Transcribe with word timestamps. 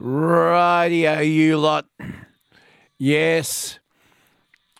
Radio, 0.00 1.20
you 1.20 1.58
lot. 1.58 1.84
Yes. 2.96 3.80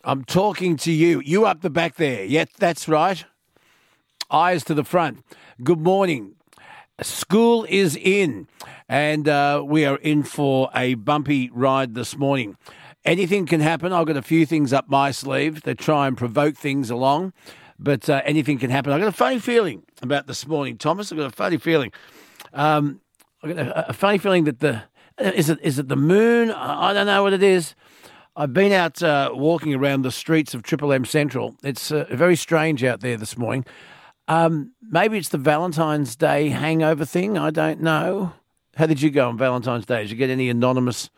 I'm 0.03 0.25
talking 0.25 0.79
to 0.79 0.91
you. 0.91 1.21
You 1.23 1.45
up 1.45 1.61
the 1.61 1.69
back 1.69 1.97
there. 1.97 2.25
Yes, 2.25 2.49
that's 2.59 2.89
right. 2.89 3.23
Eyes 4.31 4.65
to 4.65 4.73
the 4.73 4.83
front. 4.83 5.23
Good 5.63 5.81
morning. 5.81 6.37
School 7.03 7.67
is 7.69 7.97
in, 7.97 8.49
and 8.89 9.29
uh, 9.29 9.63
we 9.63 9.85
are 9.85 9.97
in 9.97 10.23
for 10.23 10.71
a 10.75 10.95
bumpy 10.95 11.51
ride 11.53 11.95
this 11.95 12.17
morning. 12.17 12.57
Anything 13.05 13.45
can 13.45 13.61
happen. 13.61 13.93
I've 13.93 14.07
got 14.07 14.17
a 14.17 14.23
few 14.23 14.47
things 14.47 14.73
up 14.73 14.89
my 14.89 15.11
sleeve 15.11 15.63
to 15.65 15.75
try 15.75 16.07
and 16.07 16.17
provoke 16.17 16.57
things 16.57 16.89
along, 16.89 17.35
but 17.79 18.09
uh, 18.09 18.23
anything 18.25 18.59
can 18.59 18.71
happen. 18.71 18.91
I've 18.91 19.01
got 19.01 19.09
a 19.09 19.13
funny 19.13 19.39
feeling 19.39 19.83
about 20.01 20.27
this 20.27 20.47
morning, 20.47 20.79
Thomas. 20.79 21.13
I've 21.13 21.19
got 21.19 21.27
a 21.27 21.37
funny 21.37 21.59
feeling. 21.59 21.93
Um, 22.55 23.03
I've 23.43 23.55
got 23.55 23.67
a, 23.67 23.89
a 23.91 23.93
funny 23.93 24.17
feeling 24.17 24.45
that 24.45 24.61
the 24.61 24.85
is 25.21 25.49
it 25.51 25.59
is 25.63 25.79
it 25.79 25.89
the 25.89 25.97
moon? 25.97 26.51
I 26.51 26.93
don't 26.93 27.07
know 27.07 27.23
what 27.23 27.33
it 27.33 27.43
is. 27.43 27.75
I've 28.37 28.53
been 28.53 28.73
out 28.73 29.03
uh, 29.03 29.31
walking 29.35 29.75
around 29.75 30.03
the 30.03 30.11
streets 30.11 30.55
of 30.55 30.63
Triple 30.63 30.93
M 30.93 31.05
Central. 31.05 31.57
It's 31.63 31.91
uh, 31.91 32.07
very 32.11 32.37
strange 32.37 32.85
out 32.85 33.01
there 33.01 33.17
this 33.17 33.37
morning. 33.37 33.65
Um, 34.29 34.73
maybe 34.81 35.19
it's 35.19 35.31
the 35.31 35.39
Valentine's 35.39 36.15
Day 36.15 36.51
hangover 36.51 37.05
thing. 37.05 37.37
I 37.37 37.51
don't 37.51 37.81
know. 37.81 38.33
How 38.77 38.87
did 38.87 39.03
you 39.03 39.11
go 39.11 39.29
on 39.29 39.37
Valentine's 39.37 39.87
Day? 39.87 40.03
Did 40.03 40.13
you 40.13 40.17
get 40.17 40.31
any 40.31 40.49
anonymous 40.49 41.11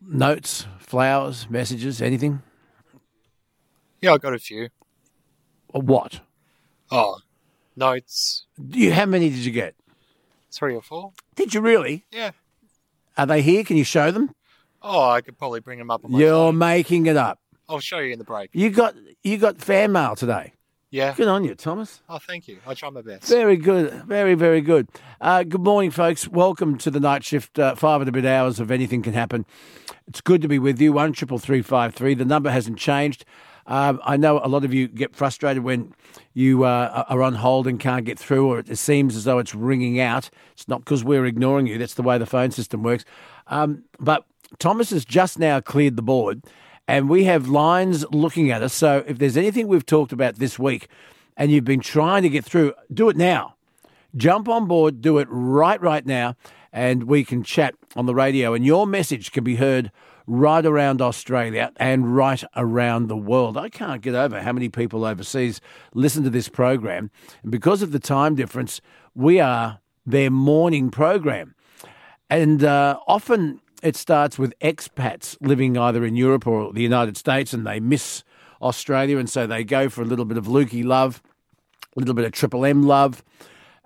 notes, 0.00 0.66
flowers, 0.78 1.48
messages, 1.50 2.00
anything? 2.00 2.42
Yeah, 4.00 4.14
I 4.14 4.18
got 4.18 4.32
a 4.32 4.38
few. 4.38 4.70
What? 5.68 6.20
Oh, 6.90 7.18
notes. 7.76 8.46
You, 8.70 8.92
how 8.92 9.04
many 9.06 9.28
did 9.28 9.40
you 9.40 9.52
get? 9.52 9.74
Three 10.50 10.74
or 10.74 10.82
four. 10.82 11.12
Did 11.36 11.52
you 11.52 11.60
really? 11.60 12.06
Yeah. 12.10 12.30
Are 13.18 13.26
they 13.26 13.42
here? 13.42 13.64
Can 13.64 13.76
you 13.76 13.84
show 13.84 14.10
them? 14.10 14.30
Oh, 14.80 15.10
I 15.10 15.20
could 15.20 15.36
probably 15.36 15.60
bring 15.60 15.78
them 15.78 15.90
up 15.90 16.04
on 16.04 16.12
my 16.12 16.18
You're 16.20 16.30
phone. 16.48 16.58
making 16.58 17.06
it 17.06 17.16
up. 17.16 17.40
I'll 17.68 17.80
show 17.80 17.98
you 17.98 18.12
in 18.12 18.18
the 18.18 18.24
break. 18.24 18.50
You 18.52 18.70
got 18.70 18.94
you 19.24 19.36
got 19.36 19.58
fan 19.60 19.92
mail 19.92 20.14
today. 20.14 20.52
Yeah. 20.90 21.12
Good 21.14 21.28
on 21.28 21.44
you, 21.44 21.54
Thomas. 21.54 22.00
Oh, 22.08 22.18
thank 22.18 22.48
you. 22.48 22.60
I 22.66 22.72
try 22.72 22.88
my 22.88 23.02
best. 23.02 23.28
Very 23.28 23.58
good. 23.58 23.92
Very, 24.04 24.32
very 24.34 24.62
good. 24.62 24.88
Uh, 25.20 25.42
good 25.42 25.60
morning, 25.62 25.90
folks. 25.90 26.26
Welcome 26.26 26.78
to 26.78 26.90
the 26.90 26.98
night 27.00 27.24
shift, 27.24 27.58
uh, 27.58 27.74
five 27.74 28.00
and 28.00 28.08
a 28.08 28.12
bit 28.12 28.24
hours 28.24 28.58
of 28.58 28.70
anything 28.70 29.02
can 29.02 29.12
happen. 29.12 29.44
It's 30.06 30.22
good 30.22 30.40
to 30.40 30.48
be 30.48 30.58
with 30.58 30.80
you. 30.80 30.94
One 30.94 31.12
triple 31.12 31.38
three 31.38 31.60
five 31.60 31.94
three. 31.94 32.14
The 32.14 32.24
number 32.24 32.50
hasn't 32.50 32.78
changed. 32.78 33.26
Um, 33.68 34.00
I 34.02 34.16
know 34.16 34.40
a 34.42 34.48
lot 34.48 34.64
of 34.64 34.74
you 34.74 34.88
get 34.88 35.14
frustrated 35.14 35.62
when 35.62 35.92
you 36.34 36.64
uh, 36.64 37.04
are 37.08 37.22
on 37.22 37.34
hold 37.34 37.66
and 37.66 37.78
can't 37.78 38.04
get 38.04 38.18
through, 38.18 38.48
or 38.48 38.58
it 38.58 38.78
seems 38.78 39.14
as 39.14 39.24
though 39.24 39.38
it's 39.38 39.54
ringing 39.54 40.00
out. 40.00 40.30
It's 40.52 40.66
not 40.66 40.80
because 40.80 41.04
we're 41.04 41.26
ignoring 41.26 41.66
you. 41.66 41.78
That's 41.78 41.94
the 41.94 42.02
way 42.02 42.18
the 42.18 42.26
phone 42.26 42.50
system 42.50 42.82
works. 42.82 43.04
Um, 43.46 43.84
but 44.00 44.24
Thomas 44.58 44.90
has 44.90 45.04
just 45.04 45.38
now 45.38 45.60
cleared 45.60 45.96
the 45.96 46.02
board, 46.02 46.42
and 46.88 47.08
we 47.08 47.24
have 47.24 47.48
lines 47.48 48.04
looking 48.10 48.50
at 48.50 48.62
us. 48.62 48.74
So 48.74 49.04
if 49.06 49.18
there's 49.18 49.36
anything 49.36 49.68
we've 49.68 49.86
talked 49.86 50.12
about 50.12 50.36
this 50.36 50.58
week, 50.58 50.88
and 51.36 51.52
you've 51.52 51.64
been 51.64 51.80
trying 51.80 52.22
to 52.22 52.28
get 52.28 52.44
through, 52.44 52.72
do 52.92 53.08
it 53.08 53.16
now 53.16 53.54
jump 54.16 54.48
on 54.48 54.66
board, 54.66 55.00
do 55.00 55.18
it 55.18 55.28
right, 55.30 55.80
right 55.80 56.04
now, 56.04 56.36
and 56.72 57.04
we 57.04 57.24
can 57.24 57.42
chat 57.42 57.74
on 57.96 58.06
the 58.06 58.14
radio. 58.14 58.54
And 58.54 58.64
your 58.64 58.86
message 58.86 59.32
can 59.32 59.44
be 59.44 59.56
heard 59.56 59.90
right 60.28 60.66
around 60.66 61.00
Australia 61.00 61.72
and 61.76 62.14
right 62.14 62.44
around 62.54 63.08
the 63.08 63.16
world. 63.16 63.56
I 63.56 63.70
can't 63.70 64.02
get 64.02 64.14
over 64.14 64.42
how 64.42 64.52
many 64.52 64.68
people 64.68 65.06
overseas 65.06 65.60
listen 65.94 66.22
to 66.24 66.30
this 66.30 66.50
program. 66.50 67.10
And 67.42 67.50
because 67.50 67.80
of 67.80 67.92
the 67.92 67.98
time 67.98 68.34
difference, 68.34 68.82
we 69.14 69.40
are 69.40 69.80
their 70.04 70.30
morning 70.30 70.90
program. 70.90 71.54
And 72.28 72.62
uh, 72.62 72.98
often 73.06 73.62
it 73.82 73.96
starts 73.96 74.38
with 74.38 74.52
expats 74.60 75.38
living 75.40 75.78
either 75.78 76.04
in 76.04 76.14
Europe 76.14 76.46
or 76.46 76.74
the 76.74 76.82
United 76.82 77.16
States 77.16 77.54
and 77.54 77.66
they 77.66 77.80
miss 77.80 78.22
Australia. 78.60 79.16
And 79.16 79.30
so 79.30 79.46
they 79.46 79.64
go 79.64 79.88
for 79.88 80.02
a 80.02 80.06
little 80.06 80.26
bit 80.26 80.36
of 80.36 80.46
Lukey 80.46 80.84
love, 80.84 81.22
a 81.96 82.00
little 82.00 82.14
bit 82.14 82.26
of 82.26 82.32
Triple 82.32 82.66
M 82.66 82.82
love. 82.82 83.24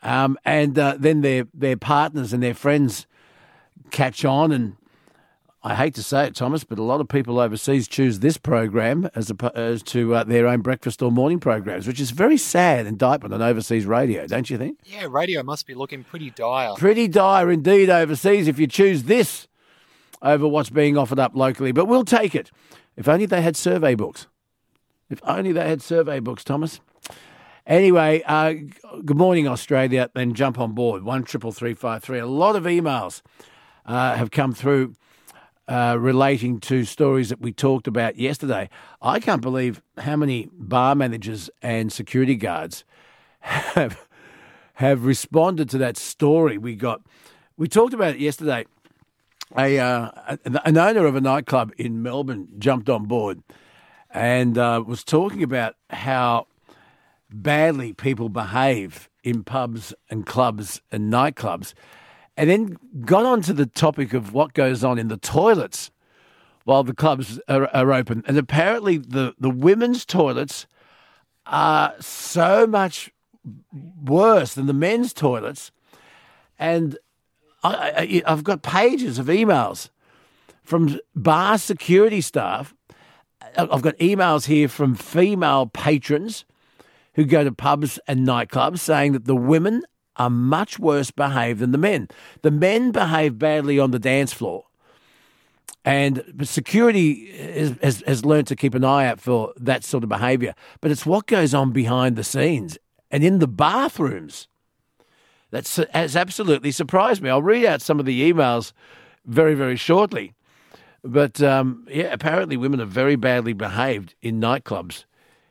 Um, 0.03 0.37
and 0.45 0.77
uh, 0.77 0.97
then 0.99 1.21
their 1.21 1.47
their 1.55 1.77
partners 1.77 2.33
and 2.33 2.43
their 2.43 2.55
friends 2.55 3.07
catch 3.93 4.25
on, 4.25 4.51
and 4.51 4.77
I 5.65 5.77
hate 5.77 5.95
to 5.95 6.03
say 6.03 6.27
it, 6.27 6.35
Thomas, 6.35 6.65
but 6.65 6.81
a 6.81 6.83
lot 6.83 7.01
of 7.01 7.07
people 7.07 7.39
overseas 7.39 7.87
choose 7.87 8.19
this 8.19 8.37
program 8.37 9.09
as 9.15 9.31
opposed 9.31 9.87
to 9.89 10.13
uh, 10.17 10.25
their 10.25 10.49
own 10.49 10.61
breakfast 10.61 11.01
or 11.03 11.13
morning 11.13 11.39
programs, 11.39 11.87
which 11.87 12.01
is 12.01 12.11
very 12.11 12.37
sad 12.37 12.85
indictment 12.85 13.33
on 13.33 13.41
overseas 13.41 13.87
radio, 13.87 14.27
don't 14.27 14.51
you 14.51 14.59
think? 14.59 14.79
Yeah, 14.85 15.07
radio 15.09 15.45
must 15.45 15.69
be 15.69 15.75
looking 15.75 16.03
pretty 16.03 16.31
dire. 16.31 16.75
Pretty 16.77 17.07
dire 17.07 17.49
indeed 17.49 17.91
overseas 17.91 18.49
if 18.49 18.59
you 18.59 18.67
choose 18.67 19.05
this 19.05 19.47
over 20.21 20.49
what's 20.49 20.71
being 20.71 20.99
offered 20.99 21.21
up 21.21 21.37
locally. 21.37 21.71
But 21.71 21.87
we'll 21.87 22.05
take 22.05 22.35
it. 22.35 22.51
If 22.97 23.07
only 23.07 23.27
they 23.27 23.41
had 23.43 23.57
survey 23.57 23.95
books. 23.95 24.27
If 25.11 25.21
only 25.25 25.53
they 25.53 25.69
had 25.69 25.81
survey 25.81 26.19
books, 26.19 26.43
Thomas. 26.43 26.81
Anyway, 27.69 28.23
uh, 28.27 28.55
good 29.05 29.17
morning, 29.17 29.47
Australia, 29.47 30.11
and 30.17 30.35
jump 30.35 30.59
on 30.59 30.73
board 30.73 31.05
one 31.05 31.23
triple 31.23 31.53
three 31.53 31.75
five 31.75 32.03
three. 32.03 32.19
A 32.19 32.27
lot 32.27 32.57
of 32.57 32.65
emails 32.65 33.23
uh, 33.87 34.17
have 34.17 34.33
come 34.33 34.53
through 34.53 34.95
uh, 35.73 35.97
relating 35.99 36.61
to 36.61 36.85
stories 36.85 37.31
that 37.31 37.41
we 37.41 37.51
talked 37.51 37.87
about 37.87 38.19
yesterday. 38.19 38.69
I 39.01 39.19
can't 39.21 39.41
believe 39.41 39.81
how 39.97 40.17
many 40.17 40.51
bar 40.53 40.95
managers 40.95 41.49
and 41.63 41.91
security 41.91 42.37
guards 42.37 42.85
have 43.41 44.07
have 44.75 45.07
responded 45.07 45.71
to 45.71 45.79
that 45.79 45.97
story 45.97 46.59
we 46.59 46.75
got. 46.75 47.01
We 47.57 47.69
talked 47.69 47.95
about 47.95 48.17
it 48.17 48.21
yesterday. 48.21 48.67
A 49.57 49.79
uh, 49.79 50.37
an 50.45 50.77
owner 50.77 51.07
of 51.07 51.17
a 51.17 51.23
nightclub 51.23 51.73
in 51.79 52.03
Melbourne 52.03 52.49
jumped 52.59 52.91
on 52.91 53.07
board 53.07 53.43
and 54.11 54.59
uh, 54.59 54.85
was 54.87 55.03
talking 55.03 55.43
about 55.43 55.77
how 55.89 56.49
badly 57.31 57.95
people 57.95 58.29
behave 58.29 59.09
in 59.25 59.43
pubs 59.43 59.95
and 60.11 60.27
clubs 60.27 60.83
and 60.91 61.11
nightclubs, 61.11 61.73
and 62.37 62.49
then 62.49 62.77
got 63.05 63.25
on 63.25 63.43
to 63.43 63.53
the 63.53 63.67
topic 63.67 64.13
of 64.13 64.33
what 64.33 64.55
goes 64.55 64.83
on 64.83 64.99
in 64.99 65.09
the 65.09 65.17
toilets 65.17 65.91
while 66.65 66.85
the 66.85 66.95
clubs 66.95 67.41
are, 67.49 67.69
are 67.75 67.93
open. 67.93 68.23
And 68.27 68.39
apparently, 68.39 68.99
the, 68.99 69.35
the 69.39 69.51
women's 69.51 70.05
toilets 70.05 70.67
are 71.47 71.95
so 72.01 72.67
much 72.67 73.11
worse 74.03 74.55
than 74.55 74.67
the 74.67 74.73
men's 74.73 75.13
toilets. 75.13 75.73
And 76.59 76.99
I, 77.65 78.23
I, 78.27 78.33
I've 78.33 78.45
got 78.45 78.63
pages 78.63 79.19
of 79.19 79.27
emails 79.27 79.91
from 80.63 81.01
bar 81.15 81.59
security 81.59 82.21
staff. 82.21 82.75
I've 83.57 83.83
got 83.83 83.97
emails 83.99 84.47
here 84.47 84.69
from 84.69 84.95
female 84.95 85.67
patrons 85.67 86.45
who 87.15 87.25
go 87.25 87.45
to 87.45 87.53
pubs 87.53 87.99
and 88.07 88.27
nightclubs 88.27 88.79
saying 88.79 89.13
that 89.13 89.27
the 89.27 89.37
women 89.37 89.83
are 90.17 90.31
much 90.31 90.79
worse 90.79 91.11
behaved 91.11 91.61
than 91.61 91.73
the 91.73 91.79
men. 91.79 92.09
The 92.43 92.51
men 92.51 92.91
behave 92.93 93.39
badly 93.39 93.79
on 93.79 93.91
the 93.91 93.99
dance 93.99 94.33
floor. 94.33 94.65
And 95.85 96.23
security 96.43 97.33
has, 97.37 97.77
has, 97.83 98.03
has 98.07 98.25
learned 98.25 98.47
to 98.49 98.57
keep 98.57 98.75
an 98.75 98.85
eye 98.85 99.07
out 99.07 99.21
for 99.21 99.53
that 99.57 99.83
sort 99.85 100.05
of 100.05 100.09
behaviour. 100.09 100.55
But 100.81 100.91
it's 100.91 101.05
what 101.05 101.27
goes 101.27 101.55
on 101.55 101.73
behind 101.73 102.15
the 102.17 102.23
scenes 102.25 102.79
and 103.11 103.25
in 103.25 103.41
the 103.41 103.49
bathrooms. 103.49 104.47
that 105.51 105.67
has 105.93 106.15
absolutely 106.17 106.71
surprised 106.71 107.21
me. 107.21 107.31
I'll 107.31 107.43
read 107.43 107.65
out 107.65 107.83
some 107.83 107.99
of 107.99 108.07
the 108.07 108.33
emails 108.33 108.73
very, 109.27 109.55
very 109.55 109.77
shortly. 109.77 110.35
But 111.05 111.43
um, 111.43 111.85
yeah, 111.91 112.13
apparently 112.13 112.57
women 112.57 112.81
are 112.81 112.85
very 112.87 113.17
badly 113.17 113.53
behaved 113.53 114.15
in 114.23 114.41
nightclubs, 114.41 115.05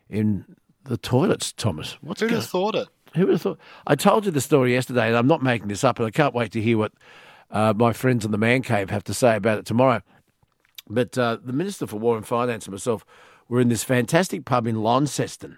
in 0.10 0.46
the 0.86 0.96
toilets, 0.98 1.52
Thomas. 1.52 1.98
What's 2.02 2.22
Who'd 2.22 2.30
go- 2.30 2.38
have 2.38 2.46
thought 2.46 2.76
it? 2.76 2.88
Who 3.16 3.26
would 3.26 3.34
have 3.34 3.42
thought? 3.42 3.60
I 3.86 3.96
told 3.96 4.26
you 4.26 4.32
the 4.32 4.42
story 4.42 4.74
yesterday, 4.74 5.08
and 5.08 5.18
I'm 5.18 5.28
not 5.28 5.44
making 5.44 5.68
this 5.68 5.84
up, 5.84 6.00
and 6.00 6.08
I 6.08 6.12
can't 6.12 6.34
wait 6.34 6.52
to 6.54 6.62
hear 6.62 6.78
what 6.78 6.94
uh, 7.50 7.74
my 7.76 7.94
friends 7.94 8.24
in 8.24 8.32
the 8.32 8.38
man 8.38 8.62
cave 8.62 8.90
have 8.90 9.04
to 9.06 9.14
say 9.14 9.36
about 9.36 9.60
it 9.60 9.66
tomorrow. 9.66 10.02
But 10.88 11.18
uh, 11.18 11.38
the 11.44 11.54
Minister 11.54 11.88
for 11.88 11.98
War 11.98 12.16
and 12.18 12.26
Finance 12.26 12.66
and 12.66 12.74
myself 12.74 13.06
were 13.50 13.60
in 13.60 13.70
this 13.70 13.84
fantastic 13.84 14.46
pub 14.46 14.66
in 14.66 14.82
Launceston. 14.82 15.58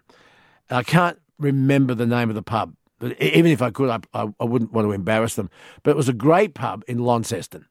And 0.70 0.78
I 0.78 0.84
can't 0.84 1.20
remember 1.40 1.94
the 1.94 2.06
name 2.08 2.30
of 2.30 2.36
the 2.36 2.42
pub, 2.42 2.76
but 3.00 3.20
even 3.22 3.52
if 3.52 3.62
I 3.62 3.70
could, 3.70 3.90
I, 3.90 4.00
I, 4.14 4.34
I 4.40 4.44
wouldn't 4.46 4.74
want 4.74 4.88
to 4.88 4.92
embarrass 4.92 5.36
them. 5.36 5.50
But 5.84 5.92
it 5.92 5.98
was 5.98 6.10
a 6.10 6.14
great 6.14 6.54
pub 6.56 6.84
in 6.88 7.00
Launceston, 7.00 7.68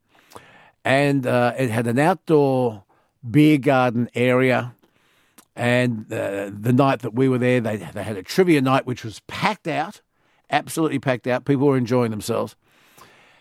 and 0.84 1.26
uh, 1.26 1.54
it 1.58 1.70
had 1.70 1.86
an 1.86 1.98
outdoor 1.98 2.84
beer 3.28 3.58
garden 3.58 4.08
area. 4.14 4.74
And 5.54 6.10
uh, 6.12 6.50
the 6.52 6.72
night 6.72 7.00
that 7.00 7.14
we 7.14 7.28
were 7.28 7.38
there, 7.38 7.60
they, 7.60 7.76
they 7.76 8.02
had 8.02 8.16
a 8.16 8.22
trivia 8.22 8.62
night, 8.62 8.86
which 8.86 9.04
was 9.04 9.20
packed 9.26 9.68
out, 9.68 10.00
absolutely 10.50 10.98
packed 10.98 11.26
out. 11.26 11.44
People 11.44 11.66
were 11.66 11.76
enjoying 11.76 12.10
themselves. 12.10 12.56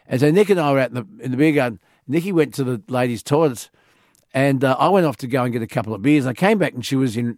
And 0.08 0.20
so 0.20 0.30
Nick 0.30 0.50
and 0.50 0.60
I 0.60 0.74
were 0.74 0.80
out 0.80 0.90
in 0.90 0.96
the, 0.96 1.24
in 1.24 1.32
the 1.32 1.38
beer 1.38 1.54
garden. 1.54 1.80
Nikki 2.08 2.34
went 2.34 2.54
to 2.56 2.64
the 2.66 2.82
ladies' 2.90 3.24
toilets, 3.24 3.70
and 4.34 4.64
uh, 4.64 4.76
I 4.78 4.90
went 4.90 5.06
off 5.06 5.18
to 5.18 5.28
go 5.28 5.44
and 5.44 5.54
get 5.54 5.62
a 5.62 5.68
couple 5.68 5.94
of 5.94 6.02
beers. 6.02 6.26
I 6.26 6.34
came 6.34 6.58
back, 6.58 6.74
and 6.74 6.86
she 6.86 6.98
was 6.98 7.16
in 7.16 7.38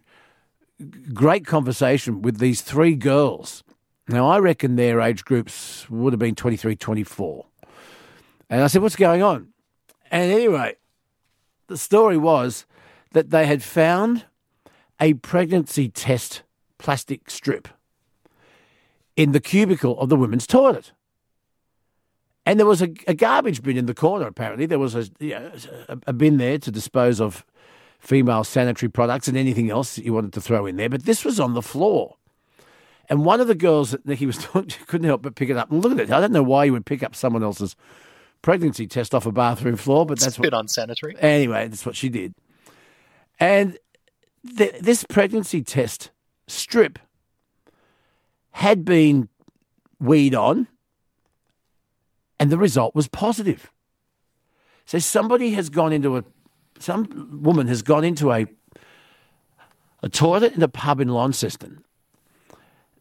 great 1.12 1.46
conversation 1.46 2.22
with 2.22 2.38
these 2.38 2.62
three 2.62 2.96
girls. 2.96 3.62
Now, 4.08 4.28
I 4.28 4.38
reckon 4.38 4.76
their 4.76 5.00
age 5.00 5.24
groups 5.24 5.88
would 5.88 6.12
have 6.12 6.20
been 6.20 6.34
23, 6.34 6.76
24. 6.76 7.46
And 8.50 8.62
I 8.62 8.66
said, 8.66 8.82
What's 8.82 8.96
going 8.96 9.22
on? 9.22 9.48
And 10.10 10.30
anyway, 10.32 10.76
the 11.68 11.78
story 11.78 12.16
was 12.16 12.66
that 13.12 13.30
they 13.30 13.46
had 13.46 13.62
found 13.62 14.24
a 15.00 15.14
pregnancy 15.14 15.88
test 15.88 16.42
plastic 16.78 17.30
strip 17.30 17.68
in 19.16 19.32
the 19.32 19.40
cubicle 19.40 19.98
of 20.00 20.08
the 20.08 20.16
women's 20.16 20.46
toilet. 20.46 20.92
And 22.46 22.58
there 22.58 22.66
was 22.66 22.82
a, 22.82 22.92
a 23.06 23.14
garbage 23.14 23.62
bin 23.62 23.76
in 23.76 23.86
the 23.86 23.94
corner, 23.94 24.26
apparently. 24.26 24.66
There 24.66 24.78
was 24.78 24.94
a, 24.94 25.06
you 25.18 25.30
know, 25.30 25.50
a, 26.06 26.12
bin 26.12 26.36
there 26.36 26.58
to 26.58 26.70
dispose 26.70 27.20
of 27.20 27.44
female 27.98 28.44
sanitary 28.44 28.90
products 28.90 29.28
and 29.28 29.36
anything 29.36 29.70
else 29.70 29.96
that 29.96 30.04
you 30.04 30.12
wanted 30.12 30.34
to 30.34 30.40
throw 30.40 30.66
in 30.66 30.76
there. 30.76 30.90
But 30.90 31.04
this 31.04 31.24
was 31.24 31.40
on 31.40 31.54
the 31.54 31.62
floor. 31.62 32.16
And 33.08 33.24
one 33.24 33.40
of 33.40 33.48
the 33.48 33.54
girls 33.54 33.92
that 33.92 34.04
Nikki 34.06 34.26
was 34.26 34.36
talking 34.42 34.68
to 34.68 34.84
couldn't 34.84 35.06
help 35.06 35.22
but 35.22 35.36
pick 35.36 35.48
it 35.48 35.56
up. 35.56 35.70
And 35.70 35.82
look 35.82 35.92
at 35.92 36.00
it. 36.00 36.10
I 36.10 36.20
don't 36.20 36.32
know 36.32 36.42
why 36.42 36.64
you 36.64 36.72
would 36.72 36.86
pick 36.86 37.02
up 37.02 37.14
someone 37.14 37.42
else's 37.42 37.76
pregnancy 38.42 38.86
test 38.86 39.14
off 39.14 39.24
a 39.24 39.32
bathroom 39.32 39.76
floor, 39.76 40.04
but 40.04 40.14
It's 40.14 40.24
that's 40.24 40.36
a 40.36 40.40
what. 40.40 40.50
bit 40.50 40.58
unsanitary. 40.58 41.16
Anyway, 41.18 41.68
that's 41.68 41.86
what 41.86 41.96
she 41.96 42.10
did. 42.10 42.34
And 43.40 43.78
th- 44.56 44.80
this 44.80 45.04
pregnancy 45.04 45.62
test 45.62 46.10
strip 46.46 46.98
had 48.52 48.84
been 48.84 49.28
weed 49.98 50.34
on, 50.34 50.68
and 52.38 52.50
the 52.50 52.58
result 52.58 52.94
was 52.94 53.08
positive. 53.08 53.70
So 54.84 54.98
somebody 54.98 55.52
has 55.52 55.70
gone 55.70 55.92
into 55.92 56.16
a, 56.16 56.24
some 56.78 57.40
woman 57.42 57.68
has 57.68 57.82
gone 57.82 58.04
into 58.04 58.32
a, 58.32 58.46
a 60.02 60.08
toilet 60.08 60.54
in 60.54 60.62
a 60.62 60.68
pub 60.68 61.00
in 61.00 61.08
Launceston, 61.08 61.82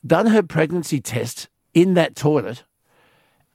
done 0.06 0.28
her 0.28 0.42
pregnancy 0.42 1.02
test 1.02 1.50
in 1.74 1.94
that 1.96 2.16
toilet, 2.16 2.64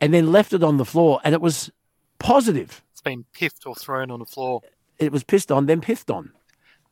and 0.01 0.13
then 0.13 0.31
left 0.31 0.53
it 0.53 0.63
on 0.63 0.77
the 0.77 0.85
floor, 0.85 1.21
and 1.25 1.35
it 1.35 1.41
was 1.41 1.71
positive. 2.19 2.83
It's 2.93 3.01
been 3.01 3.25
piffed 3.33 3.67
or 3.67 3.75
thrown 3.75 4.11
on 4.11 4.19
the 4.19 4.27
floor. 4.27 4.61
It 4.99 5.13
was 5.13 5.25
pissed 5.25 5.51
on, 5.51 5.67
then 5.67 5.81
piffed 5.81 6.11
on. 6.11 6.33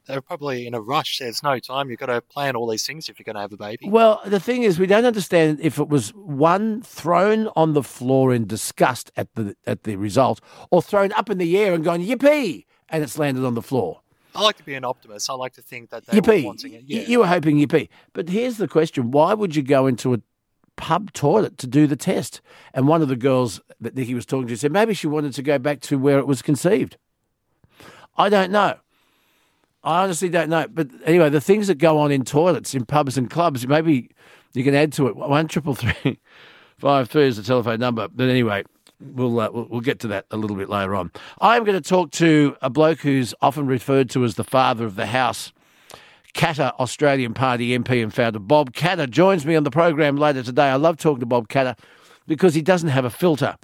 They're 0.06 0.20
probably 0.20 0.66
in 0.66 0.74
a 0.74 0.80
rush. 0.80 1.18
There's 1.18 1.42
no 1.42 1.58
time. 1.58 1.90
You've 1.90 1.98
got 1.98 2.06
to 2.06 2.20
plan 2.20 2.54
all 2.56 2.68
these 2.68 2.86
things 2.86 3.08
if 3.08 3.18
you're 3.18 3.24
going 3.24 3.34
to 3.34 3.40
have 3.40 3.52
a 3.52 3.56
baby. 3.56 3.88
Well, 3.88 4.20
the 4.24 4.40
thing 4.40 4.62
is, 4.62 4.78
we 4.78 4.86
don't 4.86 5.04
understand 5.04 5.58
if 5.60 5.78
it 5.78 5.88
was 5.88 6.10
one 6.10 6.82
thrown 6.82 7.48
on 7.56 7.72
the 7.72 7.82
floor 7.82 8.32
in 8.32 8.46
disgust 8.46 9.10
at 9.16 9.34
the 9.34 9.56
at 9.66 9.82
the 9.82 9.96
result, 9.96 10.40
or 10.70 10.80
thrown 10.80 11.12
up 11.12 11.28
in 11.28 11.38
the 11.38 11.58
air 11.58 11.74
and 11.74 11.84
gone 11.84 12.02
yippee, 12.02 12.64
and 12.88 13.02
it's 13.02 13.18
landed 13.18 13.44
on 13.44 13.54
the 13.54 13.62
floor. 13.62 14.00
I 14.34 14.42
like 14.42 14.56
to 14.58 14.64
be 14.64 14.74
an 14.74 14.84
optimist. 14.84 15.30
I 15.30 15.32
like 15.32 15.54
to 15.54 15.62
think 15.62 15.90
that 15.90 16.06
they 16.06 16.18
were 16.18 16.22
Yippee! 16.22 16.44
wanting 16.44 16.74
it. 16.74 16.82
Yeah. 16.86 17.02
You 17.02 17.20
were 17.20 17.26
hoping 17.26 17.56
yippee, 17.56 17.88
but 18.12 18.28
here's 18.28 18.58
the 18.58 18.68
question: 18.68 19.10
Why 19.10 19.34
would 19.34 19.56
you 19.56 19.62
go 19.62 19.86
into 19.86 20.14
a 20.14 20.20
pub 20.76 21.12
toilet 21.14 21.58
to 21.58 21.66
do 21.66 21.86
the 21.86 21.96
test? 21.96 22.40
And 22.74 22.86
one 22.86 23.02
of 23.02 23.08
the 23.08 23.16
girls 23.16 23.60
that 23.80 23.96
Nikki 23.96 24.14
was 24.14 24.26
talking 24.26 24.46
to 24.48 24.56
said 24.56 24.72
maybe 24.72 24.94
she 24.94 25.06
wanted 25.06 25.32
to 25.34 25.42
go 25.42 25.58
back 25.58 25.80
to 25.82 25.98
where 25.98 26.18
it 26.18 26.26
was 26.26 26.42
conceived. 26.42 26.96
I 28.16 28.28
don't 28.28 28.50
know. 28.50 28.76
I 29.86 30.02
honestly 30.02 30.28
don't 30.28 30.50
know. 30.50 30.66
But 30.68 30.88
anyway, 31.04 31.30
the 31.30 31.40
things 31.40 31.68
that 31.68 31.78
go 31.78 31.98
on 31.98 32.10
in 32.10 32.24
toilets, 32.24 32.74
in 32.74 32.84
pubs 32.84 33.16
and 33.16 33.30
clubs, 33.30 33.66
maybe 33.66 34.10
you 34.52 34.64
can 34.64 34.74
add 34.74 34.92
to 34.94 35.06
it. 35.06 35.16
One 35.16 35.46
triple 35.46 35.74
three 35.74 36.18
five 36.78 37.08
three 37.08 37.28
is 37.28 37.36
the 37.36 37.44
telephone 37.44 37.78
number. 37.78 38.08
But 38.08 38.28
anyway, 38.28 38.64
we'll, 39.00 39.38
uh, 39.38 39.48
we'll 39.52 39.80
get 39.80 40.00
to 40.00 40.08
that 40.08 40.26
a 40.32 40.36
little 40.36 40.56
bit 40.56 40.68
later 40.68 40.96
on. 40.96 41.12
I'm 41.40 41.62
going 41.62 41.80
to 41.80 41.88
talk 41.88 42.10
to 42.12 42.56
a 42.60 42.68
bloke 42.68 42.98
who's 42.98 43.32
often 43.40 43.68
referred 43.68 44.10
to 44.10 44.24
as 44.24 44.34
the 44.34 44.44
father 44.44 44.84
of 44.84 44.96
the 44.96 45.06
house. 45.06 45.52
Katter, 46.34 46.72
Australian 46.80 47.32
Party 47.32 47.78
MP 47.78 48.02
and 48.02 48.12
founder 48.12 48.40
Bob 48.40 48.72
Katter, 48.72 49.08
joins 49.08 49.46
me 49.46 49.54
on 49.54 49.62
the 49.62 49.70
program 49.70 50.16
later 50.16 50.42
today. 50.42 50.68
I 50.68 50.74
love 50.74 50.98
talking 50.98 51.20
to 51.20 51.26
Bob 51.26 51.48
Katter 51.48 51.78
because 52.26 52.54
he 52.54 52.60
doesn't 52.60 52.90
have 52.90 53.06
a 53.06 53.10
filter. 53.10 53.56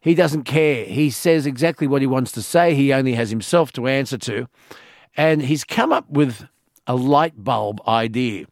He 0.00 0.14
doesn't 0.14 0.42
care. 0.42 0.84
He 0.84 1.08
says 1.08 1.46
exactly 1.46 1.86
what 1.86 2.02
he 2.02 2.08
wants 2.08 2.32
to 2.32 2.42
say. 2.42 2.74
He 2.74 2.92
only 2.92 3.14
has 3.14 3.30
himself 3.30 3.72
to 3.72 3.86
answer 3.86 4.18
to. 4.18 4.48
And 5.16 5.42
he's 5.42 5.64
come 5.64 5.92
up 5.92 6.08
with 6.08 6.46
a 6.86 6.94
light 6.96 7.34
bulb 7.36 7.80
idea. 7.86 8.46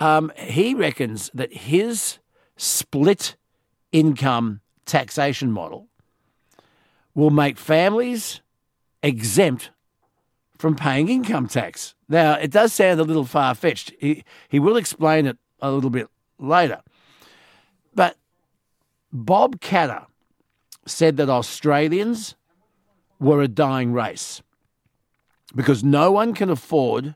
Um, 0.00 0.32
he 0.36 0.74
reckons 0.74 1.30
that 1.34 1.52
his 1.52 2.18
split 2.56 3.36
income 3.92 4.60
taxation 4.84 5.50
model 5.50 5.88
will 7.14 7.30
make 7.30 7.58
families 7.58 8.40
exempt 9.02 9.70
from 10.58 10.74
paying 10.74 11.08
income 11.08 11.46
tax. 11.46 11.94
Now, 12.08 12.34
it 12.34 12.50
does 12.50 12.72
sound 12.72 13.00
a 13.00 13.04
little 13.04 13.24
far 13.24 13.54
fetched. 13.54 13.92
He, 13.98 14.24
he 14.48 14.58
will 14.58 14.76
explain 14.76 15.26
it 15.26 15.38
a 15.60 15.70
little 15.70 15.90
bit 15.90 16.08
later. 16.38 16.82
But 17.94 18.16
Bob 19.12 19.60
Katter 19.60 20.06
said 20.86 21.16
that 21.16 21.28
Australians 21.28 22.34
were 23.18 23.42
a 23.42 23.48
dying 23.48 23.92
race 23.92 24.42
because 25.54 25.84
no 25.84 26.10
one 26.10 26.34
can 26.34 26.50
afford 26.50 27.14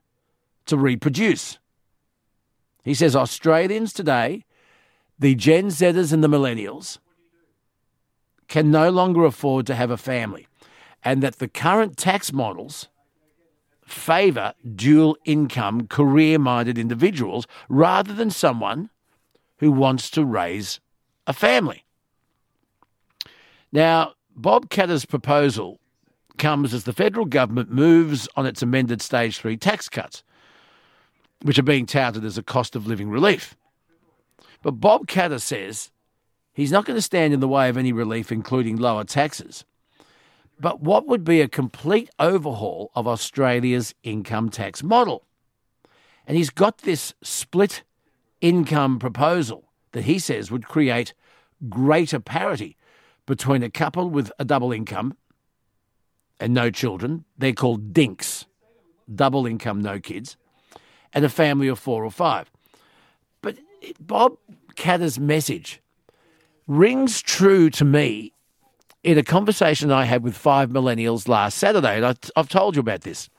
to 0.66 0.76
reproduce. 0.76 1.58
He 2.84 2.94
says 2.94 3.16
Australians 3.16 3.92
today, 3.92 4.44
the 5.18 5.34
Gen 5.34 5.66
Zers 5.66 6.12
and 6.12 6.22
the 6.22 6.28
millennials, 6.28 6.98
can 8.46 8.70
no 8.70 8.90
longer 8.90 9.24
afford 9.24 9.66
to 9.66 9.74
have 9.74 9.90
a 9.90 9.96
family, 9.96 10.46
and 11.04 11.22
that 11.22 11.38
the 11.38 11.48
current 11.48 11.96
tax 11.96 12.32
models 12.32 12.88
favour 13.82 14.54
dual 14.74 15.16
income, 15.24 15.86
career 15.86 16.38
minded 16.38 16.78
individuals 16.78 17.46
rather 17.68 18.12
than 18.12 18.30
someone 18.30 18.90
who 19.58 19.72
wants 19.72 20.10
to 20.10 20.24
raise 20.24 20.80
a 21.26 21.32
family. 21.32 21.84
Now, 23.72 24.12
Bob 24.34 24.70
Katter's 24.70 25.04
proposal 25.04 25.80
comes 26.38 26.72
as 26.72 26.84
the 26.84 26.92
federal 26.92 27.26
government 27.26 27.70
moves 27.70 28.28
on 28.36 28.46
its 28.46 28.62
amended 28.62 29.02
stage 29.02 29.38
three 29.38 29.56
tax 29.56 29.88
cuts, 29.88 30.22
which 31.42 31.58
are 31.58 31.64
being 31.64 31.86
touted 31.86 32.24
as 32.24 32.38
a 32.38 32.42
cost 32.42 32.74
of 32.74 32.86
living 32.86 33.10
relief. 33.10 33.56
But 34.62 34.72
Bob 34.72 35.06
Katter 35.06 35.40
says 35.40 35.90
he's 36.52 36.72
not 36.72 36.84
going 36.84 36.96
to 36.96 37.02
stand 37.02 37.32
in 37.32 37.40
the 37.40 37.48
way 37.48 37.68
of 37.68 37.76
any 37.76 37.92
relief, 37.92 38.32
including 38.32 38.76
lower 38.76 39.04
taxes. 39.04 39.64
But 40.60 40.80
what 40.80 41.06
would 41.06 41.24
be 41.24 41.40
a 41.40 41.48
complete 41.48 42.10
overhaul 42.18 42.90
of 42.94 43.06
Australia's 43.06 43.94
income 44.02 44.48
tax 44.48 44.82
model? 44.82 45.24
And 46.26 46.36
he's 46.36 46.50
got 46.50 46.78
this 46.78 47.14
split 47.22 47.84
income 48.40 48.98
proposal 48.98 49.70
that 49.92 50.04
he 50.04 50.18
says 50.18 50.50
would 50.50 50.66
create 50.66 51.14
greater 51.68 52.20
parity 52.20 52.76
between 53.26 53.62
a 53.62 53.70
couple 53.70 54.10
with 54.10 54.32
a 54.38 54.44
double 54.44 54.72
income 54.72 55.16
and 56.40 56.54
no 56.54 56.70
children. 56.70 57.24
They're 57.36 57.52
called 57.52 57.92
dinks, 57.92 58.46
double 59.12 59.46
income, 59.46 59.80
no 59.80 59.98
kids, 60.00 60.36
and 61.12 61.24
a 61.24 61.28
family 61.28 61.68
of 61.68 61.78
four 61.78 62.04
or 62.04 62.10
five. 62.10 62.50
But 63.42 63.56
Bob 64.00 64.36
Katter's 64.76 65.18
message 65.18 65.80
rings 66.66 67.22
true 67.22 67.70
to 67.70 67.84
me 67.84 68.32
in 69.04 69.16
a 69.16 69.22
conversation 69.22 69.90
I 69.90 70.04
had 70.04 70.22
with 70.22 70.36
five 70.36 70.70
millennials 70.70 71.28
last 71.28 71.58
Saturday, 71.58 71.96
and 71.96 72.06
I, 72.06 72.14
I've 72.36 72.48
told 72.48 72.76
you 72.76 72.80
about 72.80 73.02
this. 73.02 73.30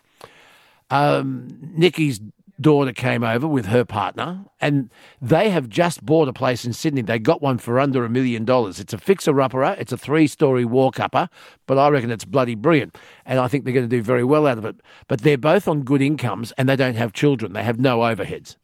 Um, 0.90 1.48
Nikki's 1.76 2.20
daughter 2.62 2.92
came 2.92 3.24
over 3.24 3.48
with 3.48 3.68
her 3.68 3.86
partner, 3.86 4.46
and 4.60 4.90
they 5.22 5.50
have 5.50 5.70
just 5.70 6.06
bought 6.06 6.28
a 6.28 6.34
place 6.34 6.66
in 6.66 6.74
Sydney. 6.74 7.02
They 7.02 7.20
got 7.20 7.42
one 7.42 7.58
for 7.58 7.80
under 7.80 8.04
a 8.06 8.10
million 8.10 8.46
dollars. 8.46 8.80
It's 8.80 8.94
a 8.94 8.98
fixer 8.98 9.40
upper, 9.42 9.64
it's 9.64 9.92
a 9.92 9.98
three 9.98 10.28
story 10.28 10.66
walk 10.66 11.00
upper, 11.00 11.30
but 11.66 11.78
I 11.78 11.90
reckon 11.90 12.12
it's 12.12 12.26
bloody 12.26 12.56
brilliant. 12.56 12.98
And 13.26 13.40
I 13.40 13.48
think 13.48 13.64
they're 13.64 13.74
going 13.74 13.90
to 13.90 13.96
do 13.96 14.02
very 14.02 14.24
well 14.24 14.48
out 14.48 14.58
of 14.58 14.66
it. 14.66 14.78
But 15.08 15.22
they're 15.22 15.38
both 15.38 15.68
on 15.68 15.84
good 15.84 16.02
incomes 16.02 16.52
and 16.54 16.68
they 16.68 16.76
don't 16.76 16.96
have 16.96 17.14
children, 17.14 17.54
they 17.54 17.64
have 17.64 17.80
no 17.80 18.00
overheads. 18.00 18.56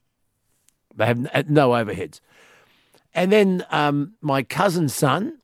They 0.96 1.06
have 1.06 1.50
no 1.50 1.72
overheads. 1.72 2.20
And 3.14 3.32
then 3.32 3.66
um, 3.70 4.14
my 4.22 4.44
cousin's 4.44 4.94
son 4.94 5.40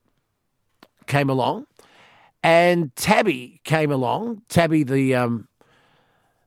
came 1.08 1.30
along, 1.30 1.68
and 2.44 2.94
Tabby 2.96 3.62
came 3.64 3.92
along. 3.92 4.42
Tabby, 4.50 4.84
the 4.84 5.16
um, 5.16 5.48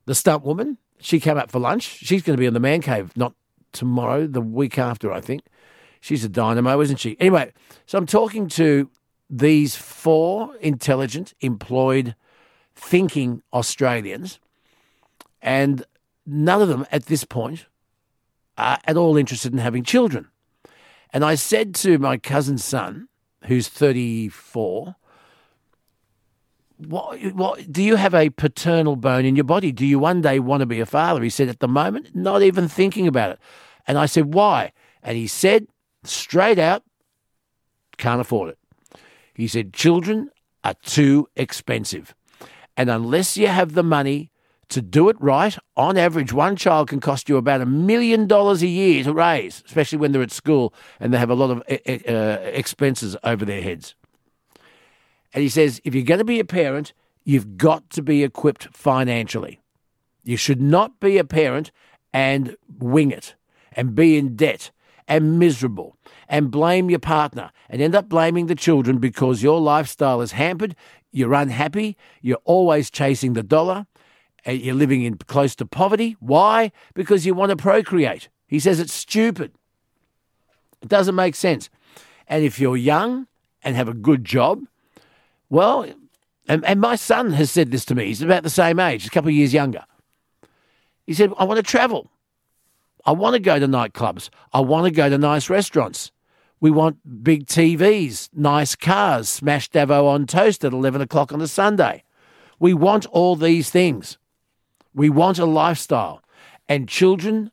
the 0.06 0.14
stunt 0.14 0.44
woman, 0.44 0.78
she 1.04 1.20
came 1.20 1.36
up 1.36 1.50
for 1.50 1.58
lunch. 1.58 1.82
She's 1.82 2.22
going 2.22 2.34
to 2.34 2.40
be 2.40 2.46
in 2.46 2.54
the 2.54 2.60
man 2.60 2.80
cave 2.80 3.14
not 3.14 3.34
tomorrow, 3.72 4.26
the 4.26 4.40
week 4.40 4.78
after, 4.78 5.12
I 5.12 5.20
think. 5.20 5.42
She's 6.00 6.24
a 6.24 6.30
dynamo, 6.30 6.80
isn't 6.80 6.96
she? 6.96 7.18
Anyway, 7.20 7.52
so 7.84 7.98
I'm 7.98 8.06
talking 8.06 8.48
to 8.48 8.88
these 9.28 9.76
four 9.76 10.56
intelligent, 10.56 11.34
employed, 11.40 12.14
thinking 12.74 13.42
Australians, 13.52 14.40
and 15.42 15.84
none 16.24 16.62
of 16.62 16.68
them 16.68 16.86
at 16.90 17.04
this 17.06 17.24
point 17.24 17.66
are 18.56 18.78
at 18.86 18.96
all 18.96 19.18
interested 19.18 19.52
in 19.52 19.58
having 19.58 19.84
children. 19.84 20.28
And 21.12 21.22
I 21.22 21.34
said 21.34 21.74
to 21.76 21.98
my 21.98 22.16
cousin's 22.16 22.64
son, 22.64 23.08
who's 23.44 23.68
34, 23.68 24.96
what, 26.78 27.20
what, 27.34 27.72
do 27.72 27.82
you 27.82 27.96
have 27.96 28.14
a 28.14 28.30
paternal 28.30 28.96
bone 28.96 29.24
in 29.24 29.36
your 29.36 29.44
body? 29.44 29.72
Do 29.72 29.86
you 29.86 29.98
one 29.98 30.20
day 30.20 30.38
want 30.38 30.60
to 30.60 30.66
be 30.66 30.80
a 30.80 30.86
father? 30.86 31.22
He 31.22 31.30
said, 31.30 31.48
at 31.48 31.60
the 31.60 31.68
moment, 31.68 32.14
not 32.14 32.42
even 32.42 32.68
thinking 32.68 33.06
about 33.06 33.30
it. 33.30 33.38
And 33.86 33.98
I 33.98 34.06
said, 34.06 34.34
why? 34.34 34.72
And 35.02 35.16
he 35.16 35.26
said, 35.26 35.68
straight 36.02 36.58
out, 36.58 36.82
can't 37.96 38.20
afford 38.20 38.50
it. 38.50 38.58
He 39.34 39.48
said, 39.48 39.72
Children 39.72 40.30
are 40.62 40.74
too 40.82 41.28
expensive. 41.36 42.14
And 42.76 42.88
unless 42.88 43.36
you 43.36 43.48
have 43.48 43.74
the 43.74 43.82
money 43.82 44.30
to 44.70 44.80
do 44.80 45.08
it 45.08 45.16
right, 45.20 45.56
on 45.76 45.96
average, 45.96 46.32
one 46.32 46.56
child 46.56 46.88
can 46.88 47.00
cost 47.00 47.28
you 47.28 47.36
about 47.36 47.60
a 47.60 47.66
million 47.66 48.26
dollars 48.26 48.62
a 48.62 48.66
year 48.66 49.04
to 49.04 49.12
raise, 49.12 49.62
especially 49.66 49.98
when 49.98 50.12
they're 50.12 50.22
at 50.22 50.32
school 50.32 50.72
and 50.98 51.12
they 51.12 51.18
have 51.18 51.30
a 51.30 51.34
lot 51.34 51.50
of 51.50 51.58
uh, 51.68 52.38
expenses 52.44 53.16
over 53.22 53.44
their 53.44 53.62
heads. 53.62 53.94
And 55.34 55.42
he 55.42 55.48
says, 55.48 55.80
if 55.84 55.94
you're 55.94 56.04
going 56.04 56.18
to 56.18 56.24
be 56.24 56.40
a 56.40 56.44
parent, 56.44 56.92
you've 57.24 57.58
got 57.58 57.90
to 57.90 58.02
be 58.02 58.22
equipped 58.22 58.68
financially. 58.74 59.60
You 60.22 60.36
should 60.36 60.62
not 60.62 61.00
be 61.00 61.18
a 61.18 61.24
parent 61.24 61.72
and 62.12 62.56
wing 62.78 63.10
it 63.10 63.34
and 63.72 63.94
be 63.94 64.16
in 64.16 64.36
debt 64.36 64.70
and 65.08 65.38
miserable 65.38 65.96
and 66.28 66.50
blame 66.50 66.88
your 66.88 67.00
partner 67.00 67.50
and 67.68 67.82
end 67.82 67.94
up 67.94 68.08
blaming 68.08 68.46
the 68.46 68.54
children 68.54 68.98
because 68.98 69.42
your 69.42 69.60
lifestyle 69.60 70.20
is 70.20 70.32
hampered, 70.32 70.76
you're 71.10 71.34
unhappy, 71.34 71.96
you're 72.22 72.38
always 72.44 72.90
chasing 72.90 73.34
the 73.34 73.42
dollar, 73.42 73.86
you're 74.46 74.74
living 74.74 75.02
in 75.02 75.16
close 75.16 75.54
to 75.56 75.66
poverty. 75.66 76.16
Why? 76.20 76.70
Because 76.94 77.26
you 77.26 77.34
want 77.34 77.50
to 77.50 77.56
procreate. 77.56 78.28
He 78.46 78.60
says 78.60 78.78
it's 78.78 78.94
stupid. 78.94 79.52
It 80.80 80.88
doesn't 80.88 81.14
make 81.14 81.34
sense. 81.34 81.70
And 82.28 82.44
if 82.44 82.58
you're 82.58 82.76
young 82.76 83.26
and 83.62 83.74
have 83.76 83.88
a 83.88 83.94
good 83.94 84.24
job, 84.24 84.62
well, 85.54 85.86
and, 86.48 86.64
and 86.64 86.80
my 86.80 86.96
son 86.96 87.32
has 87.32 87.50
said 87.50 87.70
this 87.70 87.84
to 87.86 87.94
me. 87.94 88.06
He's 88.06 88.20
about 88.20 88.42
the 88.42 88.50
same 88.50 88.78
age, 88.78 89.06
a 89.06 89.10
couple 89.10 89.28
of 89.28 89.34
years 89.34 89.54
younger. 89.54 89.84
He 91.06 91.14
said, 91.14 91.32
I 91.38 91.44
want 91.44 91.58
to 91.58 91.62
travel. 91.62 92.10
I 93.06 93.12
want 93.12 93.34
to 93.34 93.40
go 93.40 93.58
to 93.58 93.66
nightclubs. 93.66 94.30
I 94.52 94.60
want 94.60 94.86
to 94.86 94.90
go 94.90 95.08
to 95.08 95.16
nice 95.16 95.48
restaurants. 95.48 96.10
We 96.60 96.70
want 96.70 97.22
big 97.22 97.46
TVs, 97.46 98.30
nice 98.34 98.74
cars, 98.74 99.28
smashed 99.28 99.72
Davo 99.72 100.06
on 100.06 100.26
toast 100.26 100.64
at 100.64 100.72
11 100.72 101.00
o'clock 101.00 101.32
on 101.32 101.40
a 101.40 101.46
Sunday. 101.46 102.02
We 102.58 102.74
want 102.74 103.06
all 103.06 103.36
these 103.36 103.70
things. 103.70 104.18
We 104.94 105.10
want 105.10 105.38
a 105.38 105.44
lifestyle. 105.44 106.22
And 106.68 106.88
children 106.88 107.50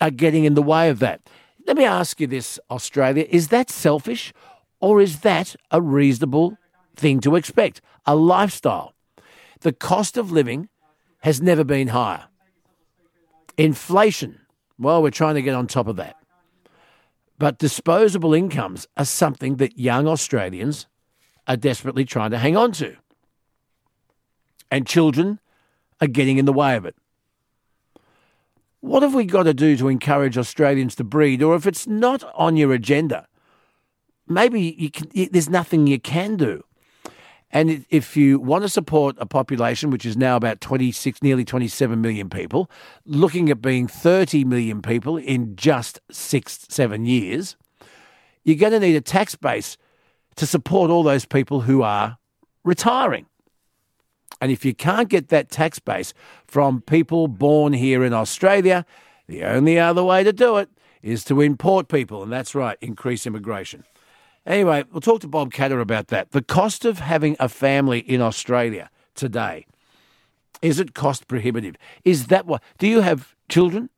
are 0.00 0.10
getting 0.10 0.44
in 0.44 0.54
the 0.54 0.62
way 0.62 0.88
of 0.88 0.98
that. 1.00 1.28
Let 1.66 1.76
me 1.76 1.84
ask 1.84 2.20
you 2.20 2.26
this, 2.26 2.58
Australia. 2.70 3.26
Is 3.28 3.48
that 3.48 3.70
selfish 3.70 4.32
or 4.80 5.00
is 5.00 5.20
that 5.20 5.56
a 5.70 5.80
reasonable 5.80 6.56
thing 6.96 7.20
to 7.20 7.36
expect? 7.36 7.80
A 8.06 8.14
lifestyle. 8.14 8.94
The 9.60 9.72
cost 9.72 10.16
of 10.16 10.32
living 10.32 10.68
has 11.20 11.40
never 11.40 11.64
been 11.64 11.88
higher. 11.88 12.24
Inflation 13.56 14.42
well, 14.82 15.00
we're 15.00 15.10
trying 15.10 15.36
to 15.36 15.42
get 15.42 15.54
on 15.54 15.68
top 15.68 15.86
of 15.86 15.96
that. 15.96 16.16
But 17.38 17.58
disposable 17.58 18.34
incomes 18.34 18.88
are 18.96 19.04
something 19.04 19.56
that 19.56 19.78
young 19.78 20.08
Australians 20.08 20.86
are 21.46 21.56
desperately 21.56 22.04
trying 22.04 22.32
to 22.32 22.38
hang 22.38 22.56
on 22.56 22.72
to. 22.72 22.96
And 24.70 24.86
children 24.86 25.38
are 26.00 26.08
getting 26.08 26.38
in 26.38 26.46
the 26.46 26.52
way 26.52 26.74
of 26.74 26.84
it. 26.84 26.96
What 28.80 29.04
have 29.04 29.14
we 29.14 29.24
got 29.24 29.44
to 29.44 29.54
do 29.54 29.76
to 29.76 29.88
encourage 29.88 30.36
Australians 30.36 30.96
to 30.96 31.04
breed? 31.04 31.42
Or 31.42 31.54
if 31.54 31.66
it's 31.66 31.86
not 31.86 32.24
on 32.34 32.56
your 32.56 32.72
agenda, 32.72 33.28
maybe 34.26 34.90
can, 34.90 35.08
there's 35.30 35.48
nothing 35.48 35.86
you 35.86 36.00
can 36.00 36.36
do. 36.36 36.64
And 37.52 37.84
if 37.90 38.16
you 38.16 38.38
want 38.38 38.62
to 38.62 38.68
support 38.68 39.14
a 39.18 39.26
population 39.26 39.90
which 39.90 40.06
is 40.06 40.16
now 40.16 40.36
about 40.36 40.62
26, 40.62 41.22
nearly 41.22 41.44
27 41.44 42.00
million 42.00 42.30
people, 42.30 42.70
looking 43.04 43.50
at 43.50 43.60
being 43.60 43.86
30 43.86 44.44
million 44.44 44.80
people 44.80 45.18
in 45.18 45.54
just 45.54 46.00
six, 46.10 46.66
seven 46.70 47.04
years, 47.04 47.56
you're 48.42 48.56
going 48.56 48.72
to 48.72 48.80
need 48.80 48.96
a 48.96 49.02
tax 49.02 49.34
base 49.34 49.76
to 50.36 50.46
support 50.46 50.90
all 50.90 51.02
those 51.02 51.26
people 51.26 51.60
who 51.60 51.82
are 51.82 52.16
retiring. 52.64 53.26
And 54.40 54.50
if 54.50 54.64
you 54.64 54.74
can't 54.74 55.08
get 55.08 55.28
that 55.28 55.50
tax 55.50 55.78
base 55.78 56.14
from 56.46 56.80
people 56.80 57.28
born 57.28 57.74
here 57.74 58.02
in 58.02 58.14
Australia, 58.14 58.86
the 59.28 59.44
only 59.44 59.78
other 59.78 60.02
way 60.02 60.24
to 60.24 60.32
do 60.32 60.56
it 60.56 60.70
is 61.02 61.22
to 61.24 61.40
import 61.42 61.88
people. 61.88 62.22
And 62.22 62.32
that's 62.32 62.54
right, 62.54 62.78
increase 62.80 63.26
immigration. 63.26 63.84
Anyway, 64.44 64.84
we'll 64.90 65.00
talk 65.00 65.20
to 65.20 65.28
Bob 65.28 65.52
Katter 65.52 65.80
about 65.80 66.08
that. 66.08 66.32
The 66.32 66.42
cost 66.42 66.84
of 66.84 66.98
having 66.98 67.36
a 67.38 67.48
family 67.48 68.00
in 68.00 68.20
Australia 68.20 68.90
today 69.14 69.66
is 70.62 70.78
it 70.78 70.94
cost 70.94 71.26
prohibitive? 71.26 71.74
Is 72.04 72.28
that 72.28 72.46
what? 72.46 72.62
Do 72.78 72.86
you 72.86 73.00
have 73.00 73.34
children? 73.48 73.90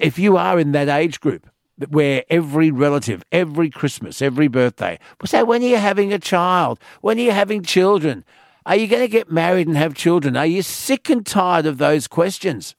If 0.00 0.18
you 0.18 0.36
are 0.36 0.58
in 0.58 0.72
that 0.72 0.88
age 0.88 1.20
group 1.20 1.46
where 1.88 2.24
every 2.30 2.70
relative, 2.70 3.22
every 3.30 3.68
Christmas, 3.68 4.22
every 4.22 4.48
birthday, 4.48 4.98
will 5.20 5.26
say, 5.26 5.42
when 5.42 5.62
are 5.62 5.66
you 5.66 5.76
having 5.76 6.12
a 6.12 6.18
child? 6.18 6.78
When 7.02 7.18
are 7.18 7.22
you 7.22 7.32
having 7.32 7.62
children? 7.62 8.24
Are 8.64 8.76
you 8.76 8.86
going 8.86 9.02
to 9.02 9.08
get 9.08 9.30
married 9.30 9.66
and 9.66 9.76
have 9.76 9.94
children? 9.94 10.36
Are 10.36 10.46
you 10.46 10.62
sick 10.62 11.10
and 11.10 11.26
tired 11.26 11.66
of 11.66 11.76
those 11.76 12.08
questions 12.08 12.74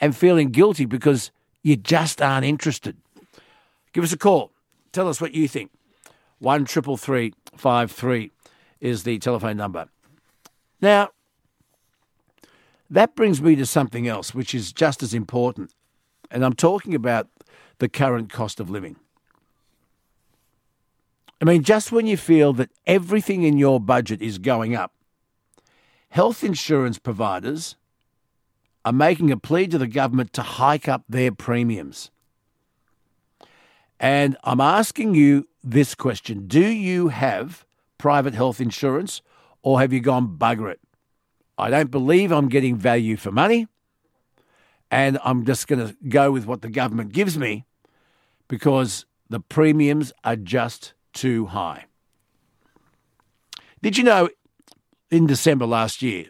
and 0.00 0.14
feeling 0.14 0.50
guilty 0.50 0.84
because 0.84 1.30
you 1.62 1.76
just 1.76 2.20
aren't 2.20 2.44
interested? 2.44 2.96
Give 3.94 4.04
us 4.04 4.12
a 4.12 4.18
call. 4.18 4.50
Tell 4.92 5.08
us 5.08 5.20
what 5.20 5.32
you 5.32 5.48
think. 5.48 5.70
One 6.44 6.66
triple 6.66 6.98
three 6.98 7.32
five 7.56 7.90
three 7.90 8.30
is 8.78 9.04
the 9.04 9.18
telephone 9.18 9.56
number. 9.56 9.88
Now, 10.78 11.08
that 12.90 13.16
brings 13.16 13.40
me 13.40 13.56
to 13.56 13.64
something 13.64 14.06
else, 14.06 14.34
which 14.34 14.54
is 14.54 14.70
just 14.70 15.02
as 15.02 15.14
important, 15.14 15.72
and 16.30 16.44
I'm 16.44 16.52
talking 16.52 16.94
about 16.94 17.30
the 17.78 17.88
current 17.88 18.30
cost 18.30 18.60
of 18.60 18.68
living. 18.68 18.96
I 21.40 21.46
mean, 21.46 21.62
just 21.62 21.90
when 21.90 22.06
you 22.06 22.18
feel 22.18 22.52
that 22.52 22.68
everything 22.86 23.42
in 23.44 23.56
your 23.56 23.80
budget 23.80 24.20
is 24.20 24.36
going 24.36 24.74
up, 24.74 24.92
health 26.10 26.44
insurance 26.44 26.98
providers 26.98 27.76
are 28.84 28.92
making 28.92 29.30
a 29.30 29.38
plea 29.38 29.66
to 29.68 29.78
the 29.78 29.86
government 29.86 30.34
to 30.34 30.42
hike 30.42 30.88
up 30.88 31.04
their 31.08 31.32
premiums. 31.32 32.10
And 34.00 34.36
I'm 34.44 34.60
asking 34.60 35.14
you 35.14 35.48
this 35.62 35.94
question 35.94 36.46
Do 36.46 36.60
you 36.60 37.08
have 37.08 37.64
private 37.98 38.34
health 38.34 38.60
insurance 38.60 39.22
or 39.62 39.80
have 39.80 39.92
you 39.92 40.00
gone 40.00 40.36
bugger 40.36 40.70
it? 40.70 40.80
I 41.56 41.70
don't 41.70 41.90
believe 41.90 42.32
I'm 42.32 42.48
getting 42.48 42.76
value 42.76 43.16
for 43.16 43.30
money. 43.30 43.66
And 44.90 45.18
I'm 45.24 45.44
just 45.44 45.66
going 45.66 45.88
to 45.88 45.96
go 46.08 46.30
with 46.30 46.46
what 46.46 46.62
the 46.62 46.68
government 46.68 47.12
gives 47.12 47.36
me 47.38 47.64
because 48.48 49.06
the 49.28 49.40
premiums 49.40 50.12
are 50.22 50.36
just 50.36 50.92
too 51.12 51.46
high. 51.46 51.86
Did 53.82 53.96
you 53.98 54.04
know 54.04 54.28
in 55.10 55.26
December 55.26 55.66
last 55.66 56.02
year, 56.02 56.26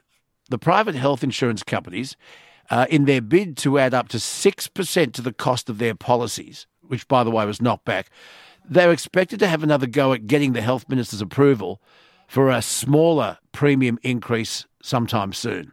the 0.50 0.58
private 0.58 0.94
health 0.94 1.22
insurance 1.22 1.62
companies, 1.62 2.16
uh, 2.70 2.86
in 2.88 3.04
their 3.04 3.20
bid 3.20 3.56
to 3.58 3.78
add 3.78 3.94
up 3.94 4.08
to 4.08 4.18
6% 4.18 5.12
to 5.12 5.22
the 5.22 5.32
cost 5.32 5.68
of 5.68 5.78
their 5.78 5.94
policies, 5.94 6.66
which, 6.88 7.06
by 7.08 7.24
the 7.24 7.30
way, 7.30 7.44
was 7.44 7.62
knocked 7.62 7.84
back, 7.84 8.10
they're 8.68 8.92
expected 8.92 9.38
to 9.40 9.46
have 9.46 9.62
another 9.62 9.86
go 9.86 10.12
at 10.12 10.26
getting 10.26 10.52
the 10.52 10.62
health 10.62 10.88
minister's 10.88 11.20
approval 11.20 11.80
for 12.26 12.50
a 12.50 12.62
smaller 12.62 13.38
premium 13.52 13.98
increase 14.02 14.66
sometime 14.82 15.32
soon. 15.32 15.72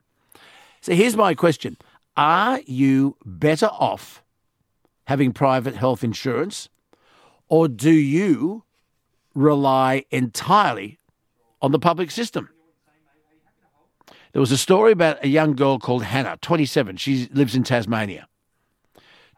So 0.81 0.93
here's 0.93 1.15
my 1.15 1.33
question 1.33 1.77
Are 2.17 2.59
you 2.65 3.15
better 3.25 3.67
off 3.67 4.23
having 5.05 5.31
private 5.31 5.75
health 5.75 6.03
insurance, 6.03 6.69
or 7.47 7.67
do 7.67 7.91
you 7.91 8.63
rely 9.33 10.05
entirely 10.11 10.99
on 11.61 11.71
the 11.71 11.79
public 11.79 12.11
system? 12.11 12.49
There 14.33 14.39
was 14.39 14.51
a 14.51 14.57
story 14.57 14.93
about 14.93 15.23
a 15.23 15.27
young 15.27 15.55
girl 15.55 15.77
called 15.77 16.03
Hannah, 16.03 16.37
27. 16.41 16.95
She 16.97 17.27
lives 17.33 17.53
in 17.53 17.63
Tasmania. 17.63 18.27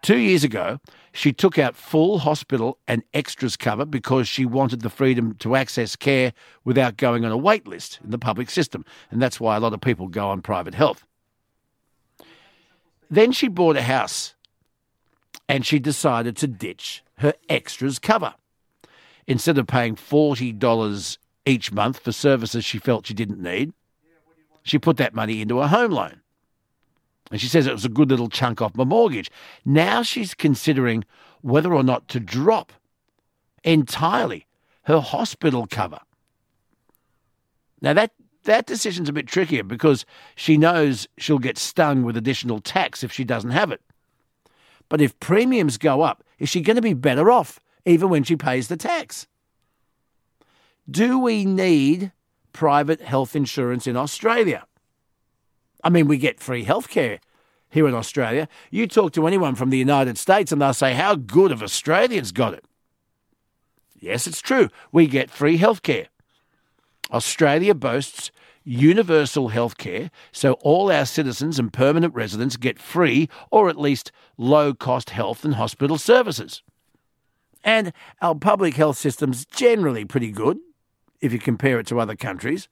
Two 0.04 0.18
years 0.18 0.44
ago, 0.44 0.80
she 1.14 1.32
took 1.32 1.60
out 1.60 1.76
full 1.76 2.20
hospital 2.20 2.80
and 2.88 3.04
extras 3.14 3.56
cover 3.56 3.86
because 3.86 4.28
she 4.28 4.46
wanted 4.46 4.82
the 4.82 4.90
freedom 4.90 5.36
to 5.36 5.56
access 5.56 5.96
care 5.96 6.34
without 6.66 6.98
going 6.98 7.24
on 7.24 7.32
a 7.32 7.38
wait 7.38 7.68
list 7.68 8.00
in 8.04 8.10
the 8.10 8.18
public 8.18 8.50
system. 8.50 8.84
And 9.12 9.22
that's 9.22 9.40
why 9.40 9.56
a 9.56 9.60
lot 9.60 9.74
of 9.74 9.80
people 9.80 10.08
go 10.08 10.28
on 10.30 10.42
private 10.42 10.74
health. 10.74 11.06
Then 13.12 13.32
she 13.32 13.48
bought 13.48 13.78
a 13.78 13.84
house 13.84 14.34
and 15.48 15.64
she 15.64 15.78
decided 15.78 16.36
to 16.38 16.48
ditch 16.48 17.04
her 17.20 17.36
extras 17.48 18.00
cover. 18.00 18.34
Instead 19.28 19.60
of 19.60 19.68
paying 19.68 19.96
$40 19.96 21.18
each 21.46 21.72
month 21.72 22.00
for 22.00 22.12
services 22.12 22.66
she 22.66 22.80
felt 22.80 23.06
she 23.06 23.14
didn't 23.14 23.40
need, 23.40 23.72
she 24.64 24.80
put 24.80 24.98
that 24.98 25.14
money 25.14 25.42
into 25.42 25.60
a 25.60 25.68
home 25.68 25.92
loan. 25.92 26.23
And 27.32 27.40
she 27.40 27.48
says 27.48 27.68
it 27.68 27.74
was 27.74 27.86
a 27.86 27.90
good 27.90 28.10
little 28.10 28.30
chunk 28.30 28.62
off 28.62 28.76
my 28.76 28.84
mortgage. 28.84 29.32
Now 29.66 30.04
she's 30.04 30.34
considering 30.34 31.04
whether 31.42 31.74
or 31.74 31.84
not 31.84 32.08
to 32.10 32.20
drop 32.20 32.72
entirely 33.64 34.46
her 34.84 35.00
hospital 35.00 35.68
cover. 35.68 36.00
Now 37.82 37.94
that 37.94 38.12
that 38.44 38.66
decision's 38.66 39.10
a 39.10 39.14
bit 39.14 39.28
trickier 39.28 39.64
because 39.64 40.06
she 40.36 40.58
knows 40.58 41.08
she'll 41.18 41.40
get 41.40 41.58
stung 41.58 42.04
with 42.04 42.18
additional 42.18 42.60
tax 42.60 43.04
if 43.04 43.12
she 43.12 43.24
doesn't 43.24 43.52
have 43.52 43.72
it. 43.72 43.82
But 44.90 45.02
if 45.02 45.18
premiums 45.20 45.78
go 45.78 46.02
up, 46.02 46.24
is 46.40 46.50
she 46.50 46.62
going 46.62 46.76
to 46.76 46.82
be 46.82 46.94
better 46.94 47.32
off 47.32 47.60
even 47.86 48.10
when 48.10 48.24
she 48.24 48.36
pays 48.36 48.68
the 48.68 48.78
tax? 48.78 49.28
Do 50.90 51.18
we 51.18 51.46
need 51.46 52.12
private 52.52 53.02
health 53.02 53.36
insurance 53.36 53.88
in 53.88 53.96
Australia? 53.96 54.66
I 55.84 55.90
mean, 55.90 56.08
we 56.08 56.18
get 56.18 56.40
free 56.40 56.66
healthcare 56.66 57.20
here 57.70 57.88
in 57.88 57.94
Australia. 57.94 58.48
You 58.72 58.88
talk 58.88 59.12
to 59.14 59.28
anyone 59.28 59.56
from 59.56 59.70
the 59.70 59.78
United 59.78 60.18
States 60.18 60.52
and 60.52 60.62
they'll 60.62 60.74
say, 60.74 60.94
How 60.94 61.16
good 61.16 61.52
have 61.52 61.64
Australians 61.64 62.32
got 62.32 62.54
it? 62.54 62.66
Yes, 64.00 64.28
it's 64.28 64.42
true. 64.42 64.70
We 64.92 65.08
get 65.08 65.30
free 65.30 65.58
healthcare. 65.58 66.08
Australia 67.12 67.74
boasts 67.74 68.32
universal 68.64 69.50
healthcare, 69.50 70.10
so 70.32 70.54
all 70.62 70.92
our 70.92 71.06
citizens 71.06 71.60
and 71.60 71.74
permanent 71.74 72.14
residents 72.14 72.58
get 72.58 72.80
free 72.80 73.30
or 73.52 73.70
at 73.70 73.80
least 73.80 74.12
low 74.38 74.74
cost 74.74 75.10
health 75.10 75.44
and 75.44 75.56
hospital 75.56 75.98
services. 75.98 76.64
And 77.64 77.94
our 78.22 78.36
public 78.36 78.76
health 78.76 78.98
system's 78.98 79.46
generally 79.46 80.06
pretty 80.06 80.32
good 80.32 80.60
if 81.22 81.32
you 81.32 81.40
compare 81.40 81.80
it 81.80 81.88
to 81.88 82.00
other 82.00 82.16
countries. 82.16 82.68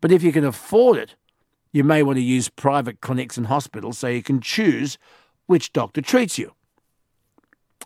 But 0.00 0.12
if 0.12 0.22
you 0.22 0.32
can 0.32 0.44
afford 0.44 0.98
it, 0.98 1.16
you 1.72 1.84
may 1.84 2.02
want 2.02 2.16
to 2.16 2.22
use 2.22 2.48
private 2.48 3.00
clinics 3.00 3.36
and 3.36 3.46
hospitals 3.46 3.98
so 3.98 4.08
you 4.08 4.22
can 4.22 4.40
choose 4.40 4.98
which 5.46 5.72
doctor 5.72 6.00
treats 6.00 6.38
you 6.38 6.52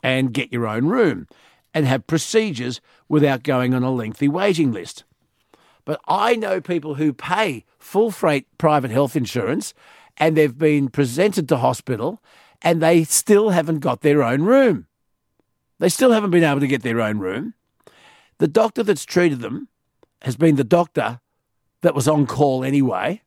and 0.02 0.32
get 0.32 0.52
your 0.52 0.66
own 0.66 0.86
room 0.86 1.26
and 1.72 1.86
have 1.86 2.06
procedures 2.06 2.80
without 3.08 3.42
going 3.42 3.74
on 3.74 3.82
a 3.82 3.90
lengthy 3.90 4.28
waiting 4.28 4.72
list. 4.72 5.04
But 5.84 6.00
I 6.06 6.36
know 6.36 6.60
people 6.60 6.94
who 6.94 7.12
pay 7.12 7.64
full 7.78 8.10
freight 8.10 8.46
private 8.58 8.90
health 8.90 9.16
insurance 9.16 9.74
and 10.16 10.36
they've 10.36 10.56
been 10.56 10.88
presented 10.88 11.48
to 11.48 11.58
hospital 11.58 12.22
and 12.62 12.80
they 12.80 13.04
still 13.04 13.50
haven't 13.50 13.80
got 13.80 14.00
their 14.00 14.22
own 14.22 14.42
room. 14.42 14.86
They 15.78 15.88
still 15.88 16.12
haven't 16.12 16.30
been 16.30 16.44
able 16.44 16.60
to 16.60 16.66
get 16.66 16.82
their 16.82 17.00
own 17.00 17.18
room. 17.18 17.54
The 18.38 18.48
doctor 18.48 18.82
that's 18.82 19.04
treated 19.04 19.40
them 19.40 19.68
has 20.22 20.36
been 20.36 20.56
the 20.56 20.64
doctor 20.64 21.20
that 21.82 21.94
was 21.94 22.08
on 22.08 22.26
call 22.26 22.64
anyway. 22.64 23.20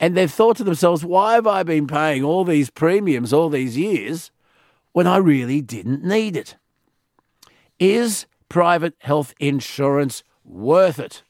And 0.00 0.16
they've 0.16 0.32
thought 0.32 0.56
to 0.56 0.64
themselves, 0.64 1.04
why 1.04 1.34
have 1.34 1.46
I 1.46 1.62
been 1.62 1.86
paying 1.86 2.24
all 2.24 2.44
these 2.44 2.70
premiums 2.70 3.34
all 3.34 3.50
these 3.50 3.76
years 3.76 4.30
when 4.92 5.06
I 5.06 5.18
really 5.18 5.60
didn't 5.60 6.02
need 6.02 6.36
it? 6.36 6.56
Is 7.78 8.26
private 8.48 8.94
health 8.98 9.34
insurance 9.38 10.24
worth 10.42 10.98
it? 10.98 11.22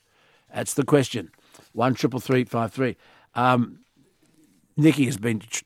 That's 0.55 0.73
the 0.73 0.85
question. 0.85 1.31
One 1.73 1.95
triple 1.95 2.21
three 2.21 2.45
five 2.45 2.73
three. 2.73 2.97
Um, 3.35 3.81
Nikki 4.77 5.05
has 5.05 5.17
been 5.17 5.41
tr- 5.41 5.65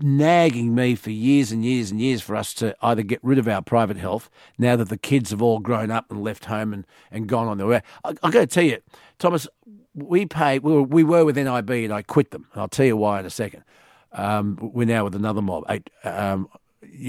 nagging 0.00 0.74
me 0.74 0.94
for 0.94 1.10
years 1.10 1.52
and 1.52 1.64
years 1.64 1.90
and 1.90 2.00
years 2.00 2.22
for 2.22 2.36
us 2.36 2.54
to 2.54 2.74
either 2.82 3.02
get 3.02 3.18
rid 3.22 3.38
of 3.38 3.48
our 3.48 3.62
private 3.62 3.96
health 3.96 4.30
now 4.58 4.76
that 4.76 4.88
the 4.88 4.96
kids 4.96 5.30
have 5.30 5.42
all 5.42 5.58
grown 5.58 5.90
up 5.90 6.10
and 6.10 6.22
left 6.22 6.46
home 6.46 6.72
and, 6.72 6.86
and 7.10 7.28
gone 7.28 7.48
on 7.48 7.58
their 7.58 7.66
way. 7.66 7.82
I, 8.04 8.10
I've 8.22 8.32
got 8.32 8.40
to 8.40 8.46
tell 8.46 8.64
you, 8.64 8.78
Thomas, 9.18 9.48
we 9.96 10.26
pay. 10.26 10.58
We 10.58 10.72
were, 10.72 10.82
we 10.82 11.02
were 11.02 11.24
with 11.24 11.36
NIB, 11.36 11.70
and 11.70 11.92
I 11.92 12.02
quit 12.02 12.30
them. 12.30 12.46
I'll 12.54 12.68
tell 12.68 12.86
you 12.86 12.96
why 12.96 13.18
in 13.18 13.26
a 13.26 13.30
second. 13.30 13.64
Um, 14.12 14.58
we're 14.60 14.86
now 14.86 15.04
with 15.04 15.14
another 15.14 15.42
mob. 15.42 15.64
Um, 16.04 16.48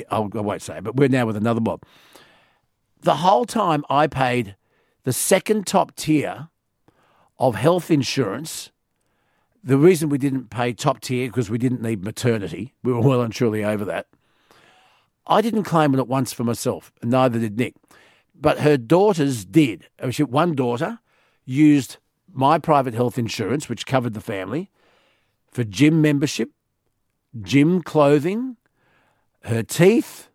I 0.10 0.20
won't 0.20 0.62
say, 0.62 0.80
but 0.80 0.96
we're 0.96 1.10
now 1.10 1.26
with 1.26 1.38
another 1.38 1.62
mob. 1.62 1.84
The 3.02 3.18
whole 3.18 3.46
time 3.46 3.86
I 3.90 4.08
paid 4.08 4.56
the 5.04 5.14
second 5.14 5.68
top 5.68 5.96
tier 5.96 6.50
of 7.38 7.56
health 7.56 7.92
insurance. 7.92 8.72
The 9.64 9.78
reason 9.78 10.10
we 10.10 10.18
didn't 10.18 10.50
pay 10.50 10.74
top 10.74 11.02
tier 11.02 11.28
because 11.28 11.50
we 11.50 11.58
didn't 11.58 11.82
need 11.82 12.04
maternity. 12.04 12.74
We 12.84 12.94
were 12.94 13.02
well 13.02 13.22
and 13.22 13.34
truly 13.34 13.64
over 13.64 13.86
that. 13.86 14.08
I 15.28 15.42
didn't 15.42 15.64
claim 15.64 15.94
it 15.94 16.08
once 16.08 16.32
for 16.32 16.46
myself, 16.46 16.92
neither 17.04 17.38
did 17.40 17.58
Nick. 17.58 17.76
But 18.34 18.60
her 18.60 18.78
daughters 18.78 19.46
did. 19.46 19.88
One 20.20 20.56
daughter 20.56 21.00
used 21.46 21.98
my 22.34 22.60
private 22.60 22.94
health 22.94 23.18
insurance, 23.18 23.70
which 23.70 23.86
covered 23.86 24.14
the 24.14 24.22
family, 24.22 24.70
for 25.52 25.64
gym 25.64 26.02
membership, 26.02 26.52
gym 27.42 27.82
clothing, 27.82 28.58
her 29.44 29.64
teeth, 29.64 30.30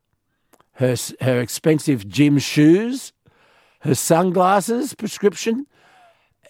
her, 0.75 0.97
her 1.21 1.41
expensive 1.41 2.09
gym 2.09 2.39
shoes, 2.39 3.13
her 3.81 3.95
sunglasses 3.95 4.95
prescription. 4.95 5.67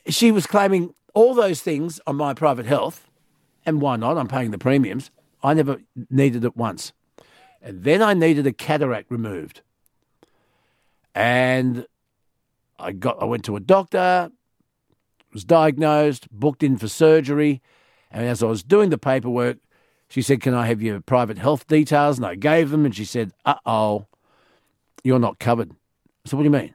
She 0.07 0.31
was 0.31 0.47
claiming 0.47 0.95
all 1.15 1.35
those 1.35 1.61
things 1.61 2.01
on 2.07 2.17
my 2.17 2.35
private 2.35 2.67
health, 2.67 3.09
and 3.67 3.81
why 3.81 3.97
not? 3.97 4.17
I'm 4.17 4.29
paying 4.29 4.51
the 4.51 4.59
premiums. 4.59 5.11
I 5.43 5.55
never 5.55 5.81
needed 6.11 6.45
it 6.45 6.57
once. 6.57 6.93
And 7.61 7.85
then 7.85 8.03
I 8.03 8.15
needed 8.15 8.47
a 8.47 8.53
cataract 8.53 9.11
removed. 9.11 9.61
And 11.15 11.87
I 12.79 12.93
got 12.93 13.21
I 13.23 13.25
went 13.25 13.45
to 13.45 13.57
a 13.57 13.61
doctor, 13.61 14.31
was 15.33 15.45
diagnosed, 15.45 16.29
booked 16.31 16.63
in 16.63 16.77
for 16.77 16.89
surgery, 16.89 17.61
and 18.11 18.27
as 18.27 18.43
I 18.43 18.47
was 18.47 18.63
doing 18.63 18.91
the 18.91 18.99
paperwork, 18.99 19.59
she 20.09 20.23
said, 20.23 20.41
"Can 20.41 20.55
I 20.55 20.67
have 20.67 20.83
your 20.83 21.01
private 21.01 21.39
health 21.39 21.67
details?" 21.67 22.19
And 22.19 22.27
I 22.27 22.35
gave 22.35 22.71
them, 22.71 22.85
and 22.85 22.95
she 22.95 23.05
said, 23.05 23.33
"Uh 23.45 23.55
oh, 23.65 24.07
you're 25.03 25.19
not 25.19 25.39
covered." 25.39 25.73
So 26.25 26.37
what 26.37 26.43
do 26.43 26.47
you 26.47 26.51
mean? 26.51 26.75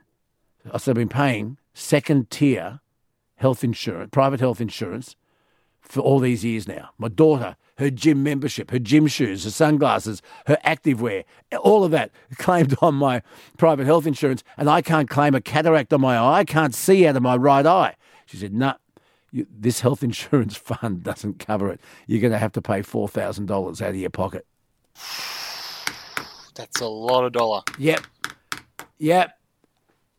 I 0.71 0.77
said, 0.77 0.91
I've 0.91 0.95
been 0.95 1.09
paying 1.09 1.57
second 1.73 2.29
tier 2.29 2.81
health 3.35 3.63
insurance, 3.63 4.09
private 4.11 4.39
health 4.39 4.59
insurance, 4.59 5.15
for 5.81 6.01
all 6.01 6.19
these 6.19 6.43
years 6.43 6.67
now. 6.67 6.89
My 6.97 7.07
daughter, 7.07 7.55
her 7.77 7.89
gym 7.89 8.23
membership, 8.23 8.71
her 8.71 8.79
gym 8.79 9.07
shoes, 9.07 9.45
her 9.45 9.51
sunglasses, 9.51 10.21
her 10.47 10.57
activewear, 10.65 11.23
all 11.61 11.83
of 11.83 11.91
that 11.91 12.11
claimed 12.37 12.75
on 12.81 12.95
my 12.95 13.21
private 13.57 13.85
health 13.85 14.05
insurance, 14.05 14.43
and 14.57 14.69
I 14.69 14.81
can't 14.81 15.09
claim 15.09 15.35
a 15.35 15.41
cataract 15.41 15.93
on 15.93 16.01
my 16.01 16.17
eye. 16.17 16.39
I 16.39 16.43
can't 16.43 16.75
see 16.75 17.07
out 17.07 17.15
of 17.15 17.23
my 17.23 17.35
right 17.35 17.65
eye. 17.65 17.95
She 18.27 18.37
said, 18.37 18.53
no, 18.53 18.67
nah, 18.67 19.43
this 19.49 19.79
health 19.79 20.03
insurance 20.09 20.55
fund 20.55 21.03
doesn't 21.03 21.39
cover 21.39 21.71
it. 21.71 21.81
You're 22.05 22.21
going 22.21 22.33
to 22.33 22.39
have 22.39 22.51
to 22.53 22.61
pay 22.61 22.81
$4,000 22.81 23.81
out 23.81 23.89
of 23.89 23.95
your 23.95 24.09
pocket. 24.09 24.45
That's 26.55 26.81
a 26.81 26.87
lot 26.87 27.23
of 27.23 27.33
dollar. 27.33 27.61
Yep. 27.77 28.01
Yep. 28.97 29.37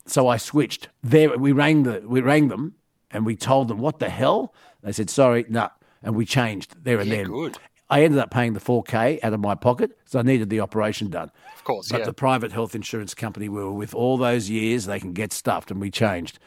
So 0.07 0.29
I 0.29 0.37
switched. 0.37 0.88
There, 1.03 1.37
we 1.37 1.53
rang 1.53 1.83
the 1.83 2.03
we 2.07 2.21
rang 2.21 2.49
them 2.49 2.75
and 3.11 3.27
we 3.27 3.37
told 3.37 3.68
them 3.68 3.79
what 3.79 3.99
the 3.99 4.09
hell. 4.09 4.55
They 4.83 4.92
said 4.92 5.11
sorry, 5.11 5.44
no, 5.49 5.62
nah. 5.62 5.68
and 6.03 6.14
we 6.14 6.25
changed 6.25 6.77
there 6.83 7.01
and 7.01 7.09
yeah, 7.09 7.16
then. 7.16 7.27
Good. 7.27 7.59
I 7.90 8.05
ended 8.05 8.21
up 8.21 8.31
paying 8.31 8.53
the 8.53 8.61
4K 8.61 9.18
out 9.23 9.33
of 9.33 9.40
my 9.40 9.55
pocket, 9.55 9.99
so 10.05 10.18
I 10.18 10.23
needed 10.23 10.51
the 10.51 10.61
operation 10.61 11.09
done. 11.09 11.31
Of 11.57 11.64
course, 11.64 11.88
but 11.88 12.01
yeah. 12.01 12.05
the 12.05 12.12
private 12.12 12.53
health 12.53 12.75
insurance 12.75 13.14
company 13.14 13.49
we 13.49 13.64
were 13.64 13.73
with 13.73 13.94
all 13.94 14.18
those 14.18 14.51
years, 14.51 14.85
they 14.85 15.01
can 15.01 15.14
get 15.14 15.33
stuffed, 15.33 15.71
and 15.71 15.81
we 15.81 15.90
changed. 15.90 16.38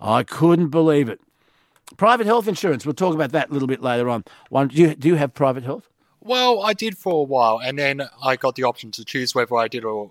I 0.00 0.22
couldn't 0.22 0.68
believe 0.68 1.08
it. 1.08 1.20
Private 1.96 2.26
health 2.26 2.46
insurance. 2.46 2.84
We'll 2.84 2.94
talk 2.94 3.14
about 3.14 3.32
that 3.32 3.50
a 3.50 3.52
little 3.52 3.68
bit 3.68 3.82
later 3.82 4.08
on. 4.08 4.24
One, 4.50 4.68
do 4.68 4.76
you, 4.76 4.94
do 4.94 5.08
you 5.08 5.14
have 5.16 5.34
private 5.34 5.64
health? 5.64 5.88
Well, 6.20 6.62
I 6.62 6.72
did 6.74 6.98
for 6.98 7.20
a 7.20 7.22
while, 7.22 7.60
and 7.64 7.78
then 7.78 8.02
I 8.22 8.36
got 8.36 8.54
the 8.56 8.64
option 8.64 8.90
to 8.92 9.04
choose 9.04 9.34
whether 9.34 9.56
I 9.56 9.68
did 9.68 9.84
or 9.84 10.10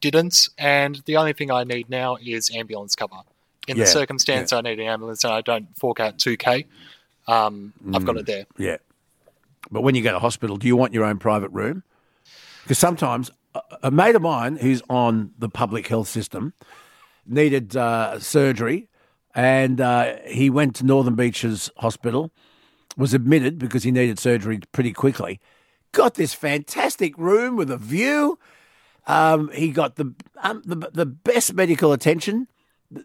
didn't. 0.00 0.48
And 0.56 1.02
the 1.04 1.16
only 1.16 1.32
thing 1.34 1.50
I 1.50 1.64
need 1.64 1.90
now 1.90 2.16
is 2.16 2.50
ambulance 2.54 2.94
cover. 2.94 3.16
In 3.68 3.76
Yeah, 3.76 3.84
the 3.84 3.90
circumstance, 3.90 4.52
I 4.52 4.62
need 4.62 4.80
an 4.80 4.86
ambulance, 4.86 5.22
and 5.24 5.32
I 5.32 5.42
don't 5.42 5.76
fork 5.76 6.00
out 6.00 6.18
two 6.18 6.36
k. 6.36 6.66
Um, 7.28 7.72
I've 7.94 8.04
got 8.04 8.16
it 8.16 8.26
there. 8.26 8.46
Yeah. 8.56 8.78
But 9.70 9.82
when 9.82 9.94
you 9.94 10.02
go 10.02 10.12
to 10.12 10.18
hospital, 10.18 10.56
do 10.56 10.66
you 10.66 10.74
want 10.76 10.94
your 10.94 11.04
own 11.04 11.18
private 11.18 11.50
room? 11.50 11.82
Because 12.62 12.78
sometimes 12.78 13.30
a- 13.54 13.60
a 13.84 13.90
mate 13.90 14.14
of 14.16 14.22
mine 14.22 14.56
who's 14.56 14.82
on 14.88 15.32
the 15.38 15.48
public 15.48 15.86
health 15.88 16.08
system 16.08 16.54
needed 17.26 17.76
uh, 17.76 18.18
surgery 18.18 18.88
and 19.34 19.80
uh, 19.80 20.16
he 20.26 20.50
went 20.50 20.74
to 20.76 20.84
Northern 20.84 21.14
Beaches 21.14 21.70
Hospital, 21.78 22.30
was 22.96 23.14
admitted 23.14 23.58
because 23.58 23.82
he 23.82 23.90
needed 23.90 24.18
surgery 24.18 24.60
pretty 24.72 24.92
quickly, 24.92 25.40
got 25.92 26.14
this 26.14 26.34
fantastic 26.34 27.16
room 27.16 27.56
with 27.56 27.70
a 27.70 27.76
view. 27.78 28.38
Um, 29.06 29.50
he 29.52 29.70
got 29.70 29.96
the, 29.96 30.14
um, 30.42 30.62
the 30.64 30.90
the 30.92 31.06
best 31.06 31.54
medical 31.54 31.92
attention 31.92 32.48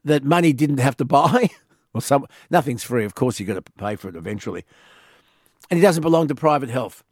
that 0.04 0.24
money 0.24 0.54
didn't 0.54 0.80
have 0.80 0.98
to 0.98 1.06
buy. 1.06 1.50
well, 1.94 2.02
some 2.02 2.26
nothing's 2.50 2.84
free, 2.84 3.06
of 3.06 3.16
course. 3.16 3.40
you've 3.40 3.48
got 3.48 3.66
to 3.66 3.72
pay 3.74 3.96
for 3.96 4.10
it 4.10 4.16
eventually 4.16 4.66
and 5.70 5.78
he 5.78 5.82
doesn't 5.82 6.02
belong 6.02 6.28
to 6.28 6.36
private 6.36 6.70
health. 6.70 7.04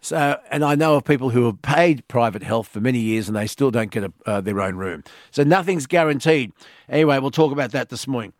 So, 0.00 0.40
and 0.50 0.64
I 0.64 0.74
know 0.74 0.96
of 0.96 1.04
people 1.04 1.30
who 1.30 1.46
have 1.46 1.62
paid 1.62 2.06
private 2.08 2.42
health 2.42 2.66
for 2.66 2.80
many 2.80 2.98
years 2.98 3.28
and 3.28 3.36
they 3.36 3.46
still 3.46 3.70
don't 3.70 3.90
get 3.90 4.02
a, 4.02 4.12
uh, 4.26 4.40
their 4.40 4.60
own 4.60 4.74
room. 4.74 5.04
So 5.30 5.44
nothing's 5.44 5.86
guaranteed. 5.86 6.52
Anyway, 6.88 7.18
we'll 7.20 7.30
talk 7.30 7.52
about 7.52 7.70
that 7.70 7.88
this 7.88 8.08
morning. 8.08 8.32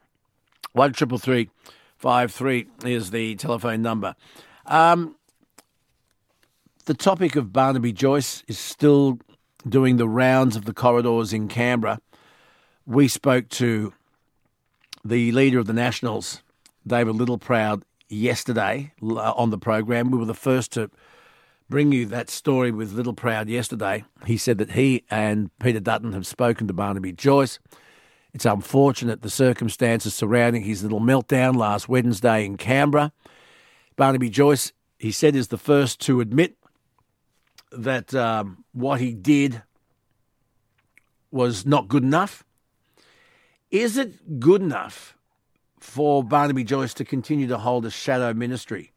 One 0.72 0.92
triple 0.92 1.18
three 1.18 1.50
five 1.96 2.32
three 2.32 2.66
is 2.85 3.11
the 3.11 3.37
telephone 3.37 3.82
number. 3.82 4.14
Um, 4.66 5.16
the 6.87 6.94
topic 6.94 7.37
of 7.37 7.52
Barnaby 7.52 7.92
Joyce 7.92 8.42
is 8.48 8.58
still 8.58 9.18
doing 9.68 9.96
the 9.96 10.08
rounds 10.08 10.56
of 10.56 10.64
the 10.64 10.72
corridors 10.72 11.32
in 11.32 11.48
Canberra. 11.48 12.00
We 12.87 13.06
spoke 13.06 13.48
to 13.50 13.92
the 15.04 15.30
leader 15.32 15.58
of 15.58 15.66
the 15.66 15.72
Nationals, 15.72 16.42
David 16.87 17.16
Littleproud, 17.16 17.82
yesterday 18.08 18.92
uh, 19.02 19.32
on 19.32 19.50
the 19.50 19.58
program. 19.58 20.11
We 20.11 20.18
were 20.18 20.24
the 20.24 20.35
first 20.35 20.72
to 20.72 20.90
bring 21.68 21.92
you 21.92 22.06
that 22.06 22.28
story 22.28 22.70
with 22.70 22.96
Littleproud 22.96 23.48
yesterday. 23.48 24.04
He 24.26 24.37
said 24.37 24.58
that 24.58 24.72
he 24.72 25.04
and 25.11 25.50
Peter 25.58 25.80
Dutton 25.80 26.12
have 26.12 26.26
spoken 26.26 26.66
to 26.66 26.72
Barnaby 26.72 27.12
Joyce. 27.12 27.58
It's 28.35 28.47
unfortunate 28.47 29.23
the 29.23 29.31
circumstances 29.31 30.14
surrounding 30.14 30.62
his 30.62 30.83
little 30.83 31.01
meltdown 31.01 31.57
last 31.57 31.88
Wednesday 31.88 32.45
in 32.45 32.57
Canberra. 32.57 33.12
Barnaby 33.97 34.31
Joyce, 34.31 34.73
he 34.99 35.12
said, 35.12 35.37
is 35.37 35.49
the 35.49 35.59
first 35.59 36.01
to 36.03 36.21
admit 36.21 36.57
that 37.71 38.14
um, 38.14 38.64
what 38.73 39.01
he 39.01 39.12
did 39.12 39.62
was 41.31 41.66
not 41.66 41.88
good 41.88 42.03
enough. 42.03 42.45
Is 43.71 43.97
it 43.97 44.38
good 44.40 44.62
enough 44.62 45.16
for 45.79 46.23
Barnaby 46.23 46.64
Joyce 46.64 46.95
to 46.95 47.05
continue 47.05 47.47
to 47.49 47.59
hold 47.59 47.85
a 47.85 47.90
shadow 47.90 48.33
ministry? 48.33 48.92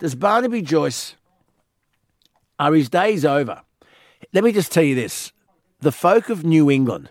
Does 0.00 0.14
Barnaby 0.14 0.62
Joyce, 0.62 1.16
are 2.58 2.74
his 2.74 2.88
days 2.88 3.24
over? 3.24 3.62
Let 4.32 4.44
me 4.44 4.52
just 4.52 4.70
tell 4.70 4.82
you 4.82 4.94
this 4.94 5.32
the 5.80 5.92
folk 5.92 6.28
of 6.28 6.44
New 6.44 6.70
England 6.70 7.10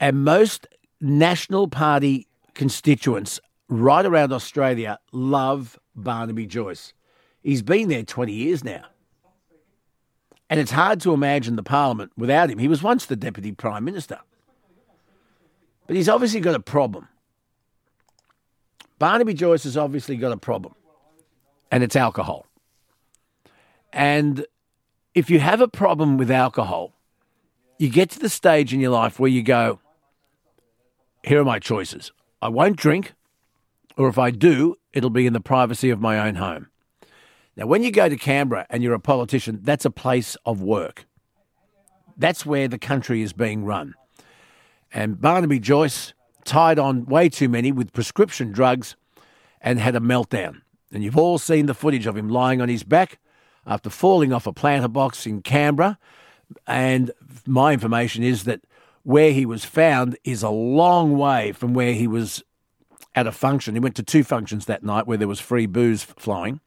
and 0.00 0.24
most 0.24 0.66
National 1.00 1.68
Party 1.68 2.26
constituents 2.54 3.40
right 3.68 4.04
around 4.04 4.32
Australia 4.32 4.98
love 5.12 5.78
Barnaby 5.94 6.46
Joyce. 6.46 6.92
He's 7.42 7.62
been 7.62 7.88
there 7.88 8.02
20 8.02 8.32
years 8.32 8.64
now. 8.64 8.84
And 10.50 10.58
it's 10.58 10.70
hard 10.70 11.00
to 11.02 11.12
imagine 11.12 11.56
the 11.56 11.62
Parliament 11.62 12.12
without 12.16 12.50
him. 12.50 12.58
He 12.58 12.68
was 12.68 12.82
once 12.82 13.04
the 13.04 13.16
Deputy 13.16 13.52
Prime 13.52 13.84
Minister. 13.84 14.18
But 15.86 15.96
he's 15.96 16.08
obviously 16.08 16.40
got 16.40 16.54
a 16.54 16.60
problem. 16.60 17.08
Barnaby 18.98 19.34
Joyce 19.34 19.64
has 19.64 19.76
obviously 19.76 20.16
got 20.16 20.32
a 20.32 20.36
problem, 20.36 20.74
and 21.70 21.84
it's 21.84 21.96
alcohol. 21.96 22.46
And 23.92 24.46
if 25.14 25.30
you 25.30 25.38
have 25.38 25.60
a 25.60 25.68
problem 25.68 26.16
with 26.16 26.30
alcohol, 26.30 26.97
you 27.78 27.88
get 27.88 28.10
to 28.10 28.18
the 28.18 28.28
stage 28.28 28.74
in 28.74 28.80
your 28.80 28.90
life 28.90 29.18
where 29.18 29.30
you 29.30 29.42
go, 29.42 29.80
here 31.22 31.40
are 31.40 31.44
my 31.44 31.58
choices. 31.58 32.12
I 32.42 32.48
won't 32.48 32.76
drink, 32.76 33.14
or 33.96 34.08
if 34.08 34.18
I 34.18 34.30
do, 34.30 34.76
it'll 34.92 35.10
be 35.10 35.26
in 35.26 35.32
the 35.32 35.40
privacy 35.40 35.90
of 35.90 36.00
my 36.00 36.18
own 36.18 36.36
home. 36.36 36.68
Now, 37.56 37.66
when 37.66 37.82
you 37.82 37.90
go 37.90 38.08
to 38.08 38.16
Canberra 38.16 38.66
and 38.70 38.82
you're 38.82 38.94
a 38.94 39.00
politician, 39.00 39.60
that's 39.62 39.84
a 39.84 39.90
place 39.90 40.36
of 40.46 40.62
work. 40.62 41.06
That's 42.16 42.46
where 42.46 42.68
the 42.68 42.78
country 42.78 43.22
is 43.22 43.32
being 43.32 43.64
run. 43.64 43.94
And 44.92 45.20
Barnaby 45.20 45.60
Joyce 45.60 46.14
tied 46.44 46.78
on 46.78 47.04
way 47.04 47.28
too 47.28 47.48
many 47.48 47.72
with 47.72 47.92
prescription 47.92 48.52
drugs 48.52 48.96
and 49.60 49.78
had 49.78 49.96
a 49.96 50.00
meltdown. 50.00 50.62
And 50.92 51.04
you've 51.04 51.18
all 51.18 51.38
seen 51.38 51.66
the 51.66 51.74
footage 51.74 52.06
of 52.06 52.16
him 52.16 52.28
lying 52.28 52.60
on 52.60 52.68
his 52.68 52.82
back 52.82 53.18
after 53.66 53.90
falling 53.90 54.32
off 54.32 54.46
a 54.46 54.52
planter 54.52 54.88
box 54.88 55.26
in 55.26 55.42
Canberra. 55.42 55.98
And 56.66 57.10
my 57.46 57.72
information 57.72 58.22
is 58.22 58.44
that 58.44 58.60
where 59.02 59.32
he 59.32 59.46
was 59.46 59.64
found 59.64 60.18
is 60.24 60.42
a 60.42 60.50
long 60.50 61.16
way 61.16 61.52
from 61.52 61.74
where 61.74 61.94
he 61.94 62.06
was 62.06 62.42
at 63.14 63.26
a 63.26 63.32
function. 63.32 63.74
He 63.74 63.80
went 63.80 63.96
to 63.96 64.02
two 64.02 64.22
functions 64.22 64.66
that 64.66 64.82
night 64.82 65.06
where 65.06 65.18
there 65.18 65.28
was 65.28 65.40
free 65.40 65.66
booze 65.66 66.04
flowing, 66.04 66.60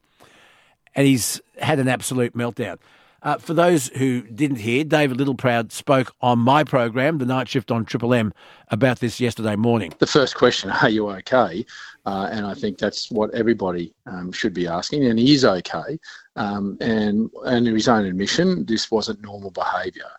and 0.94 1.06
he's 1.06 1.40
had 1.58 1.78
an 1.78 1.88
absolute 1.88 2.34
meltdown. 2.34 2.78
Uh, 3.22 3.38
for 3.38 3.54
those 3.54 3.86
who 3.96 4.22
didn't 4.22 4.56
hear, 4.56 4.82
David 4.82 5.18
Littleproud 5.18 5.70
spoke 5.70 6.12
on 6.20 6.40
my 6.40 6.64
program, 6.64 7.18
The 7.18 7.26
Night 7.26 7.48
Shift 7.48 7.70
on 7.70 7.84
Triple 7.84 8.12
M, 8.12 8.32
about 8.68 8.98
this 8.98 9.20
yesterday 9.20 9.54
morning. 9.54 9.92
The 10.00 10.08
first 10.08 10.34
question, 10.34 10.70
are 10.82 10.90
you 10.90 11.08
okay? 11.10 11.64
Uh, 12.04 12.28
and 12.32 12.44
I 12.44 12.54
think 12.54 12.78
that's 12.78 13.10
what 13.12 13.32
everybody 13.32 13.94
um, 14.06 14.32
should 14.32 14.52
be 14.52 14.66
asking. 14.66 15.04
And 15.04 15.20
he 15.20 15.34
is 15.34 15.44
okay. 15.44 16.00
Um, 16.34 16.78
and, 16.80 17.30
and 17.44 17.68
in 17.68 17.74
his 17.74 17.88
own 17.88 18.06
admission, 18.06 18.64
this 18.64 18.90
wasn't 18.90 19.22
normal 19.22 19.50
behaviour. 19.50 20.10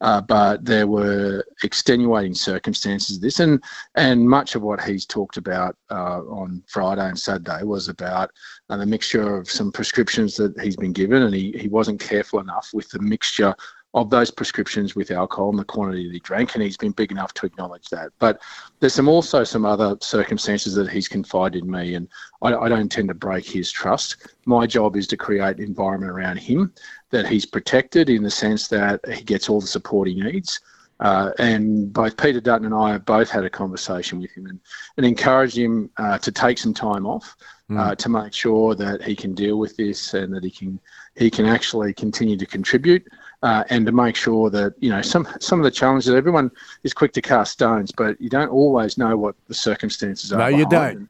Uh, 0.00 0.20
but 0.20 0.64
there 0.64 0.86
were 0.86 1.44
extenuating 1.62 2.34
circumstances 2.34 3.18
this. 3.20 3.40
And, 3.40 3.62
and 3.94 4.28
much 4.28 4.54
of 4.54 4.62
what 4.62 4.82
he's 4.82 5.06
talked 5.06 5.38
about 5.38 5.76
uh, 5.90 6.20
on 6.20 6.62
Friday 6.66 7.08
and 7.08 7.18
Saturday 7.18 7.64
was 7.64 7.88
about 7.88 8.30
uh, 8.68 8.76
the 8.76 8.86
mixture 8.86 9.36
of 9.36 9.50
some 9.50 9.72
prescriptions 9.72 10.36
that 10.36 10.60
he's 10.60 10.76
been 10.76 10.92
given. 10.92 11.22
And 11.22 11.34
he, 11.34 11.52
he 11.52 11.68
wasn't 11.68 12.00
careful 12.00 12.40
enough 12.40 12.70
with 12.74 12.90
the 12.90 13.00
mixture 13.00 13.54
of 13.94 14.08
those 14.08 14.30
prescriptions 14.30 14.96
with 14.96 15.10
alcohol 15.10 15.50
and 15.50 15.58
the 15.58 15.64
quantity 15.64 16.06
that 16.06 16.14
he 16.14 16.20
drank, 16.20 16.54
and 16.54 16.62
he's 16.62 16.78
been 16.78 16.92
big 16.92 17.12
enough 17.12 17.34
to 17.34 17.46
acknowledge 17.46 17.88
that. 17.90 18.10
But 18.18 18.40
there's 18.80 18.94
some 18.94 19.08
also 19.08 19.44
some 19.44 19.66
other 19.66 19.96
circumstances 20.00 20.74
that 20.76 20.90
he's 20.90 21.08
confided 21.08 21.64
in 21.64 21.70
me, 21.70 21.94
and 21.94 22.08
I, 22.40 22.54
I 22.54 22.68
don't 22.68 22.80
intend 22.80 23.08
to 23.08 23.14
break 23.14 23.44
his 23.44 23.70
trust. 23.70 24.34
My 24.46 24.66
job 24.66 24.96
is 24.96 25.06
to 25.08 25.16
create 25.16 25.58
an 25.58 25.64
environment 25.64 26.10
around 26.10 26.38
him 26.38 26.72
that 27.10 27.26
he's 27.26 27.44
protected 27.44 28.08
in 28.08 28.22
the 28.22 28.30
sense 28.30 28.68
that 28.68 29.00
he 29.08 29.22
gets 29.22 29.48
all 29.48 29.60
the 29.60 29.66
support 29.66 30.08
he 30.08 30.14
needs. 30.14 30.60
Uh, 31.00 31.32
and 31.38 31.92
both 31.92 32.16
Peter 32.16 32.40
Dutton 32.40 32.64
and 32.64 32.74
I 32.74 32.92
have 32.92 33.04
both 33.04 33.28
had 33.28 33.44
a 33.44 33.50
conversation 33.50 34.20
with 34.20 34.30
him 34.30 34.46
and, 34.46 34.60
and 34.96 35.04
encouraged 35.04 35.58
him 35.58 35.90
uh, 35.96 36.16
to 36.18 36.30
take 36.30 36.58
some 36.58 36.72
time 36.72 37.06
off 37.06 37.36
mm. 37.68 37.76
uh, 37.76 37.96
to 37.96 38.08
make 38.08 38.32
sure 38.32 38.76
that 38.76 39.02
he 39.02 39.16
can 39.16 39.34
deal 39.34 39.58
with 39.58 39.76
this 39.76 40.14
and 40.14 40.32
that 40.32 40.44
he 40.44 40.50
can 40.50 40.78
he 41.16 41.28
can 41.28 41.46
actually 41.46 41.92
continue 41.92 42.36
to 42.36 42.46
contribute 42.46 43.04
uh, 43.42 43.64
and 43.70 43.86
to 43.86 43.92
make 43.92 44.16
sure 44.16 44.50
that 44.50 44.74
you 44.80 44.90
know 44.90 45.02
some 45.02 45.26
some 45.40 45.58
of 45.58 45.64
the 45.64 45.70
challenges. 45.70 46.12
Everyone 46.14 46.50
is 46.84 46.94
quick 46.94 47.12
to 47.14 47.22
cast 47.22 47.52
stones, 47.52 47.90
but 47.90 48.20
you 48.20 48.28
don't 48.28 48.50
always 48.50 48.96
know 48.96 49.16
what 49.16 49.34
the 49.48 49.54
circumstances 49.54 50.32
are. 50.32 50.38
No, 50.38 50.46
you 50.46 50.68
don't. 50.68 51.08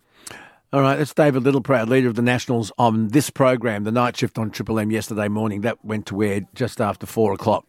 All 0.73 0.81
right, 0.81 0.97
that's 0.97 1.13
David 1.13 1.43
Littleproud, 1.43 1.89
leader 1.89 2.09
of 2.09 2.15
the 2.15 2.23
Nationals, 2.23 2.73
on 2.79 3.09
this 3.09 3.29
program, 3.29 3.85
the 3.85 3.93
night 3.93 4.17
shift 4.17 4.39
on 4.39 4.51
Triple 4.51 4.79
M 4.79 4.91
yesterday 4.91 5.29
morning. 5.29 5.61
That 5.61 5.85
went 5.85 6.07
to 6.07 6.23
air 6.23 6.47
just 6.55 6.81
after 6.81 7.05
four 7.05 7.35
o'clock 7.35 7.67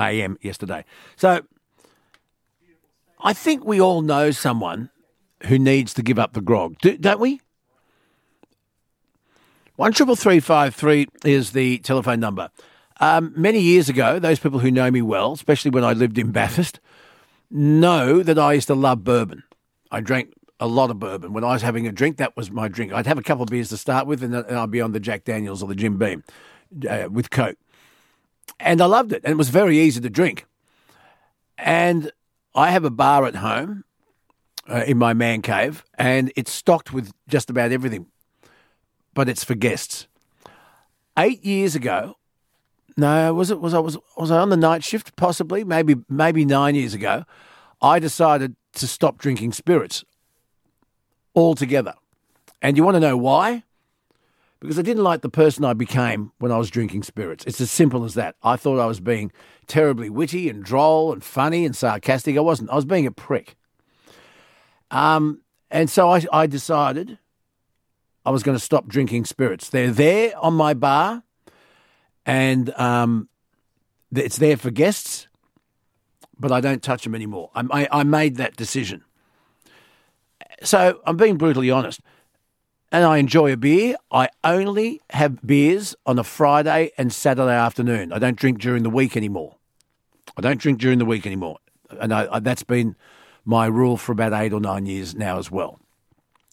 a.m. 0.00 0.36
yesterday. 0.42 0.84
So 1.14 1.42
I 3.20 3.32
think 3.32 3.64
we 3.64 3.80
all 3.80 4.02
know 4.02 4.32
someone 4.32 4.90
who 5.44 5.58
needs 5.58 5.94
to 5.94 6.02
give 6.02 6.18
up 6.18 6.32
the 6.32 6.40
grog, 6.40 6.78
Do, 6.80 6.96
don't 6.98 7.20
we? 7.20 7.40
One 9.76 9.92
triple 9.92 10.16
three 10.16 10.40
five 10.40 10.74
three 10.74 11.06
is 11.24 11.52
the 11.52 11.78
telephone 11.78 12.20
number. 12.20 12.50
Um, 13.00 13.32
many 13.36 13.60
years 13.60 13.88
ago, 13.88 14.18
those 14.18 14.38
people 14.38 14.60
who 14.60 14.70
know 14.70 14.90
me 14.90 15.02
well, 15.02 15.32
especially 15.32 15.70
when 15.70 15.84
I 15.84 15.92
lived 15.92 16.18
in 16.18 16.30
Bathurst, 16.30 16.80
know 17.50 18.22
that 18.22 18.38
I 18.38 18.52
used 18.52 18.68
to 18.68 18.74
love 18.74 19.04
bourbon. 19.04 19.42
I 19.90 20.00
drank 20.00 20.32
a 20.60 20.66
lot 20.66 20.90
of 20.90 20.98
bourbon. 20.98 21.32
When 21.32 21.44
I 21.44 21.52
was 21.52 21.62
having 21.62 21.86
a 21.86 21.92
drink, 21.92 22.16
that 22.18 22.36
was 22.36 22.50
my 22.50 22.68
drink. 22.68 22.92
I'd 22.92 23.06
have 23.06 23.18
a 23.18 23.22
couple 23.22 23.42
of 23.42 23.50
beers 23.50 23.68
to 23.70 23.76
start 23.76 24.06
with, 24.06 24.22
and 24.22 24.34
then 24.34 24.44
I'd 24.56 24.70
be 24.70 24.80
on 24.80 24.92
the 24.92 25.00
Jack 25.00 25.24
Daniels 25.24 25.62
or 25.62 25.68
the 25.68 25.74
Jim 25.74 25.98
Beam 25.98 26.22
uh, 26.88 27.08
with 27.10 27.30
Coke. 27.30 27.58
And 28.60 28.80
I 28.80 28.86
loved 28.86 29.12
it, 29.12 29.22
and 29.24 29.32
it 29.32 29.36
was 29.36 29.48
very 29.48 29.78
easy 29.78 30.00
to 30.00 30.10
drink. 30.10 30.46
And 31.58 32.12
I 32.54 32.70
have 32.70 32.84
a 32.84 32.90
bar 32.90 33.26
at 33.26 33.36
home 33.36 33.84
uh, 34.68 34.84
in 34.86 34.98
my 34.98 35.12
man 35.12 35.42
cave, 35.42 35.84
and 35.98 36.32
it's 36.36 36.52
stocked 36.52 36.92
with 36.92 37.12
just 37.28 37.50
about 37.50 37.72
everything, 37.72 38.06
but 39.12 39.28
it's 39.28 39.44
for 39.44 39.54
guests. 39.54 40.06
Eight 41.18 41.44
years 41.44 41.74
ago, 41.74 42.16
no, 42.96 43.34
was 43.34 43.50
it 43.50 43.60
was 43.60 43.74
I 43.74 43.78
was 43.78 43.98
was 44.16 44.30
I 44.30 44.38
on 44.38 44.50
the 44.50 44.56
night 44.56 44.84
shift? 44.84 45.16
Possibly, 45.16 45.64
maybe 45.64 45.96
maybe 46.08 46.44
nine 46.44 46.74
years 46.74 46.94
ago. 46.94 47.24
I 47.82 47.98
decided 47.98 48.56
to 48.74 48.86
stop 48.86 49.18
drinking 49.18 49.52
spirits 49.52 50.04
altogether. 51.34 51.94
And 52.62 52.76
you 52.76 52.84
want 52.84 52.94
to 52.94 53.00
know 53.00 53.16
why? 53.16 53.64
Because 54.60 54.78
I 54.78 54.82
didn't 54.82 55.02
like 55.02 55.20
the 55.20 55.28
person 55.28 55.64
I 55.64 55.74
became 55.74 56.32
when 56.38 56.50
I 56.50 56.56
was 56.56 56.70
drinking 56.70 57.02
spirits. 57.02 57.44
It's 57.44 57.60
as 57.60 57.70
simple 57.70 58.04
as 58.04 58.14
that. 58.14 58.36
I 58.42 58.56
thought 58.56 58.80
I 58.80 58.86
was 58.86 59.00
being 59.00 59.30
terribly 59.66 60.08
witty 60.08 60.48
and 60.48 60.64
droll 60.64 61.12
and 61.12 61.22
funny 61.22 61.66
and 61.66 61.76
sarcastic. 61.76 62.36
I 62.36 62.40
wasn't. 62.40 62.70
I 62.70 62.76
was 62.76 62.86
being 62.86 63.06
a 63.06 63.12
prick. 63.12 63.56
Um, 64.90 65.42
and 65.70 65.90
so 65.90 66.10
I, 66.10 66.22
I 66.32 66.46
decided 66.46 67.18
I 68.24 68.30
was 68.30 68.42
going 68.42 68.56
to 68.56 68.64
stop 68.64 68.86
drinking 68.86 69.26
spirits. 69.26 69.68
They're 69.68 69.90
there 69.90 70.32
on 70.38 70.54
my 70.54 70.72
bar 70.72 71.24
and 72.26 72.70
um, 72.78 73.28
it's 74.14 74.38
there 74.38 74.56
for 74.56 74.70
guests, 74.70 75.28
but 76.38 76.52
I 76.52 76.60
don't 76.60 76.82
touch 76.82 77.04
them 77.04 77.14
anymore. 77.14 77.50
I, 77.54 77.64
I, 77.70 77.88
I 78.00 78.02
made 78.02 78.36
that 78.36 78.56
decision. 78.56 79.04
So 80.62 81.00
I'm 81.06 81.16
being 81.16 81.36
brutally 81.36 81.70
honest. 81.70 82.00
And 82.92 83.04
I 83.04 83.18
enjoy 83.18 83.52
a 83.52 83.56
beer. 83.56 83.96
I 84.12 84.28
only 84.44 85.00
have 85.10 85.44
beers 85.44 85.96
on 86.06 86.18
a 86.18 86.24
Friday 86.24 86.92
and 86.96 87.12
Saturday 87.12 87.54
afternoon. 87.54 88.12
I 88.12 88.20
don't 88.20 88.36
drink 88.36 88.60
during 88.60 88.84
the 88.84 88.90
week 88.90 89.16
anymore. 89.16 89.56
I 90.36 90.40
don't 90.40 90.60
drink 90.60 90.78
during 90.78 90.98
the 90.98 91.04
week 91.04 91.26
anymore. 91.26 91.58
And 92.00 92.14
I, 92.14 92.28
I, 92.30 92.38
that's 92.38 92.62
been 92.62 92.94
my 93.44 93.66
rule 93.66 93.96
for 93.96 94.12
about 94.12 94.32
eight 94.32 94.52
or 94.52 94.60
nine 94.60 94.86
years 94.86 95.14
now 95.14 95.38
as 95.38 95.50
well. 95.50 95.80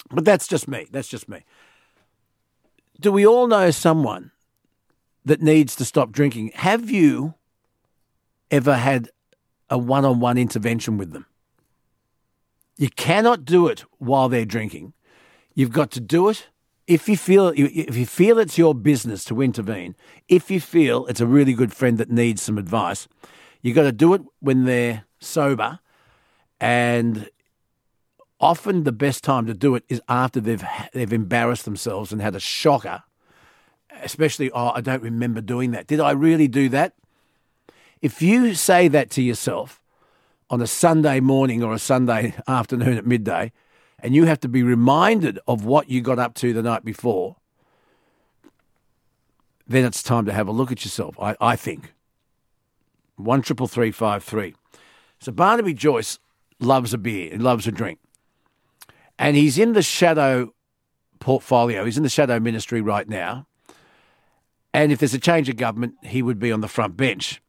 But 0.10 0.26
that's 0.26 0.48
just 0.48 0.68
me. 0.68 0.88
That's 0.92 1.08
just 1.08 1.30
me. 1.30 1.46
Do 3.00 3.12
we 3.12 3.26
all 3.26 3.48
know 3.48 3.70
someone 3.70 4.32
that 5.26 5.42
needs 5.42 5.76
to 5.76 5.86
stop 5.86 6.12
drinking. 6.12 6.52
Have 6.56 6.90
you 6.90 7.36
ever 8.50 8.76
had 8.76 9.10
a 9.70 9.78
one 9.78 10.06
on 10.06 10.20
one 10.20 10.38
intervention 10.38 10.98
with 10.98 11.12
them? 11.12 11.26
You 12.78 12.90
cannot 12.90 13.46
do 13.46 13.68
it 13.68 13.86
while 14.00 14.30
they're 14.30 14.46
drinking. 14.46 14.94
You've 15.54 15.72
got 15.72 15.92
to 15.92 16.00
do 16.00 16.30
it 16.30 16.48
if 16.88 17.08
you 17.08 17.16
feel 17.16 17.54
if 17.56 17.96
you 17.96 18.06
feel 18.06 18.40
it's 18.40 18.58
your 18.58 18.74
business 18.74 19.24
to 19.26 19.42
intervene. 19.42 19.96
If 20.28 20.50
you 20.50 20.60
feel 20.60 21.06
it's 21.06 21.22
a 21.22 21.28
really 21.28 21.54
good 21.54 21.74
friend 21.74 21.98
that 21.98 22.10
needs 22.10 22.42
some 22.42 22.58
advice, 22.58 23.08
you've 23.62 23.76
got 23.76 23.84
to 23.84 23.92
do 23.92 24.14
it 24.14 24.22
when 24.40 24.66
they're 24.66 25.06
sober, 25.20 25.80
and 26.60 27.30
often 28.40 28.84
the 28.84 28.92
best 28.92 29.24
time 29.24 29.46
to 29.46 29.54
do 29.54 29.76
it 29.76 29.84
is 29.88 30.02
after 30.10 30.42
they've 30.42 30.64
they've 30.94 31.14
embarrassed 31.14 31.66
themselves 31.66 32.12
and 32.12 32.22
had 32.22 32.36
a 32.36 32.40
shocker. 32.40 33.04
Especially, 34.04 34.52
oh, 34.52 34.72
I 34.76 34.82
don't 34.82 35.04
remember 35.04 35.42
doing 35.42 35.72
that. 35.72 35.88
Did 35.88 36.00
I 36.00 36.12
really 36.12 36.48
do 36.48 36.70
that? 36.70 36.94
If 38.02 38.22
you 38.22 38.56
say 38.56 38.88
that 38.88 39.10
to 39.12 39.22
yourself 39.22 39.82
on 40.50 40.62
a 40.62 40.68
Sunday 40.68 41.20
morning 41.20 41.64
or 41.64 41.74
a 41.74 41.80
Sunday 41.80 42.36
afternoon 42.48 42.98
at 42.98 43.06
midday, 43.06 43.52
and 44.00 44.16
you 44.16 44.26
have 44.26 44.40
to 44.42 44.50
be 44.50 44.64
reminded 44.64 45.40
of 45.48 45.64
what 45.64 45.90
you 45.90 46.02
got 46.02 46.20
up 46.20 46.34
to 46.36 46.54
the 46.54 46.64
night 46.64 46.84
before, 46.84 47.36
then 49.68 49.86
it's 49.86 50.04
time 50.04 50.26
to 50.26 50.34
have 50.34 50.48
a 50.48 50.52
look 50.52 50.72
at 50.72 50.84
yourself. 50.84 51.16
I, 51.20 51.36
I 51.40 51.56
think. 51.56 51.94
One 53.16 53.42
triple 53.42 53.68
three 53.68 53.92
five 53.92 54.24
three. 54.24 54.56
So 55.20 55.32
Barnaby 55.32 55.76
Joyce 55.76 56.18
loves 56.60 56.94
a 56.94 56.98
beer. 56.98 57.32
He 57.32 57.38
loves 57.38 57.68
a 57.68 57.72
drink, 57.72 58.00
and 59.20 59.38
he's 59.38 59.60
in 59.60 59.74
the 59.74 59.84
shadow 59.84 60.54
portfolio. 61.20 61.86
He's 61.86 61.98
in 61.98 62.04
the 62.04 62.10
shadow 62.10 62.40
ministry 62.40 62.82
right 62.82 63.08
now. 63.08 63.46
And 64.74 64.92
if 64.92 65.00
there's 65.00 65.14
a 65.14 65.20
change 65.20 65.50
of 65.50 65.58
government, 65.58 65.96
he 66.04 66.22
would 66.22 66.40
be 66.40 66.52
on 66.52 66.62
the 66.62 66.68
front 66.68 66.96
bench. 66.96 67.42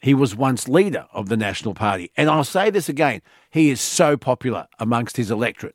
He 0.00 0.14
was 0.14 0.34
once 0.34 0.66
leader 0.66 1.06
of 1.12 1.28
the 1.28 1.36
National 1.36 1.74
Party. 1.74 2.10
And 2.16 2.30
I'll 2.30 2.44
say 2.44 2.70
this 2.70 2.88
again 2.88 3.20
he 3.50 3.70
is 3.70 3.80
so 3.80 4.16
popular 4.16 4.68
amongst 4.78 5.16
his 5.16 5.30
electorate. 5.30 5.74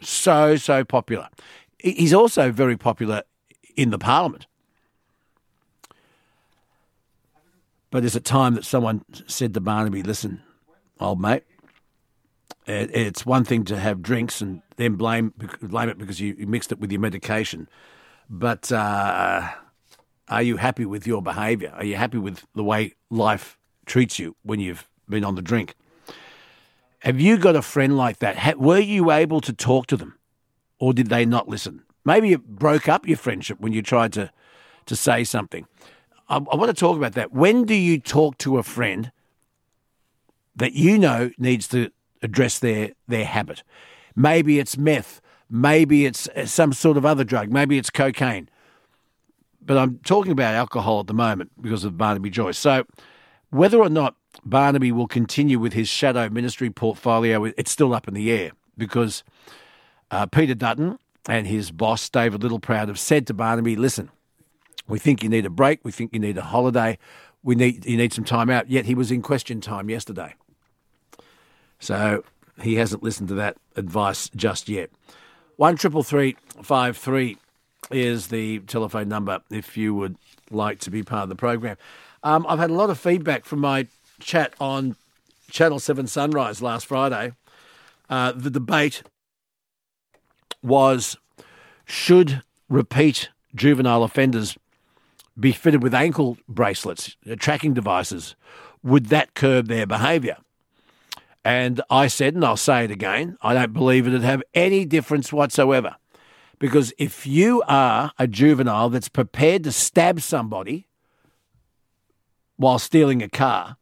So, 0.00 0.56
so 0.56 0.84
popular. 0.84 1.28
He's 1.78 2.14
also 2.14 2.50
very 2.50 2.76
popular 2.76 3.22
in 3.76 3.90
the 3.90 3.98
parliament. 3.98 4.46
But 7.90 8.04
is 8.04 8.16
a 8.16 8.20
time 8.20 8.54
that 8.54 8.64
someone 8.64 9.04
said 9.28 9.54
to 9.54 9.60
Barnaby, 9.60 10.02
listen, 10.02 10.42
old 10.98 11.20
mate, 11.20 11.44
it's 12.66 13.26
one 13.26 13.44
thing 13.44 13.64
to 13.66 13.78
have 13.78 14.02
drinks 14.02 14.40
and 14.40 14.62
then 14.76 14.94
blame 14.94 15.32
blame 15.60 15.88
it 15.88 15.98
because 15.98 16.20
you 16.20 16.34
mixed 16.46 16.72
it 16.72 16.80
with 16.80 16.90
your 16.90 17.00
medication, 17.00 17.68
but 18.30 18.72
uh, 18.72 19.48
are 20.28 20.42
you 20.42 20.56
happy 20.56 20.86
with 20.86 21.06
your 21.06 21.22
behaviour? 21.22 21.72
Are 21.76 21.84
you 21.84 21.96
happy 21.96 22.18
with 22.18 22.44
the 22.54 22.64
way 22.64 22.94
life 23.10 23.58
treats 23.86 24.18
you 24.18 24.36
when 24.42 24.60
you've 24.60 24.88
been 25.08 25.24
on 25.24 25.34
the 25.34 25.42
drink? 25.42 25.74
Have 27.00 27.20
you 27.20 27.36
got 27.36 27.54
a 27.54 27.62
friend 27.62 27.96
like 27.96 28.18
that? 28.20 28.58
Were 28.58 28.78
you 28.78 29.10
able 29.10 29.40
to 29.42 29.52
talk 29.52 29.86
to 29.88 29.96
them, 29.96 30.18
or 30.78 30.94
did 30.94 31.08
they 31.08 31.26
not 31.26 31.48
listen? 31.48 31.82
Maybe 32.04 32.32
it 32.32 32.46
broke 32.46 32.88
up 32.88 33.06
your 33.06 33.18
friendship 33.18 33.60
when 33.60 33.72
you 33.72 33.82
tried 33.82 34.12
to 34.14 34.30
to 34.86 34.96
say 34.96 35.24
something. 35.24 35.66
I, 36.28 36.36
I 36.36 36.56
want 36.56 36.68
to 36.68 36.74
talk 36.74 36.96
about 36.96 37.12
that. 37.12 37.32
When 37.32 37.64
do 37.64 37.74
you 37.74 37.98
talk 37.98 38.38
to 38.38 38.58
a 38.58 38.62
friend 38.62 39.12
that 40.56 40.72
you 40.72 40.98
know 40.98 41.30
needs 41.38 41.68
to 41.68 41.90
address 42.22 42.58
their, 42.58 42.92
their 43.08 43.24
habit? 43.24 43.62
Maybe 44.16 44.58
it's 44.58 44.76
meth. 44.76 45.20
Maybe 45.50 46.06
it's 46.06 46.28
uh, 46.28 46.46
some 46.46 46.72
sort 46.72 46.96
of 46.96 47.04
other 47.04 47.24
drug. 47.24 47.50
Maybe 47.50 47.78
it's 47.78 47.90
cocaine. 47.90 48.48
But 49.64 49.78
I'm 49.78 49.98
talking 49.98 50.32
about 50.32 50.54
alcohol 50.54 51.00
at 51.00 51.06
the 51.06 51.14
moment 51.14 51.50
because 51.60 51.84
of 51.84 51.96
Barnaby 51.96 52.30
Joyce. 52.30 52.58
So, 52.58 52.84
whether 53.50 53.78
or 53.78 53.88
not 53.88 54.16
Barnaby 54.44 54.92
will 54.92 55.06
continue 55.06 55.58
with 55.58 55.72
his 55.72 55.88
shadow 55.88 56.28
ministry 56.28 56.70
portfolio, 56.70 57.44
it's 57.44 57.70
still 57.70 57.94
up 57.94 58.08
in 58.08 58.14
the 58.14 58.30
air 58.30 58.52
because 58.76 59.24
uh, 60.10 60.26
Peter 60.26 60.54
Dutton 60.54 60.98
and 61.28 61.46
his 61.46 61.70
boss, 61.70 62.08
David 62.08 62.42
Littleproud, 62.42 62.88
have 62.88 62.98
said 62.98 63.26
to 63.28 63.34
Barnaby, 63.34 63.76
listen, 63.76 64.10
we 64.86 64.98
think 64.98 65.22
you 65.22 65.28
need 65.28 65.46
a 65.46 65.50
break. 65.50 65.80
We 65.82 65.92
think 65.92 66.12
you 66.12 66.20
need 66.20 66.36
a 66.36 66.42
holiday. 66.42 66.98
We 67.42 67.54
need 67.54 67.84
you 67.86 67.96
need 67.96 68.12
some 68.12 68.24
time 68.24 68.50
out. 68.50 68.70
Yet 68.70 68.86
he 68.86 68.94
was 68.94 69.10
in 69.10 69.22
question 69.22 69.60
time 69.60 69.88
yesterday, 69.88 70.34
so 71.78 72.24
he 72.62 72.76
hasn't 72.76 73.02
listened 73.02 73.28
to 73.28 73.34
that 73.34 73.56
advice 73.76 74.30
just 74.34 74.68
yet. 74.68 74.90
One 75.56 75.76
triple 75.76 76.02
three 76.02 76.36
five 76.62 76.96
three 76.96 77.38
is 77.90 78.28
the 78.28 78.60
telephone 78.60 79.08
number 79.08 79.40
if 79.50 79.76
you 79.76 79.94
would 79.94 80.16
like 80.50 80.80
to 80.80 80.90
be 80.90 81.02
part 81.02 81.24
of 81.24 81.28
the 81.28 81.36
program. 81.36 81.76
Um, 82.22 82.46
I've 82.48 82.58
had 82.58 82.70
a 82.70 82.74
lot 82.74 82.90
of 82.90 82.98
feedback 82.98 83.44
from 83.44 83.60
my 83.60 83.86
chat 84.20 84.54
on 84.60 84.96
Channel 85.50 85.78
Seven 85.78 86.06
Sunrise 86.06 86.62
last 86.62 86.86
Friday. 86.86 87.32
Uh, 88.08 88.32
the 88.32 88.50
debate 88.50 89.02
was 90.62 91.16
should 91.84 92.42
repeat 92.68 93.28
juvenile 93.54 94.02
offenders 94.02 94.56
be 95.38 95.52
fitted 95.52 95.82
with 95.82 95.94
ankle 95.94 96.38
bracelets, 96.48 97.16
uh, 97.30 97.34
tracking 97.36 97.74
devices, 97.74 98.36
would 98.82 99.06
that 99.06 99.34
curb 99.34 99.66
their 99.66 99.86
behaviour? 99.86 100.36
And 101.44 101.80
I 101.90 102.06
said, 102.06 102.34
and 102.34 102.44
I'll 102.44 102.56
say 102.56 102.84
it 102.84 102.90
again, 102.90 103.36
I 103.42 103.52
don't 103.54 103.72
believe 103.72 104.06
it'd 104.06 104.22
have 104.22 104.42
any 104.54 104.84
difference 104.84 105.32
whatsoever. 105.32 105.96
Because 106.58 106.92
if 106.98 107.26
you 107.26 107.62
are 107.66 108.12
a 108.18 108.26
juvenile 108.26 108.90
that's 108.90 109.08
prepared 109.08 109.64
to 109.64 109.72
stab 109.72 110.20
somebody 110.20 110.86
while 112.56 112.78
stealing 112.78 113.22
a 113.22 113.28
car, 113.28 113.76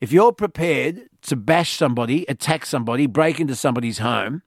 if 0.00 0.12
you're 0.12 0.32
prepared 0.32 1.08
to 1.22 1.36
bash 1.36 1.76
somebody, 1.76 2.24
attack 2.28 2.64
somebody, 2.66 3.06
break 3.06 3.40
into 3.40 3.56
somebody's 3.56 3.98
home, 3.98 4.42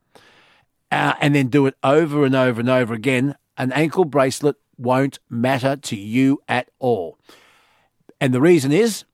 uh, 0.92 1.14
and 1.20 1.34
then 1.36 1.48
do 1.48 1.66
it 1.66 1.76
over 1.84 2.26
and 2.26 2.36
over 2.36 2.60
and 2.60 2.70
over 2.70 2.94
again, 2.94 3.36
an 3.58 3.72
ankle 3.72 4.06
bracelet 4.06 4.56
won't 4.78 5.20
matter 5.30 5.76
to 5.76 5.96
you 5.96 6.42
at 6.48 6.70
all. 6.80 7.18
And 8.20 8.34
the 8.34 8.42
reason 8.42 8.72
is 8.72 9.06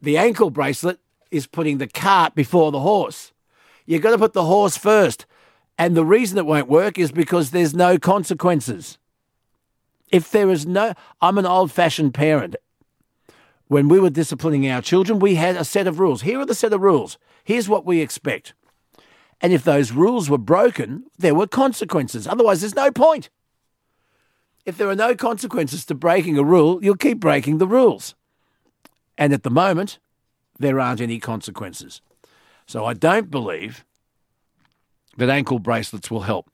the 0.00 0.18
ankle 0.18 0.50
bracelet 0.50 0.98
is 1.30 1.46
putting 1.46 1.78
the 1.78 1.86
cart 1.86 2.34
before 2.34 2.70
the 2.72 2.80
horse. 2.80 3.32
You've 3.86 4.02
got 4.02 4.10
to 4.10 4.18
put 4.18 4.32
the 4.32 4.44
horse 4.44 4.76
first. 4.76 5.26
And 5.78 5.96
the 5.96 6.04
reason 6.04 6.38
it 6.38 6.46
won't 6.46 6.68
work 6.68 6.98
is 6.98 7.10
because 7.10 7.50
there's 7.50 7.74
no 7.74 7.98
consequences. 7.98 8.98
If 10.10 10.30
there 10.30 10.50
is 10.50 10.66
no, 10.66 10.94
I'm 11.20 11.38
an 11.38 11.46
old 11.46 11.72
fashioned 11.72 12.14
parent. 12.14 12.56
When 13.66 13.88
we 13.88 13.98
were 13.98 14.10
disciplining 14.10 14.68
our 14.70 14.82
children, 14.82 15.18
we 15.18 15.34
had 15.34 15.56
a 15.56 15.64
set 15.64 15.86
of 15.86 15.98
rules. 15.98 16.22
Here 16.22 16.38
are 16.38 16.46
the 16.46 16.54
set 16.54 16.72
of 16.72 16.82
rules. 16.82 17.18
Here's 17.42 17.68
what 17.68 17.84
we 17.84 18.00
expect. 18.00 18.54
And 19.40 19.52
if 19.52 19.64
those 19.64 19.92
rules 19.92 20.30
were 20.30 20.38
broken, 20.38 21.04
there 21.18 21.34
were 21.34 21.46
consequences. 21.46 22.26
Otherwise, 22.26 22.60
there's 22.60 22.76
no 22.76 22.90
point. 22.90 23.30
If 24.64 24.78
there 24.78 24.88
are 24.88 24.94
no 24.94 25.14
consequences 25.14 25.84
to 25.86 25.94
breaking 25.94 26.38
a 26.38 26.44
rule, 26.44 26.82
you'll 26.82 26.96
keep 26.96 27.20
breaking 27.20 27.58
the 27.58 27.66
rules. 27.66 28.14
And 29.18 29.32
at 29.32 29.42
the 29.42 29.50
moment, 29.50 29.98
there 30.58 30.80
aren't 30.80 31.00
any 31.00 31.18
consequences. 31.18 32.00
So 32.66 32.84
I 32.84 32.94
don't 32.94 33.30
believe 33.30 33.84
that 35.16 35.30
ankle 35.30 35.58
bracelets 35.58 36.10
will 36.10 36.22
help. 36.22 36.48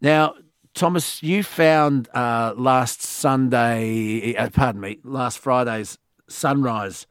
Now, 0.00 0.34
Thomas, 0.74 1.22
you 1.22 1.42
found 1.42 2.08
uh, 2.14 2.54
last 2.56 3.02
Sunday, 3.02 4.34
uh, 4.36 4.50
pardon 4.50 4.80
me, 4.80 4.98
last 5.04 5.38
Friday's 5.38 5.98
sunrise 6.28 7.06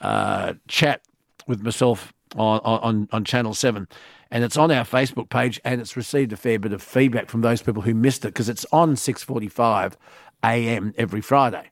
uh, 0.00 0.54
chat 0.68 1.02
with 1.46 1.62
myself 1.62 2.12
on, 2.36 2.60
on, 2.60 3.08
on 3.12 3.24
Channel 3.24 3.54
7 3.54 3.86
and 4.32 4.44
it's 4.44 4.56
on 4.56 4.70
our 4.70 4.84
Facebook 4.84 5.28
page, 5.28 5.60
and 5.62 5.78
it's 5.78 5.94
received 5.94 6.32
a 6.32 6.38
fair 6.38 6.58
bit 6.58 6.72
of 6.72 6.82
feedback 6.82 7.28
from 7.28 7.42
those 7.42 7.60
people 7.60 7.82
who 7.82 7.94
missed 7.94 8.24
it 8.24 8.28
because 8.28 8.48
it's 8.48 8.64
on 8.72 8.94
6:45 8.94 9.92
a.m. 10.42 10.94
every 10.96 11.20
Friday. 11.20 11.70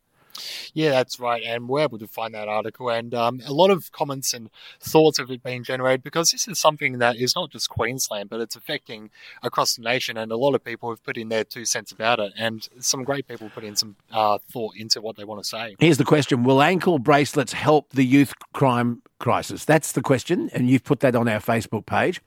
Yeah, 0.74 0.90
that's 0.90 1.18
right. 1.20 1.42
And 1.44 1.68
we're 1.68 1.82
able 1.82 1.98
to 1.98 2.06
find 2.06 2.34
that 2.34 2.48
article. 2.48 2.88
And 2.90 3.14
um, 3.14 3.40
a 3.46 3.52
lot 3.52 3.70
of 3.70 3.92
comments 3.92 4.32
and 4.34 4.50
thoughts 4.80 5.18
have 5.18 5.28
been 5.42 5.64
generated 5.64 6.02
because 6.02 6.30
this 6.30 6.48
is 6.48 6.58
something 6.58 6.98
that 6.98 7.16
is 7.16 7.34
not 7.34 7.50
just 7.50 7.68
Queensland, 7.68 8.30
but 8.30 8.40
it's 8.40 8.56
affecting 8.56 9.10
across 9.42 9.76
the 9.76 9.82
nation. 9.82 10.16
And 10.16 10.32
a 10.32 10.36
lot 10.36 10.54
of 10.54 10.64
people 10.64 10.90
have 10.90 11.02
put 11.02 11.16
in 11.16 11.28
their 11.28 11.44
two 11.44 11.64
cents 11.64 11.92
about 11.92 12.20
it. 12.20 12.32
And 12.36 12.68
some 12.78 13.04
great 13.04 13.26
people 13.26 13.50
put 13.50 13.64
in 13.64 13.76
some 13.76 13.96
uh, 14.12 14.38
thought 14.50 14.76
into 14.76 15.00
what 15.00 15.16
they 15.16 15.24
want 15.24 15.42
to 15.42 15.48
say. 15.48 15.76
Here's 15.78 15.98
the 15.98 16.04
question 16.04 16.44
Will 16.44 16.62
ankle 16.62 16.98
bracelets 16.98 17.52
help 17.52 17.90
the 17.90 18.04
youth 18.04 18.34
crime 18.52 19.02
crisis? 19.18 19.64
That's 19.64 19.92
the 19.92 20.02
question. 20.02 20.50
And 20.52 20.68
you've 20.68 20.84
put 20.84 21.00
that 21.00 21.14
on 21.14 21.28
our 21.28 21.40
Facebook 21.40 21.86
page. 21.86 22.20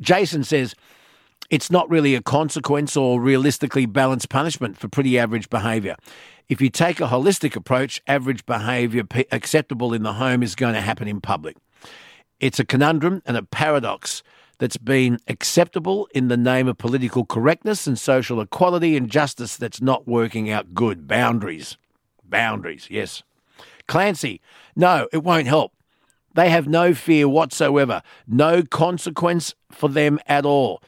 Jason 0.00 0.44
says, 0.44 0.74
it's 1.50 1.70
not 1.70 1.90
really 1.90 2.14
a 2.14 2.22
consequence 2.22 2.96
or 2.96 3.20
realistically 3.20 3.84
balanced 3.84 4.28
punishment 4.28 4.78
for 4.78 4.88
pretty 4.88 5.18
average 5.18 5.50
behaviour. 5.50 5.96
If 6.48 6.60
you 6.60 6.70
take 6.70 7.00
a 7.00 7.08
holistic 7.08 7.56
approach, 7.56 8.00
average 8.06 8.46
behaviour 8.46 9.04
acceptable 9.30 9.92
in 9.92 10.02
the 10.02 10.14
home 10.14 10.42
is 10.42 10.54
going 10.54 10.74
to 10.74 10.80
happen 10.80 11.08
in 11.08 11.20
public. 11.20 11.56
It's 12.38 12.58
a 12.58 12.64
conundrum 12.64 13.22
and 13.26 13.36
a 13.36 13.42
paradox 13.42 14.22
that's 14.58 14.76
been 14.76 15.18
acceptable 15.26 16.08
in 16.14 16.28
the 16.28 16.36
name 16.36 16.68
of 16.68 16.78
political 16.78 17.24
correctness 17.24 17.86
and 17.86 17.98
social 17.98 18.40
equality 18.40 18.96
and 18.96 19.10
justice 19.10 19.56
that's 19.56 19.80
not 19.80 20.06
working 20.06 20.50
out 20.50 20.74
good. 20.74 21.08
Boundaries. 21.08 21.76
Boundaries, 22.24 22.86
yes. 22.90 23.22
Clancy, 23.88 24.40
no, 24.76 25.08
it 25.12 25.24
won't 25.24 25.46
help. 25.46 25.72
They 26.34 26.50
have 26.50 26.68
no 26.68 26.94
fear 26.94 27.28
whatsoever, 27.28 28.02
no 28.26 28.62
consequence 28.62 29.54
for 29.70 29.88
them 29.88 30.20
at 30.26 30.46
all. 30.46 30.80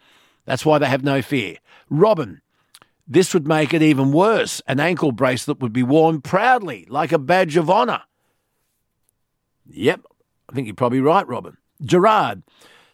That's 0.45 0.67
why 0.67 0.79
they 0.79 0.87
have 0.87 1.05
no 1.05 1.23
fear. 1.23 1.57
Robin, 1.89 2.41
this 3.07 3.35
would 3.35 3.47
make 3.47 3.75
it 3.75 3.83
even 3.83 4.13
worse. 4.13 4.63
An 4.67 4.81
ankle 4.81 5.13
bracelet 5.13 5.61
would 5.61 5.73
be 5.73 5.83
worn 5.83 6.21
proudly, 6.21 6.87
like 6.89 7.13
a 7.13 7.19
badge 7.19 7.57
of 7.57 7.71
honour. 7.71 8.03
Yep, 9.67 10.03
I 10.49 10.53
think 10.53 10.67
you're 10.67 10.75
probably 10.75 11.01
right, 11.01 11.27
Robin. 11.27 11.57
Gerard, 11.83 12.43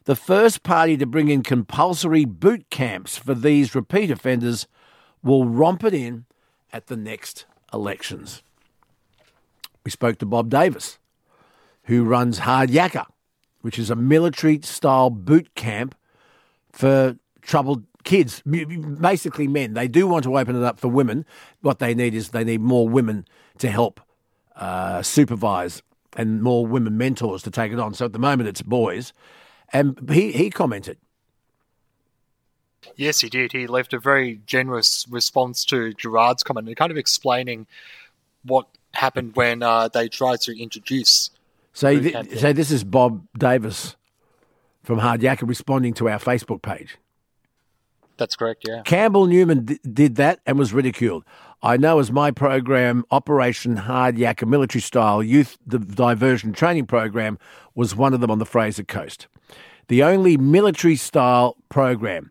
the 0.05 0.17
first 0.17 0.63
party 0.63 0.97
to 0.97 1.07
bring 1.07 1.29
in 1.29 1.43
compulsory 1.43 2.25
boot 2.25 2.71
camps 2.71 3.17
for 3.17 3.35
these 3.35 3.75
repeat 3.75 4.11
offenders 4.11 4.67
will 5.23 5.45
romp 5.45 5.85
it 5.85 5.95
in 5.95 6.25
at 6.73 6.87
the 6.87 6.97
next 6.97 7.47
elections. 7.73 8.43
We 9.85 9.91
spoke 9.91 10.19
to 10.19 10.27
Bob 10.27 10.51
Davis, 10.51 10.99
who 11.85 12.05
runs 12.05 12.41
Hard 12.41 12.71
Yakka, 12.71 13.07
which 13.63 13.79
is 13.79 13.91
a 13.91 13.97
military 13.97 14.61
style 14.63 15.11
boot 15.11 15.55
camp 15.55 15.95
for 16.73 17.17
troubled 17.49 17.83
kids, 18.05 18.43
basically 18.43 19.49
men. 19.49 19.75
They 19.75 19.89
do 19.89 20.07
want 20.07 20.23
to 20.25 20.39
open 20.39 20.55
it 20.55 20.63
up 20.63 20.79
for 20.79 20.89
women. 20.89 21.25
What 21.63 21.81
they 21.81 21.95
need 21.95 22.15
is 22.15 22.29
they 22.29 22.45
need 22.45 22.61
more 22.61 22.89
women 22.89 23.27
to 23.59 23.69
help 23.69 24.01
uh, 24.55 25.03
supervise 25.03 25.83
and 26.17 26.43
more 26.43 26.67
women 26.67 26.97
mentors 26.97 27.43
to 27.43 27.51
take 27.51 27.73
it 27.73 27.81
on. 27.81 27.95
So 27.95 28.05
at 28.05 28.13
the 28.13 28.19
moment 28.19 28.49
it's 28.49 28.63
boys. 28.63 29.13
And 29.73 30.09
he, 30.11 30.33
he 30.33 30.51
commented. 30.51 30.99
Yes, 32.97 33.21
he 33.21 33.29
did. 33.29 33.53
He 33.53 33.67
left 33.67 33.93
a 33.93 33.99
very 33.99 34.41
generous 34.47 35.07
response 35.11 35.65
to 35.67 35.93
Gerard's 35.95 36.43
comment, 36.43 36.75
kind 36.77 36.91
of 36.91 36.97
explaining 36.97 37.67
what 38.45 38.67
happened 38.95 39.37
when 39.37 39.63
uh, 39.63 39.89
they 39.89 40.09
tried 40.09 40.41
to 40.43 40.61
introduce. 40.61 41.31
So, 41.73 41.99
th- 41.99 42.39
so 42.39 42.53
this 42.53 42.71
is 42.71 42.85
Bob 42.85 43.27
Davis 43.37 43.97
from 44.83 44.99
Hard 44.99 45.21
Yakka 45.21 45.47
responding 45.47 45.93
to 45.95 46.09
our 46.09 46.19
Facebook 46.19 46.63
page. 46.63 46.99
That's 48.19 48.37
correct, 48.37 48.67
yeah. 48.69 48.83
Campbell 48.83 49.27
Newman 49.27 49.65
d- 49.65 49.79
did 49.91 50.17
that 50.17 50.41
and 50.45 50.59
was 50.59 50.73
ridiculed. 50.73 51.25
I 51.63 51.77
know 51.77 51.99
as 51.99 52.13
my 52.13 52.31
program, 52.31 53.05
Operation 53.11 53.77
Hard 53.77 54.17
Yakka 54.17 54.47
Military 54.47 54.83
Style 54.83 55.23
Youth 55.23 55.57
Diversion 55.67 56.53
Training 56.53 56.87
Program, 56.87 57.39
was 57.75 57.97
one 57.97 58.13
of 58.13 58.21
them 58.21 58.31
on 58.31 58.39
the 58.39 58.47
Fraser 58.47 58.85
Coast. 58.85 59.29
The 59.87 60.03
only 60.03 60.37
military 60.37 60.97
style 60.97 61.57
program. 61.69 62.31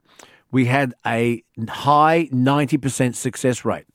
We 0.52 0.66
had 0.66 0.94
a 1.06 1.44
high 1.68 2.30
90% 2.32 3.16
success 3.16 3.66
rate. 3.66 3.86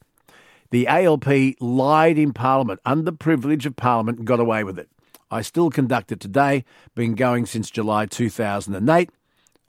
The 0.70 0.86
ALP 0.86 1.26
lied 1.60 2.18
in 2.18 2.32
Parliament, 2.32 2.80
under 2.84 3.12
privilege 3.12 3.66
of 3.66 3.76
Parliament, 3.76 4.18
and 4.18 4.26
got 4.26 4.40
away 4.40 4.64
with 4.64 4.78
it. 4.78 4.88
I 5.30 5.42
still 5.42 5.70
conduct 5.70 6.12
it 6.12 6.20
today, 6.20 6.64
been 6.94 7.14
going 7.14 7.46
since 7.46 7.70
July 7.70 8.06
2008 8.06 9.10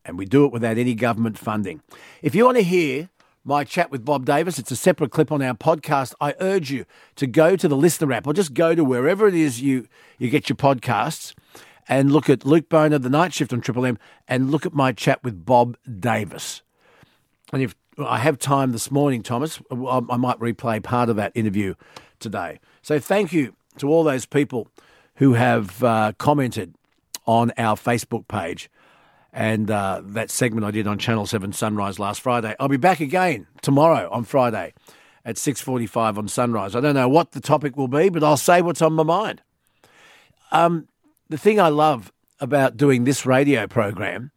and 0.06 0.18
we 0.18 0.26
do 0.26 0.46
it 0.46 0.52
without 0.52 0.78
any 0.78 0.96
government 0.96 1.38
funding. 1.38 1.82
If 2.22 2.36
you 2.36 2.46
want 2.46 2.58
to 2.58 2.64
hear 2.64 3.10
my 3.46 3.64
chat 3.64 3.92
with 3.92 4.06
Bob 4.06 4.26
Davis, 4.26 4.58
it's 4.58 4.72
a 4.72 4.76
separate 4.76 5.12
clip 5.12 5.32
on 5.32 5.42
our 5.42 5.54
podcast. 5.54 6.14
I 6.22 6.34
urge 6.40 6.72
you 6.72 6.86
to 7.16 7.28
go 7.28 7.56
to 7.56 7.68
the 7.68 7.76
listener 7.76 8.12
app 8.14 8.28
or 8.28 8.34
just 8.34 8.54
go 8.54 8.76
to 8.76 8.84
wherever 8.84 9.28
it 9.28 9.36
is 9.36 9.62
you, 9.62 9.88
you 10.18 10.30
get 10.30 10.50
your 10.50 10.56
podcasts 10.56 11.34
and 11.88 12.12
look 12.12 12.30
at 12.30 12.46
Luke 12.46 12.70
Bona, 12.70 13.00
the 13.00 13.10
night 13.10 13.34
shift 13.34 13.52
on 13.52 13.62
Triple 13.62 13.86
M, 13.86 13.98
and 14.28 14.52
look 14.52 14.66
at 14.66 14.74
my 14.74 14.92
chat 14.92 15.24
with 15.24 15.46
Bob 15.46 15.78
Davis. 16.00 16.62
And 17.52 17.62
if 17.62 17.76
I 17.98 18.20
have 18.20 18.40
time 18.40 18.72
this 18.72 18.90
morning, 18.90 19.22
Thomas, 19.22 19.62
I 19.70 20.18
might 20.18 20.40
replay 20.40 20.82
part 20.82 21.10
of 21.10 21.18
that 21.18 21.32
interview 21.36 21.76
today. 22.20 22.60
So 22.82 23.00
thank 23.00 23.34
you 23.34 23.56
to 23.78 23.90
all 23.90 24.04
those 24.04 24.26
people 24.26 24.68
who 25.16 25.34
have 25.34 25.84
uh, 25.84 26.14
commented 26.18 26.76
on 27.26 27.52
our 27.58 27.76
Facebook 27.76 28.28
page 28.28 28.70
and 29.34 29.72
uh, 29.72 30.02
that 30.04 30.30
segment 30.30 30.66
I 30.66 30.72
did 30.72 30.86
on 30.86 31.00
Channel 31.00 31.26
7 31.26 31.52
Sunrise 31.54 31.98
last 31.98 32.22
Friday. 32.22 32.56
I'll 32.60 32.68
be 32.68 32.78
back 32.78 33.00
again 33.00 33.48
tomorrow 33.62 34.08
on 34.12 34.24
Friday 34.26 34.74
at 35.26 35.38
6.45 35.38 36.18
on 36.20 36.28
Sunrise. 36.28 36.76
I 36.76 36.80
don't 36.80 36.94
know 36.94 37.10
what 37.10 37.32
the 37.32 37.42
topic 37.42 37.76
will 37.76 37.88
be, 37.88 38.10
but 38.10 38.24
I'll 38.24 38.38
say 38.38 38.62
what's 38.62 38.82
on 38.82 38.94
my 38.94 39.04
mind. 39.04 39.42
Um, 40.52 40.88
the 41.30 41.38
thing 41.38 41.60
I 41.60 41.70
love 41.70 42.14
about 42.40 42.78
doing 42.78 43.06
this 43.06 43.26
radio 43.26 43.66
program 43.66 44.32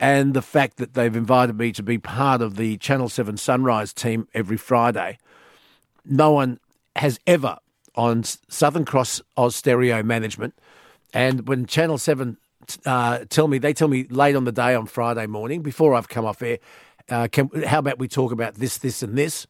and 0.00 0.32
the 0.32 0.42
fact 0.42 0.78
that 0.78 0.94
they've 0.94 1.14
invited 1.14 1.58
me 1.58 1.72
to 1.72 1.82
be 1.82 1.98
part 1.98 2.40
of 2.40 2.56
the 2.56 2.78
Channel 2.78 3.10
7 3.10 3.36
Sunrise 3.36 3.92
team 3.92 4.26
every 4.32 4.56
Friday, 4.56 5.18
no 6.06 6.32
one 6.32 6.58
has 6.96 7.20
ever 7.26 7.58
on 7.94 8.24
Southern 8.24 8.86
Cross 8.86 9.20
Austereo 9.36 10.02
Management 10.02 10.54
and 11.12 11.46
when 11.46 11.66
Channel 11.66 11.98
7 11.98 12.38
uh, 12.84 13.24
tell 13.28 13.48
me, 13.48 13.58
they 13.58 13.72
tell 13.72 13.88
me 13.88 14.04
late 14.04 14.36
on 14.36 14.44
the 14.44 14.52
day 14.52 14.74
on 14.74 14.86
Friday 14.86 15.26
morning 15.26 15.62
before 15.62 15.94
I've 15.94 16.08
come 16.08 16.24
off 16.24 16.42
air, 16.42 16.58
uh, 17.08 17.28
can, 17.30 17.50
how 17.64 17.78
about 17.78 17.98
we 17.98 18.08
talk 18.08 18.32
about 18.32 18.54
this, 18.54 18.78
this, 18.78 19.02
and 19.02 19.16
this? 19.16 19.46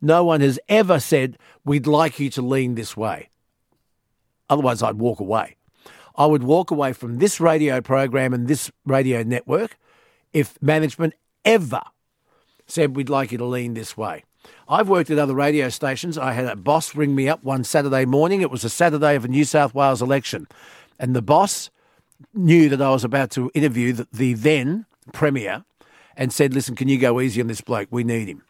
No 0.00 0.24
one 0.24 0.40
has 0.40 0.58
ever 0.68 1.00
said, 1.00 1.38
we'd 1.64 1.86
like 1.86 2.18
you 2.20 2.30
to 2.30 2.42
lean 2.42 2.74
this 2.74 2.96
way. 2.96 3.30
Otherwise, 4.48 4.82
I'd 4.82 4.96
walk 4.96 5.20
away. 5.20 5.56
I 6.16 6.26
would 6.26 6.42
walk 6.42 6.70
away 6.70 6.92
from 6.92 7.18
this 7.18 7.40
radio 7.40 7.80
program 7.80 8.32
and 8.32 8.48
this 8.48 8.70
radio 8.84 9.22
network 9.22 9.76
if 10.32 10.60
management 10.62 11.14
ever 11.44 11.82
said, 12.66 12.96
we'd 12.96 13.08
like 13.08 13.32
you 13.32 13.38
to 13.38 13.44
lean 13.44 13.74
this 13.74 13.96
way. 13.96 14.24
I've 14.68 14.88
worked 14.88 15.10
at 15.10 15.18
other 15.18 15.34
radio 15.34 15.68
stations. 15.68 16.16
I 16.16 16.32
had 16.32 16.46
a 16.46 16.56
boss 16.56 16.94
ring 16.94 17.14
me 17.14 17.28
up 17.28 17.42
one 17.42 17.64
Saturday 17.64 18.04
morning. 18.04 18.42
It 18.42 18.50
was 18.50 18.64
a 18.64 18.70
Saturday 18.70 19.16
of 19.16 19.24
a 19.24 19.28
New 19.28 19.44
South 19.44 19.74
Wales 19.74 20.02
election. 20.02 20.46
And 20.98 21.14
the 21.14 21.22
boss 21.22 21.70
knew 22.34 22.68
that 22.68 22.80
I 22.80 22.90
was 22.90 23.04
about 23.04 23.30
to 23.32 23.50
interview 23.54 23.92
the, 23.92 24.08
the 24.12 24.34
then 24.34 24.86
Premier 25.12 25.64
and 26.16 26.32
said, 26.32 26.54
listen, 26.54 26.74
can 26.74 26.88
you 26.88 26.98
go 26.98 27.20
easy 27.20 27.40
on 27.40 27.46
this 27.46 27.60
bloke? 27.60 27.88
We 27.90 28.04
need 28.04 28.28
him. 28.28 28.42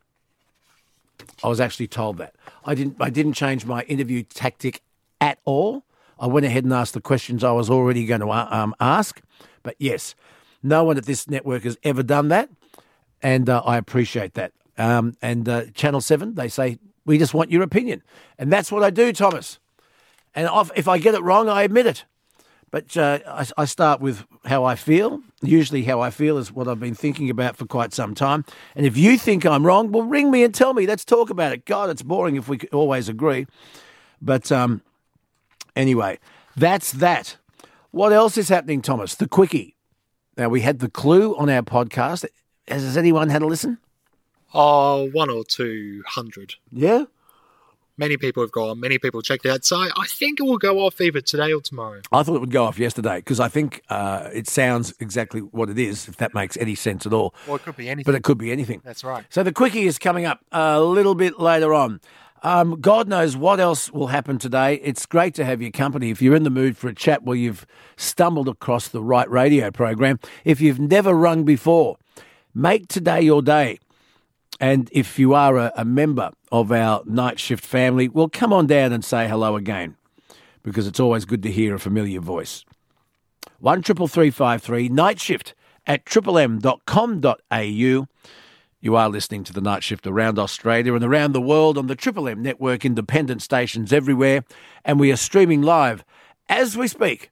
I 1.43 1.49
was 1.49 1.61
actually 1.61 1.89
told 1.89 2.19
that. 2.19 2.35
I 2.65 2.75
didn't, 2.75 2.97
I 3.01 3.11
didn't 3.11 3.35
change 3.35 3.67
my 3.67 3.83
interview 3.83 4.23
tactic 4.23 4.83
at 5.21 5.39
all. 5.45 5.85
I 6.19 6.27
went 6.27 6.47
ahead 6.47 6.65
and 6.65 6.73
asked 6.73 6.95
the 6.95 7.01
questions 7.01 7.45
I 7.45 7.53
was 7.53 7.69
already 7.69 8.07
going 8.07 8.21
to 8.21 8.31
uh, 8.31 8.49
um, 8.51 8.75
ask. 8.81 9.21
But 9.63 9.77
yes, 9.79 10.15
no 10.63 10.85
one 10.85 10.97
at 10.97 11.05
this 11.05 11.29
network 11.29 11.65
has 11.65 11.77
ever 11.83 12.03
done 12.03 12.29
that. 12.29 12.49
And 13.23 13.49
uh, 13.49 13.63
I 13.65 13.77
appreciate 13.77 14.35
that. 14.35 14.53
Um, 14.79 15.17
and 15.21 15.49
uh, 15.49 15.67
Channel 15.75 16.01
7, 16.01 16.35
they 16.35 16.49
say, 16.49 16.79
we 17.05 17.19
just 17.19 17.35
want 17.35 17.51
your 17.51 17.63
opinion. 17.63 18.03
And 18.39 18.53
that's 18.53 18.71
what 18.71 18.83
I 18.83 18.91
do, 18.91 19.13
Thomas. 19.13 19.59
And 20.35 20.49
if 20.75 20.87
I 20.87 20.99
get 20.99 21.15
it 21.15 21.23
wrong, 21.23 21.49
I 21.49 21.63
admit 21.63 21.87
it. 21.87 22.05
But 22.71 22.97
uh, 22.97 23.21
I, 23.27 23.47
I, 23.57 23.65
start 23.65 24.01
with 24.01 24.25
how 24.45 24.65
I 24.65 24.75
feel. 24.75 25.21
Usually, 25.41 25.85
how 25.85 26.01
I 26.01 26.11
feel 26.11 26.37
is 26.37 26.53
what 26.53 26.67
I've 26.67 26.81
been 26.81 26.95
thinking 26.95 27.31
about 27.31 27.57
for 27.57 27.65
quite 27.65 27.95
some 27.95 28.15
time. 28.15 28.45
And 28.75 28.85
if 28.85 28.97
you 28.97 29.17
think 29.19 29.47
I'm 29.47 29.65
wrong, 29.65 29.93
well, 29.93 30.03
ring 30.03 30.31
me 30.31 30.43
and 30.43 30.55
tell 30.55 30.75
me. 30.75 30.87
Let's 30.87 31.05
talk 31.05 31.31
about 31.31 31.53
it. 31.53 31.65
God, 31.65 31.91
it's 31.91 32.03
boring 32.03 32.37
if 32.37 32.49
we 32.49 32.59
always 32.73 33.09
agree. 33.09 33.47
But 34.21 34.51
um, 34.51 34.83
anyway, 35.77 36.19
that's 36.57 36.93
that. 36.93 37.37
What 37.93 38.13
else 38.13 38.37
is 38.37 38.49
happening, 38.49 38.83
Thomas? 38.83 39.15
The 39.15 39.29
quickie. 39.29 39.77
Now, 40.37 40.49
we 40.49 40.61
had 40.61 40.81
the 40.81 40.91
clue 40.91 41.37
on 41.37 41.49
our 41.49 41.63
podcast. 41.63 42.27
Has 42.69 42.97
anyone 42.97 43.31
had 43.31 43.43
a 43.43 43.47
listen? 43.47 43.79
Oh, 44.53 45.09
one 45.11 45.31
or 45.31 45.45
two 45.45 46.03
hundred. 46.07 46.57
Yeah? 46.73 47.05
Many 47.99 48.17
people 48.17 48.43
have 48.43 48.53
gone. 48.53 48.79
Many 48.79 48.99
people 48.99 49.23
checked 49.23 49.47
it 49.47 49.51
out. 49.51 49.65
So 49.65 49.77
I 49.77 50.07
think 50.07 50.39
it 50.39 50.43
will 50.43 50.59
go 50.59 50.81
off 50.81 51.01
either 51.01 51.21
today 51.21 51.53
or 51.53 51.61
tomorrow. 51.61 52.03
I 52.13 52.23
thought 52.23 52.37
it 52.37 52.41
would 52.41 52.51
go 52.51 52.65
off 52.65 52.79
yesterday 52.79 53.17
because 53.17 53.41
I 53.41 53.49
think 53.49 53.83
uh, 53.89 54.29
it 54.35 54.49
sounds 54.49 54.93
exactly 55.01 55.41
what 55.41 55.71
it 55.71 55.79
is, 55.79 56.07
if 56.09 56.19
that 56.19 56.35
makes 56.35 56.57
any 56.59 56.75
sense 56.75 57.07
at 57.07 57.13
all. 57.13 57.35
Well, 57.47 57.57
it 57.57 57.63
could 57.63 57.77
be 57.77 57.89
anything. 57.89 58.13
But 58.13 58.17
it 58.17 58.23
could 58.23 58.39
be 58.39 58.53
anything. 58.53 58.83
That's 58.85 59.03
right. 59.03 59.25
So 59.31 59.43
the 59.43 59.53
quickie 59.53 59.87
is 59.87 59.99
coming 59.99 60.27
up 60.27 60.41
a 60.53 60.81
little 60.81 61.15
bit 61.15 61.41
later 61.41 61.73
on. 61.73 62.01
Um, 62.43 62.81
God 62.81 63.09
knows 63.09 63.37
what 63.37 63.61
else 63.61 63.91
will 63.91 64.09
happen 64.09 64.39
today. 64.39 64.75
It's 64.75 65.07
great 65.07 65.35
to 65.35 65.45
have 65.45 65.63
your 65.63 65.71
company. 65.71 66.11
If 66.11 66.21
you're 66.21 66.37
in 66.37 66.45
the 66.45 66.51
mood 66.51 66.77
for 66.77 66.89
a 66.89 66.95
chat 66.95 67.23
where 67.23 67.37
you've 67.37 67.67
stumbled 67.97 68.49
across 68.49 68.89
the 68.89 69.03
right 69.03 69.29
radio 69.31 69.71
program, 69.71 70.21
if 70.45 70.61
you've 70.61 70.79
never 70.79 71.15
rung 71.15 71.45
before, 71.45 71.97
make 72.55 72.89
today 72.89 73.23
your 73.23 73.43
day. 73.43 73.79
And 74.61 74.89
if 74.93 75.19
you 75.19 75.35
are 75.35 75.59
a, 75.59 75.73
a 75.77 75.85
member 75.85 76.31
of 76.51 76.73
our 76.73 77.03
night 77.05 77.39
shift 77.39 77.65
family, 77.65 78.09
well, 78.09 78.29
come 78.29 78.53
on 78.53 78.67
down 78.67 78.93
and 78.93 79.05
say 79.05 79.29
hello 79.29 79.57
again 79.57 79.97
because 80.63 80.87
it's 80.87 81.01
always 81.01 81.25
good 81.25 81.43
to 81.43 81.51
hear 81.51 81.75
a 81.75 81.79
familiar 81.79 82.21
voice. 82.21 82.65
One 83.59 83.83
triple 83.83 84.09
three 84.09 84.31
five 84.31 84.63
three 84.63 84.89
night 84.89 85.21
shift 85.21 85.55
at 85.87 86.05
triplem.com.au. 86.05 88.07
You 88.81 88.95
are 88.95 89.09
listening 89.09 89.45
to 89.45 89.53
the 89.53 89.61
night 89.61 89.83
shift 89.83 90.07
around 90.07 90.39
Australia 90.39 90.95
and 90.95 91.05
around 91.05 91.33
the 91.33 91.41
world 91.41 91.79
on 91.79 91.87
the 91.87 91.97
Triple 91.97 92.29
M 92.29 92.43
network, 92.43 92.85
independent 92.85 93.43
stations 93.43 93.93
everywhere, 93.93 94.45
and 94.85 95.01
we 95.01 95.11
are 95.11 95.17
streaming 95.17 95.63
live 95.63 96.05
as 96.49 96.77
we 96.77 96.87
speak 96.87 97.31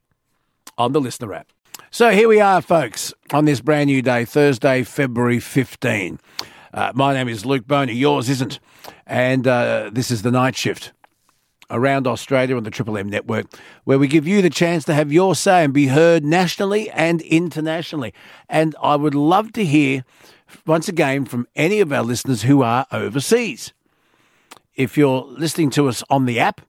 on 0.79 0.93
the 0.93 1.01
listener 1.01 1.35
app. 1.35 1.49
So 1.91 2.11
here 2.11 2.29
we 2.29 2.41
are, 2.41 2.61
folks, 2.61 3.13
on 3.33 3.45
this 3.45 3.61
brand 3.61 3.87
new 3.87 4.03
day, 4.03 4.25
Thursday, 4.25 4.83
February 4.83 5.39
15. 5.39 6.19
Uh, 6.75 6.91
my 6.93 7.15
name 7.15 7.29
is 7.29 7.47
Luke 7.47 7.69
Bona. 7.69 7.93
Yours 7.93 8.29
isn't. 8.29 8.59
And 9.07 9.47
uh, 9.47 9.91
this 9.93 10.11
is 10.11 10.23
the 10.23 10.33
night 10.33 10.57
shift 10.57 10.93
around 11.71 12.09
Australia 12.09 12.57
on 12.57 12.65
the 12.65 12.71
Triple 12.71 12.99
M 12.99 13.09
network, 13.09 13.47
where 13.85 13.97
we 13.99 14.09
give 14.09 14.27
you 14.27 14.43
the 14.43 14.51
chance 14.51 14.85
to 14.87 14.95
have 14.95 15.13
your 15.13 15.37
say 15.37 15.63
and 15.63 15.73
be 15.73 15.87
heard 15.87 16.25
nationally 16.25 16.91
and 16.91 17.23
internationally. 17.23 18.13
And 18.49 18.75
I 18.83 18.97
would 18.97 19.15
love 19.15 19.53
to 19.53 19.65
hear, 19.65 20.05
once 20.67 20.89
again, 20.89 21.27
from 21.27 21.47
any 21.55 21.79
of 21.79 21.93
our 21.93 22.03
listeners 22.03 22.43
who 22.43 22.63
are 22.63 22.87
overseas. 22.91 23.73
If 24.75 24.99
you're 24.99 25.23
listening 25.23 25.71
to 25.71 25.89
us 25.89 26.03
on 26.11 26.27
the 26.27 26.41
app, 26.41 26.61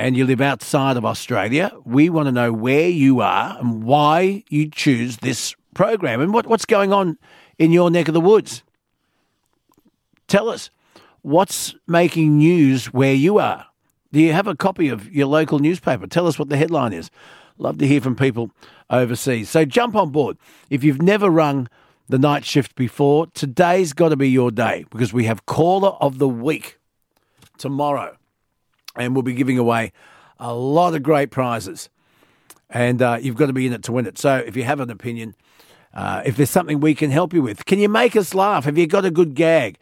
and 0.00 0.16
you 0.16 0.24
live 0.24 0.40
outside 0.40 0.96
of 0.96 1.04
Australia, 1.04 1.72
we 1.84 2.08
want 2.08 2.26
to 2.26 2.32
know 2.32 2.52
where 2.52 2.88
you 2.88 3.20
are 3.20 3.58
and 3.58 3.82
why 3.82 4.44
you 4.48 4.70
choose 4.70 5.16
this 5.16 5.56
program 5.74 6.20
and 6.20 6.32
what, 6.32 6.46
what's 6.46 6.64
going 6.64 6.92
on 6.92 7.18
in 7.58 7.72
your 7.72 7.90
neck 7.90 8.06
of 8.06 8.14
the 8.14 8.20
woods. 8.20 8.62
Tell 10.28 10.50
us 10.50 10.70
what's 11.22 11.74
making 11.86 12.36
news 12.36 12.86
where 12.92 13.14
you 13.14 13.38
are. 13.38 13.66
Do 14.12 14.20
you 14.20 14.32
have 14.32 14.46
a 14.46 14.54
copy 14.54 14.88
of 14.88 15.10
your 15.12 15.26
local 15.26 15.58
newspaper? 15.58 16.06
Tell 16.06 16.26
us 16.26 16.38
what 16.38 16.50
the 16.50 16.56
headline 16.56 16.92
is. 16.92 17.10
Love 17.56 17.78
to 17.78 17.86
hear 17.86 18.00
from 18.00 18.14
people 18.14 18.50
overseas. 18.90 19.50
So 19.50 19.64
jump 19.64 19.96
on 19.96 20.10
board. 20.10 20.36
If 20.70 20.84
you've 20.84 21.02
never 21.02 21.28
rung 21.28 21.68
the 22.08 22.18
night 22.18 22.44
shift 22.44 22.74
before, 22.74 23.26
today's 23.28 23.92
got 23.92 24.10
to 24.10 24.16
be 24.16 24.30
your 24.30 24.50
day 24.50 24.84
because 24.90 25.12
we 25.12 25.24
have 25.24 25.46
caller 25.46 25.90
of 26.00 26.18
the 26.18 26.28
week 26.28 26.78
tomorrow. 27.56 28.16
And 28.96 29.14
we'll 29.14 29.22
be 29.22 29.34
giving 29.34 29.58
away 29.58 29.92
a 30.38 30.54
lot 30.54 30.94
of 30.94 31.02
great 31.02 31.30
prizes. 31.30 31.88
And 32.70 33.00
uh, 33.00 33.18
you've 33.20 33.36
got 33.36 33.46
to 33.46 33.52
be 33.52 33.66
in 33.66 33.72
it 33.72 33.82
to 33.84 33.92
win 33.92 34.06
it. 34.06 34.18
So 34.18 34.36
if 34.36 34.56
you 34.56 34.64
have 34.64 34.80
an 34.80 34.90
opinion, 34.90 35.34
uh, 35.94 36.22
if 36.24 36.36
there's 36.36 36.50
something 36.50 36.80
we 36.80 36.94
can 36.94 37.10
help 37.10 37.32
you 37.32 37.42
with, 37.42 37.64
can 37.64 37.78
you 37.78 37.88
make 37.88 38.14
us 38.14 38.34
laugh? 38.34 38.64
Have 38.64 38.76
you 38.76 38.86
got 38.86 39.04
a 39.04 39.10
good 39.10 39.34
gag? 39.34 39.78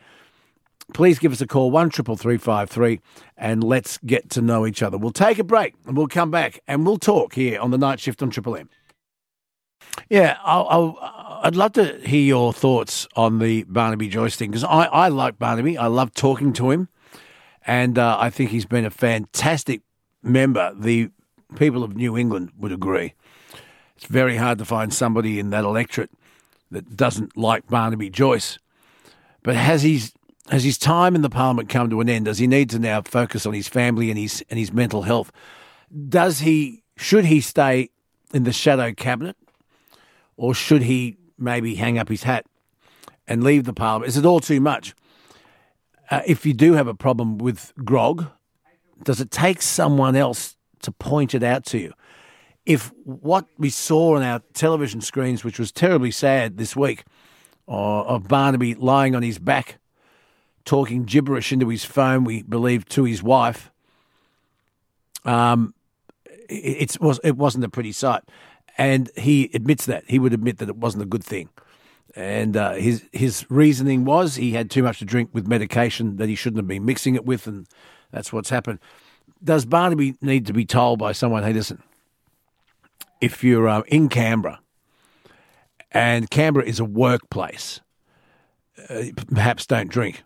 Please 0.95 1.19
give 1.19 1.33
us 1.33 1.41
a 1.41 1.47
call, 1.47 1.71
133353, 1.71 3.01
and 3.37 3.65
let's 3.65 3.99
get 3.99 4.31
to 4.31 4.41
know 4.41 4.67
each 4.67 4.83
other. 4.83 4.97
We'll 4.97 5.11
take 5.11 5.39
a 5.39 5.45
break 5.45 5.75
and 5.85 5.97
we'll 5.97 6.07
come 6.07 6.31
back 6.31 6.61
and 6.69 6.87
we'll 6.87 6.99
talk 6.99 7.35
here 7.35 7.61
on 7.61 7.71
the 7.71 7.79
night 7.79 7.99
shift 7.99 8.23
on 8.23 8.31
Triple 8.31 8.57
M. 8.57 8.71
Yeah, 10.09 10.37
i 10.45 11.45
would 11.45 11.57
love 11.57 11.73
to 11.73 11.99
hear 12.07 12.23
your 12.23 12.53
thoughts 12.53 13.07
on 13.17 13.39
the 13.39 13.65
Barnaby 13.65 14.09
Joyce 14.09 14.37
thing 14.37 14.51
because 14.51 14.65
I, 14.65 14.85
I 14.85 15.09
like 15.09 15.39
Barnaby. 15.39 15.77
I 15.77 15.87
love 15.87 16.15
talking 16.15 16.53
to 16.55 16.71
him, 16.71 16.89
and 17.67 17.99
uh, 17.99 18.17
I 18.19 18.31
think 18.31 18.51
he's 18.51 18.67
been 18.67 18.85
a 18.85 18.91
fantastic 18.91 19.83
member. 20.23 20.73
The 20.77 21.11
people 21.57 21.83
of 21.83 21.97
New 21.97 22.17
England 22.17 22.53
would 22.59 22.73
agree. 22.73 23.15
It's 23.97 24.07
very 24.07 24.37
hard 24.37 24.59
to 24.59 24.65
find 24.65 24.93
somebody 24.93 25.39
in 25.39 25.51
that 25.51 25.65
electorate 25.65 26.11
that 26.71 26.97
doesn't 26.97 27.37
like 27.37 27.67
Barnaby 27.67 28.11
Joyce. 28.11 28.59
But 29.43 29.57
has 29.57 29.83
his 29.83 30.13
has 30.51 30.65
his 30.65 30.79
time 30.79 31.15
in 31.15 31.23
the 31.23 31.31
parliament 31.31 31.69
come 31.69 31.91
to 31.91 32.01
an 32.01 32.09
end? 32.09 32.27
Does 32.27 32.39
he 32.39 32.47
need 32.47 32.71
to 32.71 32.79
now 32.79 33.03
focus 33.03 33.47
on 33.47 33.55
his 33.55 33.69
family 33.69 34.11
and 34.11 34.19
his 34.19 34.45
and 34.51 34.59
his 34.59 34.73
mental 34.73 35.03
health? 35.03 35.33
Does 36.09 36.41
he 36.41 36.83
should 36.97 37.27
he 37.27 37.41
stay 37.41 37.91
in 38.33 38.45
the 38.45 38.53
shadow 38.53 38.93
cabinet, 38.93 39.37
or 40.37 40.55
should 40.55 40.83
he 40.83 41.17
maybe 41.39 41.75
hang 41.75 41.99
up 41.99 42.09
his 42.09 42.23
hat 42.23 42.47
and 43.27 43.43
leave 43.45 43.65
the 43.65 43.73
parliament? 43.73 44.09
Is 44.09 44.17
it 44.17 44.25
all 44.25 44.41
too 44.41 44.61
much? 44.61 44.95
Uh, 46.11 46.23
if 46.27 46.47
you 46.47 46.55
do 46.55 46.75
have 46.75 46.87
a 46.87 46.95
problem 46.95 47.39
with 47.39 47.73
grog, 47.85 48.27
does 49.03 49.21
it 49.21 49.31
take 49.31 49.61
someone 49.61 50.15
else 50.15 50.57
to 50.83 50.93
point 50.93 51.35
it 51.35 51.43
out 51.43 51.65
to 51.67 51.79
you? 51.79 51.93
if 52.67 52.93
what 53.05 53.47
we 53.57 53.71
saw 53.71 54.17
on 54.17 54.23
our 54.23 54.43
television 54.53 55.01
screens, 55.01 55.45
which 55.45 55.59
was 55.59 55.71
terribly 55.71 56.11
sad 56.11 56.59
this 56.59 56.77
week, 56.77 57.05
uh, 57.69 58.03
of 58.03 58.29
Barnaby 58.29 58.75
lying 58.75 59.15
on 59.15 59.23
his 59.23 59.39
back, 59.39 59.79
talking 60.67 61.05
gibberish 61.05 61.53
into 61.53 61.69
his 61.69 61.85
phone, 61.85 62.25
we 62.25 62.43
believe 62.43 62.87
to 62.91 63.05
his 63.05 63.23
wife, 63.23 63.71
um, 65.25 65.73
it, 66.51 67.01
was, 67.01 67.19
it 67.25 67.37
wasn't 67.37 67.65
a 67.65 67.71
pretty 67.71 67.93
sight. 67.93 68.23
And 68.77 69.11
he 69.17 69.51
admits 69.55 69.87
that. 69.87 70.05
He 70.07 70.19
would 70.19 70.35
admit 70.35 70.59
that 70.59 70.69
it 70.69 70.77
wasn't 70.77 71.05
a 71.05 71.07
good 71.07 71.25
thing. 71.25 71.49
And 72.15 72.57
uh, 72.57 72.75
his 72.75 73.05
his 73.13 73.45
reasoning 73.51 74.07
was 74.07 74.37
he 74.37 74.53
had 74.53 74.71
too 74.71 74.83
much 74.83 75.01
to 75.01 75.05
drink 75.05 75.31
with 75.35 75.47
medication 75.47 76.17
that 76.17 76.29
he 76.29 76.35
shouldn't 76.35 76.59
have 76.59 76.67
been 76.67 76.87
mixing 76.87 77.15
it 77.15 77.27
with, 77.27 77.47
and 77.47 77.67
that's 78.11 78.33
what's 78.33 78.49
happened. 78.49 78.79
Does 79.45 79.67
Barnaby 79.67 80.15
need 80.23 80.47
to 80.47 80.55
be 80.55 80.65
told 80.65 80.99
by 80.99 81.13
someone, 81.13 81.43
hey, 81.43 81.53
listen, 81.53 81.83
if 83.21 83.45
you're 83.45 83.69
uh, 83.69 83.83
in 83.89 84.09
Canberra, 84.09 84.61
and 85.93 86.31
Canberra 86.31 86.65
is 86.65 86.81
a 86.81 86.87
workplace, 86.87 87.81
uh, 88.89 89.05
perhaps 89.35 89.67
don't 89.67 89.91
drink. 89.91 90.23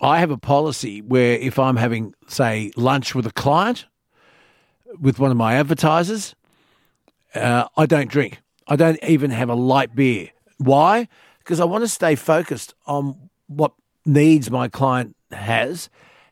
I 0.00 0.18
have 0.18 0.30
a 0.30 0.38
policy 0.38 1.00
where 1.00 1.34
if 1.38 1.58
I'm 1.58 1.76
having, 1.76 2.14
say, 2.28 2.70
lunch 2.76 3.14
with 3.14 3.26
a 3.26 3.32
client, 3.32 3.86
with 5.00 5.18
one 5.18 5.30
of 5.30 5.36
my 5.36 5.54
advertisers, 5.54 6.34
uh, 7.34 7.68
I 7.76 7.86
don't 7.86 8.10
drink. 8.10 8.40
I 8.68 8.76
don't 8.76 8.98
even 9.02 9.30
have 9.30 9.48
a 9.48 9.54
light 9.54 9.94
beer. 9.94 10.30
Why? 10.58 11.08
Because 11.38 11.60
I 11.60 11.64
want 11.64 11.84
to 11.84 11.88
stay 11.88 12.14
focused 12.14 12.74
on 12.86 13.30
what 13.46 13.72
needs 14.04 14.50
my 14.50 14.68
client 14.68 15.16
has 15.32 15.88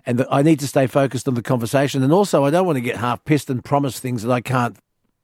and 0.07 0.25
I 0.31 0.43
need 0.43 0.61
to 0.61 0.67
stay 0.67 0.87
focused 0.87 1.29
on 1.29 1.35
the 1.35 1.43
conversation. 1.43 2.03
And 2.03 2.13
also, 2.13 2.45
I 2.45 2.51
don't 2.51 2.67
want 2.67 2.77
to 2.77 2.83
get 2.83 2.97
half 2.97 3.25
pissed 3.25 3.49
and 3.49 3.65
promise 3.65 3.99
things 3.99 4.23
that 4.23 4.31
I 4.31 4.41
can't 4.41 4.77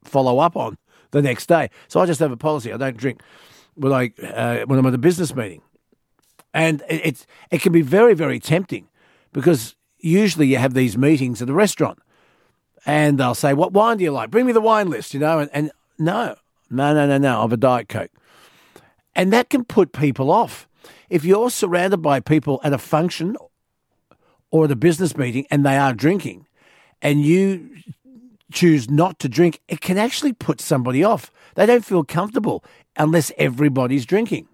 follow 0.04 0.38
up 0.38 0.56
on 0.56 0.78
the 1.10 1.20
next 1.20 1.46
day. 1.46 1.68
So 1.88 2.00
I 2.00 2.06
just 2.06 2.20
have 2.20 2.32
a 2.32 2.36
policy. 2.36 2.72
I 2.72 2.76
don't 2.76 2.96
drink 2.96 3.20
when 3.74 3.92
I 3.92 4.12
uh, 4.24 4.64
when 4.66 4.78
I'm 4.78 4.86
at 4.86 4.94
a 4.94 4.98
business 4.98 5.34
meeting, 5.34 5.62
and 6.52 6.82
it, 6.88 7.00
it's 7.04 7.26
it 7.50 7.62
can 7.62 7.72
be 7.72 7.82
very 7.82 8.14
very 8.14 8.38
tempting 8.38 8.88
because 9.32 9.76
usually 9.98 10.46
you 10.46 10.56
have 10.56 10.74
these 10.74 10.96
meetings 10.96 11.42
at 11.42 11.50
a 11.50 11.54
restaurant, 11.54 11.98
and 12.86 13.18
they'll 13.18 13.34
say, 13.34 13.54
"What 13.54 13.72
wine 13.72 13.98
do 13.98 14.04
you 14.04 14.12
like? 14.12 14.30
Bring 14.30 14.46
me 14.46 14.52
the 14.52 14.60
wine 14.60 14.88
list," 14.88 15.14
you 15.14 15.20
know, 15.20 15.38
and, 15.38 15.50
and 15.52 15.70
no, 15.98 16.36
no, 16.70 16.94
no, 16.94 17.06
no, 17.06 17.18
no, 17.18 17.40
have 17.42 17.52
a 17.52 17.56
diet 17.56 17.88
coke, 17.88 18.10
and 19.14 19.32
that 19.32 19.50
can 19.50 19.64
put 19.64 19.92
people 19.92 20.30
off. 20.30 20.68
If 21.08 21.24
you're 21.24 21.50
surrounded 21.50 21.98
by 21.98 22.20
people 22.20 22.60
at 22.62 22.72
a 22.72 22.78
function 22.78 23.36
or 24.50 24.64
at 24.64 24.70
a 24.70 24.76
business 24.76 25.16
meeting 25.16 25.46
and 25.50 25.64
they 25.66 25.76
are 25.76 25.92
drinking, 25.92 26.46
and 27.02 27.22
you 27.22 27.70
choose 28.52 28.90
not 28.90 29.18
to 29.20 29.28
drink, 29.28 29.60
it 29.68 29.80
can 29.80 29.98
actually 29.98 30.32
put 30.32 30.60
somebody 30.60 31.04
off. 31.04 31.30
They 31.54 31.66
don't 31.66 31.84
feel 31.84 32.04
comfortable 32.04 32.64
unless 32.96 33.32
everybody's 33.38 34.06
drinking. 34.06 34.48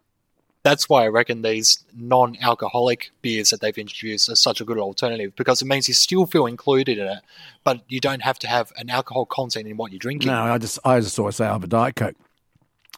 That's 0.66 0.88
why 0.88 1.04
I 1.04 1.06
reckon 1.06 1.42
these 1.42 1.84
non 1.94 2.36
alcoholic 2.40 3.12
beers 3.22 3.50
that 3.50 3.60
they've 3.60 3.78
introduced 3.78 4.28
are 4.28 4.34
such 4.34 4.60
a 4.60 4.64
good 4.64 4.78
alternative 4.78 5.36
because 5.36 5.62
it 5.62 5.66
means 5.66 5.86
you 5.86 5.94
still 5.94 6.26
feel 6.26 6.46
included 6.46 6.98
in 6.98 7.06
it, 7.06 7.20
but 7.62 7.82
you 7.86 8.00
don't 8.00 8.22
have 8.22 8.36
to 8.40 8.48
have 8.48 8.72
an 8.76 8.90
alcohol 8.90 9.26
content 9.26 9.68
in 9.68 9.76
what 9.76 9.92
you're 9.92 10.00
drinking. 10.00 10.32
No, 10.32 10.42
I 10.42 10.58
just 10.58 10.80
I 10.84 10.98
just 10.98 11.16
always 11.20 11.36
say 11.36 11.46
I 11.46 11.52
have 11.52 11.62
a 11.62 11.68
Diet 11.68 11.94
Coke. 11.94 12.16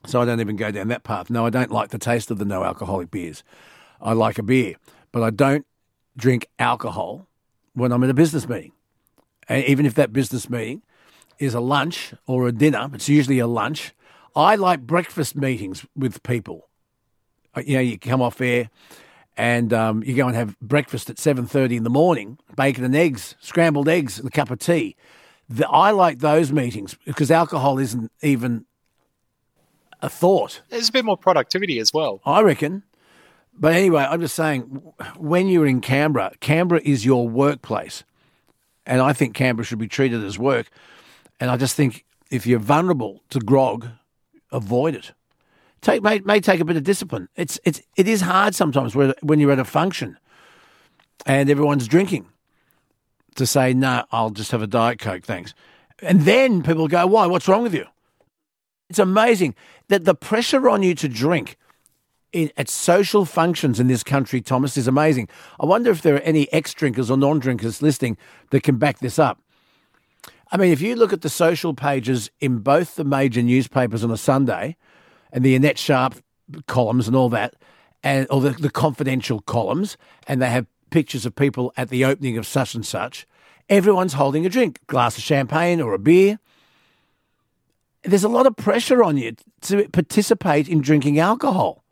So 0.07 0.23
I 0.23 0.25
don't 0.25 0.41
even 0.41 0.57
go 0.57 0.71
down 0.71 0.89
that 0.89 1.05
path. 1.05 1.29
No, 1.29 1.45
I 1.45 1.51
don't 1.51 1.71
like 1.71 1.91
the 1.91 1.99
taste 1.99 2.31
of 2.31 2.39
the 2.39 2.47
no 2.47 2.65
alcoholic 2.65 3.11
beers. 3.11 3.45
I 4.01 4.15
like 4.15 4.39
a 4.39 4.43
beer, 4.43 4.77
but 5.13 5.23
I 5.23 5.29
don't 5.29 5.67
drink 6.17 6.47
alcohol 6.59 7.27
when 7.75 7.93
I'm 7.93 8.03
in 8.03 8.09
a 8.09 8.15
business 8.15 8.49
meeting. 8.49 8.73
And 9.47 9.63
even 9.67 9.85
if 9.85 9.93
that 9.95 10.11
business 10.11 10.49
meeting 10.49 10.81
is 11.39 11.53
a 11.53 11.61
lunch 11.61 12.15
or 12.27 12.49
a 12.49 12.53
dinner. 12.53 12.91
It's 12.95 13.09
usually 13.09 13.39
a 13.39 13.47
lunch. 13.47 13.95
I 14.35 14.57
like 14.57 14.87
breakfast 14.87 15.37
meetings 15.37 15.87
with 15.95 16.23
people. 16.23 16.68
You 17.67 17.75
know, 17.75 17.81
you 17.81 17.99
come 17.99 18.23
off 18.23 18.41
air 18.41 18.71
and 19.37 19.73
um, 19.73 20.03
you 20.05 20.15
go 20.15 20.27
and 20.27 20.37
have 20.37 20.59
breakfast 20.61 21.11
at 21.11 21.19
seven 21.19 21.47
thirty 21.47 21.77
in 21.77 21.85
the 21.85 21.91
morning, 21.91 22.39
bacon 22.57 22.85
and 22.85 22.95
eggs, 22.95 23.35
scrambled 23.41 23.89
eggs, 23.89 24.19
and 24.19 24.29
a 24.29 24.31
cup 24.31 24.51
of 24.51 24.59
tea. 24.59 24.97
The, 25.49 25.69
I 25.69 25.93
like 25.93 26.19
those 26.19 26.53
meetings 26.53 26.97
because 27.07 27.31
alcohol 27.31 27.79
isn't 27.79 28.13
even 28.23 28.67
a 30.03 30.09
thought. 30.09 30.63
There's 30.69 30.89
a 30.89 30.93
bit 30.93 31.05
more 31.05 31.17
productivity 31.17 31.79
as 31.79 31.93
well. 31.93 32.21
I 32.25 32.43
reckon. 32.43 32.83
But 33.61 33.75
anyway, 33.75 34.07
I'm 34.09 34.21
just 34.21 34.37
saying, 34.37 34.63
when 35.17 35.49
you're 35.49 35.67
in 35.67 35.81
Canberra, 35.81 36.33
Canberra 36.39 36.81
is 36.85 37.05
your 37.05 37.29
workplace. 37.29 38.05
And 38.87 39.01
I 39.01 39.13
think 39.13 39.35
Canberra 39.35 39.65
should 39.65 39.81
be 39.81 39.89
treated 39.89 40.23
as 40.23 40.39
work. 40.39 40.71
And 41.41 41.51
I 41.51 41.57
just 41.57 41.75
think 41.75 42.05
if 42.31 42.47
you're 42.47 42.61
vulnerable 42.61 43.23
to 43.31 43.41
grog, 43.41 43.89
avoid 44.53 44.95
it. 44.95 45.13
Take 45.81 46.03
may, 46.03 46.19
may 46.21 46.41
take 46.41 46.61
a 46.61 46.65
bit 46.65 46.77
of 46.77 46.85
discipline. 46.85 47.29
It's 47.37 47.61
it's 47.65 47.81
it 47.97 48.09
is 48.09 48.21
hard 48.21 48.55
sometimes 48.55 48.95
when 48.95 49.41
you're 49.41 49.53
at 49.53 49.59
a 49.59 49.65
function 49.65 50.19
and 51.27 51.49
everyone's 51.51 51.87
drinking 51.87 52.29
to 53.37 53.47
say 53.47 53.73
no, 53.73 54.05
I'll 54.11 54.31
just 54.31 54.51
have 54.51 54.63
a 54.63 54.67
diet 54.67 54.99
coke, 54.99 55.25
thanks. 55.25 55.55
And 56.03 56.23
then 56.23 56.63
people 56.63 56.89
go, 56.89 57.07
why? 57.07 57.27
What's 57.27 57.49
wrong 57.49 57.63
with 57.63 57.75
you? 57.75 57.87
It's 58.91 58.99
amazing 58.99 59.55
that 59.89 60.05
the 60.05 60.15
pressure 60.15 60.69
on 60.69 60.83
you 60.83 60.95
to 60.97 61.09
drink 61.09 61.57
in, 62.33 62.51
at 62.57 62.69
social 62.69 63.25
functions 63.25 63.81
in 63.81 63.87
this 63.87 64.03
country, 64.03 64.41
Thomas, 64.41 64.77
is 64.77 64.87
amazing. 64.87 65.29
I 65.61 65.67
wonder 65.67 65.91
if 65.91 66.03
there 66.03 66.17
are 66.17 66.21
any 66.21 66.53
ex 66.53 66.75
drinkers 66.75 67.11
or 67.11 67.17
non 67.17 67.39
drinkers 67.39 67.83
listening 67.83 68.17
that 68.51 68.63
can 68.63 68.77
back 68.77 68.99
this 68.99 69.19
up. 69.19 69.41
I 70.51 70.57
mean, 70.57 70.73
if 70.73 70.81
you 70.81 70.97
look 70.97 71.13
at 71.13 71.21
the 71.21 71.29
social 71.29 71.75
pages 71.75 72.31
in 72.41 72.59
both 72.59 72.97
the 72.97 73.05
major 73.05 73.43
newspapers 73.43 74.03
on 74.03 74.11
a 74.11 74.17
Sunday 74.17 74.77
and 75.33 75.45
the 75.45 75.55
Annette 75.55 75.79
Sharp 75.79 76.17
columns 76.67 77.07
and 77.07 77.17
all 77.17 77.29
that, 77.31 77.55
and 78.03 78.27
or 78.31 78.41
the, 78.41 78.51
the 78.51 78.71
confidential 78.71 79.41
columns, 79.41 79.97
and 80.27 80.41
they 80.41 80.51
have 80.51 80.67
pictures 80.91 81.27
of 81.27 81.35
people 81.35 81.73
at 81.77 81.91
the 81.91 82.05
opening 82.05 82.39
of 82.39 82.47
such 82.47 82.75
and 82.75 82.87
such, 82.87 83.27
everyone's 83.69 84.15
holding 84.15 84.47
a 84.47 84.49
drink, 84.49 84.81
glass 84.87 85.17
of 85.17 85.23
champagne 85.23 85.81
or 85.81 85.93
a 85.93 85.99
beer. 85.99 86.39
There's 88.03 88.25
a 88.25 88.29
lot 88.29 88.47
of 88.47 88.57
pressure 88.57 89.03
on 89.03 89.17
you 89.17 89.37
to 89.63 89.89
participate 89.89 90.69
in 90.69 90.81
drinking 90.81 91.19
alcohol. 91.19 91.85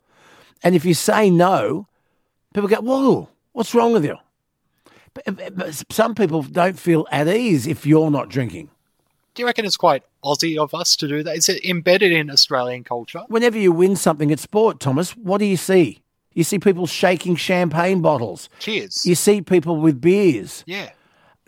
And 0.63 0.73
if 0.73 0.85
you 0.85 0.93
say 0.93 1.29
no, 1.29 1.87
people 2.53 2.69
go, 2.69 2.81
Whoa, 2.81 3.29
what's 3.51 3.75
wrong 3.75 3.93
with 3.93 4.05
you? 4.05 4.17
But 5.25 5.83
some 5.89 6.15
people 6.15 6.43
don't 6.43 6.79
feel 6.79 7.07
at 7.11 7.27
ease 7.27 7.67
if 7.67 7.85
you're 7.85 8.11
not 8.11 8.29
drinking. 8.29 8.69
Do 9.37 9.43
you 9.43 9.45
reckon 9.45 9.65
it's 9.65 9.77
quite 9.77 10.01
Aussie 10.23 10.57
of 10.57 10.73
us 10.73 10.95
to 10.95 11.07
do 11.07 11.21
that? 11.21 11.37
Is 11.37 11.47
it 11.47 11.63
embedded 11.63 12.11
in 12.11 12.31
Australian 12.31 12.83
culture? 12.83 13.21
Whenever 13.27 13.55
you 13.55 13.71
win 13.71 13.95
something 13.95 14.31
at 14.31 14.39
sport, 14.39 14.79
Thomas, 14.79 15.11
what 15.11 15.37
do 15.37 15.45
you 15.45 15.57
see? 15.57 16.01
You 16.33 16.43
see 16.43 16.57
people 16.57 16.87
shaking 16.87 17.35
champagne 17.35 18.01
bottles. 18.01 18.49
Cheers. 18.57 19.05
You 19.05 19.13
see 19.13 19.43
people 19.43 19.77
with 19.77 20.01
beers. 20.01 20.63
yeah. 20.65 20.89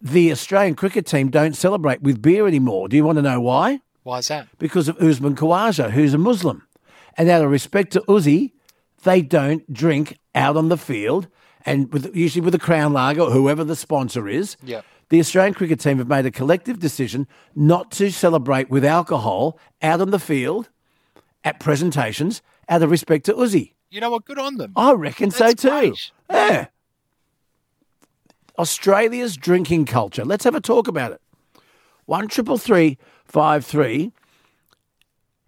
The 0.04 0.32
Australian 0.32 0.76
cricket 0.76 1.08
team 1.08 1.32
don't 1.32 1.56
celebrate 1.56 2.04
with 2.04 2.22
beer 2.22 2.48
anymore. 2.48 2.90
Do 2.90 2.96
you 2.96 3.04
want 3.04 3.16
to 3.16 3.24
know 3.24 3.42
why? 3.42 3.82
Why 4.04 4.20
is 4.20 4.28
that? 4.28 4.48
Because 4.60 4.88
of 4.88 4.96
Usman 5.02 5.36
Khawaja, 5.36 5.90
who's 5.90 6.14
a 6.14 6.20
Muslim. 6.20 6.68
And 7.18 7.28
out 7.28 7.44
of 7.44 7.50
respect 7.50 7.92
to 7.94 8.02
Uzi, 8.02 8.52
they 9.04 9.24
don't 9.24 9.74
drink 9.74 10.20
out 10.36 10.56
on 10.56 10.70
the 10.70 10.78
field 10.78 11.28
and 11.66 11.92
with, 11.92 12.16
usually 12.16 12.46
with 12.46 12.54
a 12.54 12.60
Crown 12.60 12.94
Lager 12.94 13.22
or 13.24 13.32
whoever 13.32 13.64
the 13.64 13.76
sponsor 13.76 14.28
is. 14.30 14.58
Yeah. 14.64 14.82
The 15.10 15.20
Australian 15.20 15.56
cricket 15.56 15.80
team 15.80 15.98
have 15.98 16.08
made 16.08 16.26
a 16.26 16.32
collective 16.32 16.80
decision 16.80 17.28
not 17.56 17.92
to 17.94 18.12
celebrate 18.12 18.70
with 18.70 18.86
alcohol 18.86 19.60
out 19.82 20.02
on 20.02 20.12
the 20.12 20.20
field 20.20 20.70
at 21.44 21.60
presentations 21.60 22.42
out 22.68 22.84
of 22.84 22.92
respect 22.92 23.26
to 23.26 23.34
Uzi. 23.34 23.74
You 23.90 24.02
know 24.02 24.12
what? 24.12 24.26
Good 24.26 24.38
on 24.38 24.58
them. 24.58 24.74
I 24.76 24.92
reckon 24.94 25.32
so 25.32 25.52
too. 25.52 25.70
great. 25.70 26.12
Yeah. 26.30 26.68
Australia's 28.60 29.36
drinking 29.36 29.86
culture. 29.86 30.26
Let's 30.26 30.44
have 30.44 30.54
a 30.54 30.62
talk 30.62 30.88
about 30.88 31.12
it. 31.12 31.22
One 32.06 32.28
triple 32.28 32.58
three 32.58 32.98
five 33.26 33.66
three. 33.66 34.12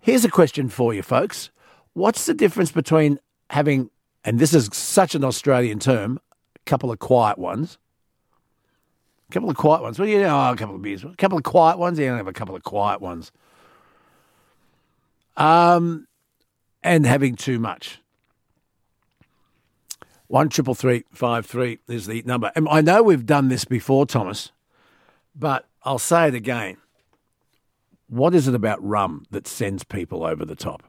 Here's 0.02 0.26
a 0.26 0.30
question 0.30 0.70
for 0.70 0.94
you, 0.94 1.04
folks. 1.04 1.52
What's 1.94 2.26
the 2.26 2.34
difference 2.34 2.72
between 2.72 3.20
having, 3.52 3.92
and 4.24 4.40
this 4.40 4.54
is 4.54 4.70
such 4.72 5.14
an 5.14 5.24
Australian 5.24 5.78
term, 5.78 6.20
a 6.56 6.60
couple 6.66 6.90
of 6.90 6.98
quiet 6.98 7.38
ones? 7.38 7.78
A 9.32 9.34
couple 9.34 9.50
of 9.50 9.56
quiet 9.56 9.82
ones. 9.82 9.98
Well, 9.98 10.10
you 10.10 10.20
know, 10.20 10.28
oh, 10.28 10.52
a 10.52 10.58
couple 10.58 10.76
of 10.76 10.82
beers. 10.82 11.06
A 11.06 11.16
couple 11.16 11.38
of 11.38 11.46
quiet 11.46 11.78
ones. 11.78 11.98
Yeah, 11.98 12.14
I 12.14 12.18
have 12.18 12.28
a 12.28 12.34
couple 12.34 12.54
of 12.54 12.64
quiet 12.64 13.00
ones. 13.00 13.32
Um, 15.38 16.06
and 16.84 17.06
having 17.06 17.38
too 17.38 17.58
much. 17.58 18.02
One 20.28 20.50
triple 20.50 20.76
three 20.76 21.06
five 21.14 21.46
three 21.46 21.80
is 21.88 22.08
the 22.08 22.22
number. 22.26 22.52
And 22.58 22.68
I 22.70 22.82
know 22.82 23.02
we've 23.02 23.26
done 23.26 23.48
this 23.48 23.64
before, 23.64 24.06
Thomas, 24.06 24.52
but 25.34 25.66
I'll 25.84 25.98
say 25.98 26.28
it 26.28 26.36
again. 26.36 26.76
What 28.10 28.36
is 28.36 28.50
it 28.50 28.54
about 28.54 28.84
rum 28.84 29.26
that 29.32 29.48
sends 29.48 29.86
people 29.86 30.26
over 30.26 30.44
the 30.44 30.58
top? 30.58 30.84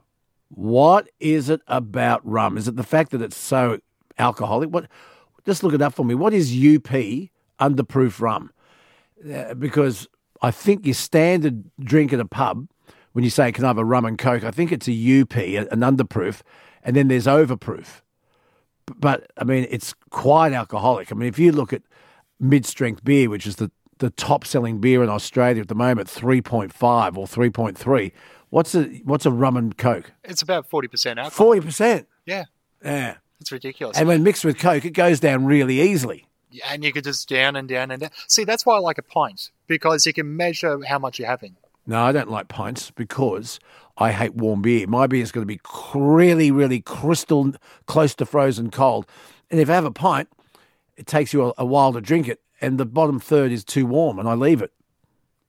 What 0.49 1.09
is 1.21 1.49
it 1.49 1.61
about 1.69 2.27
rum? 2.29 2.59
Is 2.59 2.67
it 2.67 2.75
the 2.75 2.83
fact 2.83 3.13
that 3.13 3.23
it's 3.23 3.37
so 3.37 3.79
alcoholic? 4.19 4.71
What? 4.71 4.89
Just 5.47 5.63
look 5.63 5.75
it 5.75 5.83
up 5.83 5.95
for 5.95 6.05
me. 6.05 6.17
What 6.17 6.35
is 6.35 6.53
UP 6.53 6.93
underproof 7.71 8.21
rum? 8.21 8.51
Uh, 9.33 9.55
because 9.55 10.09
I 10.43 10.51
think 10.51 10.85
your 10.87 10.95
standard 10.95 11.65
drink 11.81 12.13
at 12.13 12.21
a 12.21 12.25
pub, 12.25 12.67
when 13.13 13.25
you 13.25 13.31
say 13.31 13.53
can 13.53 13.65
I 13.65 13.69
have 13.69 13.79
a 13.79 13.85
rum 13.85 14.05
and 14.05 14.19
coke, 14.19 14.45
I 14.45 14.51
think 14.51 14.73
it's 14.73 14.89
a 14.89 14.93
UP, 15.21 15.37
an 15.37 15.81
underproof, 15.81 16.43
and 16.83 16.97
then 16.97 17.09
there's 17.09 17.27
overproof 17.27 18.01
but 18.97 19.31
I 19.39 19.45
mean, 19.45 19.67
it's 19.71 19.95
quite 20.11 20.53
alcoholic. 20.53 21.13
I 21.13 21.15
mean, 21.15 21.29
if 21.29 21.39
you 21.39 21.53
look 21.53 21.73
at 21.73 21.83
mid-strength 22.41 23.05
beer, 23.05 23.31
which 23.31 23.47
is 23.47 23.57
the, 23.57 23.71
the 23.99 24.11
top-selling 24.11 24.81
beer 24.81 25.03
in 25.05 25.09
Australia 25.09 25.63
at 25.63 25.69
the 25.69 25.75
moment, 25.75 26.11
three 26.11 26.43
point 26.43 26.73
five 26.73 27.17
or 27.17 27.27
three 27.27 27.49
point 27.49 27.79
three. 27.79 28.13
What's 28.51 28.75
a 28.75 28.83
what's 29.05 29.25
a 29.25 29.31
rum 29.31 29.57
and 29.57 29.79
coke? 29.79 30.13
It's 30.25 30.43
about 30.43 30.69
40% 30.69 31.11
alcohol. 31.11 31.31
Forty 31.31 31.61
percent. 31.61 32.09
Yeah. 32.27 32.45
Yeah, 32.85 33.15
It's 33.41 33.53
ridiculous. 33.53 33.97
and 33.97 34.09
when 34.09 34.25
mixed 34.25 34.45
with 34.45 34.59
coke, 34.59 34.85
it 34.85 34.91
goes 34.91 35.21
down 35.21 35.45
really 35.47 35.81
easily. 35.81 36.27
And 36.69 36.85
you 36.85 36.93
could 36.93 37.05
just 37.05 37.29
down 37.29 37.57
and 37.57 37.69
down 37.69 37.91
and 37.91 38.01
down. 38.01 38.11
See, 38.29 38.45
that's 38.45 38.65
why 38.67 38.77
I 38.77 38.79
like 38.79 38.99
a 38.99 39.03
pint 39.03 39.51
because 39.67 40.07
you 40.07 40.13
can 40.13 40.37
measure 40.37 40.81
how 40.87 40.99
much 40.99 41.19
you're 41.19 41.29
having. 41.29 41.57
No, 41.87 42.03
I 42.03 42.13
don't 42.13 42.31
like 42.31 42.49
pints 42.49 42.91
because 42.91 43.59
I 43.97 44.13
hate 44.13 44.35
warm 44.35 44.63
beer. 44.63 44.87
My 44.87 45.07
beer 45.07 45.23
is 45.23 45.33
going 45.33 45.47
to 45.47 45.53
be 45.53 45.61
really, 45.95 46.51
really 46.51 46.81
crystal 46.81 47.53
close 47.87 48.15
to 48.17 48.27
frozen 48.27 48.71
cold. 48.71 49.07
And 49.51 49.59
if 49.61 49.69
I 49.69 49.75
have 49.75 49.85
a 49.85 49.91
pint, 49.91 50.29
it 50.97 51.07
takes 51.07 51.33
you 51.33 51.49
a, 51.49 51.53
a 51.59 51.67
while 51.67 51.93
to 51.93 52.01
drink 52.01 52.29
it, 52.29 52.41
and 52.61 52.79
the 52.79 52.87
bottom 52.87 53.19
third 53.19 53.51
is 53.51 53.65
too 53.65 53.87
warm, 53.87 54.19
and 54.19 54.29
I 54.29 54.35
leave 54.35 54.63
it. 54.63 54.73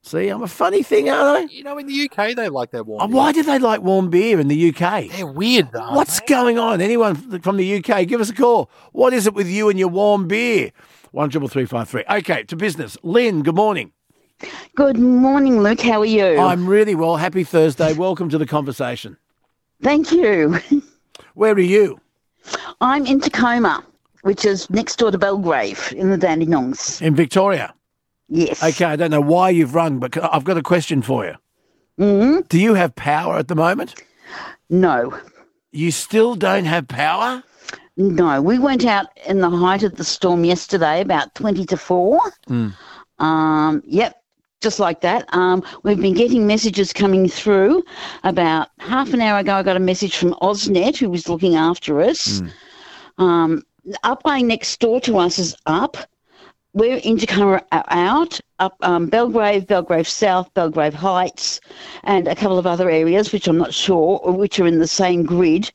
See, 0.06 0.28
I'm 0.28 0.42
a 0.42 0.48
funny 0.48 0.82
thing, 0.82 1.08
aren't 1.08 1.50
I? 1.50 1.54
You 1.54 1.64
know, 1.64 1.78
in 1.78 1.86
the 1.86 2.10
UK, 2.10 2.36
they 2.36 2.50
like 2.50 2.72
their 2.72 2.84
warm. 2.84 3.00
I? 3.00 3.06
beer. 3.06 3.16
Why 3.16 3.32
do 3.32 3.42
they 3.42 3.58
like 3.58 3.80
warm 3.80 4.10
beer 4.10 4.38
in 4.38 4.48
the 4.48 4.68
UK? 4.68 5.08
They're 5.08 5.26
weird, 5.26 5.72
though. 5.72 5.92
What's 5.92 6.20
they? 6.20 6.26
going 6.26 6.58
on? 6.58 6.82
Anyone 6.82 7.40
from 7.40 7.56
the 7.56 7.76
UK, 7.76 8.06
give 8.06 8.20
us 8.20 8.28
a 8.28 8.34
call. 8.34 8.70
What 8.92 9.14
is 9.14 9.26
it 9.26 9.32
with 9.32 9.48
you 9.48 9.70
and 9.70 9.78
your 9.78 9.88
warm 9.88 10.28
beer? 10.28 10.72
One 11.12 11.30
triple 11.30 11.48
three 11.48 11.64
five 11.64 11.88
three. 11.88 12.04
Okay, 12.10 12.42
to 12.44 12.56
business. 12.56 12.98
Lynn, 13.02 13.42
good 13.42 13.54
morning. 13.54 13.92
Good 14.74 14.98
morning, 14.98 15.62
Luke. 15.62 15.80
How 15.80 16.02
are 16.02 16.04
you? 16.04 16.38
I'm 16.38 16.66
really 16.66 16.94
well. 16.94 17.16
Happy 17.16 17.42
Thursday. 17.42 17.94
Welcome 17.94 18.28
to 18.28 18.36
the 18.36 18.46
conversation. 18.46 19.16
Thank 19.82 20.12
you. 20.12 20.58
Where 21.34 21.54
are 21.54 21.60
you? 21.60 21.98
I'm 22.82 23.06
in 23.06 23.20
Tecoma, 23.20 23.82
which 24.20 24.44
is 24.44 24.68
next 24.68 24.96
door 24.96 25.10
to 25.12 25.18
Belgrave 25.18 25.94
in 25.96 26.10
the 26.10 26.18
Dandenongs. 26.18 27.00
In 27.00 27.14
Victoria. 27.14 27.72
Yes. 28.28 28.62
Okay, 28.62 28.84
I 28.84 28.96
don't 28.96 29.10
know 29.10 29.20
why 29.20 29.50
you've 29.50 29.74
rung, 29.74 29.98
but 29.98 30.16
I've 30.22 30.44
got 30.44 30.56
a 30.56 30.62
question 30.62 31.02
for 31.02 31.24
you. 31.26 31.34
hmm 31.98 32.40
Do 32.48 32.58
you 32.58 32.74
have 32.74 32.94
power 32.96 33.36
at 33.38 33.48
the 33.48 33.54
moment? 33.54 33.94
No, 34.70 35.16
You 35.72 35.90
still 35.90 36.34
don't 36.34 36.64
have 36.64 36.88
power? 36.88 37.42
no. 37.96 38.40
We 38.42 38.58
went 38.58 38.84
out 38.86 39.06
in 39.26 39.40
the 39.40 39.50
height 39.50 39.82
of 39.84 39.96
the 39.96 40.04
storm 40.04 40.44
yesterday, 40.44 41.00
about 41.00 41.34
20 41.36 41.64
to 41.66 41.76
4. 41.76 42.20
Um, 43.18 43.82
yep. 43.86 44.20
Just 44.60 44.80
like 44.80 45.02
that. 45.02 45.26
Um, 45.34 45.62
we've 45.82 46.00
been 46.00 46.14
getting 46.14 46.46
messages 46.46 46.92
coming 46.92 47.28
through. 47.28 47.84
About 48.24 48.68
half 48.78 49.12
an 49.12 49.20
hour 49.20 49.38
ago, 49.38 49.54
I 49.54 49.62
got 49.62 49.76
a 49.76 49.80
message 49.80 50.16
from 50.16 50.32
AusNet, 50.40 50.96
who 50.96 51.10
was 51.10 51.28
looking 51.28 51.54
after 51.54 52.00
us. 52.00 52.40
Um, 53.18 53.62
upline 54.02 54.46
next 54.46 54.80
door 54.80 55.00
to 55.02 55.18
us 55.18 55.38
is 55.38 55.54
up. 55.66 55.98
We're 56.74 56.96
in 56.96 57.18
Tecoma 57.18 57.62
are 57.70 57.84
out, 57.88 58.40
up 58.58 58.76
um, 58.82 59.06
Belgrave, 59.06 59.64
Belgrave 59.68 60.08
South, 60.08 60.52
Belgrave 60.54 60.92
Heights, 60.92 61.60
and 62.02 62.26
a 62.26 62.34
couple 62.34 62.58
of 62.58 62.66
other 62.66 62.90
areas, 62.90 63.32
which 63.32 63.46
I'm 63.46 63.56
not 63.58 63.72
sure, 63.72 64.20
which 64.24 64.58
are 64.58 64.66
in 64.66 64.80
the 64.80 64.88
same 64.88 65.22
grid. 65.22 65.70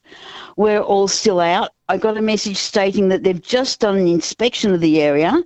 We're 0.58 0.82
all 0.82 1.08
still 1.08 1.40
out. 1.40 1.70
I 1.88 1.96
got 1.96 2.18
a 2.18 2.22
message 2.22 2.58
stating 2.58 3.08
that 3.08 3.22
they've 3.22 3.40
just 3.40 3.80
done 3.80 3.96
an 3.96 4.08
inspection 4.08 4.74
of 4.74 4.82
the 4.82 5.00
area, 5.00 5.42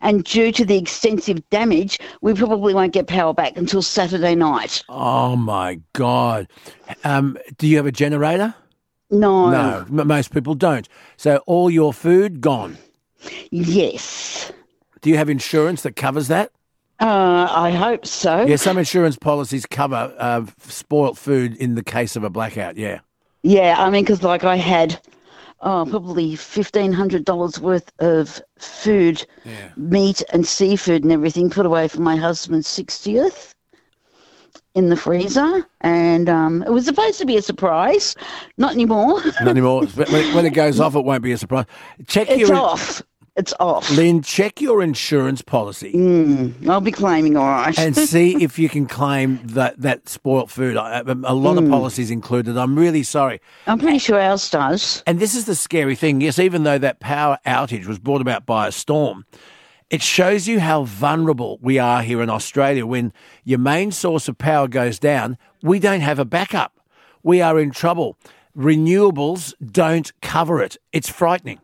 and 0.00 0.24
due 0.24 0.50
to 0.52 0.64
the 0.64 0.78
extensive 0.78 1.46
damage, 1.50 1.98
we 2.22 2.32
probably 2.32 2.72
won't 2.72 2.94
get 2.94 3.06
power 3.06 3.34
back 3.34 3.58
until 3.58 3.82
Saturday 3.82 4.34
night. 4.34 4.82
Oh 4.88 5.36
my 5.36 5.80
God. 5.92 6.48
Um, 7.04 7.36
do 7.58 7.66
you 7.66 7.76
have 7.76 7.86
a 7.86 7.92
generator? 7.92 8.54
No. 9.10 9.50
No, 9.50 9.86
m- 10.00 10.08
most 10.08 10.32
people 10.32 10.54
don't. 10.54 10.88
So 11.18 11.42
all 11.46 11.70
your 11.70 11.92
food 11.92 12.40
gone. 12.40 12.78
Yes. 13.50 14.50
Do 15.04 15.10
you 15.10 15.18
have 15.18 15.28
insurance 15.28 15.82
that 15.82 15.96
covers 15.96 16.28
that? 16.28 16.50
Uh, 16.98 17.46
I 17.50 17.70
hope 17.72 18.06
so. 18.06 18.46
Yeah, 18.46 18.56
some 18.56 18.78
insurance 18.78 19.18
policies 19.18 19.66
cover 19.66 20.14
uh, 20.18 20.46
spoilt 20.60 21.18
food 21.18 21.54
in 21.58 21.74
the 21.74 21.84
case 21.84 22.16
of 22.16 22.24
a 22.24 22.30
blackout. 22.30 22.78
Yeah. 22.78 23.00
Yeah, 23.42 23.74
I 23.78 23.90
mean, 23.90 24.04
because 24.04 24.22
like 24.22 24.44
I 24.44 24.56
had, 24.56 24.98
oh, 25.60 25.86
probably 25.90 26.36
fifteen 26.36 26.90
hundred 26.90 27.26
dollars 27.26 27.60
worth 27.60 27.92
of 27.98 28.40
food, 28.58 29.26
Yeah. 29.44 29.72
meat 29.76 30.22
and 30.32 30.46
seafood 30.46 31.02
and 31.02 31.12
everything 31.12 31.50
put 31.50 31.66
away 31.66 31.86
for 31.86 32.00
my 32.00 32.16
husband's 32.16 32.66
sixtieth 32.66 33.54
in 34.74 34.88
the 34.88 34.96
freezer, 34.96 35.66
and 35.82 36.30
um, 36.30 36.62
it 36.62 36.70
was 36.70 36.86
supposed 36.86 37.18
to 37.18 37.26
be 37.26 37.36
a 37.36 37.42
surprise. 37.42 38.16
Not 38.56 38.72
anymore. 38.72 39.22
Not 39.22 39.48
anymore. 39.48 39.84
When, 39.94 40.46
it, 40.46 40.54
goes 40.54 40.80
off, 40.80 40.96
it 40.96 41.04
won't 41.04 41.22
be 41.22 41.32
a 41.32 41.38
surprise. 41.38 41.66
Check 42.06 42.30
it's 42.30 42.40
your 42.40 42.56
off. 42.56 43.02
It's 43.36 43.52
off. 43.58 43.90
Lynn. 43.90 44.22
Check 44.22 44.60
your 44.60 44.80
insurance 44.80 45.42
policy 45.42 45.92
Mm, 45.92 46.68
I'll 46.68 46.80
be 46.80 46.92
claiming 46.92 47.36
all 47.36 47.46
right. 47.48 47.76
and 47.76 47.96
see 48.12 48.40
if 48.42 48.60
you 48.60 48.68
can 48.68 48.86
claim 48.86 49.40
that 49.44 49.80
that 49.80 50.08
spoilt 50.08 50.50
food. 50.50 50.76
I- 50.76 51.00
A 51.00 51.34
lot 51.34 51.56
Mm. 51.56 51.64
of 51.64 51.68
policies 51.70 52.10
included. 52.12 52.56
I'm 52.56 52.78
really 52.78 53.02
sorry. 53.02 53.40
I'm 53.66 53.80
pretty 53.80 53.98
sure 53.98 54.20
ours 54.20 54.48
does. 54.50 55.02
And 55.06 55.18
this 55.18 55.34
is 55.34 55.46
the 55.46 55.56
scary 55.56 55.96
thing. 55.96 56.20
Yes, 56.20 56.38
even 56.38 56.62
though 56.62 56.78
that 56.78 57.00
power 57.00 57.38
outage 57.44 57.86
was 57.86 57.98
brought 57.98 58.20
about 58.20 58.46
by 58.46 58.68
a 58.68 58.72
storm, 58.72 59.24
it 59.90 60.00
shows 60.00 60.46
you 60.46 60.60
how 60.60 60.84
vulnerable 60.84 61.58
we 61.60 61.76
are 61.78 62.02
here 62.02 62.22
in 62.22 62.30
Australia. 62.30 62.86
When 62.86 63.12
your 63.42 63.58
main 63.58 63.90
source 63.90 64.28
of 64.28 64.38
power 64.38 64.68
goes 64.68 65.00
down, 65.00 65.38
we 65.60 65.80
don't 65.80 66.00
have 66.02 66.20
a 66.20 66.24
backup. 66.24 66.78
We 67.24 67.40
are 67.42 67.58
in 67.58 67.72
trouble. 67.72 68.16
Renewables 68.56 69.54
don't 69.72 70.12
cover 70.22 70.62
it. 70.62 70.76
It's 70.92 71.08
frightening. 71.08 71.58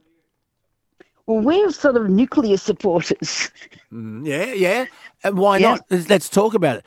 Well, 1.31 1.39
we're 1.43 1.71
sort 1.71 1.97
of 1.97 2.11
nuclear 2.11 2.57
supporters. 2.57 3.51
Yeah, 3.93 4.53
yeah. 4.53 4.87
And 5.23 5.39
why 5.39 5.59
Yeah. 5.59 5.79
not? 5.91 6.09
Let's- 6.09 6.29
talk 6.29 6.55
about 6.55 6.79
it. 6.79 6.85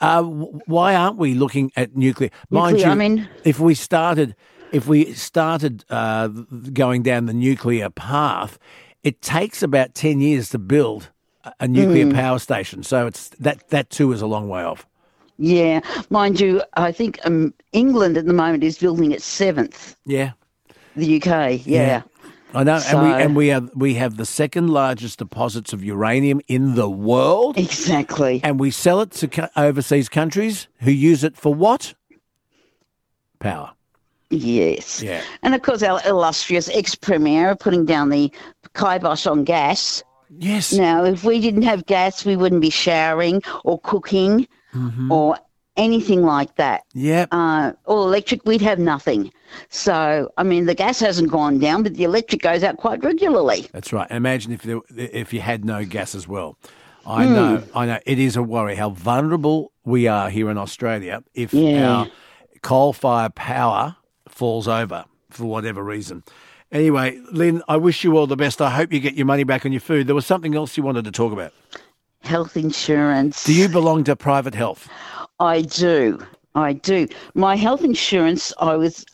Uh, 0.00 0.22
why 0.22 0.96
aren't 0.96 1.16
we 1.16 1.34
looking 1.34 1.70
at 1.76 1.96
nuclear? 1.96 2.30
Mind 2.50 2.74
Nuclear, 2.76 2.86
you, 2.88 2.92
I 2.92 2.94
mean- 2.96 3.28
if 3.44 3.60
we 3.60 3.74
started, 3.74 4.34
if 4.72 4.88
we 4.88 5.12
started 5.14 5.84
uh, 5.90 6.26
going 6.72 7.02
down 7.04 7.26
the 7.26 7.32
nuclear 7.32 7.88
path, 7.88 8.58
it 9.04 9.22
takes 9.22 9.62
about 9.62 9.94
10 9.94 10.20
years 10.20 10.48
to 10.50 10.58
build 10.58 11.10
a- 11.60 11.68
nuclear 11.68 12.10
power 12.12 12.40
station. 12.40 12.82
So 12.82 13.06
it's 13.06 13.28
that, 13.38 13.68
that 13.70 13.90
too 13.90 14.10
is 14.12 14.20
a 14.20 14.26
long 14.26 14.48
way 14.48 14.64
off. 14.64 14.86
Yeah, 15.38 15.80
mind 16.10 16.40
you, 16.40 16.62
I 16.74 16.90
think 16.90 17.20
um, 17.24 17.54
England 17.72 18.16
at 18.16 18.26
the 18.26 18.32
moment 18.32 18.64
is 18.64 18.76
building 18.76 19.12
its 19.12 19.24
seventh. 19.24 19.94
Yeah. 20.04 20.32
The 20.96 21.16
UK, 21.20 21.60
yeah. 21.66 22.02
I 22.54 22.62
know, 22.62 22.80
and 22.86 23.02
we 23.02 23.12
and 23.22 23.36
we 23.36 23.48
have 23.48 23.70
we 23.74 23.94
have 23.94 24.16
the 24.16 24.24
second 24.26 24.68
largest 24.68 25.18
deposits 25.18 25.72
of 25.72 25.82
uranium 25.84 26.40
in 26.46 26.74
the 26.76 26.88
world, 26.88 27.58
Exactly. 27.58 28.40
and 28.44 28.60
we 28.60 28.70
sell 28.70 29.00
it 29.00 29.10
to 29.12 29.50
overseas 29.56 30.08
countries 30.08 30.68
who 30.80 30.90
use 30.90 31.24
it 31.24 31.36
for 31.36 31.52
what? 31.54 31.94
Power. 33.40 33.72
Yes. 34.30 35.02
Yeah. 35.02 35.22
And 35.42 35.54
of 35.54 35.62
course, 35.62 35.82
our 35.82 36.00
illustrious 36.06 36.68
ex 36.70 36.94
premier 36.94 37.50
are 37.50 37.56
putting 37.56 37.84
down 37.84 38.08
the 38.08 38.32
kibosh 38.74 39.26
on 39.26 39.44
gas. 39.44 40.02
Yes. 40.38 40.72
Now, 40.72 41.04
if 41.04 41.22
we 41.24 41.40
didn't 41.40 41.62
have 41.62 41.86
gas, 41.86 42.24
we 42.24 42.34
wouldn't 42.36 42.62
be 42.62 42.70
showering 42.70 43.42
or 43.64 43.78
cooking 43.80 44.46
Mm-hmm. 44.74 45.12
or 45.12 45.38
anything 45.76 46.22
like 46.24 46.56
that. 46.56 46.82
Yep. 46.94 47.28
Uh, 47.30 47.74
or 47.84 47.98
electric, 48.08 48.44
we'd 48.44 48.60
have 48.60 48.80
nothing. 48.80 49.32
So, 49.68 50.30
I 50.36 50.42
mean, 50.42 50.66
the 50.66 50.74
gas 50.74 51.00
hasn't 51.00 51.30
gone 51.30 51.58
down, 51.58 51.82
but 51.82 51.94
the 51.94 52.04
electric 52.04 52.42
goes 52.42 52.62
out 52.62 52.76
quite 52.76 53.02
regularly. 53.04 53.66
That's 53.72 53.92
right. 53.92 54.10
Imagine 54.10 54.52
if 54.52 54.62
there, 54.62 54.80
if 54.96 55.32
you 55.32 55.40
had 55.40 55.64
no 55.64 55.84
gas 55.84 56.14
as 56.14 56.26
well. 56.26 56.58
I 57.06 57.26
hmm. 57.26 57.32
know. 57.32 57.62
I 57.74 57.86
know. 57.86 57.98
It 58.06 58.18
is 58.18 58.36
a 58.36 58.42
worry 58.42 58.76
how 58.76 58.90
vulnerable 58.90 59.72
we 59.84 60.06
are 60.06 60.30
here 60.30 60.50
in 60.50 60.58
Australia 60.58 61.22
if 61.34 61.52
Yeah. 61.52 61.88
our 61.88 62.06
coal-fired 62.62 63.34
power 63.34 63.96
falls 64.28 64.66
over 64.66 65.04
for 65.30 65.44
whatever 65.44 65.82
reason. 65.82 66.24
Anyway, 66.72 67.20
Lynn, 67.30 67.62
I 67.68 67.76
wish 67.76 68.02
you 68.02 68.16
all 68.16 68.26
the 68.26 68.36
best. 68.36 68.60
I 68.60 68.70
hope 68.70 68.92
you 68.92 68.98
get 69.00 69.14
your 69.14 69.26
money 69.26 69.44
back 69.44 69.64
on 69.64 69.72
your 69.72 69.80
food. 69.80 70.06
There 70.06 70.14
was 70.14 70.26
something 70.26 70.54
else 70.54 70.76
you 70.76 70.82
wanted 70.82 71.04
to 71.04 71.12
talk 71.12 71.32
about. 71.32 71.52
Health 72.20 72.56
insurance. 72.56 73.44
Do 73.44 73.54
you 73.54 73.68
belong 73.68 74.02
to 74.04 74.16
private 74.16 74.54
health? 74.54 74.88
I 75.38 75.62
do. 75.62 76.24
I 76.54 76.72
do. 76.72 77.06
My 77.34 77.54
health 77.54 77.84
insurance, 77.84 78.52
I 78.58 78.76
was 78.76 79.04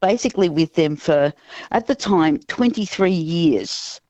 basically 0.00 0.48
with 0.48 0.74
them 0.74 0.96
for, 0.96 1.32
at 1.70 1.86
the 1.86 1.94
time, 1.94 2.38
23 2.48 3.10
years. 3.10 4.00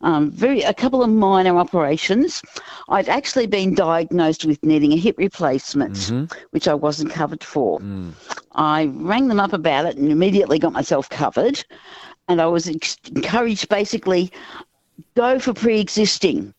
Um, 0.00 0.30
very 0.30 0.62
a 0.62 0.72
couple 0.72 1.02
of 1.02 1.10
minor 1.10 1.58
operations. 1.58 2.40
I'd 2.88 3.08
actually 3.08 3.46
been 3.46 3.74
diagnosed 3.74 4.44
with 4.44 4.62
needing 4.64 4.92
a 4.92 4.96
hip 4.96 5.16
replacement, 5.18 6.10
which 6.50 6.68
I 6.68 6.74
wasn't 6.74 7.10
covered 7.12 7.44
for. 7.44 7.80
I 8.52 8.86
rang 8.94 9.28
them 9.28 9.40
up 9.40 9.52
about 9.52 9.86
it 9.86 9.96
and 9.96 10.10
immediately 10.10 10.58
got 10.58 10.72
myself 10.72 11.08
covered. 11.10 11.62
And 12.28 12.40
I 12.40 12.46
was 12.46 12.68
ex- 12.68 12.96
encouraged 13.14 13.68
basically 13.68 14.32
go 15.14 15.38
for 15.38 15.52
pre-existing 15.52 16.53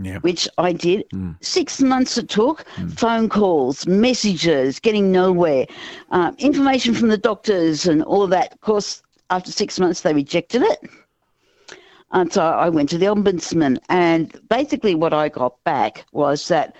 Yeah. 0.00 0.18
which 0.20 0.48
I 0.56 0.72
did. 0.72 1.04
Hmm. 1.10 1.32
Six 1.42 1.82
months 1.82 2.16
it 2.16 2.30
took, 2.30 2.66
hmm. 2.76 2.88
phone 2.88 3.28
calls, 3.28 3.86
messages, 3.86 4.80
getting 4.80 5.12
nowhere, 5.12 5.66
um, 6.10 6.34
information 6.38 6.94
from 6.94 7.08
the 7.08 7.18
doctors, 7.18 7.86
and 7.86 8.02
all 8.02 8.22
of 8.22 8.30
that. 8.30 8.52
Of 8.54 8.60
course, 8.62 9.02
after 9.28 9.52
six 9.52 9.78
months, 9.78 10.00
they 10.00 10.14
rejected 10.14 10.62
it. 10.62 10.88
And 12.12 12.32
so 12.32 12.42
I 12.42 12.70
went 12.70 12.88
to 12.90 12.98
the 12.98 13.06
ombudsman, 13.06 13.78
and 13.90 14.38
basically, 14.48 14.94
what 14.94 15.12
I 15.12 15.28
got 15.28 15.62
back 15.64 16.06
was 16.12 16.48
that 16.48 16.74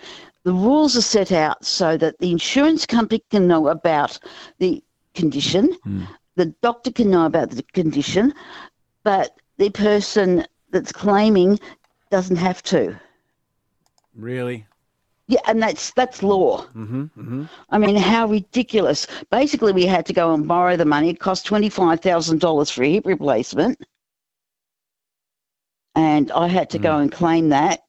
the 0.44 0.52
rules 0.52 0.96
are 0.96 1.02
set 1.02 1.32
out 1.32 1.64
so 1.64 1.96
that 1.98 2.18
the 2.18 2.30
insurance 2.30 2.86
company 2.86 3.22
can 3.30 3.46
know 3.46 3.68
about 3.68 4.18
the 4.58 4.82
condition, 5.14 5.72
hmm. 5.84 6.04
the 6.36 6.46
doctor 6.62 6.90
can 6.90 7.10
know 7.10 7.26
about 7.26 7.50
the 7.50 7.62
condition, 7.74 8.32
but 9.04 9.36
the 9.58 9.70
person 9.70 10.44
that's 10.70 10.92
claiming 10.92 11.58
doesn't 12.12 12.36
have 12.36 12.62
to. 12.62 13.00
Really? 14.14 14.66
Yeah, 15.26 15.40
and 15.46 15.62
that's 15.62 15.92
that's 15.92 16.22
law. 16.22 16.66
Mm-hmm, 16.76 17.44
I 17.70 17.78
mean, 17.78 17.96
how 17.96 18.26
ridiculous! 18.26 19.06
Basically, 19.30 19.72
we 19.72 19.86
had 19.86 20.04
to 20.06 20.12
go 20.12 20.34
and 20.34 20.46
borrow 20.46 20.76
the 20.76 20.84
money. 20.84 21.08
It 21.08 21.20
cost 21.20 21.46
twenty 21.46 21.70
five 21.70 22.00
thousand 22.00 22.40
dollars 22.40 22.70
for 22.70 22.82
a 22.84 22.92
hip 22.92 23.06
replacement, 23.06 23.78
and 25.94 26.30
I 26.32 26.48
had 26.48 26.68
to 26.70 26.78
go 26.78 26.98
and 26.98 27.10
claim 27.10 27.48
that 27.48 27.80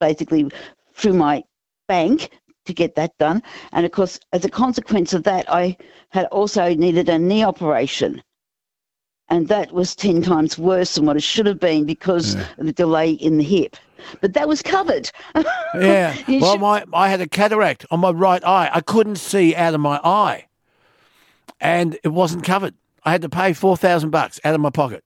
basically 0.00 0.50
through 0.94 1.14
my 1.14 1.44
bank 1.88 2.30
to 2.64 2.72
get 2.72 2.94
that 2.94 3.18
done. 3.18 3.42
And 3.72 3.84
of 3.84 3.92
course, 3.92 4.18
as 4.32 4.44
a 4.44 4.48
consequence 4.48 5.12
of 5.12 5.24
that, 5.24 5.44
I 5.52 5.76
had 6.08 6.26
also 6.26 6.74
needed 6.74 7.08
a 7.08 7.18
knee 7.18 7.44
operation. 7.44 8.22
And 9.32 9.48
that 9.48 9.72
was 9.72 9.96
10 9.96 10.20
times 10.20 10.58
worse 10.58 10.94
than 10.94 11.06
what 11.06 11.16
it 11.16 11.22
should 11.22 11.46
have 11.46 11.58
been 11.58 11.86
because 11.86 12.34
of 12.58 12.66
the 12.66 12.72
delay 12.72 13.12
in 13.12 13.38
the 13.38 13.42
hip. 13.44 13.76
But 14.20 14.34
that 14.34 14.46
was 14.46 14.60
covered. 14.60 15.10
Yeah. 15.74 16.14
Well, 16.28 16.52
should- 16.52 16.60
my 16.60 16.84
I 16.92 17.08
had 17.08 17.22
a 17.22 17.26
cataract 17.26 17.86
on 17.90 18.00
my 18.00 18.10
right 18.10 18.44
eye. 18.44 18.68
I 18.72 18.82
couldn't 18.82 19.16
see 19.16 19.54
out 19.56 19.72
of 19.72 19.80
my 19.80 19.98
eye, 20.04 20.44
and 21.60 21.98
it 22.04 22.08
wasn't 22.08 22.44
covered. 22.44 22.74
I 23.04 23.10
had 23.12 23.22
to 23.22 23.28
pay 23.30 23.52
four 23.54 23.76
thousand 23.76 24.10
bucks 24.10 24.38
out 24.44 24.54
of 24.54 24.60
my 24.60 24.68
pocket, 24.70 25.02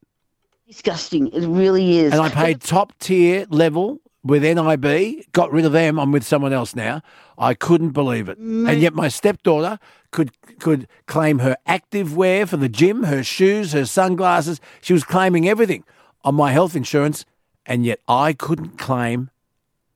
Disgusting. 0.66 1.28
It 1.28 1.46
really 1.46 1.98
is. 1.98 2.12
and 2.12 2.20
I 2.20 2.28
paid 2.30 2.60
top 2.60 2.98
tier 2.98 3.46
level 3.48 4.00
with 4.24 4.42
NIB. 4.42 5.24
Got 5.32 5.52
rid 5.52 5.64
of 5.64 5.70
them. 5.72 6.00
I'm 6.00 6.10
with 6.10 6.24
someone 6.24 6.52
else 6.52 6.74
now. 6.74 7.00
I 7.38 7.54
couldn't 7.54 7.90
believe 7.90 8.28
it, 8.28 8.38
and 8.38 8.80
yet 8.80 8.92
my 8.94 9.06
stepdaughter 9.08 9.78
could 10.16 10.32
could 10.58 10.88
claim 11.06 11.38
her 11.40 11.56
active 11.66 12.16
wear 12.16 12.46
for 12.46 12.56
the 12.56 12.68
gym, 12.70 13.04
her 13.04 13.22
shoes, 13.22 13.72
her 13.72 13.84
sunglasses. 13.84 14.60
She 14.80 14.94
was 14.94 15.04
claiming 15.04 15.46
everything 15.48 15.84
on 16.24 16.34
my 16.34 16.50
health 16.52 16.74
insurance, 16.74 17.24
and 17.66 17.84
yet 17.84 18.00
I 18.08 18.32
couldn't 18.32 18.78
claim 18.78 19.30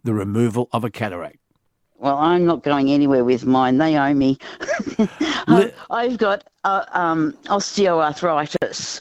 the 0.04 0.12
removal 0.14 0.68
of 0.72 0.84
a 0.84 0.90
cataract. 0.90 1.38
Well, 1.98 2.16
I'm 2.16 2.44
not 2.46 2.62
going 2.62 2.90
anywhere 2.90 3.24
with 3.24 3.44
mine. 3.44 3.78
They 3.78 3.96
owe 3.96 4.14
me. 4.14 4.38
I've, 5.48 5.74
I've 5.90 6.18
got 6.18 6.44
uh, 6.64 6.84
um, 6.92 7.32
osteoarthritis. 7.46 9.00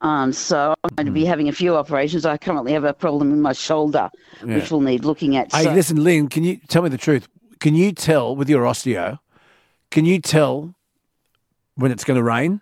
Um, 0.00 0.32
so 0.32 0.74
I'm 0.84 0.90
going 0.96 1.06
to 1.06 1.10
Hmm. 1.10 1.14
be 1.14 1.24
having 1.24 1.48
a 1.48 1.52
few 1.52 1.76
operations. 1.76 2.24
I 2.24 2.36
currently 2.38 2.72
have 2.72 2.84
a 2.84 2.94
problem 2.94 3.32
in 3.32 3.42
my 3.42 3.52
shoulder, 3.52 4.08
which 4.42 4.70
will 4.70 4.80
need 4.80 5.04
looking 5.04 5.36
at. 5.36 5.52
Hey, 5.52 5.64
So, 5.64 5.72
listen, 5.72 6.02
Lynn, 6.04 6.28
can 6.28 6.44
you 6.44 6.58
tell 6.68 6.82
me 6.82 6.88
the 6.88 6.98
truth? 6.98 7.28
Can 7.58 7.74
you 7.74 7.92
tell 7.92 8.36
with 8.36 8.48
your 8.48 8.62
osteo, 8.64 9.18
can 9.90 10.04
you 10.04 10.20
tell 10.20 10.74
when 11.74 11.90
it's 11.92 12.04
going 12.04 12.16
to 12.16 12.22
rain? 12.22 12.60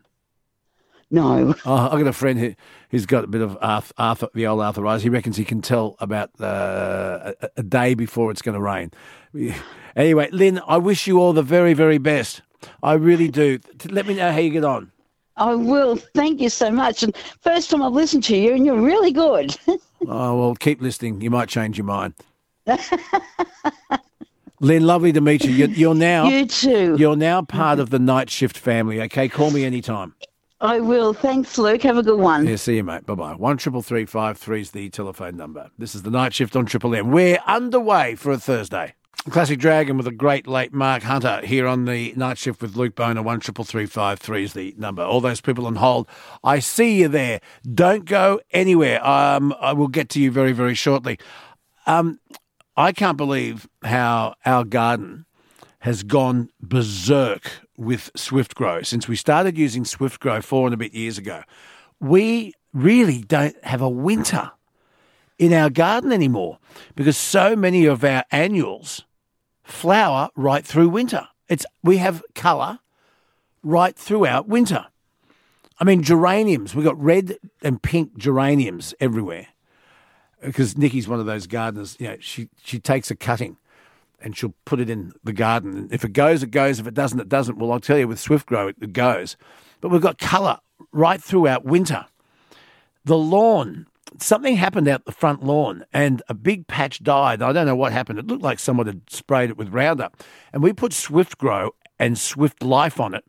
no, 1.10 1.54
Oh, 1.64 1.74
I've 1.92 1.98
got 1.98 2.06
a 2.08 2.12
friend 2.12 2.38
who, 2.38 2.54
who's 2.90 3.06
got 3.06 3.24
a 3.24 3.28
bit 3.28 3.40
of 3.40 3.56
arth, 3.60 3.92
arth, 3.96 4.24
the 4.34 4.46
old 4.46 4.60
Arthur 4.60 4.80
arthritis. 4.86 5.02
He 5.04 5.08
reckons 5.08 5.36
he 5.36 5.44
can 5.44 5.62
tell 5.62 5.96
about 6.00 6.30
uh, 6.40 7.32
a, 7.40 7.48
a 7.58 7.62
day 7.62 7.94
before 7.94 8.30
it's 8.30 8.42
going 8.42 8.54
to 8.56 8.60
rain. 8.60 8.90
Anyway, 9.96 10.28
Lynn, 10.30 10.60
I 10.68 10.76
wish 10.76 11.06
you 11.06 11.18
all 11.18 11.32
the 11.32 11.42
very, 11.42 11.72
very 11.72 11.96
best. 11.96 12.42
I 12.82 12.92
really 12.92 13.28
do. 13.28 13.58
Let 13.86 14.06
me 14.06 14.12
know 14.12 14.30
how 14.30 14.36
you 14.36 14.50
get 14.50 14.62
on. 14.62 14.92
I 15.38 15.54
will. 15.54 15.96
Thank 15.96 16.42
you 16.42 16.50
so 16.50 16.70
much. 16.70 17.02
And 17.02 17.16
first 17.40 17.70
time 17.70 17.82
I've 17.82 17.94
listened 17.94 18.22
to 18.24 18.36
you, 18.36 18.52
and 18.52 18.66
you're 18.66 18.78
really 18.80 19.10
good. 19.12 19.56
Oh, 20.08 20.38
well, 20.38 20.54
keep 20.54 20.82
listening. 20.82 21.22
You 21.22 21.30
might 21.30 21.48
change 21.48 21.78
your 21.78 21.86
mind. 21.86 22.12
Lynn, 24.61 24.86
lovely 24.86 25.12
to 25.12 25.20
meet 25.20 25.44
you. 25.44 25.50
You're, 25.50 25.68
you're 25.68 25.94
now 25.94 26.28
you 26.28 26.46
too. 26.46 26.96
you're 26.98 27.16
now 27.16 27.42
part 27.42 27.78
of 27.78 27.90
the 27.90 27.98
night 27.98 28.30
shift 28.30 28.57
family. 28.57 29.00
Okay, 29.02 29.28
call 29.28 29.50
me 29.50 29.64
anytime. 29.64 30.14
I 30.61 30.80
will. 30.80 31.12
Thanks, 31.12 31.59
Luke. 31.59 31.82
Have 31.82 31.98
a 31.98 32.02
good 32.02 32.18
one. 32.18 32.46
Yeah, 32.46 32.57
see 32.57 32.76
you, 32.76 32.84
mate. 32.84 33.04
Bye 33.04 33.14
bye. 33.14 33.34
One 33.34 33.59
triple 33.59 33.82
three 33.82 34.07
five 34.07 34.38
three 34.38 34.62
is 34.62 34.70
the 34.70 34.88
telephone 34.88 35.36
number. 35.36 35.70
This 35.76 35.94
is 35.94 36.02
the 36.02 36.11
night 36.11 36.32
shift 36.32 36.57
on 36.57 36.64
Triple 36.64 36.94
M. 36.94 37.11
We're 37.11 37.38
underway 37.46 38.14
for 38.14 38.32
a 38.32 38.38
Thursday. 38.38 38.94
Classic 39.30 39.59
Dragon 39.59 39.96
with 39.96 40.07
a 40.07 40.12
great 40.12 40.46
late 40.46 40.72
Marc 40.72 41.02
Hunter 41.02 41.40
here 41.44 41.66
on 41.66 41.84
the 41.84 42.14
night 42.16 42.38
shift 42.38 42.62
with 42.62 42.76
Luke 42.76 42.94
Bona. 42.94 43.22
One 43.22 43.40
triple 43.40 43.64
three 43.64 43.84
five 43.84 44.18
three 44.18 44.44
is 44.44 44.54
the 44.54 44.74
number. 44.78 45.02
All 45.02 45.20
those 45.20 45.40
people 45.42 45.66
on 45.66 45.76
hold, 45.76 46.09
I 46.42 46.61
see 46.61 47.00
you 47.00 47.09
there. 47.09 47.40
Don't 47.74 48.04
go 48.07 48.40
anywhere. 48.52 49.04
Um, 49.07 49.54
I 49.61 49.72
will 49.72 49.88
get 49.88 50.09
to 50.11 50.20
you 50.20 50.30
very 50.30 50.52
very 50.52 50.74
shortly. 50.74 51.18
Um, 51.86 52.18
I 52.76 52.92
can't 52.92 53.16
believe 53.16 53.66
how 53.82 54.34
our 54.44 54.62
garden 54.62 55.24
has 55.80 56.02
gone 56.02 56.50
berserk 56.60 57.50
with 57.78 58.10
Swift 58.14 58.54
Grow 58.54 58.82
since 58.82 59.08
we 59.08 59.16
started 59.16 59.56
using 59.56 59.84
Swift 59.84 60.20
Grow 60.20 60.42
four 60.42 60.66
and 60.66 60.74
a 60.74 60.76
bit 60.76 60.92
years 60.92 61.16
ago. 61.16 61.42
We 62.00 62.52
really 62.74 63.22
don't 63.22 63.56
have 63.64 63.80
a 63.80 63.88
winter 63.88 64.50
in 65.38 65.54
our 65.54 65.70
garden 65.70 66.12
anymore 66.12 66.58
because 66.94 67.16
so 67.16 67.56
many 67.56 67.86
of 67.86 68.04
our 68.04 68.24
annuals 68.30 69.04
flower 69.62 70.28
right 70.36 70.64
through 70.64 70.90
winter. 70.90 71.28
It's 71.48 71.64
we 71.82 71.96
have 71.96 72.22
colour 72.34 72.80
right 73.62 73.96
throughout 73.96 74.48
winter. 74.48 74.86
I 75.80 75.84
mean 75.84 76.02
geraniums, 76.02 76.74
we've 76.74 76.84
got 76.84 77.00
red 77.00 77.38
and 77.62 77.82
pink 77.82 78.18
geraniums 78.18 78.92
everywhere. 79.00 79.48
Because 80.43 80.76
Nikki's 80.76 81.09
one 81.09 81.20
of 81.20 81.26
those 81.26 81.47
gardeners, 81.47 81.97
you 81.99 82.09
know, 82.09 82.16
she 82.20 82.49
she 82.62 82.78
takes 82.78 83.11
a 83.11 83.16
cutting 83.16 83.57
and 84.20 84.37
she'll 84.37 84.55
put 84.64 84.80
it 84.80 84.91
in 84.91 85.12
the 85.24 85.32
garden. 85.32 85.89
If 85.91 86.05
it 86.05 86.12
goes, 86.12 86.43
it 86.43 86.51
goes. 86.51 86.78
If 86.78 86.87
it 86.87 86.95
doesn't, 86.95 87.20
it 87.20 87.28
doesn't. 87.28 87.59
Well, 87.59 87.72
I'll 87.72 87.80
tell 87.80 87.99
you, 87.99 88.09
with 88.09 88.20
Swift 88.20 88.47
Grow, 88.47 88.68
it, 88.68 88.76
it 88.80 88.93
goes. 88.93 89.37
But 89.80 89.91
we've 89.91 90.01
got 90.01 90.18
colour 90.18 90.59
right 90.93 91.22
throughout 91.22 91.64
winter. 91.64 92.07
The 93.05 93.16
lawn 93.16 93.87
something 94.18 94.57
happened 94.57 94.89
out 94.89 95.05
the 95.05 95.12
front 95.12 95.43
lawn 95.43 95.84
and 95.93 96.22
a 96.28 96.34
big 96.34 96.66
patch 96.66 97.03
died. 97.03 97.43
I 97.43 97.53
don't 97.53 97.66
know 97.66 97.76
what 97.76 97.93
happened. 97.93 98.18
It 98.18 98.26
looked 98.26 98.43
like 98.43 98.59
someone 98.59 98.87
had 98.87 99.03
sprayed 99.11 99.51
it 99.51 99.57
with 99.57 99.72
Roundup. 99.72 100.22
And 100.53 100.62
we 100.62 100.72
put 100.72 100.93
Swift 100.93 101.39
Grow 101.39 101.74
and 101.99 102.18
Swift 102.18 102.62
Life 102.62 103.01
on 103.01 103.14
it. 103.14 103.24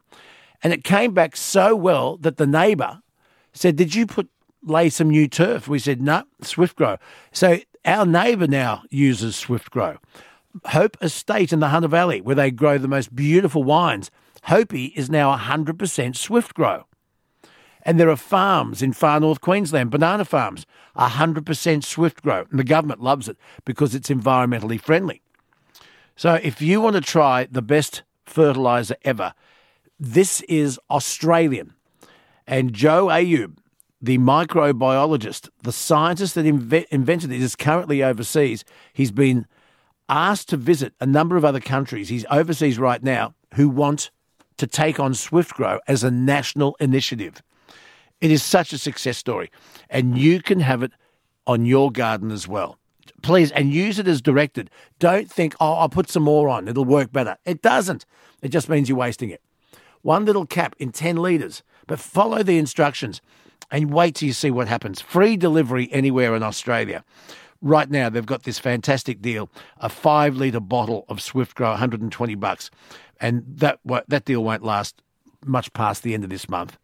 And 0.64 0.74
it 0.74 0.84
came 0.84 1.14
back 1.14 1.36
so 1.36 1.76
well 1.76 2.18
that 2.18 2.38
the 2.38 2.48
neighbour 2.48 3.02
said, 3.54 3.76
Did 3.76 3.96
you 3.96 4.08
put 4.08 4.30
lay 4.70 4.90
some 4.90 5.10
new 5.10 5.28
turf? 5.28 5.68
We 5.68 5.80
said, 5.80 6.02
No, 6.02 6.24
Swift 6.42 6.76
Grow. 6.76 6.98
So 7.32 7.60
our 7.86 8.06
neighbour 8.06 8.48
now 8.48 8.84
uses 8.90 9.36
Swift 9.36 9.72
Grow. 9.72 9.98
Hope 10.66 10.98
Estate 11.02 11.54
in 11.54 11.60
the 11.60 11.70
Hunter 11.70 11.88
Valley, 11.88 12.22
where 12.22 12.36
they 12.36 12.52
grow 12.52 12.78
the 12.78 12.88
most 12.88 13.16
beautiful 13.16 13.64
wines. 13.64 14.12
Hopi 14.44 14.88
is 14.96 15.10
now 15.10 15.36
100% 15.36 16.16
Swift 16.16 16.54
Grow. 16.54 16.86
And 17.84 18.00
there 18.00 18.10
are 18.10 18.18
farms 18.18 18.82
in 18.82 18.94
far 18.94 19.20
north 19.20 19.40
Queensland, 19.40 19.92
banana 19.92 20.26
farms, 20.26 20.66
100% 20.98 21.84
Swift 21.84 22.22
Grow. 22.22 22.46
And 22.50 22.60
the 22.60 22.64
government 22.64 23.02
loves 23.02 23.30
it 23.30 23.38
because 23.66 23.96
it's 23.96 24.10
environmentally 24.10 24.80
friendly. 24.80 25.22
So 26.16 26.36
if 26.36 26.62
you 26.62 26.82
want 26.82 26.96
to 26.96 27.02
try 27.02 27.48
the 27.50 27.62
best 27.62 28.04
fertiliser 28.26 28.96
ever, 29.04 29.34
this 30.00 30.42
is 30.42 30.80
Australian. 30.90 31.74
And 32.46 32.74
Joe 32.74 33.08
Ayub, 33.08 33.58
the 34.02 34.18
microbiologist, 34.18 35.50
the 35.64 35.72
scientist 35.72 36.36
that 36.36 36.46
inve- 36.46 36.86
invented 36.90 37.32
it, 37.32 37.42
is 37.42 37.56
currently 37.56 38.04
overseas. 38.04 38.64
He's 38.94 39.12
been 39.12 39.48
asked 40.10 40.50
to 40.50 40.58
visit 40.58 40.94
a 41.00 41.06
number 41.06 41.36
of 41.36 41.44
other 41.44 41.60
countries. 41.60 42.10
He's 42.10 42.26
overseas 42.30 42.80
right 42.80 43.02
now 43.02 43.34
who 43.56 43.70
want 43.70 44.12
to 44.58 44.68
take 44.68 45.00
on 45.00 45.14
SwiftGrow 45.14 45.80
as 45.88 46.04
a 46.04 46.12
national 46.12 46.76
initiative. 46.80 47.42
It 48.22 48.32
is 48.32 48.42
such 48.44 48.74
a 48.74 48.78
success 48.78 49.18
story, 49.18 49.52
and 49.90 50.18
you 50.18 50.42
can 50.42 50.60
have 50.60 50.82
it 50.82 50.92
on 51.46 51.66
your 51.66 51.92
garden 51.92 52.32
as 52.32 52.48
well. 52.48 52.80
Please, 53.22 53.52
and 53.52 53.72
use 53.72 54.00
it 54.00 54.08
as 54.08 54.22
directed. 54.22 54.70
Don't 55.00 55.30
think, 55.30 55.56
oh, 55.60 55.74
I'll 55.74 55.90
put 55.90 56.10
some 56.10 56.24
more 56.24 56.50
on, 56.50 56.68
it'll 56.68 56.86
work 56.86 57.12
better. 57.12 57.38
It 57.46 57.62
doesn't. 57.62 58.06
It 58.42 58.50
just 58.50 58.70
means 58.70 58.90
you're 58.90 58.98
wasting 58.98 59.30
it. 59.30 59.42
One 60.02 60.26
little 60.26 60.46
cap 60.46 60.76
in 60.80 60.92
10 60.92 61.18
litres, 61.18 61.64
but 61.88 62.00
follow 62.00 62.44
the 62.44 62.58
instructions 62.58 63.22
and 63.72 63.92
wait 63.92 64.16
till 64.16 64.28
you 64.28 64.34
see 64.34 64.52
what 64.52 64.68
happens. 64.68 65.02
Free 65.02 65.38
delivery 65.38 65.90
anywhere 65.92 66.36
in 66.36 66.44
Australia. 66.44 67.04
Right 67.62 67.90
now, 67.90 68.10
they've 68.10 68.26
got 68.26 68.44
this 68.44 68.60
fantastic 68.60 69.22
deal: 69.22 69.50
a 69.78 69.90
five-liter 69.90 70.60
bottle 70.60 71.06
of 71.10 71.22
Swift 71.22 71.56
Grow, 71.56 71.70
120 71.70 72.36
bucks, 72.36 72.70
and 73.20 73.44
that 73.48 73.80
that 74.08 74.26
deal 74.26 74.44
won't 74.44 74.64
last 74.64 75.02
much 75.46 75.72
past 75.74 76.04
the 76.04 76.14
end 76.14 76.24
of 76.24 76.30
this 76.30 76.48
month. 76.50 76.78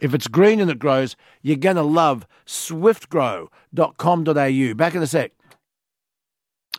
If 0.00 0.14
it's 0.14 0.28
green 0.28 0.60
and 0.60 0.70
it 0.70 0.78
grows, 0.78 1.16
you're 1.42 1.56
going 1.56 1.76
to 1.76 1.82
love 1.82 2.26
swiftgrow.com.au. 2.46 4.74
Back 4.74 4.94
in 4.94 5.02
a 5.02 5.06
sec. 5.06 5.32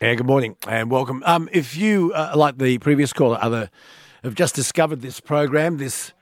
Yeah, 0.00 0.14
good 0.16 0.26
morning 0.26 0.56
and 0.66 0.90
welcome. 0.90 1.22
Um, 1.24 1.48
if 1.52 1.76
you, 1.76 2.12
uh, 2.14 2.32
like 2.34 2.58
the 2.58 2.78
previous 2.78 3.12
caller, 3.12 3.38
other 3.40 3.70
have 4.24 4.34
just 4.34 4.56
discovered 4.56 5.00
this 5.00 5.20
program, 5.20 5.76
this 5.76 6.12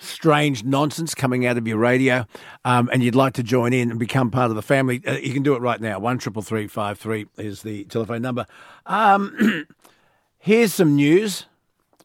strange 0.00 0.64
nonsense 0.64 1.14
coming 1.14 1.46
out 1.46 1.56
of 1.56 1.68
your 1.68 1.78
radio, 1.78 2.26
um, 2.64 2.88
and 2.92 3.02
you'd 3.02 3.14
like 3.14 3.34
to 3.34 3.42
join 3.42 3.72
in 3.72 3.90
and 3.90 3.98
become 3.98 4.30
part 4.30 4.50
of 4.50 4.56
the 4.56 4.62
family, 4.62 5.02
uh, 5.06 5.12
you 5.12 5.32
can 5.32 5.42
do 5.42 5.54
it 5.54 5.60
right 5.60 5.80
now. 5.80 5.98
One 5.98 6.18
triple 6.18 6.42
three 6.42 6.66
five 6.66 6.98
three 6.98 7.26
is 7.36 7.62
the 7.62 7.84
telephone 7.84 8.22
number. 8.22 8.46
Um, 8.86 9.66
here's 10.38 10.74
some 10.74 10.96
news. 10.96 11.46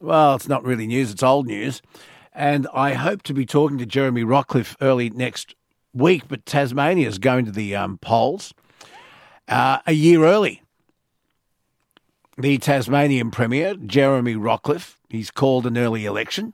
Well, 0.00 0.34
it's 0.36 0.48
not 0.48 0.64
really 0.64 0.86
news; 0.86 1.10
it's 1.10 1.22
old 1.22 1.46
news, 1.46 1.82
and 2.32 2.68
I 2.72 2.94
hope 2.94 3.22
to 3.22 3.34
be 3.34 3.46
talking 3.46 3.78
to 3.78 3.86
Jeremy 3.86 4.22
Rockliff 4.22 4.76
early 4.80 5.10
next 5.10 5.54
week. 5.92 6.28
But 6.28 6.46
Tasmania 6.46 7.08
is 7.08 7.18
going 7.18 7.46
to 7.46 7.52
the 7.52 7.74
um, 7.74 7.98
polls 7.98 8.52
uh, 9.48 9.78
a 9.86 9.92
year 9.92 10.24
early. 10.24 10.62
The 12.38 12.58
Tasmanian 12.58 13.30
Premier, 13.30 13.74
Jeremy 13.74 14.34
Rockliff, 14.34 14.96
he's 15.08 15.30
called 15.30 15.66
an 15.66 15.78
early 15.78 16.04
election. 16.04 16.52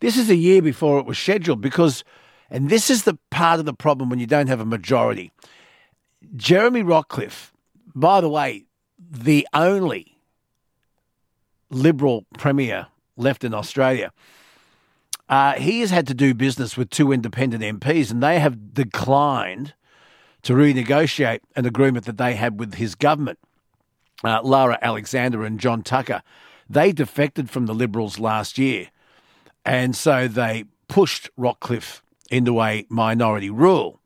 This 0.00 0.16
is 0.16 0.30
a 0.30 0.36
year 0.36 0.62
before 0.62 0.98
it 0.98 1.06
was 1.06 1.18
scheduled 1.18 1.60
because, 1.60 2.04
and 2.50 2.68
this 2.68 2.90
is 2.90 3.04
the 3.04 3.18
part 3.30 3.60
of 3.60 3.66
the 3.66 3.74
problem 3.74 4.10
when 4.10 4.18
you 4.18 4.26
don't 4.26 4.48
have 4.48 4.60
a 4.60 4.66
majority. 4.66 5.32
Jeremy 6.34 6.82
Rockliff, 6.82 7.52
by 7.94 8.20
the 8.20 8.28
way, 8.28 8.64
the 8.98 9.46
only 9.52 10.18
Liberal 11.70 12.26
Premier 12.36 12.88
left 13.16 13.44
in 13.44 13.54
Australia, 13.54 14.12
uh, 15.28 15.54
he 15.54 15.80
has 15.80 15.90
had 15.90 16.06
to 16.06 16.14
do 16.14 16.34
business 16.34 16.76
with 16.76 16.90
two 16.90 17.12
independent 17.12 17.62
MPs 17.62 18.10
and 18.10 18.22
they 18.22 18.38
have 18.38 18.74
declined 18.74 19.74
to 20.42 20.52
renegotiate 20.52 21.40
an 21.56 21.66
agreement 21.66 22.04
that 22.06 22.18
they 22.18 22.34
had 22.34 22.60
with 22.60 22.74
his 22.74 22.94
government. 22.94 23.38
Uh, 24.22 24.40
Lara 24.42 24.78
Alexander 24.80 25.44
and 25.44 25.58
John 25.58 25.82
Tucker, 25.82 26.22
they 26.70 26.92
defected 26.92 27.50
from 27.50 27.66
the 27.66 27.74
Liberals 27.74 28.18
last 28.18 28.56
year. 28.56 28.90
And 29.66 29.96
so 29.96 30.28
they 30.28 30.64
pushed 30.86 31.28
Rockliff 31.36 32.00
into 32.30 32.62
a 32.62 32.86
minority 32.88 33.50
rule. 33.50 34.00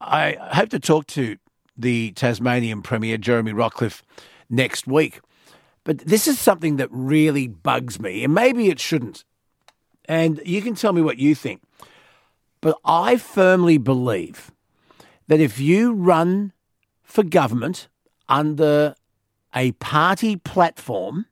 I 0.00 0.36
hope 0.52 0.68
to 0.68 0.78
talk 0.78 1.06
to 1.08 1.38
the 1.76 2.12
Tasmanian 2.12 2.82
Premier, 2.82 3.16
Jeremy 3.16 3.52
Rockliff, 3.52 4.02
next 4.50 4.86
week. 4.86 5.20
But 5.84 6.00
this 6.00 6.28
is 6.28 6.38
something 6.38 6.76
that 6.76 6.88
really 6.92 7.48
bugs 7.48 7.98
me, 7.98 8.22
and 8.24 8.34
maybe 8.34 8.68
it 8.68 8.78
shouldn't. 8.78 9.24
And 10.04 10.40
you 10.44 10.60
can 10.60 10.74
tell 10.74 10.92
me 10.92 11.00
what 11.00 11.18
you 11.18 11.34
think. 11.34 11.62
But 12.60 12.76
I 12.84 13.16
firmly 13.16 13.78
believe 13.78 14.50
that 15.28 15.40
if 15.40 15.58
you 15.58 15.94
run 15.94 16.52
for 17.02 17.22
government 17.22 17.88
under 18.28 18.94
a 19.54 19.72
party 19.72 20.36
platform, 20.36 21.26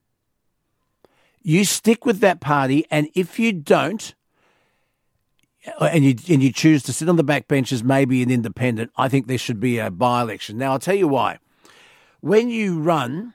you 1.47 1.65
stick 1.65 2.05
with 2.05 2.19
that 2.19 2.41
party, 2.41 2.85
and 2.91 3.09
if 3.15 3.39
you 3.39 3.53
don't, 3.53 4.17
uh, 5.81 5.85
and 5.85 6.05
you 6.05 6.17
and 6.29 6.43
you 6.43 6.51
choose 6.51 6.83
to 6.83 6.93
sit 6.93 7.09
on 7.09 7.15
the 7.15 7.23
back 7.23 7.47
bench 7.47 7.71
as 7.71 7.85
maybe 7.85 8.21
an 8.21 8.33
independent, 8.33 8.91
I 8.97 9.09
think 9.09 9.29
there 9.29 9.39
should 9.39 9.61
be 9.61 9.79
a 9.79 9.89
by 9.89 10.23
election. 10.23 10.59
Now 10.59 10.73
I'll 10.73 10.81
tell 10.81 10.97
you 10.97 11.07
why. 11.07 11.39
When 12.19 12.51
you 12.51 12.81
run, 12.81 13.35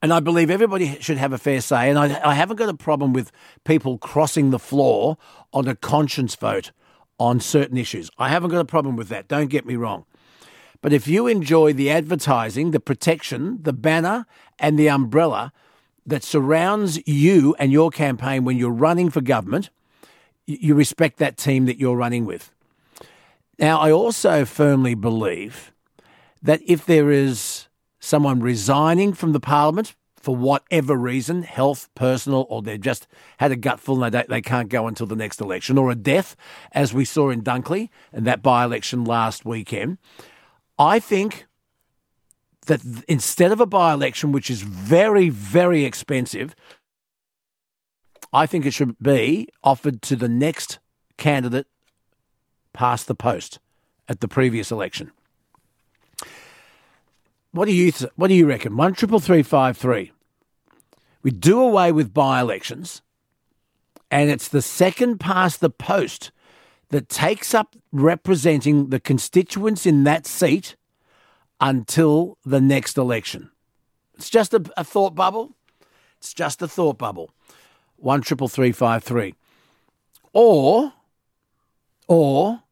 and 0.00 0.10
I 0.10 0.20
believe 0.20 0.48
everybody 0.50 0.98
should 1.00 1.18
have 1.18 1.34
a 1.34 1.38
fair 1.38 1.60
say, 1.60 1.90
and 1.90 1.98
I, 1.98 2.30
I 2.30 2.32
haven't 2.32 2.56
got 2.56 2.70
a 2.70 2.74
problem 2.74 3.12
with 3.12 3.30
people 3.64 3.98
crossing 3.98 4.48
the 4.48 4.58
floor 4.58 5.18
on 5.52 5.68
a 5.68 5.76
conscience 5.76 6.34
vote 6.34 6.72
on 7.20 7.40
certain 7.40 7.76
issues. 7.76 8.10
I 8.16 8.30
haven't 8.30 8.52
got 8.52 8.60
a 8.60 8.64
problem 8.64 8.96
with 8.96 9.10
that. 9.10 9.28
Don't 9.28 9.50
get 9.50 9.66
me 9.66 9.76
wrong. 9.76 10.06
But 10.80 10.94
if 10.94 11.06
you 11.06 11.26
enjoy 11.26 11.74
the 11.74 11.90
advertising, 11.90 12.70
the 12.70 12.80
protection, 12.80 13.58
the 13.60 13.74
banner, 13.74 14.24
and 14.58 14.78
the 14.78 14.88
umbrella 14.88 15.52
that 16.06 16.24
surrounds 16.24 16.98
you 17.06 17.54
and 17.58 17.72
your 17.72 17.90
campaign 17.90 18.44
when 18.44 18.56
you're 18.56 18.70
running 18.70 19.10
for 19.10 19.20
government, 19.20 19.70
you 20.46 20.74
respect 20.74 21.18
that 21.18 21.36
team 21.36 21.66
that 21.66 21.78
you're 21.78 21.96
running 21.96 22.24
with. 22.24 22.52
Now, 23.58 23.78
I 23.78 23.92
also 23.92 24.44
firmly 24.44 24.94
believe 24.94 25.72
that 26.42 26.60
if 26.66 26.84
there 26.84 27.10
is 27.10 27.68
someone 28.00 28.40
resigning 28.40 29.12
from 29.12 29.32
the 29.32 29.40
parliament 29.40 29.94
for 30.16 30.34
whatever 30.34 30.96
reason, 30.96 31.42
health, 31.42 31.88
personal, 31.94 32.46
or 32.48 32.62
they've 32.62 32.80
just 32.80 33.06
had 33.38 33.52
a 33.52 33.56
gutful 33.56 34.02
and 34.02 34.14
they, 34.14 34.24
they 34.28 34.42
can't 34.42 34.68
go 34.68 34.86
until 34.86 35.06
the 35.06 35.16
next 35.16 35.40
election, 35.40 35.78
or 35.78 35.90
a 35.90 35.96
death, 35.96 36.36
as 36.72 36.94
we 36.94 37.04
saw 37.04 37.30
in 37.30 37.42
Dunkley 37.42 37.88
and 38.12 38.26
that 38.26 38.42
by 38.42 38.64
election 38.64 39.04
last 39.04 39.44
weekend, 39.44 39.98
I 40.78 40.98
think 40.98 41.46
that 42.66 42.80
instead 43.08 43.52
of 43.52 43.60
a 43.60 43.66
by 43.66 43.92
election, 43.92 44.32
which 44.32 44.50
is 44.50 44.62
very, 44.62 45.28
very 45.28 45.84
expensive, 45.84 46.54
I 48.32 48.46
think 48.46 48.64
it 48.64 48.72
should 48.72 48.98
be 48.98 49.48
offered 49.62 50.00
to 50.02 50.16
the 50.16 50.28
next 50.28 50.78
candidate 51.16 51.66
past 52.72 53.06
the 53.06 53.14
post 53.14 53.58
at 54.08 54.20
the 54.20 54.28
previous 54.28 54.70
election. 54.70 55.12
What 57.50 57.66
do 57.66 57.72
you 57.72 57.92
th- 57.92 58.10
What 58.16 58.28
do 58.28 58.34
you 58.34 58.46
reckon? 58.46 58.76
One 58.76 58.94
triple 58.94 59.20
three 59.20 59.42
five 59.42 59.76
three. 59.76 60.12
We 61.22 61.30
do 61.30 61.60
away 61.60 61.92
with 61.92 62.14
by 62.14 62.40
elections, 62.40 63.02
and 64.10 64.30
it's 64.30 64.48
the 64.48 64.62
second 64.62 65.20
past 65.20 65.60
the 65.60 65.70
post 65.70 66.32
that 66.88 67.08
takes 67.08 67.54
up 67.54 67.76
representing 67.92 68.88
the 68.88 69.00
constituents 69.00 69.86
in 69.86 70.04
that 70.04 70.26
seat 70.26 70.76
until 71.62 72.36
the 72.44 72.60
next 72.60 72.98
election. 72.98 73.50
It's 74.14 74.28
just 74.28 74.52
a, 74.52 74.62
a 74.76 74.84
thought 74.84 75.14
bubble. 75.14 75.54
It's 76.18 76.34
just 76.34 76.60
a 76.60 76.68
thought 76.68 76.98
bubble. 76.98 77.30
One 77.96 78.20
triple 78.20 78.48
three 78.48 78.72
five 78.72 79.02
three. 79.02 79.34
Or, 80.34 80.92
or, 82.08 82.62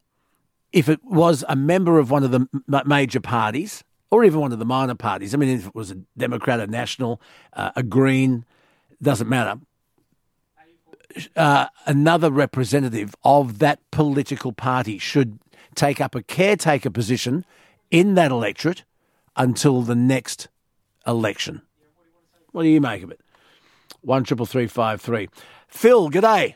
if 0.72 0.88
it 0.88 1.04
was 1.04 1.44
a 1.48 1.56
member 1.56 1.98
of 1.98 2.10
one 2.10 2.24
of 2.24 2.30
the 2.30 2.46
major 2.84 3.20
parties, 3.20 3.84
or 4.10 4.24
even 4.24 4.40
one 4.40 4.52
of 4.52 4.58
the 4.58 4.64
minor 4.64 4.94
parties. 4.94 5.34
I 5.34 5.36
mean, 5.36 5.50
if 5.50 5.68
it 5.68 5.74
was 5.74 5.92
a 5.92 5.98
Democrat, 6.18 6.58
a 6.58 6.66
National, 6.66 7.20
uh, 7.52 7.70
a 7.76 7.82
Green, 7.82 8.44
doesn't 9.00 9.28
matter. 9.28 9.60
uh, 11.36 11.66
another 11.86 12.30
representative 12.30 13.14
of 13.24 13.58
that 13.58 13.78
political 13.90 14.52
party 14.52 14.98
should 14.98 15.38
take 15.74 16.00
up 16.00 16.14
a 16.14 16.22
caretaker 16.22 16.90
position 16.90 17.44
in 17.90 18.14
that 18.14 18.30
electorate 18.30 18.84
until 19.36 19.82
the 19.82 19.94
next 19.94 20.48
election. 21.06 21.62
What 22.52 22.62
do 22.62 22.68
you 22.68 22.80
make 22.80 23.02
of 23.02 23.10
it? 23.10 23.20
One 24.00 24.24
triple 24.24 24.46
three 24.46 24.66
five 24.66 25.00
three. 25.00 25.28
Phil, 25.68 26.10
g'day. 26.10 26.54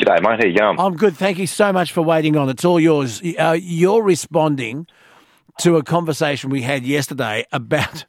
G'day, 0.00 0.22
mate. 0.22 0.40
How 0.40 0.46
you 0.46 0.56
going? 0.56 0.80
I'm 0.80 0.96
good. 0.96 1.16
Thank 1.16 1.38
you 1.38 1.46
so 1.46 1.72
much 1.72 1.92
for 1.92 2.02
waiting 2.02 2.36
on. 2.36 2.48
It's 2.48 2.64
all 2.64 2.80
yours. 2.80 3.22
Uh, 3.38 3.56
you're 3.60 4.02
responding 4.02 4.86
to 5.58 5.76
a 5.76 5.82
conversation 5.82 6.50
we 6.50 6.62
had 6.62 6.84
yesterday 6.84 7.44
about 7.52 8.06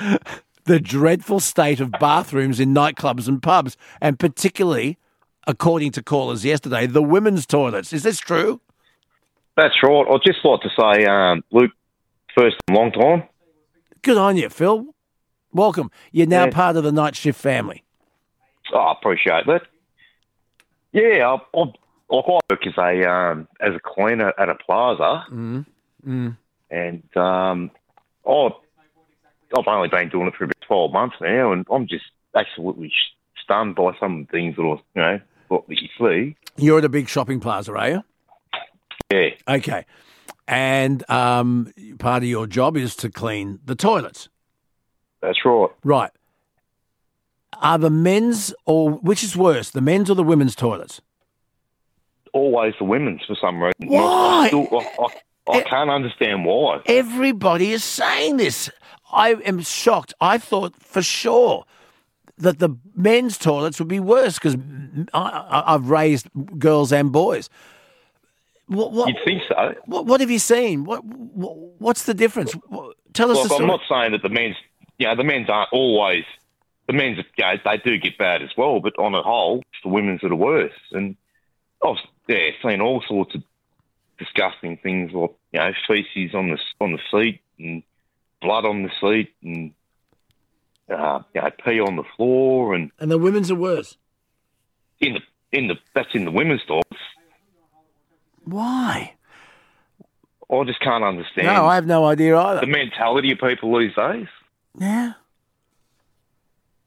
the 0.64 0.80
dreadful 0.80 1.40
state 1.40 1.80
of 1.80 1.90
bathrooms 1.92 2.60
in 2.60 2.72
nightclubs 2.72 3.28
and 3.28 3.42
pubs, 3.42 3.76
and 4.00 4.18
particularly, 4.18 4.98
according 5.46 5.92
to 5.92 6.02
callers 6.02 6.44
yesterday, 6.44 6.86
the 6.86 7.02
women's 7.02 7.46
toilets. 7.46 7.92
Is 7.92 8.04
this 8.04 8.18
true? 8.18 8.60
That's 9.58 9.74
right. 9.82 10.06
I'd 10.08 10.20
just 10.24 10.38
like 10.44 10.60
to 10.60 10.68
say, 10.78 11.04
um, 11.06 11.42
Luke, 11.50 11.72
first 12.36 12.54
long 12.70 12.92
time. 12.92 13.24
Good 14.02 14.16
on 14.16 14.36
you, 14.36 14.48
Phil. 14.50 14.86
Welcome. 15.52 15.90
You're 16.12 16.28
now 16.28 16.44
Yeah. 16.44 16.50
part 16.52 16.76
of 16.76 16.84
the 16.84 16.92
night 16.92 17.16
shift 17.16 17.40
family. 17.40 17.82
Oh, 18.72 18.78
I 18.78 18.92
appreciate 18.92 19.46
that. 19.46 19.62
Yeah, 20.92 21.26
I, 21.54 21.58
I, 21.58 21.62
I 22.12 22.38
work 22.50 22.66
as 22.66 22.74
a 22.78 23.10
um, 23.10 23.48
as 23.60 23.74
a 23.74 23.80
cleaner 23.84 24.32
at 24.38 24.48
a 24.48 24.54
plaza, 24.54 25.24
Mm. 25.32 25.66
Mm. 26.06 26.36
and 26.70 27.16
um, 27.16 27.70
I, 28.26 28.50
I've 29.56 29.66
only 29.66 29.88
been 29.88 30.08
doing 30.08 30.28
it 30.28 30.34
for 30.36 30.44
about 30.44 30.60
twelve 30.66 30.92
months 30.92 31.16
now, 31.20 31.50
and 31.52 31.66
I'm 31.70 31.88
just 31.88 32.04
absolutely 32.36 32.92
stunned 33.42 33.74
by 33.74 33.90
some 33.98 34.20
of 34.20 34.26
the 34.28 34.30
things 34.30 34.54
that 34.56 34.62
I, 34.62 34.66
you 34.66 34.80
know, 35.02 35.20
what 35.48 35.64
you 35.68 35.88
see. 35.98 36.36
You're 36.56 36.78
at 36.78 36.84
a 36.84 36.88
big 36.88 37.08
shopping 37.08 37.40
plaza, 37.40 37.74
are 37.74 37.88
you? 37.90 38.04
Yeah, 39.10 39.30
Okay. 39.48 39.86
And 40.46 41.08
um, 41.10 41.72
part 41.98 42.22
of 42.22 42.28
your 42.28 42.46
job 42.46 42.76
is 42.76 42.94
to 42.96 43.10
clean 43.10 43.58
the 43.64 43.74
toilets. 43.74 44.28
that's 45.20 45.44
right. 45.44 45.68
Right. 45.84 46.10
Are 47.60 47.78
the 47.78 47.90
men's 47.90 48.54
or 48.66 48.90
which 48.90 49.22
is 49.24 49.36
worse, 49.36 49.70
the 49.70 49.80
men's 49.80 50.10
or 50.10 50.14
the 50.14 50.22
women's 50.22 50.54
toilets? 50.54 51.00
Always 52.32 52.74
the 52.78 52.84
women's 52.84 53.24
for 53.26 53.34
some 53.40 53.60
reason. 53.60 53.88
Why? 53.88 54.44
I, 54.44 54.46
still, 54.48 54.68
I, 54.72 55.06
I, 55.52 55.58
I 55.58 55.60
can't 55.62 55.90
understand 55.90 56.44
why. 56.44 56.82
Everybody 56.86 57.72
is 57.72 57.82
saying 57.82 58.36
this. 58.36 58.70
I 59.10 59.30
am 59.30 59.60
shocked. 59.60 60.12
I 60.20 60.36
thought 60.38 60.74
for 60.76 61.02
sure 61.02 61.64
that 62.36 62.58
the 62.58 62.76
men's 62.94 63.38
toilets 63.38 63.78
would 63.78 63.88
be 63.88 64.00
worse 64.00 64.34
because 64.38 64.56
I've 65.14 65.88
raised 65.88 66.28
girls 66.58 66.92
and 66.92 67.10
boys. 67.10 67.48
What, 68.68 68.92
what, 68.92 69.08
You'd 69.08 69.24
think 69.24 69.42
so. 69.48 69.74
what, 69.86 70.06
what 70.06 70.20
have 70.20 70.30
you 70.30 70.38
seen? 70.38 70.84
What, 70.84 71.04
what 71.04 71.56
What's 71.78 72.04
the 72.04 72.14
difference? 72.14 72.54
Tell 73.14 73.30
us 73.30 73.38
Look, 73.38 73.48
the 73.48 73.54
I'm 73.54 73.66
not 73.66 73.80
saying 73.88 74.12
that 74.12 74.22
the 74.22 74.28
men's, 74.28 74.56
you 74.98 75.06
know, 75.06 75.16
the 75.16 75.24
men's 75.24 75.48
aren't 75.48 75.72
always, 75.72 76.24
the 76.86 76.92
men's, 76.92 77.18
you 77.18 77.24
know, 77.44 77.54
they 77.64 77.78
do 77.78 77.98
get 77.98 78.18
bad 78.18 78.42
as 78.42 78.50
well, 78.56 78.80
but 78.80 78.98
on 78.98 79.14
a 79.14 79.22
whole, 79.22 79.58
it's 79.58 79.82
the 79.82 79.88
women's 79.88 80.20
that 80.20 80.32
are 80.32 80.36
worse. 80.36 80.72
And 80.92 81.16
I've 81.82 81.96
yeah, 82.26 82.50
seen 82.62 82.80
all 82.80 83.02
sorts 83.08 83.34
of 83.34 83.42
disgusting 84.18 84.76
things 84.76 85.12
like, 85.12 85.32
you 85.52 85.60
know, 85.60 85.72
feces 85.86 86.34
on 86.34 86.50
the, 86.50 86.58
on 86.80 86.92
the 86.92 87.00
seat 87.10 87.40
and 87.58 87.82
blood 88.42 88.64
on 88.66 88.82
the 88.82 88.90
seat 89.00 89.32
and, 89.42 89.72
uh, 90.90 91.20
you 91.34 91.40
know, 91.40 91.50
pee 91.64 91.80
on 91.80 91.96
the 91.96 92.04
floor 92.16 92.74
and 92.74 92.90
and 92.98 93.10
the 93.10 93.18
women's 93.18 93.50
are 93.50 93.54
worse. 93.54 93.96
in 95.00 95.14
the, 95.14 95.20
in 95.52 95.68
the, 95.68 95.76
that's 95.94 96.14
in 96.14 96.24
the 96.24 96.30
women's 96.30 96.64
toilets. 96.64 96.84
Why? 98.50 99.14
I 100.50 100.64
just 100.64 100.80
can't 100.80 101.04
understand 101.04 101.46
No, 101.46 101.66
I 101.66 101.74
have 101.74 101.86
no 101.86 102.06
idea 102.06 102.38
either. 102.38 102.60
the 102.60 102.66
mentality 102.66 103.32
of 103.32 103.38
people 103.38 103.78
these 103.78 103.94
days. 103.94 104.26
yeah. 104.78 105.12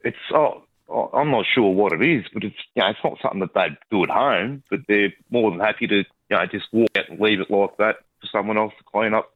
it's 0.03 0.18
oh, 0.34 0.64
oh, 0.89 1.09
I'm 1.14 1.30
not 1.30 1.45
sure 1.53 1.70
what 1.72 1.93
it 1.93 2.01
is, 2.01 2.26
but 2.34 2.43
it's 2.43 2.55
you 2.76 2.82
know 2.82 2.89
it's 2.89 2.99
not 3.03 3.18
something 3.22 3.39
that 3.41 3.53
they 3.53 3.68
do 3.91 4.03
at 4.03 4.09
home, 4.09 4.64
but 4.70 4.80
they're 4.88 5.14
more 5.30 5.51
than 5.51 5.59
happy 5.59 5.88
to 5.88 5.97
you 5.97 6.05
know 6.32 6.45
just 6.47 6.66
walk 6.72 6.89
out 6.97 7.09
and 7.09 7.20
leave 7.20 7.39
it 7.39 7.51
like 7.51 7.78
that 7.78 7.97
for 8.20 8.28
someone 8.32 8.57
else 8.57 8.74
to 8.78 8.84
clean 8.91 9.14
up. 9.14 9.32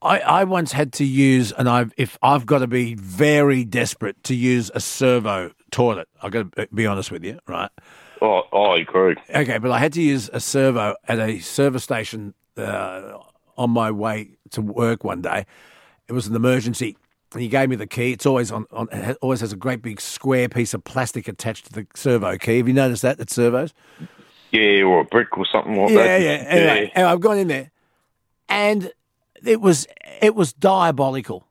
I, 0.00 0.20
I 0.20 0.44
once 0.44 0.72
had 0.72 0.92
to 0.94 1.04
use, 1.04 1.50
and 1.52 1.68
I've 1.68 1.92
if 1.96 2.16
I've 2.22 2.46
got 2.46 2.58
to 2.60 2.66
be 2.68 2.94
very 2.94 3.64
desperate 3.64 4.22
to 4.24 4.34
use 4.34 4.70
a 4.74 4.80
servo 4.80 5.50
toilet. 5.70 6.08
I've 6.22 6.30
got 6.30 6.52
to 6.52 6.68
be 6.72 6.86
honest 6.86 7.10
with 7.10 7.24
you, 7.24 7.38
right? 7.46 7.70
Oh, 8.20 8.42
I 8.52 8.80
agree. 8.80 9.16
Okay, 9.30 9.58
but 9.58 9.70
I 9.70 9.78
had 9.78 9.92
to 9.94 10.02
use 10.02 10.30
a 10.32 10.40
servo 10.40 10.96
at 11.06 11.18
a 11.18 11.38
service 11.40 11.84
station 11.84 12.34
uh, 12.56 13.18
on 13.56 13.70
my 13.70 13.90
way 13.90 14.38
to 14.50 14.62
work 14.62 15.04
one 15.04 15.22
day. 15.22 15.46
It 16.08 16.12
was 16.12 16.26
an 16.26 16.34
emergency. 16.34 16.96
And 17.32 17.42
he 17.42 17.48
gave 17.48 17.68
me 17.68 17.76
the 17.76 17.86
key. 17.86 18.12
It's 18.12 18.24
always 18.24 18.50
on, 18.50 18.66
on. 18.72 18.88
It 18.90 19.18
always 19.20 19.40
has 19.42 19.52
a 19.52 19.56
great 19.56 19.82
big 19.82 20.00
square 20.00 20.48
piece 20.48 20.72
of 20.72 20.82
plastic 20.84 21.28
attached 21.28 21.66
to 21.66 21.72
the 21.72 21.86
servo 21.94 22.38
key. 22.38 22.56
Have 22.56 22.68
you 22.68 22.74
noticed 22.74 23.02
that 23.02 23.20
at 23.20 23.28
servos? 23.28 23.74
Yeah, 24.50 24.82
or 24.82 25.00
a 25.00 25.04
brick 25.04 25.36
or 25.36 25.44
something 25.44 25.76
like 25.76 25.90
yeah, 25.90 25.96
that. 25.96 26.22
yeah. 26.22 26.28
Anyway, 26.28 26.92
anyway, 26.94 27.12
I've 27.12 27.20
gone 27.20 27.36
in 27.36 27.48
there, 27.48 27.70
and 28.48 28.92
it 29.44 29.60
was 29.60 29.86
it 30.22 30.34
was 30.34 30.54
diabolical. 30.54 31.46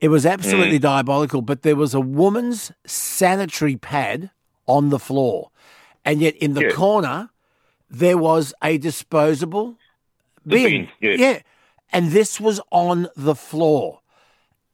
It 0.00 0.08
was 0.08 0.24
absolutely 0.24 0.78
diabolical. 0.78 1.42
But 1.42 1.60
there 1.60 1.76
was 1.76 1.92
a 1.92 2.00
woman's 2.00 2.72
sanitary 2.86 3.76
pad 3.76 4.30
on 4.66 4.88
the 4.88 4.98
floor, 4.98 5.50
and 6.04 6.20
yet 6.20 6.36
in 6.36 6.54
the 6.54 6.62
Yeah. 6.64 6.70
corner 6.72 7.30
there 7.90 8.16
was 8.18 8.54
a 8.62 8.78
disposable 8.78 9.76
bin. 10.46 10.88
bin, 11.00 11.18
yeah. 11.20 11.40
and 11.92 12.10
this 12.10 12.40
was 12.40 12.60
on 12.70 13.08
the 13.16 13.34
floor, 13.34 14.00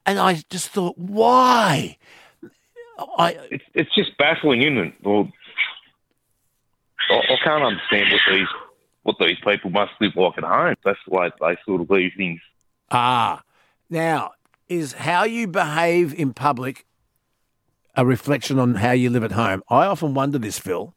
and 0.06 0.18
I 0.18 0.42
just 0.50 0.68
thought, 0.68 0.96
why? 0.96 1.96
I 3.18 3.32
It's 3.50 3.64
it's 3.74 3.94
just 3.94 4.16
baffling, 4.18 4.62
isn't 4.62 4.78
it? 4.78 4.94
Well, 5.02 5.30
I, 7.10 7.14
I 7.32 7.36
can't 7.44 7.64
understand 7.64 8.12
what 8.12 8.20
these 8.30 8.48
what 9.02 9.16
these 9.20 9.38
people 9.44 9.70
must 9.70 9.92
live 10.00 10.12
like 10.16 10.36
at 10.38 10.44
home. 10.44 10.74
That's 10.84 10.98
the 11.08 11.14
way 11.16 11.30
they 11.40 11.56
sort 11.64 11.80
of 11.80 11.90
leave 11.90 12.12
things. 12.16 12.40
Ah, 12.90 13.42
now 13.90 14.32
is 14.68 14.92
how 14.92 15.24
you 15.24 15.46
behave 15.48 16.12
in 16.14 16.34
public 16.34 16.84
a 17.96 18.04
reflection 18.04 18.58
on 18.58 18.74
how 18.76 18.92
you 18.92 19.10
live 19.10 19.24
at 19.24 19.32
home? 19.32 19.62
I 19.70 19.86
often 19.86 20.12
wonder 20.14 20.38
this, 20.38 20.58
Phil, 20.58 20.94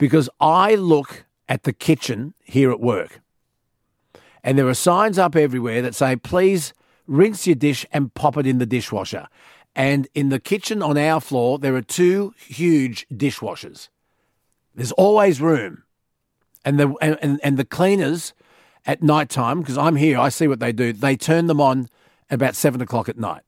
because 0.00 0.30
I 0.40 0.74
look 0.74 1.26
at 1.46 1.64
the 1.64 1.74
kitchen 1.74 2.32
here 2.42 2.72
at 2.72 2.80
work, 2.80 3.20
and 4.42 4.58
there 4.58 4.66
are 4.66 4.74
signs 4.74 5.18
up 5.18 5.36
everywhere 5.36 5.82
that 5.82 5.94
say, 5.94 6.16
"Please 6.16 6.72
rinse 7.06 7.46
your 7.46 7.54
dish 7.54 7.86
and 7.92 8.12
pop 8.14 8.36
it 8.38 8.46
in 8.46 8.58
the 8.58 8.66
dishwasher." 8.66 9.28
And 9.76 10.08
in 10.14 10.30
the 10.30 10.40
kitchen 10.40 10.82
on 10.82 10.98
our 10.98 11.20
floor, 11.20 11.58
there 11.58 11.76
are 11.76 11.82
two 11.82 12.34
huge 12.38 13.06
dishwashers. 13.08 13.88
There's 14.74 14.92
always 14.92 15.40
room, 15.40 15.84
and 16.64 16.80
the 16.80 16.94
and, 17.00 17.38
and, 17.42 17.56
the 17.58 17.64
cleaners 17.64 18.32
at 18.86 19.02
night 19.02 19.28
time 19.28 19.60
because 19.60 19.76
I'm 19.76 19.96
here. 19.96 20.18
I 20.18 20.30
see 20.30 20.48
what 20.48 20.60
they 20.60 20.72
do. 20.72 20.92
They 20.92 21.16
turn 21.16 21.46
them 21.46 21.60
on 21.60 21.88
about 22.30 22.56
seven 22.56 22.80
o'clock 22.80 23.08
at 23.08 23.18
night. 23.18 23.42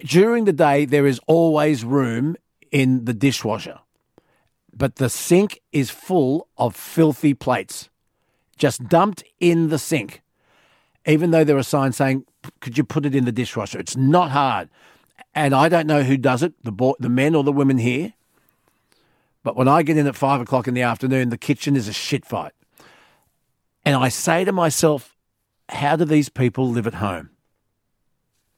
During 0.00 0.44
the 0.44 0.52
day, 0.52 0.84
there 0.84 1.06
is 1.06 1.20
always 1.26 1.84
room 1.84 2.36
in 2.70 3.06
the 3.06 3.14
dishwasher, 3.14 3.78
but 4.74 4.96
the 4.96 5.08
sink 5.08 5.60
is 5.72 5.90
full 5.90 6.48
of 6.56 6.74
filthy 6.74 7.34
plates, 7.34 7.88
just 8.56 8.88
dumped 8.88 9.24
in 9.40 9.68
the 9.68 9.78
sink. 9.78 10.22
Even 11.06 11.30
though 11.30 11.44
there 11.44 11.58
are 11.58 11.62
signs 11.62 11.96
saying, 11.96 12.24
"Could 12.60 12.78
you 12.78 12.84
put 12.84 13.04
it 13.04 13.14
in 13.14 13.24
the 13.24 13.32
dishwasher?" 13.32 13.78
It's 13.78 13.96
not 13.96 14.30
hard, 14.30 14.68
and 15.34 15.54
I 15.54 15.68
don't 15.68 15.86
know 15.86 16.02
who 16.02 16.16
does 16.16 16.42
it, 16.42 16.52
the 16.62 16.94
the 16.98 17.08
men 17.08 17.34
or 17.34 17.42
the 17.42 17.52
women 17.52 17.78
here. 17.78 18.14
But 19.42 19.56
when 19.56 19.68
I 19.68 19.82
get 19.82 19.96
in 19.96 20.06
at 20.06 20.16
five 20.16 20.40
o'clock 20.40 20.68
in 20.68 20.74
the 20.74 20.82
afternoon, 20.82 21.30
the 21.30 21.38
kitchen 21.38 21.74
is 21.74 21.88
a 21.88 21.92
shit 21.92 22.24
fight. 22.24 22.52
And 23.84 23.96
I 23.96 24.08
say 24.08 24.44
to 24.44 24.52
myself, 24.52 25.16
how 25.68 25.96
do 25.96 26.04
these 26.04 26.28
people 26.28 26.68
live 26.68 26.86
at 26.86 26.94
home? 26.94 27.30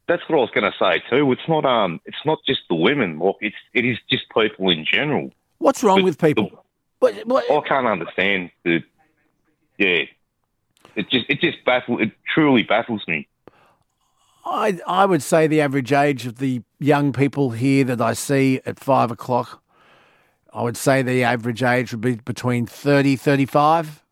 That's 0.07 0.23
what 0.29 0.37
I 0.37 0.41
was 0.41 0.51
going 0.51 0.71
to 0.71 0.79
say 0.79 1.03
too. 1.09 1.33
It's 1.33 1.49
not 1.49 1.65
um, 1.65 2.01
it's 2.05 2.25
not 2.27 2.39
just 2.47 2.61
the 2.69 2.75
women. 2.75 3.21
It's 3.41 3.57
it 3.73 3.87
is 3.87 3.99
just 4.11 4.25
people 4.29 4.69
in 4.69 4.85
general. 4.85 5.31
What's 5.59 5.83
wrong 5.83 5.99
But 5.99 6.05
with 6.05 6.19
people? 6.19 6.65
What, 6.99 7.15
what, 7.27 7.51
I 7.51 7.69
can't 7.69 7.87
understand 7.87 8.51
the. 8.65 8.83
Yeah, 9.79 10.05
it 10.95 11.11
just 11.11 11.27
it 11.29 11.41
just 11.41 11.65
baffles. 11.65 12.01
It 12.01 12.13
truly 12.33 12.63
baffles 12.63 13.03
me. 13.09 13.29
I, 14.47 14.79
I 14.87 15.07
would 15.07 15.23
say 15.23 15.47
the 15.47 15.61
average 15.61 15.93
age 15.93 16.27
of 16.27 16.39
the 16.39 16.63
young 16.79 17.13
people 17.13 17.51
here 17.51 17.85
that 17.85 18.01
I 18.01 18.13
see 18.13 18.61
at 18.67 18.79
five 18.79 19.11
o'clock, 19.11 19.63
I 20.53 20.63
would 20.63 20.77
say 20.77 21.03
the 21.03 21.25
average 21.25 21.63
age 21.63 21.93
would 21.93 22.03
be 22.03 22.17
between 22.17 22.67
30, 22.67 23.17
35. 23.17 24.03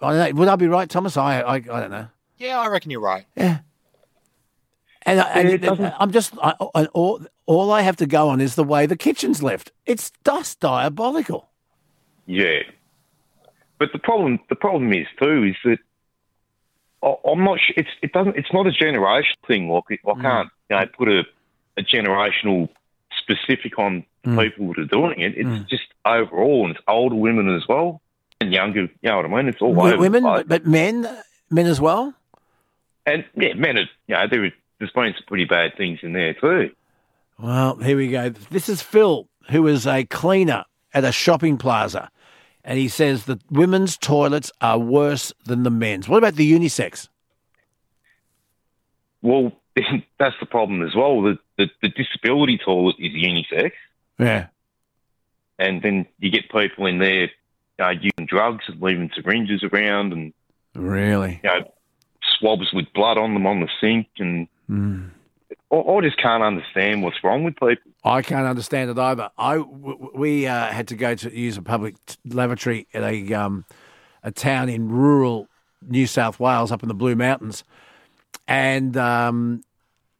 I 0.00 0.12
don't 0.12 0.18
know. 0.18 0.40
Would 0.40 0.48
I 0.48 0.56
be 0.56 0.68
right, 0.68 0.88
Thomas? 0.88 1.16
I, 1.16 1.40
I, 1.40 1.54
I 1.54 1.60
don't 1.60 1.90
know. 1.90 2.08
Yeah, 2.38 2.60
I 2.60 2.68
reckon 2.68 2.90
you're 2.90 3.00
right. 3.00 3.26
Yeah. 3.36 3.58
And, 5.04 5.20
and 5.20 5.48
it 5.48 5.64
I'm 5.98 6.12
just, 6.12 6.32
I, 6.42 6.54
and 6.74 6.88
all, 6.92 7.20
all 7.46 7.72
I 7.72 7.82
have 7.82 7.96
to 7.96 8.06
go 8.06 8.28
on 8.28 8.40
is 8.40 8.54
the 8.54 8.64
way 8.64 8.86
the 8.86 8.96
kitchen's 8.96 9.42
left. 9.42 9.72
It's 9.86 10.12
just 10.24 10.60
diabolical. 10.60 11.48
Yeah, 12.26 12.60
but 13.78 13.88
the 13.92 13.98
problem 13.98 14.38
the 14.48 14.54
problem 14.54 14.92
is 14.92 15.06
too 15.20 15.42
is 15.44 15.56
that 15.64 15.78
I- 17.02 17.28
I'm 17.28 17.42
not. 17.42 17.58
Sure, 17.60 17.74
it's 17.76 17.88
it 18.00 18.12
doesn't. 18.12 18.36
It's 18.36 18.52
not 18.52 18.66
a 18.68 18.70
generational 18.70 19.44
thing. 19.48 19.68
Like 19.68 19.84
I 19.90 19.94
Mm. 20.12 20.20
can't 20.22 20.48
you 20.70 20.76
know 20.76 20.86
put 20.96 21.08
a, 21.08 21.24
a 21.76 21.82
generational 21.82 22.68
specific 23.18 23.78
on 23.78 24.04
Mm. 24.24 24.40
people 24.40 24.68
that 24.68 24.78
are 24.82 24.84
doing 24.84 25.18
it. 25.18 25.32
It's 25.36 25.68
just 25.68 25.82
overall, 26.04 26.64
and 26.66 26.76
it's 26.76 26.84
older 26.86 27.16
women 27.16 27.52
as 27.56 27.66
well 27.68 28.00
and 28.40 28.52
younger. 28.52 28.82
You 28.82 28.88
know 29.02 29.16
what 29.16 29.24
I 29.26 29.28
mean? 29.28 29.48
It's 29.48 29.60
all 29.60 29.74
W- 29.74 29.94
over. 29.94 30.00
women, 30.00 30.22
but, 30.22 30.46
but 30.46 30.64
men, 30.64 31.08
men 31.50 31.66
as 31.66 31.80
well. 31.80 32.14
and 33.04 33.24
yeah, 33.34 33.54
men. 33.54 33.78
Are, 33.78 33.88
you 34.06 34.14
know, 34.14 34.26
there, 34.30 34.52
there's 34.82 34.90
been 34.92 35.14
some 35.14 35.24
pretty 35.28 35.44
bad 35.44 35.76
things 35.76 36.00
in 36.02 36.12
there 36.12 36.34
too. 36.34 36.72
Well, 37.38 37.76
here 37.76 37.96
we 37.96 38.08
go. 38.08 38.30
This 38.30 38.68
is 38.68 38.82
Phil, 38.82 39.28
who 39.50 39.68
is 39.68 39.86
a 39.86 40.04
cleaner 40.04 40.64
at 40.92 41.04
a 41.04 41.12
shopping 41.12 41.56
plaza. 41.56 42.10
And 42.64 42.78
he 42.78 42.88
says 42.88 43.24
that 43.26 43.40
women's 43.50 43.96
toilets 43.96 44.50
are 44.60 44.78
worse 44.78 45.32
than 45.44 45.62
the 45.62 45.70
men's. 45.70 46.08
What 46.08 46.18
about 46.18 46.34
the 46.34 46.50
unisex? 46.52 47.08
Well, 49.22 49.52
that's 50.18 50.34
the 50.40 50.46
problem 50.46 50.82
as 50.82 50.94
well. 50.94 51.22
The 51.22 51.38
the, 51.58 51.70
the 51.80 51.88
disability 51.88 52.58
toilet 52.58 52.96
is 52.98 53.12
unisex. 53.12 53.72
Yeah. 54.18 54.46
and 55.58 55.80
then 55.82 56.06
you 56.18 56.30
get 56.30 56.50
people 56.50 56.86
in 56.86 56.98
there 56.98 57.30
uh, 57.80 57.90
using 57.90 58.26
drugs 58.26 58.64
and 58.68 58.80
leaving 58.82 59.10
syringes 59.14 59.62
around 59.64 60.12
and 60.12 60.32
Really? 60.74 61.40
you 61.42 61.48
know 61.50 61.72
swabs 62.38 62.72
with 62.72 62.86
blood 62.94 63.18
on 63.18 63.34
them 63.34 63.46
on 63.46 63.60
the 63.60 63.68
sink 63.80 64.06
and 64.18 64.46
Mm. 64.72 65.10
I, 65.70 65.76
I 65.76 66.00
just 66.00 66.16
can't 66.18 66.42
understand 66.42 67.02
what's 67.02 67.22
wrong 67.22 67.44
with 67.44 67.54
people. 67.54 67.92
I 68.04 68.22
can't 68.22 68.46
understand 68.46 68.90
it 68.90 68.98
either. 68.98 69.30
I 69.38 69.58
we 69.58 70.46
uh, 70.46 70.66
had 70.66 70.88
to 70.88 70.96
go 70.96 71.14
to 71.14 71.38
use 71.38 71.56
a 71.56 71.62
public 71.62 71.94
t- 72.06 72.16
lavatory 72.26 72.86
at 72.94 73.02
a 73.02 73.34
um, 73.34 73.64
a 74.22 74.32
town 74.32 74.68
in 74.68 74.88
rural 74.88 75.48
New 75.86 76.06
South 76.06 76.40
Wales, 76.40 76.72
up 76.72 76.82
in 76.82 76.88
the 76.88 76.94
Blue 76.94 77.14
Mountains, 77.14 77.64
and 78.48 78.96
um, 78.96 79.62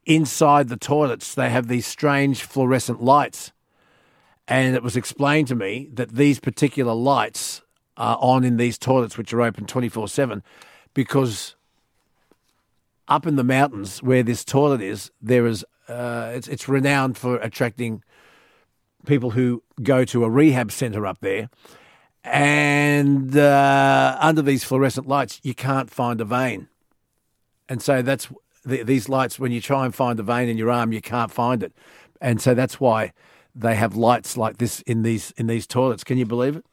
inside 0.07 0.69
the 0.69 0.77
toilets 0.77 1.35
they 1.35 1.51
have 1.51 1.69
these 1.69 1.87
strange 1.87 2.43
fluorescent 2.43 3.03
lights, 3.03 3.53
and 4.47 4.75
it 4.77 4.83
was 4.83 4.97
explained 4.97 5.49
to 5.49 5.55
me 5.55 5.89
that 5.93 6.11
these 6.11 6.41
particular 6.41 6.95
lights 6.95 7.63
are 7.97 8.19
on 8.21 8.45
in 8.45 8.57
these 8.57 8.79
toilets, 8.79 9.17
which 9.17 9.33
are 9.33 9.43
open 9.43 9.67
twenty 9.67 9.89
four 9.89 10.09
seven, 10.09 10.43
because 10.95 11.57
up 13.09 13.27
in 13.27 13.37
the 13.37 13.45
mountains 13.45 14.03
where 14.03 14.23
this 14.23 14.45
toilet 14.45 14.81
is, 14.81 15.11
there 15.21 15.47
is 15.47 15.65
uh, 15.89 16.33
it's 16.35 16.49
it's 16.49 16.69
renowned 16.69 17.17
for 17.19 17.37
attracting 17.37 18.03
people 19.07 19.31
who 19.31 19.63
go 19.83 20.05
to 20.05 20.25
a 20.25 20.31
rehab 20.31 20.71
centre 20.71 21.07
up 21.07 21.19
there, 21.21 21.51
and 22.25 23.37
uh, 23.37 24.17
under 24.21 24.43
these 24.43 24.65
fluorescent 24.65 25.09
lights, 25.09 25.41
you 25.43 25.55
can't 25.55 25.91
find 25.91 26.21
a 26.21 26.25
vein, 26.25 26.69
and 27.69 27.83
so 27.83 28.03
that's 28.03 28.29
the, 28.65 28.83
these 28.83 29.09
lights. 29.09 29.39
When 29.39 29.53
you 29.53 29.61
try 29.61 29.85
and 29.85 29.95
find 29.95 30.19
a 30.21 30.23
vein 30.23 30.49
in 30.49 30.57
your 30.57 30.71
arm, 30.71 30.93
you 30.93 31.01
can't 31.01 31.31
find 31.31 31.63
it, 31.63 31.73
and 32.21 32.41
so 32.41 32.55
that's 32.55 32.79
why 32.81 33.13
they 33.55 33.75
have 33.75 33.97
lights 33.97 34.37
like 34.37 34.59
this 34.59 34.81
in 34.83 35.03
these 35.03 35.33
in 35.37 35.47
these 35.49 35.67
toilets. 35.67 36.05
Can 36.05 36.17
you 36.17 36.27
believe 36.27 36.57
it? 36.57 36.65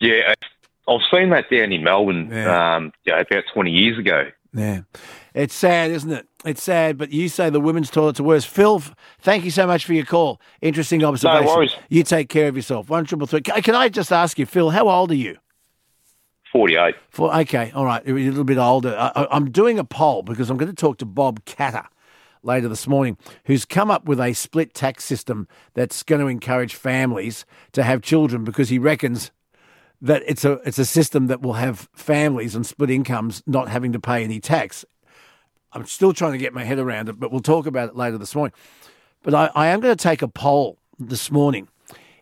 Yeah, 0.00 0.34
I've 0.88 1.00
seen 1.12 1.30
that 1.30 1.50
down 1.50 1.72
in 1.72 1.82
Melbourne 1.82 2.28
Yeah. 2.30 2.76
um, 2.76 2.92
yeah, 3.04 3.20
about 3.20 3.44
20 3.52 3.70
years 3.70 3.98
ago. 3.98 4.30
Yeah. 4.54 4.82
It's 5.34 5.54
sad, 5.54 5.90
isn't 5.90 6.10
it? 6.12 6.28
It's 6.44 6.62
sad, 6.62 6.96
but 6.96 7.10
you 7.10 7.28
say 7.28 7.50
the 7.50 7.60
women's 7.60 7.90
toilets 7.90 8.20
are 8.20 8.24
worse. 8.24 8.44
Phil, 8.44 8.82
thank 9.20 9.44
you 9.44 9.50
so 9.50 9.66
much 9.66 9.84
for 9.84 9.94
your 9.94 10.04
call. 10.04 10.40
Interesting 10.62 11.02
observation. 11.04 11.44
No 11.46 11.54
worries. 11.56 11.74
You 11.88 12.04
take 12.04 12.28
care 12.28 12.48
of 12.48 12.56
yourself. 12.56 12.88
One 12.88 13.04
triple 13.04 13.26
three. 13.26 13.40
Can 13.40 13.74
I 13.74 13.88
just 13.88 14.12
ask 14.12 14.38
you, 14.38 14.46
Phil? 14.46 14.70
How 14.70 14.88
old 14.88 15.10
are 15.10 15.16
you? 15.16 15.38
48. 16.52 16.94
For 17.10 17.34
okay, 17.38 17.72
all 17.74 17.84
right, 17.84 18.06
a 18.06 18.12
little 18.12 18.44
bit 18.44 18.58
older. 18.58 18.96
I- 18.96 19.26
I'm 19.32 19.50
doing 19.50 19.78
a 19.80 19.84
poll 19.84 20.22
because 20.22 20.50
I'm 20.50 20.56
going 20.56 20.70
to 20.70 20.80
talk 20.80 20.98
to 20.98 21.04
Bob 21.04 21.44
Katter 21.44 21.86
later 22.44 22.68
this 22.68 22.86
morning, 22.86 23.16
who's 23.46 23.64
come 23.64 23.90
up 23.90 24.04
with 24.04 24.20
a 24.20 24.34
split 24.34 24.72
tax 24.72 25.02
system 25.04 25.48
that's 25.72 26.04
going 26.04 26.20
to 26.20 26.28
encourage 26.28 26.74
families 26.76 27.44
to 27.72 27.82
have 27.82 28.02
children 28.02 28.44
because 28.44 28.68
he 28.68 28.78
reckons 28.78 29.32
that 30.00 30.22
it's 30.26 30.44
a 30.44 30.52
it's 30.64 30.78
a 30.78 30.84
system 30.84 31.28
that 31.28 31.42
will 31.42 31.54
have 31.54 31.88
families 31.94 32.54
and 32.54 32.66
split 32.66 32.90
incomes 32.90 33.42
not 33.46 33.68
having 33.68 33.92
to 33.92 34.00
pay 34.00 34.22
any 34.22 34.40
tax. 34.40 34.84
I'm 35.72 35.86
still 35.86 36.12
trying 36.12 36.32
to 36.32 36.38
get 36.38 36.52
my 36.52 36.64
head 36.64 36.78
around 36.78 37.08
it, 37.08 37.18
but 37.18 37.32
we'll 37.32 37.40
talk 37.40 37.66
about 37.66 37.88
it 37.88 37.96
later 37.96 38.16
this 38.18 38.34
morning. 38.34 38.54
But 39.22 39.34
I, 39.34 39.50
I 39.54 39.66
am 39.68 39.80
going 39.80 39.96
to 39.96 40.02
take 40.02 40.22
a 40.22 40.28
poll 40.28 40.78
this 40.98 41.30
morning. 41.30 41.68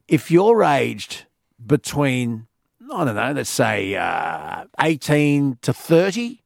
If 0.09 0.31
you're 0.31 0.65
aged 0.65 1.27
between, 1.65 2.47
I 2.91 3.05
don't 3.05 3.15
know, 3.15 3.33
let's 3.33 3.51
say 3.51 3.95
uh, 3.95 4.65
18 4.81 5.59
to 5.63 5.73
30, 5.73 6.43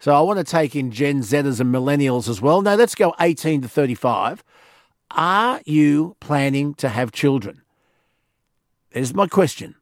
so 0.00 0.14
I 0.14 0.20
want 0.20 0.38
to 0.38 0.44
take 0.44 0.76
in 0.76 0.90
Gen 0.90 1.20
Zers 1.20 1.60
and 1.60 1.74
millennials 1.74 2.28
as 2.28 2.40
well. 2.40 2.62
No, 2.62 2.76
let's 2.76 2.94
go 2.94 3.14
18 3.20 3.62
to 3.62 3.68
35. 3.68 4.44
Are 5.10 5.60
you 5.64 6.16
planning 6.20 6.74
to 6.74 6.88
have 6.88 7.12
children? 7.12 7.62
Is 8.92 9.14
my 9.14 9.26
question. 9.26 9.74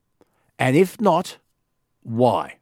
And 0.58 0.76
if 0.76 1.00
not, 1.00 1.38
why? 2.02 2.56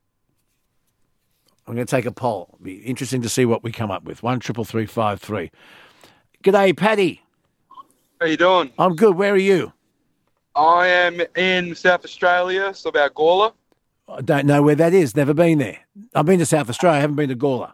I'm 1.67 1.75
going 1.75 1.87
to 1.87 1.91
take 1.91 2.07
a 2.07 2.13
poll. 2.13 2.51
It'll 2.55 2.65
be 2.65 2.75
interesting 2.77 3.23
to 3.23 3.29
see 3.29 3.45
what 3.47 3.63
we 3.63 3.73
come 3.73 3.91
up 3.91 4.05
with. 4.05 4.23
One 4.23 4.39
triple 4.41 4.65
three 4.65 4.87
five 4.87 5.21
three. 5.21 5.51
G'day, 6.43 6.77
Paddy. 6.77 7.23
How 8.21 8.27
you 8.27 8.37
doing? 8.37 8.71
I'm 8.79 8.97
good. 8.97 9.17
Where 9.17 9.33
are 9.33 9.39
you? 9.39 9.73
I 10.55 10.87
am 10.87 11.21
in 11.37 11.75
South 11.75 12.05
Australia, 12.05 12.73
so 12.75 12.91
about 12.91 13.15
Gawler. 13.15 13.53
I 14.09 14.21
don't 14.21 14.47
know 14.47 14.63
where 14.63 14.75
that 14.75 14.93
is. 14.93 15.17
Never 15.17 15.33
been 15.35 15.59
there. 15.59 15.79
I've 16.15 16.27
been 16.27 16.39
to 16.39 16.47
South 16.47 16.69
Australia. 16.69 16.99
I 16.99 17.01
haven't 17.01 17.17
been 17.17 17.31
to 17.31 17.37
Gawler. 17.37 17.73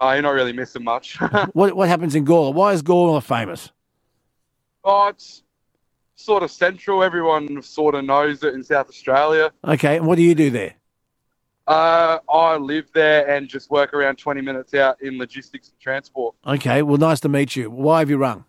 Uh, 0.00 0.12
you're 0.12 0.22
not 0.22 0.30
really 0.32 0.52
missing 0.52 0.84
much. 0.84 1.18
What 1.54 1.74
what 1.74 1.88
happens 1.88 2.14
in 2.14 2.24
Gawler? 2.26 2.52
Why 2.54 2.72
is 2.72 2.82
Gawler 2.82 3.22
famous? 3.22 3.70
oh, 4.84 5.08
it's 5.08 5.42
sort 6.22 6.42
of 6.42 6.50
central. 6.50 7.02
Everyone 7.02 7.62
sort 7.62 7.94
of 7.94 8.04
knows 8.04 8.42
it 8.42 8.54
in 8.54 8.62
South 8.62 8.88
Australia. 8.88 9.52
Okay, 9.64 9.96
and 9.96 10.06
what 10.06 10.16
do 10.16 10.22
you 10.22 10.34
do 10.34 10.50
there? 10.50 10.74
Uh, 11.66 12.18
I 12.32 12.56
live 12.56 12.90
there 12.92 13.28
and 13.28 13.48
just 13.48 13.70
work 13.70 13.94
around 13.94 14.16
20 14.16 14.40
minutes 14.40 14.74
out 14.74 15.00
in 15.00 15.16
logistics 15.18 15.68
and 15.68 15.78
transport. 15.80 16.34
Okay, 16.46 16.82
well, 16.82 16.98
nice 16.98 17.20
to 17.20 17.28
meet 17.28 17.54
you. 17.54 17.70
Why 17.70 18.00
have 18.00 18.10
you 18.10 18.16
rung? 18.16 18.44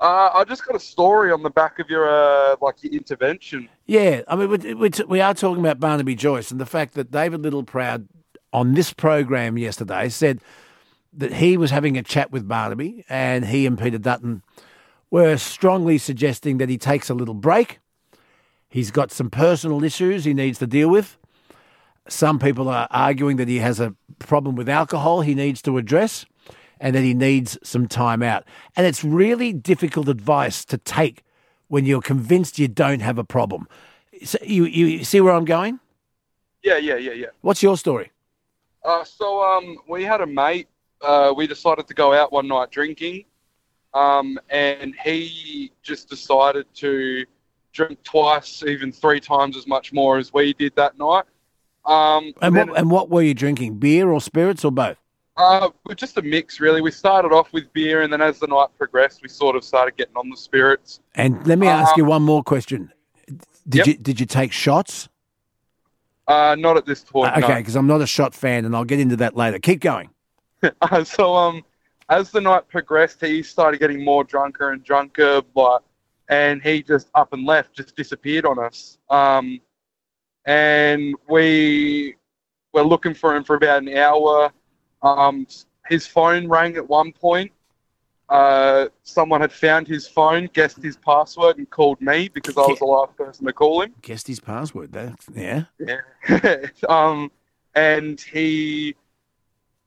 Uh, 0.00 0.30
I 0.32 0.44
just 0.44 0.64
got 0.64 0.76
a 0.76 0.80
story 0.80 1.32
on 1.32 1.42
the 1.42 1.50
back 1.50 1.80
of 1.80 1.90
your 1.90 2.08
uh, 2.08 2.56
like 2.60 2.82
your 2.82 2.92
intervention. 2.92 3.68
Yeah, 3.86 4.22
I 4.28 4.36
mean, 4.36 4.50
we, 4.50 4.74
we, 4.74 4.90
we 5.08 5.20
are 5.20 5.34
talking 5.34 5.60
about 5.60 5.80
Barnaby 5.80 6.14
Joyce 6.14 6.52
and 6.52 6.60
the 6.60 6.66
fact 6.66 6.94
that 6.94 7.10
David 7.10 7.42
Littleproud 7.42 8.06
on 8.52 8.74
this 8.74 8.92
program 8.92 9.58
yesterday 9.58 10.08
said 10.08 10.40
that 11.14 11.34
he 11.34 11.56
was 11.56 11.70
having 11.70 11.96
a 11.96 12.02
chat 12.02 12.30
with 12.30 12.46
Barnaby 12.46 13.04
and 13.08 13.46
he 13.46 13.66
and 13.66 13.78
Peter 13.78 13.98
Dutton 13.98 14.42
were 15.10 15.36
strongly 15.36 15.98
suggesting 15.98 16.58
that 16.58 16.68
he 16.68 16.78
takes 16.78 17.08
a 17.08 17.14
little 17.14 17.34
break. 17.34 17.80
He's 18.68 18.90
got 18.90 19.10
some 19.10 19.30
personal 19.30 19.82
issues 19.82 20.24
he 20.24 20.34
needs 20.34 20.58
to 20.58 20.66
deal 20.66 20.88
with. 20.90 21.16
Some 22.08 22.38
people 22.38 22.68
are 22.68 22.88
arguing 22.90 23.36
that 23.36 23.48
he 23.48 23.58
has 23.58 23.80
a 23.80 23.94
problem 24.18 24.56
with 24.56 24.68
alcohol 24.68 25.20
he 25.20 25.34
needs 25.34 25.62
to 25.62 25.78
address 25.78 26.26
and 26.80 26.94
that 26.94 27.02
he 27.02 27.14
needs 27.14 27.58
some 27.62 27.86
time 27.86 28.22
out. 28.22 28.44
And 28.76 28.86
it's 28.86 29.04
really 29.04 29.52
difficult 29.52 30.08
advice 30.08 30.64
to 30.66 30.78
take 30.78 31.22
when 31.68 31.84
you're 31.84 32.00
convinced 32.00 32.58
you 32.58 32.68
don't 32.68 33.00
have 33.00 33.18
a 33.18 33.24
problem. 33.24 33.68
So 34.24 34.38
you, 34.42 34.64
you 34.64 35.04
see 35.04 35.20
where 35.20 35.34
I'm 35.34 35.44
going? 35.44 35.80
Yeah, 36.62 36.78
yeah, 36.78 36.96
yeah, 36.96 37.12
yeah. 37.12 37.26
What's 37.40 37.62
your 37.62 37.76
story? 37.76 38.10
Uh, 38.84 39.04
so 39.04 39.42
um, 39.42 39.78
we 39.88 40.04
had 40.04 40.20
a 40.20 40.26
mate. 40.26 40.68
Uh, 41.00 41.32
we 41.36 41.46
decided 41.46 41.86
to 41.86 41.94
go 41.94 42.12
out 42.12 42.32
one 42.32 42.48
night 42.48 42.70
drinking, 42.70 43.24
um, 43.94 44.38
and 44.50 44.94
he 45.04 45.72
just 45.82 46.08
decided 46.08 46.66
to 46.74 47.24
drink 47.72 48.02
twice, 48.02 48.62
even 48.64 48.92
three 48.92 49.20
times 49.20 49.56
as 49.56 49.66
much 49.66 49.92
more 49.92 50.18
as 50.18 50.32
we 50.32 50.52
did 50.54 50.74
that 50.76 50.98
night. 50.98 51.24
Um, 51.84 52.32
And 52.42 52.54
what, 52.54 52.76
and 52.76 52.90
what 52.90 53.08
were 53.08 53.22
you 53.22 53.34
drinking? 53.34 53.78
Beer 53.78 54.10
or 54.10 54.20
spirits 54.20 54.64
or 54.64 54.72
both? 54.72 54.98
Uh, 55.36 55.70
just 55.94 56.18
a 56.18 56.22
mix, 56.22 56.58
really. 56.58 56.80
We 56.80 56.90
started 56.90 57.32
off 57.32 57.52
with 57.52 57.72
beer, 57.72 58.02
and 58.02 58.12
then 58.12 58.20
as 58.20 58.40
the 58.40 58.48
night 58.48 58.68
progressed, 58.76 59.22
we 59.22 59.28
sort 59.28 59.54
of 59.54 59.62
started 59.62 59.96
getting 59.96 60.16
on 60.16 60.28
the 60.28 60.36
spirits. 60.36 61.00
And 61.14 61.46
let 61.46 61.58
me 61.60 61.68
ask 61.68 61.92
Um, 61.92 61.94
you 61.98 62.04
one 62.04 62.22
more 62.22 62.42
question. 62.42 62.92
Did 63.68 63.78
yep. 63.78 63.86
you 63.86 63.94
did 63.94 64.18
you 64.18 64.26
take 64.26 64.50
shots? 64.50 65.08
Uh, 66.26 66.56
not 66.58 66.76
at 66.76 66.86
this 66.86 67.04
point. 67.04 67.34
Uh, 67.36 67.40
okay, 67.44 67.58
because 67.58 67.76
I'm 67.76 67.86
not 67.86 68.00
a 68.00 68.06
shot 68.06 68.34
fan, 68.34 68.64
and 68.64 68.74
I'll 68.74 68.84
get 68.84 68.98
into 68.98 69.16
that 69.16 69.36
later. 69.36 69.58
Keep 69.58 69.80
going. 69.80 70.10
Uh, 70.82 71.04
so, 71.04 71.36
um, 71.36 71.64
as 72.08 72.30
the 72.30 72.40
night 72.40 72.68
progressed, 72.68 73.24
he 73.24 73.42
started 73.42 73.78
getting 73.80 74.04
more 74.04 74.24
drunker 74.24 74.70
and 74.72 74.82
drunker, 74.82 75.42
but 75.54 75.82
and 76.28 76.62
he 76.62 76.82
just 76.82 77.08
up 77.14 77.32
and 77.32 77.44
left, 77.44 77.74
just 77.74 77.96
disappeared 77.96 78.44
on 78.44 78.58
us. 78.58 78.98
Um, 79.08 79.60
and 80.44 81.14
we 81.28 82.16
were 82.72 82.82
looking 82.82 83.14
for 83.14 83.34
him 83.34 83.44
for 83.44 83.56
about 83.56 83.82
an 83.82 83.96
hour. 83.96 84.52
Um, 85.02 85.46
his 85.88 86.06
phone 86.06 86.48
rang 86.48 86.76
at 86.76 86.88
one 86.88 87.12
point. 87.12 87.52
Uh, 88.28 88.88
someone 89.04 89.40
had 89.40 89.52
found 89.52 89.88
his 89.88 90.06
phone, 90.06 90.50
guessed 90.52 90.82
his 90.82 90.98
password, 90.98 91.56
and 91.56 91.68
called 91.70 91.98
me 92.00 92.28
because 92.28 92.58
I 92.58 92.60
was 92.66 92.78
the 92.78 92.84
last 92.84 93.16
person 93.16 93.46
to 93.46 93.52
call 93.54 93.82
him. 93.82 93.94
Guessed 94.02 94.26
his 94.26 94.38
password. 94.38 94.92
Yeah. 95.34 95.64
Yeah. 95.78 96.66
um, 96.88 97.30
and 97.74 98.20
he, 98.20 98.96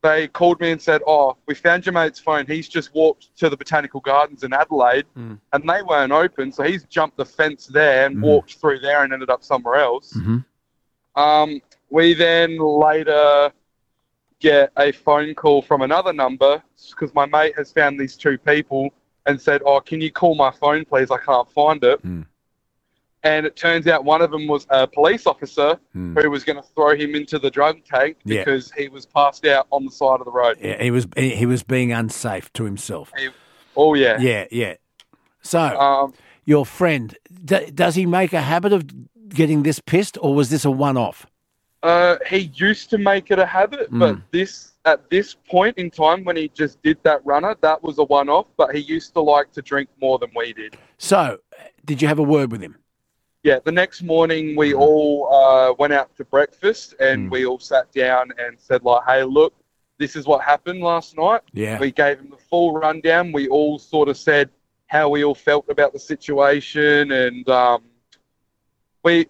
they 0.02 0.28
called 0.28 0.60
me 0.60 0.72
and 0.72 0.82
said, 0.82 1.02
"Oh, 1.06 1.38
we 1.46 1.54
found 1.54 1.86
your 1.86 1.94
mate's 1.94 2.20
phone. 2.20 2.46
He's 2.48 2.68
just 2.68 2.94
walked 2.96 3.36
to 3.38 3.50
the 3.50 3.58
botanical 3.58 4.00
gardens 4.00 4.44
in 4.44 4.52
Adelaide, 4.54 5.06
Mm. 5.16 5.40
and 5.54 5.70
they 5.70 5.84
weren't 5.84 6.12
open, 6.12 6.52
so 6.52 6.64
he's 6.64 6.86
jumped 6.86 7.18
the 7.18 7.26
fence 7.26 7.68
there 7.68 8.08
and 8.08 8.18
Mhm. 8.18 8.22
walked 8.22 8.56
through 8.56 8.80
there 8.80 9.04
and 9.04 9.14
ended 9.14 9.30
up 9.30 9.44
somewhere 9.44 9.76
else." 9.76 10.14
Mm-hmm. 10.14 11.20
Um, 11.22 11.62
we 11.90 12.14
then 12.14 12.58
later 12.58 13.52
get 14.40 14.72
a 14.78 14.92
phone 14.92 15.36
call 15.36 15.62
from 15.62 15.82
another 15.84 16.14
number 16.14 16.64
because 16.90 17.14
my 17.14 17.26
mate 17.28 17.56
has 17.56 17.72
found 17.72 18.00
these 18.00 18.16
two 18.16 18.38
people 18.40 18.92
and 19.28 19.40
said, 19.40 19.62
"Oh, 19.64 19.80
can 19.82 20.02
you 20.02 20.12
call 20.12 20.34
my 20.34 20.50
phone, 20.50 20.84
please? 20.84 21.12
I 21.12 21.18
can't 21.18 21.50
find 21.52 21.84
it." 21.84 22.02
Mm. 22.04 22.26
And 23.24 23.46
it 23.46 23.56
turns 23.56 23.86
out 23.88 24.04
one 24.04 24.22
of 24.22 24.32
them 24.32 24.48
was 24.48 24.66
a 24.70 24.88
police 24.88 25.28
officer 25.28 25.80
Mm. 25.96 26.20
who 26.22 26.30
was 26.32 26.44
going 26.44 26.56
to 26.56 26.68
throw 26.76 26.96
him 26.96 27.14
into 27.16 27.38
the 27.38 27.52
drug 27.52 27.84
tank 27.86 28.18
Yeah. 28.26 28.40
because 28.44 28.72
he 28.72 28.90
was 28.90 29.06
passed 29.06 29.46
out 29.46 29.68
on 29.72 29.86
the 29.86 29.92
side 29.92 30.20
of 30.20 30.26
the 30.26 30.32
road. 30.32 30.58
Yeah, 30.60 30.82
he 30.82 30.90
was 30.92 31.08
he 31.16 31.46
was 31.46 31.62
being 31.64 31.92
unsafe 31.92 32.52
to 32.54 32.64
himself. 32.64 33.12
Oh 33.78 33.94
yeah. 33.94 34.20
Yeah, 34.20 34.46
yeah. 34.52 34.76
So 35.44 35.60
Um, 35.60 36.14
your 36.46 36.66
friend, 36.66 37.16
d- 37.46 37.70
does 37.72 37.96
he 37.96 38.06
make 38.06 38.34
a 38.34 38.42
habit 38.42 38.74
of 38.74 38.84
getting 39.30 39.64
this 39.64 39.80
pissed, 39.80 40.18
or 40.22 40.34
was 40.36 40.50
this 40.50 40.66
a 40.66 40.72
one-off? 40.72 41.26
uh, 41.84 42.18
he 42.30 42.52
used 42.56 42.90
to 42.92 42.98
make 43.00 43.32
it 43.32 43.40
a 43.40 43.46
habit, 43.46 43.88
but 43.92 44.16
Mm. 44.16 44.24
this 44.32 44.74
at 44.86 45.10
this 45.12 45.36
point 45.36 45.78
in 45.78 45.90
time 45.92 46.24
when 46.24 46.36
he 46.36 46.48
just 46.50 46.82
did 46.82 46.98
that 47.04 47.24
runner, 47.26 47.56
that 47.62 47.84
was 47.84 47.98
a 48.00 48.04
one-off. 48.04 48.48
But 48.58 48.74
he 48.76 48.82
used 48.82 49.14
to 49.14 49.22
like 49.22 49.52
to 49.54 49.62
drink 49.62 49.90
more 50.02 50.18
than 50.20 50.30
we 50.36 50.54
did. 50.54 50.76
So, 50.98 51.38
did 51.86 52.02
you 52.02 52.08
have 52.08 52.18
a 52.20 52.24
word 52.24 52.52
with 52.52 52.62
him? 52.62 52.76
Yeah, 53.44 53.60
the 53.60 53.72
next 53.72 54.04
morning 54.04 54.50
Mm. 54.50 54.58
we 54.58 54.74
all 54.74 55.28
uh, 55.34 55.74
went 55.80 55.94
out 55.94 56.16
to 56.18 56.24
breakfast 56.26 56.94
and 57.00 57.30
we 57.32 57.46
all 57.46 57.60
sat 57.60 57.92
down 57.92 58.32
and 58.38 58.60
said 58.60 58.84
like, 58.84 59.04
"Hey, 59.08 59.24
look, 59.24 59.54
this 59.98 60.16
is 60.16 60.28
what 60.28 60.42
happened 60.44 60.82
last 60.82 61.18
night." 61.18 61.42
Yeah. 61.54 61.80
We 61.80 61.92
gave 61.92 62.20
him 62.20 62.30
the 62.30 62.38
full 62.38 62.74
rundown. 62.74 63.32
We 63.32 63.48
all 63.48 63.80
sort 63.80 64.10
of 64.10 64.18
said 64.18 64.50
how 64.88 65.10
we 65.10 65.24
all 65.24 65.34
felt 65.36 65.66
about 65.70 65.94
the 65.94 66.00
situation, 66.00 67.12
and 67.12 67.48
um, 67.50 67.84
we, 69.04 69.28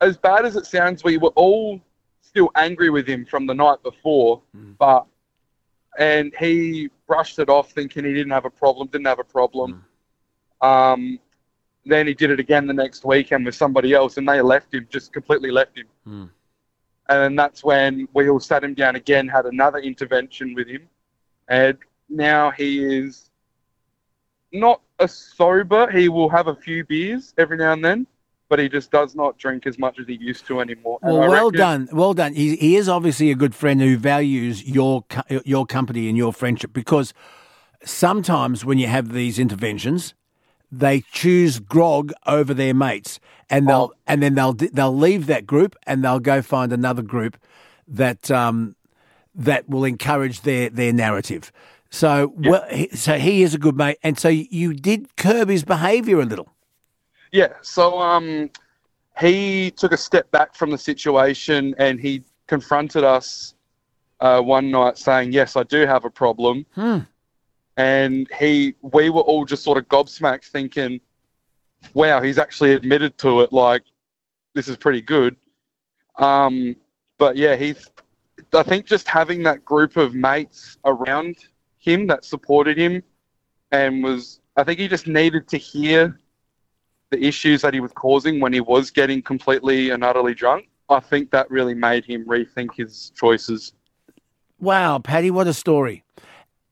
as 0.00 0.16
bad 0.16 0.44
as 0.46 0.56
it 0.56 0.66
sounds, 0.66 1.04
we 1.04 1.18
were 1.18 1.28
all 1.36 1.80
still 2.22 2.50
angry 2.56 2.90
with 2.90 3.06
him 3.06 3.24
from 3.24 3.46
the 3.46 3.54
night 3.54 3.82
before, 3.84 4.42
Mm. 4.56 4.76
but 4.78 5.06
and 5.98 6.32
he 6.38 6.88
brushed 7.06 7.38
it 7.38 7.48
off, 7.48 7.70
thinking 7.72 8.04
he 8.04 8.12
didn't 8.14 8.30
have 8.32 8.46
a 8.46 8.50
problem, 8.50 8.88
didn't 8.88 9.06
have 9.06 9.18
a 9.18 9.24
problem. 9.24 9.84
Um, 10.60 11.18
then 11.84 12.06
he 12.06 12.14
did 12.14 12.30
it 12.30 12.40
again 12.40 12.66
the 12.66 12.74
next 12.74 13.04
weekend 13.04 13.44
with 13.46 13.54
somebody 13.54 13.94
else, 13.94 14.16
and 14.16 14.28
they 14.28 14.40
left 14.40 14.74
him, 14.74 14.86
just 14.90 15.12
completely 15.12 15.50
left 15.50 15.76
him. 15.76 15.86
Mm. 16.06 16.30
And 17.08 17.22
then 17.22 17.36
that's 17.36 17.64
when 17.64 18.06
we 18.12 18.28
all 18.28 18.40
sat 18.40 18.62
him 18.62 18.74
down 18.74 18.96
again, 18.96 19.26
had 19.26 19.46
another 19.46 19.78
intervention 19.78 20.54
with 20.54 20.68
him, 20.68 20.88
and 21.48 21.78
now 22.08 22.50
he 22.50 22.84
is 22.84 23.30
not 24.52 24.80
a 24.98 25.08
sober. 25.08 25.90
He 25.90 26.08
will 26.08 26.28
have 26.28 26.48
a 26.48 26.54
few 26.54 26.84
beers 26.84 27.34
every 27.38 27.56
now 27.56 27.72
and 27.72 27.84
then, 27.84 28.06
but 28.48 28.58
he 28.58 28.68
just 28.68 28.90
does 28.90 29.14
not 29.14 29.38
drink 29.38 29.66
as 29.66 29.78
much 29.78 29.98
as 29.98 30.06
he 30.06 30.14
used 30.14 30.46
to 30.46 30.60
anymore. 30.60 30.98
And 31.02 31.12
Well, 31.12 31.28
well 31.30 31.44
reckon- 31.46 31.58
done, 31.58 31.88
well 31.92 32.14
done. 32.14 32.34
He, 32.34 32.56
he 32.56 32.76
is 32.76 32.88
obviously 32.88 33.30
a 33.30 33.34
good 33.34 33.54
friend 33.54 33.80
who 33.80 33.96
values 33.96 34.68
your 34.68 35.04
your 35.44 35.66
company 35.66 36.08
and 36.08 36.16
your 36.16 36.32
friendship 36.32 36.72
because 36.72 37.14
sometimes 37.84 38.64
when 38.64 38.78
you 38.78 38.86
have 38.86 39.12
these 39.12 39.38
interventions, 39.38 40.14
they 40.72 41.00
choose 41.12 41.58
grog 41.58 42.12
over 42.26 42.54
their 42.54 42.74
mates, 42.74 43.18
and 43.48 43.68
they'll 43.68 43.92
Oh. 43.92 43.98
and 44.06 44.22
then 44.22 44.34
they'll 44.34 44.52
they'll 44.52 44.96
leave 44.96 45.26
that 45.26 45.46
group 45.46 45.76
and 45.86 46.04
they'll 46.04 46.20
go 46.20 46.42
find 46.42 46.72
another 46.72 47.02
group 47.02 47.36
that 47.88 48.30
um, 48.30 48.76
that 49.34 49.68
will 49.68 49.84
encourage 49.84 50.42
their 50.42 50.70
their 50.70 50.92
narrative. 50.92 51.50
So 51.90 52.32
well, 52.36 52.64
he, 52.70 52.88
so 52.94 53.18
he 53.18 53.42
is 53.42 53.54
a 53.54 53.58
good 53.58 53.76
mate, 53.76 53.98
and 54.02 54.18
so 54.18 54.28
you 54.28 54.74
did 54.74 55.16
curb 55.16 55.48
his 55.48 55.64
behaviour 55.64 56.20
a 56.20 56.24
little. 56.24 56.48
Yeah, 57.32 57.54
so 57.62 58.00
um, 58.00 58.50
he 59.20 59.70
took 59.72 59.92
a 59.92 59.96
step 59.96 60.30
back 60.30 60.54
from 60.54 60.70
the 60.70 60.78
situation 60.78 61.74
and 61.78 62.00
he 62.00 62.22
confronted 62.48 63.04
us 63.04 63.54
uh, 64.20 64.40
one 64.40 64.70
night 64.70 64.98
saying, 64.98 65.32
"Yes, 65.32 65.56
I 65.56 65.64
do 65.64 65.86
have 65.86 66.04
a 66.04 66.10
problem." 66.10 66.64
Hmm. 66.74 66.98
And 67.80 68.28
he, 68.38 68.74
we 68.82 69.08
were 69.08 69.22
all 69.22 69.46
just 69.46 69.62
sort 69.62 69.78
of 69.78 69.88
gobsmacked, 69.88 70.44
thinking, 70.44 71.00
"Wow, 71.94 72.20
he's 72.20 72.36
actually 72.36 72.74
admitted 72.74 73.16
to 73.18 73.40
it. 73.40 73.54
Like, 73.54 73.84
this 74.52 74.68
is 74.68 74.76
pretty 74.76 75.00
good." 75.00 75.34
Um, 76.18 76.76
but 77.16 77.36
yeah, 77.36 77.56
he's. 77.56 77.88
I 78.52 78.62
think 78.64 78.84
just 78.84 79.08
having 79.08 79.42
that 79.44 79.64
group 79.64 79.96
of 79.96 80.14
mates 80.14 80.76
around 80.84 81.36
him 81.78 82.06
that 82.08 82.26
supported 82.26 82.76
him, 82.76 83.02
and 83.72 84.04
was, 84.04 84.40
I 84.58 84.64
think 84.64 84.78
he 84.78 84.86
just 84.86 85.06
needed 85.06 85.48
to 85.48 85.56
hear 85.56 86.20
the 87.08 87.24
issues 87.24 87.62
that 87.62 87.72
he 87.72 87.80
was 87.80 87.92
causing 87.92 88.40
when 88.40 88.52
he 88.52 88.60
was 88.60 88.90
getting 88.90 89.22
completely 89.22 89.88
and 89.88 90.04
utterly 90.04 90.34
drunk. 90.34 90.68
I 90.90 91.00
think 91.00 91.30
that 91.30 91.50
really 91.50 91.74
made 91.74 92.04
him 92.04 92.26
rethink 92.26 92.74
his 92.76 93.10
choices. 93.16 93.72
Wow, 94.58 94.98
Paddy, 94.98 95.30
what 95.30 95.46
a 95.46 95.54
story. 95.54 96.04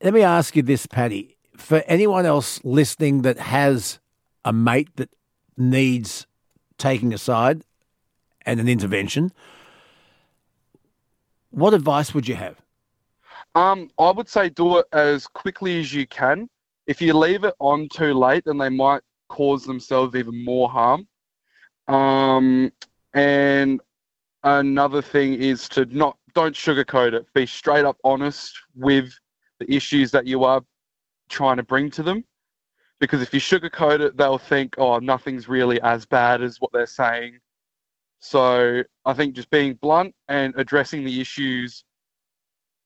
Let 0.03 0.15
me 0.15 0.23
ask 0.23 0.55
you 0.55 0.63
this, 0.63 0.87
Paddy. 0.87 1.37
For 1.57 1.83
anyone 1.87 2.25
else 2.25 2.61
listening 2.65 3.23
that 3.23 3.39
has 3.39 3.99
a 4.45 4.53
mate 4.53 4.95
that 4.97 5.11
needs 5.57 6.27
taking 6.79 7.13
aside 7.13 7.65
and 8.47 8.61
an 8.61 8.69
intervention, 8.69 9.33
what 11.51 11.75
advice 11.75 12.15
would 12.15 12.29
you 12.29 12.37
have? 12.37 12.61
Um, 13.57 13.91
I 13.99 14.13
would 14.13 14.29
say 14.29 14.51
do 14.51 14.79
it 14.79 14.87
as 14.93 15.27
quickly 15.27 15.81
as 15.81 15.93
you 15.93 16.07
can. 16.07 16.49
If 16.87 17.03
you 17.03 17.13
leave 17.13 17.43
it 17.43 17.55
on 17.59 17.89
too 17.89 18.15
late, 18.15 18.45
then 18.45 18.59
they 18.59 18.69
might 18.69 19.03
cause 19.29 19.65
themselves 19.65 20.15
even 20.15 20.45
more 20.45 20.71
harm. 20.71 21.09
Um, 21.89 22.71
and 23.15 23.81
another 24.45 25.03
thing 25.03 25.35
is 25.35 25.69
to 25.71 25.87
not 25.87 26.17
don't 26.35 26.55
sugarcoat 26.55 27.15
it. 27.15 27.27
Be 27.35 27.47
straight 27.47 27.85
up 27.85 27.97
honest 28.05 28.57
with 28.77 29.13
the 29.59 29.73
issues 29.73 30.11
that 30.13 30.27
you 30.27 30.45
are 30.45 30.63
trying 31.29 31.57
to 31.57 31.63
bring 31.63 31.91
to 31.93 32.03
them. 32.03 32.25
Because 33.01 33.23
if 33.23 33.33
you 33.33 33.41
sugarcoat 33.41 34.01
it, 34.01 34.17
they'll 34.17 34.39
think, 34.39 34.75
oh, 34.79 34.99
nothing's 34.99 35.49
really 35.49 35.81
as 35.83 36.07
bad 36.07 36.43
as 36.43 36.61
what 36.61 36.73
they're 36.73 36.87
saying. 36.87 37.39
So 38.21 38.83
I 39.05 39.13
think 39.13 39.35
just 39.35 39.51
being 39.51 39.75
blunt 39.75 40.15
and 40.29 40.53
addressing 40.57 41.05
the 41.05 41.21
issues 41.21 41.85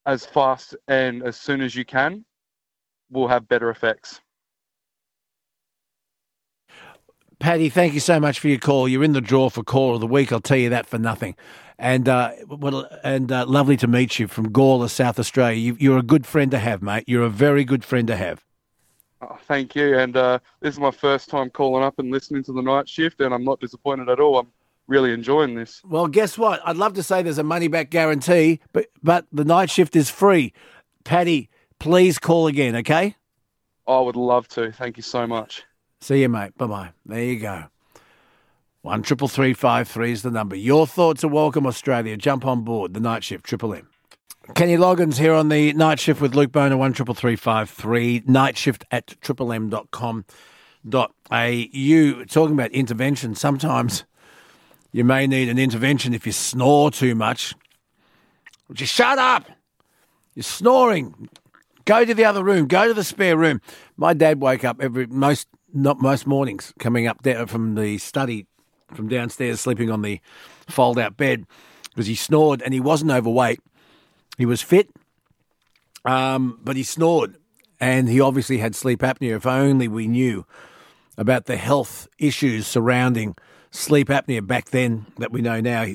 as 0.07 0.27
fast 0.27 0.77
and 0.89 1.23
as 1.23 1.37
soon 1.37 1.61
as 1.61 1.75
you 1.75 1.85
can 1.85 2.25
will 3.11 3.29
have 3.29 3.49
better 3.49 3.71
effects. 3.71 4.21
Paddy, 7.43 7.71
thank 7.71 7.93
you 7.93 7.99
so 7.99 8.21
much 8.21 8.39
for 8.39 8.47
your 8.47 8.61
call. 8.61 8.87
You're 8.87 9.03
in 9.03 9.15
the 9.15 9.21
draw 9.21 9.51
for 9.51 9.65
Call 9.65 9.97
of 9.97 10.01
the 10.01 10.07
Week. 10.07 10.31
I'll 10.31 10.39
tell 10.39 10.57
you 10.57 10.69
that 10.69 10.87
for 10.87 10.97
nothing. 10.97 11.35
And 11.77 12.09
uh, 12.09 12.31
well, 12.47 12.87
and 13.03 13.33
uh, 13.33 13.47
lovely 13.47 13.77
to 13.79 13.89
meet 13.89 14.21
you 14.21 14.29
from 14.29 14.53
Gawler, 14.53 14.89
South 14.89 15.19
Australia. 15.19 15.59
You, 15.59 15.77
you're 15.81 15.99
a 15.99 16.05
good 16.05 16.25
friend 16.25 16.53
to 16.53 16.61
have, 16.61 16.83
mate. 16.83 17.03
You're 17.09 17.25
a 17.25 17.29
very 17.29 17.65
good 17.65 17.85
friend 17.85 18.07
to 18.07 18.15
have. 18.15 18.45
Oh, 19.23 19.37
thank 19.49 19.75
you. 19.75 19.99
And 19.99 20.17
uh, 20.17 20.39
this 20.61 20.75
is 20.75 20.79
my 20.79 20.93
first 20.93 21.29
time 21.31 21.51
calling 21.51 21.83
up 21.83 21.99
and 21.99 22.13
listening 22.13 22.45
to 22.45 22.53
the 22.53 22.63
night 22.63 22.89
shift, 22.89 23.21
and 23.21 23.35
I'm 23.35 23.43
not 23.43 23.59
disappointed 23.59 24.09
at 24.09 24.21
all. 24.21 24.39
I'm 24.39 24.47
really 24.87 25.13
enjoying 25.13 25.57
this. 25.57 25.83
Well, 25.85 26.07
guess 26.07 26.39
what? 26.39 26.61
I'd 26.65 26.77
love 26.77 26.93
to 26.95 27.03
say 27.03 27.23
there's 27.23 27.39
a 27.39 27.43
money 27.43 27.67
back 27.67 27.91
guarantee, 27.91 28.61
but 28.73 28.87
but 29.03 29.27
the 29.33 29.45
night 29.45 29.69
shift 29.69 29.97
is 29.97 30.09
free. 30.09 30.53
Paddy, 31.03 31.51
please 31.81 32.21
call 32.21 32.47
again, 32.47 32.77
okay? 32.77 33.17
I 33.89 33.99
would 33.99 34.15
love 34.15 34.47
to. 34.51 34.71
Thank 34.71 34.97
you 34.97 35.03
so 35.03 35.27
much. 35.27 35.65
See 36.03 36.21
you, 36.23 36.29
mate. 36.29 36.59
Bye 36.59 36.67
bye. 36.67 36.91
There 37.07 37.23
you 37.23 37.39
go. 37.39 37.65
One 38.81 39.03
triple 39.03 39.29
three 39.29 39.55
five 39.55 39.87
three 39.87 40.11
is 40.11 40.23
the 40.23 40.33
number. 40.33 40.57
Your 40.57 40.85
thoughts 40.85 41.23
are 41.23 41.29
welcome, 41.29 41.65
Australia. 41.65 42.17
Jump 42.17 42.45
on 42.45 42.63
board 42.65 42.93
the 42.93 42.99
night 42.99 43.23
shift. 43.23 43.45
Triple 43.45 43.73
M. 43.73 43.89
Kenny 44.57 44.77
Loggins 44.77 45.19
here 45.19 45.33
on 45.33 45.49
the 45.49 45.73
night 45.75 46.01
shift 46.01 46.21
with 46.21 46.35
Luke 46.35 46.51
Bona. 46.51 46.77
One 46.77 46.93
triple 46.93 47.15
three 47.15 47.37
five 47.37 47.71
three. 47.71 48.25
Night 48.27 48.59
shift 48.59 48.85
at 48.91 49.15
triple 49.21 49.53
m 49.53 49.69
dot 49.69 49.93
com 49.93 50.25
dot 50.89 51.15
au. 51.31 52.25
Talking 52.25 52.55
about 52.55 52.73
intervention. 52.73 53.37
Sometimes 53.37 54.05
you 54.91 55.05
may 55.05 55.29
need 55.29 55.49
an 55.49 55.61
intervention 55.61 56.15
if 56.15 56.27
you 56.27 56.33
snore 56.33 56.91
too 56.91 57.15
much. 57.15 57.55
Just 58.73 58.93
shut 58.93 59.19
up. 59.19 59.47
You're 60.35 60.43
snoring. 60.43 61.29
Go 61.85 62.05
to 62.05 62.13
the 62.13 62.25
other 62.25 62.43
room. 62.43 62.67
Go 62.67 62.89
to 62.89 62.95
the 62.95 63.05
spare 63.05 63.37
room. 63.37 63.61
My 63.97 64.15
dad 64.15 64.41
woke 64.41 64.65
up 64.65 64.81
every 64.81 65.07
most 65.07 65.47
not 65.73 66.01
most 66.01 66.27
mornings 66.27 66.73
coming 66.79 67.07
up 67.07 67.23
there 67.23 67.47
from 67.47 67.75
the 67.75 67.99
study 67.99 68.47
from 68.95 69.09
downstairs, 69.09 69.61
sleeping 69.61 69.91
on 69.91 70.03
the 70.03 70.21
fold 70.69 70.99
out 70.99 71.17
bed 71.17 71.47
because 71.91 72.07
he 72.07 72.15
snored 72.15 72.63
and 72.63 72.75
he 72.75 72.81
wasn't 72.81 73.11
overweight. 73.11 73.61
He 74.39 74.47
was 74.47 74.63
fit. 74.63 74.91
Um, 76.05 76.59
but 76.63 76.77
he 76.77 76.83
snored, 76.83 77.37
and 77.81 78.09
he 78.09 78.21
obviously 78.21 78.59
had 78.59 78.75
sleep 78.75 79.01
apnea. 79.01 79.37
If 79.37 79.47
only 79.47 79.87
we 79.87 80.09
knew 80.09 80.45
about 81.17 81.47
the 81.47 81.57
health 81.57 82.09
issues 82.19 82.67
surrounding 82.67 83.37
sleep 83.71 84.09
apnea 84.09 84.45
back 84.45 84.71
then 84.71 85.07
that 85.19 85.31
we 85.31 85.43
know 85.43 85.61
now, 85.61 85.87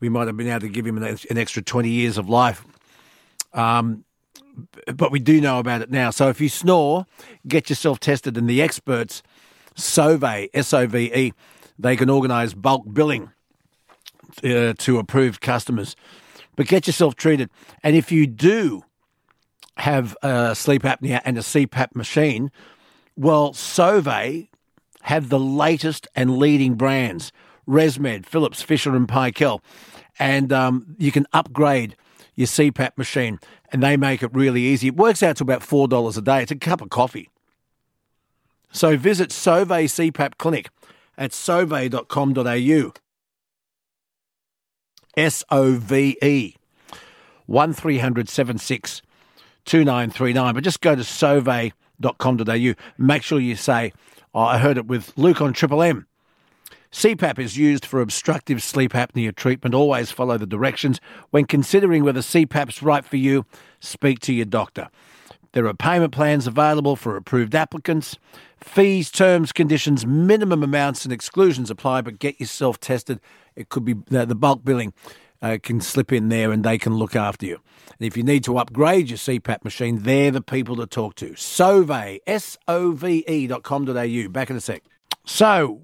we 0.00 0.08
might 0.08 0.28
have 0.28 0.36
been 0.36 0.48
able 0.48 0.60
to 0.60 0.68
give 0.68 0.86
him 0.86 0.96
an, 0.96 1.18
an 1.28 1.38
extra 1.38 1.62
20 1.62 1.90
years 1.90 2.16
of 2.16 2.28
life. 2.28 2.64
Um, 3.52 4.03
but 4.94 5.10
we 5.10 5.18
do 5.18 5.40
know 5.40 5.58
about 5.58 5.82
it 5.82 5.90
now. 5.90 6.10
So 6.10 6.28
if 6.28 6.40
you 6.40 6.48
snore, 6.48 7.06
get 7.46 7.68
yourself 7.68 8.00
tested, 8.00 8.36
and 8.36 8.48
the 8.48 8.62
experts, 8.62 9.22
Sove, 9.76 10.48
S 10.54 10.72
O 10.72 10.86
V 10.86 11.12
E, 11.14 11.32
they 11.78 11.96
can 11.96 12.08
organise 12.08 12.54
bulk 12.54 12.84
billing 12.92 13.30
uh, 14.44 14.74
to 14.78 14.98
approved 14.98 15.40
customers. 15.40 15.96
But 16.56 16.68
get 16.68 16.86
yourself 16.86 17.16
treated. 17.16 17.50
And 17.82 17.96
if 17.96 18.12
you 18.12 18.26
do 18.26 18.84
have 19.76 20.16
sleep 20.54 20.82
apnea 20.82 21.20
and 21.24 21.36
a 21.36 21.40
CPAP 21.40 21.96
machine, 21.96 22.52
well, 23.16 23.52
Sove 23.52 24.48
have 25.02 25.28
the 25.28 25.38
latest 25.38 26.06
and 26.14 26.38
leading 26.38 26.76
brands 26.76 27.32
ResMed, 27.68 28.26
Philips, 28.26 28.62
Fisher, 28.62 28.94
and 28.94 29.08
Paykel. 29.08 29.60
And 30.18 30.52
um, 30.52 30.94
you 30.98 31.10
can 31.10 31.26
upgrade 31.32 31.96
your 32.34 32.46
CPAP 32.46 32.96
machine, 32.96 33.38
and 33.72 33.82
they 33.82 33.96
make 33.96 34.22
it 34.22 34.34
really 34.34 34.62
easy. 34.62 34.88
It 34.88 34.96
works 34.96 35.22
out 35.22 35.36
to 35.36 35.42
about 35.42 35.60
$4 35.60 36.16
a 36.16 36.20
day. 36.20 36.42
It's 36.42 36.52
a 36.52 36.56
cup 36.56 36.80
of 36.80 36.90
coffee. 36.90 37.28
So 38.72 38.96
visit 38.96 39.30
Sove 39.30 39.68
CPAP 39.68 40.36
Clinic 40.36 40.68
at 41.16 41.30
sove.com.au. 41.30 42.92
S 45.16 45.44
O 45.48 45.74
V 45.74 46.18
E. 46.20 46.56
1300 47.46 48.28
76 48.28 49.02
2939. 49.64 50.54
But 50.54 50.64
just 50.64 50.80
go 50.80 50.96
to 50.96 51.02
sove.com.au. 51.02 52.74
Make 52.98 53.22
sure 53.22 53.38
you 53.38 53.54
say, 53.54 53.92
oh, 54.34 54.40
I 54.40 54.58
heard 54.58 54.76
it 54.76 54.86
with 54.86 55.12
Luke 55.16 55.40
on 55.40 55.52
Triple 55.52 55.82
M. 55.82 56.06
CPAP 56.94 57.40
is 57.40 57.56
used 57.56 57.84
for 57.84 58.00
obstructive 58.00 58.62
sleep 58.62 58.92
apnea 58.92 59.34
treatment. 59.34 59.74
Always 59.74 60.12
follow 60.12 60.38
the 60.38 60.46
directions. 60.46 61.00
When 61.30 61.44
considering 61.44 62.04
whether 62.04 62.20
CPAP's 62.20 62.84
right 62.84 63.04
for 63.04 63.16
you, 63.16 63.46
speak 63.80 64.20
to 64.20 64.32
your 64.32 64.44
doctor. 64.44 64.88
There 65.54 65.66
are 65.66 65.74
payment 65.74 66.12
plans 66.12 66.46
available 66.46 66.94
for 66.94 67.16
approved 67.16 67.52
applicants. 67.56 68.16
Fees, 68.58 69.10
terms, 69.10 69.50
conditions, 69.50 70.06
minimum 70.06 70.62
amounts, 70.62 71.04
and 71.04 71.12
exclusions 71.12 71.68
apply, 71.68 72.02
but 72.02 72.20
get 72.20 72.38
yourself 72.38 72.78
tested. 72.78 73.18
It 73.56 73.70
could 73.70 73.84
be 73.84 73.94
the, 74.06 74.24
the 74.24 74.36
bulk 74.36 74.64
billing 74.64 74.94
uh, 75.42 75.58
can 75.60 75.80
slip 75.80 76.12
in 76.12 76.28
there 76.28 76.52
and 76.52 76.64
they 76.64 76.78
can 76.78 76.94
look 76.94 77.16
after 77.16 77.44
you. 77.44 77.60
And 77.98 78.06
if 78.06 78.16
you 78.16 78.22
need 78.22 78.44
to 78.44 78.56
upgrade 78.56 79.10
your 79.10 79.18
CPAP 79.18 79.64
machine, 79.64 80.04
they're 80.04 80.30
the 80.30 80.40
people 80.40 80.76
to 80.76 80.86
talk 80.86 81.16
to. 81.16 81.30
Sove, 81.30 82.20
S 82.24 82.56
O 82.68 82.92
V 82.92 83.24
E 83.26 83.48
dot 83.48 83.64
com 83.64 83.84
dot 83.84 83.96
au. 83.96 84.28
Back 84.28 84.50
in 84.50 84.56
a 84.56 84.60
sec. 84.60 84.84
So, 85.24 85.80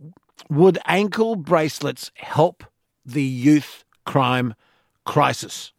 would 0.49 0.79
ankle 0.87 1.37
bracelets 1.37 2.11
help 2.15 2.65
the 3.05 3.23
youth 3.23 3.85
crime 4.05 4.55
crisis? 5.05 5.73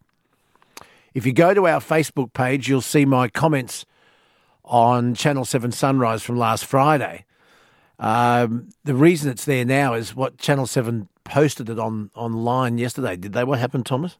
If 1.13 1.25
you 1.25 1.33
go 1.33 1.53
to 1.53 1.67
our 1.67 1.79
Facebook 1.79 2.33
page, 2.33 2.69
you'll 2.69 2.81
see 2.81 3.05
my 3.05 3.27
comments 3.27 3.85
on 4.63 5.13
Channel 5.13 5.45
7 5.45 5.71
Sunrise 5.71 6.23
from 6.23 6.38
last 6.38 6.65
Friday. 6.65 7.25
Um, 7.99 8.69
the 8.83 8.95
reason 8.95 9.29
it's 9.29 9.45
there 9.45 9.65
now 9.65 9.93
is 9.93 10.15
what 10.15 10.38
Channel 10.38 10.65
7 10.65 11.07
posted 11.23 11.69
it 11.69 11.77
on 11.77 12.09
online 12.15 12.77
yesterday. 12.77 13.15
Did 13.15 13.33
they? 13.33 13.43
What 13.43 13.59
happened, 13.59 13.85
Thomas? 13.85 14.17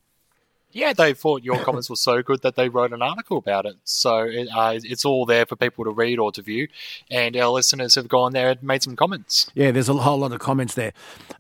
Yeah, 0.74 0.94
they 0.94 1.14
thought 1.14 1.44
your 1.44 1.60
comments 1.64 1.90
were 1.90 1.96
so 1.96 2.22
good 2.22 2.42
that 2.42 2.56
they 2.56 2.70
wrote 2.70 2.94
an 2.94 3.02
article 3.02 3.38
about 3.38 3.66
it. 3.66 3.76
So 3.84 4.20
it, 4.20 4.48
uh, 4.54 4.80
it's 4.82 5.06
all 5.06 5.26
there 5.26 5.46
for 5.46 5.56
people 5.56 5.86
to 5.86 5.92
read 5.92 6.20
or 6.20 6.32
to 6.32 6.42
view. 6.42 6.68
And 7.10 7.36
our 7.36 7.50
listeners 7.50 7.96
have 7.96 8.08
gone 8.08 8.34
there 8.34 8.50
and 8.50 8.64
made 8.64 8.84
some 8.84 8.96
comments. 8.96 9.52
Yeah, 9.54 9.72
there's 9.72 9.90
a 9.90 9.94
whole 9.94 10.20
lot 10.20 10.32
of 10.32 10.40
comments 10.40 10.76
there. 10.76 10.94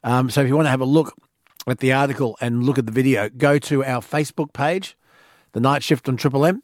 Um, 0.03 0.29
so 0.29 0.41
if 0.41 0.47
you 0.47 0.55
want 0.55 0.65
to 0.65 0.71
have 0.71 0.81
a 0.81 0.85
look 0.85 1.15
at 1.67 1.79
the 1.79 1.93
article 1.93 2.37
and 2.41 2.63
look 2.63 2.77
at 2.77 2.85
the 2.85 2.91
video, 2.91 3.29
go 3.29 3.59
to 3.59 3.83
our 3.83 4.01
Facebook 4.01 4.53
page, 4.53 4.97
The 5.53 5.59
Night 5.59 5.83
Shift 5.83 6.09
on 6.09 6.17
Triple 6.17 6.45
M, 6.45 6.63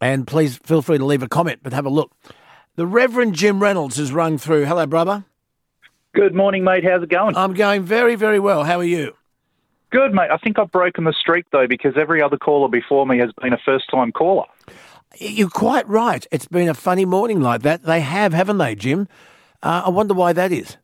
and 0.00 0.26
please 0.26 0.58
feel 0.58 0.82
free 0.82 0.98
to 0.98 1.04
leave 1.04 1.22
a 1.22 1.28
comment, 1.28 1.60
but 1.62 1.72
have 1.72 1.86
a 1.86 1.90
look. 1.90 2.12
The 2.76 2.86
Reverend 2.86 3.34
Jim 3.34 3.62
Reynolds 3.62 3.96
has 3.96 4.12
rung 4.12 4.38
through. 4.38 4.64
Hello, 4.64 4.86
brother. 4.86 5.24
Good 6.14 6.34
morning, 6.34 6.64
mate. 6.64 6.84
How's 6.84 7.02
it 7.02 7.08
going? 7.08 7.36
I'm 7.36 7.54
going 7.54 7.82
very, 7.82 8.16
very 8.16 8.38
well. 8.38 8.64
How 8.64 8.78
are 8.78 8.84
you? 8.84 9.14
Good, 9.92 10.14
mate. 10.14 10.30
I 10.30 10.38
think 10.38 10.58
I've 10.58 10.72
broken 10.72 11.04
the 11.04 11.12
streak, 11.12 11.44
though, 11.52 11.66
because 11.68 11.94
every 11.96 12.22
other 12.22 12.38
caller 12.38 12.68
before 12.68 13.06
me 13.06 13.18
has 13.18 13.30
been 13.42 13.52
a 13.52 13.58
first 13.64 13.90
time 13.90 14.10
caller. 14.10 14.46
You're 15.18 15.50
quite 15.50 15.86
right. 15.86 16.26
It's 16.32 16.48
been 16.48 16.68
a 16.68 16.74
funny 16.74 17.04
morning 17.04 17.40
like 17.42 17.60
that. 17.62 17.82
They 17.84 18.00
have, 18.00 18.32
haven't 18.32 18.56
they, 18.56 18.74
Jim? 18.74 19.06
Uh, 19.62 19.82
I 19.86 19.90
wonder 19.90 20.14
why 20.14 20.32
that 20.32 20.50
is. 20.50 20.78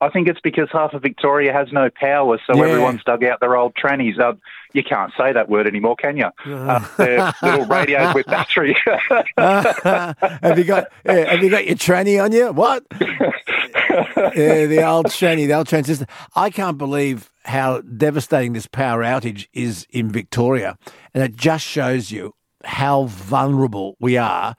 I 0.00 0.10
think 0.10 0.28
it's 0.28 0.40
because 0.40 0.68
half 0.70 0.92
of 0.92 1.02
Victoria 1.02 1.52
has 1.52 1.72
no 1.72 1.88
power, 1.90 2.38
so 2.46 2.54
Yeah. 2.54 2.68
everyone's 2.70 3.02
dug 3.02 3.24
out 3.24 3.40
their 3.40 3.56
old 3.56 3.74
trannies. 3.74 4.16
Uh, 4.20 4.34
you 4.72 4.84
can't 4.84 5.10
say 5.18 5.32
that 5.32 5.48
word 5.48 5.66
anymore, 5.66 5.96
can 5.96 6.16
you? 6.18 6.28
Uh, 6.46 6.84
they're 6.98 7.32
little 7.42 7.64
radios 7.66 8.14
with 8.14 8.26
battery. 8.26 8.76
have 9.38 10.58
you 10.58 10.64
got 10.64 10.88
yeah, 11.04 11.30
have 11.32 11.42
you 11.42 11.50
got 11.50 11.66
your 11.66 11.76
tranny 11.76 12.22
on 12.22 12.30
you? 12.32 12.52
What? 12.52 12.84
yeah, 13.00 14.66
the 14.66 14.84
old 14.86 15.06
tranny, 15.06 15.46
the 15.48 15.54
old 15.54 15.66
transistor. 15.66 16.06
I 16.36 16.50
can't 16.50 16.78
believe 16.78 17.30
how 17.48 17.80
devastating 17.80 18.52
this 18.52 18.66
power 18.66 19.02
outage 19.02 19.48
is 19.52 19.86
in 19.90 20.10
Victoria, 20.10 20.78
and 21.14 21.22
it 21.22 21.34
just 21.34 21.64
shows 21.64 22.10
you 22.10 22.34
how 22.64 23.04
vulnerable 23.04 23.96
we 23.98 24.16
are 24.16 24.54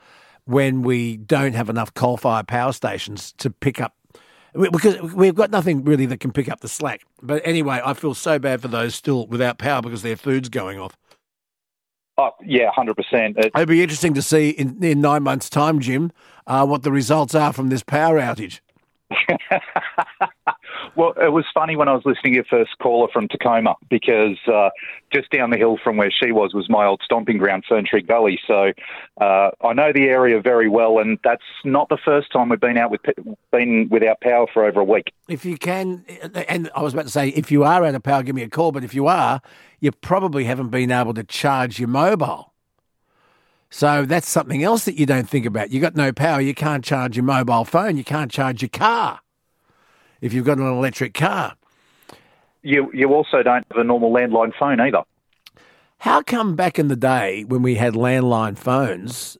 when 0.45 0.81
we 0.81 1.17
don't 1.17 1.53
have 1.53 1.69
enough 1.69 1.93
coal-fired 1.93 2.47
power 2.47 2.73
stations 2.73 3.33
to 3.37 3.49
pick 3.49 3.79
up. 3.79 3.93
Because 4.53 4.99
we've 5.13 5.35
got 5.35 5.51
nothing 5.51 5.83
really 5.83 6.07
that 6.07 6.19
can 6.19 6.31
pick 6.31 6.49
up 6.49 6.61
the 6.61 6.67
slack. 6.67 7.01
But 7.21 7.41
anyway, 7.45 7.81
I 7.85 7.93
feel 7.93 8.15
so 8.15 8.39
bad 8.39 8.61
for 8.61 8.67
those 8.67 8.95
still 8.95 9.27
without 9.27 9.59
power 9.59 9.83
because 9.83 10.01
their 10.01 10.17
food's 10.17 10.49
going 10.49 10.79
off. 10.79 10.97
oh, 12.17 12.31
yeah, 12.43 12.71
100%. 12.71 13.37
It, 13.37 13.51
It'd 13.55 13.67
be 13.67 13.83
interesting 13.83 14.15
to 14.15 14.23
see 14.23 14.49
in, 14.49 14.83
in 14.83 15.01
nine 15.01 15.21
months' 15.21 15.51
time, 15.51 15.79
Jim, 15.79 16.11
uh, 16.47 16.65
what 16.65 16.81
the 16.81 16.91
results 16.91 17.35
are 17.35 17.53
from 17.53 17.69
this 17.69 17.83
power 17.83 18.19
outage. 18.19 18.61
well, 20.99 21.13
it 21.15 21.31
was 21.31 21.45
funny 21.53 21.77
when 21.77 21.87
I 21.87 21.93
was 21.93 22.03
listening 22.03 22.33
to 22.33 22.35
your 22.35 22.43
first 22.43 22.77
caller 22.79 23.07
from 23.07 23.29
Tecoma 23.29 23.75
because 23.89 24.37
uh, 24.51 24.69
just 25.13 25.31
down 25.31 25.49
the 25.49 25.55
hill 25.55 25.79
from 25.81 25.95
where 25.95 26.11
she 26.11 26.33
was 26.33 26.53
was 26.53 26.69
my 26.69 26.85
old 26.85 26.99
stomping 27.05 27.37
ground, 27.37 27.63
Ferntree 27.71 28.05
Gully. 28.05 28.37
So 28.45 28.73
uh, 29.21 29.51
I 29.61 29.71
know 29.71 29.93
the 29.93 30.09
area 30.09 30.41
very 30.41 30.67
well, 30.67 30.99
and 30.99 31.17
that's 31.23 31.41
not 31.63 31.87
the 31.87 31.97
first 32.03 32.33
time 32.33 32.49
we've 32.49 32.59
been 32.59 32.77
out 32.77 32.91
with 32.91 32.99
been 33.49 33.87
without 33.89 34.19
power 34.19 34.45
for 34.53 34.65
over 34.65 34.81
a 34.81 34.83
week. 34.83 35.13
If 35.29 35.45
you 35.45 35.57
can, 35.57 36.03
and 36.49 36.69
I 36.75 36.81
was 36.81 36.91
about 36.91 37.05
to 37.05 37.11
say, 37.11 37.29
if 37.29 37.49
you 37.49 37.63
are 37.63 37.85
out 37.85 37.95
of 37.95 38.03
power, 38.03 38.21
give 38.21 38.35
me 38.35 38.43
a 38.43 38.49
call. 38.49 38.73
But 38.73 38.83
if 38.83 38.93
you 38.93 39.07
are, 39.07 39.41
you 39.79 39.93
probably 39.93 40.43
haven't 40.43 40.67
been 40.67 40.91
able 40.91 41.13
to 41.13 41.23
charge 41.23 41.79
your 41.79 41.87
mobile. 41.87 42.53
So 43.69 44.03
that's 44.03 44.27
something 44.27 44.63
else 44.63 44.83
that 44.83 44.99
you 44.99 45.05
don't 45.05 45.29
think 45.29 45.45
about. 45.45 45.71
You 45.71 45.79
got 45.79 45.95
no 45.95 46.11
power, 46.11 46.41
you 46.41 46.53
can't 46.53 46.83
charge 46.83 47.15
your 47.15 47.23
mobile 47.23 47.63
phone, 47.63 47.95
you 47.95 48.03
can't 48.03 48.29
charge 48.29 48.61
your 48.61 48.69
car 48.69 49.21
if 50.21 50.33
you've 50.33 50.45
got 50.45 50.57
an 50.57 50.67
electric 50.67 51.13
car. 51.13 51.55
You 52.61 52.91
you 52.93 53.13
also 53.13 53.41
don't 53.41 53.65
have 53.71 53.77
a 53.77 53.83
normal 53.83 54.11
landline 54.11 54.53
phone 54.57 54.79
either. 54.79 55.03
How 55.99 56.21
come 56.21 56.55
back 56.55 56.79
in 56.79 56.87
the 56.87 56.95
day 56.95 57.43
when 57.43 57.61
we 57.61 57.75
had 57.75 57.93
landline 57.93 58.57
phones, 58.57 59.37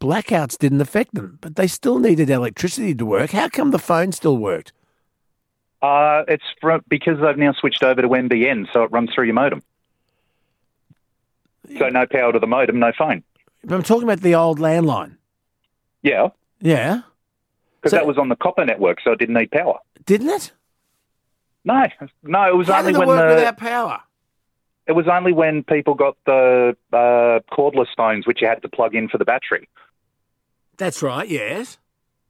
blackouts 0.00 0.56
didn't 0.56 0.80
affect 0.80 1.14
them, 1.14 1.38
but 1.40 1.56
they 1.56 1.66
still 1.66 1.98
needed 1.98 2.30
electricity 2.30 2.94
to 2.94 3.04
work? 3.04 3.30
How 3.30 3.48
come 3.48 3.70
the 3.70 3.78
phone 3.78 4.12
still 4.12 4.38
worked? 4.38 4.72
Uh, 5.82 6.24
it's 6.28 6.44
because 6.88 7.18
they've 7.20 7.38
now 7.38 7.52
switched 7.52 7.82
over 7.82 8.02
to 8.02 8.08
NBN, 8.08 8.70
so 8.72 8.82
it 8.82 8.90
runs 8.90 9.10
through 9.14 9.24
your 9.24 9.34
modem. 9.34 9.62
So 11.78 11.88
no 11.88 12.06
power 12.06 12.32
to 12.32 12.38
the 12.38 12.46
modem, 12.46 12.78
no 12.78 12.92
phone. 12.96 13.22
I'm 13.68 13.82
talking 13.82 14.04
about 14.04 14.20
the 14.20 14.34
old 14.34 14.58
landline. 14.58 15.16
Yeah, 16.02 16.28
Yeah, 16.60 17.02
because 17.80 17.90
So- 17.92 17.96
that 17.96 18.06
was 18.06 18.18
on 18.18 18.28
the 18.28 18.36
copper 18.36 18.64
network, 18.64 18.98
so 19.02 19.12
it 19.12 19.18
didn't 19.18 19.34
need 19.36 19.50
power. 19.50 19.78
didn't 20.06 20.28
it? 20.30 20.52
No, 21.64 21.86
no, 22.22 22.48
it 22.48 22.56
was 22.56 22.68
How 22.68 22.78
only 22.80 22.92
did 22.92 22.96
it 22.96 22.98
when 23.00 23.08
work 23.08 23.28
the 23.30 23.34
without 23.36 23.56
power? 23.58 24.00
it 24.86 24.92
was 24.92 25.06
only 25.08 25.32
when 25.32 25.62
people 25.62 25.94
got 25.94 26.16
the 26.24 26.76
uh, 26.92 27.40
cordless 27.54 27.88
phones, 27.96 28.26
which 28.26 28.40
you 28.40 28.48
had 28.48 28.62
to 28.62 28.68
plug 28.68 28.94
in 28.94 29.08
for 29.08 29.18
the 29.18 29.24
battery. 29.26 29.68
That's 30.78 31.02
right. 31.02 31.28
Yes, 31.28 31.78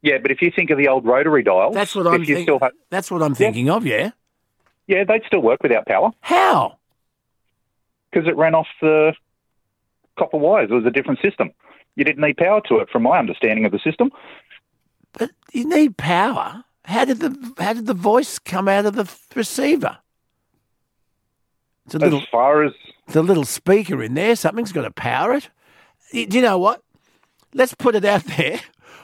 Yeah, 0.03 0.19
but 0.19 0.31
if 0.33 0.43
you 0.43 0.51
think 0.51 0.71
of 0.71 0.79
the 0.79 0.89
old 0.89 1.05
rotary 1.07 1.43
dials, 1.45 1.75
that's 1.75 1.95
what 1.95 2.07
I'm 2.09 2.23
if 2.23 2.29
you 2.29 2.35
thinking. 2.37 2.45
still 2.45 2.59
ha- 2.59 2.75
That's 2.91 3.11
what 3.11 3.23
I'm 3.23 3.35
thinking 3.35 3.71
of. 3.71 3.87
Yeah. 3.87 4.11
yeah, 4.89 5.05
they'd 5.05 5.23
still 5.27 5.41
work 5.43 5.63
without 5.63 5.87
power 5.87 6.11
How? 6.23 6.79
because 8.11 8.27
it 8.29 8.37
ran 8.37 8.55
off 8.57 8.67
the 8.81 9.15
copper 10.19 10.39
wires. 10.39 10.71
It 10.71 10.75
was 10.75 10.85
a 10.87 10.91
different 10.91 11.21
system. 11.23 11.53
You 11.95 12.05
didn't 12.05 12.21
need 12.23 12.37
power 12.37 12.61
to 12.63 12.79
it, 12.79 12.89
from 12.91 13.03
my 13.05 13.19
understanding 13.19 13.65
of 13.65 13.71
the 13.73 13.79
system. 13.79 14.11
But 15.13 15.31
you 15.53 15.69
need 15.69 15.97
power. 15.97 16.65
How 16.85 17.05
did 17.05 17.21
the 17.21 17.55
How 17.59 17.73
did 17.73 17.87
the 17.87 17.95
voice 17.95 18.39
come 18.39 18.69
out 18.69 18.87
of 18.87 18.95
the 18.95 19.11
receiver? 19.35 19.99
It's 21.87 21.95
a 21.95 21.99
little. 21.99 22.21
As 22.21 22.29
far 22.29 22.65
as 22.65 22.73
It's 23.07 23.17
a 23.17 23.23
little 23.23 23.45
speaker 23.45 24.03
in 24.03 24.15
there. 24.15 24.37
Something's 24.37 24.73
got 24.73 24.83
to 24.83 24.91
power 24.91 25.35
it. 25.35 25.51
do 26.13 26.37
you 26.37 26.43
know 26.43 26.59
what? 26.59 26.83
Let's 27.55 27.75
put 27.75 27.95
it 27.95 28.05
out 28.05 28.25
there. 28.37 28.61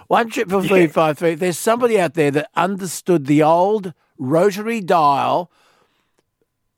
One 0.09 0.31
triple 0.31 0.63
three 0.63 0.87
five 0.87 1.19
three. 1.19 1.35
There's 1.35 1.59
somebody 1.59 1.99
out 1.99 2.15
there 2.15 2.31
that 2.31 2.51
understood 2.55 3.27
the 3.27 3.43
old 3.43 3.93
rotary 4.19 4.81
dial 4.81 5.51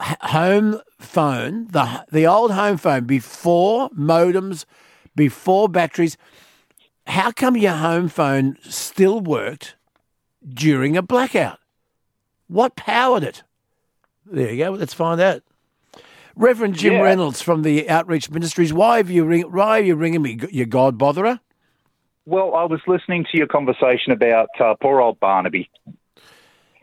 home 0.00 0.80
phone, 0.98 1.66
the 1.70 2.04
the 2.10 2.26
old 2.26 2.52
home 2.52 2.76
phone 2.76 3.04
before 3.04 3.90
modems, 3.90 4.64
before 5.14 5.68
batteries. 5.68 6.16
How 7.08 7.30
come 7.32 7.56
your 7.56 7.72
home 7.72 8.08
phone 8.08 8.56
still 8.62 9.20
worked 9.20 9.76
during 10.46 10.96
a 10.96 11.02
blackout? 11.02 11.58
What 12.48 12.76
powered 12.76 13.22
it? 13.22 13.42
There 14.26 14.50
you 14.52 14.64
go. 14.64 14.70
Let's 14.72 14.94
find 14.94 15.20
out. 15.20 15.42
Reverend 16.36 16.74
Jim 16.76 16.92
Yeah. 16.94 17.00
Reynolds 17.00 17.42
from 17.42 17.62
the 17.62 17.88
Outreach 17.88 18.30
Ministries. 18.30 18.72
Why 18.72 18.98
have 18.98 19.10
you 19.10 19.24
ring, 19.24 19.42
Why 19.50 19.80
are 19.80 19.82
you 19.82 19.96
ringing 19.96 20.22
me? 20.22 20.38
You 20.50 20.66
God 20.66 20.98
botherer. 20.98 21.40
Well, 22.26 22.54
I 22.54 22.64
was 22.64 22.80
listening 22.86 23.24
to 23.32 23.38
your 23.38 23.46
conversation 23.46 24.12
about 24.12 24.48
uh, 24.60 24.74
poor 24.80 25.00
old 25.00 25.18
Barnaby. 25.18 25.70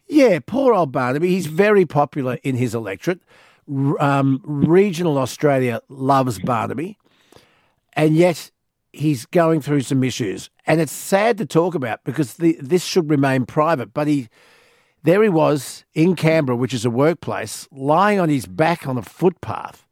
Yeah, 0.08 0.40
poor 0.46 0.74
old 0.74 0.92
Barnaby. 0.92 1.30
He's 1.30 1.46
very 1.46 1.86
popular 1.86 2.40
in 2.44 2.56
his 2.56 2.74
electorate. 2.74 3.20
R- 3.72 4.02
Um, 4.02 4.42
regional 4.44 5.18
Australia 5.20 5.82
loves 5.88 6.40
Barnaby, 6.40 6.98
and 7.94 8.16
yet 8.16 8.52
he's 8.96 9.26
going 9.26 9.62
through 9.62 9.82
some 9.82 10.04
issues, 10.04 10.50
and 10.66 10.82
it's 10.82 10.92
sad 10.92 11.38
to 11.38 11.46
talk 11.46 11.76
about 11.76 12.04
because 12.04 12.36
the, 12.36 12.58
this 12.62 12.84
should 12.84 13.10
remain 13.10 13.46
private. 13.46 13.94
But 13.94 14.08
he, 14.08 14.30
there 15.04 15.22
he 15.22 15.30
was 15.30 15.86
in 15.94 16.16
Canberra, 16.16 16.58
which 16.58 16.74
is 16.74 16.86
a 16.86 16.90
workplace, 16.90 17.68
lying 17.72 18.20
on 18.20 18.30
his 18.30 18.46
back 18.46 18.88
on 18.88 18.98
a 18.98 19.02
footpath, 19.02 19.86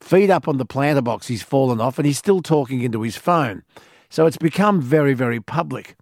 feet 0.00 0.30
up 0.30 0.48
on 0.48 0.58
the 0.58 0.66
planter 0.66 1.02
box. 1.02 1.28
He's 1.28 1.42
fallen 1.42 1.80
off, 1.80 1.98
and 1.98 2.06
he's 2.06 2.18
still 2.18 2.42
talking 2.42 2.82
into 2.82 3.02
his 3.02 3.16
phone. 3.16 3.62
So 4.10 4.26
it's 4.26 4.36
become 4.36 4.80
very, 4.80 5.14
very 5.14 5.40
public. 5.40 5.96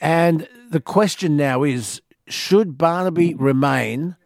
And 0.00 0.48
the 0.70 0.80
question 0.80 1.36
now 1.36 1.62
is 1.62 2.00
should 2.26 2.78
Barnaby 2.78 3.34
remain 3.34 4.16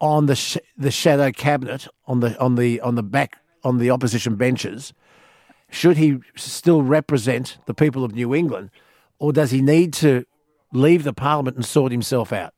on 0.00 0.26
the 0.26 0.36
sh- 0.36 0.58
the 0.76 0.90
shadow 0.90 1.32
cabinet 1.32 1.88
on 2.06 2.20
the 2.20 2.38
on 2.38 2.54
the 2.54 2.80
on 2.80 2.94
the 2.94 3.02
back 3.02 3.38
on 3.64 3.78
the 3.78 3.90
opposition 3.90 4.36
benches? 4.36 4.94
Should 5.70 5.96
he 5.96 6.18
still 6.36 6.82
represent 6.82 7.58
the 7.66 7.74
people 7.74 8.04
of 8.04 8.14
New 8.14 8.34
England, 8.34 8.70
or 9.18 9.32
does 9.32 9.50
he 9.50 9.60
need 9.60 9.92
to 9.94 10.24
leave 10.72 11.04
the 11.04 11.12
parliament 11.12 11.56
and 11.56 11.64
sort 11.64 11.92
himself 11.92 12.32
out? 12.32 12.54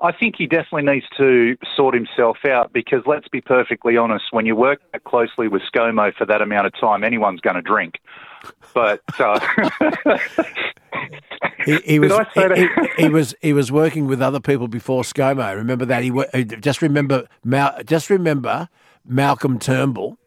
I 0.00 0.12
think 0.12 0.36
he 0.36 0.46
definitely 0.46 0.92
needs 0.92 1.06
to 1.16 1.56
sort 1.74 1.94
himself 1.94 2.38
out 2.48 2.72
because 2.72 3.02
let's 3.04 3.26
be 3.26 3.40
perfectly 3.40 3.96
honest, 3.96 4.26
when 4.30 4.46
you 4.46 4.54
work 4.54 4.80
that 4.92 5.02
closely 5.02 5.48
with 5.48 5.62
ScoMo 5.62 6.14
for 6.14 6.24
that 6.26 6.40
amount 6.40 6.66
of 6.68 6.78
time, 6.78 7.02
anyone's 7.02 7.40
going 7.40 7.56
to 7.56 7.62
drink. 7.62 7.94
But 8.74 9.02
uh, 9.18 9.40
He, 11.64 11.76
he 11.84 11.98
was 11.98 12.12
he, 12.34 12.68
he, 12.96 13.08
was 13.08 13.34
he 13.42 13.52
was 13.52 13.70
working 13.70 14.06
with 14.06 14.22
other 14.22 14.40
people 14.40 14.68
before 14.68 15.02
ScoMo. 15.02 15.54
Remember 15.54 15.84
that 15.84 16.02
he 16.02 16.44
just 16.44 16.80
remember 16.82 17.26
just 17.84 18.10
remember 18.10 18.68
Malcolm 19.04 19.58
Turnbull. 19.58 20.18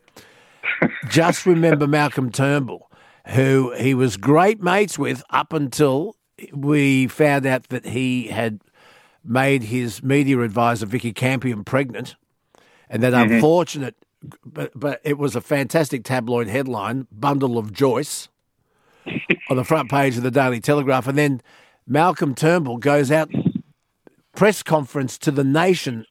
just 1.09 1.45
remember 1.45 1.87
Malcolm 1.87 2.31
Turnbull, 2.31 2.89
who 3.27 3.73
he 3.77 3.93
was 3.93 4.17
great 4.17 4.61
mates 4.61 4.97
with 4.97 5.23
up 5.29 5.53
until 5.53 6.15
we 6.53 7.07
found 7.07 7.45
out 7.45 7.69
that 7.69 7.85
he 7.85 8.27
had 8.27 8.61
made 9.23 9.63
his 9.63 10.01
media 10.01 10.39
advisor 10.39 10.85
Vikki 10.85 11.13
Campion 11.13 11.63
pregnant, 11.63 12.15
and 12.89 13.03
that 13.03 13.13
mm-hmm. 13.13 13.33
unfortunate. 13.33 13.95
But, 14.45 14.71
but 14.75 15.01
it 15.03 15.17
was 15.17 15.35
a 15.35 15.41
fantastic 15.41 16.03
tabloid 16.03 16.47
headline: 16.47 17.07
"Bundle 17.11 17.57
of 17.57 17.73
Joyce." 17.73 18.29
on 19.49 19.57
the 19.57 19.63
front 19.63 19.89
page 19.89 20.17
of 20.17 20.23
the 20.23 20.31
Daily 20.31 20.59
Telegraph. 20.59 21.07
And 21.07 21.17
then 21.17 21.41
Malcolm 21.87 22.35
Turnbull 22.35 22.77
goes 22.77 23.11
out 23.11 23.31
press 24.35 24.63
conference 24.63 25.17
to 25.19 25.31
the 25.31 25.43
nation 25.43 26.05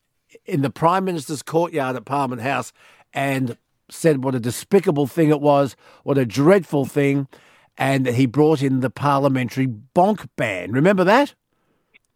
in 0.45 0.63
the 0.63 0.71
Prime 0.71 1.05
Minister's 1.05 1.43
courtyard 1.43 1.97
at 1.97 2.05
Parliament 2.05 2.43
House 2.43 2.73
and 3.13 3.57
said 3.91 4.25
what 4.25 4.35
a 4.35 4.41
despicable 4.41 5.07
thing 5.07 5.31
it 5.31 5.41
was, 5.41 5.77
what 6.05 6.19
a 6.19 6.27
dreadful 6.27 6.85
thing, 6.85 7.29
and 7.77 8.07
that 8.07 8.15
he 8.15 8.27
brought 8.27 8.63
in 8.63 8.81
the 8.81 8.91
parliamentary 8.91 9.67
bonk 9.67 10.29
ban. 10.37 10.73
Remember 10.73 11.05
that? 11.05 11.35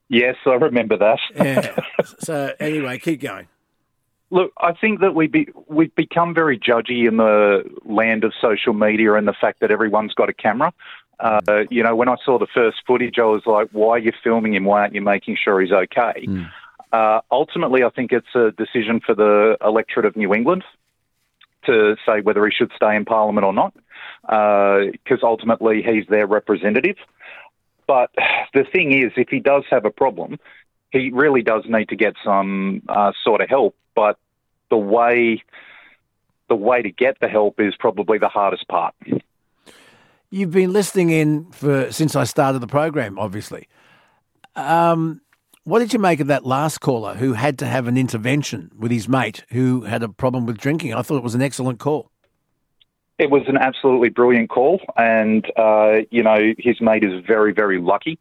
yes, 0.08 0.36
I 0.46 0.54
remember 0.54 0.96
that. 0.98 1.18
Yeah. 1.34 1.76
so 2.18 2.52
anyway, 2.60 2.98
keep 2.98 3.20
going. 3.20 3.48
Look, 4.30 4.52
I 4.58 4.72
think 4.72 5.00
that 5.00 5.14
we 5.14 5.26
be, 5.26 5.48
we've 5.68 5.94
become 5.94 6.34
very 6.34 6.58
judgy 6.58 7.06
in 7.06 7.18
the 7.18 7.62
land 7.84 8.24
of 8.24 8.32
social 8.40 8.72
media 8.72 9.14
and 9.14 9.28
the 9.28 9.34
fact 9.38 9.60
that 9.60 9.70
everyone's 9.70 10.14
got 10.14 10.28
a 10.28 10.32
camera. 10.32 10.72
Uh, 11.20 11.64
you 11.70 11.82
know, 11.82 11.94
when 11.94 12.08
I 12.08 12.16
saw 12.24 12.38
the 12.38 12.48
first 12.52 12.78
footage, 12.86 13.18
I 13.18 13.24
was 13.24 13.42
like, 13.46 13.68
why 13.70 13.90
are 13.90 13.98
you 13.98 14.12
filming 14.22 14.54
him? 14.54 14.64
Why 14.64 14.80
aren't 14.80 14.94
you 14.94 15.02
making 15.02 15.36
sure 15.42 15.60
he's 15.60 15.70
okay? 15.70 16.26
Uh, 16.92 17.20
ultimately, 17.30 17.84
I 17.84 17.90
think 17.90 18.12
it's 18.12 18.34
a 18.34 18.50
decision 18.50 19.00
for 19.04 19.14
the 19.14 19.56
electorate 19.64 20.06
of 20.06 20.16
New 20.16 20.34
England 20.34 20.64
to 21.66 21.96
say 22.06 22.20
whether 22.20 22.44
he 22.44 22.52
should 22.52 22.72
stay 22.76 22.96
in 22.96 23.04
Parliament 23.04 23.44
or 23.44 23.52
not, 23.52 23.74
because 24.22 25.22
ultimately 25.22 25.82
he's 25.82 26.06
their 26.08 26.26
representative. 26.26 26.96
But 27.86 28.10
the 28.54 28.64
thing 28.64 28.92
is, 28.92 29.12
if 29.16 29.28
he 29.28 29.40
does 29.40 29.64
have 29.70 29.84
a 29.84 29.90
problem, 29.90 30.38
he 30.90 31.10
really 31.10 31.42
does 31.42 31.64
need 31.68 31.88
to 31.90 31.96
get 31.96 32.14
some 32.24 32.82
uh, 32.88 33.12
sort 33.22 33.40
of 33.40 33.48
help. 33.48 33.76
But 33.94 34.18
the 34.70 34.76
way 34.76 35.42
the 36.48 36.54
way 36.54 36.82
to 36.82 36.90
get 36.90 37.18
the 37.20 37.28
help 37.28 37.58
is 37.58 37.74
probably 37.78 38.18
the 38.18 38.28
hardest 38.28 38.68
part. 38.68 38.94
You've 40.30 40.50
been 40.50 40.72
listening 40.72 41.10
in 41.10 41.50
for 41.52 41.90
since 41.92 42.16
I 42.16 42.24
started 42.24 42.58
the 42.58 42.66
program, 42.66 43.18
obviously. 43.18 43.68
Um, 44.56 45.20
what 45.64 45.78
did 45.78 45.92
you 45.92 45.98
make 45.98 46.20
of 46.20 46.26
that 46.26 46.44
last 46.44 46.78
caller 46.78 47.14
who 47.14 47.32
had 47.32 47.58
to 47.58 47.66
have 47.66 47.88
an 47.88 47.96
intervention 47.96 48.70
with 48.78 48.90
his 48.90 49.08
mate 49.08 49.44
who 49.50 49.82
had 49.82 50.02
a 50.02 50.08
problem 50.08 50.46
with 50.46 50.58
drinking? 50.58 50.94
I 50.94 51.02
thought 51.02 51.16
it 51.16 51.22
was 51.22 51.34
an 51.34 51.42
excellent 51.42 51.78
call. 51.78 52.10
It 53.16 53.30
was 53.30 53.42
an 53.46 53.56
absolutely 53.56 54.08
brilliant 54.08 54.50
call, 54.50 54.80
and 54.96 55.46
uh, 55.56 55.98
you 56.10 56.22
know 56.22 56.52
his 56.58 56.80
mate 56.80 57.04
is 57.04 57.24
very, 57.24 57.52
very 57.52 57.80
lucky. 57.80 58.18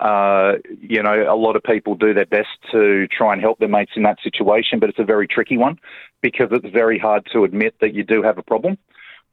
Uh, 0.00 0.52
you 0.80 1.02
know, 1.02 1.26
a 1.28 1.34
lot 1.34 1.56
of 1.56 1.64
people 1.64 1.96
do 1.96 2.14
their 2.14 2.26
best 2.26 2.48
to 2.70 3.08
try 3.08 3.32
and 3.32 3.42
help 3.42 3.58
their 3.58 3.68
mates 3.68 3.92
in 3.96 4.04
that 4.04 4.18
situation, 4.22 4.78
but 4.78 4.88
it's 4.88 5.00
a 5.00 5.04
very 5.04 5.26
tricky 5.26 5.58
one 5.58 5.78
because 6.20 6.46
it's 6.52 6.72
very 6.72 6.96
hard 6.96 7.26
to 7.32 7.42
admit 7.42 7.74
that 7.80 7.92
you 7.92 8.04
do 8.04 8.22
have 8.22 8.38
a 8.38 8.42
problem. 8.42 8.78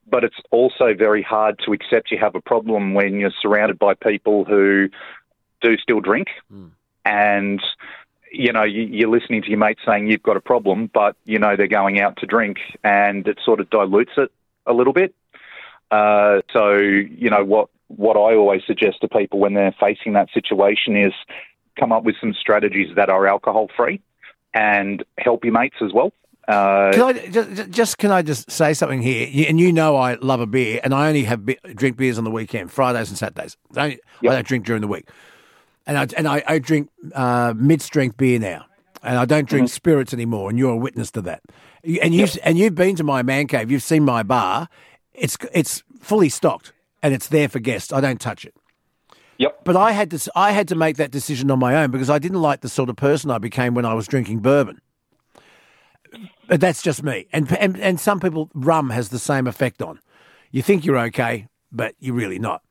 But 0.09 0.23
it's 0.23 0.35
also 0.49 0.95
very 0.97 1.21
hard 1.21 1.59
to 1.65 1.73
accept 1.73 2.09
you 2.09 2.17
have 2.17 2.33
a 2.33 2.41
problem 2.41 2.95
when 2.95 3.19
you're 3.19 3.31
surrounded 3.39 3.77
by 3.77 3.93
people 3.93 4.45
who 4.45 4.89
do 5.61 5.77
still 5.77 6.01
drink, 6.01 6.27
and 7.05 7.61
you 8.31 8.51
know 8.51 8.63
you, 8.63 8.81
you're 8.83 9.09
listening 9.09 9.41
to 9.43 9.49
your 9.49 9.59
mate 9.59 9.77
saying 9.85 10.09
you've 10.09 10.23
got 10.23 10.37
a 10.37 10.41
problem, 10.41 10.89
but 10.93 11.15
you 11.25 11.39
know 11.39 11.55
they're 11.55 11.67
going 11.67 11.99
out 11.99 12.17
to 12.17 12.25
drink, 12.25 12.57
and 12.83 13.27
it 13.27 13.39
sort 13.43 13.59
of 13.59 13.69
dilutes 13.69 14.13
it 14.17 14.31
a 14.65 14.73
little 14.73 14.93
bit. 14.93 15.13
Uh, 15.91 16.41
so, 16.51 16.75
you 16.77 17.29
know, 17.29 17.43
what, 17.43 17.69
what 17.87 18.17
I 18.17 18.35
always 18.35 18.63
suggest 18.65 19.01
to 19.01 19.07
people 19.07 19.39
when 19.39 19.53
they're 19.53 19.75
facing 19.79 20.13
that 20.13 20.29
situation 20.33 20.97
is 20.97 21.13
come 21.79 21.91
up 21.91 22.03
with 22.03 22.15
some 22.19 22.33
strategies 22.33 22.95
that 22.95 23.09
are 23.09 23.27
alcohol 23.27 23.67
free 23.77 24.01
and 24.55 25.03
help 25.19 25.43
your 25.43 25.53
mates 25.53 25.75
as 25.81 25.93
well. 25.93 26.11
Uh, 26.47 26.91
Can 26.93 27.01
I 27.03 27.13
just, 27.13 27.69
just 27.69 27.97
can 27.99 28.11
I 28.11 28.21
just 28.23 28.49
say 28.49 28.73
something 28.73 29.01
here? 29.03 29.45
And 29.47 29.59
you 29.59 29.71
know 29.71 29.95
I 29.95 30.15
love 30.15 30.41
a 30.41 30.47
beer, 30.47 30.81
and 30.83 30.93
I 30.93 31.07
only 31.07 31.23
have 31.23 31.45
be- 31.45 31.59
drink 31.75 31.95
beers 31.95 32.17
on 32.17 32.23
the 32.23 32.31
weekend, 32.31 32.71
Fridays 32.71 33.09
and 33.09 33.17
Saturdays. 33.17 33.55
I 33.75 33.89
don't, 33.89 34.01
I 34.23 34.33
don't 34.33 34.47
drink 34.47 34.65
during 34.65 34.81
the 34.81 34.87
week, 34.87 35.07
and 35.85 35.97
I 35.97 36.07
and 36.15 36.27
I, 36.27 36.43
I 36.47 36.59
drink 36.59 36.89
uh, 37.13 37.53
mid 37.55 37.81
strength 37.81 38.17
beer 38.17 38.39
now, 38.39 38.65
and 39.01 39.17
I 39.17 39.25
don't 39.25 39.47
drink 39.47 39.69
spirits 39.69 40.13
anymore. 40.13 40.49
And 40.49 40.57
you're 40.57 40.71
a 40.71 40.77
witness 40.77 41.11
to 41.11 41.21
that. 41.23 41.41
And 42.01 42.13
you've 42.13 42.37
and 42.43 42.57
you've 42.57 42.75
been 42.75 42.95
to 42.95 43.03
my 43.03 43.23
man 43.23 43.47
cave. 43.47 43.69
You've 43.69 43.83
seen 43.83 44.03
my 44.03 44.23
bar. 44.23 44.69
It's 45.13 45.37
it's 45.53 45.83
fully 45.99 46.29
stocked, 46.29 46.73
and 47.01 47.13
it's 47.13 47.27
there 47.27 47.49
for 47.49 47.59
guests. 47.59 47.91
I 47.91 48.01
don't 48.01 48.19
touch 48.19 48.45
it. 48.45 48.55
Yep. 49.37 49.65
But 49.65 49.75
I 49.75 49.91
had 49.91 50.11
to 50.11 50.31
I 50.35 50.51
had 50.51 50.67
to 50.69 50.75
make 50.75 50.97
that 50.97 51.11
decision 51.11 51.51
on 51.51 51.59
my 51.59 51.75
own 51.75 51.91
because 51.91 52.09
I 52.09 52.19
didn't 52.19 52.41
like 52.41 52.61
the 52.61 52.69
sort 52.69 52.89
of 52.89 52.95
person 52.95 53.31
I 53.31 53.39
became 53.39 53.73
when 53.73 53.85
I 53.85 53.93
was 53.93 54.07
drinking 54.07 54.39
bourbon. 54.39 54.79
But 56.47 56.61
that's 56.61 56.81
just 56.81 57.03
me. 57.03 57.27
And, 57.33 57.51
and 57.57 57.79
and 57.79 57.99
some 57.99 58.19
people 58.19 58.49
rum 58.53 58.91
has 58.91 59.09
the 59.09 59.19
same 59.19 59.47
effect 59.47 59.81
on. 59.81 59.99
You 60.51 60.61
think 60.61 60.85
you're 60.85 60.99
okay, 60.99 61.47
but 61.71 61.95
you're 61.99 62.15
really 62.15 62.39
not. 62.39 62.61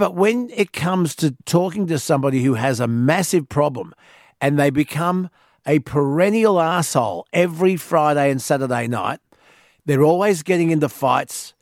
But 0.00 0.14
when 0.14 0.48
it 0.56 0.72
comes 0.72 1.14
to 1.16 1.36
talking 1.44 1.86
to 1.88 1.98
somebody 1.98 2.42
who 2.42 2.54
has 2.54 2.80
a 2.80 2.86
massive 2.86 3.50
problem 3.50 3.92
and 4.40 4.58
they 4.58 4.70
become 4.70 5.28
a 5.66 5.80
perennial 5.80 6.58
asshole 6.58 7.26
every 7.34 7.76
Friday 7.76 8.30
and 8.30 8.40
Saturday 8.40 8.88
night, 8.88 9.20
they're 9.84 10.02
always 10.02 10.42
getting 10.42 10.70
into 10.70 10.88
fights. 10.88 11.52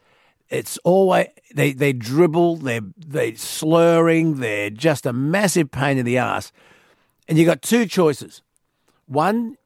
It's 0.51 0.79
always 0.85 1.27
they, 1.53 1.73
they 1.73 1.93
dribble, 1.93 2.59
they're 2.59 2.83
they 2.97 3.35
slurring, 3.35 4.37
they're 4.37 4.71
just 4.71 5.05
a 5.05 5.13
massive 5.13 5.73
pain 5.73 5.99
in 5.99 6.07
the 6.07 6.19
ass. 6.19 6.53
And 7.27 7.39
you 7.39 7.45
got 7.45 7.61
two 7.61 7.87
choices. 7.87 8.43
One, 9.07 9.57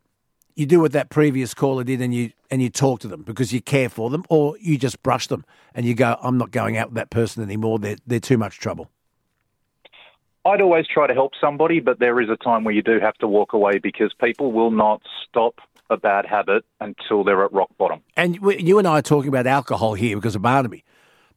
you 0.54 0.64
do 0.64 0.80
what 0.80 0.92
that 0.92 1.10
previous 1.10 1.52
caller 1.52 1.84
did 1.84 2.00
and 2.00 2.14
you 2.14 2.30
and 2.52 2.60
you 2.60 2.68
talk 2.68 3.00
to 3.00 3.08
them 3.08 3.22
because 3.22 3.50
you 3.50 3.62
care 3.62 3.88
for 3.88 4.10
them, 4.10 4.24
or 4.28 4.56
you 4.60 4.76
just 4.76 5.02
brush 5.02 5.26
them 5.26 5.44
and 5.74 5.86
you 5.86 5.94
go, 5.94 6.18
I'm 6.22 6.36
not 6.36 6.50
going 6.50 6.76
out 6.76 6.88
with 6.88 6.96
that 6.96 7.08
person 7.08 7.42
anymore. 7.42 7.78
They're, 7.78 7.96
they're 8.06 8.20
too 8.20 8.36
much 8.36 8.58
trouble. 8.58 8.90
I'd 10.44 10.60
always 10.60 10.86
try 10.86 11.06
to 11.06 11.14
help 11.14 11.32
somebody, 11.40 11.80
but 11.80 11.98
there 11.98 12.20
is 12.20 12.28
a 12.28 12.36
time 12.36 12.64
where 12.64 12.74
you 12.74 12.82
do 12.82 13.00
have 13.00 13.14
to 13.18 13.26
walk 13.26 13.54
away 13.54 13.78
because 13.78 14.12
people 14.20 14.52
will 14.52 14.70
not 14.70 15.00
stop 15.26 15.60
a 15.88 15.96
bad 15.96 16.26
habit 16.26 16.64
until 16.80 17.24
they're 17.24 17.42
at 17.42 17.52
rock 17.52 17.70
bottom. 17.78 18.02
And 18.18 18.38
you 18.42 18.78
and 18.78 18.86
I 18.86 18.98
are 18.98 19.02
talking 19.02 19.28
about 19.28 19.46
alcohol 19.46 19.94
here 19.94 20.16
because 20.16 20.36
of 20.36 20.42
Barnaby. 20.42 20.84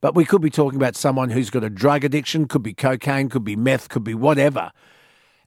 But 0.01 0.15
we 0.15 0.25
could 0.25 0.41
be 0.41 0.49
talking 0.49 0.75
about 0.75 0.97
someone 0.97 1.29
who's 1.29 1.49
got 1.49 1.63
a 1.63 1.69
drug 1.69 2.03
addiction, 2.03 2.47
could 2.49 2.61
be 2.61 2.73
cocaine, 2.73 3.29
could 3.29 3.45
be 3.45 3.55
meth, 3.55 3.87
could 3.87 4.03
be 4.03 4.13
whatever. 4.13 4.73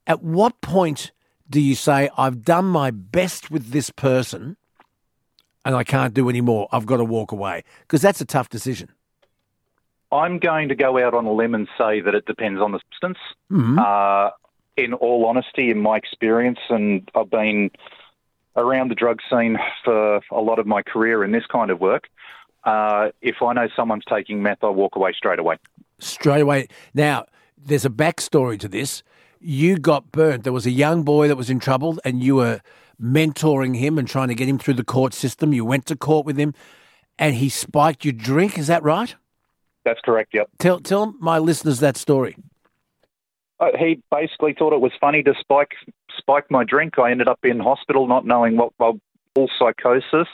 At 0.06 0.22
what 0.22 0.62
point 0.62 1.12
do 1.50 1.60
you 1.60 1.74
say, 1.74 2.08
I've 2.16 2.42
done 2.42 2.64
my 2.64 2.90
best 2.90 3.50
with 3.50 3.70
this 3.70 3.90
person 3.90 4.56
and 5.68 5.76
I 5.76 5.84
can't 5.84 6.14
do 6.14 6.30
any 6.30 6.40
more? 6.40 6.66
I've 6.72 6.86
got 6.86 6.96
to 6.96 7.04
walk 7.04 7.30
away? 7.30 7.62
Because 7.82 8.00
that's 8.00 8.22
a 8.22 8.24
tough 8.24 8.48
decision. 8.48 8.88
I'm 10.10 10.38
going 10.38 10.70
to 10.70 10.74
go 10.74 10.98
out 11.06 11.12
on 11.12 11.26
a 11.26 11.32
limb 11.32 11.54
and 11.54 11.68
say 11.76 12.00
that 12.00 12.14
it 12.14 12.24
depends 12.24 12.58
on 12.62 12.72
the 12.72 12.80
substance. 12.90 13.18
Mhm. 13.52 13.78
Uh, 13.78 14.30
in 14.78 14.94
all 14.94 15.26
honesty, 15.26 15.70
in 15.70 15.78
my 15.80 15.96
experience, 15.98 16.58
and 16.70 17.06
I've 17.14 17.28
been 17.28 17.70
around 18.56 18.88
the 18.88 18.94
drug 18.94 19.20
scene 19.28 19.58
for 19.84 20.20
a 20.30 20.40
lot 20.40 20.58
of 20.58 20.66
my 20.66 20.80
career 20.82 21.22
in 21.22 21.32
this 21.32 21.44
kind 21.46 21.70
of 21.70 21.80
work. 21.80 22.08
Uh, 22.64 23.10
if 23.20 23.42
I 23.42 23.52
know 23.52 23.68
someone's 23.76 24.04
taking 24.08 24.42
meth, 24.42 24.64
I 24.64 24.68
walk 24.70 24.96
away 24.96 25.12
straight 25.12 25.38
away. 25.38 25.56
straight 25.98 26.40
away. 26.40 26.68
Now, 26.94 27.26
there's 27.58 27.84
a 27.84 27.90
backstory 27.90 28.58
to 28.60 28.68
this. 28.68 29.02
You 29.40 29.76
got 29.78 30.12
burnt. 30.12 30.44
There 30.44 30.52
was 30.52 30.64
a 30.64 30.70
young 30.70 31.02
boy 31.02 31.28
that 31.28 31.36
was 31.36 31.50
in 31.50 31.60
trouble, 31.60 31.98
and 32.04 32.22
you 32.22 32.36
were 32.36 32.60
mentoring 33.00 33.76
him 33.76 33.98
and 33.98 34.08
trying 34.08 34.28
to 34.28 34.34
get 34.34 34.48
him 34.48 34.58
through 34.58 34.74
the 34.74 34.84
court 34.84 35.14
system. 35.14 35.52
You 35.52 35.64
went 35.64 35.86
to 35.86 35.96
court 35.96 36.26
with 36.26 36.36
him, 36.36 36.54
and 37.18 37.34
he 37.34 37.48
spiked 37.48 38.04
your 38.04 38.12
drink. 38.12 38.58
Is 38.58 38.66
that 38.66 38.82
right? 38.82 39.14
That's 39.84 40.00
correct. 40.04 40.34
Yep. 40.34 40.50
Tell 40.58 40.80
tell 40.80 41.14
my 41.18 41.38
listeners 41.38 41.80
that 41.80 41.96
story. 41.96 42.36
Uh, 43.60 43.70
he 43.78 44.00
basically 44.10 44.54
thought 44.56 44.72
it 44.72 44.80
was 44.80 44.92
funny 45.00 45.22
to 45.22 45.34
spike 45.40 45.72
spike 46.16 46.50
my 46.50 46.64
drink. 46.64 46.98
I 46.98 47.10
ended 47.10 47.28
up 47.28 47.40
in 47.44 47.58
hospital, 47.58 48.06
not 48.06 48.26
knowing 48.26 48.56
what 48.56 48.72
well, 48.78 49.00
full 49.34 49.50
psychosis 49.58 50.28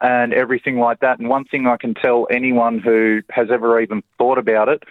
and 0.00 0.32
everything 0.32 0.78
like 0.78 1.00
that. 1.00 1.18
And 1.18 1.28
one 1.28 1.44
thing 1.44 1.66
I 1.66 1.76
can 1.76 1.94
tell 1.94 2.26
anyone 2.30 2.78
who 2.78 3.20
has 3.30 3.48
ever 3.50 3.80
even 3.80 4.02
thought 4.18 4.38
about 4.38 4.68
it, 4.68 4.82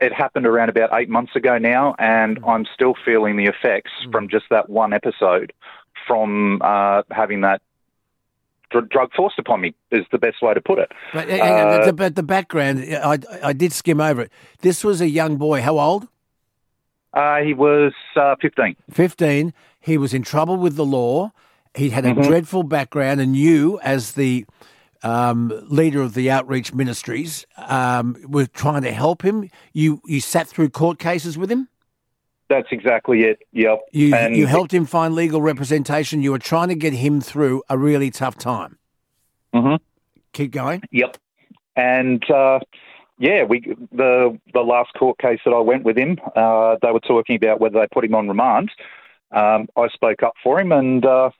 it 0.00 0.12
happened 0.12 0.46
around 0.46 0.68
about 0.68 0.90
eight 0.92 1.08
months 1.08 1.36
ago 1.36 1.58
now, 1.58 1.94
and 1.98 2.38
I'm 2.46 2.66
still 2.74 2.94
feeling 3.04 3.36
the 3.36 3.46
effects 3.46 3.92
from 4.10 4.28
just 4.28 4.46
that 4.50 4.68
one 4.68 4.92
episode, 4.92 5.52
from 6.06 6.60
uh, 6.62 7.02
having 7.10 7.40
that 7.42 7.60
dr- 8.70 8.88
drug 8.88 9.12
forced 9.14 9.38
upon 9.38 9.60
me. 9.60 9.74
Is 9.90 10.04
the 10.12 10.18
best 10.18 10.42
way 10.42 10.54
to 10.54 10.60
put 10.60 10.78
it. 10.78 10.90
But, 11.12 11.28
Uh, 11.30 11.86
the, 11.86 11.92
but 11.92 12.14
the 12.16 12.22
background, 12.22 12.84
I, 12.92 13.18
I 13.42 13.52
did 13.52 13.72
skim 13.72 14.00
over 14.00 14.22
it. 14.22 14.32
This 14.60 14.84
was 14.84 15.00
a 15.00 15.08
young 15.08 15.36
boy. 15.36 15.62
How 15.62 15.78
old? 15.78 16.08
Uh, 17.12 17.38
he 17.38 17.54
was 17.54 17.92
uh, 18.16 18.36
15. 18.42 18.76
15. 18.90 19.52
He 19.80 19.96
was 19.96 20.12
in 20.12 20.22
trouble 20.22 20.56
with 20.58 20.76
the 20.76 20.84
law. 20.84 21.32
He 21.74 21.90
had 21.90 22.04
a 22.04 22.10
Mhm. 22.12 22.24
dreadful 22.26 22.62
background, 22.62 23.20
and 23.20 23.36
you, 23.36 23.78
as 23.82 24.12
the 24.12 24.46
um, 25.02 25.52
leader 25.68 26.00
of 26.02 26.14
the 26.14 26.30
outreach 26.30 26.72
ministries, 26.74 27.46
um, 27.58 28.16
were 28.26 28.46
trying 28.46 28.82
to 28.82 28.92
help 28.92 29.22
him. 29.22 29.48
You 29.72 30.00
you 30.06 30.20
sat 30.20 30.48
through 30.48 30.70
court 30.70 30.98
cases 30.98 31.36
with 31.38 31.50
him. 31.50 31.68
That's 32.48 32.68
exactly 32.70 33.22
it. 33.24 33.38
Yep. 33.52 33.80
You 33.92 34.14
And- 34.14 34.36
you 34.36 34.46
helped 34.46 34.72
him 34.72 34.84
find 34.86 35.14
legal 35.14 35.42
representation. 35.42 36.22
You 36.22 36.30
were 36.32 36.38
trying 36.38 36.68
to 36.68 36.74
get 36.76 36.92
him 36.92 37.20
through 37.20 37.62
a 37.68 37.76
really 37.76 38.10
tough 38.10 38.36
time. 38.38 38.78
Mhm. 39.54 39.78
Keep 40.32 40.52
going. 40.52 40.82
Yep. 40.92 41.16
And 41.74 42.28
uh, 42.30 42.60
yeah, 43.18 43.42
we 43.44 43.60
the 43.92 44.38
the 44.52 44.60
last 44.60 44.92
court 44.94 45.18
case 45.18 45.40
that 45.44 45.52
I 45.52 45.60
went 45.60 45.82
with 45.84 45.98
him, 45.98 46.18
uh, 46.36 46.76
they 46.82 46.90
were 46.92 47.00
talking 47.00 47.36
about 47.36 47.60
whether 47.60 47.80
they 47.80 47.86
put 47.92 48.04
him 48.04 48.14
on 48.14 48.28
remand. 48.28 48.70
Um, 49.32 49.68
I 49.76 49.88
spoke 49.88 50.22
up 50.22 50.34
for 50.42 50.60
him, 50.60 50.70
and 50.72 51.04
uh, 51.04 51.30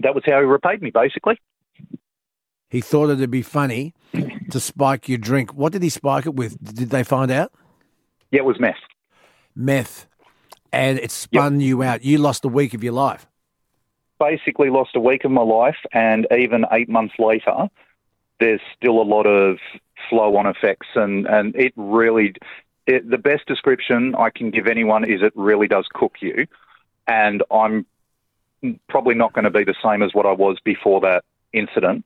that 0.00 0.14
was 0.14 0.22
how 0.26 0.38
he 0.40 0.44
repaid 0.44 0.82
me, 0.82 0.90
basically. 0.90 1.38
He 2.68 2.80
thought 2.80 3.10
it'd 3.10 3.30
be 3.30 3.42
funny 3.42 3.94
to 4.50 4.60
spike 4.60 5.08
your 5.08 5.18
drink. 5.18 5.54
What 5.54 5.72
did 5.72 5.82
he 5.82 5.88
spike 5.88 6.26
it 6.26 6.34
with? 6.34 6.58
Did 6.74 6.90
they 6.90 7.04
find 7.04 7.30
out? 7.30 7.52
Yeah, 8.32 8.40
it 8.40 8.44
was 8.44 8.58
meth. 8.60 8.74
Meth, 9.54 10.06
and 10.72 10.98
it 10.98 11.10
spun 11.10 11.60
you 11.60 11.82
out. 11.82 12.04
You 12.04 12.18
lost 12.18 12.44
a 12.44 12.48
week 12.48 12.74
of 12.74 12.82
your 12.82 12.92
life. 12.92 13.26
Basically, 14.18 14.70
lost 14.70 14.96
a 14.96 15.00
week 15.00 15.24
of 15.24 15.30
my 15.30 15.42
life, 15.42 15.76
and 15.92 16.26
even 16.36 16.64
eight 16.72 16.88
months 16.88 17.14
later, 17.18 17.68
there's 18.40 18.60
still 18.76 19.00
a 19.00 19.04
lot 19.04 19.26
of 19.26 19.58
flow-on 20.08 20.46
effects, 20.46 20.88
and 20.94 21.26
and 21.26 21.54
it 21.54 21.72
really, 21.76 22.34
it, 22.86 23.08
the 23.08 23.18
best 23.18 23.46
description 23.46 24.14
I 24.14 24.30
can 24.30 24.50
give 24.50 24.66
anyone 24.66 25.04
is 25.08 25.22
it 25.22 25.32
really 25.34 25.68
does 25.68 25.86
cook 25.92 26.14
you, 26.20 26.46
and 27.06 27.42
I'm 27.50 27.86
probably 28.88 29.14
not 29.14 29.32
going 29.32 29.44
to 29.44 29.50
be 29.50 29.64
the 29.64 29.74
same 29.82 30.02
as 30.02 30.14
what 30.14 30.26
I 30.26 30.32
was 30.32 30.58
before 30.64 31.00
that 31.02 31.24
incident. 31.52 32.04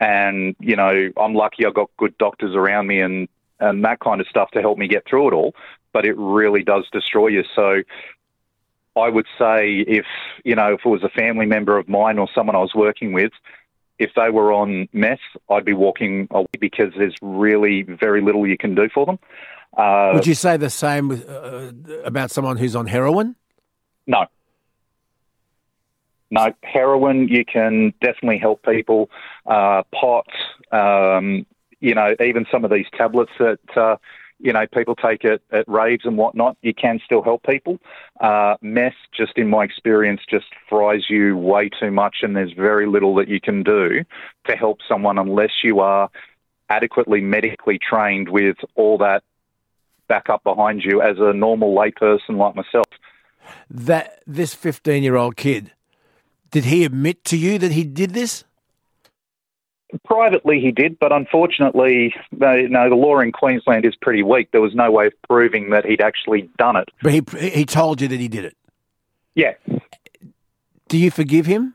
And 0.00 0.56
you 0.60 0.76
know, 0.76 1.10
I'm 1.16 1.34
lucky 1.34 1.66
I 1.66 1.70
got 1.70 1.90
good 1.98 2.16
doctors 2.16 2.54
around 2.54 2.86
me 2.86 3.00
and 3.00 3.28
and 3.60 3.84
that 3.84 4.00
kind 4.00 4.20
of 4.20 4.26
stuff 4.26 4.50
to 4.52 4.60
help 4.60 4.78
me 4.78 4.88
get 4.88 5.06
through 5.06 5.28
it 5.28 5.34
all. 5.34 5.54
But 5.92 6.04
it 6.04 6.16
really 6.16 6.62
does 6.62 6.86
destroy 6.92 7.28
you. 7.28 7.44
So 7.54 7.82
I 8.96 9.08
would 9.08 9.26
say 9.38 9.84
if 9.86 10.06
you 10.44 10.54
know 10.54 10.74
if 10.74 10.80
it 10.84 10.88
was 10.88 11.02
a 11.02 11.08
family 11.08 11.46
member 11.46 11.78
of 11.78 11.88
mine 11.88 12.18
or 12.18 12.28
someone 12.34 12.56
I 12.56 12.60
was 12.60 12.74
working 12.74 13.12
with, 13.12 13.32
if 13.98 14.10
they 14.16 14.30
were 14.30 14.52
on 14.52 14.88
meth, 14.92 15.18
I'd 15.48 15.64
be 15.64 15.74
walking 15.74 16.26
away 16.30 16.46
because 16.58 16.92
there's 16.96 17.16
really 17.20 17.82
very 17.82 18.22
little 18.22 18.46
you 18.46 18.56
can 18.56 18.74
do 18.74 18.88
for 18.92 19.06
them. 19.06 19.18
Uh, 19.76 20.12
Would 20.14 20.26
you 20.26 20.34
say 20.34 20.56
the 20.56 20.70
same 20.70 21.08
with, 21.08 21.28
uh, 21.28 21.70
about 22.04 22.30
someone 22.30 22.56
who's 22.56 22.74
on 22.74 22.86
heroin? 22.86 23.36
No. 24.06 24.26
No, 26.32 26.52
heroin, 26.62 27.28
you 27.28 27.44
can 27.44 27.92
definitely 28.00 28.38
help 28.38 28.64
people. 28.64 29.10
Uh, 29.46 29.82
pot, 29.92 30.26
um, 30.72 31.44
you 31.80 31.94
know, 31.94 32.14
even 32.24 32.46
some 32.50 32.64
of 32.64 32.70
these 32.70 32.86
tablets 32.96 33.32
that, 33.38 33.58
uh, 33.76 33.96
you 34.40 34.52
know, 34.52 34.66
people 34.66 34.96
take 34.96 35.24
it 35.24 35.42
at 35.52 35.68
raves 35.68 36.04
and 36.04 36.16
whatnot, 36.16 36.56
you 36.62 36.72
can 36.72 37.00
still 37.04 37.22
help 37.22 37.42
people. 37.42 37.78
Uh, 38.20 38.56
meth, 38.62 38.94
just 39.14 39.32
in 39.36 39.48
my 39.48 39.64
experience, 39.64 40.22
just 40.28 40.46
fries 40.68 41.04
you 41.08 41.36
way 41.36 41.68
too 41.68 41.90
much, 41.90 42.18
and 42.22 42.34
there's 42.34 42.52
very 42.52 42.86
little 42.86 43.14
that 43.16 43.28
you 43.28 43.40
can 43.40 43.62
do 43.62 44.04
to 44.46 44.56
help 44.56 44.78
someone 44.88 45.18
unless 45.18 45.50
you 45.62 45.80
are 45.80 46.10
adequately 46.70 47.20
medically 47.20 47.78
trained 47.78 48.28
with 48.28 48.56
all 48.76 48.96
that 48.98 49.22
backup 50.08 50.42
behind 50.42 50.82
you 50.82 51.02
as 51.02 51.16
a 51.18 51.32
normal 51.32 51.74
layperson 51.74 52.36
like 52.36 52.54
myself. 52.54 52.86
That 53.68 54.22
this 54.26 54.54
fifteen-year-old 54.54 55.36
kid, 55.36 55.72
did 56.50 56.64
he 56.64 56.84
admit 56.84 57.24
to 57.26 57.36
you 57.36 57.58
that 57.58 57.72
he 57.72 57.84
did 57.84 58.10
this? 58.10 58.44
Privately, 60.04 60.60
he 60.60 60.72
did, 60.72 60.98
but 60.98 61.12
unfortunately, 61.12 62.14
no, 62.32 62.60
no, 62.62 62.88
the 62.88 62.94
law 62.94 63.18
in 63.20 63.32
Queensland 63.32 63.84
is 63.84 63.94
pretty 63.96 64.22
weak. 64.22 64.50
There 64.52 64.60
was 64.60 64.74
no 64.74 64.90
way 64.90 65.06
of 65.06 65.12
proving 65.28 65.70
that 65.70 65.84
he'd 65.84 66.00
actually 66.00 66.48
done 66.58 66.76
it. 66.76 66.88
But 67.02 67.12
he 67.12 67.22
he 67.50 67.64
told 67.64 68.00
you 68.00 68.08
that 68.08 68.20
he 68.20 68.28
did 68.28 68.44
it. 68.44 68.56
Yeah. 69.34 69.54
Do 70.88 70.98
you 70.98 71.10
forgive 71.10 71.46
him? 71.46 71.74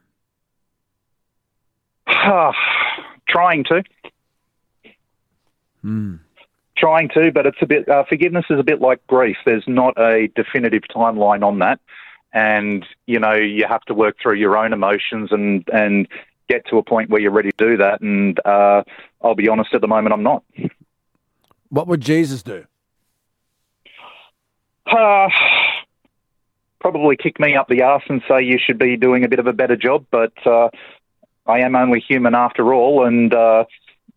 Trying 3.27 3.63
to. 3.65 3.83
Hmm. 5.81 6.15
Trying 6.77 7.09
to, 7.09 7.31
but 7.31 7.45
it's 7.45 7.57
a 7.61 7.65
bit, 7.65 7.87
uh, 7.87 8.03
forgiveness 8.09 8.45
is 8.49 8.59
a 8.59 8.63
bit 8.63 8.81
like 8.81 9.05
grief. 9.07 9.37
There's 9.45 9.63
not 9.67 9.97
a 9.97 10.27
definitive 10.35 10.83
timeline 10.93 11.43
on 11.43 11.59
that. 11.59 11.79
And, 12.33 12.85
you 13.05 13.19
know, 13.19 13.33
you 13.33 13.65
have 13.65 13.83
to 13.83 13.93
work 13.93 14.17
through 14.21 14.35
your 14.35 14.57
own 14.57 14.73
emotions 14.73 15.31
and, 15.31 15.63
and 15.71 16.07
get 16.47 16.65
to 16.67 16.77
a 16.77 16.83
point 16.83 17.09
where 17.09 17.21
you're 17.21 17.31
ready 17.31 17.51
to 17.51 17.57
do 17.57 17.77
that. 17.77 18.01
And 18.01 18.39
uh, 18.45 18.83
I'll 19.21 19.35
be 19.35 19.47
honest, 19.47 19.73
at 19.73 19.81
the 19.81 19.87
moment, 19.87 20.13
I'm 20.13 20.23
not. 20.23 20.43
What 21.69 21.87
would 21.87 22.01
Jesus 22.01 22.43
do? 22.43 22.65
Uh, 24.85 25.29
probably 26.79 27.17
kick 27.17 27.39
me 27.39 27.55
up 27.55 27.67
the 27.67 27.81
arse 27.81 28.03
and 28.07 28.21
say 28.27 28.43
you 28.43 28.59
should 28.63 28.77
be 28.77 28.95
doing 28.97 29.23
a 29.23 29.27
bit 29.27 29.39
of 29.39 29.47
a 29.47 29.53
better 29.53 29.75
job, 29.75 30.05
but 30.11 30.33
uh, 30.45 30.69
I 31.47 31.59
am 31.59 31.75
only 31.75 31.99
human 31.99 32.35
after 32.35 32.73
all, 32.73 33.05
and 33.05 33.33
uh, 33.33 33.65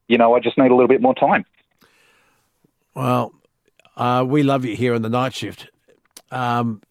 you 0.07 0.19
know 0.19 0.35
I 0.35 0.41
just 0.41 0.59
need 0.59 0.71
a 0.71 0.75
little 0.75 0.89
bit 0.89 1.01
more 1.01 1.15
time. 1.15 1.45
Well, 2.95 3.33
uh, 3.97 4.25
we 4.27 4.43
love 4.43 4.65
you 4.65 4.77
here 4.77 4.95
on 4.95 5.03
the 5.03 5.09
night 5.09 5.35
shift. 5.35 5.71
Um, 6.31 6.83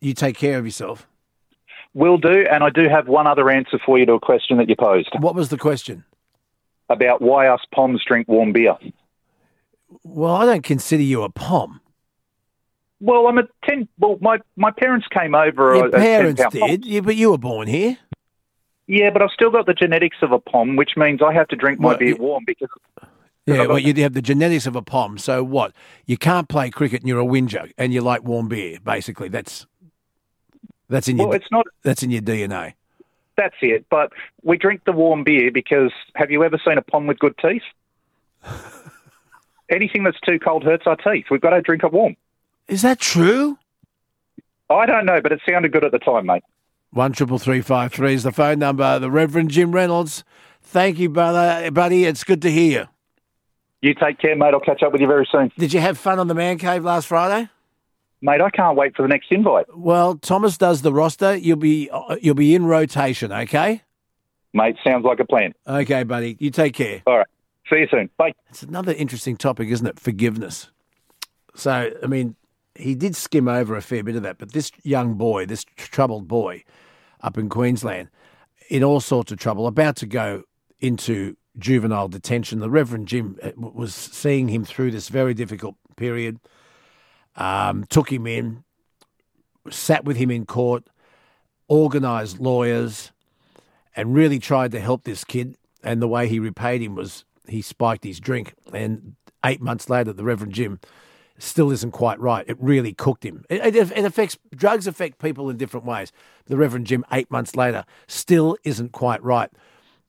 you 0.00 0.14
take 0.14 0.36
care 0.36 0.58
of 0.58 0.64
yourself. 0.64 1.07
Will 1.94 2.18
do, 2.18 2.44
and 2.50 2.62
I 2.62 2.70
do 2.70 2.88
have 2.88 3.08
one 3.08 3.26
other 3.26 3.50
answer 3.50 3.78
for 3.84 3.98
you 3.98 4.06
to 4.06 4.12
a 4.14 4.20
question 4.20 4.58
that 4.58 4.68
you 4.68 4.76
posed 4.76 5.08
What 5.18 5.34
was 5.34 5.48
the 5.48 5.58
question? 5.58 6.04
about 6.90 7.20
why 7.20 7.46
us 7.48 7.60
Poms 7.74 8.02
drink 8.06 8.26
warm 8.28 8.52
beer. 8.52 8.74
Well, 10.04 10.34
I 10.34 10.46
don't 10.46 10.64
consider 10.64 11.02
you 11.02 11.22
a 11.22 11.28
pom. 11.28 11.80
Well, 13.00 13.26
I'm 13.26 13.36
a 13.38 13.42
ten. 13.64 13.86
Well, 13.98 14.16
my, 14.22 14.38
my 14.56 14.70
parents 14.70 15.06
came 15.08 15.34
over. 15.34 15.74
Your 15.76 15.84
a- 15.86 15.88
a 15.88 15.90
10 15.90 16.00
parents 16.00 16.42
pom. 16.42 16.50
did, 16.68 16.86
yeah, 16.86 17.00
but 17.00 17.16
you 17.16 17.30
were 17.30 17.38
born 17.38 17.68
here. 17.68 17.98
Yeah, 18.86 19.10
but 19.10 19.20
I've 19.20 19.30
still 19.32 19.50
got 19.50 19.66
the 19.66 19.74
genetics 19.74 20.16
of 20.22 20.32
a 20.32 20.38
pom, 20.38 20.76
which 20.76 20.92
means 20.96 21.20
I 21.22 21.32
have 21.34 21.46
to 21.48 21.56
drink 21.56 21.78
my 21.78 21.88
Well, 21.90 21.98
beer 21.98 22.16
warm 22.16 22.44
because 22.46 22.70
Yeah, 23.46 23.66
well, 23.66 23.78
you 23.78 23.92
have 24.02 24.14
the 24.14 24.22
genetics 24.22 24.66
of 24.66 24.74
a 24.76 24.82
pom. 24.82 25.18
So 25.18 25.44
what? 25.44 25.74
You 26.06 26.16
can't 26.16 26.48
play 26.48 26.70
cricket 26.70 27.02
and 27.02 27.08
you're 27.08 27.18
a 27.18 27.24
whinger 27.24 27.70
and 27.76 27.92
you 27.92 28.00
like 28.00 28.24
warm 28.24 28.48
beer. 28.48 28.78
Basically, 28.82 29.28
that's 29.28 29.66
that's 30.88 31.08
in 31.08 31.18
your 31.18 31.28
well, 31.28 31.36
it's 31.36 31.50
not. 31.50 31.66
that's 31.82 32.02
in 32.02 32.10
your 32.10 32.22
DNA. 32.22 32.74
That's 33.36 33.54
it. 33.62 33.86
But 33.88 34.12
we 34.42 34.56
drink 34.56 34.82
the 34.84 34.92
warm 34.92 35.24
beer 35.24 35.50
because 35.52 35.92
have 36.14 36.30
you 36.30 36.42
ever 36.44 36.58
seen 36.64 36.78
a 36.78 36.82
pond 36.82 37.08
with 37.08 37.18
good 37.18 37.36
teeth? 37.38 37.62
Anything 39.70 40.02
that's 40.02 40.20
too 40.20 40.38
cold 40.38 40.64
hurts 40.64 40.86
our 40.86 40.96
teeth. 40.96 41.26
We've 41.30 41.40
got 41.40 41.50
to 41.50 41.60
drink 41.60 41.84
it 41.84 41.92
warm. 41.92 42.16
Is 42.66 42.82
that 42.82 42.98
true? 42.98 43.58
I 44.70 44.86
don't 44.86 45.06
know, 45.06 45.20
but 45.20 45.32
it 45.32 45.40
sounded 45.48 45.72
good 45.72 45.84
at 45.84 45.92
the 45.92 45.98
time, 45.98 46.26
mate. 46.26 46.42
One 46.90 47.12
triple 47.12 47.38
three 47.38 47.60
five 47.60 47.92
three 47.92 48.14
is 48.14 48.22
the 48.22 48.32
phone 48.32 48.58
number. 48.58 48.98
The 48.98 49.10
Reverend 49.10 49.50
Jim 49.50 49.72
Reynolds. 49.72 50.24
Thank 50.62 50.98
you, 50.98 51.08
brother, 51.08 51.70
buddy. 51.70 52.04
It's 52.04 52.24
good 52.24 52.42
to 52.42 52.50
hear 52.50 52.80
you. 52.80 52.88
You 53.80 53.94
take 53.94 54.18
care, 54.18 54.34
mate. 54.34 54.54
I'll 54.54 54.60
catch 54.60 54.82
up 54.82 54.92
with 54.92 55.00
you 55.00 55.06
very 55.06 55.28
soon. 55.30 55.52
Did 55.56 55.72
you 55.72 55.80
have 55.80 55.98
fun 55.98 56.18
on 56.18 56.26
the 56.28 56.34
man 56.34 56.58
cave 56.58 56.84
last 56.84 57.06
Friday? 57.06 57.48
Mate, 58.20 58.40
I 58.40 58.50
can't 58.50 58.76
wait 58.76 58.96
for 58.96 59.02
the 59.02 59.08
next 59.08 59.30
invite. 59.30 59.66
Well, 59.76 60.16
Thomas 60.16 60.58
does 60.58 60.82
the 60.82 60.92
roster. 60.92 61.36
You'll 61.36 61.56
be 61.56 61.88
uh, 61.90 62.16
you'll 62.20 62.34
be 62.34 62.54
in 62.54 62.66
rotation. 62.66 63.32
Okay. 63.32 63.82
Mate, 64.52 64.76
sounds 64.82 65.04
like 65.04 65.20
a 65.20 65.24
plan. 65.24 65.52
Okay, 65.66 66.02
buddy. 66.02 66.36
You 66.40 66.50
take 66.50 66.74
care. 66.74 67.02
All 67.06 67.18
right. 67.18 67.26
See 67.70 67.80
you 67.80 67.86
soon. 67.90 68.10
Bye. 68.16 68.32
It's 68.48 68.62
another 68.62 68.92
interesting 68.92 69.36
topic, 69.36 69.68
isn't 69.68 69.86
it? 69.86 70.00
Forgiveness. 70.00 70.70
So, 71.54 71.92
I 72.02 72.06
mean, 72.06 72.34
he 72.74 72.94
did 72.94 73.14
skim 73.14 73.46
over 73.46 73.76
a 73.76 73.82
fair 73.82 74.02
bit 74.02 74.16
of 74.16 74.22
that, 74.22 74.38
but 74.38 74.52
this 74.52 74.72
young 74.82 75.14
boy, 75.14 75.46
this 75.46 75.64
troubled 75.76 76.28
boy 76.28 76.64
up 77.20 77.36
in 77.36 77.48
Queensland, 77.48 78.08
in 78.70 78.82
all 78.82 79.00
sorts 79.00 79.32
of 79.32 79.38
trouble, 79.38 79.66
about 79.66 79.96
to 79.96 80.06
go 80.06 80.44
into 80.80 81.36
juvenile 81.58 82.08
detention. 82.08 82.60
The 82.60 82.70
Reverend 82.70 83.08
Jim 83.08 83.36
uh, 83.42 83.50
was 83.56 83.94
seeing 83.94 84.48
him 84.48 84.64
through 84.64 84.92
this 84.92 85.08
very 85.08 85.34
difficult 85.34 85.74
period, 85.96 86.38
um, 87.38 87.84
took 87.88 88.12
him 88.12 88.26
in, 88.26 88.64
sat 89.70 90.04
with 90.04 90.18
him 90.18 90.30
in 90.30 90.44
court, 90.44 90.84
organised 91.70 92.38
lawyers, 92.38 93.12
and 93.96 94.14
really 94.14 94.38
tried 94.38 94.72
to 94.72 94.80
help 94.80 95.04
this 95.04 95.24
kid. 95.24 95.56
And 95.82 96.02
the 96.02 96.08
way 96.08 96.28
he 96.28 96.38
repaid 96.38 96.82
him 96.82 96.94
was 96.94 97.24
he 97.46 97.62
spiked 97.62 98.04
his 98.04 98.20
drink. 98.20 98.52
And 98.72 99.14
eight 99.44 99.62
months 99.62 99.88
later, 99.88 100.12
the 100.12 100.24
Reverend 100.24 100.52
Jim 100.52 100.80
still 101.38 101.70
isn't 101.70 101.92
quite 101.92 102.18
right. 102.18 102.44
It 102.48 102.56
really 102.60 102.92
cooked 102.92 103.24
him. 103.24 103.44
It, 103.48 103.74
it, 103.74 103.92
it 103.96 104.04
affects 104.04 104.36
drugs 104.54 104.86
affect 104.86 105.20
people 105.20 105.48
in 105.48 105.56
different 105.56 105.86
ways. 105.86 106.12
The 106.46 106.56
Reverend 106.56 106.86
Jim, 106.86 107.04
eight 107.12 107.30
months 107.30 107.54
later, 107.54 107.84
still 108.08 108.56
isn't 108.64 108.92
quite 108.92 109.22
right 109.22 109.50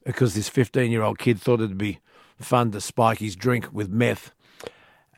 because 0.04 0.34
this 0.34 0.48
15 0.48 0.90
year 0.90 1.02
old 1.02 1.18
kid 1.18 1.40
thought 1.40 1.60
it'd 1.60 1.78
be 1.78 2.00
fun 2.38 2.72
to 2.72 2.80
spike 2.80 3.18
his 3.18 3.36
drink 3.36 3.68
with 3.72 3.88
meth. 3.88 4.32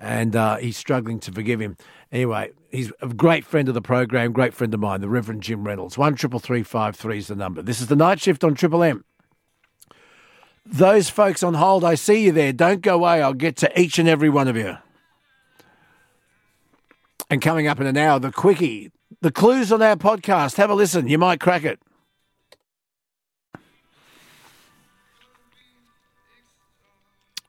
And 0.05 0.35
uh, 0.35 0.57
he's 0.57 0.77
struggling 0.77 1.21
to 1.21 1.31
forgive 1.31 1.61
him. 1.61 1.77
Anyway, 2.11 2.51
he's 2.73 2.91
a 3.01 3.07
great 3.07 3.45
friend 3.45 3.69
of 3.69 3.75
the 3.75 3.81
program, 3.81 4.33
great 4.33 4.53
friend 4.53 4.75
of 4.75 4.81
mine, 4.81 5.01
the 5.01 5.09
Reverend 5.09 5.45
Jim 5.45 5.63
Reynolds. 5.63 5.97
One 5.97 6.17
triple 6.17 6.41
three 6.41 6.65
five 6.65 6.97
three 6.97 7.19
is 7.19 7.29
the 7.29 7.37
number. 7.37 7.63
This 7.63 7.81
is 7.81 7.87
the 7.87 7.95
night 7.95 8.21
shift 8.21 8.43
on 8.43 8.57
Triple 8.57 8.83
M. 8.83 9.05
Those 10.67 11.09
folks 11.09 11.45
on 11.45 11.55
hold, 11.55 11.85
I 11.85 11.95
see 11.95 12.25
you 12.25 12.33
there. 12.33 12.53
Don't 12.53 12.81
go 12.81 12.97
away. 12.97 13.23
I'll 13.23 13.33
get 13.33 13.57
to 13.59 13.81
each 13.81 14.01
and 14.01 14.09
every 14.09 14.29
one 14.29 14.49
of 14.49 14.57
you. 14.57 14.77
And 17.31 17.41
coming 17.41 17.69
up 17.69 17.81
in 17.81 17.87
an 17.87 17.97
hour, 17.97 18.19
the 18.19 18.33
quickie, 18.33 18.91
the 19.21 19.31
clues 19.31 19.71
on 19.71 19.83
our 19.83 19.97
podcast. 19.97 20.57
Have 20.57 20.71
a 20.71 20.75
listen. 20.75 21.07
You 21.07 21.19
might 21.19 21.39
crack 21.39 21.63
it. 21.63 21.79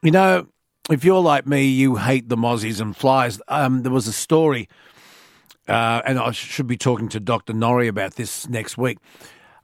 You 0.03 0.11
know, 0.11 0.47
if 0.89 1.05
you're 1.05 1.21
like 1.21 1.47
me, 1.47 1.65
you 1.65 1.95
hate 1.95 2.29
the 2.29 2.35
mozzies 2.35 2.81
and 2.81 2.95
flies. 2.95 3.39
Um, 3.47 3.83
there 3.83 3.91
was 3.91 4.07
a 4.07 4.13
story, 4.13 4.67
uh, 5.67 6.01
and 6.05 6.19
I 6.19 6.31
should 6.31 6.67
be 6.67 6.77
talking 6.77 7.07
to 7.09 7.19
Dr. 7.19 7.53
Norrie 7.53 7.87
about 7.87 8.15
this 8.15 8.47
next 8.49 8.77
week. 8.77 8.97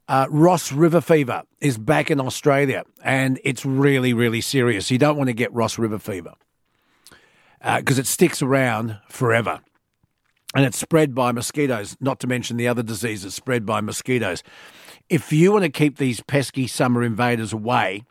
Uh, 0.07 0.25
Ross 0.29 0.71
River 0.71 1.01
fever 1.01 1.43
is 1.61 1.77
back 1.77 2.09
in 2.09 2.19
Australia, 2.19 2.83
and 3.03 3.39
it's 3.43 3.65
really, 3.65 4.13
really 4.13 4.41
serious. 4.41 4.89
You 4.89 4.97
don't 4.97 5.17
want 5.17 5.27
to 5.27 5.33
get 5.33 5.53
Ross 5.53 5.77
River 5.77 5.99
fever 5.99 6.33
because 7.61 7.99
it 7.99 8.07
sticks 8.07 8.41
around 8.41 8.97
forever. 9.09 9.59
And 10.55 10.65
it's 10.65 10.79
spread 10.79 11.13
by 11.13 11.31
mosquitoes, 11.31 11.95
not 11.99 12.19
to 12.21 12.27
mention 12.27 12.57
the 12.57 12.67
other 12.67 12.81
diseases 12.81 13.35
spread 13.35 13.67
by 13.67 13.81
mosquitoes. 13.81 14.41
If 15.07 15.31
you 15.31 15.51
want 15.51 15.63
to 15.63 15.69
keep 15.69 15.97
these 15.97 16.21
pesky 16.21 16.65
summer 16.65 17.03
invaders 17.03 17.53
away, 17.53 18.03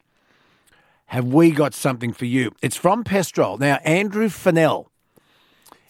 have 1.09 1.25
we 1.25 1.51
got 1.51 1.73
something 1.73 2.13
for 2.13 2.27
you? 2.27 2.53
It's 2.63 2.77
from 2.77 3.03
Pestrol. 3.03 3.59
Now, 3.59 3.77
Andrew 3.85 4.29
Fennell 4.29 4.91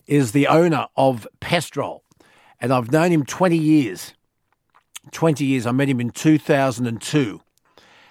is 0.07 0.31
the 0.31 0.47
owner 0.47 0.87
of 0.97 1.27
Pestrol, 1.41 2.01
and 2.61 2.73
I've 2.73 2.93
known 2.93 3.11
him 3.11 3.25
20 3.25 3.57
years. 3.57 4.15
20 5.11 5.45
years. 5.45 5.67
I 5.67 5.73
met 5.73 5.89
him 5.89 6.01
in 6.01 6.11
2002, 6.11 7.41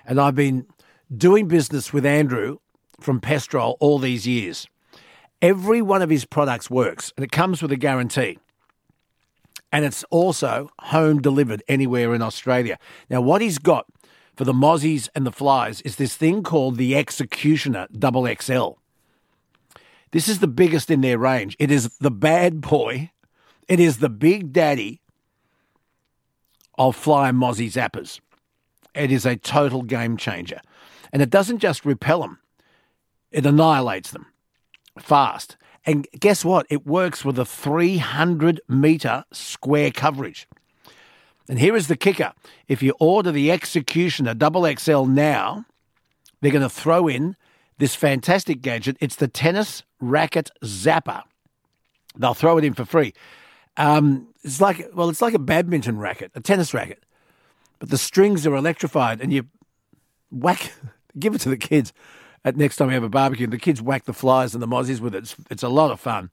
and 0.06 0.20
I've 0.20 0.36
been 0.36 0.68
doing 1.16 1.48
business 1.48 1.94
with 1.94 2.06
Andrew 2.06 2.58
from 3.00 3.22
Pestrol 3.22 3.78
all 3.80 4.00
these 4.00 4.28
years. 4.28 4.68
Every 5.42 5.82
one 5.82 6.02
of 6.02 6.10
his 6.10 6.26
products 6.26 6.70
works, 6.70 7.14
and 7.16 7.24
it 7.24 7.32
comes 7.32 7.62
with 7.62 7.72
a 7.72 7.78
guarantee. 7.78 8.38
And 9.72 9.86
it's 9.86 10.04
also 10.10 10.72
home 10.80 11.22
delivered 11.22 11.64
anywhere 11.70 12.14
in 12.14 12.22
Australia. 12.22 12.78
Now, 13.10 13.22
what 13.22 13.42
he's 13.42 13.60
got 13.60 13.86
for 14.38 14.46
the 14.46 14.54
mozzies 14.54 15.10
and 15.16 15.26
the 15.26 15.32
flies 15.32 15.82
is 15.82 15.96
this 15.96 16.16
thing 16.16 16.44
called 16.44 16.78
the 16.78 16.96
Executioner 16.96 17.88
Double 17.92 18.32
XL. 18.40 18.74
This 20.12 20.30
is 20.30 20.40
the 20.40 20.48
biggest 20.48 20.92
in 20.92 21.02
their 21.02 21.18
range. 21.18 21.58
It 21.60 21.72
is 21.72 21.98
the 21.98 22.12
bad 22.12 22.62
boy. 22.62 23.12
It 23.68 23.80
is 23.80 23.98
the 23.98 24.10
big 24.10 24.54
daddy 24.54 25.02
of 26.78 26.96
fly 26.96 27.32
mozzie 27.32 27.72
zappers. 27.72 28.20
It 28.94 29.12
is 29.12 29.26
a 29.26 29.36
total 29.36 29.82
game 29.82 30.18
changer. 30.18 30.62
And 31.12 31.22
it 31.22 31.32
doesn't 31.32 31.60
just 31.60 31.84
repel 31.84 32.22
them, 32.22 32.40
it 33.32 33.46
annihilates 33.46 34.12
them 34.12 34.28
fast. 35.00 35.58
And 35.84 36.08
guess 36.20 36.46
what? 36.46 36.68
It 36.70 36.86
works 36.86 37.26
with 37.26 37.40
a 37.40 37.46
300 37.46 38.62
meter 38.68 39.24
square 39.32 39.90
coverage. 39.90 40.48
And 41.50 41.60
here 41.60 41.76
is 41.76 41.88
the 41.88 41.96
kicker 41.96 42.34
if 42.68 42.84
you 42.84 42.94
order 43.00 43.32
the 43.32 43.52
Executioner 43.52 44.34
Double 44.34 44.72
XL 44.76 45.06
now, 45.06 45.66
they're 46.42 46.52
going 46.52 46.62
to 46.62 46.70
throw 46.70 47.08
in 47.08 47.36
this 47.78 47.96
fantastic 47.96 48.62
gadget. 48.62 48.98
It's 49.00 49.16
the 49.16 49.28
Tennis 49.28 49.84
Racket 50.00 50.52
Zapper. 50.64 51.24
They'll 52.16 52.34
throw 52.34 52.58
it 52.58 52.64
in 52.64 52.74
for 52.74 52.86
free. 52.86 53.14
Um, 53.78 54.28
it's 54.44 54.60
like 54.60 54.90
well, 54.94 55.10
it's 55.10 55.22
like 55.22 55.36
a 55.36 55.40
badminton 55.40 56.00
racket, 56.00 56.32
a 56.34 56.42
tennis 56.42 56.74
racket, 56.74 57.04
but 57.80 57.90
the 57.90 57.98
strings 57.98 58.48
are 58.48 58.56
electrified, 58.56 59.22
and 59.22 59.32
you 59.32 59.46
whack, 60.32 60.74
give 61.20 61.36
it 61.36 61.42
to 61.42 61.50
the 61.50 61.58
kids. 61.58 61.94
At 62.44 62.56
next 62.56 62.78
time 62.78 62.88
we 62.88 62.94
have 62.94 63.04
a 63.04 63.10
barbecue, 63.10 63.46
the 63.46 63.58
kids 63.58 63.82
whack 63.82 64.06
the 64.06 64.14
flies 64.14 64.54
and 64.54 64.64
the 64.64 64.68
mozzies 64.68 65.00
with 65.00 65.14
it. 65.14 65.20
It's, 65.20 65.36
it's 65.52 65.64
a 65.64 65.70
lot 65.70 65.92
of 65.92 66.00
fun, 66.00 66.32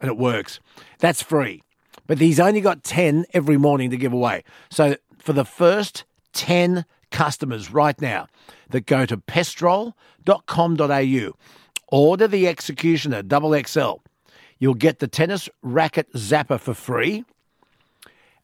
and 0.00 0.10
it 0.10 0.16
works. 0.16 0.58
That's 0.98 1.22
free, 1.22 1.62
but 2.10 2.18
he's 2.18 2.40
only 2.40 2.60
got 2.60 2.82
ten 2.82 3.24
every 3.32 3.56
morning 3.56 3.90
to 3.90 3.96
give 3.96 4.12
away. 4.12 4.42
So 4.68 4.96
for 5.18 5.32
the 5.32 5.44
first 5.44 6.02
ten 6.32 6.84
customers 7.12 7.72
right 7.72 8.00
now 8.00 8.26
that 8.70 8.86
go 8.86 9.06
to 9.06 9.16
pestrol.com.au, 9.16 11.32
order 11.86 12.26
the 12.26 12.48
Executioner 12.48 13.22
Double 13.22 13.56
XL. 13.62 13.98
You'll 14.58 14.74
get 14.74 14.98
the 14.98 15.06
tennis 15.06 15.48
racket 15.62 16.12
zapper 16.14 16.58
for 16.58 16.74
free 16.74 17.24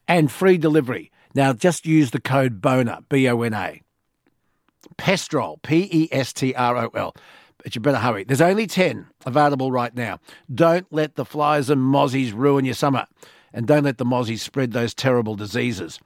and 0.07 0.31
free 0.31 0.57
delivery. 0.57 1.11
Now, 1.35 1.51
just 1.51 1.85
use 1.85 2.11
the 2.11 2.21
code 2.21 2.61
BONA, 2.61 3.03
B 3.09 3.27
O 3.27 3.41
N 3.41 3.53
A. 3.53 3.81
Pestrol, 4.97 5.61
P 5.61 5.89
E 5.91 6.07
S 6.09 6.31
T 6.31 6.55
R 6.55 6.77
O 6.77 6.89
L. 6.95 7.13
But 7.57 7.75
you 7.75 7.81
better 7.81 7.97
hurry. 7.97 8.23
There's 8.23 8.39
only 8.39 8.65
10 8.65 9.07
available 9.25 9.73
right 9.73 9.93
now. 9.93 10.21
Don't 10.55 10.87
let 10.89 11.15
the 11.15 11.25
flies 11.25 11.69
and 11.69 11.81
mozzies 11.81 12.33
ruin 12.33 12.63
your 12.63 12.73
summer. 12.73 13.07
And 13.57 13.65
don't 13.65 13.85
let 13.85 13.97
the 13.97 14.05
mozzies 14.05 14.41
spread 14.41 14.71
those 14.71 14.93
terrible 14.93 15.33
diseases. 15.33 15.99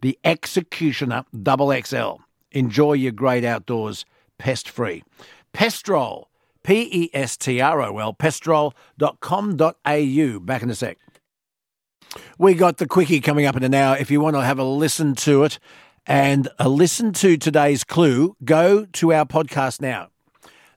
The 0.00 0.18
Executioner 0.24 1.24
Double 1.40 1.72
XL. 1.72 2.14
Enjoy 2.50 2.94
your 2.94 3.12
great 3.12 3.44
outdoors 3.44 4.04
pest 4.38 4.68
free. 4.68 5.04
Pestrol, 5.54 6.24
P 6.64 6.88
E 6.90 7.08
S 7.14 7.36
T 7.36 7.60
R 7.60 7.80
O 7.80 7.98
L, 7.98 8.12
pestrol.com.au. 8.12 10.40
Back 10.40 10.62
in 10.64 10.70
a 10.70 10.74
sec. 10.74 10.98
We 12.38 12.54
got 12.54 12.78
the 12.78 12.88
quickie 12.88 13.20
coming 13.20 13.46
up 13.46 13.56
in 13.56 13.62
an 13.62 13.72
hour. 13.72 13.96
If 13.96 14.10
you 14.10 14.20
want 14.20 14.34
to 14.34 14.42
have 14.42 14.58
a 14.58 14.64
listen 14.64 15.14
to 15.14 15.44
it 15.44 15.60
and 16.06 16.48
a 16.58 16.68
listen 16.68 17.12
to 17.12 17.36
today's 17.36 17.84
clue, 17.84 18.34
go 18.44 18.84
to 18.84 19.12
our 19.12 19.24
podcast 19.24 19.80
now, 19.80 20.08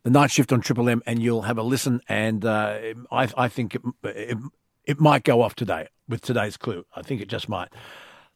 The 0.03 0.11
Night 0.11 0.29
Shift 0.29 0.53
on 0.53 0.61
Triple 0.61 0.89
M, 0.89 1.01
and 1.07 1.23
you'll 1.23 1.41
have 1.41 1.57
a 1.57 1.63
listen. 1.63 2.01
And 2.07 2.45
uh, 2.45 2.77
I, 3.11 3.29
I 3.35 3.47
think 3.47 3.73
it, 3.73 3.81
it, 4.03 4.37
it 4.85 4.99
might 4.99 5.23
go 5.23 5.41
off 5.41 5.55
today 5.55 5.87
with 6.09 6.21
today's 6.21 6.57
clue. 6.57 6.85
I 6.95 7.01
think 7.01 7.21
it 7.21 7.29
just 7.29 7.47
might. 7.47 7.69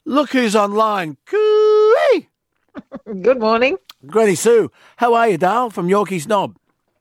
Look 0.05 0.31
who's 0.31 0.55
online. 0.55 1.17
Cooey! 1.25 2.29
Good 3.21 3.39
morning. 3.39 3.77
Granny 4.05 4.35
Sue, 4.35 4.71
how 4.97 5.13
are 5.13 5.29
you, 5.29 5.37
Dale, 5.37 5.69
from 5.69 5.89
Yorkeys 5.89 6.27
Knob? 6.27 6.57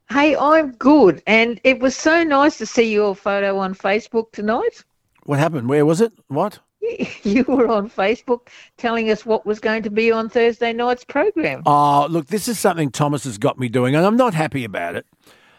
Hey, 0.08 0.36
I'm 0.36 0.72
good. 0.72 1.22
And 1.26 1.60
it 1.64 1.80
was 1.80 1.96
so 1.96 2.22
nice 2.22 2.58
to 2.58 2.66
see 2.66 2.92
your 2.92 3.14
photo 3.14 3.58
on 3.58 3.74
Facebook 3.74 4.32
tonight. 4.32 4.84
What 5.24 5.38
happened? 5.38 5.68
Where 5.68 5.86
was 5.86 6.00
it? 6.00 6.12
What? 6.28 6.58
You 7.22 7.44
were 7.44 7.68
on 7.68 7.88
Facebook 7.88 8.48
telling 8.76 9.08
us 9.08 9.24
what 9.24 9.46
was 9.46 9.60
going 9.60 9.84
to 9.84 9.90
be 9.90 10.10
on 10.10 10.28
Thursday 10.28 10.72
night's 10.72 11.04
program. 11.04 11.62
Oh, 11.64 12.08
look, 12.10 12.26
this 12.26 12.48
is 12.48 12.58
something 12.58 12.90
Thomas 12.90 13.22
has 13.24 13.38
got 13.38 13.58
me 13.58 13.68
doing, 13.68 13.94
and 13.94 14.04
I'm 14.04 14.16
not 14.16 14.34
happy 14.34 14.64
about 14.64 14.96
it. 14.96 15.06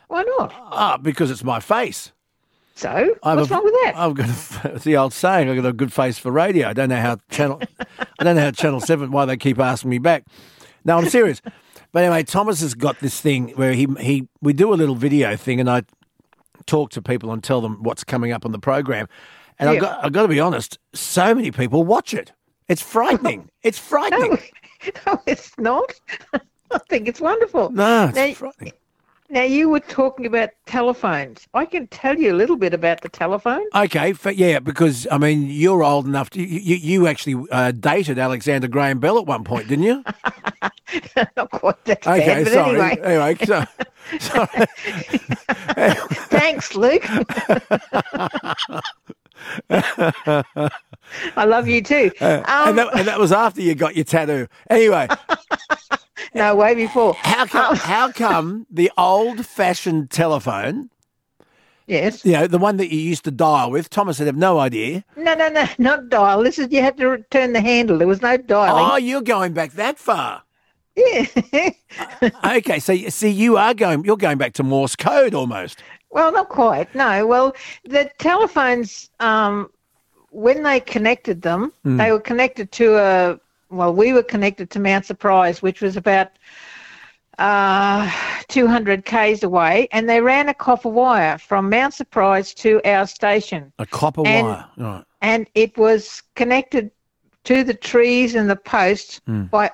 Why 0.09 0.23
not? 0.37 0.53
Ah, 0.53 0.97
because 1.01 1.31
it's 1.31 1.43
my 1.43 1.61
face. 1.61 2.11
So, 2.75 2.89
I 3.23 3.29
have 3.29 3.39
what's 3.39 3.51
a- 3.51 3.53
wrong 3.53 3.63
with 3.63 3.73
that? 3.83 3.93
I've 3.95 4.13
got 4.15 4.27
a, 4.29 4.75
it's 4.75 4.83
the 4.83 4.97
old 4.97 5.13
saying. 5.13 5.47
I've 5.49 5.55
got 5.61 5.65
a 5.67 5.73
good 5.73 5.93
face 5.93 6.17
for 6.17 6.31
radio. 6.31 6.67
I 6.69 6.73
don't 6.73 6.89
know 6.89 6.99
how 6.99 7.17
channel. 7.29 7.61
I 8.19 8.23
don't 8.23 8.35
know 8.35 8.41
how 8.41 8.51
Channel 8.51 8.79
Seven. 8.81 9.11
Why 9.11 9.25
they 9.25 9.37
keep 9.37 9.59
asking 9.59 9.89
me 9.91 9.99
back? 9.99 10.25
No, 10.83 10.97
I'm 10.97 11.07
serious. 11.07 11.41
But 11.91 12.03
anyway, 12.03 12.23
Thomas 12.23 12.61
has 12.61 12.73
got 12.73 12.99
this 12.99 13.21
thing 13.21 13.49
where 13.49 13.73
he 13.73 13.87
he 13.99 14.27
we 14.41 14.53
do 14.53 14.73
a 14.73 14.75
little 14.75 14.95
video 14.95 15.35
thing, 15.35 15.59
and 15.59 15.69
I 15.69 15.83
talk 16.65 16.89
to 16.91 17.01
people 17.01 17.31
and 17.31 17.43
tell 17.43 17.61
them 17.61 17.83
what's 17.83 18.03
coming 18.03 18.31
up 18.31 18.45
on 18.45 18.51
the 18.51 18.59
program. 18.59 19.07
And 19.59 19.69
I've 19.69 19.79
got 19.79 20.03
I've 20.03 20.11
got 20.11 20.23
to 20.23 20.27
be 20.27 20.39
honest. 20.39 20.79
So 20.93 21.35
many 21.35 21.51
people 21.51 21.83
watch 21.83 22.13
it. 22.13 22.31
It's 22.67 22.81
frightening. 22.81 23.49
It's 23.63 23.77
frightening. 23.79 24.31
No, 24.31 24.91
no, 25.13 25.21
it's 25.25 25.57
not. 25.57 25.93
I 26.33 26.77
think 26.89 27.07
it's 27.07 27.21
wonderful. 27.21 27.69
No, 27.69 28.07
it's 28.07 28.15
Now- 28.17 28.33
frightening. 28.33 28.73
Now, 29.33 29.41
you 29.41 29.67
were 29.67 29.79
talking 29.79 30.27
about 30.27 30.51
telephones. 30.67 31.47
I 31.55 31.65
can 31.65 31.87
tell 31.87 32.15
you 32.19 32.31
a 32.31 32.37
little 32.37 32.55
bit 32.55 32.71
about 32.71 33.01
the 33.01 33.09
telephone. 33.09 33.65
Okay, 33.73 34.13
yeah, 34.33 34.59
because 34.59 35.07
I 35.09 35.17
mean 35.17 35.47
you're 35.49 35.83
old 35.83 36.05
enough. 36.05 36.29
To, 36.31 36.39
you 36.39 36.75
you 36.75 37.07
actually 37.07 37.43
uh, 37.51 37.71
dated 37.71 38.19
Alexander 38.19 38.67
Graham 38.67 38.99
Bell 38.99 39.17
at 39.17 39.25
one 39.25 39.43
point, 39.43 39.67
didn't 39.69 39.85
you? 39.85 40.03
not 41.35 41.49
quite 41.49 41.83
that 41.85 42.05
Okay, 42.05 42.19
bad, 42.27 42.43
but 42.43 42.53
sorry. 42.53 42.79
anyway. 42.79 43.01
Anyway, 43.03 43.35
so, 43.43 43.65
sorry. 44.19 44.47
Thanks, 46.29 46.75
Luke. 46.75 47.03
I 51.35 51.45
love 51.45 51.67
you 51.67 51.81
too. 51.81 52.11
and, 52.19 52.45
Um, 52.45 52.75
that, 52.75 52.89
and 52.99 53.07
that 53.07 53.19
was 53.19 53.31
after 53.31 53.61
you 53.61 53.73
got 53.73 53.95
your 53.95 54.05
tattoo. 54.05 54.47
Anyway, 54.69 55.07
no, 56.35 56.55
way 56.55 56.75
before. 56.75 57.13
how 57.15 57.45
come? 57.45 57.75
How 57.75 58.11
come 58.11 58.65
the 58.69 58.91
old-fashioned 58.97 60.09
telephone? 60.11 60.89
Yes. 61.87 62.23
You 62.23 62.31
know, 62.33 62.47
the 62.47 62.57
one 62.57 62.77
that 62.77 62.93
you 62.93 62.99
used 62.99 63.25
to 63.25 63.31
dial 63.31 63.69
with. 63.69 63.89
Thomas 63.89 64.17
would 64.19 64.25
have 64.27 64.37
no 64.37 64.57
idea. 64.59 65.03
No, 65.17 65.33
no, 65.35 65.49
no, 65.49 65.65
not 65.77 66.07
dial. 66.09 66.41
This 66.41 66.57
is 66.57 66.69
you 66.71 66.81
had 66.81 66.95
to 66.97 67.23
turn 67.29 67.51
the 67.53 67.59
handle. 67.61 67.97
There 67.97 68.07
was 68.07 68.21
no 68.21 68.37
dialing. 68.37 68.85
Oh, 68.89 68.95
you're 68.95 69.21
going 69.21 69.51
back 69.53 69.73
that 69.73 69.97
far. 69.99 70.43
Yeah. 70.95 71.25
Okay, 72.45 72.79
so 72.79 72.91
you- 72.93 73.09
see, 73.09 73.29
you 73.29 73.57
are 73.57 73.73
going. 73.73 74.05
You're 74.05 74.17
going 74.17 74.37
back 74.37 74.53
to 74.53 74.63
Morse 74.63 74.95
code 74.95 75.33
almost. 75.33 75.83
well, 76.11 76.31
not 76.31 76.49
quite. 76.49 76.93
No. 76.95 77.25
Well, 77.27 77.53
the 77.83 78.09
telephones, 78.19 79.09
um, 79.19 79.69
when 80.29 80.63
they 80.63 80.79
connected 80.79 81.41
them, 81.41 81.71
Hmm. 81.83 81.97
they 81.97 82.11
were 82.11 82.19
connected 82.19 82.71
to 82.73 82.95
a. 82.97 83.39
Well, 83.73 83.93
we 83.93 84.13
were 84.13 84.21
connected 84.23 84.69
to 84.71 84.79
Mount 84.79 85.05
Surprise, 85.05 85.63
which 85.63 85.81
was 85.81 85.97
about 85.97 86.29
uh, 87.39 88.09
200 88.49 89.03
k's 89.03 89.41
away, 89.41 89.87
and 89.91 90.07
they 90.07 90.21
ran 90.21 90.47
a 90.49 90.53
copper 90.53 90.89
wire 90.89 91.39
from 91.39 91.69
Mount 91.71 91.95
Surprise 91.95 92.53
to 92.55 92.79
our 92.85 93.07
station. 93.07 93.73
A 93.79 93.85
copper 93.87 94.21
And- 94.25 94.47
wire. 94.47 94.65
Right. 94.77 95.03
and 95.21 95.47
it 95.55 95.75
was 95.77 96.21
connected 96.35 96.91
to 97.45 97.63
the 97.63 97.73
trees 97.73 98.35
and 98.35 98.47
the 98.49 98.55
posts 98.55 99.19
Hmm. 99.25 99.45
by 99.45 99.71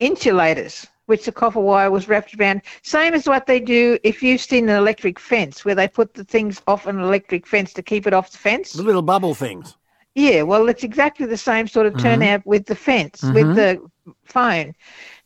insulators, 0.00 0.86
which 1.06 1.24
the 1.24 1.32
copper 1.32 1.60
wire 1.60 1.90
was 1.92 2.08
wrapped 2.08 2.34
around. 2.38 2.62
Same 2.82 3.14
as 3.14 3.28
what 3.28 3.46
they 3.46 3.60
do 3.60 3.96
if 4.02 4.22
you've 4.24 4.40
seen 4.40 4.68
an 4.68 4.76
electric 4.76 5.20
fence, 5.20 5.64
where 5.64 5.74
they 5.76 5.86
put 5.86 6.14
the 6.14 6.24
things 6.24 6.60
off 6.66 6.86
an 6.88 6.98
electric 6.98 7.46
fence 7.46 7.72
to 7.74 7.82
keep 7.82 8.06
it 8.08 8.12
off 8.12 8.32
the 8.32 8.38
fence. 8.38 8.72
The 8.72 8.82
little 8.82 9.02
bubble 9.02 9.34
things. 9.34 9.76
Yeah, 10.16 10.42
well, 10.42 10.68
it's 10.70 10.82
exactly 10.82 11.26
the 11.26 11.36
same 11.36 11.68
sort 11.68 11.84
of 11.86 11.92
Mm-hmm. 11.92 12.02
turnout 12.02 12.46
with 12.46 12.64
the 12.66 12.74
fence, 12.74 13.30
with 13.34 13.54
the 13.54 13.78
phone. 14.24 14.74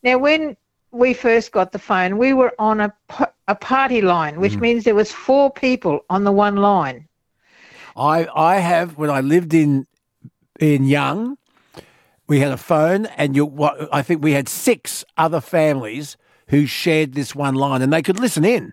Now, 0.02 0.18
when 0.18 0.56
we 0.90 1.14
first 1.14 1.52
got 1.52 1.70
the 1.70 1.78
phone, 1.78 2.18
we 2.18 2.32
were 2.32 2.52
on 2.58 2.80
a, 2.80 2.92
a 3.46 3.54
party 3.54 4.00
line, 4.02 4.40
which 4.40 4.56
Mm. 4.56 4.60
means 4.60 4.82
there 4.84 4.96
was 4.96 5.12
four 5.12 5.48
people 5.52 6.00
on 6.10 6.24
the 6.24 6.32
one 6.32 6.56
line. 6.56 7.06
I 7.96 8.26
I 8.34 8.56
have 8.56 8.98
when 8.98 9.10
I 9.10 9.20
lived 9.20 9.54
in 9.54 9.86
in 10.58 10.84
Young, 10.84 11.38
we 12.26 12.40
had 12.40 12.50
a 12.52 12.56
phone, 12.56 13.06
and 13.06 13.36
you 13.36 13.46
what 13.46 13.88
I 13.92 14.02
think 14.02 14.24
we 14.24 14.32
had 14.32 14.48
six 14.48 15.04
other 15.16 15.40
families 15.40 16.16
who 16.48 16.66
shared 16.66 17.14
this 17.14 17.34
one 17.34 17.54
line, 17.54 17.80
and 17.82 17.92
they 17.92 18.02
could 18.02 18.18
listen 18.18 18.44
in. 18.44 18.72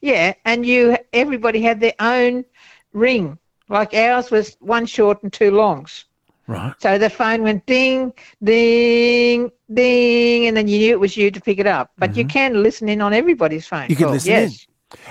Yeah, 0.00 0.34
and 0.44 0.66
you 0.66 0.96
everybody 1.12 1.62
had 1.62 1.80
their 1.80 1.94
own 2.00 2.44
ring. 2.92 3.38
Like 3.72 3.94
ours 3.94 4.30
was 4.30 4.56
one 4.60 4.86
short 4.86 5.22
and 5.22 5.32
two 5.32 5.50
longs. 5.50 6.04
Right. 6.46 6.74
So 6.78 6.98
the 6.98 7.08
phone 7.08 7.42
went 7.42 7.64
ding, 7.64 8.12
ding, 8.42 9.50
ding, 9.72 10.46
and 10.46 10.56
then 10.56 10.68
you 10.68 10.78
knew 10.78 10.90
it 10.92 11.00
was 11.00 11.16
you 11.16 11.30
to 11.30 11.40
pick 11.40 11.58
it 11.58 11.66
up. 11.66 11.90
But 11.96 12.14
you 12.14 12.26
can 12.26 12.62
listen 12.62 12.88
in 12.88 13.00
on 13.00 13.14
everybody's 13.14 13.66
phone. 13.66 13.82
Mm-hmm. 13.82 13.90
You 13.90 13.96
can 13.96 14.04
call. 14.04 14.12
listen 14.14 14.30
yes. 14.30 14.66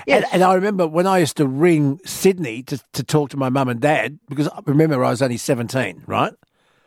Yes. 0.06 0.24
And, 0.26 0.34
and 0.34 0.42
I 0.44 0.54
remember 0.54 0.86
when 0.86 1.08
I 1.08 1.18
used 1.18 1.36
to 1.38 1.46
ring 1.46 1.98
Sydney 2.04 2.62
to, 2.64 2.80
to 2.92 3.02
talk 3.02 3.30
to 3.30 3.36
my 3.36 3.48
mum 3.48 3.68
and 3.68 3.80
dad, 3.80 4.20
because 4.28 4.46
I 4.46 4.60
remember 4.64 5.04
I 5.04 5.10
was 5.10 5.22
only 5.22 5.38
17, 5.38 6.04
right? 6.06 6.32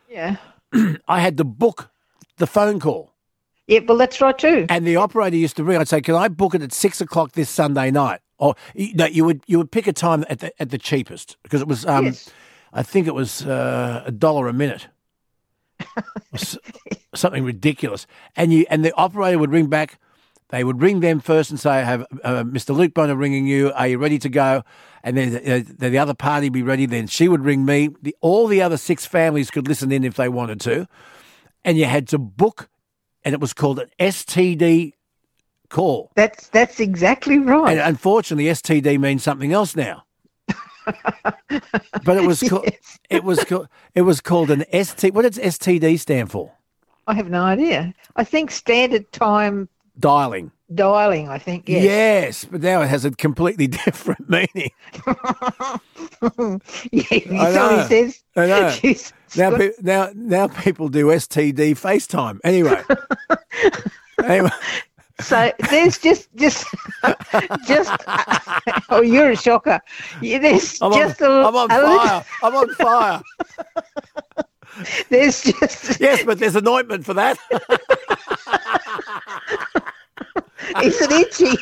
yeah. 0.10 0.38
I 1.08 1.20
had 1.20 1.38
to 1.38 1.44
book 1.44 1.90
the 2.38 2.48
phone 2.48 2.80
call. 2.80 3.12
Yeah, 3.68 3.80
well, 3.86 3.98
that's 3.98 4.22
right 4.22 4.38
too. 4.38 4.66
And 4.70 4.88
the 4.88 4.96
operator 4.96 5.36
used 5.36 5.58
to 5.58 5.64
ring. 5.64 5.78
I'd 5.78 5.88
say, 5.88 6.00
"Can 6.00 6.16
I 6.16 6.28
book 6.28 6.54
it 6.54 6.62
at 6.62 6.72
six 6.72 7.02
o'clock 7.02 7.32
this 7.32 7.50
Sunday 7.50 7.90
night?" 7.92 8.22
Or 8.38 8.56
you, 8.74 8.94
no, 8.96 9.06
you 9.06 9.24
would 9.26 9.42
you 9.48 9.58
would 9.58 9.72
pick 9.72 9.88
a 9.88 9.94
time 9.94 10.26
at 10.30 10.40
the 10.40 10.62
at 10.62 10.70
the 10.70 10.78
cheapest 10.78 11.38
because 11.44 11.62
it 11.62 11.68
was, 11.68 11.86
um, 11.86 12.06
Yes. 12.06 12.30
I 12.74 12.84
think 12.84 13.08
it 13.08 13.16
was 13.16 13.46
uh, 13.46 14.04
a 14.06 14.12
dollar 14.12 14.48
a 14.48 14.54
minute, 14.54 14.88
something 17.16 17.44
ridiculous. 17.44 18.06
And 18.36 18.52
you 18.52 18.66
and 18.70 18.84
the 18.84 18.94
operator 18.96 19.40
would 19.40 19.52
ring 19.52 19.68
back. 19.68 20.00
They 20.50 20.64
would 20.64 20.82
ring 20.82 21.00
them 21.00 21.22
first 21.22 21.50
and 21.50 21.60
say, 21.60 21.72
"I 21.72 21.82
have 21.82 22.02
uh, 22.24 22.44
Mr. 22.44 22.76
Luke 22.76 22.94
Bona 22.94 23.16
ringing 23.16 23.48
you. 23.48 23.72
Are 23.72 23.88
you 23.88 23.98
ready 23.98 24.20
to 24.20 24.30
go?" 24.30 24.64
And 25.04 25.18
then 25.18 25.36
uh, 25.36 25.64
the, 25.78 25.90
the 25.90 25.98
other 25.98 26.14
party 26.14 26.50
be 26.50 26.62
ready. 26.62 26.86
Then 26.86 27.08
she 27.08 27.28
would 27.28 27.44
ring 27.46 27.66
me. 27.66 27.90
The, 28.02 28.16
all 28.22 28.48
the 28.48 28.62
other 28.62 28.78
six 28.78 29.06
families 29.06 29.50
could 29.50 29.68
listen 29.68 29.92
in 29.92 30.04
if 30.04 30.16
they 30.16 30.30
wanted 30.30 30.60
to, 30.62 30.88
and 31.64 31.78
you 31.78 31.86
had 31.86 32.08
to 32.10 32.18
book, 32.18 32.70
and 33.24 33.34
it 33.34 33.40
was 33.40 33.54
called 33.54 33.80
an 33.80 33.90
STD 34.00 34.94
call. 35.76 36.12
That's 36.16 36.48
that's 36.48 36.80
exactly 36.80 37.38
right. 37.38 37.72
And 37.72 37.80
unfortunately, 37.82 38.46
STD 38.46 38.98
means 39.00 39.24
something 39.24 39.52
else 39.54 39.76
now. 39.76 40.04
but 42.06 42.16
it 42.18 42.26
was 42.26 42.42
called, 42.50 42.64
Yes. 42.66 43.00
it 43.10 43.24
was 43.24 43.44
called, 43.44 43.68
it 43.96 44.02
was 44.04 44.22
called 44.22 44.52
an 44.52 44.64
ST. 44.72 45.14
What 45.14 45.24
does 45.24 45.38
STD 45.38 46.00
stand 46.00 46.32
for? 46.32 46.52
I 47.08 47.14
have 47.16 47.30
no 47.30 47.44
idea. 47.44 47.94
I 48.16 48.24
think 48.24 48.52
standard 48.52 49.12
time 49.12 49.68
Dialing. 50.00 50.52
dialing. 50.74 51.30
I 51.30 51.38
think 51.40 51.68
yes. 51.70 51.84
Yes, 51.84 52.46
but 52.46 52.62
now 52.62 52.82
it 52.82 52.88
has 52.88 53.06
a 53.06 53.12
completely 53.12 53.68
different 53.86 54.30
meaning. 54.30 54.72
yeah, 56.92 57.04
I 57.12 57.24
know. 57.30 57.52
somebody 57.54 57.88
says. 57.88 58.24
I 58.36 58.46
know. 58.48 58.72
Jesus. 58.82 59.14
Now, 59.38 59.56
pe- 59.58 59.72
now, 59.82 60.10
now 60.16 60.48
people 60.48 60.88
do 60.90 61.08
STD 61.08 61.72
FaceTime. 61.80 62.40
Anyway, 62.44 62.82
anyway, 64.24 64.50
So 65.22 65.52
there's 65.70 65.98
just 65.98 66.28
just 66.36 66.66
just 67.68 67.92
oh 68.90 69.02
you're 69.02 69.32
a 69.32 69.36
shocker. 69.36 69.80
There's 70.22 70.82
I'm 70.82 70.92
just 70.94 71.22
on, 71.22 71.32
a, 71.32 71.48
I'm 71.48 71.56
on 71.56 71.72
a 71.72 71.78
little- 71.78 72.00
fire. 72.00 72.26
I'm 72.44 72.56
on 72.56 72.70
fire. 72.76 73.22
there's 75.10 75.42
just 75.44 76.00
Yes, 76.02 76.24
but 76.26 76.38
there's 76.40 76.56
an 76.58 76.68
ointment 76.68 77.06
for 77.06 77.14
that. 77.14 77.38
is 80.84 81.00
it 81.02 81.12
itchy? 81.12 81.58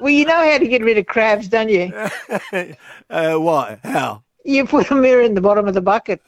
well, 0.00 0.10
you 0.10 0.24
know 0.24 0.34
how 0.50 0.58
to 0.58 0.66
get 0.66 0.82
rid 0.82 0.98
of 0.98 1.06
crabs, 1.06 1.48
don't 1.48 1.68
you? 1.68 1.92
uh, 3.10 3.34
what? 3.36 3.78
How? 3.84 4.22
You 4.44 4.66
put 4.66 4.90
a 4.90 4.94
mirror 4.94 5.22
in 5.22 5.34
the 5.34 5.40
bottom 5.40 5.66
of 5.68 5.74
the 5.74 5.80
bucket. 5.80 6.20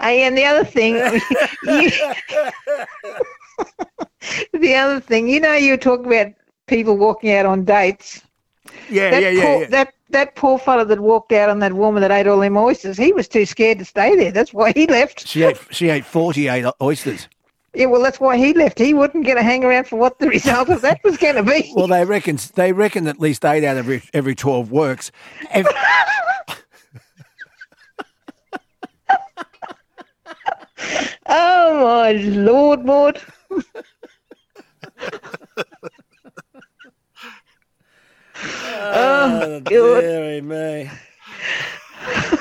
Hey, 0.00 0.22
and 0.24 0.36
the 0.36 0.44
other 0.44 0.64
thing, 0.64 0.94
you, 1.64 1.90
the 4.58 4.74
other 4.74 5.00
thing, 5.00 5.28
you 5.28 5.40
know, 5.40 5.54
you 5.54 5.72
were 5.72 5.78
talking 5.78 6.06
about 6.06 6.32
people 6.66 6.96
walking 6.96 7.32
out 7.32 7.46
on 7.46 7.64
dates. 7.64 8.22
Yeah, 8.88 9.10
That 9.10 9.22
yeah, 9.22 9.28
yeah, 9.30 9.44
poor, 9.44 9.60
yeah. 9.62 9.68
That 9.68 9.92
that 10.10 10.34
poor 10.36 10.58
fellow 10.58 10.84
that 10.84 11.00
walked 11.00 11.32
out 11.32 11.48
on 11.48 11.58
that 11.60 11.72
woman 11.72 12.02
that 12.02 12.10
ate 12.10 12.26
all 12.26 12.40
them 12.40 12.56
oysters, 12.56 12.96
he 12.96 13.12
was 13.12 13.28
too 13.28 13.46
scared 13.46 13.78
to 13.78 13.84
stay 13.84 14.14
there. 14.14 14.30
That's 14.30 14.52
why 14.52 14.72
he 14.72 14.86
left. 14.86 15.26
She 15.26 15.42
ate 15.42 15.58
she 15.70 15.88
ate 15.88 16.04
forty 16.04 16.48
eight 16.48 16.66
oysters. 16.80 17.28
Yeah, 17.74 17.86
well, 17.86 18.02
that's 18.02 18.20
why 18.20 18.36
he 18.36 18.52
left. 18.52 18.78
He 18.78 18.92
wouldn't 18.92 19.24
get 19.24 19.38
a 19.38 19.42
hang 19.42 19.64
around 19.64 19.86
for 19.86 19.96
what 19.96 20.18
the 20.18 20.28
result 20.38 20.68
of 20.68 20.82
that 20.82 21.00
was 21.02 21.16
going 21.16 21.36
to 21.36 21.42
be. 21.42 21.72
Well, 21.74 21.86
they 21.86 22.04
reckon 22.04 22.38
they 22.54 22.72
reckon 22.72 23.06
at 23.08 23.18
least 23.18 23.44
eight 23.44 23.64
out 23.64 23.78
of 23.78 23.86
every, 23.86 24.02
every 24.12 24.34
twelve 24.34 24.70
works. 24.70 25.10
If, 25.54 25.66
Oh, 31.26 31.84
my 31.84 32.12
lord, 32.12 32.84
Maud. 32.84 33.20
Oh, 38.64 38.90
oh 38.94 39.60
God. 39.60 40.00
dearie 40.00 40.40
me. 40.40 40.90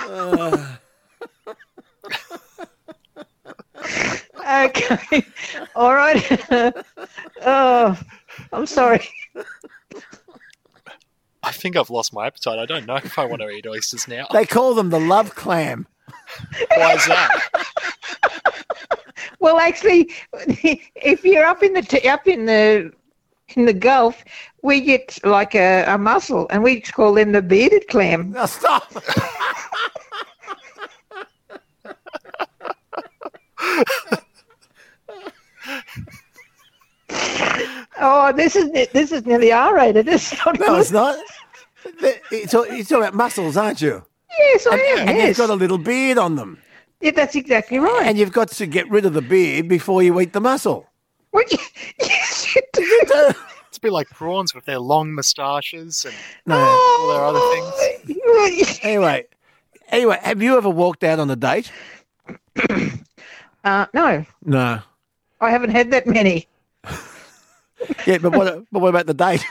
Oh. 0.08 0.78
Okay. 4.52 5.26
All 5.76 5.94
right. 5.94 6.42
oh, 7.46 8.00
I'm 8.52 8.66
sorry. 8.66 9.08
I 11.44 11.52
think 11.52 11.76
I've 11.76 11.90
lost 11.90 12.14
my 12.14 12.28
appetite. 12.28 12.60
I 12.60 12.66
don't 12.66 12.86
know 12.86 12.96
if 12.98 13.18
I 13.18 13.26
want 13.26 13.42
to 13.42 13.50
eat 13.50 13.66
oysters 13.68 14.08
now. 14.08 14.28
They 14.32 14.46
call 14.46 14.74
them 14.74 14.90
the 14.90 15.00
love 15.00 15.36
clam. 15.36 15.88
Why 16.76 16.94
is 16.94 17.06
that? 17.08 17.32
Well, 19.40 19.58
actually, 19.60 20.12
if 20.96 21.24
you're 21.24 21.46
up 21.46 21.64
in 21.64 21.74
the 21.74 21.82
t- 21.82 22.08
up 22.08 22.28
in 22.28 22.46
the 22.46 22.92
in 23.56 23.66
the 23.66 23.74
Gulf, 23.74 24.24
we 24.64 24.82
get 24.82 25.18
like 25.26 25.56
a, 25.56 25.84
a 25.88 25.98
mussel, 25.98 26.48
and 26.52 26.64
we 26.64 26.80
call 26.82 27.14
them 27.14 27.32
the 27.32 27.42
bearded 27.42 27.88
clam. 27.88 28.32
Now 28.32 28.46
stop. 28.46 28.92
Oh, 38.00 38.32
this 38.36 38.56
is 38.56 38.72
this 38.92 39.12
is 39.12 39.26
nearly 39.26 39.52
R-rated. 39.52 40.06
This 40.06 40.34
is 40.34 40.40
not 40.46 40.60
No, 40.60 40.66
good. 40.68 40.80
it's 40.82 40.92
not. 40.92 41.18
You're 42.32 42.48
talking 42.86 42.96
about 43.04 43.14
muscles, 43.14 43.58
aren't 43.58 43.82
you? 43.82 44.06
Yes, 44.40 44.68
I 44.68 44.76
am. 44.76 45.10
And 45.10 45.18
you've 45.18 45.38
got 45.38 45.50
a 45.50 45.54
little 45.56 45.78
beard 45.78 46.18
on 46.18 46.36
them. 46.36 46.58
yeah, 47.02 47.12
that's 47.12 47.36
exactly 47.36 47.80
right. 47.80 48.04
And 48.06 48.18
you've 48.18 48.32
got 48.32 48.50
to 48.52 48.66
get 48.66 48.90
rid 48.90 49.06
of 49.06 49.14
the 49.14 49.22
beard 49.22 49.68
before 49.68 50.02
you 50.04 50.20
eat 50.20 50.34
the 50.34 50.42
mussel. 50.42 50.88
Well, 51.32 51.44
yes, 52.00 52.56
you 52.56 52.62
do. 52.74 52.84
It's 53.68 53.78
a 53.78 53.82
bit 53.82 53.92
like 53.94 54.10
prawns 54.10 54.54
with 54.54 54.66
their 54.66 54.80
long 54.80 55.14
moustaches 55.14 56.06
and 56.06 56.14
No. 56.46 56.58
all 56.60 57.08
their 57.14 57.24
other 57.24 57.40
things. 57.40 57.72
things. 58.06 58.80
Anyway, 58.84 59.26
anyway, 59.90 60.18
have 60.24 60.42
you 60.42 60.58
ever 60.58 60.70
walked 60.70 61.04
out 61.04 61.20
on 61.20 61.30
a 61.30 61.36
date? 61.36 61.72
Uh, 63.64 63.86
no, 63.94 64.26
No. 64.44 64.80
I 65.40 65.52
haven't 65.52 65.70
had 65.70 65.92
that 65.92 66.08
many. 66.08 66.48
Yeah, 68.08 68.18
but 68.18 68.36
what? 68.36 68.64
but 68.72 68.80
what 68.80 68.90
about 68.90 69.06
the 69.06 69.14
date? 69.14 69.46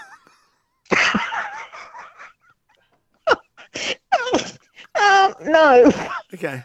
No. 5.44 5.92
Okay. 6.34 6.62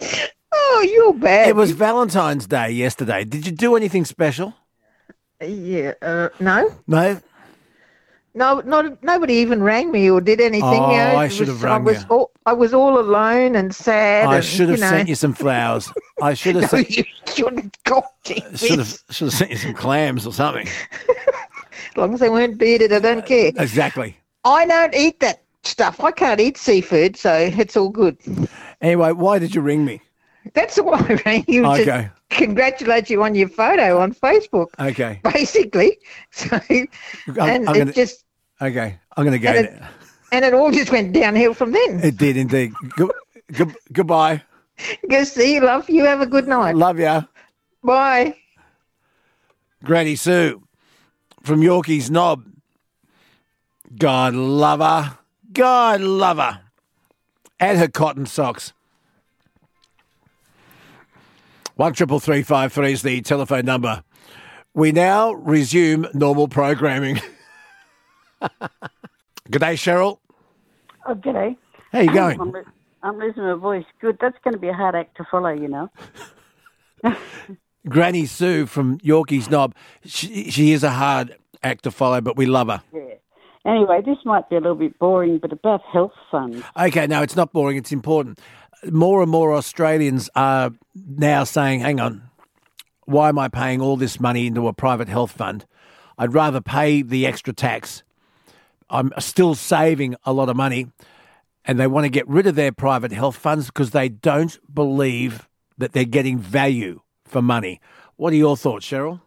Oh, 0.52 0.86
you're 0.88 1.14
bad. 1.14 1.48
It 1.48 1.54
was 1.56 1.70
Valentine's 1.70 2.46
Day 2.46 2.70
yesterday. 2.72 3.24
Did 3.24 3.46
you 3.46 3.52
do 3.52 3.76
anything 3.76 4.04
special? 4.04 4.54
Yeah. 5.40 5.92
Uh, 6.02 6.30
no. 6.40 6.74
No. 6.88 7.20
No, 8.34 8.60
not 8.60 9.02
nobody 9.02 9.34
even 9.34 9.62
rang 9.62 9.90
me 9.92 10.10
or 10.10 10.20
did 10.20 10.40
anything. 10.40 10.62
Oh, 10.64 10.90
you 10.90 10.96
know, 10.96 11.16
I 11.16 11.28
should 11.28 11.48
have 11.48 11.56
was- 11.56 11.64
rung 11.64 11.80
I 11.82 11.84
was 11.84 12.02
you. 12.02 12.08
all, 12.08 12.30
I 12.46 12.52
was 12.52 12.74
all 12.74 12.98
alone 12.98 13.54
and 13.56 13.74
sad. 13.74 14.26
I 14.26 14.36
and, 14.36 14.44
should 14.44 14.68
have 14.70 14.78
you 14.78 14.84
know, 14.84 14.90
sent 14.90 15.08
you 15.08 15.14
some 15.14 15.34
flowers. 15.34 15.92
I 16.22 16.34
should 16.34 16.54
have 16.56 16.62
No, 16.62 16.68
sent, 16.68 16.90
you 16.96 17.04
shouldn't. 17.26 17.76
God, 17.84 18.04
should 18.24 18.78
have 18.78 19.02
should 19.10 19.26
have 19.26 19.34
sent 19.34 19.50
you 19.50 19.56
some 19.56 19.74
clams 19.74 20.26
or 20.26 20.32
something. 20.32 20.66
As 21.90 21.96
long 21.96 22.14
as 22.14 22.20
they 22.20 22.28
weren't 22.28 22.58
bearded, 22.58 22.92
I 22.92 22.98
don't 22.98 23.24
care. 23.26 23.52
Exactly. 23.56 24.16
I 24.44 24.66
don't 24.66 24.94
eat 24.94 25.20
that 25.20 25.42
stuff. 25.64 26.00
I 26.02 26.10
can't 26.12 26.40
eat 26.40 26.56
seafood, 26.56 27.16
so 27.16 27.34
it's 27.34 27.76
all 27.76 27.90
good. 27.90 28.16
Anyway, 28.80 29.12
why 29.12 29.38
did 29.38 29.54
you 29.54 29.60
ring 29.60 29.84
me? 29.84 30.00
That's 30.54 30.76
why 30.80 30.98
I 30.98 31.20
rang 31.26 31.44
you 31.48 31.62
to 31.62 31.68
Okay. 31.82 32.10
congratulate 32.30 33.10
you 33.10 33.22
on 33.22 33.34
your 33.34 33.48
photo 33.48 33.98
on 34.00 34.14
Facebook, 34.14 34.68
Okay. 34.78 35.20
basically. 35.22 35.98
So, 36.32 36.48
I'm, 36.60 36.88
and 37.26 37.68
I'm 37.68 37.74
it 37.76 37.78
gonna, 37.78 37.92
just 37.92 38.24
okay. 38.62 38.98
I'm 39.16 39.24
going 39.24 39.32
to 39.32 39.38
go. 39.38 39.50
and 39.50 39.66
it- 39.66 39.82
and 40.32 40.44
it 40.44 40.54
all 40.54 40.70
just 40.70 40.92
went 40.92 41.12
downhill 41.12 41.54
from 41.54 41.72
then. 41.72 41.98
It 42.04 42.16
did 42.16 42.36
indeed. 42.36 42.72
Good, 42.96 43.10
good, 43.52 43.74
goodbye. 43.92 44.42
Go 45.10 45.24
see 45.24 45.54
you, 45.54 45.60
love. 45.60 45.90
You 45.90 46.04
have 46.04 46.20
a 46.20 46.26
good 46.26 46.46
night. 46.46 46.76
Love 46.76 47.00
ya. 47.00 47.22
Bye. 47.82 48.36
Granny 49.82 50.14
Sue 50.14 50.62
from 51.42 51.62
Yorkeys 51.62 52.12
Knob. 52.12 52.44
God 53.98 54.34
love 54.34 54.78
her. 54.78 55.18
God 55.52 56.00
love 56.00 56.38
her. 56.38 56.60
And 57.58 57.78
her 57.78 57.88
cotton 57.88 58.26
socks. 58.26 58.72
One 61.76 61.92
triple 61.92 62.20
three 62.20 62.42
five 62.42 62.72
three 62.72 62.92
is 62.92 63.02
the 63.02 63.20
telephone 63.22 63.64
number. 63.64 64.02
We 64.74 64.92
now 64.92 65.32
resume 65.32 66.06
normal 66.14 66.46
programming. 66.46 67.20
Good 69.50 69.60
day, 69.60 69.74
Cheryl. 69.74 70.18
Oh, 71.06 71.14
g'day. 71.14 71.56
How 71.92 72.00
you 72.00 72.10
I'm, 72.10 72.36
going? 72.36 72.64
I'm 73.02 73.18
losing 73.18 73.42
my 73.42 73.54
voice. 73.54 73.84
Good. 74.00 74.18
That's 74.20 74.36
going 74.44 74.54
to 74.54 74.60
be 74.60 74.68
a 74.68 74.74
hard 74.74 74.94
act 74.94 75.16
to 75.16 75.24
follow, 75.30 75.50
you 75.50 75.68
know. 75.68 75.90
Granny 77.88 78.26
Sue 78.26 78.66
from 78.66 78.98
Yorkeys 79.02 79.50
Knob. 79.50 79.74
She, 80.04 80.50
she 80.50 80.72
is 80.72 80.84
a 80.84 80.90
hard 80.90 81.36
act 81.62 81.84
to 81.84 81.90
follow, 81.90 82.20
but 82.20 82.36
we 82.36 82.46
love 82.46 82.68
her. 82.68 82.82
Yeah. 82.92 83.09
Anyway, 83.66 84.00
this 84.04 84.16
might 84.24 84.48
be 84.48 84.56
a 84.56 84.60
little 84.60 84.74
bit 84.74 84.98
boring, 84.98 85.38
but 85.38 85.52
about 85.52 85.82
health 85.82 86.12
funds. 86.30 86.62
Okay, 86.78 87.06
no, 87.06 87.22
it's 87.22 87.36
not 87.36 87.52
boring. 87.52 87.76
It's 87.76 87.92
important. 87.92 88.40
More 88.90 89.20
and 89.20 89.30
more 89.30 89.54
Australians 89.54 90.30
are 90.34 90.70
now 90.94 91.44
saying, 91.44 91.80
hang 91.80 92.00
on, 92.00 92.22
why 93.04 93.28
am 93.28 93.38
I 93.38 93.48
paying 93.48 93.82
all 93.82 93.96
this 93.96 94.18
money 94.18 94.46
into 94.46 94.66
a 94.66 94.72
private 94.72 95.08
health 95.08 95.32
fund? 95.32 95.66
I'd 96.16 96.32
rather 96.32 96.60
pay 96.60 97.02
the 97.02 97.26
extra 97.26 97.52
tax. 97.52 98.02
I'm 98.88 99.12
still 99.18 99.54
saving 99.54 100.16
a 100.24 100.32
lot 100.32 100.48
of 100.48 100.56
money, 100.56 100.86
and 101.64 101.78
they 101.78 101.86
want 101.86 102.04
to 102.04 102.10
get 102.10 102.26
rid 102.28 102.46
of 102.46 102.54
their 102.54 102.72
private 102.72 103.12
health 103.12 103.36
funds 103.36 103.66
because 103.66 103.90
they 103.90 104.08
don't 104.08 104.58
believe 104.74 105.48
that 105.76 105.92
they're 105.92 106.04
getting 106.04 106.38
value 106.38 107.00
for 107.24 107.42
money. 107.42 107.80
What 108.16 108.32
are 108.32 108.36
your 108.36 108.56
thoughts, 108.56 108.86
Cheryl? 108.86 109.20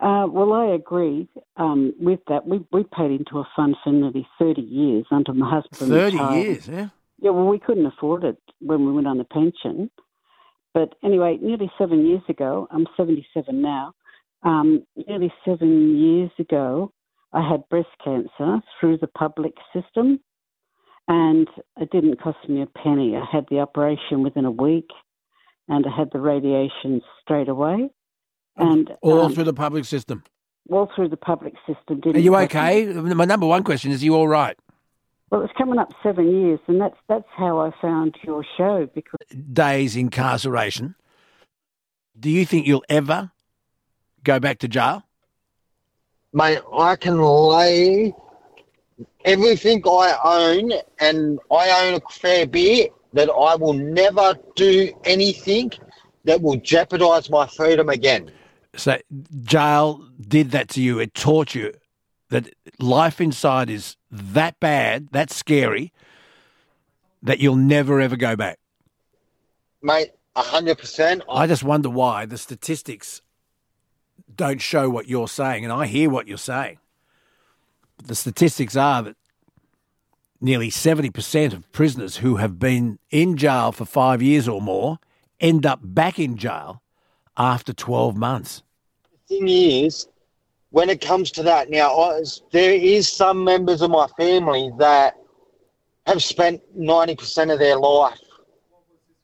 Uh, 0.00 0.26
well, 0.30 0.52
I 0.52 0.66
agree 0.74 1.28
um, 1.56 1.92
with 1.98 2.20
that. 2.28 2.46
We 2.46 2.64
we 2.72 2.84
paid 2.84 3.10
into 3.10 3.38
a 3.38 3.48
fund 3.56 3.76
for 3.82 3.92
nearly 3.92 4.26
30 4.38 4.62
years 4.62 5.06
under 5.10 5.32
my 5.32 5.50
husband. 5.50 5.90
30 5.90 6.16
retired. 6.16 6.44
years, 6.44 6.68
yeah? 6.68 6.88
Yeah, 7.20 7.30
well, 7.30 7.46
we 7.46 7.58
couldn't 7.58 7.86
afford 7.86 8.22
it 8.22 8.38
when 8.60 8.86
we 8.86 8.92
went 8.92 9.08
on 9.08 9.18
the 9.18 9.24
pension. 9.24 9.90
But 10.72 10.94
anyway, 11.02 11.38
nearly 11.42 11.70
seven 11.78 12.06
years 12.06 12.22
ago, 12.28 12.68
I'm 12.70 12.86
77 12.96 13.60
now. 13.60 13.92
Um, 14.44 14.84
nearly 15.08 15.32
seven 15.44 15.96
years 15.96 16.30
ago, 16.38 16.92
I 17.32 17.48
had 17.48 17.68
breast 17.68 17.88
cancer 18.04 18.60
through 18.78 18.98
the 18.98 19.08
public 19.08 19.54
system, 19.74 20.20
and 21.08 21.48
it 21.76 21.90
didn't 21.90 22.20
cost 22.20 22.38
me 22.48 22.62
a 22.62 22.66
penny. 22.66 23.16
I 23.16 23.24
had 23.30 23.46
the 23.50 23.58
operation 23.58 24.22
within 24.22 24.44
a 24.44 24.50
week, 24.50 24.88
and 25.66 25.84
I 25.84 25.96
had 25.96 26.10
the 26.12 26.20
radiation 26.20 27.02
straight 27.22 27.48
away, 27.48 27.90
and 28.58 28.90
All 29.02 29.20
um, 29.20 29.34
through 29.34 29.44
the 29.44 29.54
public 29.54 29.84
system. 29.84 30.22
all 30.70 30.90
through 30.94 31.08
the 31.08 31.16
public 31.16 31.54
system. 31.66 32.00
Didn't 32.00 32.16
Are 32.16 32.20
you 32.20 32.32
cost 32.32 32.54
me- 32.54 32.60
okay? 32.90 33.14
My 33.14 33.24
number 33.24 33.46
one 33.46 33.64
question 33.64 33.90
is, 33.90 34.02
are 34.02 34.04
you 34.04 34.14
all 34.14 34.28
right? 34.28 34.56
Well, 35.30 35.42
it's 35.42 35.52
coming 35.58 35.78
up 35.78 35.92
seven 36.02 36.30
years, 36.30 36.58
and 36.68 36.80
that's 36.80 36.96
that's 37.08 37.28
how 37.36 37.58
I 37.60 37.70
found 37.82 38.16
your 38.22 38.44
show 38.56 38.88
because. 38.94 39.18
days 39.52 39.94
incarceration, 39.96 40.94
do 42.18 42.30
you 42.30 42.46
think 42.46 42.66
you'll 42.66 42.84
ever 42.88 43.30
go 44.24 44.40
back 44.40 44.58
to 44.60 44.68
jail? 44.68 45.02
mate, 46.32 46.60
I 46.76 46.94
can 46.96 47.18
lay 47.20 48.14
everything 49.24 49.82
I 49.86 50.16
own, 50.24 50.72
and 51.00 51.38
I 51.50 51.86
own 51.86 51.94
a 51.94 52.12
fair 52.12 52.46
bit, 52.46 52.92
that 53.14 53.28
I 53.30 53.54
will 53.56 53.72
never 53.72 54.34
do 54.54 54.92
anything 55.04 55.72
that 56.24 56.40
will 56.42 56.56
jeopardise 56.56 57.30
my 57.30 57.46
freedom 57.46 57.88
again. 57.88 58.30
So, 58.78 58.98
jail 59.42 60.08
did 60.20 60.52
that 60.52 60.68
to 60.70 60.80
you. 60.80 61.00
It 61.00 61.14
taught 61.14 61.54
you 61.54 61.74
that 62.30 62.48
life 62.78 63.20
inside 63.20 63.70
is 63.70 63.96
that 64.10 64.58
bad, 64.60 65.08
that 65.12 65.30
scary, 65.30 65.92
that 67.22 67.40
you'll 67.40 67.56
never 67.56 68.00
ever 68.00 68.16
go 68.16 68.36
back. 68.36 68.58
Mate, 69.82 70.12
100%. 70.36 71.22
I 71.28 71.46
just 71.46 71.64
wonder 71.64 71.90
why 71.90 72.26
the 72.26 72.38
statistics 72.38 73.20
don't 74.34 74.60
show 74.60 74.88
what 74.88 75.08
you're 75.08 75.28
saying, 75.28 75.64
and 75.64 75.72
I 75.72 75.86
hear 75.86 76.08
what 76.10 76.28
you're 76.28 76.38
saying. 76.38 76.78
But 77.96 78.06
the 78.06 78.14
statistics 78.14 78.76
are 78.76 79.02
that 79.02 79.16
nearly 80.40 80.70
70% 80.70 81.52
of 81.52 81.70
prisoners 81.72 82.18
who 82.18 82.36
have 82.36 82.58
been 82.58 83.00
in 83.10 83.36
jail 83.36 83.72
for 83.72 83.84
five 83.84 84.22
years 84.22 84.46
or 84.46 84.60
more 84.60 84.98
end 85.40 85.66
up 85.66 85.80
back 85.82 86.18
in 86.18 86.36
jail 86.36 86.82
after 87.36 87.72
12 87.72 88.16
months. 88.16 88.62
Thing 89.28 89.48
is, 89.48 90.08
when 90.70 90.90
it 90.90 91.00
comes 91.00 91.30
to 91.32 91.42
that, 91.44 91.70
now 91.70 91.96
I, 91.96 92.22
there 92.52 92.74
is 92.74 93.08
some 93.08 93.44
members 93.44 93.82
of 93.82 93.90
my 93.90 94.06
family 94.18 94.70
that 94.78 95.14
have 96.06 96.22
spent 96.22 96.60
ninety 96.74 97.14
percent 97.14 97.50
of 97.50 97.58
their 97.58 97.78
life 97.78 98.18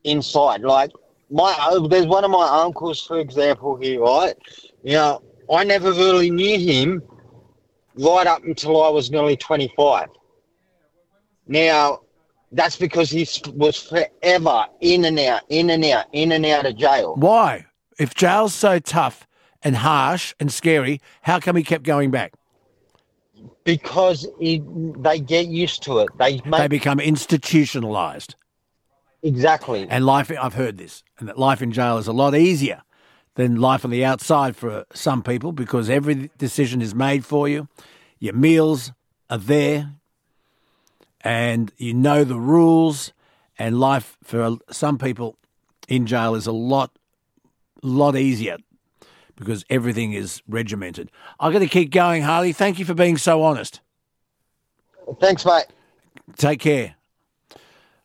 inside. 0.05 0.63
Like 0.63 0.91
my 1.31 1.55
uh, 1.59 1.87
there's 1.87 2.07
one 2.07 2.25
of 2.25 2.31
my 2.31 2.47
uncles, 2.63 3.05
for 3.05 3.19
example, 3.19 3.77
here, 3.77 4.01
right? 4.01 4.35
You 4.83 4.93
know, 4.93 5.23
I 5.53 5.65
never 5.65 5.93
really 5.93 6.31
knew 6.31 6.59
him 6.59 7.03
right 7.97 8.27
up 8.27 8.45
until 8.45 8.83
I 8.83 8.89
was 8.89 9.11
nearly 9.11 9.37
25. 9.37 10.09
Now, 11.47 12.01
that's 12.53 12.77
because 12.77 13.11
he 13.11 13.27
was 13.55 13.81
forever 13.81 14.67
in 14.81 15.05
and 15.05 15.19
out, 15.19 15.43
in 15.49 15.71
and 15.71 15.85
out, 15.85 16.07
in 16.13 16.33
and 16.33 16.45
out 16.47 16.67
of 16.67 16.77
jail. 16.77 17.15
Why? 17.17 17.67
If 17.99 18.15
jail's 18.15 18.55
so 18.55 18.79
tough 18.79 19.27
and 19.65 19.77
harsh 19.77 20.35
and 20.39 20.53
scary, 20.53 21.01
how 21.23 21.41
come 21.41 21.57
he 21.57 21.65
kept 21.65 21.85
going 21.85 22.11
back? 22.11 22.35
Because 23.65 24.29
he, 24.39 24.63
they 24.99 25.19
get 25.19 25.47
used 25.47 25.83
to 25.85 25.99
it. 26.01 26.09
They 26.19 26.41
make 26.45 26.61
They 26.61 26.69
become 26.69 27.01
institutionalized. 27.01 28.37
exactly. 29.23 29.87
And 29.89 30.05
life, 30.05 30.31
I've 30.31 30.55
heard 30.55 30.77
this, 30.77 31.03
and 31.19 31.29
that 31.29 31.39
life 31.39 31.63
in 31.63 31.73
jail 31.73 31.97
is 31.97 32.07
a 32.07 32.13
lot 32.13 32.35
easier 32.35 32.83
than 33.37 33.61
life 33.61 33.85
on 33.85 33.91
the 33.91 34.05
outside 34.05 34.55
for 34.55 34.85
some 34.93 35.23
people 35.23 35.51
because 35.51 35.91
every 35.91 36.31
decision 36.39 36.81
is 36.83 36.95
made 36.95 37.25
for 37.25 37.49
you. 37.49 37.69
Your 38.21 38.35
meals 38.35 38.93
are 39.31 39.39
there, 39.39 39.93
and 41.23 41.73
you 41.79 41.95
know 41.95 42.23
the 42.23 42.39
rules. 42.39 43.13
And 43.59 43.79
life 43.79 44.19
for 44.23 44.59
some 44.71 44.99
people 44.99 45.39
in 45.89 46.07
jail 46.07 46.35
is 46.35 46.47
a 46.47 46.53
lot, 46.53 46.99
lot 47.83 48.17
easier 48.17 48.59
because 49.37 49.65
everything 49.71 50.13
is 50.13 50.43
regimented. 50.49 51.11
I've 51.41 51.53
got 51.53 51.61
to 51.61 51.69
keep 51.69 51.91
going, 51.91 52.23
Harley. 52.23 52.53
Thank 52.53 52.79
you 52.79 52.85
for 52.85 52.95
being 52.95 53.17
so 53.17 53.43
honest. 53.43 53.81
Thanks, 55.21 55.45
mate. 55.45 55.67
Take 56.37 56.61
care. 56.61 56.95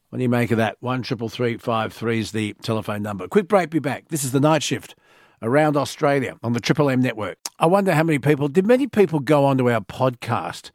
What 0.10 0.18
do 0.18 0.24
you 0.24 0.30
make 0.30 0.52
of 0.52 0.58
that? 0.58 0.78
One 0.80 1.04
triple 1.04 1.30
three 1.30 1.58
five 1.58 1.94
three 1.94 2.20
is 2.20 2.32
the 2.32 2.54
telephone 2.62 3.04
number. 3.04 3.28
Quick 3.28 3.48
break. 3.48 3.70
Be 3.70 3.80
back. 3.80 4.08
This 4.10 4.24
is 4.24 4.32
the 4.32 4.40
night 4.40 4.64
shift 4.64 4.96
around 5.42 5.78
Australia 5.78 6.38
on 6.44 6.54
the 6.54 6.60
Triple 6.60 6.90
M 6.90 7.00
network. 7.00 7.38
I 7.60 7.68
wonder 7.68 7.94
how 7.94 8.04
many 8.04 8.20
people 8.20 8.48
did 8.48 8.66
many 8.66 8.88
people 8.88 9.20
go 9.20 9.46
onto 9.46 9.70
our 9.70 9.82
podcast 9.82 10.72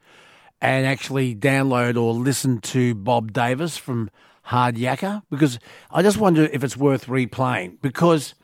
and 0.61 0.85
actually 0.85 1.35
download 1.35 2.01
or 2.01 2.13
listen 2.13 2.59
to 2.59 2.95
Bob 2.95 3.33
Davis 3.33 3.77
from 3.77 4.09
Hard 4.43 4.75
Yakka 4.75 5.23
because 5.29 5.59
I 5.91 6.01
just 6.01 6.17
wonder 6.17 6.43
if 6.45 6.63
it's 6.63 6.77
worth 6.77 7.07
replaying 7.07 7.81
because 7.81 8.35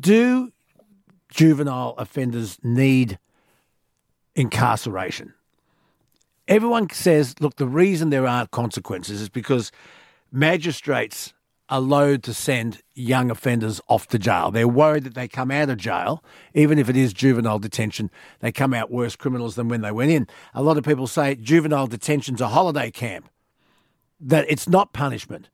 do 0.00 0.52
juvenile 1.30 1.94
offenders 1.98 2.58
need 2.62 3.18
incarceration? 4.34 5.34
Everyone 6.46 6.90
says, 6.90 7.34
look, 7.40 7.56
the 7.56 7.66
reason 7.66 8.10
there 8.10 8.26
aren't 8.26 8.50
consequences 8.50 9.20
is 9.20 9.28
because 9.28 9.72
magistrates 10.30 11.32
are 11.70 11.80
loath 11.80 12.22
to 12.22 12.34
send 12.34 12.82
young 12.94 13.30
offenders 13.30 13.80
off 13.88 14.06
to 14.08 14.18
jail. 14.18 14.50
They're 14.50 14.68
worried 14.68 15.04
that 15.04 15.14
they 15.14 15.26
come 15.26 15.50
out 15.50 15.70
of 15.70 15.78
jail, 15.78 16.22
even 16.52 16.78
if 16.78 16.90
it 16.90 16.96
is 16.96 17.14
juvenile 17.14 17.58
detention, 17.58 18.10
they 18.40 18.52
come 18.52 18.74
out 18.74 18.90
worse 18.90 19.16
criminals 19.16 19.54
than 19.54 19.68
when 19.68 19.80
they 19.80 19.90
went 19.90 20.10
in. 20.10 20.26
A 20.52 20.62
lot 20.62 20.76
of 20.76 20.84
people 20.84 21.06
say 21.06 21.34
juvenile 21.36 21.86
detention's 21.86 22.42
a 22.42 22.48
holiday 22.48 22.90
camp, 22.90 23.30
that 24.20 24.44
it's 24.48 24.68
not 24.68 24.92
punishment, 24.92 25.48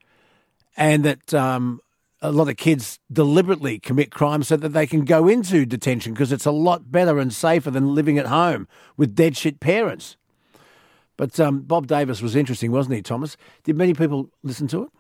and 0.77 1.05
that 1.05 1.33
um, 1.33 1.81
a 2.23 2.31
lot 2.31 2.49
of 2.49 2.57
kids 2.57 2.99
deliberately 3.11 3.79
commit 3.79 4.11
crimes 4.11 4.49
so 4.49 4.57
that 4.57 4.71
they 4.71 4.87
can 4.87 5.05
go 5.05 5.29
into 5.29 5.65
detention 5.65 6.13
because 6.13 6.33
it's 6.33 6.47
a 6.47 6.51
lot 6.51 6.93
better 6.93 7.19
and 7.19 7.33
safer 7.33 7.71
than 7.71 7.95
living 7.95 8.19
at 8.19 8.27
home 8.27 8.69
with 8.97 9.15
dead 9.15 9.37
shit 9.37 9.61
parents. 9.61 10.17
But 11.17 11.39
um, 11.39 11.61
Bob 11.61 11.87
Davis 11.87 12.23
was 12.23 12.35
interesting, 12.37 12.73
wasn't 12.73 12.97
he, 12.97 13.03
Thomas? 13.03 13.37
Did 13.65 13.77
many 13.77 13.95
people 13.95 14.31
listen 14.43 14.67
to 14.69 14.85
it? 14.85 14.91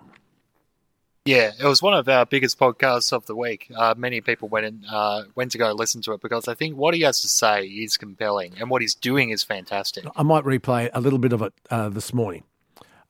Yeah, 1.26 1.52
it 1.58 1.66
was 1.66 1.82
one 1.82 1.92
of 1.92 2.08
our 2.08 2.24
biggest 2.24 2.58
podcasts 2.58 3.12
of 3.12 3.26
the 3.26 3.36
week. 3.36 3.70
Uh, 3.76 3.94
many 3.96 4.22
people 4.22 4.48
went 4.48 4.66
and 4.66 4.84
uh, 4.90 5.24
went 5.34 5.52
to 5.52 5.58
go 5.58 5.70
listen 5.72 6.00
to 6.02 6.12
it 6.12 6.22
because 6.22 6.48
I 6.48 6.54
think 6.54 6.76
what 6.76 6.94
he 6.94 7.02
has 7.02 7.20
to 7.20 7.28
say 7.28 7.66
is 7.66 7.98
compelling, 7.98 8.54
and 8.58 8.70
what 8.70 8.80
he's 8.80 8.94
doing 8.94 9.28
is 9.30 9.42
fantastic. 9.42 10.04
I 10.16 10.22
might 10.22 10.44
replay 10.44 10.88
a 10.94 11.00
little 11.00 11.18
bit 11.18 11.34
of 11.34 11.42
it 11.42 11.52
uh, 11.70 11.90
this 11.90 12.14
morning. 12.14 12.44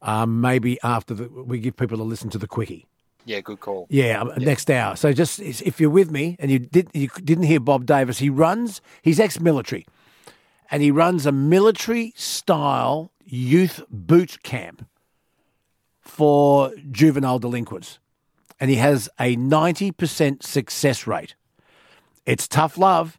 Um, 0.02 0.40
maybe 0.40 0.78
after 0.82 1.14
the, 1.14 1.28
we 1.28 1.60
give 1.60 1.76
people 1.76 2.00
a 2.00 2.02
listen 2.02 2.30
to 2.30 2.38
the 2.38 2.48
quickie. 2.48 2.86
Yeah, 3.24 3.40
good 3.40 3.60
call. 3.60 3.86
Yeah, 3.90 4.20
um, 4.20 4.32
next 4.38 4.70
hour. 4.70 4.96
So 4.96 5.12
just 5.12 5.40
if 5.40 5.80
you're 5.80 5.90
with 5.90 6.10
me 6.10 6.36
and 6.38 6.50
you 6.50 6.58
did 6.58 6.88
you 6.94 7.08
didn't 7.22 7.44
hear 7.44 7.60
Bob 7.60 7.86
Davis, 7.86 8.18
he 8.18 8.30
runs. 8.30 8.80
He's 9.02 9.20
ex-military, 9.20 9.86
and 10.70 10.82
he 10.82 10.90
runs 10.90 11.26
a 11.26 11.32
military-style 11.32 13.12
youth 13.24 13.82
boot 13.90 14.42
camp 14.42 14.86
for 16.00 16.72
juvenile 16.90 17.38
delinquents, 17.38 17.98
and 18.58 18.70
he 18.70 18.76
has 18.76 19.08
a 19.18 19.36
ninety 19.36 19.92
percent 19.92 20.42
success 20.42 21.06
rate. 21.06 21.34
It's 22.26 22.48
tough 22.48 22.78
love, 22.78 23.18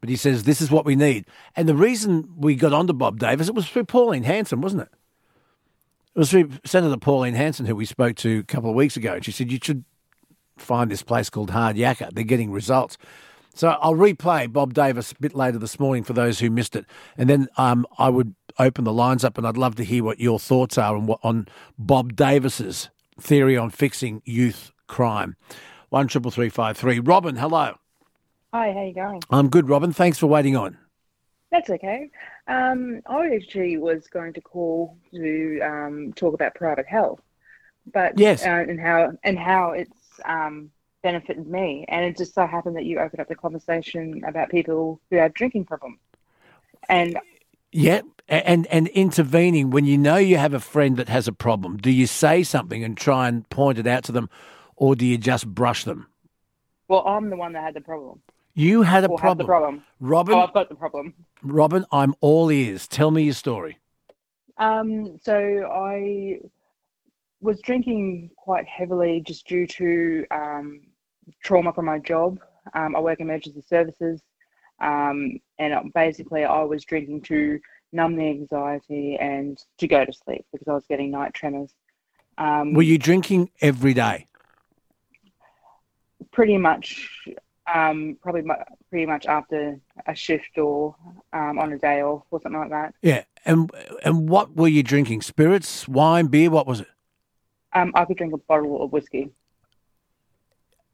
but 0.00 0.08
he 0.08 0.16
says 0.16 0.44
this 0.44 0.60
is 0.60 0.70
what 0.70 0.84
we 0.84 0.96
need. 0.96 1.26
And 1.56 1.68
the 1.68 1.76
reason 1.76 2.34
we 2.36 2.54
got 2.54 2.72
onto 2.72 2.92
Bob 2.92 3.18
Davis, 3.18 3.48
it 3.48 3.54
was 3.54 3.68
through 3.68 3.84
Pauline 3.84 4.24
Hanson, 4.24 4.60
wasn't 4.60 4.82
it? 4.82 4.88
It 6.14 6.18
was 6.18 6.30
through 6.30 6.50
Senator 6.64 6.98
Pauline 6.98 7.34
Hanson, 7.34 7.64
who 7.64 7.74
we 7.74 7.86
spoke 7.86 8.16
to 8.16 8.40
a 8.40 8.42
couple 8.42 8.68
of 8.68 8.76
weeks 8.76 8.98
ago, 8.98 9.14
and 9.14 9.24
she 9.24 9.32
said 9.32 9.50
you 9.50 9.58
should 9.62 9.84
find 10.58 10.90
this 10.90 11.02
place 11.02 11.30
called 11.30 11.50
Hard 11.50 11.76
Yakka. 11.76 12.10
They're 12.12 12.24
getting 12.24 12.52
results. 12.52 12.98
So 13.54 13.68
I'll 13.80 13.94
replay 13.94 14.52
Bob 14.52 14.74
Davis 14.74 15.12
a 15.12 15.14
bit 15.20 15.34
later 15.34 15.58
this 15.58 15.80
morning 15.80 16.04
for 16.04 16.12
those 16.12 16.38
who 16.38 16.50
missed 16.50 16.76
it, 16.76 16.84
and 17.16 17.30
then 17.30 17.48
um, 17.56 17.86
I 17.98 18.10
would 18.10 18.34
open 18.58 18.84
the 18.84 18.92
lines 18.92 19.24
up, 19.24 19.38
and 19.38 19.46
I'd 19.46 19.56
love 19.56 19.74
to 19.76 19.84
hear 19.84 20.04
what 20.04 20.20
your 20.20 20.38
thoughts 20.38 20.76
are 20.76 20.96
on 20.96 21.08
on 21.22 21.48
Bob 21.78 22.14
Davis's 22.14 22.90
theory 23.18 23.56
on 23.56 23.70
fixing 23.70 24.20
youth 24.24 24.70
crime. 24.86 25.36
One 25.88 26.08
triple 26.08 26.30
three 26.30 26.48
five 26.50 26.76
three. 26.76 26.98
Robin, 26.98 27.36
hello. 27.36 27.74
Hi, 28.52 28.72
how 28.72 28.82
you 28.82 28.94
going? 28.94 29.22
I'm 29.30 29.48
good, 29.48 29.68
Robin. 29.68 29.92
Thanks 29.92 30.18
for 30.18 30.26
waiting 30.26 30.56
on. 30.56 30.76
That's 31.50 31.68
okay. 31.70 32.10
Um, 32.46 33.00
I 33.06 33.34
actually 33.34 33.76
was 33.78 34.08
going 34.08 34.32
to 34.34 34.40
call 34.40 34.98
to 35.14 35.60
um, 35.60 36.12
talk 36.14 36.34
about 36.34 36.54
private 36.54 36.86
health, 36.86 37.20
but 37.92 38.16
Yes. 38.16 38.42
uh, 38.42 38.64
and 38.68 38.80
how 38.80 39.12
and 39.24 39.38
how 39.38 39.72
it's 39.72 40.20
um, 40.24 40.70
benefited 41.02 41.46
me, 41.46 41.84
and 41.88 42.04
it 42.04 42.16
just 42.18 42.34
so 42.34 42.46
happened 42.46 42.76
that 42.76 42.84
you 42.84 42.98
opened 43.00 43.20
up 43.20 43.28
the 43.28 43.36
conversation 43.36 44.22
about 44.26 44.50
people 44.50 45.00
who 45.10 45.16
have 45.16 45.34
drinking 45.34 45.66
problems, 45.66 46.00
and 46.88 47.18
Yeah, 47.72 48.02
and 48.28 48.66
and 48.66 48.88
intervening 48.88 49.70
when 49.70 49.84
you 49.86 49.96
know 49.96 50.16
you 50.16 50.36
have 50.36 50.52
a 50.54 50.60
friend 50.60 50.96
that 50.98 51.08
has 51.08 51.26
a 51.26 51.32
problem. 51.32 51.78
Do 51.78 51.90
you 51.90 52.06
say 52.06 52.42
something 52.42 52.84
and 52.84 52.96
try 52.96 53.28
and 53.28 53.48
point 53.48 53.78
it 53.78 53.86
out 53.86 54.04
to 54.04 54.12
them, 54.12 54.28
or 54.76 54.94
do 54.94 55.06
you 55.06 55.16
just 55.18 55.46
brush 55.48 55.84
them? 55.84 56.08
well, 56.88 57.06
I'm 57.06 57.30
the 57.30 57.36
one 57.36 57.52
that 57.54 57.64
had 57.64 57.74
the 57.74 57.80
problem. 57.80 58.22
You 58.54 58.82
had 58.82 59.04
a 59.04 59.08
Or 59.08 59.18
have 59.18 59.20
problem, 59.20 59.38
the 59.38 59.44
problem. 59.44 59.82
Robin. 60.00 60.34
Oh, 60.34 60.40
I've 60.40 60.52
got 60.52 60.68
the 60.68 60.74
problem. 60.74 61.14
Robin, 61.42 61.84
I'm 61.90 62.14
all 62.20 62.50
ears. 62.50 62.86
Tell 62.86 63.10
me 63.10 63.22
your 63.24 63.34
story. 63.34 63.78
Um, 64.58 65.18
so 65.22 65.34
I 65.72 66.40
was 67.40 67.60
drinking 67.62 68.30
quite 68.36 68.66
heavily 68.66 69.22
just 69.26 69.46
due 69.46 69.66
to 69.66 70.26
um, 70.30 70.80
trauma 71.42 71.72
from 71.72 71.86
my 71.86 71.98
job. 71.98 72.38
Um, 72.74 72.94
I 72.94 73.00
work 73.00 73.20
in 73.20 73.28
emergency 73.28 73.62
services, 73.66 74.22
um, 74.80 75.40
and 75.58 75.92
basically 75.94 76.44
I 76.44 76.62
was 76.62 76.84
drinking 76.84 77.22
to 77.22 77.58
numb 77.92 78.16
the 78.16 78.28
anxiety 78.28 79.16
and 79.20 79.58
to 79.78 79.88
go 79.88 80.04
to 80.04 80.12
sleep 80.12 80.44
because 80.52 80.68
I 80.68 80.72
was 80.74 80.84
getting 80.88 81.10
night 81.10 81.34
tremors. 81.34 81.74
Um, 82.38 82.74
Were 82.74 82.82
you 82.82 82.98
drinking 82.98 83.50
every 83.60 83.94
day? 83.94 84.26
pretty 86.30 86.56
much, 86.56 87.10
um, 87.72 88.16
probably 88.22 88.42
mu- 88.42 88.54
pretty 88.90 89.06
much 89.06 89.26
after 89.26 89.78
a 90.06 90.14
shift 90.14 90.58
or 90.58 90.94
um, 91.32 91.58
on 91.58 91.72
a 91.72 91.78
day 91.78 92.02
off 92.02 92.22
or 92.30 92.40
something 92.42 92.60
like 92.60 92.70
that. 92.70 92.94
Yeah, 93.02 93.24
and 93.44 93.70
and 94.04 94.28
what 94.28 94.56
were 94.56 94.68
you 94.68 94.82
drinking? 94.82 95.22
Spirits, 95.22 95.86
wine, 95.88 96.26
beer? 96.26 96.50
What 96.50 96.66
was 96.66 96.80
it? 96.80 96.88
Um, 97.72 97.92
I 97.94 98.04
could 98.04 98.16
drink 98.16 98.34
a 98.34 98.38
bottle 98.38 98.82
of 98.82 98.92
whiskey. 98.92 99.30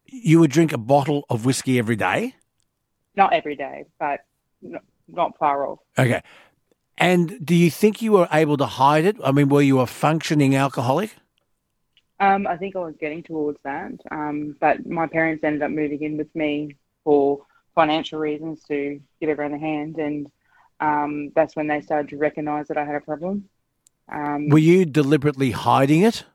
You 0.05 0.39
would 0.39 0.51
drink 0.51 0.73
a 0.73 0.77
bottle 0.77 1.25
of 1.29 1.45
whiskey 1.45 1.77
every 1.77 1.95
day. 1.95 2.35
Not 3.15 3.33
every 3.33 3.55
day, 3.55 3.85
but 3.99 4.21
n- 4.63 4.79
not 5.07 5.37
far 5.37 5.67
off. 5.67 5.79
Okay. 5.97 6.21
And 6.97 7.45
do 7.45 7.55
you 7.55 7.69
think 7.71 8.01
you 8.01 8.11
were 8.13 8.27
able 8.31 8.57
to 8.57 8.65
hide 8.65 9.05
it? 9.05 9.17
I 9.23 9.31
mean, 9.31 9.49
were 9.49 9.61
you 9.61 9.79
a 9.79 9.87
functioning 9.87 10.55
alcoholic? 10.55 11.15
Um, 12.19 12.47
I 12.47 12.57
think 12.57 12.75
I 12.75 12.79
was 12.79 12.95
getting 12.99 13.23
towards 13.23 13.59
that, 13.63 13.91
um, 14.11 14.55
but 14.59 14.85
my 14.85 15.07
parents 15.07 15.43
ended 15.43 15.61
up 15.61 15.71
moving 15.71 16.03
in 16.03 16.17
with 16.17 16.33
me 16.35 16.75
for 17.03 17.45
financial 17.75 18.19
reasons 18.19 18.63
to 18.65 18.99
give 19.21 19.29
everyone 19.29 19.53
a 19.53 19.59
hand, 19.59 19.97
and 19.97 20.27
um, 20.81 21.31
that's 21.33 21.55
when 21.55 21.67
they 21.67 21.81
started 21.81 22.09
to 22.09 22.17
recognise 22.17 22.67
that 22.67 22.77
I 22.77 22.83
had 22.83 22.95
a 22.95 23.01
problem. 23.01 23.45
Um, 24.11 24.49
Were 24.49 24.57
you 24.57 24.85
deliberately 24.85 25.51
hiding 25.51 26.01
it? 26.01 26.25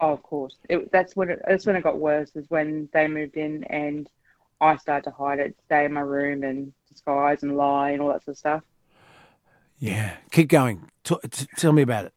oh, 0.00 0.12
of 0.12 0.22
course, 0.22 0.56
it, 0.68 0.90
that's 0.90 1.14
when 1.14 1.30
it, 1.30 1.42
that's 1.46 1.64
when 1.64 1.76
it 1.76 1.82
got 1.84 1.98
worse. 1.98 2.32
Is 2.34 2.50
when 2.50 2.88
they 2.92 3.06
moved 3.06 3.36
in, 3.36 3.62
and 3.64 4.08
I 4.60 4.76
started 4.76 5.04
to 5.10 5.16
hide 5.16 5.38
it, 5.38 5.56
stay 5.66 5.84
in 5.84 5.92
my 5.92 6.00
room, 6.00 6.42
and 6.42 6.72
disguise 6.92 7.44
and 7.44 7.56
lie 7.56 7.90
and 7.90 8.02
all 8.02 8.08
that 8.08 8.24
sort 8.24 8.34
of 8.34 8.38
stuff. 8.38 8.62
Yeah. 9.78 10.16
Keep 10.30 10.48
going. 10.48 10.90
T- 11.02 11.16
t- 11.30 11.46
tell 11.56 11.72
me 11.72 11.82
about 11.82 12.06
it. 12.06 12.12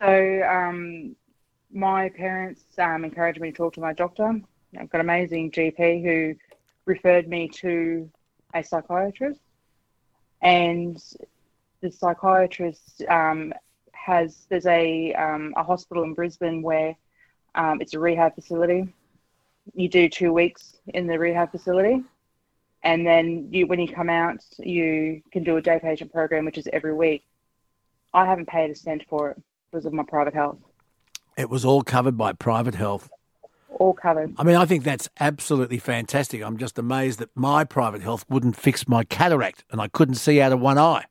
So 0.00 0.42
um, 0.42 1.14
my 1.72 2.08
parents 2.10 2.62
um, 2.78 3.04
encouraged 3.04 3.40
me 3.40 3.50
to 3.50 3.56
talk 3.56 3.74
to 3.74 3.80
my 3.80 3.92
doctor. 3.92 4.40
I've 4.78 4.90
got 4.90 5.00
an 5.00 5.06
amazing 5.06 5.50
GP 5.50 6.02
who 6.02 6.34
referred 6.86 7.28
me 7.28 7.48
to 7.48 8.10
a 8.54 8.62
psychiatrist, 8.62 9.40
and 10.42 11.02
the 11.80 11.90
psychiatrist 11.90 13.02
um, 13.08 13.52
has 13.92 14.46
there's 14.48 14.66
a 14.66 15.14
um, 15.14 15.54
a 15.56 15.62
hospital 15.62 16.02
in 16.04 16.14
Brisbane 16.14 16.62
where 16.62 16.94
um, 17.54 17.80
it's 17.80 17.94
a 17.94 17.98
rehab 17.98 18.34
facility. 18.34 18.92
You 19.74 19.88
do 19.88 20.08
two 20.08 20.32
weeks 20.32 20.76
in 20.88 21.06
the 21.06 21.18
rehab 21.18 21.50
facility, 21.52 22.02
and 22.82 23.06
then 23.06 23.48
you 23.50 23.66
when 23.66 23.80
you 23.80 23.88
come 23.88 24.10
out, 24.10 24.44
you 24.58 25.22
can 25.32 25.44
do 25.44 25.56
a 25.56 25.62
day 25.62 25.78
patient 25.80 26.12
program, 26.12 26.44
which 26.44 26.58
is 26.58 26.68
every 26.72 26.94
week. 26.94 27.24
I 28.14 28.26
haven't 28.26 28.48
paid 28.48 28.70
a 28.70 28.74
cent 28.74 29.04
for 29.08 29.30
it 29.30 29.42
because 29.70 29.86
of 29.86 29.92
my 29.92 30.02
private 30.02 30.34
health. 30.34 30.58
It 31.36 31.48
was 31.50 31.64
all 31.64 31.82
covered 31.82 32.16
by 32.16 32.32
private 32.32 32.74
health. 32.74 33.08
All 33.78 33.94
covered. 33.94 34.34
I 34.38 34.44
mean, 34.44 34.56
I 34.56 34.66
think 34.66 34.84
that's 34.84 35.08
absolutely 35.18 35.78
fantastic. 35.78 36.42
I'm 36.42 36.58
just 36.58 36.78
amazed 36.78 37.18
that 37.20 37.30
my 37.34 37.64
private 37.64 38.02
health 38.02 38.24
wouldn't 38.28 38.56
fix 38.56 38.86
my 38.86 39.02
cataract 39.04 39.64
and 39.70 39.80
I 39.80 39.88
couldn't 39.88 40.16
see 40.16 40.40
out 40.40 40.52
of 40.52 40.60
one 40.60 40.78
eye. 40.78 41.04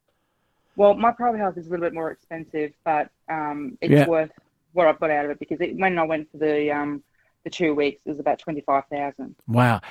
Well, 0.76 0.94
my 0.94 1.12
private 1.12 1.40
health 1.40 1.58
is 1.58 1.68
a 1.68 1.70
little 1.70 1.86
bit 1.86 1.94
more 1.94 2.12
expensive, 2.12 2.72
but 2.84 3.10
um, 3.30 3.78
it's 3.82 3.92
Yeah. 3.92 4.08
worth 4.08 4.32
what 4.74 4.88
I've 4.88 5.00
got 5.00 5.10
out 5.12 5.26
of 5.26 5.32
it 5.32 5.40
because 5.40 5.60
it, 5.60 5.76
when 5.76 5.98
I 6.00 6.04
went 6.04 6.32
for 6.32 6.38
the 6.38 6.72
um, 6.72 7.04
the 7.44 7.50
two 7.50 7.74
weeks, 7.74 8.00
it 8.06 8.10
was 8.10 8.20
about 8.20 8.40
twenty 8.40 8.62
five 8.62 8.84
thousand. 8.90 9.36
Wow. 9.48 9.82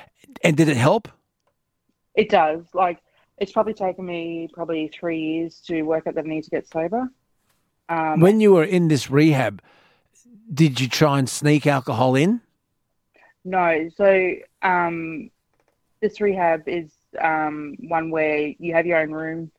And 0.43 0.57
did 0.57 0.69
it 0.69 0.77
help? 0.77 1.07
It 2.15 2.29
does. 2.29 2.63
Like 2.73 2.99
it's 3.37 3.51
probably 3.51 3.73
taken 3.73 4.05
me 4.05 4.49
probably 4.53 4.87
three 4.87 5.19
years 5.19 5.59
to 5.67 5.83
work 5.83 6.07
out 6.07 6.15
that 6.15 6.25
I 6.25 6.27
need 6.27 6.45
to 6.45 6.49
get 6.49 6.67
sober. 6.67 7.09
Um, 7.89 8.19
when 8.21 8.39
you 8.39 8.53
were 8.53 8.63
in 8.63 8.87
this 8.87 9.11
rehab, 9.11 9.61
did 10.53 10.79
you 10.79 10.87
try 10.87 11.19
and 11.19 11.29
sneak 11.29 11.65
alcohol 11.67 12.15
in? 12.15 12.41
No, 13.43 13.89
so 13.95 14.33
um, 14.61 15.31
this 15.99 16.21
rehab 16.21 16.67
is 16.67 16.91
um, 17.19 17.75
one 17.79 18.11
where 18.11 18.53
you 18.59 18.73
have 18.73 18.85
your 18.85 18.99
own 18.99 19.11
room, 19.11 19.51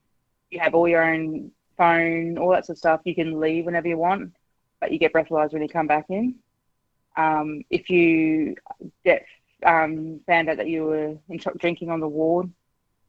you 0.51 0.61
have 0.61 0.75
all 0.75 0.87
your 0.87 1.03
own 1.03 1.51
phone, 1.77 2.39
all 2.39 2.51
that 2.51 2.67
sort 2.67 2.77
of 2.77 2.79
stuff. 2.79 3.01
You 3.05 3.15
can 3.15 3.41
leave 3.41 3.65
whenever 3.65 3.89
you 3.89 3.99
want, 3.99 4.33
but 4.81 4.93
you 4.93 4.99
get 4.99 5.13
breathalyzed 5.13 5.53
when 5.53 5.63
you 5.63 5.69
come 5.69 5.87
back 5.87 6.07
in. 6.11 6.37
Um, 7.17 7.63
if 7.71 7.91
you 7.91 8.55
get 9.05 9.25
um, 9.65 10.21
found 10.27 10.49
out 10.49 10.59
that 10.59 10.69
you 10.69 10.85
were 10.85 11.17
in 11.29 11.41
drinking 11.59 11.91
on 11.91 12.01
the 12.01 12.09
ward, 12.09 12.51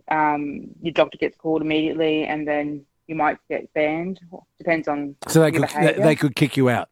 um, 0.09 0.67
your 0.81 0.93
doctor 0.93 1.17
gets 1.17 1.37
called 1.37 1.61
immediately, 1.61 2.25
and 2.25 2.47
then 2.47 2.85
you 3.07 3.15
might 3.15 3.37
get 3.49 3.71
banned. 3.73 4.19
Depends 4.57 4.87
on 4.87 5.15
So 5.27 5.41
they 5.41 5.51
could 5.51 5.69
they, 5.69 5.93
they 5.93 6.15
could 6.15 6.35
kick 6.35 6.57
you 6.57 6.69
out. 6.69 6.89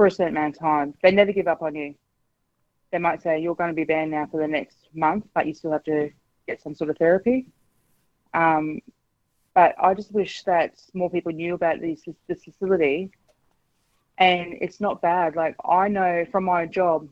For 0.00 0.06
a 0.06 0.10
certain 0.10 0.34
amount 0.34 0.56
of 0.56 0.60
time. 0.62 0.94
They 1.02 1.10
never 1.10 1.30
give 1.30 1.46
up 1.46 1.60
on 1.60 1.74
you. 1.74 1.94
They 2.90 2.96
might 2.96 3.20
say 3.20 3.38
you're 3.38 3.54
going 3.54 3.68
to 3.68 3.74
be 3.74 3.84
banned 3.84 4.10
now 4.10 4.26
for 4.30 4.40
the 4.40 4.48
next 4.48 4.78
month, 4.94 5.26
but 5.34 5.46
you 5.46 5.52
still 5.52 5.72
have 5.72 5.84
to 5.84 6.08
get 6.46 6.62
some 6.62 6.74
sort 6.74 6.88
of 6.88 6.96
therapy. 6.96 7.44
Um, 8.32 8.80
but 9.54 9.74
I 9.78 9.92
just 9.92 10.10
wish 10.10 10.42
that 10.44 10.72
more 10.94 11.10
people 11.10 11.32
knew 11.32 11.52
about 11.52 11.82
these, 11.82 12.02
this 12.28 12.44
facility. 12.44 13.10
And 14.16 14.54
it's 14.62 14.80
not 14.80 15.02
bad. 15.02 15.36
Like 15.36 15.54
I 15.68 15.88
know 15.88 16.24
from 16.32 16.44
my 16.44 16.64
job, 16.64 17.06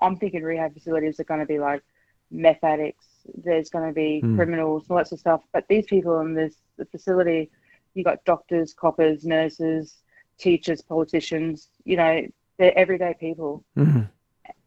I'm 0.00 0.16
thinking 0.16 0.44
rehab 0.44 0.74
facilities 0.74 1.18
are 1.18 1.24
going 1.24 1.40
to 1.40 1.46
be 1.46 1.58
like 1.58 1.82
meth 2.30 2.62
addicts. 2.62 3.08
There's 3.42 3.68
going 3.68 3.88
to 3.88 3.92
be 3.92 4.20
Hmm. 4.20 4.36
criminals, 4.36 4.84
all 4.88 4.98
that 4.98 5.08
sort 5.08 5.16
of 5.16 5.20
stuff. 5.22 5.40
But 5.52 5.66
these 5.68 5.86
people 5.86 6.20
in 6.20 6.34
this 6.34 6.54
the 6.76 6.84
facility, 6.84 7.50
you 7.94 8.04
got 8.04 8.24
doctors, 8.24 8.74
coppers, 8.74 9.24
nurses, 9.24 10.04
teachers, 10.38 10.82
politicians. 10.82 11.70
You 11.84 11.96
know, 11.96 12.26
they're 12.58 12.76
everyday 12.76 13.14
people 13.14 13.64
Mhm. 13.76 14.10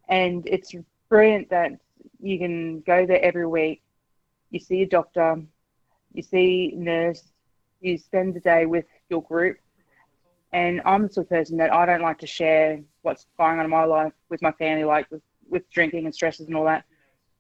and 0.08 0.48
it's 0.48 0.74
brilliant 1.10 1.50
that 1.50 1.72
you 2.20 2.38
can 2.38 2.82
go 2.82 3.06
there 3.06 3.22
every 3.22 3.48
week. 3.48 3.82
You 4.50 4.60
see 4.60 4.82
a 4.82 4.88
doctor, 4.88 5.42
you 6.14 6.22
see 6.22 6.74
a 6.74 6.78
nurse, 6.78 7.32
you 7.80 7.98
spend 7.98 8.34
the 8.34 8.40
day 8.40 8.66
with 8.66 8.86
your 9.10 9.24
group. 9.24 9.58
And 10.54 10.82
I'm 10.86 11.04
the 11.04 11.14
sort 11.14 11.26
of 11.26 11.30
person 11.30 11.58
that 11.58 11.74
I 11.74 11.86
don't 11.86 12.02
like 12.02 12.20
to 12.20 12.28
share 12.28 12.82
what's 13.04 13.26
going 13.38 13.60
on 13.60 13.66
in 13.66 13.72
my 13.72 13.86
life 13.86 14.14
with 14.30 14.42
my 14.42 14.52
family, 14.54 14.84
like 14.84 15.10
with, 15.10 15.22
with 15.50 15.70
drinking 15.70 16.06
and 16.06 16.14
stresses 16.14 16.48
and 16.48 16.56
all 16.56 16.66
that. 16.66 16.84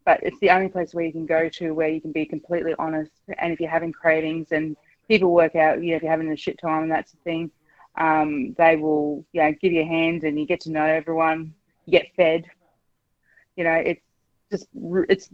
But 0.05 0.23
it's 0.23 0.39
the 0.39 0.49
only 0.49 0.69
place 0.69 0.93
where 0.93 1.05
you 1.05 1.11
can 1.11 1.25
go 1.25 1.49
to 1.49 1.73
where 1.73 1.89
you 1.89 2.01
can 2.01 2.11
be 2.11 2.25
completely 2.25 2.73
honest. 2.79 3.11
And 3.37 3.51
if 3.53 3.59
you're 3.59 3.69
having 3.69 3.91
cravings 3.91 4.51
and 4.51 4.77
people 5.07 5.31
work 5.33 5.55
out, 5.55 5.83
you 5.83 5.91
know, 5.91 5.97
if 5.97 6.03
you're 6.03 6.11
having 6.11 6.31
a 6.31 6.37
shit 6.37 6.57
time 6.59 6.83
and 6.83 6.91
that's 6.91 7.11
the 7.11 7.17
thing, 7.23 7.51
um, 7.97 8.53
they 8.57 8.75
will, 8.75 9.25
you 9.33 9.41
know, 9.41 9.53
give 9.61 9.71
you 9.71 9.81
a 9.81 9.85
hand 9.85 10.23
and 10.23 10.39
you 10.39 10.45
get 10.45 10.61
to 10.61 10.71
know 10.71 10.85
everyone. 10.85 11.53
You 11.85 11.91
get 11.91 12.07
fed. 12.15 12.45
You 13.55 13.63
know, 13.65 13.73
it's 13.73 14.01
just 14.51 14.67
it's 15.09 15.29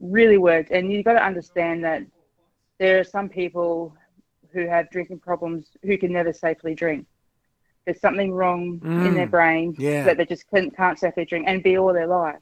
really 0.00 0.38
worked, 0.38 0.70
and 0.70 0.90
you've 0.92 1.04
got 1.04 1.14
to 1.14 1.24
understand 1.24 1.84
that 1.84 2.02
there 2.78 2.98
are 3.00 3.04
some 3.04 3.28
people 3.28 3.94
who 4.52 4.66
have 4.66 4.90
drinking 4.90 5.18
problems 5.18 5.66
who 5.82 5.98
can 5.98 6.12
never 6.12 6.32
safely 6.32 6.74
drink. 6.74 7.06
There's 7.84 8.00
something 8.00 8.32
wrong 8.32 8.80
in 9.04 9.14
their 9.14 9.26
Mm. 9.26 9.30
brain 9.30 9.74
Yeah. 9.78 10.04
that 10.04 10.16
they 10.16 10.24
just 10.26 10.48
can't, 10.50 10.74
can't 10.76 10.98
safely 10.98 11.24
drink 11.24 11.46
and 11.48 11.62
be 11.62 11.76
all 11.78 11.92
their 11.92 12.06
life. 12.06 12.38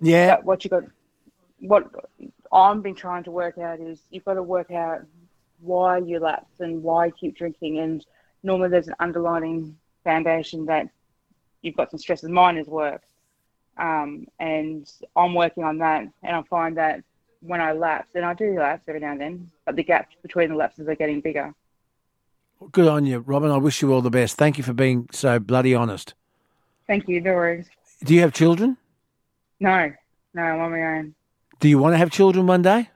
Yeah. 0.00 0.36
But 0.36 0.44
what 0.44 0.64
you 0.64 0.70
got, 0.70 0.84
what 1.60 1.84
I've 2.52 2.82
been 2.82 2.94
trying 2.94 3.24
to 3.24 3.30
work 3.30 3.58
out 3.58 3.80
is 3.80 4.02
you've 4.10 4.24
got 4.24 4.34
to 4.34 4.42
work 4.42 4.70
out 4.70 5.02
why 5.60 5.98
you 5.98 6.18
lapse 6.18 6.60
and 6.60 6.82
why 6.82 7.06
you 7.06 7.12
keep 7.12 7.36
drinking. 7.36 7.78
And 7.78 8.04
normally 8.42 8.68
there's 8.68 8.88
an 8.88 8.94
underlying 9.00 9.76
foundation 10.04 10.66
that 10.66 10.88
you've 11.62 11.76
got 11.76 11.90
some 11.90 11.98
stresses. 11.98 12.28
Mine 12.28 12.56
is 12.56 12.66
work. 12.66 13.02
Um, 13.76 14.26
and 14.38 14.90
I'm 15.16 15.34
working 15.34 15.64
on 15.64 15.78
that. 15.78 16.02
And 16.22 16.36
I 16.36 16.42
find 16.42 16.76
that 16.76 17.02
when 17.40 17.60
I 17.60 17.72
lapse, 17.72 18.14
and 18.14 18.24
I 18.24 18.34
do 18.34 18.58
lapse 18.58 18.84
every 18.88 19.00
now 19.00 19.12
and 19.12 19.20
then, 19.20 19.50
but 19.64 19.76
the 19.76 19.82
gaps 19.82 20.14
between 20.22 20.50
the 20.50 20.56
lapses 20.56 20.88
are 20.88 20.94
getting 20.94 21.20
bigger. 21.20 21.54
Good 22.72 22.88
on 22.88 23.06
you, 23.06 23.20
Robin. 23.20 23.50
I 23.50 23.56
wish 23.56 23.80
you 23.80 23.92
all 23.92 24.02
the 24.02 24.10
best. 24.10 24.36
Thank 24.36 24.58
you 24.58 24.64
for 24.64 24.74
being 24.74 25.08
so 25.12 25.38
bloody 25.38 25.74
honest. 25.74 26.14
Thank 26.86 27.08
you. 27.08 27.20
No 27.20 27.32
worries. 27.32 27.66
Do 28.04 28.14
you 28.14 28.20
have 28.20 28.34
children? 28.34 28.76
No, 29.60 29.92
no, 30.34 30.42
I'm 30.42 30.60
on 30.60 30.70
my 30.70 30.98
own. 30.98 31.14
Do 31.60 31.68
you 31.68 31.78
want 31.78 31.94
to 31.94 31.98
have 31.98 32.10
children 32.10 32.46
one 32.46 32.62
day? 32.62 32.90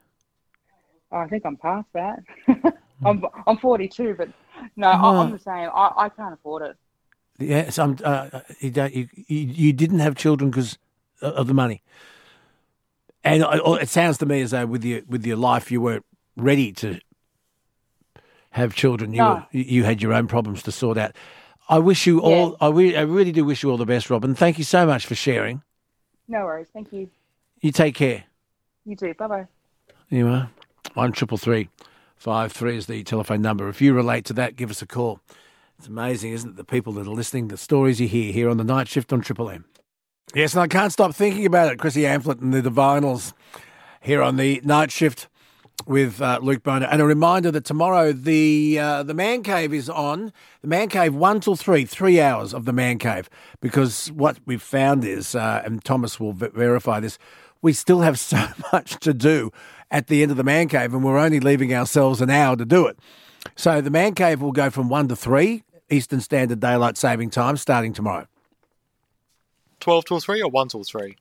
Oh, 1.11 1.17
I 1.17 1.27
think 1.27 1.45
I'm 1.45 1.57
past 1.57 1.87
that. 1.93 2.19
I'm 3.05 3.23
I'm 3.47 3.57
42, 3.57 4.15
but 4.17 4.29
no, 4.75 4.87
I, 4.87 4.99
Oh. 5.01 5.17
I'm 5.21 5.31
the 5.31 5.39
same. 5.39 5.69
I, 5.73 5.91
I 5.97 6.09
can't 6.09 6.33
afford 6.33 6.63
it. 6.63 6.75
Yes, 7.39 7.77
I'm. 7.79 7.97
Uh, 8.03 8.41
you, 8.59 8.71
don't, 8.71 8.93
you, 8.95 9.07
you 9.27 9.73
didn't 9.73 9.99
have 9.99 10.15
children 10.15 10.49
because 10.49 10.77
of 11.21 11.47
the 11.47 11.53
money, 11.53 11.83
and 13.23 13.43
it 13.43 13.61
it 13.81 13.89
sounds 13.89 14.17
to 14.19 14.25
me 14.25 14.41
as 14.41 14.51
though 14.51 14.65
with 14.65 14.85
your 14.85 15.01
with 15.07 15.25
your 15.25 15.35
life 15.37 15.69
you 15.71 15.81
weren't 15.81 16.05
ready 16.37 16.71
to 16.73 16.99
have 18.51 18.73
children. 18.73 19.11
You 19.11 19.17
No. 19.19 19.33
were, 19.33 19.45
you 19.59 19.83
had 19.83 20.01
your 20.01 20.13
own 20.13 20.27
problems 20.27 20.63
to 20.63 20.71
sort 20.71 20.97
out. 20.97 21.13
I 21.67 21.79
wish 21.79 22.05
you 22.07 22.21
all. 22.21 22.55
I, 22.61 22.69
re- 22.69 22.95
I 22.95 23.01
really 23.01 23.31
do 23.33 23.43
wish 23.43 23.63
you 23.63 23.71
all 23.71 23.77
the 23.77 23.85
best, 23.85 24.09
Robin. 24.09 24.33
Thank 24.35 24.57
you 24.57 24.63
so 24.63 24.85
much 24.85 25.05
for 25.05 25.15
sharing. 25.15 25.61
No 26.27 26.45
worries. 26.45 26.67
Thank 26.73 26.93
you. 26.93 27.09
You 27.59 27.71
take 27.71 27.95
care. 27.95 28.23
You 28.85 28.95
too. 28.95 29.13
Bye 29.15 29.27
bye. 29.27 29.47
You 30.09 30.27
are 30.29 30.49
one 30.93 31.11
triple 31.11 31.37
three 31.37 31.67
five 32.25 32.51
three 32.51 32.75
is 32.75 32.87
the 32.87 33.03
telephone 33.03 33.39
number. 33.39 33.69
If 33.69 33.83
you 33.83 33.93
relate 33.93 34.25
to 34.25 34.33
that, 34.33 34.55
give 34.55 34.71
us 34.71 34.81
a 34.81 34.87
call. 34.87 35.19
It's 35.77 35.87
amazing, 35.87 36.31
isn't 36.31 36.49
it? 36.49 36.55
The 36.55 36.63
people 36.63 36.91
that 36.93 37.05
are 37.05 37.11
listening, 37.11 37.49
the 37.49 37.55
stories 37.55 38.01
you 38.01 38.07
hear 38.07 38.33
here 38.33 38.49
on 38.49 38.57
the 38.57 38.63
night 38.63 38.87
shift 38.87 39.13
on 39.13 39.21
Triple 39.21 39.47
M. 39.47 39.65
Yes, 40.33 40.55
and 40.55 40.63
I 40.63 40.67
can't 40.67 40.91
stop 40.91 41.13
thinking 41.13 41.45
about 41.45 41.71
it. 41.71 41.77
Chrissy 41.77 42.01
Amphlett 42.01 42.41
and 42.41 42.51
the 42.51 42.63
Divinyls 42.63 43.33
here 44.01 44.23
on 44.23 44.37
the 44.37 44.59
night 44.63 44.89
shift 44.89 45.27
with 45.85 46.19
uh, 46.19 46.39
Luke 46.41 46.63
Bona. 46.63 46.87
And 46.89 46.99
a 46.99 47.05
reminder 47.05 47.51
that 47.51 47.63
tomorrow 47.63 48.11
the 48.11 48.79
uh, 48.79 49.03
the 49.03 49.13
Man 49.13 49.43
Cave 49.43 49.71
is 49.71 49.87
on. 49.87 50.33
The 50.63 50.67
Man 50.67 50.89
Cave 50.89 51.13
one 51.13 51.41
till 51.41 51.55
three, 51.55 51.85
three 51.85 52.19
hours 52.19 52.55
of 52.55 52.65
the 52.65 52.73
Man 52.73 52.97
Cave. 52.97 53.29
Because 53.61 54.11
what 54.11 54.39
we've 54.47 54.63
found 54.63 55.05
is, 55.05 55.35
uh, 55.35 55.61
and 55.63 55.85
Thomas 55.85 56.19
will 56.19 56.33
verify 56.33 56.99
this, 56.99 57.19
we 57.61 57.71
still 57.71 58.01
have 58.01 58.17
so 58.31 58.47
much 58.73 58.99
to 59.01 59.13
do 59.13 59.51
at 59.91 60.07
the 60.07 60.21
end 60.21 60.31
of 60.31 60.37
the 60.37 60.43
Man 60.43 60.67
Cave, 60.67 60.93
and 60.93 61.03
we're 61.03 61.17
only 61.17 61.39
leaving 61.39 61.73
ourselves 61.73 62.21
an 62.21 62.29
hour 62.29 62.55
to 62.55 62.65
do 62.65 62.87
it. 62.87 62.97
So 63.55 63.81
the 63.81 63.89
Man 63.91 64.13
Cave 64.15 64.41
will 64.41 64.51
go 64.51 64.69
from 64.69 64.89
one 64.89 65.07
to 65.07 65.15
three 65.15 65.63
Eastern 65.89 66.19
Standard 66.21 66.59
Daylight 66.59 66.97
Saving 66.97 67.29
Time 67.29 67.57
starting 67.57 67.93
tomorrow, 67.93 68.27
12 69.79 70.05
till 70.05 70.19
3 70.19 70.41
or 70.41 70.49
1 70.49 70.67
till 70.69 70.83
3? 70.83 71.15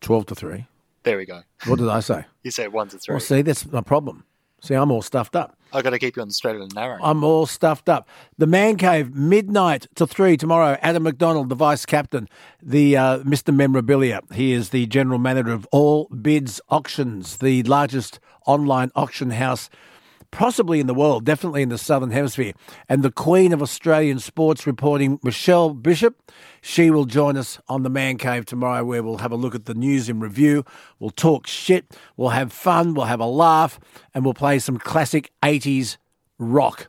twelve 0.00 0.26
to 0.26 0.34
three. 0.34 0.66
There 1.04 1.16
we 1.16 1.24
go. 1.24 1.42
What 1.66 1.78
did 1.78 1.88
I 1.88 2.00
say? 2.00 2.24
You 2.42 2.50
said 2.50 2.72
1 2.72 2.88
to 2.88 2.98
3. 2.98 3.12
Well, 3.12 3.20
see, 3.20 3.42
that's 3.42 3.64
my 3.70 3.82
problem. 3.82 4.24
See, 4.60 4.74
I'm 4.74 4.90
all 4.90 5.02
stuffed 5.02 5.36
up. 5.36 5.56
I 5.72 5.82
got 5.82 5.90
to 5.90 5.98
keep 5.98 6.16
you 6.16 6.22
on 6.22 6.28
the 6.28 6.34
straight 6.34 6.56
and 6.56 6.74
narrow. 6.74 6.98
I'm 7.02 7.24
all 7.24 7.46
stuffed 7.46 7.88
up. 7.88 8.08
The 8.36 8.46
Man 8.46 8.76
Cave, 8.76 9.14
midnight 9.14 9.86
to 9.94 10.06
three 10.06 10.36
tomorrow. 10.36 10.76
Adam 10.82 11.04
McDonald, 11.04 11.48
the 11.48 11.54
vice 11.54 11.86
captain, 11.86 12.28
the 12.62 12.96
uh, 12.96 13.18
Mr. 13.20 13.54
Memorabilia. 13.54 14.20
He 14.32 14.52
is 14.52 14.70
the 14.70 14.86
general 14.86 15.18
manager 15.18 15.52
of 15.52 15.66
Allbids 15.72 16.60
Auctions, 16.68 17.38
the 17.38 17.62
largest 17.62 18.20
online 18.46 18.90
auction 18.94 19.30
house 19.30 19.70
possibly 20.32 20.80
in 20.80 20.88
the 20.88 20.94
world, 20.94 21.24
definitely 21.24 21.62
in 21.62 21.68
the 21.68 21.78
Southern 21.78 22.10
Hemisphere. 22.10 22.52
And 22.88 23.04
the 23.04 23.12
Queen 23.12 23.52
of 23.52 23.62
Australian 23.62 24.18
sports 24.18 24.66
reporting, 24.66 25.20
Michelle 25.22 25.70
Bishop, 25.70 26.32
she 26.60 26.90
will 26.90 27.04
join 27.04 27.36
us 27.36 27.60
on 27.68 27.84
the 27.84 27.90
Man 27.90 28.18
Cave 28.18 28.44
tomorrow, 28.44 28.84
where 28.84 29.02
we'll 29.02 29.18
have 29.18 29.30
a 29.30 29.36
look 29.36 29.54
at 29.54 29.66
the 29.66 29.74
news 29.74 30.08
in 30.08 30.18
review. 30.18 30.64
We'll 30.98 31.10
talk 31.10 31.46
shit, 31.46 31.96
we'll 32.16 32.30
have 32.30 32.52
fun, 32.52 32.94
we'll 32.94 33.06
have 33.06 33.20
a 33.20 33.26
laugh, 33.26 33.78
and 34.12 34.24
we'll 34.24 34.34
play 34.34 34.58
some 34.58 34.78
classic 34.78 35.30
80s 35.42 35.98
rock 36.38 36.88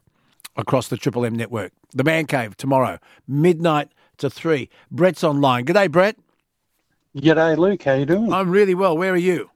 across 0.56 0.88
the 0.88 0.98
Triple 0.98 1.26
M 1.26 1.36
network. 1.36 1.74
The 1.92 2.04
Man 2.04 2.26
Cave 2.26 2.58
tomorrow, 2.58 2.98
midnight 3.28 3.90
to 4.18 4.30
three. 4.30 4.70
Brett's 4.90 5.24
online. 5.24 5.66
G'day, 5.66 5.92
Brett. 5.92 6.18
G'day, 7.16 7.58
Luke. 7.58 7.84
How 7.84 7.94
you 7.94 8.06
doing? 8.06 8.34
I'm 8.34 8.50
really 8.50 8.74
well. 8.74 8.98
Where 8.98 9.14
are 9.14 9.18
you? 9.18 9.52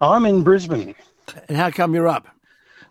I'm 0.00 0.24
in 0.24 0.42
Brisbane. 0.42 0.94
And 1.48 1.56
how 1.56 1.70
come 1.70 1.94
you're 1.94 2.08
up? 2.08 2.33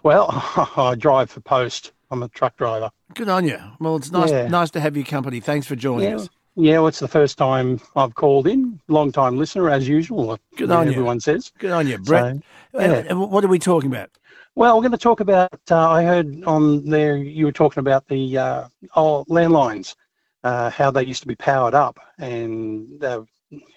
Well, 0.04 0.28
I 0.78 0.96
drive 0.96 1.32
for 1.32 1.40
post. 1.42 1.92
I'm 2.12 2.22
a 2.24 2.30
truck 2.30 2.58
driver. 2.58 2.92
Good 3.16 3.30
on 3.30 3.46
you. 3.48 3.58
Well, 3.80 3.96
it's 3.96 4.12
nice 4.12 4.30
Yeah. 4.32 4.48
nice 4.48 4.70
to 4.72 4.80
have 4.80 4.96
your 4.96 5.06
company. 5.06 5.40
Thanks 5.40 5.66
for 5.66 5.76
joining 5.76 6.10
Yeah, 6.10 6.16
us. 6.18 6.30
yeah. 6.56 6.74
Well, 6.80 6.88
it's 6.88 7.00
the 7.00 7.08
first 7.08 7.38
time 7.38 7.80
I've 7.96 8.14
called 8.16 8.48
in. 8.48 8.80
Long 8.88 9.12
time 9.12 9.38
listener, 9.38 9.70
as 9.70 9.88
usual. 9.88 10.38
Good 10.58 10.70
on 10.72 10.86
you. 10.88 10.92
Everyone 10.94 11.20
says. 11.20 11.52
Good 11.58 11.72
on 11.72 11.88
you, 11.88 11.98
Brett. 11.98 12.36
So, 12.74 12.80
And- 12.80 12.92
yeah. 12.92 13.04
and 13.10 13.20
what 13.32 13.44
are 13.44 13.48
we 13.48 13.60
talking 13.60 13.90
about? 13.92 14.10
Well, 14.56 14.76
we're 14.76 14.82
going 14.84 14.92
to 14.92 14.98
talk 15.00 15.20
about. 15.20 15.50
Uh, 15.72 15.90
I 15.90 16.04
heard 16.04 16.44
on 16.44 16.86
there 16.88 17.18
you 17.18 17.46
were 17.46 17.52
talking 17.52 17.82
about 17.82 18.08
the 18.08 18.38
uh, 18.38 18.68
oh, 18.96 19.26
landlines, 19.28 19.96
uh, 20.44 20.70
how 20.70 20.92
they 20.92 21.04
used 21.04 21.22
to 21.24 21.28
be 21.28 21.36
powered 21.36 21.74
up, 21.74 21.98
and 22.20 23.04
uh, 23.04 23.24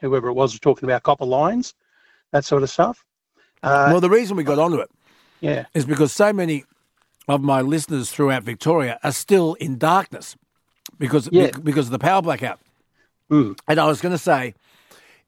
whoever 0.02 0.28
it 0.28 0.34
was 0.34 0.52
was 0.52 0.60
talking 0.60 0.86
about 0.86 1.02
copper 1.02 1.24
lines, 1.24 1.72
that 2.32 2.44
sort 2.44 2.62
of 2.62 2.68
stuff. 2.68 3.02
Uh, 3.62 3.88
well, 3.90 4.02
the 4.02 4.10
reason 4.10 4.36
we 4.36 4.44
got 4.44 4.58
onto 4.58 4.76
it 4.76 4.90
yeah. 5.40 5.66
is 5.74 5.84
because 5.86 6.12
so 6.12 6.32
many 6.32 6.64
of 7.28 7.42
my 7.42 7.60
listeners 7.60 8.10
throughout 8.10 8.42
Victoria 8.44 8.98
are 9.02 9.12
still 9.12 9.54
in 9.54 9.78
darkness 9.78 10.36
because 10.98 11.28
Yeah. 11.32 11.50
because 11.62 11.86
of 11.86 11.92
the 11.92 11.98
power 11.98 12.22
blackout. 12.22 12.60
Mm. 13.30 13.58
And 13.66 13.80
I 13.80 13.86
was 13.86 14.00
going 14.00 14.12
to 14.12 14.18
say, 14.18 14.54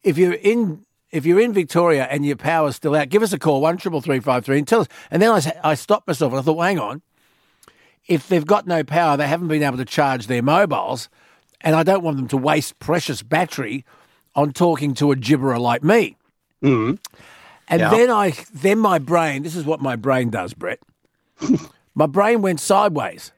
if 0.03 0.17
you're 0.19 0.35
in 0.35 0.85
if 1.11 1.25
you're 1.25 1.41
in 1.41 1.53
Victoria 1.55 2.05
and 2.11 2.25
your 2.25 2.37
power's 2.37 2.77
still 2.77 2.95
out, 2.95 3.09
give 3.09 3.23
us 3.23 3.33
a 3.33 3.39
call 3.39 3.61
one 3.61 3.77
triple 3.79 4.01
three 4.01 4.21
five 4.21 4.45
three 4.45 4.59
and 4.59 4.69
tell 4.69 4.81
us. 4.81 4.89
And 5.11 5.21
then 5.23 5.31
I 5.31 5.41
I 5.65 5.75
stopped 5.75 6.07
myself 6.07 6.33
and 6.33 6.39
I 6.41 6.43
thought, 6.43 6.57
well, 6.57 6.67
hang 6.69 6.79
on, 6.79 7.03
if 8.07 8.29
they've 8.29 8.47
got 8.47 8.67
no 8.67 8.85
power, 8.85 9.17
they 9.17 9.27
haven't 9.27 9.49
been 9.49 9.63
able 9.63 9.79
to 9.79 9.85
charge 9.85 10.27
their 10.29 10.43
mobiles, 10.43 11.09
and 11.61 11.75
I 11.75 11.83
don't 11.83 12.03
want 12.03 12.17
them 12.17 12.29
to 12.29 12.37
waste 12.37 12.79
precious 12.79 13.23
battery 13.23 13.85
on 14.35 14.53
talking 14.53 14.95
to 14.95 15.11
a 15.11 15.17
gibberer 15.17 15.59
like 15.61 15.83
me. 15.83 16.17
Mm. 16.63 16.99
And 17.69 17.81
Yeah. 17.81 17.91
then 17.91 18.11
I, 18.11 18.33
then 18.53 18.79
my 18.79 18.99
brain. 18.99 19.43
This 19.43 19.55
is 19.57 19.65
what 19.65 19.81
my 19.81 19.97
brain 19.97 20.31
does, 20.31 20.55
Brett. 20.55 20.81
my 21.95 22.07
brain 22.07 22.43
went 22.43 22.61
sideways, 22.61 23.33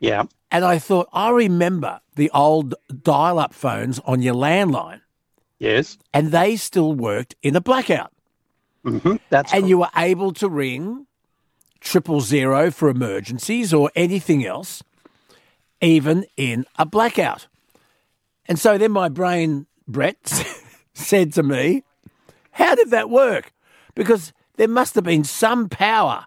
Yeah. 0.00 0.24
and 0.50 0.64
I 0.64 0.78
thought 0.78 1.08
I 1.12 1.30
remember 1.30 2.00
the 2.14 2.30
old 2.32 2.74
dial-up 3.02 3.54
phones 3.54 3.98
on 4.00 4.20
your 4.22 4.34
landline, 4.34 5.00
Yes. 5.58 5.98
and 6.12 6.30
they 6.30 6.56
still 6.56 6.92
worked 6.92 7.34
in 7.42 7.56
a 7.56 7.60
blackout, 7.60 8.12
hmm 8.84 9.16
That's 9.30 9.52
and 9.52 9.68
you 9.68 9.78
were 9.78 9.90
able 9.96 10.32
to 10.34 10.48
ring 10.48 11.06
triple 11.80 12.20
zero 12.20 12.70
for 12.70 12.88
emergencies 12.88 13.72
or 13.72 13.90
anything 13.96 14.44
else, 14.44 14.82
even 15.80 16.26
in 16.36 16.66
a 16.78 16.84
blackout. 16.86 17.46
And 18.46 18.58
so 18.58 18.76
then 18.78 18.92
my 18.92 19.08
brain, 19.08 19.66
Brett, 19.88 20.18
said 20.94 21.32
to 21.34 21.42
me, 21.42 21.84
How 22.52 22.74
did 22.74 22.90
that 22.90 23.08
work? 23.08 23.52
Because 23.94 24.32
there 24.56 24.68
must 24.68 24.94
have 24.94 25.04
been 25.04 25.24
some 25.24 25.68
power 25.68 26.26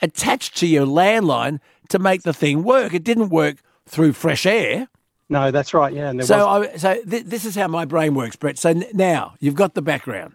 attached 0.00 0.56
to 0.58 0.66
your 0.66 0.86
landline 0.86 1.58
to 1.88 1.98
make 1.98 2.22
the 2.22 2.32
thing 2.32 2.62
work. 2.62 2.94
It 2.94 3.04
didn't 3.04 3.28
work 3.28 3.56
through 3.86 4.12
fresh 4.14 4.46
air. 4.46 4.88
no, 5.28 5.50
that's 5.50 5.72
right. 5.74 5.92
Yeah. 5.92 6.10
And 6.10 6.18
there 6.20 6.26
So, 6.26 6.48
I, 6.48 6.76
so 6.76 7.02
th- 7.08 7.24
this 7.24 7.44
is 7.44 7.54
how 7.54 7.68
my 7.68 7.84
brain 7.84 8.14
works, 8.14 8.36
Brett. 8.36 8.58
So 8.58 8.70
n- 8.70 8.84
now 8.92 9.34
you've 9.40 9.54
got 9.54 9.74
the 9.74 9.82
background. 9.82 10.34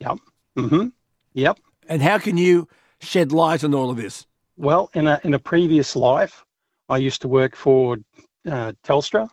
yep. 0.00 0.18
Mm-hmm. 0.56 0.88
Yep. 1.34 1.58
And 1.88 2.02
how 2.02 2.18
can 2.18 2.36
you 2.36 2.68
shed 3.00 3.32
light 3.32 3.64
on 3.64 3.74
all 3.74 3.90
of 3.90 3.96
this? 3.96 4.26
Well, 4.56 4.90
in 4.94 5.06
a 5.06 5.18
in 5.24 5.32
a 5.34 5.38
previous 5.38 5.96
life, 5.96 6.44
I 6.88 6.98
used 6.98 7.22
to 7.22 7.28
work 7.28 7.56
for 7.56 7.96
uh, 8.46 8.72
Telstra 8.84 9.28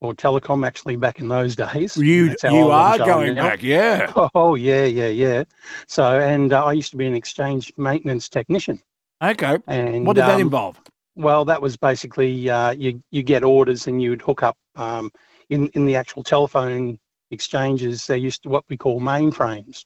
or 0.00 0.14
Telecom. 0.14 0.66
Actually, 0.66 0.96
back 0.96 1.20
in 1.20 1.28
those 1.28 1.56
days. 1.56 1.96
You 1.96 2.34
you 2.44 2.70
are 2.70 2.98
going 2.98 3.34
now. 3.34 3.48
back, 3.48 3.62
yeah. 3.62 4.12
Oh 4.34 4.54
yeah, 4.54 4.84
yeah, 4.84 5.08
yeah. 5.08 5.44
So, 5.88 6.18
and 6.18 6.52
uh, 6.52 6.64
I 6.64 6.72
used 6.72 6.90
to 6.90 6.96
be 6.96 7.06
an 7.06 7.14
exchange 7.14 7.72
maintenance 7.76 8.28
technician. 8.28 8.80
Okay. 9.22 9.58
And 9.66 10.06
what 10.06 10.14
did 10.14 10.22
that 10.22 10.34
um, 10.34 10.40
involve? 10.40 10.80
Well, 11.14 11.44
that 11.46 11.62
was 11.62 11.76
basically 11.76 12.50
uh, 12.50 12.72
you 12.72 13.02
you 13.10 13.22
get 13.22 13.42
orders 13.42 13.86
and 13.86 14.02
you 14.02 14.10
would 14.10 14.22
hook 14.22 14.42
up 14.42 14.56
um, 14.74 15.10
in 15.48 15.68
in 15.68 15.86
the 15.86 15.96
actual 15.96 16.22
telephone 16.22 16.98
exchanges. 17.30 18.06
They 18.06 18.18
used 18.18 18.42
to 18.42 18.48
what 18.48 18.64
we 18.68 18.76
call 18.76 19.00
mainframes, 19.00 19.84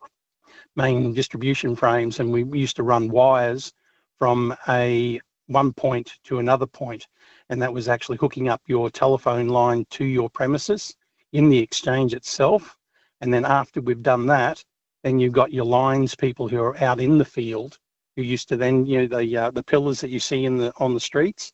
main 0.77 1.15
distribution 1.15 1.77
frames, 1.77 2.21
and 2.21 2.33
we, 2.33 2.45
we 2.45 2.59
used 2.59 2.77
to 2.77 2.83
run 2.83 3.09
wires 3.09 3.73
from 4.19 4.55
a 4.69 5.21
one 5.47 5.73
point 5.73 6.13
to 6.25 6.39
another 6.39 6.67
point, 6.67 7.07
and 7.51 7.61
that 7.61 7.73
was 7.73 7.89
actually 7.89 8.17
hooking 8.17 8.49
up 8.49 8.63
your 8.67 8.89
telephone 8.89 9.49
line 9.49 9.85
to 9.91 10.05
your 10.05 10.31
premises 10.31 10.95
in 11.33 11.51
the 11.51 11.59
exchange 11.59 12.15
itself. 12.15 12.77
And 13.21 13.35
then 13.35 13.45
after 13.45 13.81
we've 13.81 14.03
done 14.03 14.25
that, 14.27 14.65
then 15.03 15.19
you've 15.19 15.35
got 15.35 15.53
your 15.53 15.65
lines 15.65 16.15
people 16.15 16.49
who 16.49 16.61
are 16.63 16.81
out 16.83 17.01
in 17.01 17.19
the 17.19 17.25
field 17.25 17.79
who 18.17 18.23
used 18.23 18.49
to 18.49 18.57
then 18.57 18.87
you 18.87 18.99
know 18.99 19.19
the 19.19 19.37
uh, 19.37 19.51
the 19.51 19.63
pillars 19.63 20.01
that 20.01 20.11
you 20.11 20.21
see 20.21 20.45
in 20.45 20.57
the 20.57 20.73
on 20.79 20.95
the 20.95 21.01
streets. 21.01 21.53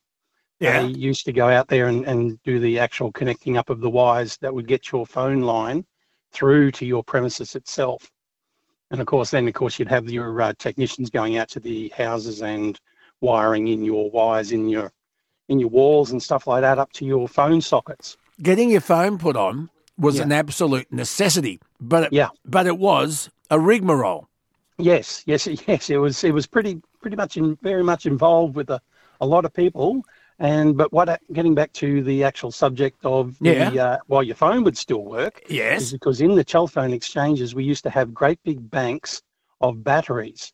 Yeah. 0.60 0.82
They 0.82 0.89
used 0.89 1.24
to 1.27 1.32
go 1.32 1.48
out 1.48 1.68
there 1.68 1.89
and, 1.89 2.05
and 2.06 2.43
do 2.43 2.59
the 2.59 2.78
actual 2.78 3.12
connecting 3.12 3.59
up 3.59 3.68
of 3.68 3.81
the 3.81 3.90
wires 3.90 4.39
that 4.39 4.55
would 4.55 4.66
get 4.66 4.90
your 4.90 5.06
phone 5.06 5.43
line 5.43 5.85
through 6.32 6.73
to 6.73 6.86
your 6.86 7.05
premises 7.05 7.55
itself. 7.55 8.10
And 8.90 9.01
of 9.01 9.06
course, 9.06 9.31
then 9.31 9.47
of 9.48 9.55
course 9.55 9.78
you'd 9.78 9.89
have 9.89 10.09
your 10.09 10.40
uh, 10.40 10.55
technicians 10.59 11.10
going 11.10 11.36
out 11.36 11.48
to 11.51 11.60
the 11.60 11.93
houses 11.97 12.43
and 12.43 12.81
wiring 13.20 13.68
in 13.68 13.85
your 13.85 14.10
wires 14.10 14.52
in 14.52 14.68
your 14.68 14.93
in 15.48 15.59
your 15.59 15.68
walls 15.68 16.10
and 16.10 16.23
stuff 16.23 16.47
like 16.47 16.62
that 16.62 16.78
up 16.78 16.93
to 16.93 17.05
your 17.05 17.28
phone 17.28 17.60
sockets. 17.60 18.16
Getting 18.43 18.70
your 18.70 18.81
phone 18.81 19.18
put 19.18 19.36
on 19.36 19.70
was 19.98 20.16
Yeah. 20.16 20.24
an 20.24 20.32
absolute 20.32 20.93
necessity, 20.93 21.60
but 21.81 22.05
it, 22.05 22.12
Yeah. 22.12 22.28
but 22.44 22.66
it 22.66 22.78
was 22.78 23.31
a 23.51 23.59
rigmarole. 23.59 24.28
Yes, 24.78 25.23
yes, 25.27 25.47
yes. 25.68 25.89
It 25.90 25.97
was 25.98 26.23
it 26.24 26.32
was 26.35 26.47
pretty 26.47 26.81
pretty 27.01 27.16
much 27.16 27.36
in, 27.36 27.56
very 27.62 27.82
much 27.85 28.05
involved 28.06 28.56
with 28.56 28.68
a, 28.70 28.81
a 29.20 29.27
lot 29.27 29.44
of 29.44 29.52
people. 29.55 30.02
And 30.39 30.77
but 30.77 30.93
what 30.93 31.09
getting 31.32 31.55
back 31.55 31.73
to 31.74 32.02
the 32.02 32.23
actual 32.24 32.51
subject 32.51 32.98
of 33.06 33.36
Yeah. 33.40 33.70
the 33.70 33.78
uh, 33.81 33.98
while 34.09 34.23
your 34.23 34.36
phone 34.36 34.64
would 34.64 34.77
still 34.77 35.02
work 35.02 35.43
Yes. 35.48 35.93
because 35.93 36.20
in 36.20 36.35
the 36.35 36.44
telephone 36.44 36.93
exchanges 36.93 37.55
we 37.55 37.64
used 37.64 37.85
to 37.85 37.90
have 37.90 38.12
great 38.12 38.39
big 38.43 38.70
banks 38.70 39.23
of 39.62 39.82
batteries 39.82 40.52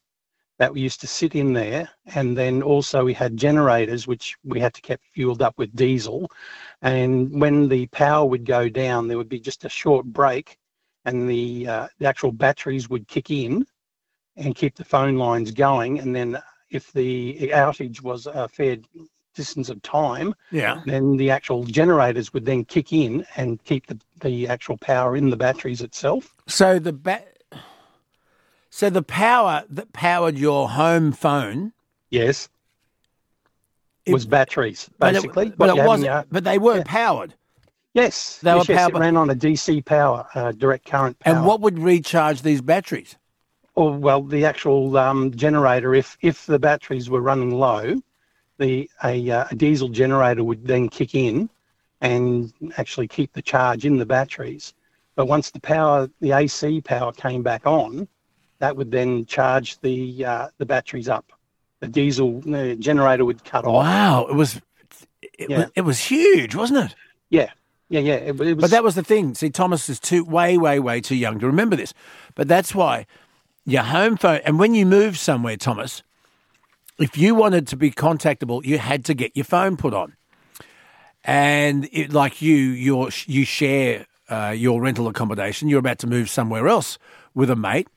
that 0.59 0.73
we 0.73 0.81
used 0.81 1.01
to 1.01 1.07
sit 1.07 1.35
in 1.35 1.53
there, 1.53 1.89
and 2.15 2.37
then 2.37 2.63
also 2.63 3.05
we 3.05 3.15
had 3.15 3.37
generators 3.37 4.07
which 4.07 4.37
we 4.45 4.61
had 4.61 4.75
to 4.75 4.81
keep 4.81 5.01
fueled 5.13 5.43
up 5.43 5.55
with 5.59 5.75
diesel. 5.75 6.31
And 6.83 7.41
when 7.41 7.69
the 7.69 7.87
power 7.89 8.25
would 8.27 8.45
go 8.45 8.69
down, 8.69 9.09
there 9.09 9.19
would 9.19 9.29
be 9.29 9.41
just 9.41 9.65
a 9.65 9.69
short 9.69 10.07
break, 10.07 10.59
and 11.05 11.29
the 11.29 11.67
uh, 11.67 11.89
the 11.99 12.07
actual 12.07 12.33
batteries 12.33 12.89
would 12.89 13.09
kick 13.09 13.31
in 13.31 13.67
and 14.37 14.55
keep 14.55 14.77
the 14.77 14.85
phone 14.85 15.17
lines 15.17 15.51
going. 15.51 15.99
And 15.99 16.15
then 16.15 16.39
if 16.71 16.93
the 16.93 17.51
outage 17.53 18.03
was 18.03 18.27
a 18.27 18.49
fair 18.49 18.79
distance 19.35 19.69
of 19.71 19.81
time, 19.83 20.35
Yeah. 20.51 20.81
then 20.87 21.17
the 21.17 21.31
actual 21.31 21.65
generators 21.65 22.33
would 22.33 22.45
then 22.45 22.65
kick 22.65 22.93
in 22.93 23.27
and 23.37 23.63
keep 23.65 23.87
the, 23.87 23.99
the 24.21 24.49
actual 24.49 24.77
power 24.79 25.17
in 25.17 25.31
the 25.31 25.37
batteries 25.37 25.81
itself. 25.83 26.35
So 26.47 26.79
the 26.79 26.93
ba- 26.93 27.25
so 28.75 28.89
the 28.89 29.03
power 29.03 29.65
that 29.69 29.93
powered 29.93 30.39
your 30.39 30.71
home 30.71 31.13
phone 31.13 31.73
Yes. 32.11 32.49
It- 34.07 34.13
was 34.15 34.25
batteries, 34.27 34.89
but 34.99 35.13
basically. 35.13 35.49
it, 35.49 35.59
but 35.59 35.67
it 35.69 35.77
have 35.77 35.79
in 35.81 35.87
wasn't. 35.87 36.07
your- 36.07 36.25
But 36.33 36.45
they 36.45 36.57
were 36.59 36.79
Yeah. 36.79 36.83
powered. 36.87 37.35
yes. 37.93 38.39
they 38.39 38.51
yes, 38.51 38.67
were 38.69 38.73
yes, 38.75 38.81
powered 38.81 38.97
it 38.97 38.99
ran 39.01 39.17
on 39.19 39.29
a 39.31 39.35
DC 39.35 39.83
power, 39.85 40.27
uh, 40.35 40.53
direct 40.53 40.87
current 40.87 41.19
power. 41.19 41.35
And 41.37 41.45
what 41.47 41.61
would 41.61 41.79
recharge 41.79 42.41
these 42.43 42.63
batteries? 42.63 43.15
Or, 43.75 43.93
well, 43.93 44.23
the 44.23 44.45
actual 44.47 44.97
um, 44.97 45.31
generator, 45.33 45.95
if, 45.95 46.17
if 46.23 46.47
the 46.47 46.59
batteries 46.59 47.09
were 47.11 47.21
running 47.21 47.51
low, 47.55 48.01
the 48.59 48.89
a, 49.05 49.31
uh, 49.31 49.45
a 49.51 49.55
diesel 49.55 49.89
generator 49.91 50.43
would 50.45 50.67
then 50.67 50.89
kick 50.89 51.15
in 51.15 51.49
and 52.01 52.53
actually 52.79 53.07
keep 53.07 53.33
the 53.35 53.43
charge 53.43 53.85
in 53.85 53.99
the 53.99 54.07
batteries. 54.07 54.73
But 55.15 55.27
once 55.27 55.51
the 55.51 55.61
power, 55.61 56.09
the 56.21 56.33
AC 56.33 56.81
power 56.81 57.13
came 57.13 57.43
back 57.43 57.67
on, 57.67 58.09
that 58.63 58.77
would 58.77 58.93
then 58.93 59.27
charge 59.27 59.79
the 59.81 60.25
uh, 60.25 60.49
the 60.59 60.65
batteries 60.65 61.09
up. 61.09 61.33
The 61.81 61.89
diesel 61.89 62.41
uh, 62.55 62.75
generator 62.75 63.25
would 63.25 63.43
cut 63.45 63.65
off. 63.65 63.75
Wow, 63.75 64.27
it 64.31 64.35
was 64.37 64.61
it, 65.21 65.51
Yeah. 65.51 65.59
was 65.59 65.71
it 65.75 65.81
was 65.81 65.99
huge, 65.99 66.55
wasn't 66.55 66.85
it? 66.87 66.95
Yeah, 67.29 67.51
yeah, 67.89 67.99
yeah. 68.01 68.15
It, 68.15 68.41
it 68.41 68.55
was, 68.55 68.63
But 68.63 68.71
that 68.71 68.85
was 68.85 68.95
the 68.95 69.03
thing. 69.03 69.35
See, 69.35 69.51
Thomas 69.51 69.89
is 69.89 69.99
too 69.99 70.25
way, 70.25 70.57
way, 70.59 70.79
way 70.79 71.01
too 71.01 71.17
young 71.17 71.41
to 71.41 71.47
remember 71.49 71.75
this. 71.75 71.93
But 72.37 72.47
that's 72.47 72.73
why 72.73 73.07
your 73.67 73.83
home 73.83 74.17
phone, 74.17 74.41
and 74.45 74.61
when 74.61 74.77
you 74.77 74.87
move 74.87 75.19
somewhere, 75.19 75.57
Thomas, 75.57 76.05
if 77.01 77.19
you 77.19 77.35
wanted 77.35 77.67
to 77.67 77.77
be 77.77 77.91
contactable, 77.91 78.65
you 78.65 78.79
had 78.79 79.05
to 79.07 79.15
get 79.15 79.37
your 79.37 79.45
phone 79.45 79.77
put 79.77 79.93
on. 79.93 80.15
And 81.25 81.89
it, 81.91 82.13
like 82.13 82.41
you, 82.41 82.55
you 82.55 83.11
you 83.27 83.45
share 83.45 84.07
uh, 84.29 84.55
your 84.57 84.81
rental 84.81 85.09
accommodation. 85.09 85.69
You're 85.69 85.81
about 85.81 85.99
to 86.01 86.07
move 86.07 86.31
somewhere 86.31 86.69
else 86.69 86.97
with 87.35 87.51
a 87.51 87.57
mate, 87.57 87.89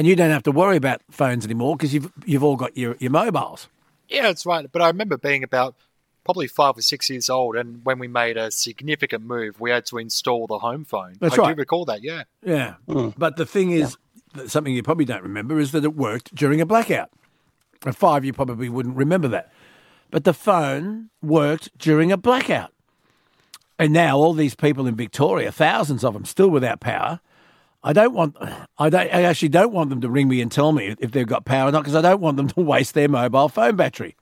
and 0.00 0.06
you 0.06 0.16
don't 0.16 0.30
have 0.30 0.44
to 0.44 0.50
worry 0.50 0.78
about 0.78 1.02
phones 1.10 1.44
anymore 1.44 1.76
because 1.76 1.92
you've 1.92 2.10
you've 2.24 2.42
all 2.42 2.56
got 2.56 2.74
your, 2.74 2.96
your 3.00 3.10
mobiles. 3.10 3.68
Yeah, 4.08 4.22
that's 4.22 4.46
right. 4.46 4.66
But 4.72 4.80
I 4.80 4.86
remember 4.86 5.18
being 5.18 5.44
about 5.44 5.74
probably 6.24 6.46
five 6.46 6.78
or 6.78 6.80
six 6.80 7.10
years 7.10 7.28
old, 7.28 7.54
and 7.54 7.84
when 7.84 7.98
we 7.98 8.08
made 8.08 8.38
a 8.38 8.50
significant 8.50 9.24
move, 9.24 9.60
we 9.60 9.70
had 9.70 9.84
to 9.84 9.98
install 9.98 10.46
the 10.46 10.58
home 10.58 10.86
phone. 10.86 11.16
That's 11.20 11.38
I 11.38 11.42
right. 11.42 11.54
do 11.54 11.60
recall 11.60 11.84
that. 11.84 12.02
Yeah. 12.02 12.22
Yeah. 12.42 12.76
Hmm. 12.88 13.10
But 13.18 13.36
the 13.36 13.44
thing 13.44 13.72
is, 13.72 13.98
that 14.32 14.50
something 14.50 14.72
you 14.72 14.82
probably 14.82 15.04
don't 15.04 15.22
remember 15.22 15.60
is 15.60 15.72
that 15.72 15.84
it 15.84 15.94
worked 15.94 16.34
during 16.34 16.62
a 16.62 16.66
blackout. 16.66 17.10
At 17.84 17.94
five, 17.94 18.24
you 18.24 18.32
probably 18.32 18.70
wouldn't 18.70 18.96
remember 18.96 19.28
that. 19.28 19.52
But 20.10 20.24
the 20.24 20.32
phone 20.32 21.10
worked 21.20 21.76
during 21.76 22.10
a 22.10 22.16
blackout. 22.16 22.72
And 23.78 23.92
now 23.92 24.16
all 24.16 24.32
these 24.32 24.54
people 24.54 24.86
in 24.86 24.96
Victoria, 24.96 25.52
thousands 25.52 26.04
of 26.04 26.14
them, 26.14 26.24
still 26.24 26.48
without 26.48 26.80
power. 26.80 27.20
I 27.82 27.92
don't 27.92 28.12
want, 28.12 28.36
I 28.78 28.90
don't, 28.90 29.12
I 29.12 29.22
actually 29.22 29.48
don't 29.48 29.72
want 29.72 29.90
them 29.90 30.00
to 30.02 30.10
ring 30.10 30.28
me 30.28 30.40
and 30.40 30.52
tell 30.52 30.72
me 30.72 30.94
if 30.98 31.12
they've 31.12 31.26
got 31.26 31.44
power 31.44 31.68
or 31.68 31.72
not, 31.72 31.82
because 31.82 31.94
I 31.94 32.02
don't 32.02 32.20
want 32.20 32.36
them 32.36 32.48
to 32.56 32.60
waste 32.60 32.94
their 32.94 33.08
mobile 33.08 33.48
phone 33.48 33.76
battery. 33.76 34.16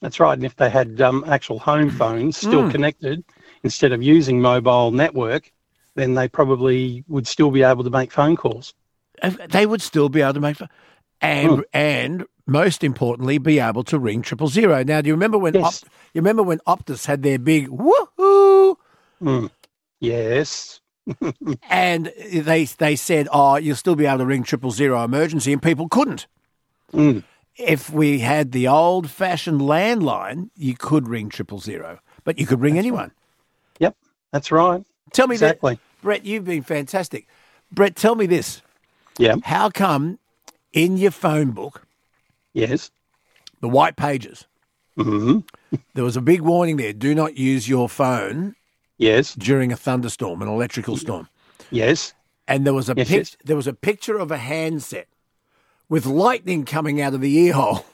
That's 0.00 0.18
right. 0.20 0.32
And 0.34 0.44
if 0.44 0.56
they 0.56 0.70
had 0.70 1.00
um, 1.00 1.24
actual 1.26 1.58
home 1.58 1.90
phones 1.90 2.36
still 2.36 2.62
Mm. 2.62 2.70
connected 2.70 3.24
instead 3.62 3.92
of 3.92 4.02
using 4.02 4.40
mobile 4.40 4.90
network, 4.90 5.52
then 5.94 6.14
they 6.14 6.28
probably 6.28 7.04
would 7.08 7.26
still 7.26 7.50
be 7.50 7.62
able 7.62 7.84
to 7.84 7.90
make 7.90 8.12
phone 8.12 8.36
calls. 8.36 8.72
They 9.50 9.66
would 9.66 9.82
still 9.82 10.08
be 10.08 10.22
able 10.22 10.34
to 10.34 10.40
make, 10.40 10.56
and 11.20 11.56
Hmm. 11.56 11.60
and 11.74 12.24
most 12.46 12.82
importantly, 12.82 13.36
be 13.36 13.58
able 13.58 13.84
to 13.84 13.98
ring 13.98 14.22
triple 14.22 14.48
zero. 14.48 14.82
Now, 14.82 15.02
do 15.02 15.08
you 15.08 15.14
remember 15.14 15.36
when 15.36 15.56
Op, 15.56 15.74
you 16.14 16.20
remember 16.20 16.42
when 16.42 16.58
Optus 16.66 17.04
had 17.04 17.22
their 17.22 17.38
big 17.38 17.68
woohoo? 17.68 18.76
Mm. 19.22 19.50
Yes. 20.00 20.80
And 21.68 22.12
they 22.32 22.64
they 22.64 22.96
said, 22.96 23.28
"Oh, 23.32 23.56
you'll 23.56 23.76
still 23.76 23.96
be 23.96 24.06
able 24.06 24.18
to 24.18 24.26
ring 24.26 24.42
triple 24.42 24.70
zero 24.70 25.04
emergency," 25.04 25.52
and 25.52 25.62
people 25.62 25.88
couldn't. 25.88 26.26
Mm. 26.92 27.24
If 27.56 27.90
we 27.90 28.20
had 28.20 28.52
the 28.52 28.68
old 28.68 29.10
fashioned 29.10 29.60
landline, 29.60 30.50
you 30.56 30.76
could 30.76 31.08
ring 31.08 31.28
triple 31.28 31.58
zero, 31.58 31.98
but 32.24 32.38
you 32.38 32.46
could 32.46 32.60
ring 32.60 32.78
anyone. 32.78 33.12
Yep, 33.78 33.96
that's 34.32 34.50
right. 34.50 34.84
Tell 35.12 35.26
me 35.26 35.34
exactly. 35.34 35.74
that, 35.74 36.02
Brett. 36.02 36.24
You've 36.24 36.44
been 36.44 36.62
fantastic, 36.62 37.26
Brett. 37.70 37.96
Tell 37.96 38.14
me 38.14 38.26
this. 38.26 38.62
Yeah. 39.18 39.36
How 39.44 39.68
come 39.68 40.18
in 40.72 40.96
your 40.96 41.10
phone 41.10 41.50
book? 41.50 41.86
Yes. 42.52 42.90
The 43.60 43.68
white 43.68 43.96
pages. 43.96 44.46
hmm 44.96 45.40
There 45.94 46.04
was 46.04 46.16
a 46.16 46.22
big 46.22 46.40
warning 46.40 46.76
there: 46.76 46.92
do 46.92 47.14
not 47.14 47.36
use 47.36 47.68
your 47.68 47.88
phone. 47.88 48.54
Yes. 49.00 49.34
During 49.34 49.72
a 49.72 49.76
thunderstorm, 49.76 50.42
an 50.42 50.48
electrical 50.48 50.96
storm. 50.96 51.28
Yes. 51.70 52.14
And 52.46 52.66
there 52.66 52.74
was 52.74 52.88
a 52.90 52.94
Yes, 52.96 53.08
pic- 53.08 53.16
yes. 53.16 53.36
there 53.44 53.56
was 53.56 53.66
a 53.66 53.72
picture 53.72 54.18
of 54.18 54.30
a 54.30 54.36
handset 54.36 55.08
with 55.88 56.04
lightning 56.06 56.64
coming 56.64 57.00
out 57.00 57.14
of 57.14 57.20
the 57.20 57.36
ear 57.38 57.54
hole. 57.54 57.84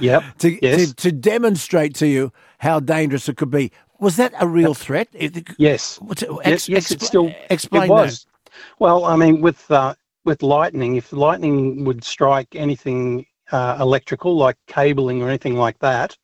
Yep. 0.00 0.22
to, 0.38 0.58
Yes. 0.64 0.88
to 0.88 0.94
to 0.94 1.12
demonstrate 1.12 1.94
to 1.96 2.06
you 2.06 2.32
how 2.58 2.80
dangerous 2.80 3.28
it 3.28 3.36
could 3.36 3.50
be. 3.50 3.70
Was 4.00 4.16
that 4.16 4.32
a 4.40 4.46
real 4.46 4.72
threat? 4.74 5.08
It- 5.12 5.48
Yes. 5.58 5.98
It, 6.10 6.22
yes, 6.46 6.68
yes, 6.68 6.88
expl- 6.88 6.92
it's 6.94 7.06
still 7.06 7.34
explain 7.50 7.82
it 7.84 7.88
was. 7.90 8.24
that. 8.24 8.50
Well, 8.78 9.04
I 9.04 9.16
mean, 9.16 9.40
with 9.42 9.70
uh, 9.70 9.94
with 10.24 10.42
lightning, 10.42 10.96
if 10.96 11.12
lightning 11.12 11.84
would 11.84 12.04
strike 12.04 12.48
anything 12.54 13.26
uh, 13.50 13.76
electrical, 13.80 14.34
like 14.36 14.56
cabling 14.66 15.20
or 15.22 15.28
anything 15.28 15.56
like 15.56 15.78
that, 15.80 16.16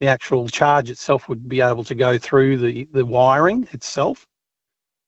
the 0.00 0.08
actual 0.08 0.48
charge 0.48 0.90
itself 0.90 1.28
would 1.28 1.48
be 1.48 1.60
able 1.60 1.84
to 1.84 1.94
go 1.94 2.18
through 2.18 2.58
the 2.58 2.84
the 2.92 3.04
wiring 3.04 3.68
itself, 3.72 4.26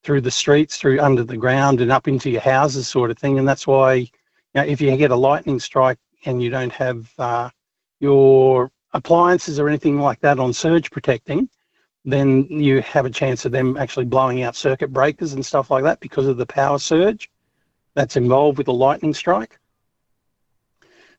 through 0.02 0.20
the 0.20 0.30
streets, 0.30 0.76
through 0.76 1.00
under 1.00 1.24
the 1.24 1.36
ground, 1.36 1.80
and 1.80 1.90
up 1.90 2.08
into 2.08 2.30
your 2.30 2.40
houses, 2.40 2.88
sort 2.88 3.10
of 3.10 3.18
thing. 3.18 3.38
And 3.38 3.48
that's 3.48 3.66
why, 3.66 3.94
you 3.94 4.08
know, 4.54 4.64
if 4.64 4.80
you 4.80 4.96
get 4.96 5.10
a 5.10 5.16
lightning 5.16 5.60
strike 5.60 5.98
and 6.24 6.42
you 6.42 6.50
don't 6.50 6.72
have 6.72 7.12
uh, 7.18 7.50
your 8.00 8.70
appliances 8.92 9.58
or 9.58 9.68
anything 9.68 10.00
like 10.00 10.20
that 10.20 10.38
on 10.38 10.52
surge 10.52 10.90
protecting, 10.90 11.48
then 12.04 12.44
you 12.48 12.80
have 12.82 13.04
a 13.04 13.10
chance 13.10 13.44
of 13.44 13.52
them 13.52 13.76
actually 13.76 14.04
blowing 14.04 14.42
out 14.42 14.54
circuit 14.54 14.92
breakers 14.92 15.32
and 15.32 15.44
stuff 15.44 15.70
like 15.70 15.82
that 15.82 16.00
because 16.00 16.26
of 16.26 16.36
the 16.36 16.46
power 16.46 16.78
surge 16.78 17.28
that's 17.94 18.16
involved 18.16 18.58
with 18.58 18.68
a 18.68 18.72
lightning 18.72 19.12
strike. 19.12 19.58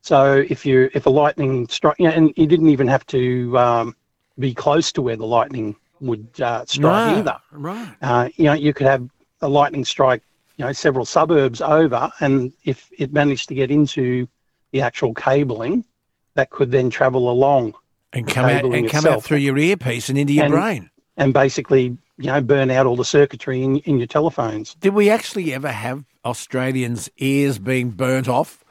So 0.02 0.46
if 0.50 0.66
you 0.66 0.90
if 0.94 1.06
a 1.06 1.10
lightning 1.10 1.68
strike, 1.68 1.98
you 2.00 2.08
know, 2.08 2.14
and 2.14 2.34
you 2.36 2.48
didn't 2.48 2.70
even 2.70 2.88
have 2.88 3.06
to 3.08 3.58
um, 3.58 3.96
be 4.40 4.54
close 4.54 4.92
to 4.94 5.02
where 5.02 5.16
the 5.18 5.26
lightning 5.26 5.76
would 6.00 6.28
uh, 6.42 6.64
strike 6.66 6.82
No, 6.82 7.20
either. 7.20 7.38
Right. 7.52 7.96
Uh, 8.02 8.30
you 8.36 8.46
know, 8.46 8.54
you 8.54 8.74
could 8.74 8.88
have 8.88 9.10
a 9.42 9.50
lightning 9.50 9.84
strike, 9.86 10.22
you 10.58 10.66
know, 10.66 10.72
several 10.72 11.06
suburbs 11.06 11.60
over, 11.62 12.12
and 12.20 12.54
if 12.64 12.90
it 12.98 13.12
managed 13.14 13.48
to 13.50 13.56
get 13.56 13.72
into 13.72 14.28
the 14.72 14.82
actual 14.82 15.14
cabling, 15.14 15.84
that 16.36 16.50
could 16.52 16.72
then 16.72 16.90
travel 16.90 17.30
along 17.32 17.74
And 18.14 18.28
come 18.28 18.46
out 18.46 18.66
and 18.66 18.90
come 18.90 19.08
out 19.08 19.24
through 19.24 19.38
your 19.38 19.58
earpiece 19.58 20.10
and 20.10 20.18
into 20.18 20.34
your 20.34 20.46
And- 20.46 20.54
brain. 20.54 20.90
and 21.18 21.34
basically, 21.34 21.98
you 22.18 22.28
know, 22.28 22.42
burn 22.42 22.70
out 22.70 22.86
all 22.86 22.96
the 22.96 23.06
circuitry 23.06 23.64
in, 23.64 23.78
in 23.80 23.98
your 23.98 24.08
telephones. 24.08 24.76
Did 24.76 24.94
we 24.94 25.10
actually 25.10 25.54
ever 25.54 25.72
have 25.72 26.04
Australians' 26.26 27.10
ears 27.18 27.58
being 27.60 27.90
burnt 27.92 28.28
off 28.28 28.64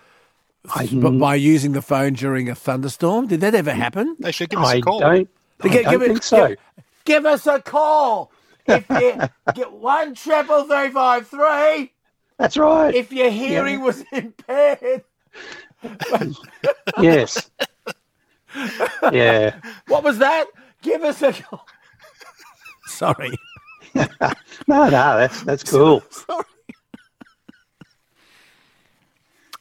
but 0.92 1.10
by 1.18 1.34
using 1.34 1.72
the 1.72 1.82
phone 1.82 2.14
during 2.14 2.48
a 2.48 2.54
thunderstorm? 2.54 3.26
Did 3.26 3.40
that 3.40 3.54
ever 3.54 3.72
happen? 3.72 4.16
They 4.20 4.32
should 4.32 4.54
I 4.54 4.80
don't, 4.80 5.02
I 5.02 5.18
Give- 5.68 5.84
don't 5.84 5.90
give 5.90 6.02
it- 6.02 6.06
think 6.08 6.22
so. 6.22 6.48
Give, 6.48 6.58
give 7.04 7.26
us 7.26 7.46
a 7.46 7.60
call. 7.60 8.30
If 8.66 8.84
you 8.90 9.20
get 9.54 9.72
one 9.72 10.14
triple 10.14 10.64
three 10.64 10.90
five 10.90 11.28
three. 11.28 11.92
That's 12.38 12.56
right. 12.56 12.94
If 12.94 13.12
your 13.12 13.30
hearing 13.30 13.80
was 13.80 14.04
impaired. 14.12 15.04
yes. 17.00 17.50
Yeah. 19.12 19.54
What 19.88 20.02
was 20.04 20.18
that? 20.18 20.46
Give 20.82 21.02
us 21.04 21.22
a 21.22 21.32
call. 21.32 21.66
Sorry. 22.86 23.36
No, 23.94 24.04
no, 24.66 24.88
that's 24.90 25.42
that's 25.42 25.62
cool. 25.64 26.02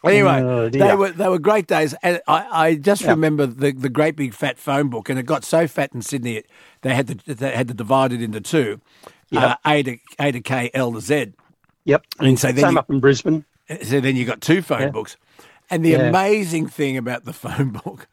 Anyway, 0.06 0.42
Oh, 0.42 0.70
they 0.70 0.96
were 0.96 1.12
they 1.12 1.28
were 1.28 1.40
great 1.40 1.68
days, 1.68 1.94
and 2.04 2.22
I, 2.28 2.48
I 2.68 2.76
just 2.76 3.02
Yeah. 3.02 3.10
remember 3.12 3.46
the, 3.46 3.72
the 3.72 3.90
great 3.90 4.16
big 4.16 4.34
fat 4.34 4.58
phone 4.60 4.90
book, 4.90 5.10
and 5.10 5.18
it 5.20 5.24
got 5.26 5.44
so 5.44 5.68
fat 5.68 5.92
in 5.94 6.02
Sydney, 6.02 6.38
it, 6.38 6.48
they 6.82 6.94
had 6.94 7.08
to 7.08 7.34
they 7.36 7.52
had 7.56 7.68
to 7.70 7.74
divide 7.74 8.12
it 8.14 8.22
into 8.22 8.40
two, 8.42 8.80
Yep. 9.32 9.44
uh, 9.44 9.56
A 9.66 9.84
to 9.84 9.98
A 10.20 10.32
to 10.32 10.42
K, 10.42 10.70
L 10.74 10.92
to 10.94 11.02
Z. 11.02 11.34
Yep. 11.86 12.06
And 12.20 12.40
so 12.40 12.48
then 12.52 12.64
Same 12.64 12.74
you- 12.74 12.80
up 12.80 12.90
in 12.90 13.00
Brisbane. 13.00 13.46
So 13.84 14.00
then 14.00 14.16
you 14.16 14.26
got 14.26 14.42
two 14.42 14.62
phone 14.62 14.82
Yeah. 14.82 14.90
books, 14.90 15.18
and 15.70 15.84
the 15.84 15.96
amazing 15.96 16.68
thing 16.68 16.98
about 16.98 17.26
the 17.26 17.34
phone 17.44 17.70
book, 17.70 18.08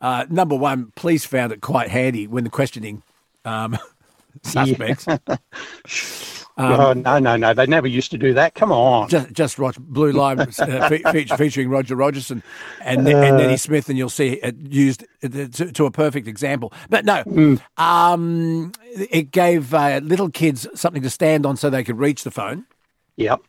uh, 0.00 0.26
number 0.30 0.54
one, 0.54 0.92
police 0.96 1.24
found 1.24 1.52
it 1.52 1.60
quite 1.60 1.88
handy 1.90 2.26
when 2.28 2.44
the 2.44 2.50
questioning 2.50 3.02
um, 3.44 3.76
suspects. 4.42 5.06
Um, 6.58 6.80
oh 6.80 6.92
no, 6.92 7.18
no, 7.18 7.36
no! 7.36 7.54
They 7.54 7.66
never 7.66 7.86
used 7.86 8.10
to 8.10 8.18
do 8.18 8.34
that. 8.34 8.54
Come 8.54 8.72
on. 8.72 9.08
Just, 9.08 9.32
just 9.32 9.58
watch 9.58 9.78
Blue 9.78 10.12
Line 10.12 10.38
uh, 10.40 10.46
fe- 10.88 11.02
fe- 11.02 11.36
featuring 11.36 11.70
Roger 11.70 11.96
Rogerson 11.96 12.42
and, 12.82 13.06
and 13.08 13.38
Neddy 13.38 13.56
Smith, 13.56 13.88
and 13.88 13.96
you'll 13.96 14.10
see 14.10 14.34
it 14.34 14.56
used 14.58 15.04
to, 15.22 15.48
to 15.48 15.86
a 15.86 15.90
perfect 15.90 16.28
example. 16.28 16.72
But 16.90 17.04
no, 17.06 17.58
um, 17.78 18.72
it 18.94 19.30
gave 19.30 19.72
uh, 19.72 20.00
little 20.02 20.30
kids 20.30 20.66
something 20.74 21.02
to 21.02 21.10
stand 21.10 21.46
on 21.46 21.56
so 21.56 21.70
they 21.70 21.84
could 21.84 21.98
reach 21.98 22.22
the 22.24 22.30
phone. 22.30 22.66
Yep. 23.16 23.40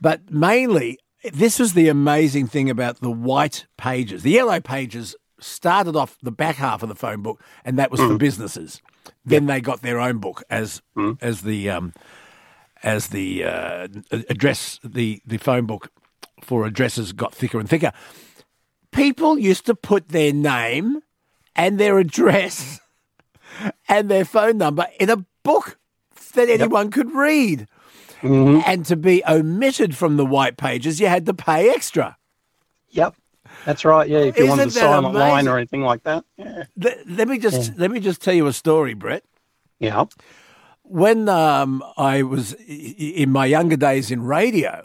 But 0.00 0.30
mainly, 0.30 0.98
this 1.32 1.58
was 1.58 1.72
the 1.72 1.88
amazing 1.88 2.46
thing 2.46 2.70
about 2.70 3.00
the 3.00 3.10
white 3.10 3.66
pages. 3.76 4.22
The 4.22 4.30
yellow 4.32 4.60
pages 4.60 5.16
started 5.40 5.96
off 5.96 6.18
the 6.22 6.32
back 6.32 6.56
half 6.56 6.82
of 6.82 6.88
the 6.88 6.94
phone 6.94 7.22
book, 7.22 7.42
and 7.64 7.78
that 7.78 7.90
was 7.90 8.00
for 8.00 8.18
businesses. 8.18 8.82
Then 9.24 9.46
they 9.46 9.60
got 9.60 9.82
their 9.82 9.98
own 9.98 10.18
book 10.18 10.42
as 10.50 10.82
as 11.20 11.42
the 11.42 11.70
um, 11.70 11.92
as 12.82 13.08
the 13.08 13.44
uh, 13.44 13.88
address 14.28 14.78
the 14.84 15.20
the 15.26 15.38
phone 15.38 15.66
book 15.66 15.90
for 16.42 16.66
addresses 16.66 17.12
got 17.12 17.34
thicker 17.34 17.58
and 17.58 17.68
thicker. 17.68 17.92
People 18.92 19.38
used 19.38 19.66
to 19.66 19.74
put 19.74 20.08
their 20.08 20.32
name 20.32 21.00
and 21.54 21.78
their 21.78 21.98
address 21.98 22.80
and 23.88 24.08
their 24.08 24.24
phone 24.24 24.58
number 24.58 24.86
in 24.98 25.10
a 25.10 25.24
book 25.42 25.78
that 26.34 26.48
anyone 26.48 26.90
could 26.90 27.10
read. 27.12 27.66
And 28.22 28.84
to 28.86 28.96
be 28.96 29.22
omitted 29.28 29.96
from 29.96 30.16
the 30.16 30.26
white 30.26 30.56
pages, 30.56 31.00
you 31.00 31.06
had 31.06 31.24
to 31.26 31.34
pay 31.34 31.70
extra. 31.70 32.16
Yep. 32.90 33.14
That's 33.64 33.84
right. 33.84 34.08
Yeah. 34.08 34.18
If 34.20 34.36
you 34.38 34.46
wanted 34.48 34.62
to 34.62 34.68
Isn't 34.70 34.80
sign 34.80 35.04
online 35.04 35.30
amazing? 35.30 35.48
or 35.48 35.56
anything 35.58 35.82
like 35.82 36.02
that. 36.04 36.24
Yeah. 36.36 36.64
Let, 36.76 37.08
let 37.08 37.28
me 37.28 37.38
just 37.38 37.70
Yeah. 37.72 37.74
let 37.78 37.90
me 37.92 38.00
just 38.00 38.20
tell 38.20 38.34
you 38.34 38.46
a 38.48 38.52
story, 38.52 38.94
Brett. 38.94 39.22
Yeah. 39.78 40.04
When 40.90 41.28
um, 41.28 41.84
I 41.96 42.22
was 42.22 42.54
in 42.54 43.30
my 43.30 43.46
younger 43.46 43.76
days 43.76 44.10
in 44.10 44.22
radio, 44.22 44.84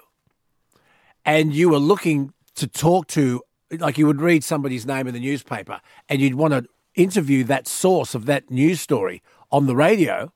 and 1.26 1.54
you 1.54 1.70
were 1.70 1.80
looking 1.80 2.34
to 2.56 2.68
talk 2.68 3.08
to 3.08 3.42
like 3.80 3.98
you 3.98 4.06
would 4.06 4.22
read 4.22 4.44
somebody's 4.44 4.86
name 4.86 5.08
in 5.08 5.14
the 5.14 5.20
newspaper 5.20 5.82
and 6.08 6.22
you'd 6.22 6.36
want 6.36 6.54
to 6.54 6.66
interview 6.96 7.44
that 7.46 7.68
source 7.68 8.14
of 8.14 8.26
that 8.28 8.52
news 8.52 8.80
story 8.80 9.24
on 9.52 9.66
the 9.66 9.76
radio. 9.76 10.32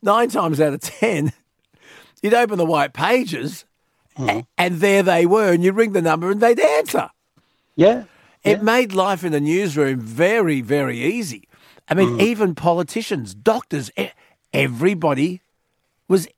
Nine 0.00 0.30
times 0.30 0.60
out 0.60 0.72
of 0.72 0.80
ten, 0.80 1.32
you'd 2.22 2.32
open 2.34 2.56
the 2.56 2.64
white 2.64 2.92
pages 2.94 3.64
a- 4.18 4.46
and 4.56 4.76
there 4.76 5.02
they 5.02 5.26
were, 5.26 5.52
and 5.52 5.62
you'd 5.62 5.76
ring 5.76 5.92
the 5.92 6.02
number 6.02 6.30
and 6.30 6.40
they'd 6.40 6.60
answer. 6.60 7.10
Yeah. 7.76 8.04
It 8.44 8.62
made 8.62 8.92
life 8.92 9.24
in 9.24 9.32
the 9.32 9.40
newsroom 9.40 10.00
very, 10.00 10.60
very 10.60 10.98
easy. 11.00 11.48
I 11.88 11.94
mean, 11.94 12.20
even 12.20 12.54
politicians, 12.54 13.34
doctors, 13.34 13.90
everybody 14.52 15.40
was 16.08 16.28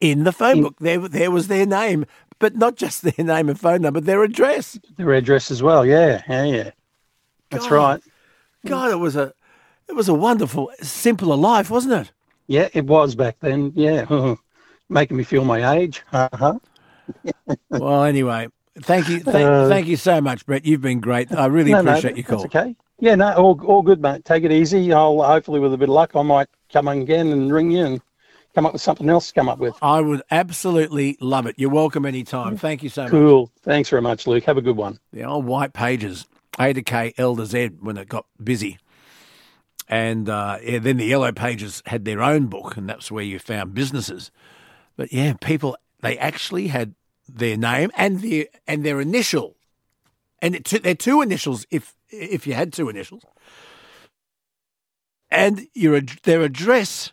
in 0.00 0.24
the 0.24 0.32
phone 0.32 0.62
book. 0.62 0.76
There, 0.80 1.08
there 1.08 1.30
was 1.30 1.48
their 1.48 1.66
name, 1.66 2.04
but 2.38 2.56
not 2.56 2.76
just 2.76 3.02
their 3.16 3.24
name 3.24 3.48
and 3.48 3.58
phone 3.58 3.82
number, 3.82 4.00
their 4.00 4.22
address. 4.22 4.78
Their 4.96 5.12
address 5.12 5.50
as 5.50 5.62
well. 5.62 5.86
Yeah. 5.86 6.22
Yeah. 6.28 6.44
Yeah. 6.44 6.70
That's 7.50 7.68
God. 7.68 7.74
right. 7.74 8.02
God, 8.66 8.90
it 8.92 8.96
was 8.96 9.16
a, 9.16 9.32
it 9.88 9.94
was 9.94 10.08
a 10.08 10.14
wonderful, 10.14 10.70
simpler 10.80 11.36
life, 11.36 11.70
wasn't 11.70 11.94
it? 12.06 12.12
Yeah, 12.46 12.68
it 12.72 12.86
was 12.86 13.14
back 13.14 13.36
then. 13.40 13.72
Yeah. 13.74 14.34
Making 14.88 15.16
me 15.16 15.24
feel 15.24 15.44
my 15.44 15.76
age. 15.76 16.02
Uh-huh. 16.12 16.58
well, 17.70 18.04
anyway, 18.04 18.48
thank 18.80 19.08
you, 19.08 19.20
thank, 19.20 19.46
Uh, 19.46 19.68
thank 19.68 19.86
you 19.86 19.96
so 19.96 20.20
much, 20.20 20.46
Brett. 20.46 20.64
You've 20.64 20.80
been 20.80 21.00
great. 21.00 21.32
I 21.32 21.46
really 21.46 21.72
No, 21.72 21.82
no, 21.82 21.90
appreciate 21.90 22.16
your 22.16 22.24
call. 22.24 22.42
That's 22.42 22.54
okay. 22.54 22.76
Yeah, 23.00 23.14
no, 23.16 23.32
all, 23.34 23.60
all 23.64 23.82
good, 23.82 24.00
mate. 24.00 24.24
Take 24.24 24.44
it 24.44 24.52
easy. 24.52 24.92
I'll 24.92 25.22
hopefully, 25.22 25.60
with 25.60 25.74
a 25.74 25.76
bit 25.76 25.88
of 25.88 25.94
luck, 25.94 26.14
I 26.14 26.22
might 26.22 26.48
come 26.72 26.88
again 26.88 27.28
and 27.28 27.52
ring 27.52 27.70
you 27.70 27.84
and 27.84 28.00
come 28.54 28.66
up 28.66 28.72
with 28.72 28.82
something 28.82 29.08
else 29.08 29.28
to 29.28 29.34
come 29.34 29.48
up 29.48 29.58
with. 29.58 29.74
I 29.82 30.00
would 30.00 30.22
absolutely 30.30 31.16
love 31.20 31.46
it. 31.46 31.56
You're 31.58 31.70
welcome 31.70 32.04
anytime. 32.04 32.56
Thank 32.56 32.82
you 32.82 32.88
so 32.88 33.02
much. 33.04 33.10
Cool. 33.10 33.50
Thanks 33.62 33.88
very 33.88 34.02
much, 34.02 34.26
Luke. 34.26 34.44
Have 34.44 34.58
a 34.58 34.62
good 34.62 34.76
one. 34.76 34.98
The 35.12 35.24
old 35.24 35.46
white 35.46 35.72
pages, 35.72 36.26
A 36.58 36.72
to 36.72 36.82
K, 36.82 37.14
L 37.18 37.36
to 37.36 37.46
Z, 37.46 37.70
when 37.80 37.96
it 37.96 38.08
got 38.08 38.26
busy. 38.42 38.78
And 39.88 40.28
uh, 40.28 40.58
yeah, 40.62 40.78
then 40.78 40.96
the 40.96 41.04
yellow 41.04 41.32
pages 41.32 41.82
had 41.86 42.04
their 42.04 42.22
own 42.22 42.46
book, 42.46 42.76
and 42.76 42.88
that's 42.88 43.10
where 43.10 43.24
you 43.24 43.38
found 43.38 43.74
businesses. 43.74 44.30
But 44.96 45.12
yeah, 45.12 45.34
people 45.40 45.76
they 46.00 46.16
actually 46.18 46.68
had 46.68 46.94
their 47.28 47.56
name 47.56 47.90
and 47.96 48.20
their 48.20 48.46
and 48.66 48.84
their 48.84 49.00
initial, 49.00 49.56
and 50.40 50.54
it, 50.54 50.64
their 50.82 50.94
two 50.94 51.20
initials 51.20 51.66
if 51.70 51.94
if 52.12 52.46
you 52.46 52.54
had 52.54 52.72
two 52.72 52.88
initials, 52.88 53.22
and 55.30 55.66
your 55.74 56.00
their 56.22 56.42
address 56.42 57.12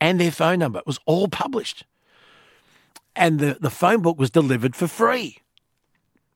and 0.00 0.20
their 0.20 0.30
phone 0.30 0.58
number 0.58 0.78
it 0.78 0.86
was 0.86 1.00
all 1.06 1.28
published, 1.28 1.84
and 3.16 3.40
the 3.40 3.56
the 3.60 3.70
phone 3.70 4.02
book 4.02 4.18
was 4.18 4.30
delivered 4.30 4.76
for 4.76 4.86
free. 4.86 5.38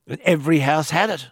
And 0.09 0.21
every 0.21 0.61
house 0.61 0.91
had 0.91 1.11
it. 1.11 1.29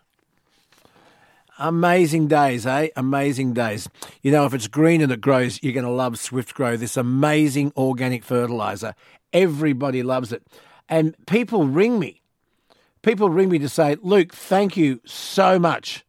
Amazing 1.58 2.26
days, 2.26 2.66
eh? 2.66 2.88
Amazing 2.96 3.52
days. 3.52 3.88
You 4.22 4.32
know, 4.32 4.44
if 4.44 4.54
it's 4.54 4.66
green 4.66 5.00
and 5.00 5.12
it 5.12 5.20
grows, 5.20 5.60
you're 5.62 5.72
going 5.72 5.86
to 5.86 5.90
love 5.92 6.18
Swift 6.18 6.54
Grow, 6.54 6.76
this 6.76 6.96
amazing 6.96 7.72
organic 7.76 8.24
fertilizer. 8.24 8.96
Everybody 9.32 10.02
loves 10.02 10.32
it. 10.32 10.42
And 10.88 11.14
people 11.26 11.68
ring 11.68 12.00
me. 12.00 12.20
People 13.04 13.28
ring 13.28 13.50
me 13.50 13.58
to 13.58 13.68
say, 13.68 13.98
Luke, 14.00 14.32
thank 14.32 14.78
you 14.78 14.98
so 15.04 15.58
much 15.58 16.06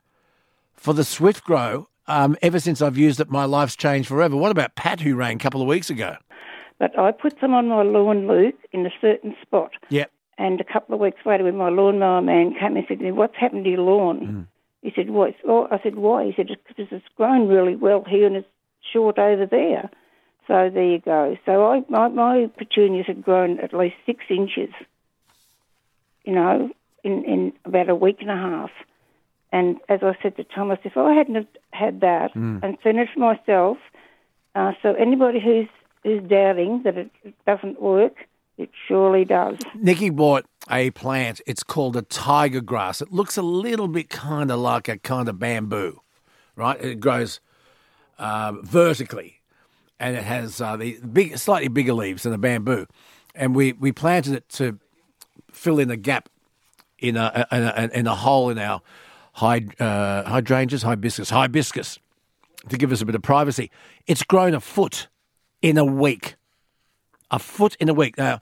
for 0.78 0.94
the 0.94 1.04
Swift 1.04 1.44
Grow. 1.44 1.90
Um, 2.08 2.38
ever 2.42 2.58
since 2.58 2.82
I've 2.82 2.98
used 2.98 3.20
it, 3.20 3.30
my 3.30 3.44
life's 3.44 3.76
changed 3.76 4.08
forever. 4.08 4.38
What 4.38 4.50
about 4.50 4.76
Pat, 4.76 5.02
who 5.02 5.14
rang 5.14 5.36
a 5.36 5.40
couple 5.40 5.62
of 5.62 5.68
weeks 5.68 5.90
ago? 5.90 6.16
But 6.80 6.98
I 6.98 7.12
put 7.12 7.36
some 7.42 7.54
on 7.54 7.68
my 7.68 7.82
lawn, 7.82 8.30
Luke, 8.30 8.56
in 8.72 8.86
a 8.86 8.90
certain 9.02 9.36
spot. 9.42 9.72
Yep. 9.90 10.10
And 10.38 10.62
a 10.62 10.64
couple 10.64 10.96
of 10.96 11.02
weeks 11.02 11.20
later, 11.26 11.44
when 11.44 11.58
my 11.58 11.68
lawnmower 11.68 12.22
man 12.22 12.56
came 12.58 12.78
and 12.78 12.86
said 12.88 13.00
to 13.00 13.04
me, 13.04 13.12
What's 13.12 13.36
happened 13.36 13.66
to 13.66 13.72
your 13.72 13.82
lawn? 13.82 14.20
Mm. 14.22 14.48
He 14.82 14.94
said, 14.96 15.10
What? 15.10 15.34
Oh, 15.46 15.68
I 15.70 15.82
said, 15.84 15.96
Why? 15.96 16.24
He 16.24 16.34
said, 16.34 16.48
Because 16.66 16.88
it's 16.92 17.06
grown 17.18 17.50
really 17.50 17.76
well 17.76 18.06
here 18.08 18.26
and 18.26 18.38
it's 18.38 18.48
short 18.94 19.20
over 19.20 19.46
there. 19.46 19.90
So 20.48 20.70
there 20.74 20.92
you 20.92 21.00
go. 21.00 21.36
So 21.46 21.66
I, 21.66 21.84
my, 21.90 22.08
my 22.08 22.50
petunias 22.58 23.08
had 23.08 23.22
grown 23.22 23.60
at 23.60 23.74
least 23.74 23.96
six 24.06 24.24
inches, 24.30 24.74
you 26.24 26.34
know, 26.34 26.70
in, 27.06 27.23
in 27.23 27.53
about 27.64 27.88
a 27.90 27.95
week 27.95 28.18
and 28.19 28.30
a 28.32 28.36
half. 28.36 28.72
And 29.52 29.77
as 29.88 29.99
I 30.03 30.18
said 30.22 30.36
to 30.38 30.44
Thomas, 30.44 30.80
if 30.84 30.98
I 30.98 31.14
hadn't 31.14 31.48
had 31.72 32.02
that 32.02 32.34
Mm. 32.34 32.61
and 32.64 32.77
seen 32.84 32.98
it 32.98 33.07
for 33.14 33.19
myself, 33.19 33.77
uh, 34.56 34.73
so 34.82 34.94
anybody 34.95 35.40
who's 35.40 35.69
who's 36.03 36.22
doubting 36.30 36.84
that 36.84 36.98
it 36.98 37.10
doesn't 37.48 37.82
work, 37.82 38.15
it 38.57 38.69
surely 38.88 39.26
does. 39.26 39.57
Nikki 39.76 40.10
bought 40.11 40.45
a 40.69 40.91
plant. 40.91 41.41
It's 41.48 41.64
called 41.64 41.95
a 41.95 42.03
tiger 42.03 42.61
grass. 42.61 43.02
It 43.02 43.11
looks 43.11 43.38
a 43.38 43.41
little 43.41 43.88
bit 43.88 44.10
kind 44.10 44.52
of 44.52 44.60
like 44.60 44.88
a 44.88 44.98
kind 44.99 45.27
of 45.27 45.40
bamboo, 45.40 46.02
right? 46.56 46.80
It 46.84 46.99
grows 46.99 47.40
uh, 48.19 48.53
vertically, 48.61 49.41
and 49.99 50.15
it 50.15 50.23
has 50.23 50.61
uh, 50.61 50.77
the 50.77 50.99
big, 51.11 51.38
slightly 51.38 51.69
bigger 51.69 51.94
leaves 51.94 52.23
than 52.23 52.34
a 52.34 52.38
bamboo. 52.38 52.86
And 53.34 53.56
we, 53.56 53.73
we 53.73 53.91
planted 53.91 54.34
it 54.36 54.48
to 54.49 54.80
fill 55.52 55.80
in 55.80 55.90
a 55.90 55.98
gap 55.98 56.30
in 57.10 57.18
a 57.18 57.48
in 57.52 57.64
a, 57.64 57.90
in 57.94 58.07
a 58.07 58.15
hole 58.15 58.49
in 58.49 58.57
our 58.57 58.82
hyd, 59.38 59.80
uh, 59.80 60.23
hydrangeas, 60.23 60.84
hibiscus, 60.84 61.30
hibiscus, 61.30 61.99
to 62.69 62.77
give 62.77 62.91
us 62.91 63.02
a 63.02 63.06
bit 63.06 63.15
of 63.15 63.22
privacy. 63.22 63.72
It's 64.07 64.23
grown 64.23 64.53
a 64.53 64.60
foot 64.60 65.07
in 65.61 65.77
a 65.77 65.86
week 65.86 66.36
a 67.32 67.40
foot 67.40 67.76
in 67.80 67.90
a 67.90 67.94
week. 67.94 68.18
Now, 68.18 68.40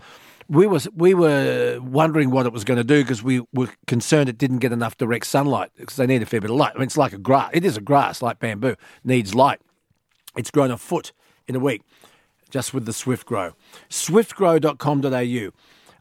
we 0.50 0.68
was 0.68 0.88
we 0.96 1.14
were 1.14 1.80
wondering 1.82 2.30
what 2.32 2.46
it 2.46 2.54
was 2.54 2.64
going 2.64 2.78
to 2.78 2.84
do 2.84 3.02
because 3.02 3.24
we 3.24 3.42
were 3.54 3.70
concerned 3.88 4.30
it 4.30 4.38
didn't 4.38 4.60
get 4.60 4.72
enough 4.72 4.98
direct 4.98 5.26
sunlight 5.26 5.72
because 5.78 5.96
they 5.96 6.06
need 6.06 6.22
a 6.22 6.26
fair 6.26 6.42
bit 6.42 6.50
of 6.50 6.58
light. 6.58 6.74
I 6.76 6.80
mean, 6.80 6.86
it's 6.86 6.98
like 6.98 7.14
a 7.14 7.18
grass. 7.18 7.50
It 7.54 7.66
is 7.66 7.78
a 7.78 7.82
grass 7.82 8.22
like 8.22 8.40
bamboo 8.40 8.76
needs 9.04 9.34
light. 9.34 9.62
It's 10.36 10.52
grown 10.52 10.72
a 10.72 10.78
foot 10.78 11.14
in 11.48 11.56
a 11.56 11.60
week 11.60 11.82
just 12.50 12.74
with 12.74 12.86
the 12.86 12.94
Swift 12.94 13.26
Grow. 13.26 13.54
Swiftgrow.com.au. 13.90 15.52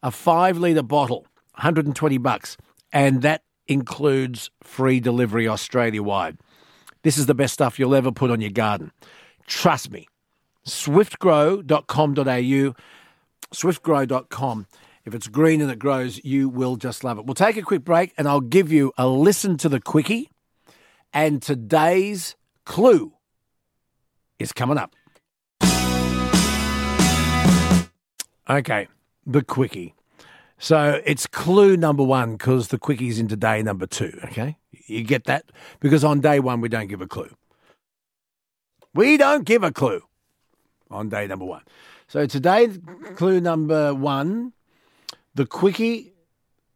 A 0.04 0.10
five 0.10 0.58
litre 0.58 0.82
bottle, 0.82 1.26
120 1.54 2.18
bucks, 2.18 2.56
and 2.92 3.22
that 3.22 3.42
includes 3.66 4.50
free 4.62 5.00
delivery 5.00 5.48
Australia 5.48 6.02
wide. 6.02 6.38
This 7.02 7.18
is 7.18 7.26
the 7.26 7.34
best 7.34 7.54
stuff 7.54 7.78
you'll 7.78 7.94
ever 7.94 8.12
put 8.12 8.30
on 8.30 8.40
your 8.40 8.50
garden. 8.50 8.92
Trust 9.46 9.90
me 9.90 10.08
swiftgrow.com.au, 10.66 12.74
swiftgrow.com. 13.52 14.66
If 15.04 15.14
it's 15.14 15.26
green 15.26 15.60
and 15.60 15.70
it 15.70 15.80
grows, 15.80 16.24
you 16.24 16.48
will 16.48 16.76
just 16.76 17.02
love 17.02 17.18
it. 17.18 17.26
We'll 17.26 17.34
take 17.34 17.56
a 17.56 17.62
quick 17.62 17.84
break 17.84 18.12
and 18.16 18.28
I'll 18.28 18.40
give 18.40 18.70
you 18.70 18.92
a 18.96 19.08
listen 19.08 19.56
to 19.58 19.68
the 19.68 19.80
quickie. 19.80 20.30
And 21.12 21.42
today's 21.42 22.36
clue 22.64 23.12
is 24.38 24.52
coming 24.52 24.78
up. 24.78 24.94
Okay, 28.48 28.88
the 29.26 29.42
quickie. 29.42 29.94
So 30.62 31.02
it's 31.04 31.26
clue 31.26 31.76
number 31.76 32.04
one 32.04 32.36
because 32.36 32.68
the 32.68 32.78
quickies 32.78 33.18
into 33.18 33.34
day 33.34 33.64
number 33.64 33.84
two. 33.84 34.16
Okay, 34.26 34.56
you 34.86 35.02
get 35.02 35.24
that? 35.24 35.50
Because 35.80 36.04
on 36.04 36.20
day 36.20 36.38
one, 36.38 36.60
we 36.60 36.68
don't 36.68 36.86
give 36.86 37.00
a 37.00 37.08
clue. 37.08 37.34
We 38.94 39.16
don't 39.16 39.44
give 39.44 39.64
a 39.64 39.72
clue 39.72 40.02
on 40.88 41.08
day 41.08 41.26
number 41.26 41.44
one. 41.44 41.62
So 42.06 42.26
today, 42.26 42.68
clue 43.16 43.40
number 43.40 43.92
one, 43.92 44.52
the 45.34 45.46
quickie 45.46 46.12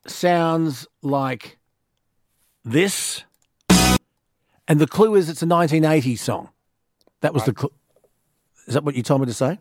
sounds 0.04 0.88
like 1.02 1.56
this, 2.64 3.22
and 4.66 4.80
the 4.80 4.88
clue 4.88 5.14
is 5.14 5.28
it's 5.28 5.42
a 5.42 5.46
1980s 5.46 6.18
song. 6.18 6.48
That 7.20 7.32
was 7.32 7.44
the 7.44 7.52
clue. 7.52 7.72
Is 8.66 8.74
that 8.74 8.82
what 8.82 8.96
you 8.96 9.04
told 9.04 9.20
me 9.20 9.28
to 9.28 9.34
say? 9.34 9.60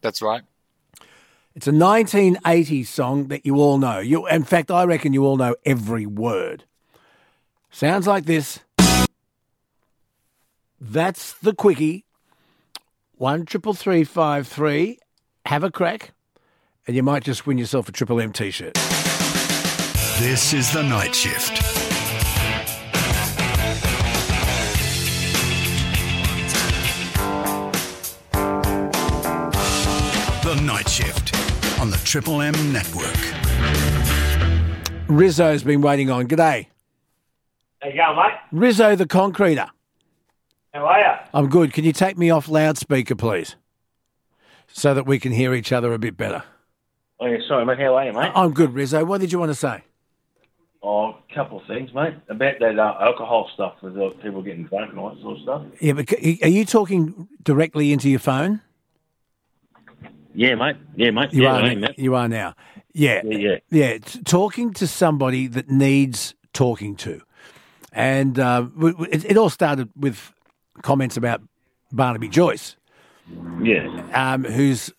That's 0.00 0.22
right. 0.22 0.44
It's 1.56 1.66
a 1.66 1.72
1980s 1.72 2.86
song 2.86 3.28
that 3.28 3.46
you 3.46 3.56
all 3.56 3.78
know. 3.78 3.98
You, 3.98 4.26
in 4.26 4.44
fact, 4.44 4.70
I 4.70 4.84
reckon 4.84 5.14
you 5.14 5.24
all 5.24 5.38
know 5.38 5.56
every 5.64 6.04
word. 6.04 6.64
Sounds 7.70 8.06
like 8.06 8.26
this. 8.26 8.60
That's 10.78 11.32
the 11.32 11.54
quickie. 11.54 12.04
One 13.14 13.46
triple 13.46 13.72
three 13.72 14.04
five 14.04 14.46
three. 14.46 14.98
Have 15.46 15.64
a 15.64 15.70
crack, 15.70 16.12
and 16.86 16.94
you 16.94 17.02
might 17.02 17.24
just 17.24 17.46
win 17.46 17.56
yourself 17.56 17.88
a 17.88 17.92
Triple 17.92 18.20
M 18.20 18.34
T-shirt. 18.34 18.74
This 20.18 20.52
is 20.52 20.70
the 20.74 20.82
night 20.82 21.14
shift. 21.14 21.62
The 30.44 30.60
night 30.62 30.88
shift 30.88 31.45
on 31.80 31.90
the 31.90 31.96
Triple 31.98 32.40
M 32.40 32.54
network. 32.72 33.14
Rizzo's 35.08 35.62
been 35.62 35.80
waiting 35.80 36.10
on. 36.10 36.26
G'day, 36.26 36.66
How 37.80 37.88
you 37.88 37.96
going, 37.96 38.16
mate? 38.16 38.34
Rizzo 38.52 38.96
the 38.96 39.06
concreter. 39.06 39.68
How 40.72 40.86
are 40.86 40.98
you? 40.98 41.12
I'm 41.32 41.48
good. 41.48 41.72
Can 41.72 41.84
you 41.84 41.92
take 41.92 42.18
me 42.18 42.30
off 42.30 42.48
loudspeaker, 42.48 43.14
please, 43.14 43.56
so 44.66 44.94
that 44.94 45.06
we 45.06 45.18
can 45.18 45.32
hear 45.32 45.54
each 45.54 45.72
other 45.72 45.92
a 45.92 45.98
bit 45.98 46.16
better? 46.16 46.42
Oh, 47.20 47.26
yeah, 47.26 47.38
sorry, 47.48 47.64
mate. 47.64 47.78
How 47.78 47.94
are 47.96 48.04
you, 48.06 48.12
mate? 48.12 48.32
I'm 48.34 48.52
good, 48.52 48.74
Rizzo. 48.74 49.04
What 49.04 49.20
did 49.20 49.32
you 49.32 49.38
want 49.38 49.50
to 49.50 49.54
say? 49.54 49.82
Oh, 50.82 51.16
couple 51.34 51.60
of 51.60 51.66
things, 51.66 51.92
mate, 51.94 52.14
about 52.28 52.54
that 52.60 52.78
uh, 52.78 52.96
alcohol 53.00 53.50
stuff 53.54 53.74
with 53.82 53.96
uh, 53.98 54.10
people 54.22 54.40
getting 54.42 54.64
drunk 54.64 54.90
and 54.90 54.98
all 54.98 55.10
that 55.14 55.20
sort 55.20 55.36
of 55.36 55.42
stuff. 55.42 55.62
Yeah, 55.80 55.92
but 55.94 56.08
c- 56.08 56.38
are 56.42 56.48
you 56.48 56.64
talking 56.64 57.28
directly 57.42 57.92
into 57.92 58.08
your 58.08 58.20
phone? 58.20 58.60
Yeah, 60.36 60.54
mate. 60.54 60.76
Yeah, 60.94 61.10
mate. 61.12 61.32
You 61.32 61.44
yeah, 61.44 61.52
are. 61.52 61.62
I 61.62 61.72
am, 61.72 61.80
mate. 61.80 61.98
You 61.98 62.14
are 62.14 62.28
now. 62.28 62.54
Yeah. 62.92 63.22
Yeah, 63.24 63.38
yeah. 63.38 63.56
Yeah. 63.70 63.98
talking 64.24 64.74
to 64.74 64.86
somebody 64.86 65.46
that 65.46 65.70
needs 65.70 66.34
talking 66.52 66.94
to, 66.96 67.22
and 67.90 68.38
uh, 68.38 68.66
it, 69.10 69.24
it 69.24 69.36
all 69.38 69.48
started 69.48 69.88
with 69.96 70.32
comments 70.82 71.16
about 71.16 71.40
Barnaby 71.90 72.28
Joyce. 72.28 72.76
Yeah. 73.62 73.86
Um, 74.12 74.44
who's 74.44 74.92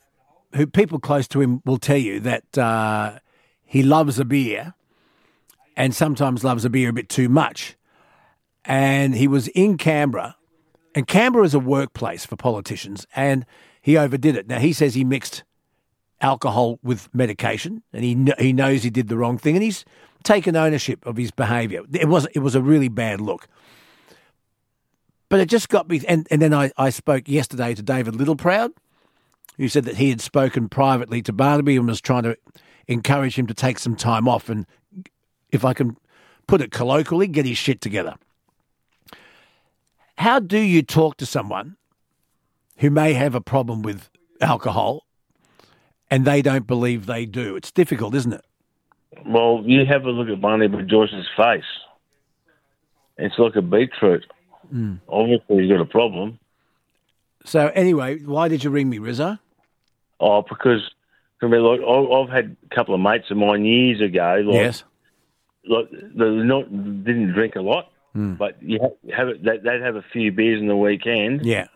who? 0.55 0.65
People 0.65 0.99
close 0.99 1.27
to 1.29 1.41
him 1.41 1.61
will 1.65 1.77
tell 1.77 1.97
you 1.97 2.19
that 2.21 2.57
uh, 2.57 3.19
he 3.63 3.83
loves 3.83 4.17
a 4.17 4.25
beer, 4.25 4.73
and 5.75 5.93
sometimes 5.93 6.43
loves 6.43 6.65
a 6.65 6.69
beer 6.69 6.89
a 6.89 6.93
bit 6.93 7.09
too 7.09 7.29
much. 7.29 7.75
And 8.65 9.15
he 9.15 9.27
was 9.27 9.49
in 9.49 9.77
Canberra, 9.77 10.35
and 10.95 11.07
Canberra 11.07 11.45
is 11.45 11.53
a 11.53 11.59
workplace 11.59 12.25
for 12.25 12.35
politicians, 12.35 13.05
and 13.15 13.45
he 13.87 13.95
overdid 13.95 14.35
it. 14.35 14.49
Now 14.49 14.59
he 14.59 14.73
says 14.73 14.95
he 14.95 15.05
mixed 15.05 15.45
alcohol 16.19 16.77
with 16.83 17.07
medication, 17.13 17.83
and 17.93 18.03
he 18.03 18.15
kn- 18.15 18.35
he 18.37 18.51
knows 18.51 18.83
he 18.83 18.89
did 18.89 19.07
the 19.07 19.15
wrong 19.15 19.37
thing, 19.37 19.55
and 19.55 19.63
he's 19.63 19.85
taken 20.23 20.57
ownership 20.57 21.05
of 21.05 21.15
his 21.15 21.31
behaviour. 21.31 21.83
It 21.93 22.09
was 22.09 22.27
it 22.35 22.39
was 22.39 22.53
a 22.53 22.61
really 22.61 22.89
bad 22.89 23.21
look. 23.21 23.47
But 25.29 25.39
it 25.39 25.47
just 25.47 25.69
got 25.69 25.87
me, 25.87 26.01
and, 26.05 26.27
and 26.29 26.41
then 26.41 26.53
I, 26.53 26.69
I 26.77 26.89
spoke 26.89 27.29
yesterday 27.29 27.73
to 27.75 27.81
David 27.81 28.15
Littleproud, 28.15 28.71
who 29.55 29.69
said 29.69 29.85
that 29.85 29.95
he 29.95 30.09
had 30.09 30.19
spoken 30.19 30.67
privately 30.67 31.21
to 31.21 31.31
Barnaby 31.31 31.77
and 31.77 31.87
was 31.87 32.01
trying 32.01 32.23
to 32.23 32.37
encourage 32.87 33.39
him 33.39 33.47
to 33.47 33.53
take 33.53 33.79
some 33.79 33.95
time 33.95 34.27
off 34.27 34.49
and, 34.49 34.65
if 35.49 35.63
I 35.63 35.73
can 35.73 35.95
put 36.45 36.59
it 36.59 36.71
colloquially, 36.71 37.27
get 37.27 37.45
his 37.45 37.57
shit 37.57 37.79
together. 37.79 38.15
How 40.17 40.39
do 40.39 40.59
you 40.59 40.81
talk 40.81 41.15
to 41.17 41.25
someone 41.25 41.77
who 42.77 42.89
may 42.89 43.13
have 43.13 43.35
a 43.35 43.41
problem 43.41 43.81
with 43.81 44.09
alcohol 44.41 45.05
and 46.09 46.25
they 46.25 46.41
don't 46.41 46.67
believe 46.67 47.05
they 47.05 47.25
do? 47.25 47.55
It's 47.55 47.71
difficult, 47.71 48.15
isn't 48.15 48.33
it? 48.33 48.45
Well, 49.25 49.63
you 49.65 49.85
have 49.85 50.05
a 50.05 50.09
look 50.11 50.29
at 50.29 50.39
Barnaby 50.41 50.83
Joyce's 50.83 51.27
face. 51.35 51.63
It's 53.17 53.37
like 53.39 53.55
a 53.55 53.61
beetroot. 53.61 54.25
Mm. 54.73 54.99
Obviously, 55.09 55.61
he's 55.63 55.71
got 55.71 55.81
a 55.81 55.85
problem. 55.85 56.39
So, 57.45 57.67
anyway, 57.73 58.19
why 58.19 58.47
did 58.47 58.63
you 58.63 58.69
ring 58.69 58.89
me, 58.89 58.99
Rizzo? 58.99 59.39
Oh, 60.19 60.43
because 60.47 60.81
I 61.41 61.47
mean, 61.47 61.61
like 61.61 61.79
I've 61.81 62.29
had 62.29 62.55
a 62.69 62.75
couple 62.75 62.93
of 62.93 63.01
mates 63.01 63.29
of 63.31 63.37
mine 63.37 63.63
years 63.65 64.01
ago. 64.01 64.43
Like, 64.45 64.55
Yes. 64.55 64.83
Like 65.69 65.89
they 65.91 66.25
not 66.29 66.69
didn't 67.03 67.33
drink 67.33 67.55
a 67.55 67.61
lot, 67.61 67.91
Mm. 68.15 68.37
but 68.37 68.61
you 68.63 68.79
have, 68.81 69.13
have 69.15 69.27
it. 69.29 69.43
They, 69.43 69.57
they'd 69.57 69.81
have 69.81 69.95
a 69.95 70.01
few 70.13 70.31
beers 70.31 70.59
in 70.61 70.67
the 70.67 70.77
weekend. 70.77 71.45
Yeah. 71.45 71.67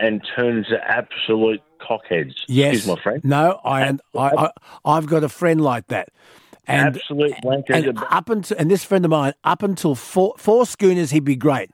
And 0.00 0.26
turn 0.34 0.58
into 0.58 0.82
absolute 0.82 1.60
cockheads. 1.80 2.34
Yes. 2.48 2.76
Excuse 2.76 2.96
my 2.96 3.02
friend. 3.02 3.24
No, 3.24 3.60
I, 3.62 3.82
and 3.82 4.00
I, 4.14 4.18
I, 4.18 4.50
I've 4.84 5.06
got 5.06 5.22
a 5.22 5.28
friend 5.28 5.60
like 5.60 5.86
that. 5.88 6.08
And, 6.66 6.96
Absolute 6.96 7.34
and 7.44 7.98
up 8.10 8.28
until, 8.28 8.56
and 8.58 8.70
this 8.70 8.84
friend 8.84 9.04
of 9.04 9.10
mine, 9.10 9.34
up 9.44 9.62
until 9.62 9.94
four, 9.94 10.34
four 10.38 10.66
schooners, 10.66 11.10
he'd 11.10 11.24
be 11.24 11.36
great. 11.36 11.70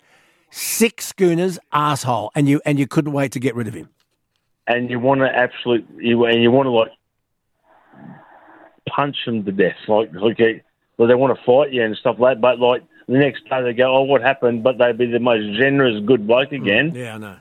Six 0.50 1.06
schooners, 1.06 1.58
asshole, 1.72 2.30
and 2.34 2.48
you 2.48 2.60
and 2.64 2.78
you 2.78 2.86
couldn't 2.86 3.12
wait 3.12 3.32
to 3.32 3.40
get 3.40 3.54
rid 3.54 3.68
of 3.68 3.74
him. 3.74 3.90
and 4.66 4.90
you 4.90 4.98
want 4.98 5.20
to 5.20 5.28
absolute 5.28 5.86
you 5.96 6.24
and 6.24 6.42
you 6.42 6.50
want 6.50 6.66
to 6.66 6.70
like 6.70 6.92
punch 8.88 9.16
them 9.26 9.44
to 9.44 9.52
death, 9.52 9.76
like 9.88 10.12
like 10.14 10.64
well, 10.96 11.08
they 11.08 11.14
want 11.14 11.36
to 11.36 11.44
fight 11.44 11.72
you 11.72 11.82
and 11.82 11.96
stuff 11.96 12.16
like. 12.18 12.36
that. 12.36 12.40
But 12.40 12.58
like 12.58 12.82
the 13.06 13.18
next 13.18 13.48
day 13.48 13.62
they 13.62 13.72
go, 13.72 13.94
oh, 13.94 14.02
what 14.02 14.22
happened? 14.22 14.62
But 14.62 14.78
they'd 14.78 14.96
be 14.96 15.06
the 15.06 15.20
most 15.20 15.58
generous, 15.58 16.02
good 16.06 16.26
bloke 16.26 16.50
mm, 16.50 16.62
again. 16.62 16.92
Yeah, 16.94 17.14
I 17.14 17.18
know. 17.18 17.36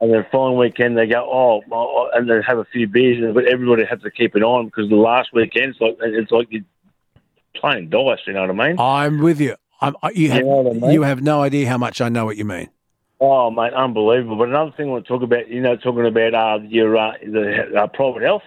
And 0.00 0.12
then 0.12 0.26
following 0.30 0.58
weekend 0.58 0.98
they 0.98 1.06
go, 1.06 1.26
oh, 1.30 1.62
oh, 1.72 2.10
and 2.12 2.28
they 2.28 2.40
have 2.46 2.58
a 2.58 2.66
few 2.66 2.86
beers, 2.86 3.32
but 3.34 3.46
everybody 3.46 3.84
has 3.84 4.00
to 4.02 4.10
keep 4.10 4.36
it 4.36 4.42
on 4.42 4.66
because 4.66 4.90
the 4.90 4.96
last 4.96 5.30
weekend 5.32 5.70
it's 5.70 5.80
like 5.80 5.96
it's 6.00 6.30
like 6.30 6.48
you're 6.50 6.62
playing 7.54 7.88
dice. 7.88 8.18
You 8.26 8.34
know 8.34 8.42
what 8.42 8.50
I 8.50 8.68
mean? 8.68 8.78
I'm 8.78 9.20
with 9.20 9.40
you. 9.40 9.56
I'm, 9.80 9.94
you 10.14 10.30
have 10.30 10.40
You 10.40 10.46
know 10.46 10.70
I 10.70 10.72
mean? 10.74 10.90
you 10.90 11.02
have 11.02 11.22
no 11.22 11.42
idea 11.42 11.68
how 11.68 11.78
much 11.78 12.00
I 12.00 12.08
know 12.10 12.24
what 12.26 12.36
you 12.36 12.44
mean. 12.44 12.68
Oh, 13.20 13.50
mate, 13.50 13.72
unbelievable. 13.72 14.36
But 14.36 14.48
another 14.48 14.72
thing 14.72 14.88
I 14.88 14.92
want 14.92 15.06
to 15.06 15.08
talk 15.08 15.22
about, 15.22 15.48
you 15.48 15.62
know, 15.62 15.76
talking 15.76 16.04
about 16.04 16.34
uh, 16.34 16.58
your 16.66 16.96
uh, 16.98 17.12
the 17.22 17.74
uh, 17.74 17.86
private 17.86 18.22
health. 18.22 18.42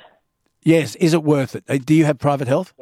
Yes, 0.61 0.95
is 0.97 1.13
it 1.15 1.23
worth 1.23 1.55
it? 1.55 1.63
Uh, 1.67 1.80
Do 1.84 1.95
you 1.95 2.05
have 2.05 2.19
private 2.19 2.47
health? 2.47 2.73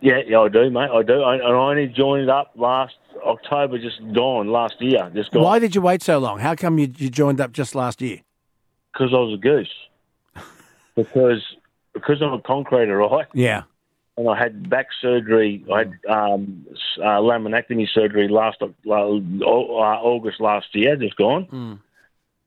Yeah, 0.00 0.20
yeah, 0.26 0.40
I 0.40 0.48
do, 0.48 0.70
mate. 0.70 0.90
I 0.90 1.02
do. 1.02 1.22
I, 1.22 1.34
and 1.34 1.42
I 1.42 1.50
only 1.50 1.88
joined 1.88 2.30
up 2.30 2.52
last 2.54 2.94
October, 3.24 3.78
just 3.78 4.00
gone 4.12 4.48
last 4.48 4.80
year, 4.80 5.10
just 5.14 5.32
gone. 5.32 5.42
Why 5.42 5.58
did 5.58 5.74
you 5.74 5.80
wait 5.80 6.02
so 6.02 6.18
long? 6.18 6.38
How 6.38 6.54
come 6.54 6.78
you, 6.78 6.92
you 6.96 7.10
joined 7.10 7.40
up 7.40 7.52
just 7.52 7.74
last 7.74 8.00
year? 8.00 8.20
Because 8.92 9.12
I 9.12 9.16
was 9.16 9.34
a 9.34 9.36
goose. 9.36 9.72
because 10.94 11.42
because 11.94 12.22
I'm 12.22 12.32
a 12.32 12.38
concreter, 12.40 12.96
right? 12.96 13.26
Yeah. 13.34 13.64
And 14.16 14.28
I 14.28 14.38
had 14.38 14.68
back 14.68 14.88
surgery. 15.00 15.64
I 15.72 15.78
had 15.78 15.92
um, 16.08 16.66
uh, 16.98 17.18
laminectomy 17.20 17.88
surgery 17.92 18.28
last 18.28 18.58
uh, 18.62 18.66
August 18.90 20.40
last 20.40 20.74
year, 20.74 20.96
just 20.96 21.16
gone. 21.16 21.46
Mm. 21.46 21.78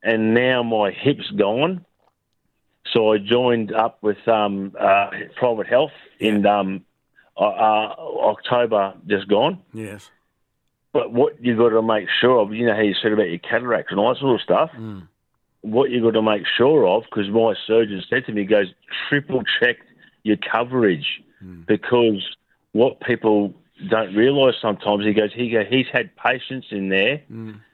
And 0.02 0.34
now 0.34 0.62
my 0.62 0.90
hip's 0.90 1.30
gone. 1.30 1.84
So 2.92 3.12
I 3.12 3.18
joined 3.18 3.72
up 3.72 4.02
with 4.02 4.26
um, 4.28 4.74
uh, 4.78 5.10
private 5.36 5.66
health 5.66 5.92
in 6.18 6.44
um, 6.44 6.84
uh, 7.36 7.40
uh, 7.40 7.94
October, 8.20 8.94
just 9.06 9.28
gone. 9.28 9.60
Yes. 9.72 10.10
But 10.92 11.12
what 11.12 11.42
you've 11.42 11.58
got 11.58 11.70
to 11.70 11.82
make 11.82 12.08
sure 12.20 12.38
of, 12.40 12.52
you 12.52 12.66
know 12.66 12.74
how 12.74 12.82
you 12.82 12.94
said 13.02 13.12
about 13.12 13.30
your 13.30 13.38
cataracts 13.38 13.90
and 13.90 13.98
all 13.98 14.12
that 14.12 14.20
sort 14.20 14.34
of 14.34 14.42
stuff. 14.42 14.70
Mm. 14.76 15.08
What 15.62 15.90
you've 15.90 16.02
got 16.02 16.10
to 16.10 16.22
make 16.22 16.42
sure 16.58 16.86
of, 16.86 17.04
because 17.04 17.30
my 17.30 17.54
surgeon 17.66 18.02
said 18.10 18.26
to 18.26 18.32
me, 18.32 18.42
he 18.42 18.46
goes 18.46 18.66
triple 19.08 19.42
check 19.60 19.76
your 20.22 20.36
coverage 20.36 21.22
because 21.66 22.36
what 22.72 23.00
people 23.00 23.54
don't 23.88 24.14
realise 24.14 24.54
sometimes, 24.60 25.04
he 25.04 25.12
goes, 25.12 25.32
he 25.34 25.50
go, 25.50 25.64
he's 25.64 25.86
had 25.92 26.14
patients 26.16 26.68
in 26.70 26.88
there 26.88 27.22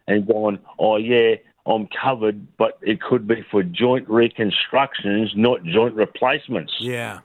and 0.06 0.26
gone, 0.26 0.59
oh 0.78 0.97
yeah, 0.97 1.36
I'm 1.66 1.86
covered, 1.89 2.56
but 2.56 2.78
it 2.82 3.01
could 3.01 3.26
be 3.26 3.44
for 3.51 3.62
joint 3.62 4.09
reconstructions, 4.09 5.32
not 5.36 5.62
joint 5.64 5.94
replacements. 5.94 6.74
Yeah. 6.80 7.20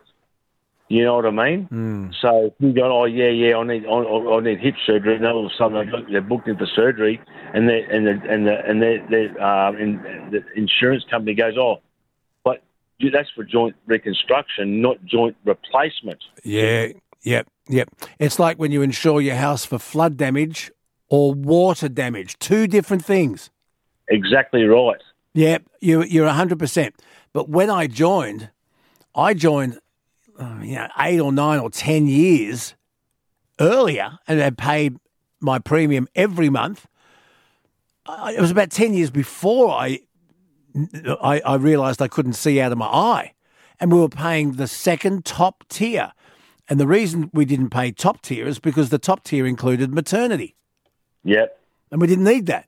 You 0.93 1.03
know 1.05 1.15
what 1.15 1.25
I 1.25 1.31
mean? 1.31 1.67
Mm. 1.71 2.13
So 2.21 2.53
you 2.59 2.71
go, 2.71 3.01
oh 3.01 3.05
yeah, 3.05 3.29
yeah, 3.29 3.57
I 3.57 3.63
need, 3.63 3.83
I, 3.87 3.89
I 3.89 4.39
need 4.41 4.59
hip 4.59 4.75
surgery, 4.85 5.15
and 5.15 5.25
all 5.25 5.43
of 5.43 5.51
a 5.51 5.55
sudden 5.57 5.91
they're 6.11 6.21
booked- 6.21 6.47
in 6.47 6.55
for 6.55 6.67
surgery, 6.67 7.19
and 7.55 7.67
they 7.67 7.81
and 7.91 8.05
the 8.05 8.11
and 8.29 8.45
the 8.45 8.55
and 8.69 8.79
the, 8.79 8.97
the, 9.09 9.43
uh, 9.43 9.71
in, 9.79 9.97
the 10.31 10.43
insurance 10.55 11.03
company 11.09 11.33
goes, 11.33 11.57
oh, 11.57 11.81
but 12.43 12.61
that's 13.11 13.31
for 13.35 13.43
joint 13.43 13.75
reconstruction, 13.87 14.81
not 14.83 15.03
joint 15.03 15.35
replacement. 15.45 16.23
Yeah. 16.43 16.89
Yep. 17.23 17.47
Yep. 17.69 17.89
It's 18.19 18.37
like 18.37 18.57
when 18.57 18.71
you 18.71 18.83
insure 18.83 19.19
your 19.19 19.35
house 19.35 19.65
for 19.65 19.79
flood 19.79 20.15
damage 20.17 20.71
or 21.09 21.33
water 21.33 21.89
damage. 21.89 22.37
Two 22.37 22.67
different 22.67 23.03
things. 23.03 23.49
Exactly 24.09 24.63
right. 24.65 25.01
Yep. 25.33 25.63
You 25.81 26.03
you're 26.03 26.27
hundred 26.27 26.59
percent. 26.59 26.93
But 27.33 27.49
when 27.49 27.71
I 27.71 27.87
joined, 27.87 28.51
I 29.15 29.33
joined, 29.33 29.79
uh, 30.39 30.60
you 30.61 30.76
know, 30.76 30.88
eight 30.99 31.19
or 31.19 31.31
nine 31.31 31.60
or 31.60 31.69
ten 31.69 32.07
years 32.07 32.76
earlier, 33.60 34.18
and 34.27 34.39
had 34.39 34.57
paid 34.57 34.97
my 35.39 35.60
premium 35.60 36.07
every 36.15 36.49
month. 36.49 36.88
I, 38.05 38.34
it 38.34 38.41
was 38.41 38.51
about 38.51 38.69
ten 38.72 38.93
years 38.93 39.10
before 39.11 39.69
I, 39.72 39.99
I 41.22 41.41
I 41.45 41.55
realised 41.55 42.01
I 42.01 42.07
couldn't 42.07 42.34
see 42.34 42.60
out 42.60 42.72
of 42.72 42.77
my 42.77 42.88
eye, 42.88 43.34
and 43.80 43.91
we 43.91 43.99
were 43.99 44.10
paying 44.10 44.53
the 44.53 44.68
second 44.68 45.26
top 45.26 45.64
tier. 45.69 46.11
And 46.69 46.80
the 46.80 46.88
reason 46.88 47.30
we 47.34 47.43
didn't 47.43 47.72
pay 47.72 47.91
top 47.91 48.22
tier 48.22 48.47
is 48.47 48.57
because 48.57 48.89
the 48.89 48.97
top 48.97 49.23
tier 49.26 49.45
included 49.45 49.93
maternity, 49.93 50.55
Yep. 51.26 51.60
and 51.91 51.99
we 52.01 52.07
didn't 52.07 52.23
need 52.23 52.45
that. 52.45 52.68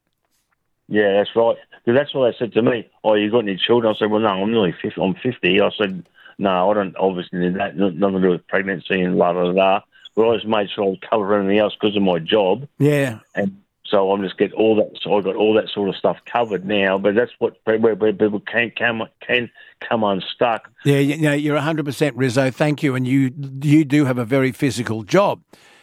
Yeah, 0.89 1.13
that's 1.13 1.29
right. 1.35 1.55
'Cause 1.85 1.95
that's 1.95 2.13
what 2.13 2.29
they 2.31 2.37
said 2.37 2.51
to 2.53 2.61
me. 2.61 2.87
Oh, 3.03 3.13
you 3.13 3.31
got 3.31 3.39
any 3.39 3.55
children? 3.57 3.93
I 3.95 3.97
said, 3.97 4.11
well, 4.11 4.19
no, 4.19 4.27
I'm 4.27 4.51
nearly 4.51 4.73
50. 4.81 4.99
I'm 5.01 5.13
50. 5.15 5.61
I 5.61 5.69
said, 5.77 6.03
no, 6.37 6.71
I 6.71 6.73
don't 6.73 6.95
obviously 6.97 7.39
need 7.39 7.55
that. 7.55 7.75
Nothing 7.77 7.99
to 7.99 8.21
do 8.21 8.29
with 8.29 8.47
pregnancy 8.47 9.01
and 9.01 9.15
blah, 9.15 9.33
blah, 9.33 9.51
blah. 9.51 9.81
But 10.15 10.29
I 10.29 10.35
just 10.35 10.47
made 10.47 10.69
sure 10.69 10.85
I 10.85 10.87
was 10.87 10.99
covered 11.09 11.33
everything 11.33 11.59
else 11.59 11.75
because 11.79 11.95
of 11.95 12.01
my 12.01 12.19
job. 12.19 12.67
Yeah. 12.77 13.19
And 13.35 13.61
so 13.85 14.11
I'm 14.11 14.23
just 14.23 14.37
getting 14.37 14.57
all 14.57 14.75
that. 14.77 14.97
So 15.01 15.17
I 15.17 15.21
got 15.21 15.35
all 15.35 15.53
that 15.53 15.69
sort 15.69 15.89
of 15.89 15.95
stuff 15.95 16.17
covered 16.25 16.65
now. 16.65 16.97
But 16.97 17.15
that's 17.15 17.31
what 17.39 17.57
where, 17.65 17.77
where 17.77 18.13
people 18.13 18.39
can 18.39 18.71
come 18.71 19.03
can 19.19 19.49
come 19.81 20.03
unstuck. 20.03 20.69
Yeah, 20.83 20.99
you 20.99 21.17
know, 21.17 21.33
you're 21.33 21.59
100% 21.59 22.11
Rizzo. 22.15 22.49
Thank 22.49 22.81
you. 22.81 22.95
And 22.95 23.07
you 23.07 23.31
you 23.61 23.85
do 23.85 24.05
have 24.05 24.17
a 24.17 24.25
very 24.25 24.51
physical 24.51 25.03
job. 25.03 25.41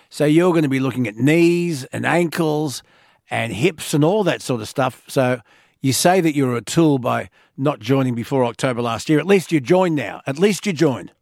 So 0.08 0.24
you're 0.24 0.52
going 0.52 0.64
to 0.64 0.68
be 0.68 0.80
looking 0.80 1.06
at 1.06 1.16
knees 1.16 1.84
and 1.86 2.04
ankles 2.04 2.82
and 3.30 3.52
hips 3.52 3.94
and 3.94 4.04
all 4.04 4.24
that 4.24 4.42
sort 4.42 4.60
of 4.60 4.68
stuff. 4.68 5.04
So 5.08 5.40
you 5.82 5.92
say 5.92 6.20
that 6.20 6.34
you're 6.34 6.56
a 6.56 6.62
tool 6.62 6.98
by 6.98 7.28
not 7.56 7.80
joining 7.80 8.14
before 8.14 8.44
October 8.44 8.80
last 8.80 9.08
year. 9.08 9.18
At 9.18 9.26
least 9.26 9.52
you 9.52 9.60
joined 9.60 9.96
now. 9.96 10.22
At 10.26 10.38
least 10.38 10.64
you 10.64 10.72
joined. 10.72 11.12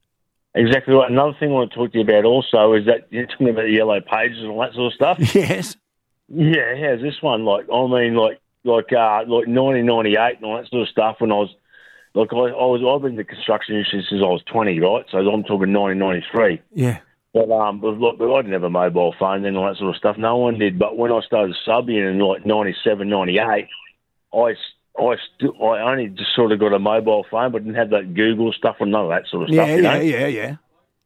Exactly 0.55 0.95
right. 0.95 1.11
Another 1.11 1.35
thing 1.39 1.51
I 1.51 1.53
want 1.53 1.71
to 1.73 1.77
talk 1.77 1.93
to 1.93 1.99
you 1.99 2.05
about 2.05 2.25
also 2.25 2.75
is 2.75 2.87
that 2.87 3.07
you're 3.11 3.27
talking 3.27 3.49
about 3.49 3.63
the 3.63 3.73
yellow 3.73 4.01
pages 4.01 4.39
and 4.39 4.49
all 4.49 4.61
that 4.61 4.75
sort 4.75 4.93
of 4.93 4.95
stuff. 4.95 5.19
Yes. 5.35 5.77
Yeah, 6.33 6.77
how's 6.77 7.03
this 7.03 7.21
one? 7.23 7.45
Like, 7.45 7.67
I 7.75 7.87
mean, 7.89 8.15
like, 8.15 8.41
like, 8.63 8.93
uh, 8.93 9.27
like 9.27 9.49
1998 9.51 10.37
and 10.37 10.45
all 10.45 10.59
that 10.59 10.69
sort 10.69 10.83
of 10.83 10.89
stuff. 10.89 11.17
When 11.19 11.33
I 11.33 11.37
was, 11.37 11.51
like, 12.15 12.33
I, 12.33 12.37
I 12.37 12.67
was, 12.71 12.83
I've 12.87 13.03
been 13.03 13.13
in 13.13 13.17
the 13.17 13.25
construction 13.25 13.75
industry 13.75 14.07
since 14.09 14.23
I 14.23 14.27
was 14.27 14.43
20, 14.47 14.79
right? 14.79 15.05
So 15.11 15.19
I'm 15.19 15.43
talking 15.43 15.75
1993. 15.75 16.63
Yeah. 16.73 16.99
But 17.33 17.51
um, 17.51 17.81
but 17.81 17.99
look, 17.99 18.19
but 18.19 18.33
I 18.33 18.43
didn't 18.43 18.55
have 18.55 18.65
a 18.65 18.71
mobile 18.71 19.15
phone 19.19 19.43
then, 19.43 19.51
and 19.51 19.57
all 19.57 19.67
that 19.67 19.77
sort 19.77 19.91
of 19.91 19.97
stuff. 19.97 20.17
No 20.19 20.37
one 20.37 20.59
did. 20.59 20.79
But 20.79 20.97
when 20.97 21.13
I 21.13 21.21
started 21.21 21.57
subbing 21.67 22.11
in 22.11 22.19
like 22.19 22.45
97, 22.45 23.09
98, 23.09 23.69
I, 24.33 24.55
I, 24.99 25.17
st- 25.39 25.55
I 25.61 25.81
only 25.91 26.09
just 26.09 26.35
sort 26.35 26.53
of 26.53 26.61
got 26.61 26.73
a 26.73 26.79
mobile 26.79 27.25
phone, 27.31 27.53
but 27.53 27.65
didn't 27.65 27.77
have 27.77 27.91
that 27.91 28.15
Google 28.15 28.53
stuff 28.53 28.77
and 28.81 28.91
none 28.91 29.05
of 29.05 29.11
that 29.11 29.27
sort 29.29 29.45
of 29.45 29.51
Yeah, 29.55 29.65
stuff. 29.65 29.77
you 29.77 29.83
yeah, 29.83 29.95
know? 29.95 30.01
yeah, 30.01 30.27
yeah. 30.27 30.57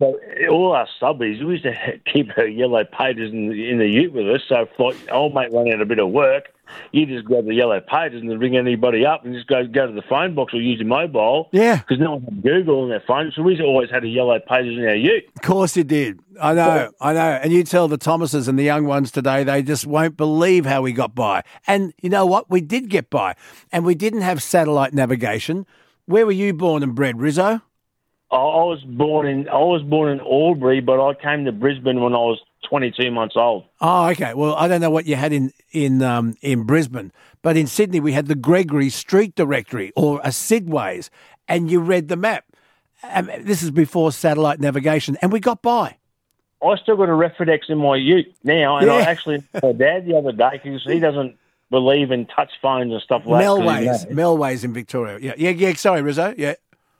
So 0.04 0.18
all 0.50 0.72
our 0.72 0.86
subbies, 1.00 1.42
we 1.44 1.54
used 1.54 1.64
to 1.64 1.74
keep 2.12 2.36
our 2.36 2.46
yellow 2.46 2.84
pages 2.84 3.32
in 3.32 3.48
the, 3.48 3.70
in 3.70 3.78
the 3.78 3.88
ute 3.88 4.12
with 4.12 4.28
us. 4.28 4.42
So 4.48 4.62
if 4.62 4.78
like 4.78 4.96
old 5.10 5.34
mate 5.34 5.48
ran 5.52 5.72
out 5.72 5.80
a 5.80 5.86
bit 5.86 5.98
of 5.98 6.10
work, 6.10 6.48
you 6.92 7.06
just 7.06 7.24
grab 7.24 7.46
the 7.46 7.54
yellow 7.54 7.80
pages 7.80 8.20
and 8.20 8.30
then 8.30 8.38
ring 8.38 8.56
anybody 8.56 9.06
up 9.06 9.24
and 9.24 9.34
just 9.34 9.46
go 9.46 9.66
go 9.66 9.86
to 9.86 9.92
the 9.92 10.02
phone 10.02 10.34
box 10.34 10.52
or 10.52 10.60
use 10.60 10.78
your 10.78 10.88
mobile. 10.88 11.48
Yeah. 11.52 11.76
Because 11.76 12.00
no 12.00 12.16
one 12.16 12.22
had 12.22 12.42
Google 12.42 12.82
on 12.82 12.90
their 12.90 13.02
phone, 13.06 13.32
so 13.34 13.42
we 13.42 13.58
always 13.62 13.90
had 13.90 14.04
a 14.04 14.08
yellow 14.08 14.38
pages 14.40 14.76
in 14.76 14.84
our 14.84 14.94
ute. 14.94 15.24
Of 15.36 15.42
course 15.42 15.76
you 15.76 15.84
did. 15.84 16.20
I 16.40 16.52
know, 16.52 16.90
I 17.00 17.12
know. 17.12 17.40
And 17.42 17.52
you 17.52 17.64
tell 17.64 17.88
the 17.88 17.96
Thomases 17.96 18.48
and 18.48 18.58
the 18.58 18.64
young 18.64 18.86
ones 18.86 19.10
today, 19.10 19.44
they 19.44 19.62
just 19.62 19.86
won't 19.86 20.16
believe 20.16 20.66
how 20.66 20.82
we 20.82 20.92
got 20.92 21.14
by. 21.14 21.44
And 21.66 21.94
you 22.02 22.10
know 22.10 22.26
what? 22.26 22.50
We 22.50 22.60
did 22.60 22.90
get 22.90 23.08
by. 23.08 23.36
And 23.72 23.84
we 23.84 23.94
didn't 23.94 24.22
have 24.22 24.42
satellite 24.42 24.92
navigation. 24.92 25.66
Where 26.06 26.26
were 26.26 26.32
you 26.32 26.52
born 26.52 26.82
and 26.82 26.94
bred, 26.94 27.18
Rizzo? 27.20 27.62
I, 28.30 28.36
I 28.36 28.64
was 28.64 28.82
born 28.84 29.26
in 29.26 29.48
I 29.48 29.58
was 29.58 29.82
born 29.82 30.10
in 30.12 30.20
Albury, 30.20 30.80
but 30.80 31.04
I 31.04 31.14
came 31.14 31.44
to 31.44 31.52
Brisbane 31.52 32.00
when 32.00 32.14
I 32.14 32.18
was 32.18 32.40
22 32.68 33.10
months 33.10 33.36
old. 33.36 33.64
Oh, 33.80 34.08
okay. 34.10 34.34
Well, 34.34 34.54
I 34.54 34.68
don't 34.68 34.80
know 34.80 34.90
what 34.90 35.06
you 35.06 35.16
had 35.16 35.32
in 35.32 35.52
in 35.72 36.02
um, 36.02 36.34
in 36.42 36.64
Brisbane, 36.64 37.12
but 37.42 37.56
in 37.56 37.66
Sydney 37.66 38.00
we 38.00 38.12
had 38.12 38.26
the 38.26 38.34
Gregory 38.34 38.88
Street 38.90 39.34
Directory 39.34 39.92
or 39.96 40.20
a 40.24 40.32
Sydways, 40.32 41.10
and 41.48 41.70
you 41.70 41.80
read 41.80 42.08
the 42.08 42.16
map. 42.16 42.44
Um, 43.02 43.30
this 43.40 43.62
is 43.62 43.70
before 43.70 44.12
satellite 44.12 44.60
navigation, 44.60 45.18
and 45.20 45.30
we 45.30 45.38
got 45.40 45.60
by. 45.62 45.96
I 46.62 46.76
still 46.82 46.96
got 46.96 47.10
a 47.10 47.12
Refidex 47.12 47.68
in 47.68 47.76
my 47.76 47.96
ute 47.96 48.34
now, 48.42 48.78
and 48.78 48.90
I 48.90 49.00
Yeah. 49.00 49.04
actually 49.04 49.42
my 49.62 49.72
dad 49.72 50.06
the 50.06 50.16
other 50.16 50.32
day 50.32 50.52
because 50.62 50.82
he 50.84 50.98
doesn't 50.98 51.36
believe 51.70 52.10
in 52.10 52.24
touch 52.24 52.50
phones 52.62 52.90
and 52.92 53.02
stuff 53.02 53.22
like 53.26 53.42
that. 53.44 53.46
'cause 53.58 54.04
he's 54.04 54.16
Melways. 54.16 54.38
Melways 54.38 54.64
in 54.64 54.72
Victoria. 54.72 55.18
Yeah, 55.20 55.34
yeah, 55.36 55.50
yeah. 55.50 55.74
Sorry, 55.74 56.00
Rizzo. 56.00 56.32
Yeah. 56.38 56.54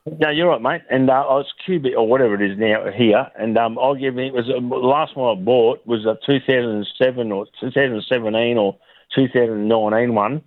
No, 0.07 0.29
you're 0.29 0.49
right, 0.49 0.61
mate. 0.61 0.83
And 0.91 1.09
uh, 1.09 1.15
I 1.15 1.35
was 1.37 1.47
Cubic 1.65 1.95
or 1.97 2.07
whatever 2.07 2.35
it 2.35 2.51
is 2.51 2.59
now 2.59 2.91
here, 2.95 3.27
and 3.39 3.57
um, 3.57 3.79
I'll 3.79 3.95
give. 3.95 4.19
It 4.19 4.35
was 4.35 4.51
uh, 4.51 4.61
the 4.61 4.87
last 4.87 5.17
one 5.17 5.39
I 5.39 5.41
bought 5.41 5.87
was 5.87 6.05
a 6.05 6.19
2007 6.27 7.33
or 7.33 7.47
2017 7.59 8.59
or 8.59 8.77
2019 9.15 10.15
one, 10.15 10.43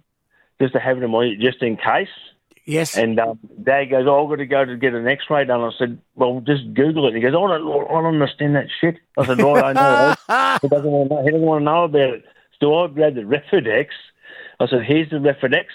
just 0.62 0.74
to 0.74 0.80
have 0.80 0.98
it 0.98 1.04
in 1.04 1.10
my 1.10 1.34
just 1.40 1.64
in 1.64 1.76
case. 1.76 2.08
Yes. 2.66 2.98
And 2.98 3.20
um, 3.20 3.40
Dad 3.64 3.86
goes, 3.86 4.06
oh, 4.08 4.26
I've 4.26 4.30
got 4.30 4.36
to 4.36 4.46
go 4.46 4.66
to 4.66 4.76
get 4.76 4.94
an 4.94 5.08
X-ray 5.08 5.46
done. 5.46 5.62
I 5.62 5.72
said, 5.80 6.00
well, 6.16 6.42
just 6.46 6.74
Google 6.74 7.08
it. 7.08 7.16
He 7.16 7.22
goes, 7.22 7.34
oh, 7.34 7.46
I 7.46 7.58
don't, 7.58 7.90
I 7.90 7.94
don't 7.94 8.22
understand 8.22 8.56
that 8.58 8.68
shit. 8.82 8.98
I 9.18 9.26
said, 9.26 9.40
right, 9.40 9.64
I 9.64 9.74
know. 9.74 10.60
he 10.62 10.68
doesn't 10.68 10.92
want 10.92 11.10
to 11.10 11.16
know. 11.16 11.24
He 11.24 11.32
doesn't 11.32 11.46
want 11.46 11.62
to 11.62 11.66
know 11.66 11.84
about 11.86 12.14
it. 12.16 12.26
So 12.60 12.76
I 12.76 12.88
grabbed 12.88 13.16
the 13.16 13.22
Refidex. 13.22 13.88
I 14.60 14.68
said, 14.68 14.84
here's 14.86 15.10
the 15.10 15.16
Refidex. 15.16 15.66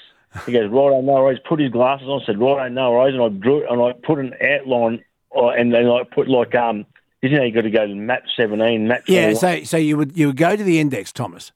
He 0.47 0.53
goes, 0.53 0.71
right, 0.71 0.97
I 0.97 1.01
know. 1.01 1.29
He's 1.29 1.39
put 1.47 1.61
his 1.61 1.71
glasses 1.71 2.09
on. 2.09 2.23
Said, 2.25 2.41
right, 2.41 2.65
I 2.65 2.69
know. 2.69 2.95
Right, 2.95 3.13
and 3.13 3.23
I 3.23 3.29
drew 3.29 3.59
it, 3.59 3.67
and 3.71 3.83
I 3.83 3.93
put 3.93 4.19
an 4.19 4.35
outline, 4.41 5.05
uh, 5.37 5.49
and 5.49 5.73
then 5.75 5.87
I 5.87 6.03
put 6.05 6.29
like 6.29 6.55
um, 6.55 6.87
you 7.21 7.31
know, 7.31 7.43
you 7.45 7.53
got 7.53 7.63
to 7.63 7.71
go 7.71 7.87
to 7.87 7.95
map 7.95 8.25
17, 8.37 8.89
map. 8.89 9.03
Yeah, 9.07 9.33
21. 9.33 9.37
so 9.37 9.65
so 9.65 9.77
you 9.77 9.97
would 9.97 10.17
you 10.17 10.29
would 10.29 10.37
go 10.37 10.57
to 10.57 10.65
the 10.65 10.81
index, 10.81 11.13
Thomas, 11.13 11.53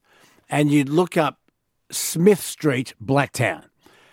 and 0.48 0.70
you'd 0.70 0.88
look 0.88 1.16
up 1.16 1.40
Smith 1.90 2.40
Street, 2.40 2.94
Blacktown. 3.02 3.64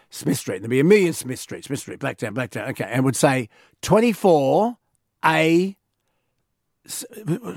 Smith 0.09 0.37
Street. 0.37 0.59
There'd 0.59 0.69
be 0.69 0.79
a 0.79 0.83
million 0.83 1.11
Smith 1.13 1.39
Streets, 1.39 1.65
Smith 1.67 1.79
Street, 1.79 1.99
Blacktown, 1.99 2.35
Blacktown. 2.35 2.69
Okay, 2.69 2.85
and 2.87 3.03
would 3.03 3.15
say 3.15 3.49
24A, 3.81 5.75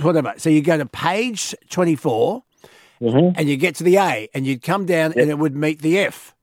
whatever. 0.00 0.34
So 0.38 0.48
you 0.48 0.62
go 0.62 0.78
to 0.78 0.86
page 0.86 1.54
24 1.70 2.42
Mm-hmm. 2.98 3.38
and 3.38 3.46
you 3.46 3.58
get 3.58 3.74
to 3.74 3.84
the 3.84 3.96
A 3.98 4.26
and 4.32 4.46
you'd 4.46 4.62
come 4.62 4.86
down 4.86 5.12
and 5.16 5.28
it 5.28 5.38
would 5.38 5.54
meet 5.54 5.82
the 5.82 5.98
F. 5.98 6.34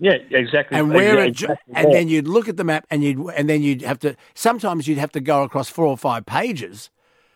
Yeah, 0.00 0.18
exactly. 0.30 0.78
And 0.78 0.90
where 0.90 1.18
exactly 1.18 1.74
and 1.74 1.92
then 1.92 2.08
you'd 2.08 2.28
look 2.28 2.48
at 2.48 2.56
the 2.56 2.64
map 2.64 2.86
and 2.90 3.02
you'd 3.02 3.18
and 3.36 3.48
then 3.48 3.62
you'd 3.62 3.82
have 3.82 3.98
to 4.00 4.16
sometimes 4.34 4.86
you'd 4.86 4.98
have 4.98 5.12
to 5.12 5.20
go 5.20 5.42
across 5.42 5.68
four 5.68 5.86
or 5.86 5.96
five 5.96 6.26
pages. 6.26 6.90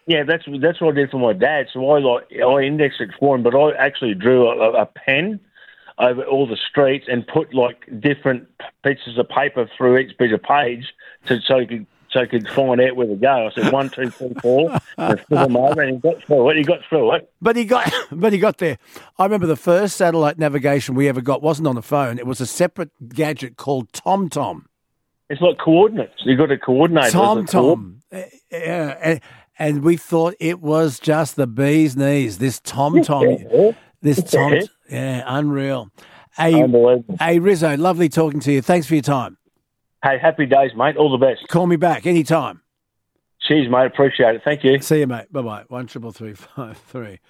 Yeah, 0.06 0.24
that's 0.24 0.44
that's 0.60 0.80
what 0.80 0.92
I 0.92 0.96
did 0.96 1.10
for 1.10 1.18
my 1.18 1.32
dad. 1.32 1.66
So 1.72 1.90
I 1.90 1.98
like 2.00 2.26
I 2.32 2.62
indexed 2.62 3.00
it 3.00 3.10
for 3.18 3.36
him, 3.36 3.42
but 3.42 3.54
I 3.54 3.72
actually 3.72 4.14
drew 4.14 4.48
a, 4.48 4.72
a 4.72 4.86
pen 4.86 5.40
over 5.98 6.22
all 6.24 6.46
the 6.46 6.56
streets 6.56 7.06
and 7.08 7.26
put 7.26 7.54
like 7.54 7.88
different 8.00 8.48
pieces 8.84 9.18
of 9.18 9.28
paper 9.28 9.68
through 9.76 9.98
each 9.98 10.16
bit 10.18 10.32
of 10.32 10.42
page 10.42 10.92
to 11.26 11.40
so 11.40 11.60
he 11.60 11.66
could 11.66 11.86
so 12.12 12.20
he 12.20 12.26
could 12.26 12.48
find 12.48 12.80
out 12.80 12.96
where 12.96 13.06
to 13.06 13.16
go. 13.16 13.46
I 13.46 13.50
said 13.50 13.72
one, 13.72 13.88
two, 13.88 14.10
three, 14.10 14.34
four, 14.40 14.78
them 14.96 15.56
over, 15.56 15.80
and 15.80 15.94
he 15.94 15.98
got 15.98 16.22
through 16.24 16.50
it. 16.50 16.56
He 16.56 16.62
got 16.62 16.84
through 16.88 17.14
it. 17.14 17.32
But 17.40 17.56
he 17.56 17.64
got, 17.64 17.92
but 18.12 18.32
he 18.32 18.38
got 18.38 18.58
there. 18.58 18.78
I 19.18 19.24
remember 19.24 19.46
the 19.46 19.56
first 19.56 19.96
satellite 19.96 20.38
navigation 20.38 20.94
we 20.94 21.08
ever 21.08 21.20
got 21.20 21.42
wasn't 21.42 21.68
on 21.68 21.76
a 21.76 21.82
phone. 21.82 22.18
It 22.18 22.26
was 22.26 22.40
a 22.40 22.46
separate 22.46 22.90
gadget 23.08 23.56
called 23.56 23.90
TomTom. 23.92 24.64
It's 25.30 25.40
like 25.40 25.58
coordinates. 25.58 26.12
You 26.24 26.36
got 26.36 26.46
to 26.46 26.58
coordinate. 26.58 27.10
Tom 27.10 27.46
Tom. 27.46 28.02
Eh, 28.10 28.24
yeah, 28.50 29.18
and, 29.58 29.82
we 29.82 29.96
thought 29.96 30.34
it 30.38 30.60
was 30.60 31.00
just 31.00 31.36
the 31.36 31.46
bee's 31.46 31.96
knees. 31.96 32.36
This 32.36 32.60
Tom 32.60 33.02
Tom, 33.02 33.38
this 34.02 34.22
Tom, 34.22 34.60
yeah, 34.90 35.22
unreal. 35.26 35.88
Hey, 36.36 36.66
hey 37.18 37.38
Rizzo, 37.38 37.76
lovely 37.78 38.10
talking 38.10 38.40
to 38.40 38.52
you. 38.52 38.60
Thanks 38.60 38.86
for 38.86 38.94
your 38.94 39.02
time. 39.02 39.38
Hey, 40.02 40.18
happy 40.18 40.46
days, 40.46 40.72
mate. 40.74 40.96
All 40.96 41.10
the 41.10 41.24
best. 41.24 41.46
Call 41.48 41.66
me 41.66 41.76
back 41.76 42.06
anytime. 42.06 42.60
Cheers, 43.40 43.70
mate. 43.70 43.86
Appreciate 43.86 44.36
it. 44.36 44.42
Thank 44.44 44.64
you. 44.64 44.80
See 44.80 45.00
you, 45.00 45.06
mate. 45.06 45.32
Bye 45.32 45.42
bye. 45.42 45.64
One 45.68 45.86
triple 45.86 46.12
three 46.12 46.34
five 46.34 46.78
three. 46.78 47.20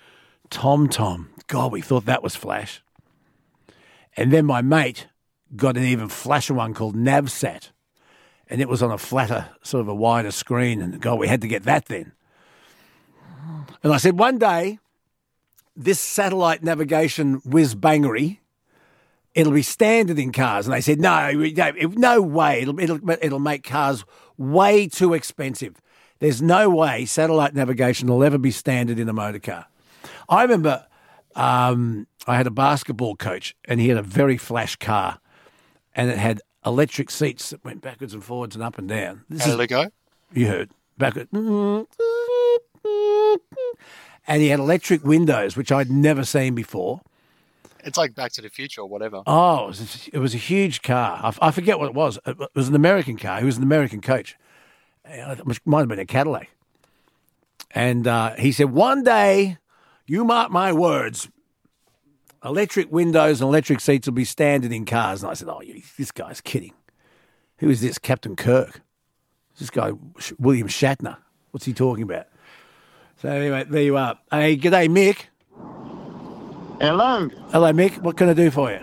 Tom 0.50 0.88
Tom. 0.88 1.30
God, 1.46 1.72
we 1.72 1.80
thought 1.80 2.06
that 2.06 2.22
was 2.22 2.34
flash. 2.36 2.82
And 4.16 4.32
then 4.32 4.46
my 4.46 4.62
mate 4.62 5.06
got 5.56 5.76
an 5.76 5.84
even 5.84 6.08
flasher 6.08 6.54
one 6.54 6.74
called 6.74 6.96
Navsat. 6.96 7.70
And 8.48 8.60
it 8.60 8.68
was 8.68 8.82
on 8.82 8.90
a 8.90 8.98
flatter, 8.98 9.48
sort 9.62 9.80
of 9.82 9.88
a 9.88 9.94
wider 9.94 10.30
screen. 10.30 10.82
And 10.82 11.00
God, 11.00 11.18
we 11.18 11.28
had 11.28 11.40
to 11.40 11.48
get 11.48 11.64
that 11.64 11.86
then. 11.86 12.12
And 13.82 13.92
I 13.92 13.96
said, 13.96 14.18
one 14.18 14.38
day, 14.38 14.78
this 15.74 15.98
satellite 15.98 16.62
navigation 16.62 17.40
whiz 17.44 17.74
bangery, 17.74 18.38
it'll 19.34 19.52
be 19.52 19.62
standard 19.62 20.18
in 20.18 20.32
cars. 20.32 20.66
And 20.66 20.74
they 20.74 20.80
said, 20.80 21.00
no, 21.00 21.30
no 21.32 22.22
way. 22.22 22.62
It'll, 22.62 22.78
it'll, 22.80 23.10
it'll 23.10 23.38
make 23.38 23.64
cars 23.64 24.04
way 24.36 24.86
too 24.88 25.14
expensive. 25.14 25.80
There's 26.18 26.40
no 26.42 26.70
way 26.70 27.04
satellite 27.04 27.54
navigation 27.54 28.08
will 28.08 28.22
ever 28.22 28.38
be 28.38 28.50
standard 28.50 28.98
in 28.98 29.08
a 29.08 29.12
motor 29.12 29.38
car. 29.40 29.66
I 30.28 30.42
remember 30.42 30.86
um, 31.34 32.06
I 32.26 32.36
had 32.36 32.46
a 32.46 32.50
basketball 32.50 33.16
coach 33.16 33.56
and 33.66 33.80
he 33.80 33.88
had 33.88 33.98
a 33.98 34.02
very 34.02 34.36
flash 34.36 34.76
car 34.76 35.18
and 35.94 36.10
it 36.10 36.18
had 36.18 36.40
electric 36.64 37.10
seats 37.10 37.50
that 37.50 37.64
went 37.64 37.80
backwards 37.82 38.14
and 38.14 38.22
forwards 38.22 38.54
and 38.54 38.62
up 38.62 38.78
and 38.78 38.88
down. 38.88 39.24
This 39.28 39.42
How 39.44 39.50
is- 39.50 39.56
did 39.56 39.62
it 39.64 39.66
go? 39.68 39.90
you 40.32 40.46
heard 40.46 40.70
backward. 40.96 41.28
And 44.28 44.40
he 44.40 44.48
had 44.48 44.60
electric 44.60 45.04
windows, 45.04 45.56
which 45.56 45.72
I'd 45.72 45.90
never 45.90 46.24
seen 46.24 46.54
before. 46.54 47.00
It's 47.84 47.98
like 47.98 48.14
Back 48.14 48.32
to 48.32 48.42
the 48.42 48.48
Future 48.48 48.80
or 48.82 48.88
whatever. 48.88 49.22
Oh, 49.26 49.64
it 49.64 49.68
was 49.68 49.80
a, 49.80 50.16
it 50.16 50.18
was 50.18 50.34
a 50.34 50.38
huge 50.38 50.82
car. 50.82 51.20
I, 51.22 51.48
I 51.48 51.50
forget 51.50 51.78
what 51.78 51.86
it 51.86 51.94
was. 51.94 52.18
It 52.26 52.36
was 52.54 52.68
an 52.68 52.74
American 52.74 53.16
car. 53.16 53.40
He 53.40 53.44
was 53.44 53.56
an 53.56 53.62
American 53.62 54.00
coach. 54.00 54.36
It 55.04 55.66
might 55.66 55.80
have 55.80 55.88
been 55.88 55.98
a 55.98 56.06
Cadillac. 56.06 56.48
And 57.72 58.06
uh, 58.06 58.34
he 58.36 58.52
said, 58.52 58.70
one 58.70 59.02
day, 59.02 59.58
you 60.06 60.24
mark 60.24 60.50
my 60.50 60.72
words, 60.72 61.28
electric 62.44 62.92
windows 62.92 63.40
and 63.40 63.48
electric 63.48 63.80
seats 63.80 64.06
will 64.06 64.14
be 64.14 64.24
standard 64.24 64.72
in 64.72 64.84
cars. 64.84 65.22
And 65.22 65.30
I 65.30 65.34
said, 65.34 65.48
oh, 65.48 65.62
this 65.96 66.12
guy's 66.12 66.40
kidding. 66.40 66.74
Who 67.58 67.70
is 67.70 67.80
this, 67.80 67.98
Captain 67.98 68.36
Kirk? 68.36 68.80
This 69.58 69.70
guy, 69.70 69.92
William 70.38 70.68
Shatner. 70.68 71.16
What's 71.50 71.66
he 71.66 71.72
talking 71.72 72.04
about? 72.04 72.26
So 73.20 73.28
anyway, 73.28 73.64
there 73.68 73.82
you 73.82 73.96
are. 73.96 74.18
Hey, 74.30 74.56
g'day, 74.56 74.88
Mick. 74.88 75.26
Hello. 76.82 77.28
Hello, 77.52 77.72
Mick. 77.72 77.96
What 77.98 78.16
can 78.16 78.28
I 78.28 78.34
do 78.34 78.50
for 78.50 78.72
you? 78.72 78.80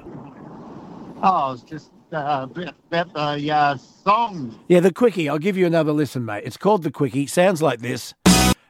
Oh, 1.21 1.51
it's 1.51 1.63
just 1.63 1.91
uh, 2.13 2.47
about, 2.49 2.73
about 2.89 3.37
the 3.37 3.51
uh, 3.51 3.75
song. 3.75 4.57
Yeah, 4.69 4.79
the 4.79 4.93
Quickie. 4.93 5.27
I'll 5.27 5.37
give 5.37 5.57
you 5.57 5.65
another 5.65 5.91
listen, 5.91 6.23
mate. 6.23 6.43
It's 6.45 6.55
called 6.55 6.83
The 6.83 6.91
Quickie. 6.91 7.27
Sounds 7.27 7.61
like 7.61 7.81
this. 7.81 8.13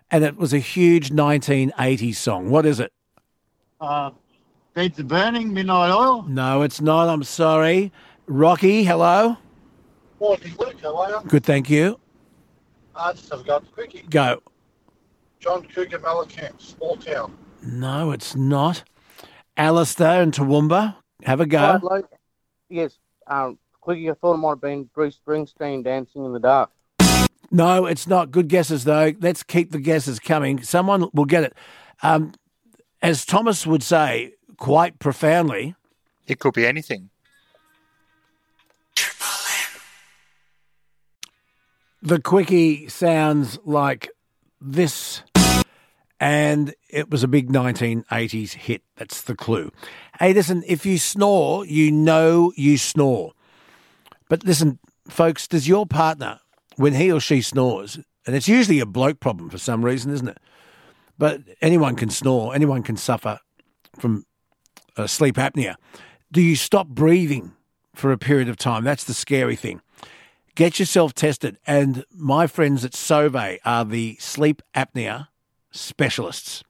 And 0.09 0.23
it 0.23 0.35
was 0.35 0.51
a 0.51 0.57
huge 0.57 1.11
1980s 1.11 2.15
song. 2.15 2.49
What 2.49 2.65
is 2.65 2.79
it? 2.79 2.91
Uh, 3.79 4.09
Beds 4.73 4.99
are 4.99 5.03
Burning, 5.03 5.53
Midnight 5.53 5.91
Oil. 5.91 6.23
No, 6.23 6.63
it's 6.63 6.81
not. 6.81 7.07
I'm 7.07 7.21
sorry. 7.21 7.91
Rocky, 8.25 8.83
hello. 8.83 9.37
Morning, 10.19 10.55
Luke. 10.57 10.81
How 10.81 10.97
are 10.97 11.09
you? 11.11 11.19
Good, 11.27 11.43
thank 11.43 11.69
you. 11.69 11.99
I 12.95 13.13
just 13.13 13.31
have 13.31 13.45
got 13.45 13.63
the 13.63 13.69
quickie. 13.69 14.07
Go. 14.09 14.41
John 15.39 15.67
Cougar 15.71 15.99
Mellencamp, 15.99 16.59
small 16.59 16.97
town. 16.97 17.37
No, 17.61 18.11
it's 18.11 18.35
not. 18.35 18.83
Alistair 19.59 20.21
and 20.21 20.33
Toowoomba, 20.33 20.95
have 21.23 21.41
a 21.41 21.45
go. 21.45 21.59
Right, 21.59 21.83
Luke? 21.83 22.11
Yes. 22.69 22.97
Um, 23.27 23.59
quickie, 23.81 24.09
I 24.09 24.13
thought 24.13 24.35
it 24.35 24.37
might 24.37 24.51
have 24.51 24.61
been 24.61 24.85
Bruce 24.95 25.19
Springsteen 25.23 25.83
dancing 25.83 26.23
in 26.23 26.31
the 26.31 26.39
dark. 26.39 26.69
No, 27.51 27.85
it's 27.85 28.07
not. 28.07 28.31
Good 28.31 28.47
guesses, 28.47 28.85
though. 28.85 29.11
Let's 29.19 29.43
keep 29.43 29.71
the 29.71 29.79
guesses 29.79 30.17
coming. 30.19 30.63
Someone 30.63 31.09
will 31.13 31.25
get 31.25 31.43
it. 31.43 31.53
Um, 32.01 32.31
as 33.01 33.25
Thomas 33.25 33.67
would 33.67 33.83
say, 33.83 34.35
quite 34.55 34.97
profoundly, 34.97 35.75
It 36.25 36.39
could 36.39 36.53
be 36.53 36.65
anything. 36.65 37.09
the 42.01 42.21
quickie 42.21 42.87
sounds 42.87 43.59
like 43.65 44.09
this, 44.61 45.23
and 46.19 46.73
it 46.89 47.09
was 47.09 47.23
a 47.23 47.27
big 47.27 47.49
1980s 47.49 48.53
hit. 48.53 48.83
That's 48.97 49.21
the 49.21 49.35
clue. 49.35 49.71
Hey, 50.19 50.33
listen, 50.33 50.63
if 50.67 50.85
you 50.85 50.97
snore, 50.97 51.65
you 51.65 51.91
know 51.91 52.51
you 52.55 52.77
snore. 52.77 53.33
But 54.27 54.43
listen, 54.43 54.79
folks, 55.07 55.47
does 55.47 55.67
your 55.67 55.85
partner, 55.85 56.39
when 56.75 56.93
he 56.93 57.11
or 57.11 57.19
she 57.19 57.41
snores, 57.41 57.99
and 58.25 58.35
it's 58.35 58.47
usually 58.47 58.79
a 58.79 58.85
bloke 58.85 59.19
problem 59.19 59.49
for 59.49 59.57
some 59.57 59.83
reason, 59.83 60.11
isn't 60.11 60.27
it? 60.27 60.37
But 61.17 61.41
anyone 61.61 61.95
can 61.95 62.09
snore, 62.09 62.53
anyone 62.53 62.83
can 62.83 62.97
suffer 62.97 63.39
from 63.97 64.25
uh, 64.97 65.07
sleep 65.07 65.35
apnea. 65.35 65.75
Do 66.31 66.41
you 66.41 66.55
stop 66.55 66.87
breathing 66.87 67.53
for 67.95 68.11
a 68.11 68.17
period 68.17 68.49
of 68.49 68.57
time? 68.57 68.83
That's 68.83 69.03
the 69.03 69.13
scary 69.13 69.55
thing. 69.55 69.81
Get 70.55 70.79
yourself 70.79 71.13
tested. 71.13 71.57
And 71.65 72.05
my 72.13 72.45
friends 72.45 72.83
at 72.85 72.91
Sove 72.91 73.57
are 73.65 73.85
the 73.85 74.17
sleep 74.19 74.61
apnea 74.75 75.29
specialists. 75.71 76.63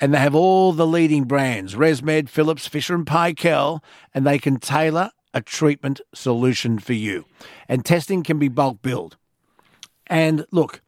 And 0.00 0.14
they 0.14 0.18
have 0.18 0.34
all 0.34 0.72
the 0.72 0.86
leading 0.86 1.24
brands 1.24 1.74
ResMed, 1.74 2.28
Philips, 2.28 2.66
Fisher 2.66 2.94
and 2.94 3.06
Paykel, 3.06 3.82
and 4.14 4.26
they 4.26 4.38
can 4.38 4.58
tailor 4.58 5.10
a 5.34 5.40
treatment 5.40 6.00
solution 6.14 6.78
for 6.78 6.94
you. 6.94 7.26
And 7.68 7.84
testing 7.84 8.22
can 8.22 8.38
be 8.38 8.48
bulk 8.48 8.82
billed. 8.82 9.16
And 10.06 10.46
look, 10.50 10.80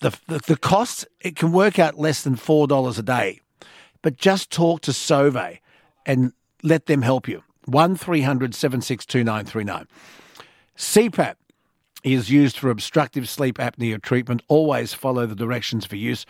the, 0.00 0.16
the, 0.28 0.38
the 0.46 0.56
cost, 0.56 1.06
it 1.20 1.36
can 1.36 1.52
work 1.52 1.78
out 1.78 1.98
less 1.98 2.22
than 2.22 2.36
$4 2.36 2.98
a 2.98 3.02
day. 3.02 3.40
But 4.02 4.16
just 4.16 4.50
talk 4.50 4.82
to 4.82 4.90
Sove 4.90 5.58
and 6.04 6.32
let 6.62 6.86
them 6.86 7.02
help 7.02 7.26
you. 7.26 7.42
1300 7.64 8.54
762939. 8.54 9.86
CPAP 10.76 11.34
is 12.04 12.30
used 12.30 12.58
for 12.58 12.70
obstructive 12.70 13.28
sleep 13.28 13.56
apnea 13.56 14.00
treatment. 14.00 14.42
Always 14.46 14.92
follow 14.92 15.26
the 15.26 15.34
directions 15.34 15.86
for 15.86 15.96
use. 15.96 16.26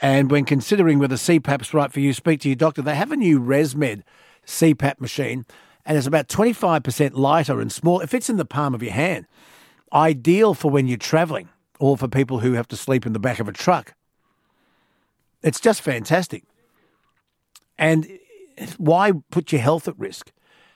And 0.00 0.30
when 0.30 0.44
considering 0.44 1.00
whether 1.00 1.16
CPAP's 1.16 1.74
right 1.74 1.92
for 1.92 2.00
you, 2.00 2.12
speak 2.12 2.40
to 2.42 2.48
your 2.48 2.56
doctor. 2.56 2.80
They 2.80 2.94
have 2.94 3.10
a 3.10 3.16
new 3.16 3.40
ResMed 3.40 4.02
CPAP 4.46 5.00
machine, 5.00 5.44
and 5.84 5.98
it's 5.98 6.06
about 6.06 6.28
25% 6.28 7.14
lighter 7.14 7.60
and 7.60 7.72
small. 7.72 8.00
It 8.00 8.08
fits 8.08 8.30
in 8.30 8.36
the 8.36 8.44
palm 8.44 8.74
of 8.74 8.82
your 8.82 8.92
hand. 8.92 9.26
Ideal 9.92 10.54
for 10.54 10.70
when 10.70 10.86
you're 10.86 10.96
traveling 10.96 11.48
or 11.80 11.96
for 11.96 12.06
people 12.06 12.38
who 12.38 12.52
have 12.52 12.68
to 12.68 12.76
sleep 12.76 13.04
in 13.04 13.12
the 13.12 13.18
back 13.18 13.40
of 13.40 13.48
a 13.48 13.52
truck. 13.52 13.94
It's 15.42 15.60
just 15.60 15.82
fantastic. 15.82 16.44
And 17.76 18.06
why 18.76 19.12
put 19.30 19.50
your 19.52 19.60
health 19.60 19.88
at 19.88 19.98
risk? 19.98 20.30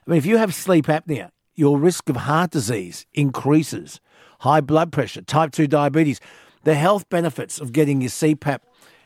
I 0.07 0.11
mean, 0.11 0.19
if 0.19 0.27
you 0.27 0.37
have 0.39 0.55
sleep 0.55 0.87
apnea, 0.87 1.31
your 1.55 1.79
risk 1.79 2.09
of 2.09 2.17
heart 2.17 2.51
disease 2.51 3.07
increases, 3.13 4.01
high 4.43 4.61
blood 4.61 4.93
pressure, 4.93 5.23
type 5.23 5.53
2 5.53 5.67
diabetes. 5.69 6.21
The 6.65 6.75
health 6.75 7.09
benefits 7.09 7.61
of 7.61 7.73
getting 7.73 8.01
your 8.01 8.11
CPAP 8.11 8.59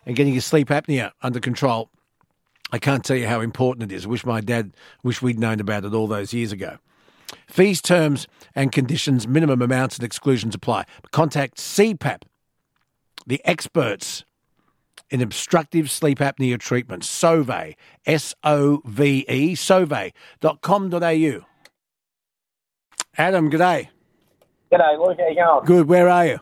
and 0.06 0.16
getting 0.16 0.32
your 0.32 0.42
sleep 0.42 0.68
apnea 0.68 1.12
under 1.22 1.40
control, 1.40 1.90
I 2.72 2.78
can't 2.78 3.04
tell 3.04 3.16
you 3.16 3.28
how 3.28 3.40
important 3.40 3.90
it 3.90 3.94
is. 3.94 4.06
I 4.06 4.08
wish 4.08 4.24
my 4.24 4.40
dad, 4.40 4.72
wish 5.02 5.22
we'd 5.22 5.38
known 5.38 5.60
about 5.60 5.84
it 5.84 5.94
all 5.94 6.06
those 6.06 6.32
years 6.32 6.52
ago. 6.52 6.78
Fees, 7.46 7.82
terms, 7.82 8.26
and 8.54 8.72
conditions, 8.72 9.28
minimum 9.28 9.60
amounts 9.60 9.96
and 9.96 10.04
exclusions 10.04 10.54
apply. 10.54 10.84
Contact 11.12 11.58
CPAP, 11.58 12.22
the 13.26 13.40
experts 13.44 14.24
in 15.10 15.20
obstructive 15.20 15.90
sleep 15.90 16.18
apnea 16.18 16.58
treatment. 16.58 17.02
Sove, 17.02 17.74
S 18.06 18.34
O 18.42 18.80
V 18.84 19.24
E, 19.28 19.54
sove.com.au. 19.54 21.46
Adam, 23.18 23.50
g'day. 23.50 23.88
G'day, 24.72 24.98
Luke. 24.98 25.16
How 25.18 25.28
you 25.28 25.36
going? 25.36 25.64
Good, 25.64 25.88
where 25.88 26.08
are 26.08 26.26
you? 26.26 26.40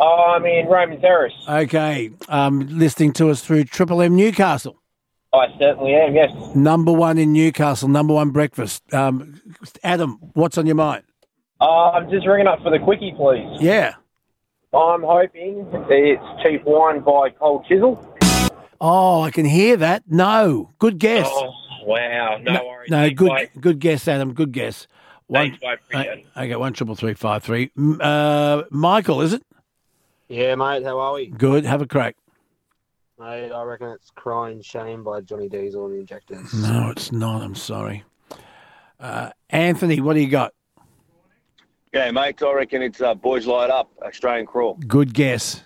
Oh, 0.00 0.34
I'm 0.36 0.44
in 0.46 0.66
Roman 0.68 1.00
Terrace. 1.00 1.32
Okay, 1.48 2.10
um, 2.28 2.60
listening 2.70 3.12
to 3.14 3.30
us 3.30 3.40
through 3.40 3.64
Triple 3.64 4.00
M 4.00 4.14
Newcastle. 4.14 4.80
I 5.34 5.46
certainly 5.58 5.92
am, 5.94 6.14
yes. 6.14 6.30
Number 6.54 6.92
one 6.92 7.18
in 7.18 7.32
Newcastle, 7.32 7.88
number 7.88 8.14
one 8.14 8.30
breakfast. 8.30 8.82
Um, 8.94 9.40
Adam, 9.82 10.18
what's 10.34 10.56
on 10.56 10.66
your 10.66 10.76
mind? 10.76 11.02
Uh, 11.60 11.90
I'm 11.90 12.08
just 12.08 12.26
ringing 12.26 12.46
up 12.46 12.62
for 12.62 12.70
the 12.70 12.78
quickie, 12.78 13.12
please. 13.16 13.60
Yeah. 13.60 13.94
I'm 14.72 15.02
hoping 15.02 15.66
it's 15.90 16.42
cheap 16.42 16.62
wine 16.64 17.00
by 17.00 17.30
Cold 17.30 17.66
Chisel. 17.68 18.16
Oh, 18.80 19.22
I 19.22 19.32
can 19.32 19.44
hear 19.44 19.76
that. 19.78 20.04
No, 20.06 20.70
good 20.78 20.98
guess. 20.98 21.26
Oh, 21.28 21.52
wow. 21.84 22.38
No, 22.40 22.64
worries. 22.64 22.90
No, 22.90 23.10
good, 23.10 23.50
good 23.60 23.80
guess, 23.80 24.06
Adam. 24.06 24.32
Good 24.32 24.52
guess. 24.52 24.86
Thanks, 25.30 25.58
mate. 25.62 25.78
Appreciate 25.84 26.18
it. 26.18 26.26
Okay, 26.36 26.56
one 26.56 26.72
triple 26.72 26.94
three 26.94 27.14
five 27.14 27.42
three. 27.42 27.70
Uh, 28.00 28.62
Michael, 28.70 29.20
is 29.20 29.32
it? 29.32 29.42
Yeah, 30.28 30.54
mate, 30.54 30.84
how 30.84 30.98
are 30.98 31.14
we? 31.14 31.26
Good. 31.26 31.64
Have 31.64 31.82
a 31.82 31.86
crack. 31.86 32.16
Mate, 33.18 33.50
I 33.50 33.62
reckon 33.64 33.88
it's 33.88 34.10
Crying 34.14 34.62
Shame 34.62 35.02
by 35.02 35.20
Johnny 35.20 35.48
Diesel 35.48 35.86
and 35.86 35.94
the 35.94 36.00
Injectors. 36.00 36.54
No, 36.54 36.90
it's 36.90 37.10
not. 37.10 37.42
I'm 37.42 37.54
sorry. 37.54 38.04
Uh, 39.00 39.30
Anthony, 39.50 40.00
what 40.00 40.14
do 40.14 40.20
you 40.20 40.28
got? 40.28 40.54
Yeah, 41.92 42.10
mate. 42.10 42.42
I 42.42 42.52
reckon 42.52 42.82
it's 42.82 43.00
uh, 43.00 43.14
Boys 43.14 43.46
Light 43.46 43.70
Up, 43.70 43.90
Australian 44.02 44.46
Crawl. 44.46 44.74
Good 44.86 45.14
guess. 45.14 45.62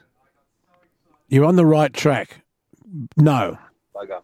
You're 1.29 1.45
on 1.45 1.57
the 1.57 1.67
right 1.67 1.93
track. 1.93 2.43
No, 3.17 3.59
Bugger. 3.95 4.23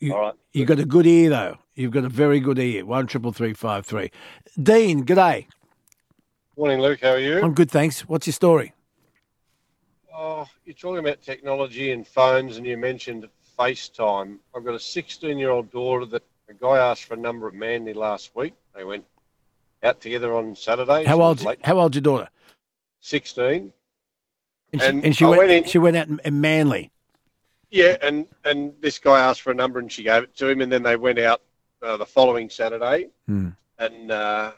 You, 0.00 0.14
All 0.14 0.20
right. 0.20 0.34
You've 0.52 0.68
got 0.68 0.78
a 0.78 0.84
good 0.84 1.06
ear 1.06 1.30
though. 1.30 1.58
You've 1.74 1.92
got 1.92 2.04
a 2.04 2.08
very 2.08 2.40
good 2.40 2.58
ear. 2.58 2.84
One 2.84 3.06
triple 3.06 3.32
three 3.32 3.52
five 3.52 3.86
three. 3.86 4.10
Dean, 4.60 5.04
g'day. 5.04 5.46
Morning, 6.56 6.80
Luke. 6.80 7.00
How 7.00 7.10
are 7.10 7.18
you? 7.18 7.40
I'm 7.40 7.54
good, 7.54 7.70
thanks. 7.70 8.00
What's 8.08 8.26
your 8.26 8.32
story? 8.34 8.72
Oh, 10.14 10.46
you're 10.64 10.74
talking 10.74 10.98
about 10.98 11.22
technology 11.22 11.92
and 11.92 12.06
phones, 12.06 12.56
and 12.56 12.66
you 12.66 12.76
mentioned 12.76 13.26
FaceTime. 13.58 14.38
I've 14.54 14.64
got 14.64 14.74
a 14.74 14.80
16 14.80 15.38
year 15.38 15.50
old 15.50 15.70
daughter 15.70 16.04
that 16.06 16.22
a 16.48 16.54
guy 16.54 16.78
asked 16.78 17.04
for 17.04 17.14
a 17.14 17.18
number 17.18 17.46
of 17.46 17.54
Manly 17.54 17.94
last 17.94 18.34
week. 18.34 18.54
They 18.74 18.84
went 18.84 19.04
out 19.82 20.00
together 20.00 20.34
on 20.34 20.54
Saturday. 20.56 21.04
How 21.04 21.20
old? 21.22 21.44
How 21.64 21.78
old's 21.78 21.94
your 21.96 22.02
daughter? 22.02 22.28
16. 23.00 23.72
And 24.72 24.80
she, 24.82 24.86
And 24.86 25.04
and 25.04 25.16
she 25.16 25.24
went, 25.24 25.38
went 25.38 25.50
in- 25.50 25.64
She 25.64 25.78
went 25.78 25.96
out 25.96 26.08
in 26.24 26.40
Manly. 26.40 26.90
Yeah, 27.70 27.96
and, 28.02 28.26
and 28.44 28.72
this 28.80 28.98
guy 28.98 29.20
asked 29.20 29.42
for 29.42 29.52
a 29.52 29.54
number 29.54 29.78
and 29.78 29.90
she 29.90 30.02
gave 30.02 30.24
it 30.24 30.36
to 30.36 30.48
him, 30.48 30.60
and 30.60 30.70
then 30.72 30.82
they 30.82 30.96
went 30.96 31.18
out 31.18 31.40
uh, 31.82 31.96
the 31.96 32.06
following 32.06 32.50
Saturday. 32.50 33.08
Hmm. 33.26 33.50
And 33.78 34.10
uh, 34.10 34.52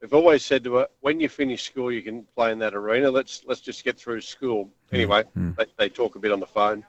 we've 0.00 0.12
always 0.14 0.44
said 0.44 0.62
to 0.64 0.74
her, 0.74 0.88
when 1.00 1.18
you 1.20 1.28
finish 1.28 1.62
school, 1.62 1.90
you 1.90 2.02
can 2.02 2.24
play 2.36 2.52
in 2.52 2.58
that 2.60 2.74
arena. 2.74 3.10
Let's 3.10 3.42
let's 3.46 3.60
just 3.60 3.82
get 3.84 3.98
through 3.98 4.20
school. 4.20 4.70
Anyway, 4.92 5.24
they, 5.34 5.66
they 5.76 5.88
talk 5.88 6.14
a 6.16 6.18
bit 6.20 6.30
on 6.32 6.38
the 6.40 6.46
phone. 6.46 6.84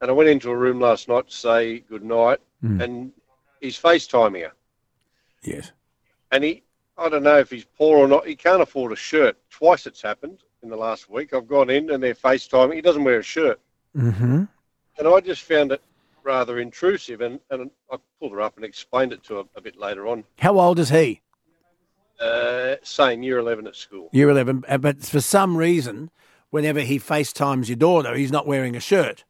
And 0.00 0.10
I 0.10 0.12
went 0.12 0.28
into 0.28 0.50
a 0.50 0.56
room 0.56 0.80
last 0.80 1.08
night 1.08 1.28
to 1.28 1.34
say 1.34 1.80
good 1.80 2.02
night, 2.04 2.38
Hmm. 2.60 2.80
and 2.80 3.12
he's 3.60 3.78
FaceTiming 3.80 4.42
her. 4.42 4.52
Yes. 5.42 5.72
And 6.32 6.44
he, 6.44 6.62
I 6.98 7.08
don't 7.08 7.22
know 7.22 7.38
if 7.38 7.50
he's 7.50 7.64
poor 7.64 7.98
or 7.98 8.08
not. 8.08 8.26
He 8.26 8.36
can't 8.36 8.60
afford 8.60 8.92
a 8.92 8.96
shirt. 8.96 9.36
Twice 9.50 9.86
it's 9.86 10.02
happened 10.02 10.42
in 10.62 10.68
the 10.68 10.76
last 10.76 11.08
week. 11.08 11.32
I've 11.32 11.48
gone 11.48 11.70
in 11.70 11.90
and 11.90 12.02
they're 12.02 12.14
FaceTiming. 12.14 12.74
He 12.74 12.82
doesn't 12.82 13.04
wear 13.04 13.20
a 13.20 13.22
shirt. 13.22 13.58
Mm-hmm. 13.96 14.44
And 15.00 15.08
I 15.08 15.18
just 15.20 15.42
found 15.42 15.72
it 15.72 15.80
rather 16.22 16.58
intrusive. 16.60 17.22
And, 17.22 17.40
and 17.50 17.70
I 17.90 17.96
pulled 18.20 18.32
her 18.32 18.40
up 18.42 18.56
and 18.56 18.64
explained 18.64 19.12
it 19.14 19.24
to 19.24 19.36
her 19.36 19.44
a 19.56 19.60
bit 19.60 19.76
later 19.78 20.06
on. 20.06 20.24
How 20.38 20.60
old 20.60 20.78
is 20.78 20.90
he? 20.90 21.22
Uh, 22.20 22.76
same 22.82 23.22
year 23.22 23.38
11 23.38 23.66
at 23.66 23.74
school. 23.74 24.10
Year 24.12 24.28
eleven. 24.28 24.62
uh, 24.68 24.76
But 24.76 24.98
for 25.02 25.22
some 25.22 25.56
reason, 25.56 26.10
whenever 26.50 26.80
he 26.80 26.98
FaceTimes 26.98 27.68
your 27.68 27.76
daughter, 27.76 28.14
he's 28.14 28.30
not 28.30 28.46
wearing 28.46 28.76
a 28.76 28.80
shirt. 28.80 29.24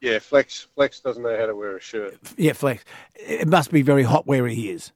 Yeah, 0.00 0.20
Flex 0.20 0.68
Flex 0.76 1.00
doesn't 1.00 1.22
know 1.22 1.36
how 1.36 1.44
to 1.46 1.54
wear 1.56 1.76
a 1.76 1.80
shirt. 1.80 2.16
Yeah, 2.38 2.52
Flex. 2.54 2.84
It 3.16 3.48
must 3.48 3.70
be 3.72 3.82
very 3.82 4.04
hot 4.04 4.26
where 4.28 4.46
he 4.46 4.70
is. 4.70 4.92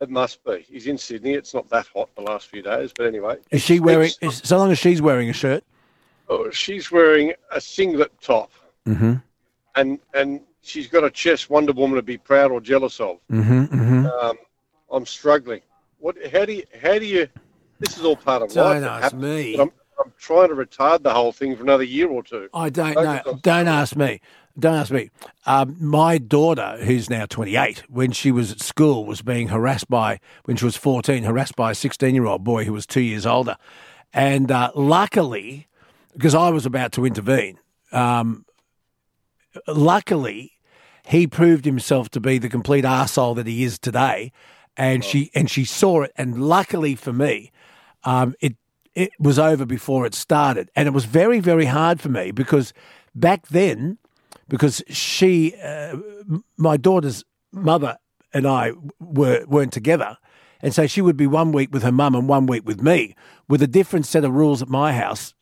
It 0.00 0.10
must 0.10 0.42
be. 0.44 0.64
He's 0.68 0.88
in 0.88 0.98
Sydney. 0.98 1.34
It's 1.34 1.54
not 1.54 1.68
that 1.68 1.86
hot 1.94 2.08
the 2.16 2.22
last 2.22 2.48
few 2.48 2.60
days. 2.62 2.90
But 2.96 3.06
anyway. 3.06 3.36
Is 3.52 3.62
she 3.62 3.78
wearing? 3.78 4.10
Is, 4.20 4.40
so 4.42 4.56
long 4.58 4.72
as 4.72 4.78
she's 4.80 5.00
wearing 5.00 5.28
a 5.30 5.32
shirt. 5.32 5.62
Oh, 6.28 6.50
she's 6.50 6.90
wearing 6.90 7.34
a 7.52 7.60
singlet 7.60 8.10
top. 8.20 8.50
Mm-hmm. 8.88 9.14
And, 9.74 9.98
and 10.14 10.40
she's 10.60 10.86
got 10.86 11.04
a 11.04 11.10
chest 11.10 11.50
Wonder 11.50 11.72
Woman 11.72 11.96
to 11.96 12.02
be 12.02 12.18
proud 12.18 12.50
or 12.50 12.60
jealous 12.60 13.00
of. 13.00 13.18
Mm-hmm. 13.30 13.64
mm-hmm. 13.64 14.06
Um, 14.06 14.36
I'm 14.90 15.06
struggling. 15.06 15.62
What? 15.98 16.16
How 16.30 16.44
do 16.44 16.52
you? 16.52 16.64
How 16.82 16.98
do 16.98 17.06
you? 17.06 17.28
This 17.78 17.96
is 17.96 18.04
all 18.04 18.16
part 18.16 18.42
of 18.42 18.52
Don't 18.52 18.82
life. 18.82 18.82
It 18.82 19.04
ask 19.04 19.14
me. 19.14 19.54
I'm, 19.54 19.72
I'm 20.02 20.12
trying 20.18 20.48
to 20.48 20.54
retard 20.54 21.02
the 21.02 21.12
whole 21.12 21.32
thing 21.32 21.56
for 21.56 21.62
another 21.62 21.84
year 21.84 22.08
or 22.08 22.22
two. 22.22 22.48
I 22.52 22.70
don't 22.70 22.94
Focus 22.94 23.24
know. 23.24 23.32
on- 23.32 23.40
Don't 23.42 23.68
ask 23.68 23.96
me. 23.96 24.20
Don't 24.58 24.74
ask 24.74 24.90
me. 24.90 25.10
Um, 25.46 25.76
my 25.80 26.18
daughter, 26.18 26.76
who's 26.82 27.08
now 27.08 27.24
28, 27.24 27.84
when 27.88 28.12
she 28.12 28.30
was 28.30 28.52
at 28.52 28.60
school, 28.60 29.06
was 29.06 29.22
being 29.22 29.48
harassed 29.48 29.88
by, 29.88 30.20
when 30.44 30.58
she 30.58 30.66
was 30.66 30.76
14, 30.76 31.22
harassed 31.22 31.56
by 31.56 31.70
a 31.70 31.74
16 31.74 32.14
year 32.14 32.26
old 32.26 32.44
boy 32.44 32.64
who 32.64 32.72
was 32.72 32.86
two 32.86 33.00
years 33.00 33.24
older. 33.24 33.56
And 34.12 34.50
uh, 34.50 34.72
luckily, 34.74 35.68
because 36.12 36.34
I 36.34 36.50
was 36.50 36.66
about 36.66 36.92
to 36.92 37.06
intervene, 37.06 37.58
um, 37.92 38.44
luckily, 39.66 40.52
he 41.06 41.26
proved 41.26 41.64
himself 41.64 42.08
to 42.10 42.20
be 42.20 42.38
the 42.38 42.48
complete 42.48 42.84
arsehole 42.84 43.36
that 43.36 43.46
he 43.46 43.64
is 43.64 43.78
today. 43.78 44.32
And 44.76 45.04
she 45.04 45.30
and 45.34 45.50
she 45.50 45.66
saw 45.66 46.02
it, 46.02 46.12
and 46.16 46.48
luckily 46.48 46.94
for 46.94 47.12
me, 47.12 47.52
um, 48.04 48.34
it 48.40 48.56
it 48.94 49.10
was 49.18 49.38
over 49.38 49.66
before 49.66 50.06
it 50.06 50.14
started, 50.14 50.70
and 50.74 50.88
it 50.88 50.92
was 50.92 51.04
very 51.04 51.40
very 51.40 51.66
hard 51.66 52.00
for 52.00 52.08
me 52.08 52.30
because 52.30 52.72
back 53.14 53.48
then, 53.48 53.98
because 54.48 54.82
she, 54.88 55.54
uh, 55.62 55.98
my 56.56 56.78
daughter's 56.78 57.22
mother 57.52 57.98
and 58.32 58.46
I 58.46 58.72
were 58.98 59.44
weren't 59.46 59.74
together, 59.74 60.16
and 60.62 60.74
so 60.74 60.86
she 60.86 61.02
would 61.02 61.18
be 61.18 61.26
one 61.26 61.52
week 61.52 61.70
with 61.70 61.82
her 61.82 61.92
mum 61.92 62.14
and 62.14 62.26
one 62.26 62.46
week 62.46 62.66
with 62.66 62.80
me, 62.80 63.14
with 63.48 63.60
a 63.60 63.66
different 63.66 64.06
set 64.06 64.24
of 64.24 64.32
rules 64.32 64.62
at 64.62 64.68
my 64.68 64.94
house 64.94 65.34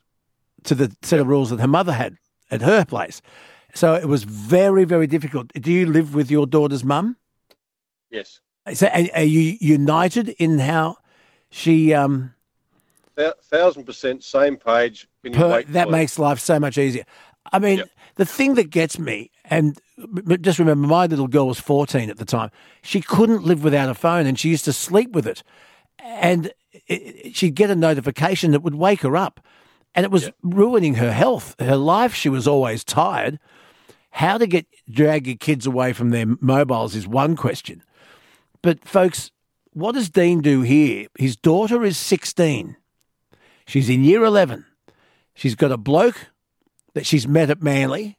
to 0.65 0.75
the 0.75 0.93
set 1.03 1.21
of 1.21 1.29
rules 1.29 1.51
that 1.51 1.61
her 1.61 1.69
mother 1.69 1.93
had 1.93 2.17
at 2.51 2.63
her 2.63 2.85
place. 2.85 3.23
So 3.75 3.95
it 3.95 4.07
was 4.07 4.25
very 4.25 4.85
very 4.85 5.07
difficult. 5.07 5.53
Do 5.55 5.73
you 5.73 5.87
live 5.87 6.15
with 6.15 6.31
your 6.31 6.47
daughter's 6.47 6.85
mum? 6.85 7.17
Yes. 8.11 8.41
So 8.75 8.89
are, 8.89 9.23
you 9.23 9.57
united 9.61 10.31
in 10.31 10.59
how 10.59 10.97
she? 11.51 11.95
Um, 11.95 12.35
Thou- 13.15 13.35
Thousand 13.43 13.85
percent 13.85 14.25
same 14.25 14.57
page. 14.57 15.09
Per, 15.33 15.63
that 15.63 15.91
makes 15.91 16.19
life 16.19 16.39
so 16.39 16.59
much 16.59 16.79
easier. 16.79 17.05
I 17.53 17.59
mean, 17.59 17.83
the 18.17 18.25
thing 18.25 18.55
that 18.55 18.71
gets 18.71 18.99
me, 18.99 19.31
and 19.45 19.79
just 20.41 20.59
remember, 20.59 20.87
my 20.87 21.07
little 21.07 21.27
girl 21.27 21.49
was 21.49 21.59
14 21.59 22.11
at 22.11 22.19
the 22.19 22.25
time. 22.25 22.51
She 22.83 23.01
couldn't 23.01 23.45
live 23.45 23.65
without 23.65 23.89
a 23.89 23.95
phone, 23.95 24.27
and 24.27 24.39
she 24.39 24.51
used 24.51 24.65
to 24.67 24.73
sleep 24.73 25.13
with 25.13 25.27
it. 25.27 25.43
And 25.99 26.53
it, 26.87 27.35
she'd 27.37 27.55
get 27.55 27.71
a 27.71 27.77
notification 27.77 28.53
that 28.53 28.61
would 28.61 28.75
wake 28.75 29.01
her 29.03 29.17
up, 29.17 29.41
and 29.95 30.05
it 30.05 30.11
was 30.11 30.31
ruining 30.43 30.95
her 30.95 31.13
health, 31.13 31.57
her 31.59 31.77
life. 31.77 32.15
She 32.15 32.29
was 32.29 32.47
always 32.47 32.85
tired. 32.85 33.39
How 34.11 34.39
to 34.39 34.47
get 34.47 34.67
drag 34.91 35.27
your 35.27 35.37
kids 35.37 35.67
away 35.67 35.93
from 35.93 36.11
their 36.11 36.27
mobiles 36.41 36.95
is 36.95 37.07
one 37.07 37.37
question. 37.37 37.83
But 38.63 38.85
folks, 38.87 39.31
what 39.73 39.93
does 39.93 40.11
Dean 40.11 40.41
do 40.41 40.63
here? 40.63 41.07
His 41.19 41.37
daughter 41.37 41.85
is 41.85 41.97
16. 41.97 42.77
She's 43.67 43.89
in 43.89 44.05
year 44.05 44.25
11. 44.25 44.67
She's 45.35 45.55
got 45.55 45.73
a 45.73 45.77
bloke 45.77 46.27
that 46.95 47.07
she's 47.07 47.27
met 47.27 47.51
at 47.51 47.63
Manly. 47.63 48.19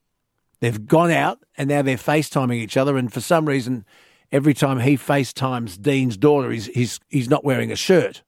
They've 0.61 0.87
gone 0.87 1.11
out 1.11 1.39
and 1.57 1.67
now 1.69 1.81
they're 1.81 1.97
FaceTiming 1.97 2.55
each 2.55 2.77
other. 2.77 2.97
And 2.97 3.11
for 3.11 3.19
some 3.19 3.45
reason, 3.45 3.85
every 4.31 4.53
time 4.53 4.79
he 4.79 4.95
FaceTimes 4.95 5.81
Dean's 5.81 6.17
daughter, 6.17 6.51
he's, 6.51 6.67
he's, 6.67 6.99
he's 7.09 7.29
not 7.29 7.43
wearing 7.43 7.71
a 7.71 7.75
shirt. 7.75 8.23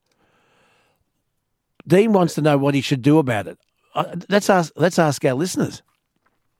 Dean 1.86 2.12
wants 2.12 2.34
to 2.34 2.42
know 2.42 2.58
what 2.58 2.74
he 2.74 2.80
should 2.80 3.02
do 3.02 3.18
about 3.18 3.46
it. 3.46 3.58
Uh, 3.94 4.16
let's 4.28 4.50
ask, 4.50 4.72
let's 4.76 4.98
ask 4.98 5.24
our 5.24 5.34
listeners. 5.34 5.82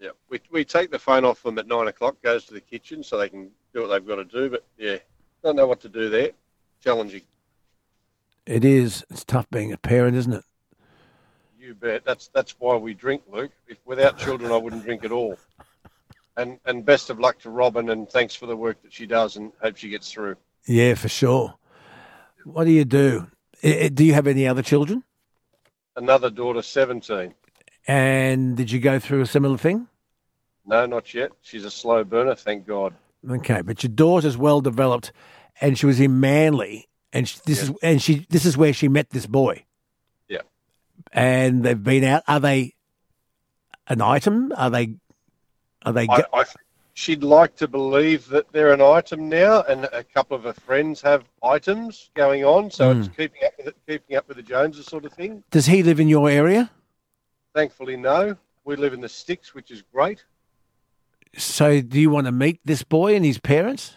Yeah, 0.05 0.11
we, 0.29 0.39
we 0.51 0.67
take 0.67 0.91
the 0.91 0.99
phone 0.99 1.25
off 1.25 1.43
them 1.43 1.59
at 1.59 1.67
nine 1.67 1.89
o'clock, 1.89 2.21
goes 2.21 2.45
to 2.45 2.53
the 2.53 2.61
kitchen 2.61 3.03
so 3.03 3.17
they 3.17 3.31
can 3.31 3.51
do 3.73 3.81
what 3.81 3.87
they've 3.89 4.07
got 4.07 4.17
to 4.17 4.25
do. 4.27 4.51
But 4.51 4.63
yeah, 4.77 4.99
don't 5.43 5.57
know 5.57 5.67
what 5.67 5.81
to 5.81 5.89
do 5.89 6.11
there. 6.11 6.33
Challenging. 6.83 7.23
It 8.45 8.67
is. 8.67 9.03
It's 9.09 9.25
tough 9.25 9.49
being 9.51 9.73
a 9.73 9.79
parent, 9.79 10.15
isn't 10.19 10.35
it? 10.35 10.45
You 11.59 11.75
bet. 11.75 12.05
That's 12.05 12.29
that's 12.35 12.55
why 12.59 12.77
we 12.77 12.93
drink, 12.93 13.23
Luke. 13.33 13.53
If 13.67 13.79
without 13.87 14.19
children, 14.19 14.53
I 14.53 14.59
wouldn't 14.59 14.85
drink 14.85 15.07
at 15.07 15.11
all. 15.11 15.39
And 16.37 16.59
and 16.67 16.85
best 16.85 17.09
of 17.09 17.19
luck 17.19 17.39
to 17.39 17.49
Robin, 17.49 17.89
and 17.89 18.07
thanks 18.07 18.35
for 18.35 18.45
the 18.45 18.57
work 18.57 18.83
that 18.83 18.93
she 18.93 19.07
does, 19.07 19.37
and 19.37 19.53
hope 19.63 19.79
she 19.79 19.89
gets 19.89 20.13
through. 20.13 20.37
Yeah, 20.67 20.97
for 20.97 21.09
sure. 21.09 21.55
What 22.45 22.65
do 22.65 22.73
you 22.73 22.85
do? 22.85 23.29
Do 23.63 24.05
you 24.05 24.13
have 24.13 24.27
any 24.27 24.47
other 24.47 24.63
children? 24.63 25.03
Another 25.97 26.29
daughter, 26.29 26.61
seventeen. 26.61 27.33
And 27.89 28.55
did 28.55 28.71
you 28.71 28.81
go 28.81 28.99
through 28.99 29.23
a 29.23 29.27
similar 29.27 29.57
thing? 29.57 29.89
No, 30.67 30.87
not 30.87 31.13
yet. 31.13 31.33
She's 31.43 31.65
a 31.65 31.71
slow 31.71 32.05
burner, 32.05 32.35
thank 32.35 32.67
God. 32.67 32.95
Okay, 33.29 33.63
but 33.63 33.83
your 33.83 33.93
daughter's 33.93 34.37
well 34.37 34.61
developed, 34.61 35.13
and 35.61 35.79
she 35.79 35.87
was 35.87 36.01
in 36.01 36.21
Manly, 36.21 36.89
and 37.13 37.29
she, 37.29 37.39
this 37.47 37.63
is 37.63 37.73
and 37.83 38.01
she 38.03 38.27
this 38.31 38.45
is 38.45 38.57
where 38.57 38.73
she 38.73 38.89
met 38.89 39.11
this 39.11 39.27
boy, 39.27 39.65
Yeah. 40.29 40.41
and 41.13 41.63
they've 41.63 41.83
been 41.83 42.05
out. 42.05 42.23
Are 42.29 42.41
they 42.41 42.75
an 43.89 44.01
item? 44.03 44.53
Are 44.57 44.71
they? 44.71 44.95
Are 45.87 45.93
they? 45.93 46.07
I, 46.09 46.23
I, 46.35 46.45
she'd 46.95 47.23
like 47.23 47.57
to 47.57 47.69
believe 47.69 48.29
that 48.29 48.51
they're 48.53 48.73
an 48.73 48.83
item 48.83 49.29
now, 49.31 49.63
and 49.63 49.85
a 49.87 50.05
couple 50.05 50.37
of 50.37 50.45
her 50.45 50.53
friends 50.53 51.01
have 51.03 51.25
items 51.43 52.11
going 52.15 52.45
on, 52.45 52.71
so 52.71 52.91
it's 52.91 53.07
Hmm. 53.09 53.13
keeping 53.15 53.41
up 53.47 53.53
with 53.59 53.67
it, 53.69 53.77
keeping 53.89 54.17
up 54.17 54.29
with 54.29 54.37
the 54.39 54.43
Joneses 54.43 54.87
sort 54.87 55.05
of 55.07 55.13
thing. 55.15 55.43
Does 55.51 55.67
he 55.67 55.83
live 55.83 55.99
in 56.01 56.09
your 56.09 56.29
area? 56.29 56.71
Thankfully, 57.55 57.97
no. 57.97 58.37
We 58.65 58.77
live 58.77 58.93
in 58.95 59.01
the 59.01 59.09
sticks, 59.09 59.55
which 59.55 59.71
is 59.71 59.83
great. 59.93 60.25
So, 61.37 61.81
do 61.81 62.01
you 62.01 62.11
want 62.11 62.27
to 62.27 62.33
meet 62.33 62.61
this 62.65 62.83
boy 62.83 63.15
and 63.15 63.25
his 63.25 63.39
parents? 63.39 63.95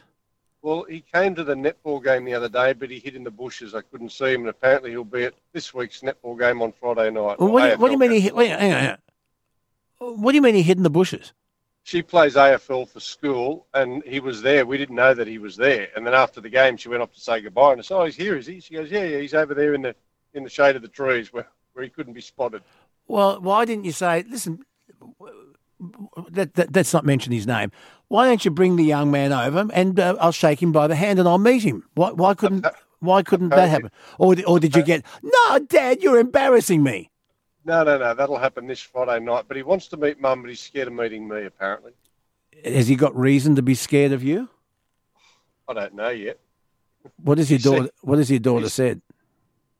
Well, 0.62 0.84
he 0.84 1.04
came 1.14 1.36
to 1.36 1.44
the 1.44 1.54
netball 1.56 2.04
game 2.04 2.26
the 2.26 2.34
other 2.34 2.50
day, 2.50 2.74
but 2.74 2.90
he 2.90 3.00
hid 3.00 3.16
in 3.16 3.24
the 3.24 3.32
bushes. 3.32 3.74
I 3.76 3.82
couldn't 3.82 4.12
see 4.12 4.34
him, 4.34 4.42
and 4.42 4.50
apparently 4.50 4.90
he'll 4.92 5.04
be 5.04 5.24
at 5.24 5.34
this 5.54 5.74
week's 5.74 6.02
netball 6.02 6.38
game 6.38 6.62
on 6.62 6.74
Friday 6.74 7.10
night. 7.10 7.40
Well, 7.40 7.50
what, 7.52 7.62
do 7.64 7.70
you, 7.72 7.78
what 7.78 7.88
do 7.88 7.94
you 7.94 8.00
mean 8.00 8.12
he? 8.12 8.20
hid- 8.20 8.34
Wait, 8.34 8.50
hang 8.50 8.74
on, 8.74 8.80
hang 8.80 8.98
on. 10.00 10.22
What 10.22 10.32
do 10.32 10.36
you 10.36 10.42
mean 10.42 10.56
he 10.56 10.64
hid 10.64 10.78
in 10.78 10.84
the 10.84 10.90
bushes? 10.90 11.34
she 11.88 12.02
plays 12.02 12.36
AFL 12.36 12.90
for 12.90 13.00
school, 13.00 13.66
and 13.74 14.04
he 14.04 14.20
was 14.20 14.42
there. 14.42 14.66
We 14.66 14.78
didn't 14.78 14.98
know 14.98 15.14
that 15.14 15.26
he 15.26 15.38
was 15.38 15.56
there. 15.56 15.88
And 15.96 16.06
then 16.06 16.14
after 16.14 16.42
the 16.42 16.50
game, 16.50 16.76
she 16.76 16.90
went 16.90 17.02
off 17.02 17.14
to 17.14 17.20
say 17.22 17.40
goodbye, 17.40 17.72
and 17.72 17.80
I 17.80 17.82
said, 17.82 17.96
"Oh, 17.96 18.04
he's 18.04 18.18
here, 18.18 18.36
is 18.36 18.46
he?" 18.46 18.60
She 18.60 18.74
goes, 18.74 18.92
"Yeah, 18.92 19.06
yeah, 19.06 19.20
he's 19.20 19.34
over 19.34 19.54
there 19.54 19.74
in 19.74 19.82
the 19.84 19.96
in 20.34 20.44
the 20.44 20.50
shade 20.50 20.76
of 20.76 20.82
the 20.82 20.90
trees 20.90 21.32
where, 21.32 21.48
where 21.72 21.84
he 21.84 21.90
couldn't 21.90 22.12
be 22.12 22.20
spotted." 22.20 22.62
Well, 23.08 23.40
why 23.40 23.64
didn't 23.64 23.86
you 23.86 23.94
say, 23.94 24.26
listen, 24.30 24.66
that, 26.30 26.54
that, 26.56 26.76
let's 26.76 26.94
not 26.94 27.06
mention 27.06 27.32
his 27.32 27.48
name. 27.48 27.72
Why 28.08 28.28
don't 28.28 28.44
you 28.44 28.52
bring 28.52 28.76
the 28.76 28.84
young 28.84 29.12
man 29.12 29.32
over 29.34 29.68
and 29.74 30.00
uh, 30.00 30.16
I'll 30.20 30.32
shake 30.32 30.62
him 30.62 30.72
by 30.72 30.88
the 30.88 30.96
hand 30.96 31.20
and 31.20 31.28
I'll 31.28 31.38
meet 31.38 31.64
him? 31.64 31.84
Why, 31.96 32.12
why 32.12 32.34
couldn't 32.34 32.66
why 33.00 33.22
couldn't 33.22 33.50
that 33.50 33.70
happen? 33.70 33.92
Or, 34.18 34.36
or 34.48 34.60
did 34.60 34.76
you 34.76 34.84
get, 34.84 35.06
no, 35.22 35.60
Dad, 35.60 36.02
you're 36.02 36.20
embarrassing 36.20 36.82
me. 36.82 37.12
No, 37.64 37.84
no, 37.84 37.98
no, 37.98 38.14
that'll 38.14 38.38
happen 38.40 38.66
this 38.66 38.80
Friday 38.80 39.24
night. 39.24 39.46
But 39.48 39.58
he 39.58 39.64
wants 39.64 39.88
to 39.90 39.98
meet 39.98 40.20
Mum, 40.20 40.42
but 40.42 40.50
he's 40.50 40.62
scared 40.62 40.88
of 40.88 40.94
meeting 40.94 41.28
me. 41.28 41.44
Apparently, 41.46 41.92
Has 42.64 42.88
he 42.88 42.96
got 42.96 43.16
reason 43.16 43.56
to 43.56 43.62
be 43.62 43.76
scared 43.76 44.14
of 44.14 44.24
you? 44.24 44.50
I 45.68 45.74
don't 45.74 45.94
know 45.94 46.10
yet. 46.10 46.40
What 47.22 47.38
has 47.38 47.52
your 47.52 47.58
He 47.58 47.64
said- 47.64 47.70
daughter, 47.76 47.90
what 48.02 48.18
has 48.18 48.32
your 48.32 48.40
daughter 48.40 48.70
said? 48.70 49.02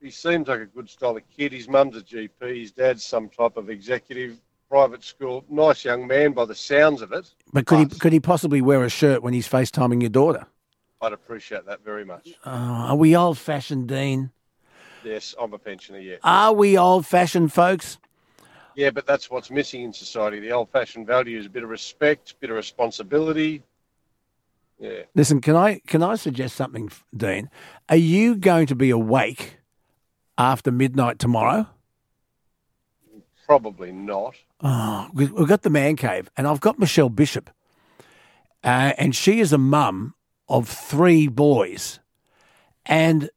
He 0.02 0.12
seems 0.12 0.48
like 0.48 0.60
a 0.60 0.66
good 0.66 0.90
style 0.90 1.18
of 1.18 1.24
kid. 1.36 1.54
His 1.54 1.68
mum's 1.68 1.98
a 1.98 2.02
GP. 2.02 2.60
His 2.60 2.72
dad's 2.72 3.04
some 3.04 3.30
type 3.30 3.58
of 3.58 3.70
executive, 3.70 4.38
private 4.70 5.04
school. 5.04 5.46
Nice 5.50 5.86
young 5.86 6.08
man 6.08 6.34
by 6.34 6.46
the 6.46 6.56
sounds 6.56 7.02
of 7.02 7.12
it. 7.12 7.34
But 7.54 7.66
could 7.66 7.80
he, 7.80 8.00
could 8.00 8.14
he 8.14 8.20
possibly 8.20 8.62
wear 8.62 8.84
a 8.84 8.90
shirt 8.90 9.24
when 9.24 9.34
he's 9.34 9.48
FaceTiming 9.48 10.02
your 10.02 10.10
daughter? 10.10 10.46
I'd 11.02 11.14
appreciate 11.14 11.66
that 11.66 11.84
very 11.84 12.06
much. 12.06 12.34
Oh, 12.46 12.52
are 12.52 12.96
we 12.96 13.16
old 13.16 13.38
fashioned, 13.38 13.88
Dean? 13.88 14.32
Yes, 15.04 15.36
I'm 15.40 15.54
a 15.54 15.60
pensioner 15.60 16.00
yet. 16.00 16.20
Are 16.24 16.54
we 16.54 16.78
old 16.78 17.06
fashioned, 17.06 17.54
folks? 17.54 18.00
Yeah, 18.76 18.92
but 18.92 19.08
that's 19.08 19.32
what's 19.32 19.50
missing 19.50 19.82
in 19.82 19.92
society. 19.92 20.40
The 20.40 20.52
old-fashioned 20.52 21.08
values, 21.08 21.48
a 21.48 21.50
bit 21.50 21.64
of 21.64 21.70
respect, 21.70 22.34
a 22.34 22.36
bit 22.36 22.52
of 22.52 22.56
responsibility. 22.56 23.64
Yeah. 24.78 25.02
Listen, 25.16 25.42
can 25.42 25.56
I 25.56 25.82
can 25.88 26.04
I 26.04 26.14
suggest 26.14 26.56
something, 26.56 26.92
Dean? 27.16 27.50
Are 27.90 27.96
you 27.96 28.36
going 28.36 28.68
to 28.68 28.76
be 28.76 28.92
awake 28.92 29.58
after 30.38 30.72
midnight 30.72 31.18
tomorrow? 31.18 31.68
Probably 33.48 33.92
not. 33.94 34.36
Oh, 34.62 35.10
we- 35.14 35.26
we've 35.28 35.48
got 35.48 35.62
the 35.64 35.70
man 35.70 35.96
cave, 35.96 36.30
and 36.38 36.46
I've 36.46 36.60
got 36.60 36.78
Michelle 36.78 37.10
Bishop, 37.10 37.50
uh, 38.64 38.94
and 38.98 39.16
she 39.16 39.40
is 39.40 39.54
a 39.54 39.58
mum 39.58 40.14
of 40.50 40.68
three 40.68 41.28
boys, 41.28 42.00
and 42.86 43.30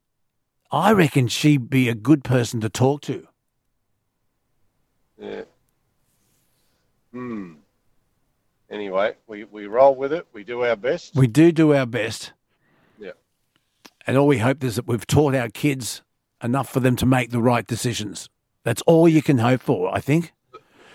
I 0.73 0.93
reckon 0.93 1.29
she'd 1.29 1.71
be 1.71 1.89
a 1.89 1.95
good 1.95 2.25
person 2.25 2.61
to 2.61 2.69
talk 2.69 3.03
to. 3.03 3.27
Yeah. 5.17 5.43
Hmm. 7.13 7.55
Anyway, 8.69 9.15
we, 9.27 9.45
we 9.45 9.67
roll 9.67 9.95
with 9.95 10.13
it. 10.13 10.27
We 10.33 10.45
do 10.45 10.65
our 10.65 10.77
best. 10.77 11.15
We 11.15 11.27
do 11.27 11.51
do 11.53 11.75
our 11.75 11.87
best, 11.87 12.33
Yeah. 12.99 13.13
and 14.07 14.17
all 14.17 14.27
we 14.29 14.39
hope 14.39 14.63
is 14.65 14.77
that 14.77 14.87
we've 14.87 15.07
taught 15.07 15.35
our 15.35 15.49
kids 15.51 16.03
enough 16.43 16.69
for 16.69 16.81
them 16.81 16.97
to 16.97 17.07
make 17.07 17.31
the 17.31 17.43
right 17.43 17.67
decisions. 17.67 18.29
That's 18.65 18.83
all 18.83 19.09
you 19.09 19.23
can 19.23 19.39
hope 19.39 19.61
for, 19.63 19.95
I 19.95 20.01
think. 20.01 20.33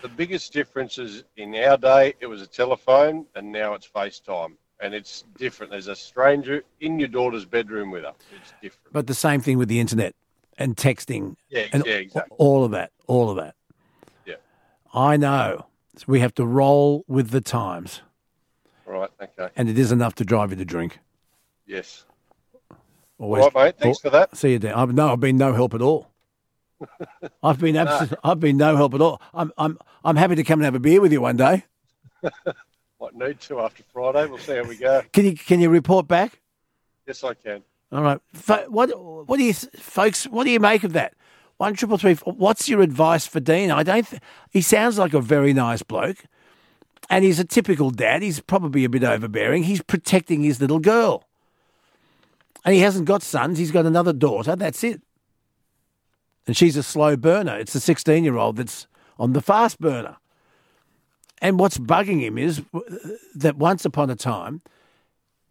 The 0.02 0.10
biggest 0.10 0.54
difference 0.54 0.98
is 1.00 1.24
in 1.38 1.56
our 1.56 1.78
day, 1.78 2.14
it 2.20 2.28
was 2.28 2.42
a 2.42 2.48
telephone, 2.48 3.26
and 3.36 3.52
now 3.52 3.74
it's 3.74 3.88
FaceTime. 3.88 4.54
And 4.82 4.94
it's 4.94 5.24
different. 5.38 5.72
There's 5.72 5.88
a 5.88 5.96
stranger 5.96 6.62
in 6.82 7.00
your 7.00 7.08
daughter's 7.08 7.46
bedroom 7.46 7.92
with 7.92 8.04
her. 8.04 8.12
It's 8.36 8.54
different. 8.62 8.92
But 8.92 9.08
the 9.08 9.14
same 9.16 9.40
thing 9.40 9.58
with 9.58 9.70
the 9.70 9.80
internet. 9.80 10.14
and 10.58 10.76
texting 10.78 11.36
Yeah, 11.50 11.66
and 11.74 11.84
yeah, 11.86 11.94
exactly. 11.96 12.36
all 12.40 12.64
of 12.64 12.72
that, 12.72 12.92
all 13.08 13.30
of 13.30 13.38
that. 13.38 13.56
Yeah. 14.26 14.36
I 14.94 15.18
know. 15.18 15.66
We 16.08 16.20
have 16.20 16.34
to 16.36 16.46
roll 16.46 17.04
with 17.08 17.30
the 17.32 17.42
times, 17.42 18.02
Right. 18.86 19.10
Okay. 19.22 19.50
and 19.56 19.70
it 19.70 19.78
is 19.80 19.92
enough 19.94 20.16
to 20.16 20.26
drive 20.26 20.52
you 20.52 20.58
to 20.58 20.66
drink. 20.66 21.00
Yes. 21.66 22.06
Always, 23.18 23.44
All 23.44 23.52
right, 23.56 23.66
mate. 23.68 23.76
Thanks 23.80 24.00
for 24.00 24.10
that. 24.12 24.36
See 24.38 24.52
you, 24.52 24.60
Dan. 24.60 24.74
I've, 24.76 24.94
no, 24.94 25.12
I've 25.12 25.20
been 25.22 25.38
no 25.38 25.54
help 25.54 25.74
at 25.74 25.82
all. 25.82 26.10
I've 27.44 27.60
been 27.60 27.76
abs- 27.76 28.14
I've 28.24 28.40
been 28.40 28.58
no 28.58 28.76
help 28.76 28.94
at 28.94 29.02
all. 29.02 29.22
I'm 29.34 29.52
I'm 29.58 29.78
I'm 30.04 30.16
happy 30.16 30.36
to 30.36 30.44
come 30.44 30.60
and 30.60 30.66
have 30.66 30.76
a 30.76 30.80
beer 30.80 31.02
with 31.02 31.12
you 31.12 31.22
one 31.22 31.38
day. 31.38 31.64
Might 33.02 33.16
need 33.16 33.40
to 33.42 33.60
after 33.60 33.84
Friday. 33.94 34.26
We'll 34.28 34.38
see 34.38 34.56
how 34.56 34.64
we 34.64 34.76
go. 34.76 35.02
Can 35.14 35.26
you 35.26 35.36
can 35.36 35.60
you 35.60 35.70
report 35.70 36.08
back? 36.08 36.40
Yes, 37.08 37.24
I 37.24 37.34
can. 37.34 37.62
All 37.92 38.02
right. 38.02 38.20
What 38.70 38.90
what 39.28 39.38
do 39.38 39.44
you 39.44 39.54
folks? 39.54 40.26
What 40.26 40.44
do 40.46 40.50
you 40.52 40.60
make 40.60 40.84
of 40.84 40.94
that? 40.94 41.14
One 41.58 41.74
triple 41.76 41.98
three. 41.98 42.16
What's 42.16 42.68
your 42.68 42.82
advice 42.82 43.26
for 43.26 43.40
Dean? 43.40 43.72
I 43.72 43.84
don't. 43.84 44.06
Th- 44.08 44.22
he 44.50 44.62
sounds 44.62 44.98
like 44.98 45.14
a 45.14 45.22
very 45.22 45.54
nice 45.54 45.84
bloke, 45.84 46.26
and 47.10 47.24
he's 47.24 47.40
a 47.40 47.46
typical 47.46 47.92
dad. 47.92 48.22
He's 48.22 48.42
probably 48.42 48.84
a 48.84 48.90
bit 48.90 49.04
overbearing. 49.04 49.64
He's 49.64 49.82
protecting 49.82 50.42
his 50.44 50.60
little 50.60 50.80
girl, 50.80 51.24
and 52.66 52.74
he 52.76 52.82
hasn't 52.82 53.06
got 53.06 53.24
sons. 53.24 53.58
He's 53.58 53.72
got 53.72 53.86
another 53.86 54.12
daughter. 54.14 54.56
That's 54.58 54.84
it. 54.84 55.02
And 56.48 56.56
she's 56.56 56.78
a 56.78 56.84
slow 56.84 57.16
burner. 57.18 57.58
It's 57.58 57.74
the 57.74 57.80
sixteen-year-old 57.80 58.58
that's 58.58 58.88
on 59.18 59.34
the 59.34 59.42
fast 59.42 59.80
burner. 59.80 60.18
And 61.42 61.60
what's 61.60 61.78
bugging 61.78 62.22
him 62.22 62.38
is 62.38 62.62
that 63.36 63.58
once 63.58 63.84
upon 63.86 64.10
a 64.10 64.16
time, 64.16 64.62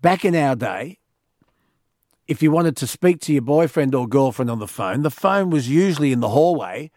back 0.00 0.24
in 0.24 0.34
our 0.34 0.56
day, 0.56 0.98
if 2.26 2.42
you 2.42 2.50
wanted 2.50 2.76
to 2.78 2.86
speak 2.86 3.20
to 3.20 3.32
your 3.32 3.42
boyfriend 3.42 3.94
or 3.94 4.08
girlfriend 4.08 4.50
on 4.50 4.58
the 4.58 4.68
phone, 4.68 5.02
the 5.02 5.10
phone 5.10 5.50
was 5.50 5.68
usually 5.68 6.12
in 6.12 6.20
the 6.20 6.30
hallway. 6.30 6.90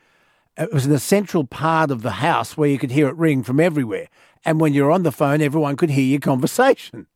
It 0.57 0.71
was 0.71 0.85
in 0.85 0.91
a 0.91 0.99
central 0.99 1.43
part 1.43 1.91
of 1.91 2.01
the 2.01 2.11
house 2.11 2.55
where 2.55 2.69
you 2.69 2.77
could 2.77 2.91
hear 2.91 3.09
it 3.09 3.15
ring 3.15 3.43
from 3.43 3.59
everywhere. 3.59 4.07
And 4.45 4.61
when 4.61 4.73
you're 4.73 4.91
on 4.91 5.03
the 5.03 5.11
phone, 5.11 5.41
everyone 5.41 5.75
could 5.75 5.89
hear 5.89 6.05
your 6.05 6.19
conversation. 6.19 7.07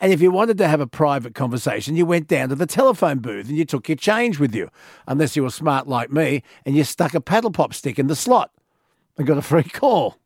And 0.00 0.12
if 0.12 0.20
you 0.20 0.30
wanted 0.30 0.58
to 0.58 0.68
have 0.68 0.80
a 0.80 0.86
private 0.86 1.34
conversation, 1.34 1.96
you 1.96 2.06
went 2.06 2.28
down 2.28 2.48
to 2.48 2.54
the 2.54 2.66
telephone 2.66 3.18
booth 3.18 3.48
and 3.48 3.56
you 3.56 3.64
took 3.64 3.88
your 3.88 3.96
change 3.96 4.38
with 4.38 4.54
you, 4.54 4.68
unless 5.06 5.36
you 5.36 5.42
were 5.42 5.50
smart 5.50 5.86
like 5.86 6.10
me 6.10 6.42
and 6.64 6.76
you 6.76 6.84
stuck 6.84 7.14
a 7.14 7.20
paddle 7.20 7.50
pop 7.50 7.74
stick 7.74 7.98
in 7.98 8.06
the 8.06 8.16
slot 8.16 8.50
and 9.16 9.26
got 9.26 9.38
a 9.38 9.42
free 9.42 9.62
call. 9.62 10.16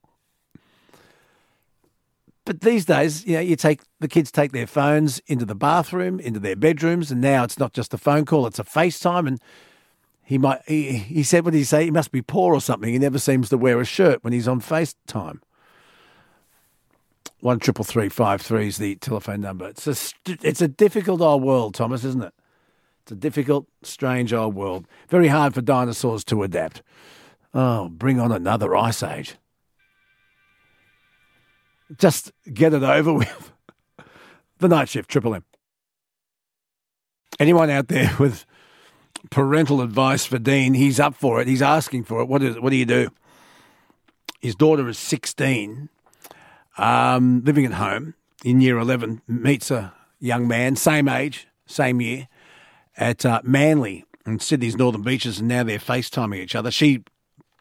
But 2.47 2.61
these 2.61 2.85
days, 2.85 3.27
you 3.27 3.35
know, 3.35 3.41
you 3.41 3.57
take 3.57 3.81
the 3.99 4.07
kids 4.07 4.31
take 4.31 4.53
their 4.53 4.69
phones 4.69 5.19
into 5.27 5.45
the 5.45 5.57
bathroom, 5.57 6.20
into 6.20 6.39
their 6.39 6.55
bedrooms, 6.55 7.11
and 7.11 7.20
now 7.20 7.43
it's 7.43 7.59
not 7.59 7.73
just 7.73 7.93
a 7.93 7.99
phone 7.99 8.25
call; 8.25 8.47
it's 8.47 8.61
a 8.61 8.65
FaceTime. 8.65 9.27
And 9.27 9.41
he 10.23 10.39
might 10.39 10.61
he, 10.67 10.93
he 10.93 11.23
said, 11.25 11.45
"What 11.45 11.51
did 11.51 11.59
he 11.59 11.65
say? 11.65 11.85
He 11.86 11.91
must 11.91 12.12
be 12.12 12.23
poor 12.23 12.55
or 12.55 12.61
something. 12.61 12.93
He 12.93 13.01
never 13.01 13.19
seems 13.19 13.49
to 13.49 13.59
wear 13.59 13.81
a 13.81 13.85
shirt 13.85 14.23
when 14.23 14.33
he's 14.33 14.47
on 14.47 14.61
FaceTime." 14.61 15.41
One 17.40 17.58
triple 17.58 17.84
three 17.84 18.08
five 18.08 18.40
three 18.40 18.68
is 18.68 18.78
the 18.78 18.97
telephone 18.97 19.40
number. 19.40 19.68
It's 19.68 19.86
a 19.86 19.97
it's 20.42 20.62
a 20.62 20.68
difficult 20.68 21.20
old 21.20 21.42
world, 21.42 21.74
Thomas, 21.74 22.05
isn't 22.05 22.23
it? 22.23 22.32
It's 23.02 23.12
a 23.12 23.16
difficult, 23.16 23.68
strange 23.82 24.32
old 24.32 24.55
world. 24.55 24.86
Very 25.08 25.28
hard 25.28 25.55
for 25.55 25.60
dinosaurs 25.60 26.24
to 26.24 26.42
adapt. 26.42 26.82
Oh, 27.55 27.89
bring 27.89 28.18
on 28.18 28.32
another 28.32 28.74
ice 28.74 29.02
age. 29.02 29.36
Just 31.98 32.32
get 32.52 32.74
it 32.74 32.82
over 32.82 33.12
with. 33.15 33.52
The 34.58 34.68
night 34.68 34.89
shift, 34.89 35.10
Triple 35.10 35.34
M. 35.34 35.44
Anyone 37.39 37.70
out 37.70 37.89
there 37.89 38.12
with 38.18 38.47
parental 39.31 39.82
advice 39.82 40.24
for 40.24 40.39
Dean? 40.39 40.74
He's 40.74 40.98
up 40.98 41.15
for 41.15 41.40
it. 41.40 41.47
He's 41.47 41.62
asking 41.62 42.05
for 42.05 42.20
it. 42.23 42.28
What 42.28 42.42
is? 42.42 42.58
What 42.58 42.70
do 42.70 42.76
you 42.76 42.86
do? 42.86 43.10
His 44.40 44.55
daughter 44.55 44.89
is 44.89 44.98
sixteen, 44.98 45.90
um, 46.78 47.42
living 47.44 47.64
at 47.64 47.72
home 47.72 48.14
in 48.44 48.60
year 48.60 48.78
eleven. 48.78 49.22
Meets 49.26 49.70
a 49.70 49.92
young 50.20 50.48
man, 50.48 50.76
same 50.76 51.08
age, 51.08 51.46
same 51.66 52.00
year, 52.00 52.28
at 52.96 53.24
uh, 53.24 53.40
Manly 53.44 54.05
in 54.26 54.38
Sydney's 54.38 54.76
Northern 54.76 55.02
Beaches, 55.02 55.38
and 55.38 55.48
now 55.48 55.62
they're 55.62 55.78
FaceTiming 55.78 56.38
each 56.38 56.55
other. 56.55 56.70
She 56.70 57.05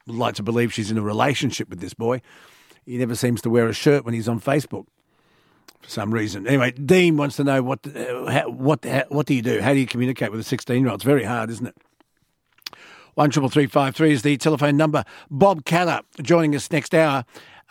would 0.07 0.17
like 0.17 0.35
to 0.35 0.43
believe 0.43 0.73
she's 0.73 0.91
in 0.91 0.97
a 0.97 1.01
relationship 1.01 1.69
with 1.69 1.79
this 1.79 1.93
boy. 1.93 2.21
He 2.85 2.97
never 2.97 3.15
seems 3.15 3.41
to 3.41 3.49
wear 3.49 3.67
a 3.67 3.73
shirt 3.73 4.05
when 4.05 4.13
he's 4.13 4.27
on 4.27 4.39
Facebook 4.39 4.85
for 5.81 5.89
some 5.89 6.13
reason. 6.13 6.47
Anyway, 6.47 6.71
Dean 6.71 7.17
wants 7.17 7.35
to 7.37 7.43
know 7.43 7.61
what 7.61 7.85
uh, 7.87 8.29
how, 8.31 8.49
what 8.49 8.85
how, 8.85 9.03
what 9.09 9.25
do 9.25 9.33
you 9.33 9.41
do? 9.41 9.61
How 9.61 9.73
do 9.73 9.79
you 9.79 9.87
communicate 9.87 10.31
with 10.31 10.39
a 10.39 10.43
sixteen 10.43 10.81
year 10.81 10.89
old? 10.89 10.99
It's 10.99 11.03
very 11.03 11.23
hard, 11.23 11.49
isn't 11.49 11.67
it? 11.67 11.75
One 13.15 13.29
triple 13.29 13.49
three 13.49 13.67
five 13.67 13.95
three 13.95 14.11
is 14.11 14.21
the 14.21 14.37
telephone 14.37 14.77
number. 14.77 15.03
Bob 15.29 15.63
Katter 15.63 16.01
joining 16.21 16.55
us 16.55 16.69
next 16.71 16.93
hour. 16.93 17.25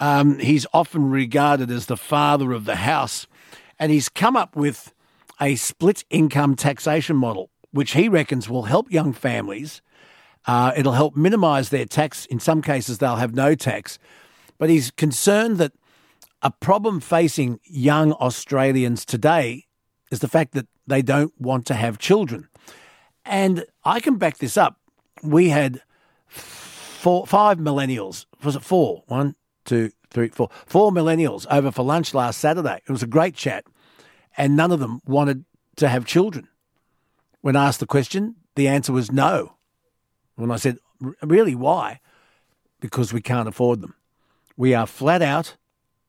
Um, 0.05 0.39
he's 0.39 0.67
often 0.75 1.09
regarded 1.09 1.71
as 1.71 1.87
the 1.87 1.97
father 1.97 2.53
of 2.53 2.67
the 2.67 2.77
house, 2.77 3.27
and 3.79 3.91
he's 3.91 4.11
come 4.11 4.37
up 4.37 4.55
with 4.55 4.93
a 5.41 5.57
split 5.57 6.05
income 6.11 6.57
taxation 6.57 7.17
model, 7.17 7.49
which 7.71 7.93
he 7.93 8.11
reckons 8.11 8.47
will 8.47 8.65
help 8.65 8.93
young 8.93 9.15
families. 9.15 9.81
Uh, 10.47 10.73
it'll 10.77 10.93
help 10.93 11.17
minimise 11.17 11.71
their 11.71 11.87
tax. 11.87 12.27
In 12.27 12.39
some 12.39 12.61
cases, 12.61 12.99
they'll 12.99 13.17
have 13.17 13.35
no 13.35 13.55
tax. 13.55 13.99
But 14.59 14.69
he's 14.69 14.91
concerned 14.91 15.57
that 15.57 15.73
a 16.43 16.51
problem 16.51 17.01
facing 17.01 17.59
young 17.65 18.13
Australians 18.13 19.07
today 19.07 19.65
is 20.11 20.21
the 20.21 20.29
fact 20.29 20.53
that 20.53 20.67
they 20.87 21.01
don't 21.01 21.33
want 21.41 21.65
to 21.69 21.75
have 21.75 21.97
children. 21.97 22.51
And 23.25 23.65
I 23.87 24.01
can 24.01 24.17
back 24.17 24.37
this 24.37 24.59
up. 24.59 24.79
We 25.23 25.49
had 25.49 25.81
four, 26.29 27.27
five 27.27 27.57
millennials. 27.57 28.27
Was 28.43 28.55
it 28.55 28.63
four? 28.63 29.05
One, 29.07 29.35
two, 29.65 29.91
three, 30.11 30.29
four. 30.29 30.49
Four 30.67 30.93
millennials 30.93 31.47
over 31.51 31.71
for 31.71 31.83
lunch 31.83 32.15
last 32.15 32.39
Saturday. 32.41 32.81
It 32.87 32.93
was 32.93 33.03
a 33.03 33.07
great 33.09 33.35
chat. 33.35 33.65
And 34.37 34.57
none 34.57 34.73
of 34.73 34.81
them 34.81 35.01
wanted 35.07 35.45
to 35.77 35.89
have 35.89 36.05
children. 36.05 36.49
When 37.41 37.57
asked 37.57 37.81
the 37.81 37.87
question, 37.87 38.37
the 38.55 38.69
answer 38.69 38.93
was 38.93 39.13
no. 39.13 39.57
When 40.37 40.51
I 40.51 40.57
said, 40.57 40.79
really, 41.23 41.55
why? 41.55 42.01
Because 42.81 43.13
we 43.13 43.21
can't 43.21 43.49
afford 43.49 43.81
them. 43.81 43.95
We 44.57 44.75
are 44.75 44.87
flat 44.87 45.23
out 45.23 45.57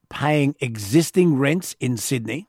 paying 0.09 0.56
existing 0.59 1.38
rents 1.38 1.75
in 1.80 1.98
Sydney. 1.98 2.48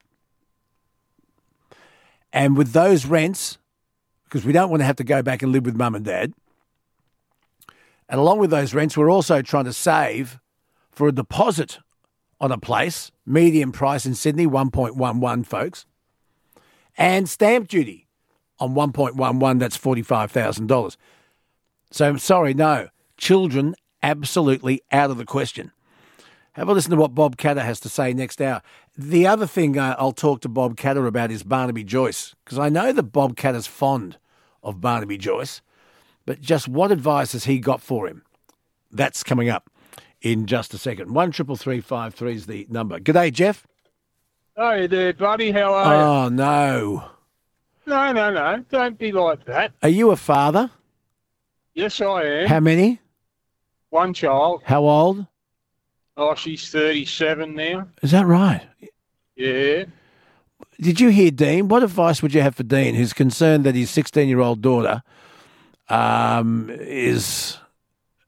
And 2.32 2.56
with 2.56 2.72
those 2.72 3.06
rents, 3.06 3.58
because 4.24 4.44
we 4.44 4.52
don't 4.52 4.70
want 4.70 4.80
to 4.80 4.84
have 4.84 4.96
to 4.96 5.04
go 5.04 5.22
back 5.22 5.42
and 5.42 5.52
live 5.52 5.64
with 5.64 5.76
mum 5.76 5.94
and 5.94 6.04
dad, 6.04 6.32
and 8.08 8.20
along 8.20 8.38
with 8.38 8.50
those 8.50 8.74
rents, 8.74 8.96
we're 8.96 9.10
also 9.10 9.42
trying 9.42 9.64
to 9.64 9.72
save 9.72 10.38
for 10.96 11.06
a 11.06 11.12
deposit 11.12 11.78
on 12.40 12.50
a 12.50 12.58
place, 12.58 13.12
median 13.26 13.70
price 13.70 14.06
in 14.06 14.14
Sydney, 14.14 14.46
1.11, 14.46 15.46
folks, 15.46 15.84
and 16.96 17.28
stamp 17.28 17.68
duty 17.68 18.08
on 18.58 18.74
1.11, 18.74 19.58
that's 19.58 19.76
$45,000. 19.76 20.96
So 21.90 22.08
I'm 22.08 22.18
sorry, 22.18 22.54
no, 22.54 22.88
children 23.18 23.74
absolutely 24.02 24.80
out 24.90 25.10
of 25.10 25.18
the 25.18 25.26
question. 25.26 25.70
Have 26.54 26.70
a 26.70 26.72
listen 26.72 26.92
to 26.92 26.96
what 26.96 27.14
Bob 27.14 27.36
Katter 27.36 27.62
has 27.62 27.78
to 27.80 27.90
say 27.90 28.14
next 28.14 28.40
hour. 28.40 28.62
The 28.96 29.26
other 29.26 29.46
thing 29.46 29.78
uh, 29.78 29.94
I'll 29.98 30.12
talk 30.12 30.40
to 30.40 30.48
Bob 30.48 30.76
Katter 30.76 31.06
about 31.06 31.30
is 31.30 31.42
Barnaby 31.42 31.84
Joyce, 31.84 32.34
because 32.42 32.58
I 32.58 32.70
know 32.70 32.92
that 32.92 33.02
Bob 33.04 33.36
Katter's 33.36 33.66
fond 33.66 34.16
of 34.62 34.80
Barnaby 34.80 35.18
Joyce, 35.18 35.60
but 36.24 36.40
just 36.40 36.66
what 36.66 36.90
advice 36.90 37.32
has 37.32 37.44
he 37.44 37.58
got 37.58 37.82
for 37.82 38.08
him? 38.08 38.22
That's 38.90 39.22
coming 39.22 39.50
up 39.50 39.68
in 40.22 40.46
just 40.46 40.74
a 40.74 40.78
second. 40.78 41.12
One 41.14 41.30
triple 41.30 41.56
three 41.56 41.80
five 41.80 42.14
three 42.14 42.34
is 42.34 42.46
the 42.46 42.66
number. 42.70 42.98
G'day, 42.98 43.32
Jeff. 43.32 43.66
Hey 44.56 44.86
there, 44.86 45.12
buddy. 45.12 45.50
How 45.52 45.74
are 45.74 45.94
you? 45.94 46.00
Oh 46.02 46.28
no, 46.28 47.04
No, 47.86 48.12
no, 48.12 48.30
no. 48.32 48.64
Don't 48.70 48.98
be 48.98 49.12
like 49.12 49.44
that. 49.44 49.72
are 49.82 49.88
you 49.88 50.10
a 50.10 50.16
father? 50.16 50.70
Yes, 51.74 52.00
I 52.00 52.22
am. 52.22 52.48
How 52.48 52.60
many? 52.60 53.00
One 53.90 54.14
child. 54.14 54.62
How 54.64 54.82
old? 54.84 55.26
Oh, 56.16 56.34
she's 56.34 56.70
37 56.70 57.54
now. 57.54 57.86
Is 58.02 58.10
that 58.12 58.26
right? 58.26 58.62
Yeah. 59.36 59.84
Did 60.80 60.98
you 61.00 61.10
hear 61.10 61.30
Dean? 61.30 61.68
What 61.68 61.82
advice 61.82 62.22
would 62.22 62.32
you 62.32 62.40
have 62.40 62.54
for 62.54 62.62
Dean, 62.62 62.94
who's 62.94 63.12
concerned 63.12 63.64
that 63.64 63.74
his 63.74 63.90
16 63.90 64.26
year 64.26 64.40
old 64.40 64.62
daughter 64.62 65.02
um, 65.90 66.70
is 66.70 67.58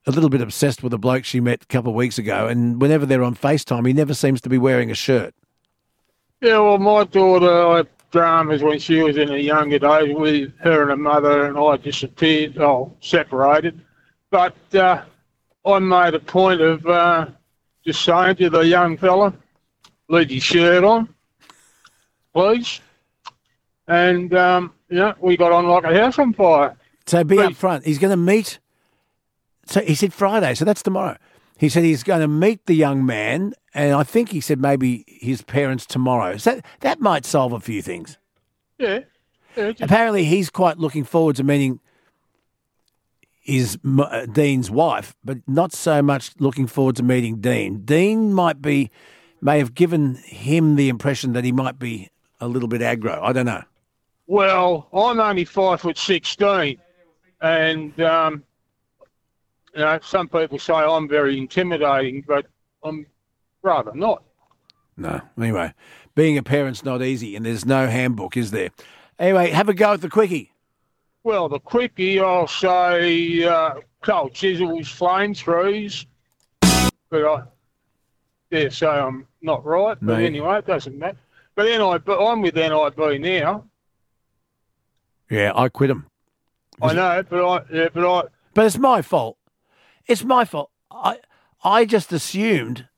a 0.08 0.10
little 0.10 0.30
bit 0.30 0.40
obsessed 0.40 0.82
with 0.82 0.92
a 0.94 0.98
bloke 0.98 1.24
she 1.24 1.38
met 1.38 1.62
a 1.62 1.66
couple 1.66 1.90
of 1.90 1.94
weeks 1.94 2.18
ago, 2.18 2.48
and 2.48 2.80
whenever 2.80 3.04
they're 3.04 3.22
on 3.22 3.36
FaceTime, 3.36 3.86
he 3.86 3.92
never 3.92 4.14
seems 4.14 4.40
to 4.40 4.48
be 4.48 4.58
wearing 4.58 4.90
a 4.90 4.94
shirt? 4.94 5.34
Yeah, 6.40 6.58
well, 6.60 6.78
my 6.78 7.04
daughter 7.04 7.76
had 7.76 7.88
dramas 8.10 8.62
when 8.62 8.78
she 8.78 9.02
was 9.02 9.18
in 9.18 9.28
her 9.28 9.36
younger 9.36 9.78
days 9.78 10.16
with 10.16 10.52
her 10.60 10.82
and 10.82 10.90
her 10.90 10.96
mother, 10.96 11.44
and 11.44 11.58
I 11.58 11.76
disappeared, 11.76 12.56
oh, 12.58 12.96
separated. 13.00 13.80
But 14.30 14.56
uh, 14.74 15.02
I 15.66 15.78
made 15.78 16.14
a 16.14 16.20
point 16.20 16.62
of 16.62 16.86
uh, 16.86 17.26
just 17.84 18.02
saying 18.02 18.36
to 18.36 18.50
the 18.50 18.60
young 18.60 18.96
fella, 18.96 19.34
leave 20.08 20.30
your 20.30 20.40
shirt 20.40 20.84
on, 20.84 21.14
please. 22.32 22.80
And, 23.88 24.32
um, 24.34 24.72
yeah, 24.90 25.14
we 25.20 25.36
got 25.36 25.52
on 25.52 25.66
like 25.66 25.84
a 25.84 25.94
house 25.94 26.18
on 26.18 26.32
fire. 26.32 26.76
So 27.06 27.24
be 27.24 27.38
up 27.38 27.54
front. 27.54 27.84
He's 27.84 27.98
going 27.98 28.10
to 28.10 28.16
meet. 28.16 28.58
So 29.68 29.80
he 29.82 29.94
said 29.94 30.12
Friday, 30.12 30.54
so 30.54 30.64
that's 30.64 30.82
tomorrow. 30.82 31.16
He 31.58 31.68
said 31.68 31.84
he's 31.84 32.02
going 32.02 32.20
to 32.20 32.28
meet 32.28 32.64
the 32.66 32.74
young 32.74 33.04
man, 33.04 33.52
and 33.74 33.92
I 33.94 34.02
think 34.02 34.30
he 34.30 34.40
said 34.40 34.60
maybe 34.60 35.04
his 35.06 35.42
parents 35.42 35.84
tomorrow. 35.86 36.36
So 36.36 36.54
that, 36.54 36.64
that 36.80 37.00
might 37.00 37.26
solve 37.26 37.52
a 37.52 37.60
few 37.60 37.82
things. 37.82 38.16
Yeah. 38.78 39.00
yeah 39.56 39.72
just- 39.72 39.82
Apparently, 39.82 40.24
he's 40.24 40.50
quite 40.50 40.78
looking 40.78 41.04
forward 41.04 41.36
to 41.36 41.44
meeting 41.44 41.80
his 43.40 43.78
uh, 43.98 44.26
Dean's 44.26 44.70
wife, 44.70 45.16
but 45.24 45.38
not 45.46 45.72
so 45.72 46.00
much 46.02 46.30
looking 46.38 46.66
forward 46.66 46.96
to 46.96 47.02
meeting 47.02 47.40
Dean. 47.40 47.80
Dean 47.84 48.32
might 48.32 48.62
be, 48.62 48.90
may 49.40 49.58
have 49.58 49.74
given 49.74 50.14
him 50.24 50.76
the 50.76 50.88
impression 50.88 51.32
that 51.32 51.44
he 51.44 51.52
might 51.52 51.78
be 51.78 52.08
a 52.40 52.46
little 52.46 52.68
bit 52.68 52.80
aggro. 52.80 53.20
I 53.22 53.32
don't 53.32 53.46
know. 53.46 53.62
Well, 54.26 54.88
I'm 54.92 55.18
only 55.18 55.44
five 55.46 55.80
foot 55.80 55.96
sixteen, 55.96 56.78
and 57.40 57.98
um, 58.00 58.44
you 59.78 59.84
know, 59.84 59.98
some 60.02 60.28
people 60.28 60.58
say 60.58 60.72
I'm 60.74 61.08
very 61.08 61.38
intimidating, 61.38 62.24
but 62.26 62.46
I'm 62.82 63.06
rather 63.62 63.92
not. 63.94 64.24
No. 64.96 65.20
Anyway, 65.40 65.72
being 66.16 66.36
a 66.36 66.42
parent's 66.42 66.84
not 66.84 67.00
easy, 67.00 67.36
and 67.36 67.46
there's 67.46 67.64
no 67.64 67.86
handbook, 67.86 68.36
is 68.36 68.50
there? 68.50 68.70
Anyway, 69.20 69.50
have 69.50 69.68
a 69.68 69.74
go 69.74 69.92
at 69.92 70.00
the 70.00 70.08
quickie. 70.08 70.50
Well, 71.22 71.48
the 71.48 71.60
quickie, 71.60 72.18
I'll 72.18 72.48
say 72.48 73.44
uh, 73.44 73.74
cold 74.02 74.34
chisels, 74.34 74.88
flamethrowers, 74.88 76.06
but 77.10 77.24
I 77.24 77.42
dare 78.50 78.70
say 78.70 78.88
I'm 78.88 79.28
not 79.42 79.64
right. 79.64 79.96
But 80.02 80.18
No. 80.18 80.24
anyway, 80.24 80.58
it 80.58 80.66
doesn't 80.66 80.98
matter. 80.98 81.18
But 81.54 81.66
NIB, 81.66 82.08
I'm 82.08 82.40
with 82.42 82.56
NIB 82.56 83.20
now. 83.20 83.64
Yeah, 85.30 85.52
I 85.54 85.68
quit 85.68 85.90
him. 85.90 86.06
I 86.82 86.94
know, 86.94 87.22
but 87.28 87.44
I, 87.46 87.62
yeah, 87.72 87.88
but 87.92 88.18
I, 88.18 88.22
But 88.54 88.66
it's 88.66 88.78
my 88.78 89.02
fault. 89.02 89.37
It's 90.08 90.24
my 90.24 90.44
fault. 90.44 90.70
I 90.90 91.18
I 91.62 91.84
just 91.84 92.12
assumed 92.12 92.88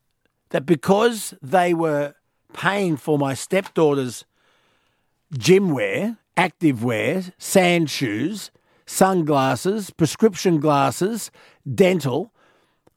that 0.51 0.65
because 0.67 1.35
they 1.43 1.75
were 1.75 2.15
paying 2.53 2.97
for 2.97 3.19
my 3.19 3.35
stepdaughter's 3.35 4.25
gym 5.37 5.71
wear, 5.71 6.19
active 6.37 6.83
wear, 6.85 7.25
sand 7.39 7.91
shoes, 7.91 8.51
sunglasses, 8.87 9.91
prescription 9.91 10.59
glasses, 10.61 11.31
dental, 11.73 12.33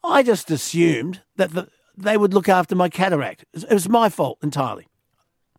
I 0.04 0.24
just 0.24 0.50
assumed 0.52 1.22
that 1.38 1.52
the, 1.54 1.70
they 1.96 2.18
would 2.18 2.34
look 2.34 2.50
after 2.50 2.76
my 2.76 2.90
cataract. 2.90 3.46
It 3.54 3.72
was- 3.72 3.88
my 3.90 4.10
fault 4.10 4.40
entirely. 4.42 4.88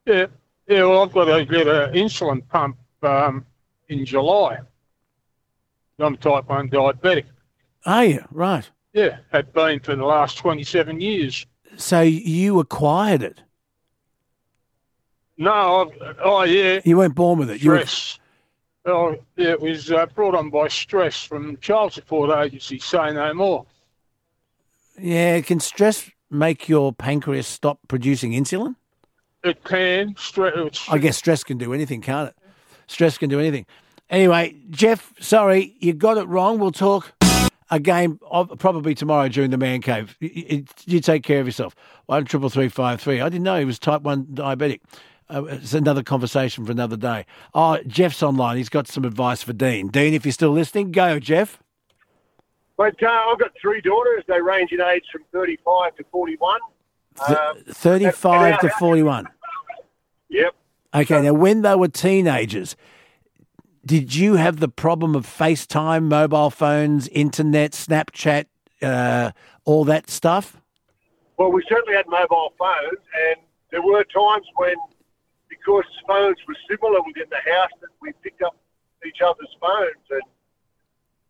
yeah, 0.07 0.27
yeah. 0.69 0.85
Well, 0.85 1.03
I've 1.03 1.13
got 1.13 1.25
to 1.27 1.45
get 1.45 1.67
an 1.69 1.95
insulin 1.95 2.47
pump 2.49 2.77
um, 3.03 3.47
in 3.89 4.05
July. 4.05 4.59
I'm 6.01 6.17
type 6.17 6.49
one 6.49 6.69
diabetic. 6.69 7.25
Are 7.87 8.05
you? 8.05 8.25
Right. 8.31 8.69
Yeah, 8.93 9.19
have 9.33 9.53
been 9.53 9.81
for 9.81 9.97
the 9.97 10.05
last 10.05 10.39
27 10.39 11.01
years. 11.01 11.45
So 11.77 12.01
you 12.01 12.61
acquired 12.61 13.23
it. 13.23 13.41
No, 15.37 15.91
I've, 15.91 16.17
oh 16.23 16.43
yeah, 16.45 16.81
You 16.85 16.97
weren't 16.97 17.15
born 17.17 17.39
with 17.41 17.51
it. 17.51 17.63
You 17.63 17.71
were- 17.71 17.79
stress. 17.79 18.19
Oh, 18.87 19.17
yeah, 19.37 19.53
it 19.53 19.61
was 19.63 19.91
uh, 19.91 20.05
brought 20.15 20.35
on 20.35 20.51
by 20.51 20.69
stress 20.69 21.23
from 21.25 21.57
child 21.63 21.95
support 21.95 22.31
agency. 22.39 22.79
Say 22.79 23.13
no 23.15 23.33
more. 23.33 23.65
yeah, 25.01 25.41
can 25.41 25.59
stress 25.59 26.11
make 26.31 26.69
your 26.69 26.93
pancreas 26.93 27.47
stop 27.47 27.79
producing 27.89 28.33
insulin? 28.33 28.77
It 29.43 29.65
can 29.65 30.15
stress. 30.19 30.85
I 30.91 30.99
guess 30.99 31.17
stress 31.17 31.43
can 31.43 31.57
do 31.57 31.73
anything, 31.73 32.03
can't 32.03 32.29
it? 32.29 32.37
Stress 32.87 33.17
can 33.17 33.31
do 33.31 33.41
anything. 33.41 33.65
Anyway, 34.11 34.55
Jeff, 34.69 35.15
sorry, 35.19 35.75
you 35.81 35.95
got 35.95 36.19
it 36.19 36.29
wrong. 36.29 36.59
We'll 36.59 36.71
talk 36.71 37.14
again 37.75 38.19
of- 38.31 38.53
probably 38.59 38.95
tomorrow 38.95 39.29
during 39.29 39.51
the 39.51 39.59
man 39.59 39.81
cave. 39.81 40.17
You, 40.21 41.01
take 41.01 41.23
care 41.23 41.41
of 41.41 41.47
yourself. 41.47 41.75
One 42.07 42.25
triple 42.25 42.49
three 42.49 42.69
five 42.69 43.01
three. 43.01 43.21
I 43.21 43.29
didn't 43.29 43.45
know 43.45 43.59
he 43.59 43.65
was 43.65 43.79
type 43.79 44.03
one 44.03 44.25
diabetic. 44.27 44.81
Uh, 45.29 45.45
it's 45.45 45.73
another 45.75 46.03
conversation 46.03 46.65
for 46.67 46.73
another 46.73 46.97
day. 46.97 47.25
Oh, 47.55 47.79
Jeff's 47.87 48.23
online. 48.23 48.59
He's 48.59 48.69
got 48.69 48.87
some 48.87 49.05
advice 49.05 49.43
for 49.43 49.53
Dean. 49.55 49.89
Dean, 49.89 50.13
if 50.15 50.25
you're 50.27 50.33
still 50.33 50.51
listening, 50.51 50.93
go, 50.93 51.19
Jeff. 51.19 51.59
But 52.77 53.03
uh, 53.03 53.07
I've 53.09 53.39
got 53.39 53.53
three 53.61 53.81
daughters. 53.81 54.25
They 54.29 54.41
range 54.41 54.73
in 54.73 54.81
age 54.81 55.05
from 55.11 55.23
35 55.33 55.97
to 55.97 56.05
41. 56.11 56.61
Th- 57.27 57.39
Um, 57.39 57.57
35 57.69 58.53
and 58.53 58.61
to 58.61 58.69
41. 58.79 59.29
Yep. 60.29 60.55
Okay, 60.95 61.23
now 61.23 61.33
when 61.33 61.63
they 61.63 61.75
were 61.75 61.89
teenagers, 61.89 62.77
did 63.85 64.15
you 64.15 64.35
have 64.37 64.61
the 64.61 64.69
problem 64.69 65.15
of 65.15 65.27
FaceTime, 65.27 66.05
mobile 66.05 66.51
phones, 66.51 67.09
internet, 67.09 67.73
Snapchat, 67.73 68.47
uh, 68.83 69.31
all 69.65 69.85
that 69.85 70.11
stuff? 70.11 70.57
Well, 71.37 71.51
we 71.53 71.63
certainly 71.69 71.95
had 71.95 72.07
mobile 72.09 72.53
phones, 72.59 73.01
and 73.31 73.37
there 73.71 73.83
were 73.83 74.05
times 74.05 74.47
when, 74.57 74.75
because 75.49 75.85
phones 76.07 76.37
were 76.47 76.57
similar 76.71 77.01
within 77.07 77.25
the 77.31 77.51
house, 77.51 77.71
that 77.81 77.91
we 78.01 78.13
picked 78.23 78.43
up 78.43 78.57
each 79.07 79.21
other's 79.21 79.55
phones 79.61 80.05
and 80.11 80.23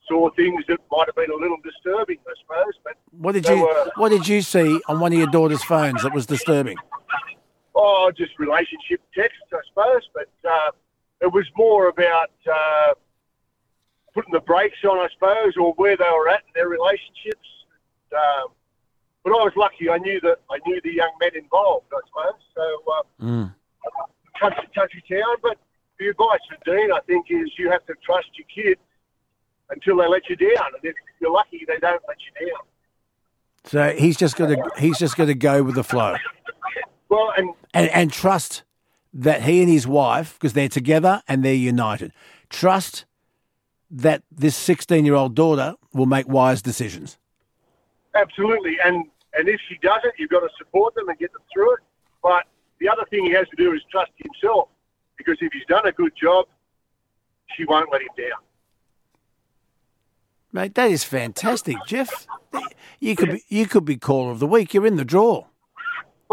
saw 0.07 0.31
things 0.37 0.63
that 0.69 0.79
might 0.93 1.07
have 1.07 1.15
been 1.17 1.31
a 1.31 1.35
little 1.35 1.57
disturbing, 1.65 2.19
I 2.27 2.33
suppose. 2.43 2.75
But 2.85 2.95
What 3.13 3.33
did 3.33 3.49
you 3.49 3.63
were- 3.63 3.91
What 3.97 4.11
did 4.11 4.29
you 4.29 4.43
see 4.43 4.81
on 4.87 5.01
one 5.01 5.13
of 5.13 5.19
your 5.19 5.29
daughter's 5.29 5.65
phones 5.65 6.03
that 6.03 6.13
was 6.13 6.27
disturbing? 6.27 6.77
Oh, 7.75 8.13
just 8.17 8.39
relationship 8.39 9.01
texts, 9.15 9.41
I 9.53 9.59
suppose. 9.69 10.09
But 10.15 10.29
uh, 10.49 10.71
it 11.25 11.33
was 11.33 11.47
more 11.57 11.89
about 11.89 12.31
uh, 12.51 12.93
putting 14.13 14.33
the 14.33 14.41
brakes 14.41 14.77
on, 14.85 14.99
I 14.99 15.09
suppose, 15.15 15.57
or 15.57 15.73
where 15.75 15.97
they 15.97 16.05
were 16.05 16.29
at 16.29 16.43
in 16.47 16.53
their 16.55 16.69
relationships. 16.69 17.49
Um, 18.13 18.49
but 19.25 19.31
I 19.31 19.43
was 19.43 19.53
lucky; 19.57 19.89
I 19.89 19.97
knew 19.99 20.21
that 20.21 20.39
I 20.51 20.59
knew 20.67 20.81
the 20.85 20.93
young 20.93 21.13
men 21.21 21.31
involved, 21.35 21.87
I 21.93 22.01
suppose. 22.09 22.41
So 22.55 22.93
uh, 22.93 23.03
Mm. 23.25 23.55
country, 24.39 24.69
country 24.75 25.03
town. 25.11 25.37
But 25.43 25.57
the 25.99 26.09
advice 26.09 26.41
for 26.51 26.59
Dean, 26.71 26.93
I 26.93 27.01
think, 27.07 27.27
is 27.31 27.51
you 27.59 27.71
have 27.71 27.85
to 27.87 27.95
trust 28.05 28.29
your 28.35 28.47
kids 28.55 28.81
until 29.71 29.97
they 29.97 30.07
let 30.07 30.29
you 30.29 30.37
down, 30.37 30.69
and 30.75 30.85
if 30.85 30.95
you're 31.21 31.31
lucky, 31.33 31.65
they 31.67 31.79
don't 31.79 32.03
let 32.07 32.19
you 32.21 32.47
down. 32.47 32.61
So 33.65 33.97
he's 33.97 34.19
just 34.19 34.37
got 34.37 34.49
to 34.49 34.71
he's 34.79 34.99
just 34.99 35.17
got 35.17 35.25
to 35.25 35.35
go 35.35 35.63
with 35.63 35.75
the 35.75 35.85
flow 35.85 36.17
Well, 37.09 37.33
and 37.39 37.55
and 37.73 37.89
and 37.89 38.13
trust 38.13 38.63
that 39.15 39.43
he 39.43 39.63
and 39.63 39.71
his 39.71 39.87
wife, 39.87 40.35
because 40.35 40.53
they're 40.53 40.69
together 40.69 41.23
and 41.29 41.45
they're 41.45 41.55
united, 41.55 42.13
trust 42.51 43.07
that 43.91 44.23
this 44.31 44.57
16 44.57 45.05
year 45.05 45.15
old 45.15 45.35
daughter 45.35 45.75
will 45.93 46.07
make 46.07 46.29
wise 46.29 46.61
decisions. 46.61 47.17
Absolutely, 48.15 48.77
and 48.85 49.07
and 49.37 49.49
if 49.49 49.61
she 49.69 49.77
doesn't, 49.79 50.15
you've 50.19 50.31
got 50.31 50.41
to 50.41 50.49
support 50.59 50.95
them 50.95 51.09
and 51.09 51.19
get 51.19 51.33
them 51.33 51.43
through 51.53 51.75
it. 51.75 51.81
But 52.23 52.45
the 52.79 52.89
other 52.89 53.05
thing 53.11 53.25
he 53.25 53.33
has 53.33 53.49
to 53.49 53.57
do 53.57 53.73
is 53.73 53.81
trust 53.91 54.13
himself, 54.17 54.69
because 55.17 55.37
if 55.41 55.53
he's 55.53 55.67
done 55.67 55.87
a 55.87 55.93
good 55.93 56.13
job, 56.21 56.47
she 57.57 57.65
won't 57.65 57.91
let 57.91 58.01
him 58.01 58.09
down. 58.17 58.39
Mate, 60.53 60.75
that 60.77 60.91
is 60.91 61.03
fantastic, 61.03 61.77
Jeff. 61.87 62.29
You 63.01 63.17
could 63.17 63.33
be, 63.33 63.45
you 63.49 63.67
could 63.67 63.85
be 63.85 63.97
caller 63.97 64.31
of 64.31 64.39
the 64.39 64.47
week. 64.47 64.73
You're 64.73 64.87
in 64.87 64.97
the 64.97 65.05
draw. 65.05 65.47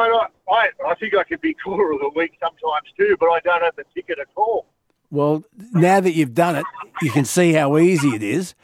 But 0.02 0.32
I, 0.50 0.52
I, 0.52 0.92
I 0.92 0.96
think 0.96 1.14
I 1.16 1.24
could 1.24 1.42
be 1.42 1.54
caller 1.54 1.92
of 1.92 2.00
the 2.00 2.10
week 2.16 2.34
sometimes 2.40 2.88
too, 2.98 3.16
but 3.20 3.28
I 3.28 3.40
don't 3.42 3.62
have 3.62 3.76
the 3.76 3.84
ticket 3.94 4.18
at 4.20 4.28
all. 4.36 4.66
Well, 5.12 5.44
now 5.74 6.00
that 6.00 6.14
you've 6.14 6.34
done 6.34 6.56
it, 6.56 6.66
you 7.04 7.12
can 7.12 7.24
see 7.24 7.54
how 7.54 7.78
easy 7.78 8.10
it 8.10 8.24
is. 8.24 8.56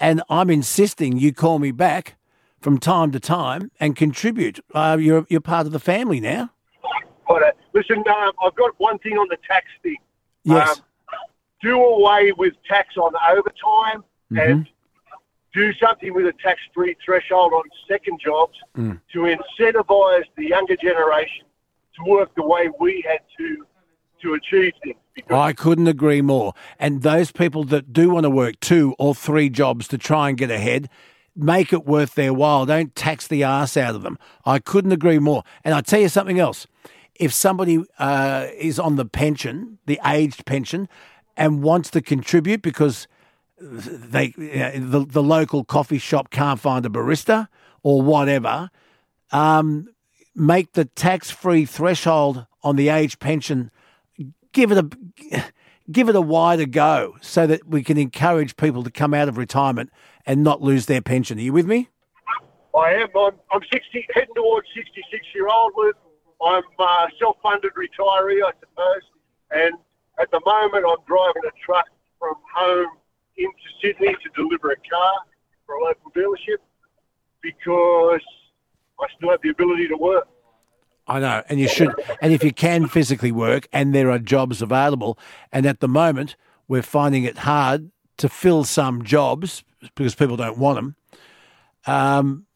And 0.00 0.22
I'm 0.28 0.50
insisting 0.50 1.16
you 1.16 1.32
call 1.32 1.58
me 1.58 1.70
back 1.70 2.16
from 2.60 2.76
time 2.76 3.10
to 3.12 3.20
time 3.20 3.70
and 3.80 3.96
contribute. 3.96 4.60
Uh, 4.74 4.98
you're, 5.00 5.24
you're 5.30 5.40
part 5.40 5.66
of 5.66 5.72
the 5.72 5.80
family 5.80 6.20
now. 6.20 6.50
But 7.26 7.42
uh, 7.42 7.52
listen, 7.72 7.98
um, 7.98 8.32
I've 8.44 8.54
got 8.54 8.72
one 8.78 8.98
thing 8.98 9.16
on 9.16 9.28
the 9.30 9.38
tax 9.48 9.66
thing. 9.82 9.96
Yes. 10.44 10.76
Um, 10.76 10.84
do 11.62 11.80
away 11.82 12.32
with 12.36 12.52
tax 12.68 12.96
on 12.98 13.12
overtime 13.30 14.04
and 14.36 14.68
do 15.54 15.72
something 15.74 16.14
with 16.14 16.26
a 16.26 16.32
tax-free 16.42 16.96
threshold 17.04 17.52
on 17.52 17.62
second 17.88 18.20
jobs 18.20 18.58
Mm. 18.76 19.00
to 19.12 19.18
incentivise 19.20 20.24
the 20.36 20.46
younger 20.48 20.76
generation 20.76 21.44
to 21.96 22.10
work 22.10 22.34
the 22.34 22.42
way 22.42 22.70
we 22.80 23.04
had 23.06 23.20
to 23.38 23.66
to 24.22 24.34
achieve 24.34 24.72
things. 24.84 24.96
I 25.30 25.52
couldn't 25.52 25.88
agree 25.88 26.22
more. 26.22 26.54
And 26.78 27.02
those 27.02 27.32
people 27.32 27.64
that 27.64 27.92
do 27.92 28.08
want 28.10 28.22
to 28.24 28.30
work 28.30 28.60
two 28.60 28.94
or 28.98 29.14
three 29.16 29.50
jobs 29.50 29.88
to 29.88 29.98
try 29.98 30.28
and 30.28 30.38
get 30.38 30.48
ahead, 30.50 30.88
make 31.34 31.72
it 31.72 31.84
worth 31.84 32.14
their 32.14 32.32
while. 32.32 32.64
Don't 32.64 32.94
tax 32.94 33.26
the 33.26 33.42
ass 33.42 33.76
out 33.76 33.96
of 33.96 34.02
them. 34.02 34.16
I 34.46 34.60
couldn't 34.60 34.92
agree 34.92 35.18
more. 35.18 35.42
And 35.64 35.74
I 35.74 35.80
tell 35.80 36.00
you 36.00 36.08
something 36.08 36.38
else. 36.38 36.68
If 37.16 37.32
somebody 37.32 37.84
uh, 37.98 38.46
is 38.56 38.78
on 38.78 38.94
the 38.94 39.04
pension, 39.04 39.78
the 39.86 39.98
aged 40.06 40.46
pension, 40.46 40.88
and 41.36 41.62
wants 41.62 41.90
to 41.90 42.00
contribute 42.00 42.62
because 42.62 43.08
they 43.62 44.28
uh, 44.28 44.72
the, 44.74 45.06
the 45.08 45.22
local 45.22 45.64
coffee 45.64 45.98
shop 45.98 46.30
can't 46.30 46.58
find 46.58 46.84
a 46.84 46.88
barista 46.88 47.48
or 47.82 48.02
whatever, 48.02 48.70
um, 49.30 49.88
make 50.34 50.72
the 50.72 50.84
tax 50.84 51.30
free 51.30 51.64
threshold 51.64 52.46
on 52.62 52.76
the 52.76 52.88
age 52.88 53.18
pension 53.18 53.70
give 54.52 54.72
it 54.72 54.78
a 54.78 55.44
give 55.90 56.08
it 56.08 56.16
a 56.16 56.20
wider 56.20 56.66
go 56.66 57.16
so 57.20 57.46
that 57.46 57.66
we 57.66 57.82
can 57.82 57.98
encourage 57.98 58.56
people 58.56 58.82
to 58.82 58.90
come 58.90 59.14
out 59.14 59.28
of 59.28 59.36
retirement 59.36 59.90
and 60.26 60.42
not 60.42 60.62
lose 60.62 60.86
their 60.86 61.02
pension. 61.02 61.38
Are 61.38 61.42
you 61.42 61.52
with 61.52 61.66
me? 61.66 61.88
I 62.74 62.94
am. 62.94 63.08
I'm, 63.16 63.32
I'm 63.52 63.60
60, 63.70 64.06
heading 64.14 64.34
towards 64.34 64.66
66 64.74 65.26
year 65.34 65.48
old. 65.48 65.72
Luke. 65.76 65.96
I'm 66.44 66.62
uh, 66.76 67.06
self-funded 67.20 67.70
retiree, 67.74 68.42
I 68.42 68.50
suppose, 68.58 69.02
and 69.52 69.74
at 70.18 70.28
the 70.32 70.40
moment 70.44 70.84
I'm 70.88 71.04
driving 71.06 71.42
a 71.46 71.54
truck 71.64 71.86
from 72.18 72.34
home 72.52 72.88
into 73.36 73.52
Sydney 73.82 74.14
to 74.22 74.30
deliver 74.34 74.70
a 74.70 74.76
car 74.76 75.14
for 75.66 75.76
a 75.76 75.84
local 75.84 76.10
dealership 76.12 76.58
because 77.42 78.20
I 79.00 79.06
still 79.16 79.30
have 79.30 79.40
the 79.42 79.50
ability 79.50 79.88
to 79.88 79.96
work. 79.96 80.28
I 81.06 81.18
know, 81.18 81.42
and 81.48 81.58
you 81.58 81.68
should. 81.68 81.92
And 82.20 82.32
if 82.32 82.44
you 82.44 82.52
can 82.52 82.86
physically 82.86 83.32
work, 83.32 83.66
and 83.72 83.94
there 83.94 84.10
are 84.10 84.18
jobs 84.18 84.62
available, 84.62 85.18
and 85.50 85.66
at 85.66 85.80
the 85.80 85.88
moment 85.88 86.36
we're 86.68 86.82
finding 86.82 87.24
it 87.24 87.38
hard 87.38 87.90
to 88.18 88.28
fill 88.28 88.64
some 88.64 89.02
jobs 89.02 89.64
because 89.96 90.14
people 90.14 90.36
don't 90.36 90.58
want 90.58 90.76
them. 90.76 90.96
Um, 91.86 92.46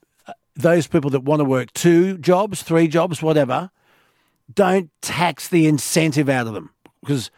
those 0.54 0.86
people 0.86 1.10
that 1.10 1.20
want 1.20 1.40
to 1.40 1.44
work 1.44 1.72
two 1.72 2.18
jobs, 2.18 2.62
three 2.62 2.86
jobs, 2.86 3.20
whatever, 3.20 3.70
don't 4.52 4.90
tax 5.02 5.48
the 5.48 5.66
incentive 5.66 6.28
out 6.28 6.46
of 6.46 6.54
them 6.54 6.70
because 7.00 7.30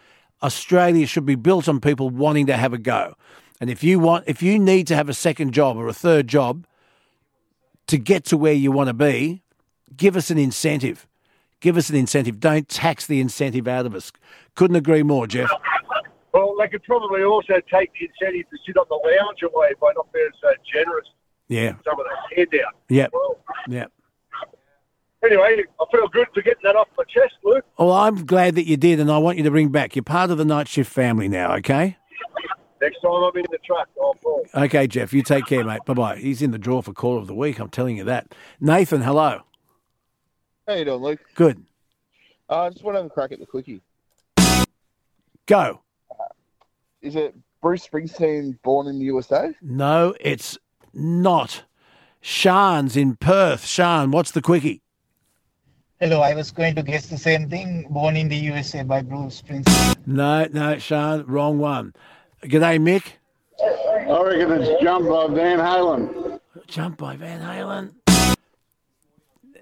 Australia 0.42 1.06
should 1.06 1.26
be 1.26 1.34
built 1.34 1.68
on 1.68 1.80
people 1.80 2.10
wanting 2.10 2.46
to 2.46 2.56
have 2.56 2.72
a 2.72 2.78
go. 2.78 3.14
And 3.60 3.70
if 3.70 3.82
you 3.82 3.98
want, 3.98 4.24
if 4.26 4.42
you 4.42 4.58
need 4.58 4.86
to 4.86 4.94
have 4.96 5.08
a 5.08 5.14
second 5.14 5.52
job 5.52 5.76
or 5.76 5.88
a 5.88 5.92
third 5.92 6.28
job 6.28 6.66
to 7.88 7.98
get 7.98 8.24
to 8.26 8.36
where 8.36 8.52
you 8.52 8.70
want 8.70 8.88
to 8.88 8.94
be, 8.94 9.42
give 9.96 10.16
us 10.16 10.30
an 10.30 10.38
incentive. 10.38 11.06
Give 11.60 11.76
us 11.76 11.90
an 11.90 11.96
incentive. 11.96 12.38
Don't 12.38 12.68
tax 12.68 13.06
the 13.06 13.20
incentive 13.20 13.66
out 13.66 13.84
of 13.84 13.94
us. 13.94 14.12
Couldn't 14.54 14.76
agree 14.76 15.02
more, 15.02 15.26
Jeff. 15.26 15.50
Well, 16.32 16.54
they 16.58 16.68
could 16.68 16.84
probably 16.84 17.22
also 17.24 17.54
take 17.72 17.90
the 17.98 18.06
incentive 18.06 18.48
to 18.50 18.58
sit 18.64 18.76
on 18.76 18.86
the 18.88 18.94
lounge 18.94 19.42
away 19.42 19.72
by 19.80 19.92
not 19.96 20.12
being 20.12 20.28
so 20.40 20.50
generous. 20.72 21.06
Yeah. 21.48 21.72
Some 21.84 21.98
of 21.98 22.06
the 22.06 22.36
handout. 22.36 22.74
Yep. 22.88 23.10
Well, 23.12 23.38
Yep. 23.68 23.92
Anyway, 25.24 25.64
I 25.80 25.84
feel 25.90 26.08
good 26.08 26.28
for 26.34 26.42
getting 26.42 26.62
that 26.64 26.76
off 26.76 26.88
my 26.96 27.04
chest, 27.04 27.34
Luke. 27.44 27.64
Well, 27.78 27.92
I'm 27.92 28.24
glad 28.26 28.54
that 28.56 28.66
you 28.66 28.76
did, 28.76 29.00
and 29.00 29.10
I 29.10 29.18
want 29.18 29.38
you 29.38 29.44
to 29.44 29.50
bring 29.50 29.70
back. 29.70 29.96
You're 29.96 30.02
part 30.02 30.30
of 30.30 30.38
the 30.38 30.44
night 30.44 30.68
shift 30.68 30.90
family 30.90 31.28
now, 31.28 31.54
okay? 31.56 31.96
Next 32.80 33.00
time 33.00 33.10
I'm 33.12 33.36
in 33.36 33.44
the 33.50 33.58
truck, 33.64 33.88
I'll 34.00 34.14
call. 34.14 34.44
Okay, 34.54 34.86
Jeff, 34.86 35.12
you 35.12 35.22
take 35.22 35.46
care, 35.46 35.64
mate. 35.64 35.80
Bye 35.84 35.94
bye. 35.94 36.16
He's 36.16 36.42
in 36.42 36.52
the 36.52 36.58
draw 36.58 36.80
for 36.80 36.92
caller 36.92 37.18
of 37.18 37.26
the 37.26 37.34
week. 37.34 37.58
I'm 37.58 37.70
telling 37.70 37.96
you 37.96 38.04
that. 38.04 38.34
Nathan, 38.60 39.02
hello. 39.02 39.40
How 40.66 40.74
you 40.74 40.84
doing, 40.84 41.02
Luke? 41.02 41.20
Good. 41.34 41.64
Uh, 42.48 42.62
I 42.62 42.70
just 42.70 42.84
want 42.84 42.94
to 42.94 43.02
have 43.02 43.06
a 43.06 43.10
crack 43.10 43.32
at 43.32 43.40
the 43.40 43.46
quickie. 43.46 43.80
Go. 45.46 45.80
Is 47.02 47.16
it 47.16 47.34
Bruce 47.60 47.86
Springsteen 47.86 48.58
born 48.62 48.86
in 48.86 48.98
the 48.98 49.06
USA? 49.06 49.52
No, 49.60 50.14
it's 50.20 50.56
not. 50.92 51.64
Sean's 52.20 52.96
in 52.96 53.16
Perth. 53.16 53.64
Sean, 53.66 54.10
what's 54.10 54.30
the 54.30 54.42
quickie? 54.42 54.82
Hello, 56.00 56.20
I 56.20 56.32
was 56.32 56.52
going 56.52 56.76
to 56.76 56.82
guess 56.84 57.06
the 57.06 57.18
same 57.18 57.50
thing. 57.50 57.84
Born 57.90 58.16
in 58.16 58.28
the 58.28 58.36
USA 58.36 58.84
by 58.84 59.02
Bruce 59.02 59.42
Springsteen. 59.42 59.96
No, 60.06 60.46
no, 60.52 60.78
Sean, 60.78 61.26
wrong 61.26 61.58
one. 61.58 61.92
G'day, 62.44 62.78
Mick. 62.78 63.14
I 63.60 64.22
reckon 64.22 64.62
it's 64.62 64.80
Jump 64.80 65.08
by 65.08 65.26
Van 65.26 65.58
Halen. 65.58 66.38
Jump 66.68 66.98
by 66.98 67.16
Van 67.16 67.40
Halen. 67.40 67.94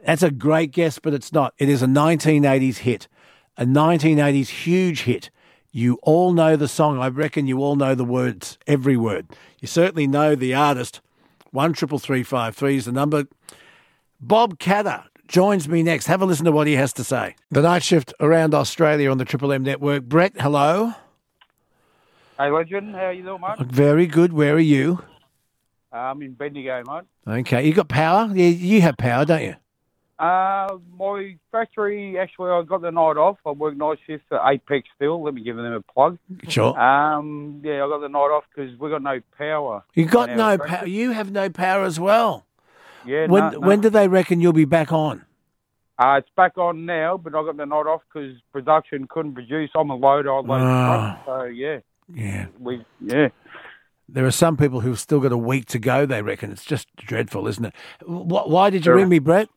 That's 0.05 0.23
a 0.23 0.31
great 0.31 0.73
guess, 0.73 0.98
but 0.98 1.15
it's 1.15 1.32
not. 1.32 1.55
It 1.56 1.70
is 1.70 1.82
a 1.82 1.86
1980s 1.86 2.78
hit, 2.78 3.08
a 3.56 3.65
1980s 3.65 4.48
huge 4.48 5.05
hit. 5.05 5.31
You 5.73 5.98
all 6.02 6.34
know 6.34 6.55
the 6.55 6.68
song. 6.68 6.98
I 6.98 7.08
reckon 7.08 7.47
you 7.47 7.60
all 7.60 7.76
know 7.76 7.94
the 7.94 8.05
words, 8.05 8.58
every 8.66 8.98
word. 8.98 9.28
You 9.62 9.68
certainly 9.68 10.06
know 10.06 10.34
the 10.34 10.52
artist. 10.52 11.00
One 11.50 11.73
triple 11.73 11.98
three 11.98 12.23
five 12.23 12.55
three 12.55 12.76
is 12.76 12.84
the 12.84 12.92
number. 12.92 13.24
Bob 14.20 14.58
Katter 14.58 15.05
joins 15.28 15.68
me 15.68 15.82
next. 15.82 16.06
Have 16.06 16.22
a 16.22 16.26
listen 16.26 16.44
to 16.44 16.52
what 16.52 16.66
he 16.66 16.74
has 16.74 16.92
to 16.94 17.05
say. 17.05 17.36
The 17.50 17.62
night 17.62 17.82
shift 17.82 18.12
around 18.20 18.55
Australia 18.55 19.10
on 19.10 19.18
the 19.18 19.24
Triple 19.24 19.52
M 19.52 19.62
network. 19.62 20.05
Brett, 20.05 20.40
hello. 20.40 20.94
Hey, 22.38 22.50
Legend, 22.50 22.94
how 22.94 23.06
are 23.06 23.12
you 23.12 23.22
doing, 23.22 23.40
mate? 23.40 23.66
Very 23.66 24.06
good. 24.06 24.32
Where 24.32 24.55
are 24.55 24.58
you? 24.58 25.02
I'm 25.90 26.20
in 26.20 26.34
Bendigo, 26.34 26.82
mate. 26.86 27.40
Okay, 27.40 27.66
you 27.66 27.72
got 27.72 27.88
power. 27.88 28.30
Yeah, 28.34 28.48
you 28.48 28.82
have 28.82 28.96
power, 28.98 29.24
don't 29.24 29.42
you? 29.42 29.55
Uh, 30.18 30.78
my 30.98 31.36
factory, 31.52 32.18
actually, 32.18 32.50
I 32.50 32.62
got 32.62 32.80
the 32.80 32.90
night 32.90 33.18
off. 33.18 33.36
I 33.44 33.50
work 33.50 33.76
night 33.76 33.98
shift 34.06 34.24
at 34.32 34.40
Apex 34.46 34.88
Steel. 34.96 35.22
Let 35.22 35.34
me 35.34 35.42
give 35.42 35.56
them 35.56 35.72
a 35.72 35.82
plug. 35.82 36.18
Sure. 36.48 36.78
Um, 36.78 37.60
yeah, 37.62 37.84
I 37.84 37.88
got 37.88 38.00
the 38.00 38.08
night 38.08 38.18
off 38.18 38.44
because 38.55 38.78
we 38.78 38.88
got 38.88 39.02
no 39.02 39.20
power. 39.36 39.84
You 39.94 40.06
got 40.06 40.30
no 40.30 40.56
factory. 40.56 40.68
power. 40.68 40.86
You 40.86 41.10
have 41.12 41.30
no 41.30 41.50
power 41.50 41.84
as 41.84 42.00
well. 42.00 42.45
Yeah, 43.07 43.26
When 43.26 43.44
no, 43.44 43.51
no. 43.51 43.60
when 43.60 43.81
do 43.81 43.91
they 43.91 44.09
reckon 44.09 44.41
you'll 44.41 44.52
be 44.52 44.65
back 44.65 44.93
on? 44.93 45.25
Uh, 45.99 46.17
it's 46.18 46.28
back 46.36 46.59
on 46.59 46.85
now, 46.85 47.17
but 47.17 47.35
I 47.35 47.43
got 47.43 47.57
the 47.57 47.65
night 47.65 47.86
off 47.86 48.02
because 48.12 48.36
production 48.52 49.07
couldn't 49.09 49.33
produce. 49.35 49.70
I'm 49.75 49.89
a 49.91 49.94
loader. 49.97 50.31
I 50.33 50.41
load 50.41 50.59
trucks, 50.59 51.20
so 51.26 51.43
yeah. 51.44 51.78
Yeah. 52.12 52.47
We 52.59 52.85
yeah. 53.01 53.28
There 54.09 54.25
are 54.26 54.31
some 54.31 54.57
people 54.57 54.81
who've 54.81 55.01
still 55.01 55.20
got 55.20 55.33
a 55.33 55.36
week 55.39 55.67
to 55.67 55.78
go. 55.78 56.05
They 56.07 56.23
reckon 56.23 56.52
it's 56.52 56.65
just 56.65 56.94
dreadful, 56.97 57.49
isn't 57.49 57.65
it? 57.65 57.75
Wh- 58.02 58.47
Why 58.49 58.70
did 58.70 58.78
you 58.85 58.91
Sure. 58.91 58.97
ring 58.97 59.09
me, 59.09 59.18
Brett? 59.18 59.49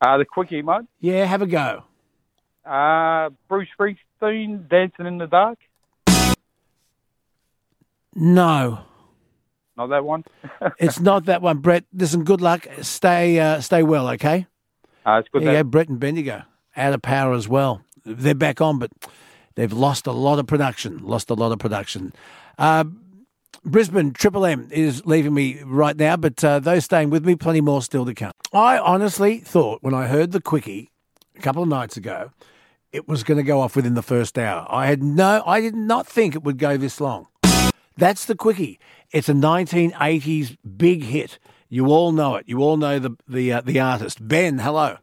Uh, 0.00 0.16
the 0.18 0.24
quickie, 0.24 0.62
mate. 0.62 0.86
Yeah, 0.98 1.24
have 1.26 1.42
a 1.42 1.46
go. 1.46 1.84
Uh, 2.64 3.30
Bruce 3.48 3.68
Springsteen, 3.78 4.68
Dancing 4.68 5.06
in 5.06 5.18
the 5.18 5.26
Dark. 5.26 5.58
No, 8.14 8.80
Not 9.76 9.88
that 9.88 10.04
one. 10.04 10.24
it's 10.78 11.00
not 11.00 11.24
that 11.26 11.42
one, 11.42 11.58
Brett. 11.58 11.84
Listen, 11.92 12.24
good 12.24 12.40
luck. 12.40 12.66
Stay 12.82 13.38
uh, 13.38 13.60
stay 13.60 13.82
well, 13.82 14.08
okay? 14.10 14.46
Uh, 15.06 15.18
it's 15.20 15.28
good 15.30 15.42
There 15.42 15.52
you 15.52 15.56
that- 15.58 15.64
go, 15.64 15.70
Brett 15.70 15.88
and 15.88 15.98
Bendigo 16.00 16.42
out 16.76 16.92
of 16.92 17.02
power 17.02 17.32
as 17.32 17.48
well. 17.48 17.82
They're 18.04 18.34
back 18.34 18.60
on, 18.60 18.78
but 18.78 18.90
they've 19.54 19.72
lost 19.72 20.06
a 20.06 20.12
lot 20.12 20.38
of 20.38 20.46
production. 20.46 20.98
Lost 20.98 21.30
a 21.30 21.34
lot 21.34 21.52
of 21.52 21.58
production. 21.58 22.12
Uh, 22.58 22.84
Brisbane 23.64 24.12
Triple 24.12 24.46
M 24.46 24.68
is 24.70 25.04
leaving 25.04 25.34
me 25.34 25.62
right 25.64 25.96
now, 25.96 26.16
but 26.16 26.42
uh, 26.42 26.60
those 26.60 26.84
staying 26.84 27.10
with 27.10 27.26
me, 27.26 27.34
plenty 27.36 27.60
more 27.60 27.82
still 27.82 28.06
to 28.06 28.14
come. 28.14 28.32
I 28.52 28.78
honestly 28.78 29.38
thought 29.38 29.82
when 29.82 29.92
I 29.94 30.06
heard 30.06 30.32
the 30.32 30.40
quickie 30.40 30.90
a 31.36 31.40
couple 31.42 31.62
of 31.62 31.68
nights 31.68 31.96
ago, 31.96 32.32
it 32.92 33.06
was 33.06 33.22
going 33.22 33.36
to 33.36 33.42
go 33.44 33.60
off 33.60 33.76
within 33.76 33.94
the 33.94 34.02
first 34.02 34.38
hour. 34.38 34.66
I 34.70 34.86
had 34.86 35.02
no, 35.02 35.42
I 35.46 35.60
did 35.60 35.74
not 35.74 36.06
think 36.06 36.34
it 36.34 36.42
would 36.42 36.56
go 36.58 36.76
this 36.78 37.00
long. 37.00 37.26
That's 37.96 38.24
the 38.24 38.34
quickie. 38.34 38.80
It's 39.12 39.28
a 39.28 39.32
1980s 39.32 40.56
big 40.76 41.02
hit. 41.02 41.38
You 41.68 41.86
all 41.86 42.12
know 42.12 42.36
it. 42.36 42.48
You 42.48 42.58
all 42.62 42.76
know 42.76 42.98
the 42.98 43.16
the 43.28 43.52
uh, 43.52 43.60
the 43.62 43.80
artist. 43.80 44.26
Ben, 44.26 44.58
hello. 44.58 44.96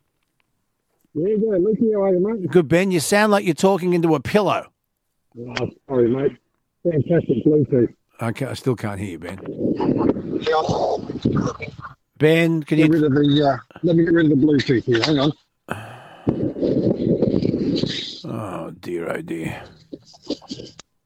Yeah, 1.13 1.35
good. 1.35 1.61
Lucky, 1.61 1.91
how 1.93 2.03
are 2.03 2.13
you, 2.13 2.19
mate? 2.19 2.49
Good 2.51 2.67
Ben. 2.67 2.91
You 2.91 2.99
sound 2.99 3.31
like 3.31 3.45
you're 3.45 3.53
talking 3.55 3.93
into 3.93 4.13
a 4.15 4.19
pillow. 4.19 4.67
Oh, 5.39 5.69
sorry, 5.87 6.09
mate. 6.09 6.37
Fantastic 6.83 7.43
Bluetooth. 7.45 7.93
Okay, 8.21 8.45
I 8.45 8.53
still 8.53 8.75
can't 8.75 8.99
hear 8.99 9.11
you, 9.11 9.19
Ben. 9.19 9.37
Ben, 12.17 12.63
can 12.63 12.77
Get 12.77 12.87
you? 12.87 12.93
rid 12.93 13.03
of 13.03 13.11
the, 13.13 13.43
uh, 13.47 13.57
let 13.83 13.95
me 13.95 14.03
get 14.05 14.13
rid 14.13 14.31
of 14.31 14.39
the 14.39 14.45
Bluetooth 14.45 14.83
here. 14.85 15.01
Hang 15.03 15.19
on. 15.19 15.31
Oh 18.29 18.71
dear, 18.71 19.09
oh 19.11 19.21
dear. 19.21 19.63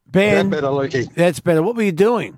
Ben, 0.08 0.50
That 0.50 0.62
better, 0.62 0.68
Lukey? 0.74 1.14
That's 1.14 1.40
better. 1.40 1.62
What 1.62 1.76
were 1.76 1.84
you 1.84 1.92
doing? 1.92 2.38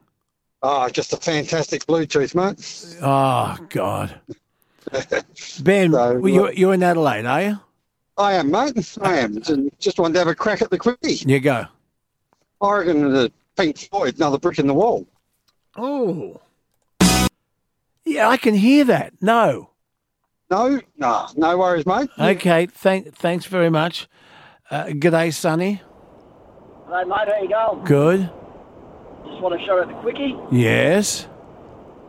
Oh, 0.65 0.87
just 0.87 1.11
a 1.11 1.17
fantastic 1.17 1.85
Bluetooth, 1.85 2.33
mate. 2.35 2.97
Oh 3.03 3.57
God. 3.69 4.19
Ben, 5.61 5.91
well, 5.91 6.27
you're, 6.27 6.47
uh, 6.47 6.51
you're 6.51 6.73
in 6.73 6.83
Adelaide, 6.83 7.25
are 7.25 7.41
you? 7.41 7.59
I 8.17 8.33
am, 8.33 8.51
mate. 8.51 8.97
I 9.01 9.17
am. 9.19 9.41
Just 9.79 9.99
wanted 9.99 10.13
to 10.13 10.19
have 10.19 10.27
a 10.27 10.35
crack 10.35 10.61
at 10.61 10.69
the 10.69 10.77
quickie. 10.77 11.15
You 11.29 11.39
go. 11.39 11.65
I 12.61 12.77
reckon 12.77 13.11
the 13.11 13.31
Pink 13.57 13.77
Floyd, 13.77 14.15
another 14.17 14.37
brick 14.37 14.59
in 14.59 14.67
the 14.67 14.73
wall. 14.73 15.05
Oh. 15.75 16.39
Yeah, 18.05 18.29
I 18.29 18.37
can 18.37 18.53
hear 18.53 18.85
that. 18.85 19.13
No. 19.21 19.71
No, 20.49 20.79
no, 20.97 21.27
no 21.35 21.57
worries, 21.57 21.85
mate. 21.85 22.09
Okay. 22.19 22.67
Thank, 22.67 23.15
thanks 23.15 23.45
very 23.45 23.69
much. 23.69 24.07
Uh, 24.69 24.85
g'day, 24.85 25.33
Sonny. 25.33 25.81
Hey 26.87 27.03
mate, 27.05 27.27
how 27.27 27.41
you 27.41 27.49
going? 27.49 27.85
Good. 27.85 28.29
Just 29.25 29.41
want 29.41 29.59
to 29.59 29.65
show 29.65 29.79
you 29.79 29.87
the 29.87 29.99
quickie. 30.01 30.35
Yes. 30.51 31.27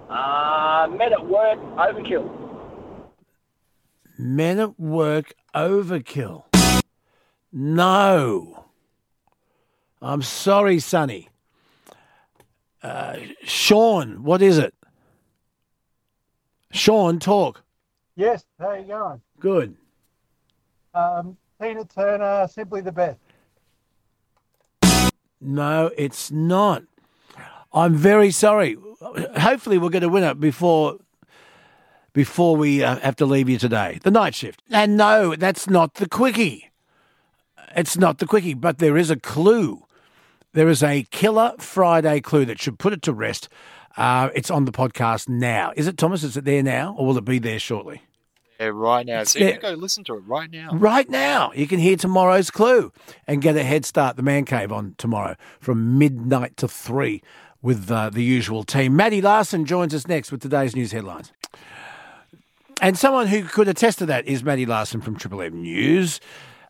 Uh, 0.08 0.88
men 0.90 1.12
at 1.12 1.26
work, 1.26 1.58
overkill. 1.76 2.30
Men 4.18 4.60
at 4.60 4.78
work 4.78 5.34
overkill. 5.54 6.44
No. 7.52 8.66
I'm 10.02 10.22
sorry, 10.22 10.78
Sonny. 10.80 11.30
Uh, 12.82 13.16
Sean, 13.42 14.22
what 14.22 14.42
is 14.42 14.58
it? 14.58 14.74
Sean, 16.70 17.18
talk. 17.18 17.62
Yes, 18.16 18.44
how 18.60 18.74
you 18.74 18.84
going? 18.86 19.20
Good. 19.40 19.76
Um, 20.92 21.36
Tina 21.60 21.84
Turner, 21.84 22.46
simply 22.48 22.80
the 22.82 22.92
best. 22.92 23.18
No, 25.40 25.90
it's 25.96 26.30
not. 26.30 26.84
I'm 27.74 27.94
very 27.96 28.30
sorry. 28.30 28.76
Hopefully, 29.38 29.78
we're 29.78 29.90
going 29.90 30.02
to 30.02 30.08
win 30.08 30.24
it 30.24 30.40
before 30.40 30.98
before 32.12 32.56
we 32.56 32.82
uh, 32.82 32.96
have 33.00 33.16
to 33.16 33.26
leave 33.26 33.48
you 33.48 33.58
today. 33.58 33.98
The 34.02 34.10
night 34.10 34.34
shift. 34.36 34.62
And 34.70 34.96
no, 34.96 35.34
that's 35.34 35.68
not 35.68 35.94
the 35.94 36.08
quickie. 36.08 36.70
It's 37.76 37.98
not 37.98 38.18
the 38.18 38.26
quickie, 38.26 38.54
but 38.54 38.78
there 38.78 38.96
is 38.96 39.10
a 39.10 39.16
clue. 39.16 39.84
There 40.52 40.68
is 40.68 40.82
a 40.84 41.02
killer 41.10 41.54
Friday 41.58 42.20
clue 42.20 42.44
that 42.44 42.60
should 42.60 42.78
put 42.78 42.92
it 42.92 43.02
to 43.02 43.12
rest. 43.12 43.48
Uh, 43.96 44.30
it's 44.34 44.50
on 44.50 44.64
the 44.64 44.72
podcast 44.72 45.28
now. 45.28 45.72
Is 45.76 45.88
it, 45.88 45.98
Thomas? 45.98 46.22
Is 46.22 46.36
it 46.36 46.44
there 46.44 46.62
now, 46.62 46.94
or 46.96 47.06
will 47.06 47.18
it 47.18 47.24
be 47.24 47.40
there 47.40 47.58
shortly? 47.58 48.02
Yeah, 48.60 48.70
right 48.72 49.04
now. 49.04 49.24
So 49.24 49.40
Yeah. 49.40 49.46
you 49.46 49.52
can 49.54 49.60
go 49.62 49.70
listen 49.72 50.04
to 50.04 50.14
it 50.14 50.20
right 50.20 50.48
now. 50.50 50.70
Right 50.72 51.08
now, 51.10 51.50
you 51.56 51.66
can 51.66 51.80
hear 51.80 51.96
tomorrow's 51.96 52.52
clue 52.52 52.92
and 53.26 53.42
get 53.42 53.56
a 53.56 53.64
head 53.64 53.84
start. 53.84 54.14
The 54.16 54.22
Man 54.22 54.44
Cave 54.44 54.70
on 54.70 54.94
tomorrow 54.98 55.34
from 55.58 55.98
midnight 55.98 56.56
to 56.58 56.68
three 56.68 57.20
with 57.64 57.90
uh, 57.90 58.10
the 58.10 58.22
usual 58.22 58.62
team. 58.62 58.94
Maddie 58.94 59.22
Larson 59.22 59.64
joins 59.64 59.94
us 59.94 60.06
next 60.06 60.30
with 60.30 60.42
today's 60.42 60.76
news 60.76 60.92
headlines. 60.92 61.32
And 62.82 62.98
someone 62.98 63.26
who 63.26 63.44
could 63.44 63.68
attest 63.68 63.98
to 64.00 64.06
that 64.06 64.26
is 64.26 64.44
Maddie 64.44 64.66
Larson 64.66 65.00
from 65.00 65.16
Triple 65.16 65.40
M 65.40 65.62
News, 65.62 66.20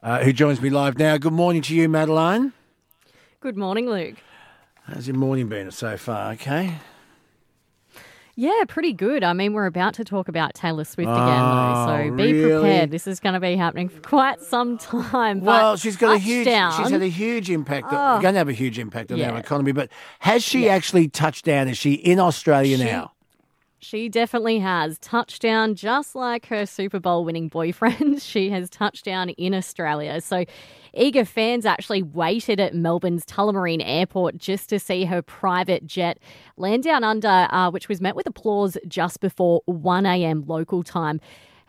uh, 0.03 0.23
who 0.23 0.33
joins 0.33 0.63
me 0.63 0.71
live 0.71 0.97
now. 0.97 1.17
Good 1.17 1.33
morning 1.33 1.63
to 1.63 1.75
you, 1.75 1.89
Madeline. 1.89 2.53
Good 3.41 3.57
morning, 3.57 3.91
Luke. 3.91 4.17
How's 4.85 5.09
your 5.09 5.17
morning 5.17 5.49
been 5.49 5.71
so 5.73 5.97
far? 5.97 6.33
Okay. 6.35 6.77
Yeah, 8.37 8.65
pretty 8.67 8.93
good. 8.93 9.23
I 9.23 9.33
mean, 9.33 9.53
we're 9.53 9.67
about 9.67 9.95
to 9.95 10.05
talk 10.05 10.27
about 10.29 10.55
Taylor 10.55 10.85
Swift 10.85 11.09
Oh, 11.09 11.13
again, 11.15 11.27
though, 11.39 11.87
so 11.87 11.93
oh, 12.13 12.17
be 12.17 12.33
really? 12.33 12.53
prepared. 12.63 12.91
This 12.91 13.07
is 13.07 13.21
going 13.21 13.35
to 13.35 13.41
be 13.41 13.55
happening 13.57 13.89
for 13.89 14.01
quite 14.01 14.41
some 14.41 14.77
time. 14.77 15.39
But 15.39 15.47
Well, 15.47 15.77
she's 15.77 15.97
got 15.97 16.17
a 16.17 16.19
huge. 16.19 16.45
touchdown- 16.47 16.73
She's 16.83 16.91
had 16.91 17.03
a 17.03 17.07
huge 17.09 17.49
impact. 17.49 17.87
Oh. 17.91 18.21
Going 18.21 18.35
to 18.35 18.39
have 18.39 18.49
a 18.49 18.53
huge 18.53 18.79
impact 18.81 19.13
on 19.13 19.21
our 19.21 19.27
Yeah. 19.35 19.39
economy. 19.39 19.71
But 19.71 19.89
has 20.19 20.43
she 20.43 20.69
actually 20.69 21.07
touched 21.09 21.45
down? 21.45 21.69
Is 21.69 21.79
she 21.79 21.93
in 21.93 22.19
Australia 22.19 22.77
now? 22.77 23.13
She 23.79 24.09
definitely 24.09 24.59
has 24.61 24.99
touchdown, 24.99 25.75
just 25.75 26.15
like 26.17 26.47
her 26.47 26.65
Super 26.67 26.99
Bowl 26.99 27.25
winning 27.25 27.49
boyfriend. 27.49 28.21
She 28.23 28.51
has 28.51 28.69
touchdown 28.71 29.29
in 29.29 29.55
Australia. 29.55 30.21
So, 30.23 30.45
eager 30.97 31.25
fans 31.25 31.67
actually 31.67 32.03
waited 32.03 32.61
at 32.61 32.75
Melbourne's 32.75 33.25
Tullamarine 33.25 33.83
Airport 33.85 34.39
just 34.39 34.69
to 34.71 34.79
see 34.79 35.05
her 35.05 35.23
private 35.23 35.87
jet 35.87 36.19
land 36.57 36.85
down 36.85 37.05
under, 37.05 37.49
uh, 37.51 37.71
which 37.71 37.89
was 37.89 38.01
met 38.01 38.17
with 38.17 38.27
applause 38.27 38.77
just 38.89 39.21
before 39.21 39.63
1 39.67 40.07
a.m. 40.07 40.45
local 40.47 40.83
time. 40.83 41.21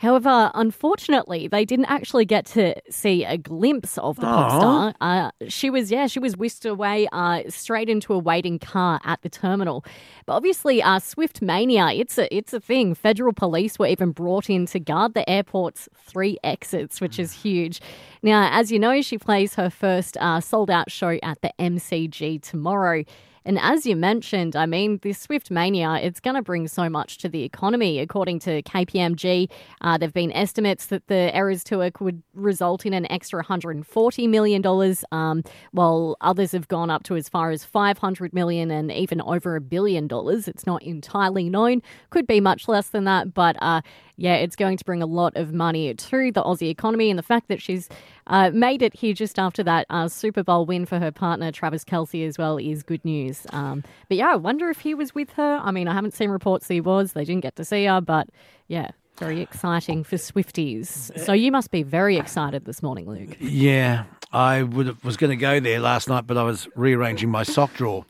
However, 0.06 0.52
unfortunately, 0.54 1.48
they 1.48 1.66
didn't 1.66 1.86
actually 1.86 2.26
get 2.26 2.46
to 2.48 2.76
see 2.92 3.24
a 3.24 3.40
glimpse 3.40 3.98
of 3.98 4.18
the 4.18 4.22
pop 4.22 4.52
star. 4.52 4.94
Uh, 5.02 5.32
she 5.48 5.72
was, 5.72 5.90
yeah, 5.90 6.06
she 6.06 6.20
was 6.20 6.38
whisked 6.38 6.64
away 6.64 7.08
uh, 7.12 7.42
straight 7.50 7.90
into 7.90 8.14
a 8.14 8.20
waiting 8.20 8.60
car 8.60 9.00
at 9.04 9.24
the 9.24 9.30
terminal. 9.30 9.84
But 10.28 10.34
obviously, 10.34 10.84
uh, 10.84 11.00
Swift 11.00 11.42
mania, 11.42 11.88
it's 11.88 12.20
a, 12.20 12.32
it's 12.32 12.54
a 12.54 12.60
thing. 12.60 12.94
Federal 12.94 13.34
police 13.34 13.80
were 13.80 13.88
even 13.88 14.12
brought 14.12 14.48
in 14.48 14.68
to 14.68 14.80
guard 14.80 15.16
the 15.16 15.28
airport's 15.28 15.90
three 15.96 16.38
exits, 16.44 17.02
which 17.02 17.18
is 17.18 17.32
huge. 17.34 17.82
Now, 18.22 18.50
as 18.52 18.72
you 18.72 18.78
know, 18.78 19.02
she 19.02 19.18
plays 19.18 19.56
her 19.56 19.72
first 19.72 20.18
uh, 20.18 20.40
sold 20.40 20.70
out 20.70 20.92
show 20.92 21.18
at 21.24 21.42
the 21.42 21.52
MCG 21.58 22.44
tomorrow. 22.44 23.06
And 23.46 23.60
as 23.60 23.86
you 23.86 23.96
mentioned, 23.96 24.56
I 24.56 24.66
mean, 24.66 25.00
this 25.04 25.20
Swift 25.20 25.52
mania, 25.52 26.00
it's 26.02 26.20
going 26.20 26.36
to 26.36 26.42
bring 26.42 26.68
so 26.68 26.90
much 26.90 27.20
to 27.20 27.30
the 27.30 27.44
economy. 27.44 28.00
According 28.00 28.40
to 28.40 28.64
KPMG, 28.64 29.52
uh, 29.82 29.98
there 30.00 30.08
have 30.08 30.14
been 30.14 30.32
estimates 30.32 30.88
that 30.88 31.06
the 31.08 31.34
errors 31.36 31.64
to 31.66 31.82
it 31.82 32.02
would 32.02 32.24
result 32.34 32.88
in 32.88 32.94
an 32.94 33.10
extra 33.12 33.44
$140 33.44 34.30
million, 34.30 34.96
um, 35.12 35.44
while 35.72 36.18
others 36.22 36.54
have 36.54 36.68
gone 36.68 36.90
up 36.90 37.04
to 37.04 37.16
as 37.16 37.30
far 37.30 37.52
as 37.52 37.64
500 37.64 38.34
million 38.34 38.72
and 38.72 38.92
even 38.92 39.22
over 39.22 39.56
a 39.56 39.62
billion 39.62 40.08
dollars. 40.08 40.48
It's 40.48 40.66
not 40.66 40.82
entirely 40.82 41.48
known. 41.48 41.84
Could 42.10 42.26
be 42.26 42.42
much 42.42 42.68
less 42.68 42.88
than 42.90 43.04
that, 43.04 43.36
but 43.36 43.58
uh, 43.62 43.82
yeah, 44.18 44.36
it's 44.36 44.56
going 44.56 44.78
to 44.78 44.86
bring 44.86 45.02
a 45.02 45.06
lot 45.06 45.36
of 45.36 45.54
money 45.54 45.94
to 45.94 46.32
the 46.32 46.44
Aussie 46.44 46.70
economy. 46.70 47.10
And 47.10 47.20
the 47.20 47.24
fact 47.24 47.48
that 47.50 47.62
she's 47.62 47.90
uh, 48.28 48.52
made 48.54 48.82
it 48.82 48.94
here 48.96 49.14
just 49.14 49.38
after 49.38 49.64
that 49.64 49.86
uh, 49.90 50.08
Super 50.08 50.44
Bowl 50.44 50.66
win 50.66 50.86
for 50.86 51.00
her 51.00 51.12
partner, 51.12 51.52
Travis 51.52 51.84
Kelce, 51.84 52.26
as 52.28 52.38
well, 52.38 52.58
is 52.58 52.84
good 52.84 53.04
news. 53.04 53.46
Um, 53.52 53.84
but 54.08 54.18
yeah, 54.18 54.30
I 54.32 54.36
wonder 54.36 54.70
if 54.70 54.80
he 54.80 54.94
was 54.94 55.14
with 55.14 55.32
her. 55.32 55.60
I 55.62 55.72
mean, 55.72 55.88
I 55.88 55.94
haven't 55.94 56.14
seen 56.14 56.30
reports 56.30 56.68
he 56.68 56.82
was. 56.82 57.14
They 57.14 57.26
didn't 57.26 57.42
get 57.42 57.56
to 57.58 57.66
see 57.66 57.86
her, 57.86 58.02
but 58.02 58.30
yeah, 58.68 58.92
very 59.18 59.42
exciting 59.42 60.04
for 60.04 60.18
Swifties. 60.18 61.18
So 61.20 61.34
you 61.34 61.52
must 61.52 61.72
be 61.72 61.84
very 61.84 62.18
excited 62.18 62.66
this 62.66 62.82
morning, 62.82 63.10
Luke. 63.10 63.38
Yeah, 63.40 64.06
I 64.32 64.64
would 64.64 65.02
was 65.04 65.18
going 65.18 65.32
to 65.32 65.38
go 65.38 65.60
there 65.60 65.80
last 65.80 66.10
night, 66.10 66.28
but 66.28 66.38
I 66.38 66.44
was 66.44 66.68
rearranging 66.76 67.30
my 67.30 67.44
sock 67.44 67.74
drawer. 67.74 68.06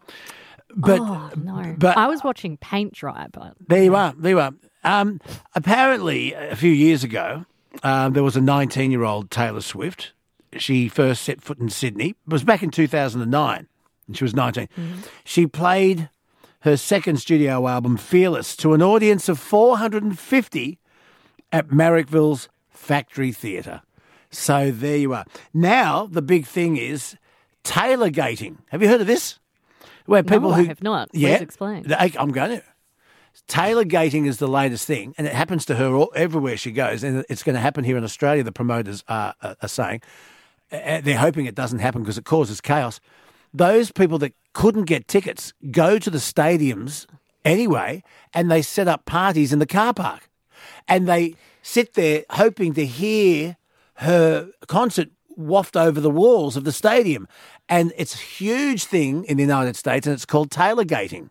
But 0.76 1.00
oh, 1.00 1.32
no. 1.38 1.76
but- 1.78 1.98
I 1.98 2.08
was 2.08 2.24
watching 2.24 2.58
paint 2.58 2.94
dry, 2.94 3.28
but 3.32 3.54
there 3.68 3.84
you 3.84 3.96
are. 3.96 4.14
There 4.18 4.32
you 4.32 4.40
are. 4.40 4.52
Um, 4.86 5.20
apparently, 5.56 6.34
a 6.34 6.56
few 6.56 6.72
years 6.72 7.04
ago, 7.04 7.46
um, 7.84 8.14
there 8.14 8.24
was 8.24 8.38
a 8.38 8.42
19 8.42 8.92
year 8.92 9.04
old 9.04 9.32
Taylor 9.32 9.62
Swift. 9.62 10.14
She 10.58 10.88
first 10.88 11.24
set 11.24 11.42
foot 11.42 11.60
in 11.60 11.70
Sydney. 11.70 12.10
It 12.12 12.32
was 12.32 12.46
back 12.46 12.64
in 12.64 12.70
2009, 12.70 13.68
and 14.08 14.18
she 14.18 14.24
was 14.24 14.34
19. 14.34 14.70
She 15.26 15.48
played 15.48 16.10
her 16.62 16.78
second 16.78 17.18
studio 17.18 17.68
album, 17.68 17.98
Fearless, 17.98 18.56
to 18.58 18.74
an 18.74 18.82
audience 18.82 19.28
of 19.28 19.38
450 19.38 20.80
at 21.52 21.72
Marrickville's 21.72 22.48
Factory 22.70 23.32
Theatre. 23.32 23.82
So 24.30 24.72
there 24.72 24.98
you 24.98 25.14
are. 25.14 25.26
Now, 25.54 26.06
the 26.06 26.22
big 26.22 26.46
thing 26.46 26.78
is 26.78 27.18
Taylor 27.64 28.10
gating. 28.10 28.60
Have 28.70 28.82
you 28.82 28.88
heard 28.88 29.02
of 29.02 29.08
this? 29.08 29.40
Where 30.06 30.24
people 30.24 30.52
no, 30.52 30.56
who 30.56 30.64
I 30.64 30.68
have 30.68 30.84
not. 30.84 31.12
Please 31.12 31.42
explain. 31.42 31.86
I'm 31.92 32.32
going 32.32 32.58
to. 32.60 32.64
Taylor 33.48 33.84
gating 33.84 34.26
is 34.26 34.38
the 34.38 34.48
latest 34.48 34.88
thing, 34.88 35.14
and 35.18 35.28
it 35.28 35.34
happens 35.34 35.66
to 35.66 35.76
her 35.76 35.94
all, 35.94 36.12
everywhere 36.16 36.58
she 36.58 36.72
goes, 36.72 37.04
and 37.04 37.26
it's 37.30 37.44
going 37.44 37.56
to 37.56 37.62
happen 37.62 37.84
here 37.84 37.98
in 37.98 38.04
Australia. 38.04 38.44
The 38.44 38.52
promoters 38.52 39.04
are, 39.08 39.36
are, 39.42 39.56
are 39.62 39.70
saying 39.70 40.02
Uh, 40.72 41.00
they're 41.02 41.20
hoping 41.20 41.46
it 41.46 41.56
doesn't 41.56 41.80
happen 41.80 42.02
because 42.02 42.18
it 42.18 42.26
causes 42.26 42.60
chaos. 42.60 43.00
Those 43.54 43.92
people 43.92 44.18
that 44.20 44.34
couldn't 44.54 44.86
get 44.86 45.08
tickets 45.08 45.54
go 45.72 46.00
to 46.00 46.10
the 46.10 46.18
stadiums 46.18 47.06
anyway, 47.44 48.02
and 48.34 48.50
they 48.50 48.62
set 48.64 48.88
up 48.88 49.06
parties 49.06 49.54
in 49.54 49.60
the 49.60 49.68
car 49.68 49.94
park, 49.94 50.30
and 50.88 51.08
they 51.08 51.36
sit 51.62 51.94
there 51.94 52.24
hoping 52.30 52.74
to 52.74 52.86
hear 52.86 53.58
her 53.96 54.50
concert 54.68 55.10
waft 55.38 55.76
over 55.76 56.02
the 56.02 56.10
walls 56.10 56.58
of 56.58 56.64
the 56.64 56.72
stadium, 56.72 57.28
and 57.68 57.94
it's 57.96 58.16
a 58.16 58.24
huge 58.44 58.86
thing 58.86 59.24
in 59.26 59.38
the 59.38 59.44
United 59.44 59.76
States, 59.76 60.08
and 60.08 60.14
it's 60.14 60.26
called 60.26 60.50
Taylor 60.50 60.86
gating. 60.86 61.30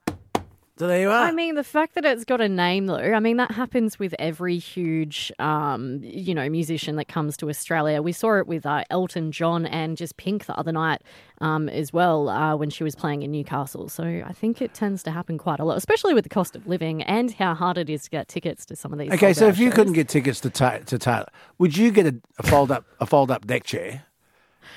So 0.77 0.89
there 0.89 1.01
you 1.01 1.09
are. 1.09 1.25
I 1.25 1.31
mean, 1.31 1.55
the 1.55 1.63
fact 1.63 1.95
that 1.95 2.05
it's 2.05 2.25
got 2.25 2.41
a 2.41 2.49
name, 2.49 2.87
though, 2.87 2.97
I 2.97 3.21
mean, 3.21 3.37
that 3.37 3.53
happens 3.53 3.97
with 3.97 4.13
every 4.19 4.59
huge, 4.59 5.31
um, 5.39 6.01
you 6.03 6.35
know, 6.35 6.49
musician 6.49 6.97
that 6.97 7.07
comes 7.07 7.37
to 7.37 7.49
Australia. 7.49 8.03
We 8.03 8.11
saw 8.11 8.39
it 8.39 8.49
with 8.49 8.67
uh, 8.67 8.83
Elton 8.91 9.31
John 9.31 9.67
and 9.67 9.97
just 9.97 10.17
Pink 10.17 10.47
the 10.47 10.59
other 10.59 10.73
night 10.73 11.03
um, 11.41 11.69
as 11.69 11.93
well 11.93 12.29
uh, 12.29 12.57
when 12.57 12.71
she 12.71 12.83
was 12.83 12.97
playing 12.97 13.23
in 13.23 13.31
Newcastle. 13.31 13.89
So 13.89 14.03
I 14.03 14.33
think 14.33 14.61
it 14.61 14.75
tends 14.75 15.05
to 15.05 15.13
happen 15.13 15.39
quite 15.39 15.61
a 15.61 15.65
lot, 15.65 15.77
especially 15.77 16.13
with 16.13 16.25
the 16.25 16.31
cost 16.31 16.57
of 16.57 16.67
living 16.67 17.05
and 17.05 17.33
how 17.33 17.55
hard 17.55 17.79
it 17.79 17.89
is 17.89 18.03
to 18.05 18.11
get 18.11 18.27
tickets 18.27 18.67
to 18.67 18.75
some 18.75 18.93
of 18.93 18.99
these. 18.99 19.13
Okay, 19.13 19.33
so 19.33 19.47
if 19.47 19.59
you 19.59 19.71
couldn't 19.71 19.93
get 19.93 20.09
tickets 20.09 20.41
to 20.41 20.51
ta- 20.51 20.79
to 20.79 20.99
Taylor, 20.99 21.29
would 21.59 21.77
you 21.77 21.93
get 21.93 22.07
a, 22.07 22.17
a 22.39 22.43
fold 22.43 22.73
up 22.73 22.85
a 22.99 23.07
fold 23.07 23.31
up 23.31 23.47
deck 23.47 23.63
chair 23.63 24.07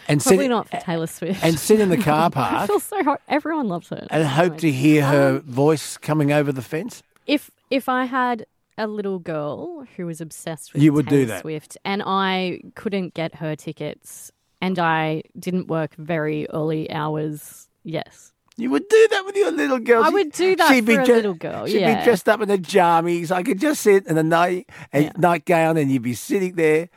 and 0.07 0.21
Probably 0.21 0.45
sit 0.45 0.49
not 0.49 0.69
for 0.69 0.77
Taylor 0.77 1.07
Swift. 1.07 1.43
and 1.43 1.57
sit 1.59 1.79
in 1.79 1.89
the 1.89 1.97
car 2.09 2.27
I 2.27 2.29
park 2.29 2.67
feel 2.67 2.79
so 2.79 3.03
hot. 3.03 3.21
Everyone 3.27 3.67
loves 3.67 3.89
her. 3.89 4.07
and 4.09 4.25
hope 4.27 4.57
to 4.59 4.71
hear 4.71 5.05
her 5.05 5.39
voice 5.39 5.97
coming 5.97 6.31
over 6.31 6.51
the 6.51 6.61
fence? 6.61 7.03
if 7.25 7.51
if 7.69 7.89
I 7.89 8.05
had 8.05 8.45
a 8.77 8.87
little 8.87 9.19
girl 9.19 9.85
who 9.97 10.05
was 10.05 10.21
obsessed 10.21 10.71
with 10.73 10.81
You 10.81 10.93
would 10.93 11.07
do 11.07 11.17
Taylor 11.17 11.25
that. 11.25 11.41
Swift 11.41 11.77
and 11.83 12.01
I 12.05 12.61
couldn't 12.75 13.13
get 13.15 13.35
her 13.35 13.55
tickets 13.55 14.31
and 14.61 14.77
I 14.79 15.23
didn't 15.37 15.67
work 15.67 15.95
very 15.97 16.47
early 16.49 16.89
hours, 16.91 17.67
yes. 17.83 18.31
You 18.59 18.71
would 18.71 18.87
do 18.89 19.07
that 19.11 19.23
with 19.25 19.35
your 19.35 19.51
little 19.51 19.77
girl. 19.77 20.03
I 20.03 20.09
would 20.09 20.31
do 20.31 20.55
that 20.55 20.69
she'd 20.73 20.85
be 20.85 20.95
for 20.95 21.01
a 21.01 21.05
dre- 21.05 21.15
little 21.17 21.33
girl, 21.35 21.67
She'd 21.67 21.81
yeah. 21.81 21.99
be 21.99 22.05
dressed 22.05 22.27
up 22.29 22.41
in 22.41 22.47
the 22.47 22.57
jammies. 22.57 23.29
I 23.29 23.43
could 23.43 23.59
just 23.59 23.81
sit 23.81 24.07
in 24.07 24.17
a 24.17 24.23
night 24.23 24.67
a 24.93 25.11
nightgown, 25.17 25.77
and 25.77 25.91
you'd 25.91 26.01
be 26.01 26.15
sitting 26.15 26.55
there 26.55 26.89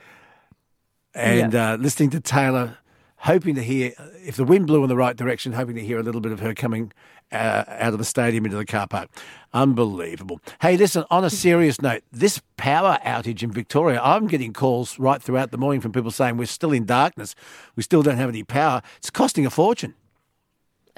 and 1.15 1.55
uh, 1.55 1.77
listening 1.81 2.11
to 2.11 2.21
Taylor, 2.21 2.79
hoping 3.21 3.55
to 3.55 3.63
hear 3.63 3.93
if 4.25 4.37
the 4.37 4.45
wind 4.45 4.67
blew 4.67 4.83
in 4.83 4.89
the 4.89 4.97
right 4.97 5.17
direction, 5.17 5.53
hoping 5.53 5.75
to 5.77 5.85
hear 5.85 5.99
a 5.99 6.03
little 6.03 6.21
bit 6.21 6.33
of 6.33 6.41
her 6.41 6.55
coming 6.55 6.93
uh, 7.33 7.65
out 7.69 7.93
of 7.93 7.99
the 7.99 8.05
stadium 8.05 8.45
into 8.45 8.57
the 8.57 8.65
car 8.65 8.87
park. 8.87 9.09
Unbelievable. 9.53 10.41
Hey, 10.61 10.77
listen. 10.77 11.05
On 11.11 11.25
a 11.25 11.31
serious 11.31 11.81
note, 11.81 12.03
this 12.13 12.41
power 12.57 12.99
outage 13.05 13.43
in 13.43 13.53
Victoria, 13.53 14.01
I'm 14.03 14.27
getting 14.27 14.53
calls 14.53 14.99
right 14.99 15.23
throughout 15.23 15.51
the 15.51 15.59
morning 15.59 15.81
from 15.81 15.93
people 15.93 16.11
saying 16.11 16.37
we're 16.37 16.47
still 16.47 16.73
in 16.73 16.87
darkness, 16.87 17.35
we 17.77 17.83
still 17.83 18.03
don't 18.03 18.17
have 18.17 18.29
any 18.29 18.43
power. 18.43 18.83
It's 18.97 19.11
costing 19.11 19.47
a 19.47 19.51
fortune. 19.51 19.95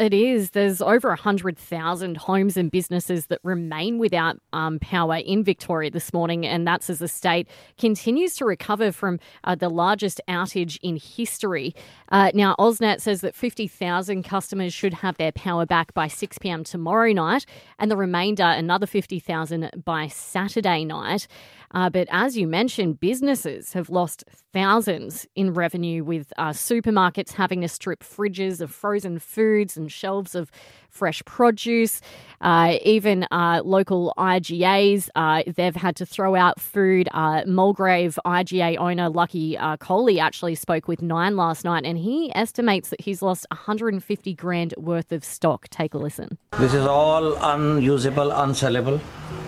It 0.03 0.13
is. 0.13 0.51
There's 0.51 0.83
over 0.83 1.11
100,000 1.11 2.17
homes 2.17 2.57
and 2.57 2.73
businesses 2.73 3.27
that 3.27 3.39
remain 3.45 3.99
without 3.99 4.37
um, 4.53 4.81
power 4.81 5.15
in 5.15 5.45
Victoria 5.45 5.93
this 5.93 6.13
morning, 6.13 6.45
and 6.45 6.67
that's 6.67 6.91
as 6.91 6.99
the 6.99 7.07
state 7.07 7.47
continues 7.79 8.35
to 8.37 8.45
recover 8.45 8.91
from 8.91 9.21
uh, 9.45 9.55
the 9.55 9.69
largest 9.69 10.21
outage 10.29 10.77
in 10.83 10.97
history. 10.97 11.73
Uh, 12.09 12.33
now, 12.35 12.57
AusNet 12.59 13.01
says 13.01 13.21
that 13.21 13.37
50,000 13.37 14.25
customers 14.25 14.75
should 14.75 14.95
have 14.95 15.17
their 15.19 15.31
power 15.31 15.67
back 15.67 15.95
by 15.95 16.09
6 16.09 16.37
pm 16.39 16.65
tomorrow 16.65 17.13
night, 17.13 17.47
and 17.79 17.89
the 17.89 17.97
remainder, 17.97 18.43
another 18.43 18.87
50,000 18.89 19.85
by 19.85 20.09
Saturday 20.09 20.85
night. 20.85 21.29
Uh, 21.73 21.91
but 21.91 22.07
as 22.11 22.37
you 22.37 22.47
mentioned, 22.47 23.01
businesses 23.01 23.73
have 23.73 23.91
lost 23.91 24.25
thousands 24.53 25.27
in 25.35 25.55
revenue 25.55 26.05
with 26.05 26.33
uh, 26.37 26.51
supermarkets 26.51 27.33
having 27.33 27.63
to 27.63 27.69
strip 27.69 28.03
fridges 28.03 28.61
of 28.61 28.71
frozen 28.71 29.19
foods 29.19 29.77
and 29.77 29.91
shelves 29.91 30.35
of 30.35 30.51
fresh 30.93 31.25
produce. 31.25 32.01
Uh, 32.41 32.77
even 32.85 33.27
uh, 33.31 33.63
local 33.65 34.13
IGAs, 34.19 35.09
uh, 35.15 35.43
they've 35.57 35.75
had 35.75 35.97
to 35.97 36.05
throw 36.05 36.35
out 36.35 36.61
food. 36.61 37.09
Uh, 37.13 37.43
Mulgrave 37.47 38.19
IGA 38.27 38.77
owner 38.79 39.09
Lucky 39.09 39.57
uh, 39.57 39.77
Coley 39.79 40.21
actually 40.21 40.55
spoke 40.55 40.87
with 40.89 41.01
Nine 41.01 41.37
last 41.37 41.65
night, 41.65 41.85
and 41.85 41.99
he 41.99 42.31
estimates 42.35 42.91
that 42.91 43.01
he's 43.01 43.23
lost 43.23 43.47
150 43.51 44.35
grand 44.35 44.75
worth 44.77 45.13
of 45.13 45.25
stock. 45.25 45.69
Take 45.69 45.95
a 45.95 45.99
listen. 45.99 46.37
This 46.59 46.75
is 46.75 46.87
all 46.87 47.37
unusable, 47.37 48.31
unsellable. 48.31 49.01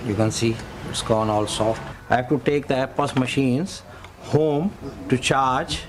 You 0.07 0.15
can 0.15 0.31
see 0.31 0.57
it's 0.91 1.03
gone 1.03 1.29
all 1.29 1.47
soft. 1.47 1.83
I 2.11 2.17
have 2.17 2.29
to 2.29 2.39
take 2.39 2.67
the 2.69 2.75
EFTPOS 2.75 3.19
machines 3.19 3.83
home 4.23 4.73
to 5.09 5.19
charge. 5.19 5.85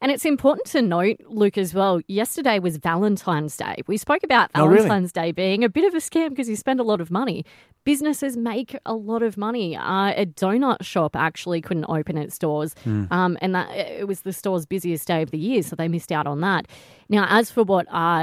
And 0.00 0.12
it's 0.12 0.24
important 0.24 0.66
to 0.68 0.80
note, 0.82 1.16
Luke, 1.26 1.58
as 1.58 1.74
well. 1.74 2.00
Yesterday 2.06 2.60
was 2.60 2.76
Valentine's 2.76 3.56
Day. 3.56 3.78
We 3.88 3.96
spoke 3.96 4.22
about 4.22 4.48
Oh, 4.54 4.64
really? 4.66 4.82
Valentine's 4.82 5.10
Day 5.12 5.32
being 5.32 5.64
a 5.64 5.68
bit 5.68 5.84
of 5.84 5.92
a 5.94 5.98
scam 5.98 6.28
because 6.30 6.48
you 6.48 6.54
spend 6.54 6.78
a 6.78 6.84
lot 6.84 7.00
of 7.00 7.10
money. 7.10 7.44
Businesses 7.82 8.36
make 8.36 8.78
a 8.86 8.94
lot 8.94 9.24
of 9.24 9.36
money. 9.36 9.76
Uh, 9.76 10.12
a 10.14 10.24
donut 10.26 10.84
shop 10.84 11.16
actually 11.16 11.60
couldn't 11.60 11.86
open 11.88 12.16
its 12.16 12.38
doors, 12.38 12.74
Hmm. 12.84 13.06
um, 13.10 13.36
and 13.40 13.56
that 13.56 13.70
it 13.76 14.06
was 14.06 14.20
the 14.20 14.32
store's 14.32 14.66
busiest 14.66 15.08
day 15.08 15.22
of 15.22 15.32
the 15.32 15.38
year, 15.38 15.62
so 15.64 15.74
they 15.74 15.88
missed 15.88 16.12
out 16.12 16.28
on 16.28 16.42
that. 16.42 16.66
Now, 17.10 17.26
as 17.28 17.50
for 17.50 17.64
what 17.64 17.86
uh, 17.90 18.22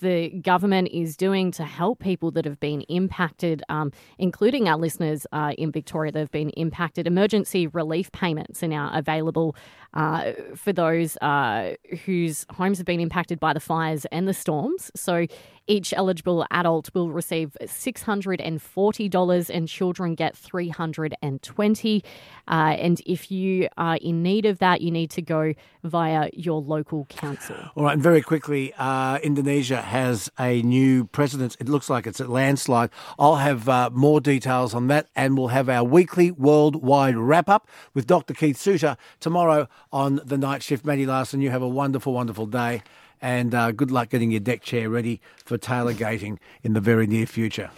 the 0.00 0.40
government 0.42 0.88
is 0.92 1.16
doing 1.16 1.50
to 1.52 1.64
help 1.64 2.00
people 2.00 2.30
that 2.32 2.44
have 2.44 2.60
been 2.60 2.82
impacted, 2.82 3.62
um, 3.70 3.92
including 4.18 4.68
our 4.68 4.76
listeners 4.76 5.26
uh, 5.32 5.52
in 5.56 5.72
Victoria 5.72 6.12
that 6.12 6.18
have 6.18 6.30
been 6.30 6.50
impacted, 6.50 7.06
emergency 7.06 7.66
relief 7.66 8.12
payments 8.12 8.62
are 8.62 8.68
now 8.68 8.90
available 8.92 9.56
uh, 9.94 10.32
for 10.54 10.72
those 10.72 11.16
uh, 11.18 11.74
whose 12.04 12.44
homes 12.50 12.76
have 12.78 12.86
been 12.86 13.00
impacted 13.00 13.40
by 13.40 13.54
the 13.54 13.60
fires 13.60 14.04
and 14.12 14.28
the 14.28 14.34
storms. 14.34 14.90
So 14.94 15.26
each 15.70 15.94
eligible 15.94 16.44
adult 16.50 16.90
will 16.94 17.10
receive 17.10 17.56
$640 17.62 19.50
and 19.50 19.68
children 19.68 20.14
get 20.16 20.36
320 20.36 22.04
uh, 22.48 22.76
And 22.78 23.00
if 23.06 23.30
you 23.30 23.68
are 23.76 23.96
in 23.96 24.22
need 24.22 24.46
of 24.46 24.58
that, 24.58 24.80
you 24.80 24.90
need 24.90 25.10
to 25.12 25.22
go 25.22 25.54
via 25.84 26.28
your 26.32 26.60
local 26.60 27.04
council. 27.06 27.56
All 27.76 27.84
right, 27.84 27.92
and 27.92 28.02
very 28.02 28.20
quickly, 28.20 28.74
uh, 28.78 29.18
Indonesia 29.22 29.80
has 29.80 30.28
a 30.38 30.60
new 30.62 31.04
president. 31.04 31.56
It 31.60 31.68
looks 31.68 31.88
like 31.88 32.06
it's 32.06 32.18
a 32.18 32.26
landslide. 32.26 32.90
I'll 33.18 33.36
have 33.36 33.68
uh, 33.68 33.90
more 33.92 34.20
details 34.20 34.74
on 34.74 34.88
that, 34.88 35.06
and 35.14 35.38
we'll 35.38 35.48
have 35.48 35.68
our 35.68 35.84
weekly 35.84 36.32
worldwide 36.32 37.16
wrap 37.16 37.48
up 37.48 37.68
with 37.94 38.08
Dr. 38.08 38.34
Keith 38.34 38.56
Suter 38.56 38.96
tomorrow 39.20 39.68
on 39.92 40.20
the 40.24 40.36
night 40.36 40.64
shift. 40.64 40.84
Maddie 40.84 41.06
Larson, 41.06 41.40
you 41.40 41.50
have 41.50 41.62
a 41.62 41.68
wonderful, 41.68 42.12
wonderful 42.12 42.46
day, 42.46 42.82
and 43.22 43.54
uh, 43.54 43.72
good 43.72 43.90
luck 43.90 44.10
getting 44.10 44.30
your 44.30 44.40
deck 44.40 44.62
chair 44.62 44.88
ready 44.90 45.20
for 45.44 45.58
Taylor 45.58 45.92
gating 45.92 46.38
in 46.62 46.72
the 46.72 46.80
very 46.80 47.06
near 47.06 47.26
future. 47.26 47.70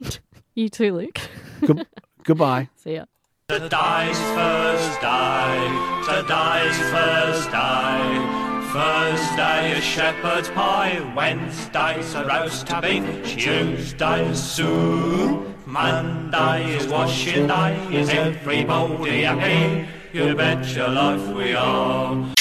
You 0.58 0.70
too, 0.70 0.94
Luke. 0.94 1.20
Good- 1.66 1.86
goodbye. 2.24 2.70
See 2.76 2.94
ya. 2.94 3.04
Today's 3.50 4.18
Thursday, 4.34 5.68
today's 6.06 6.78
Thursday. 6.94 8.42
Thursday 8.72 9.76
is 9.76 9.84
shepherd's 9.84 10.48
pie, 10.48 11.12
Wednesday's 11.14 12.14
a 12.14 12.24
roast 12.24 12.68
beef, 12.80 13.04
Tuesday's 13.26 14.42
soup, 14.42 15.46
Monday 15.66 16.74
is 16.76 16.86
washing 16.88 17.46
day. 17.46 17.76
Is 17.92 18.08
everybody 18.08 19.22
happy? 19.22 19.86
You 20.12 20.34
bet 20.34 20.66
your 20.74 20.88
life 20.88 21.26
we 21.36 21.52
are. 21.54 22.32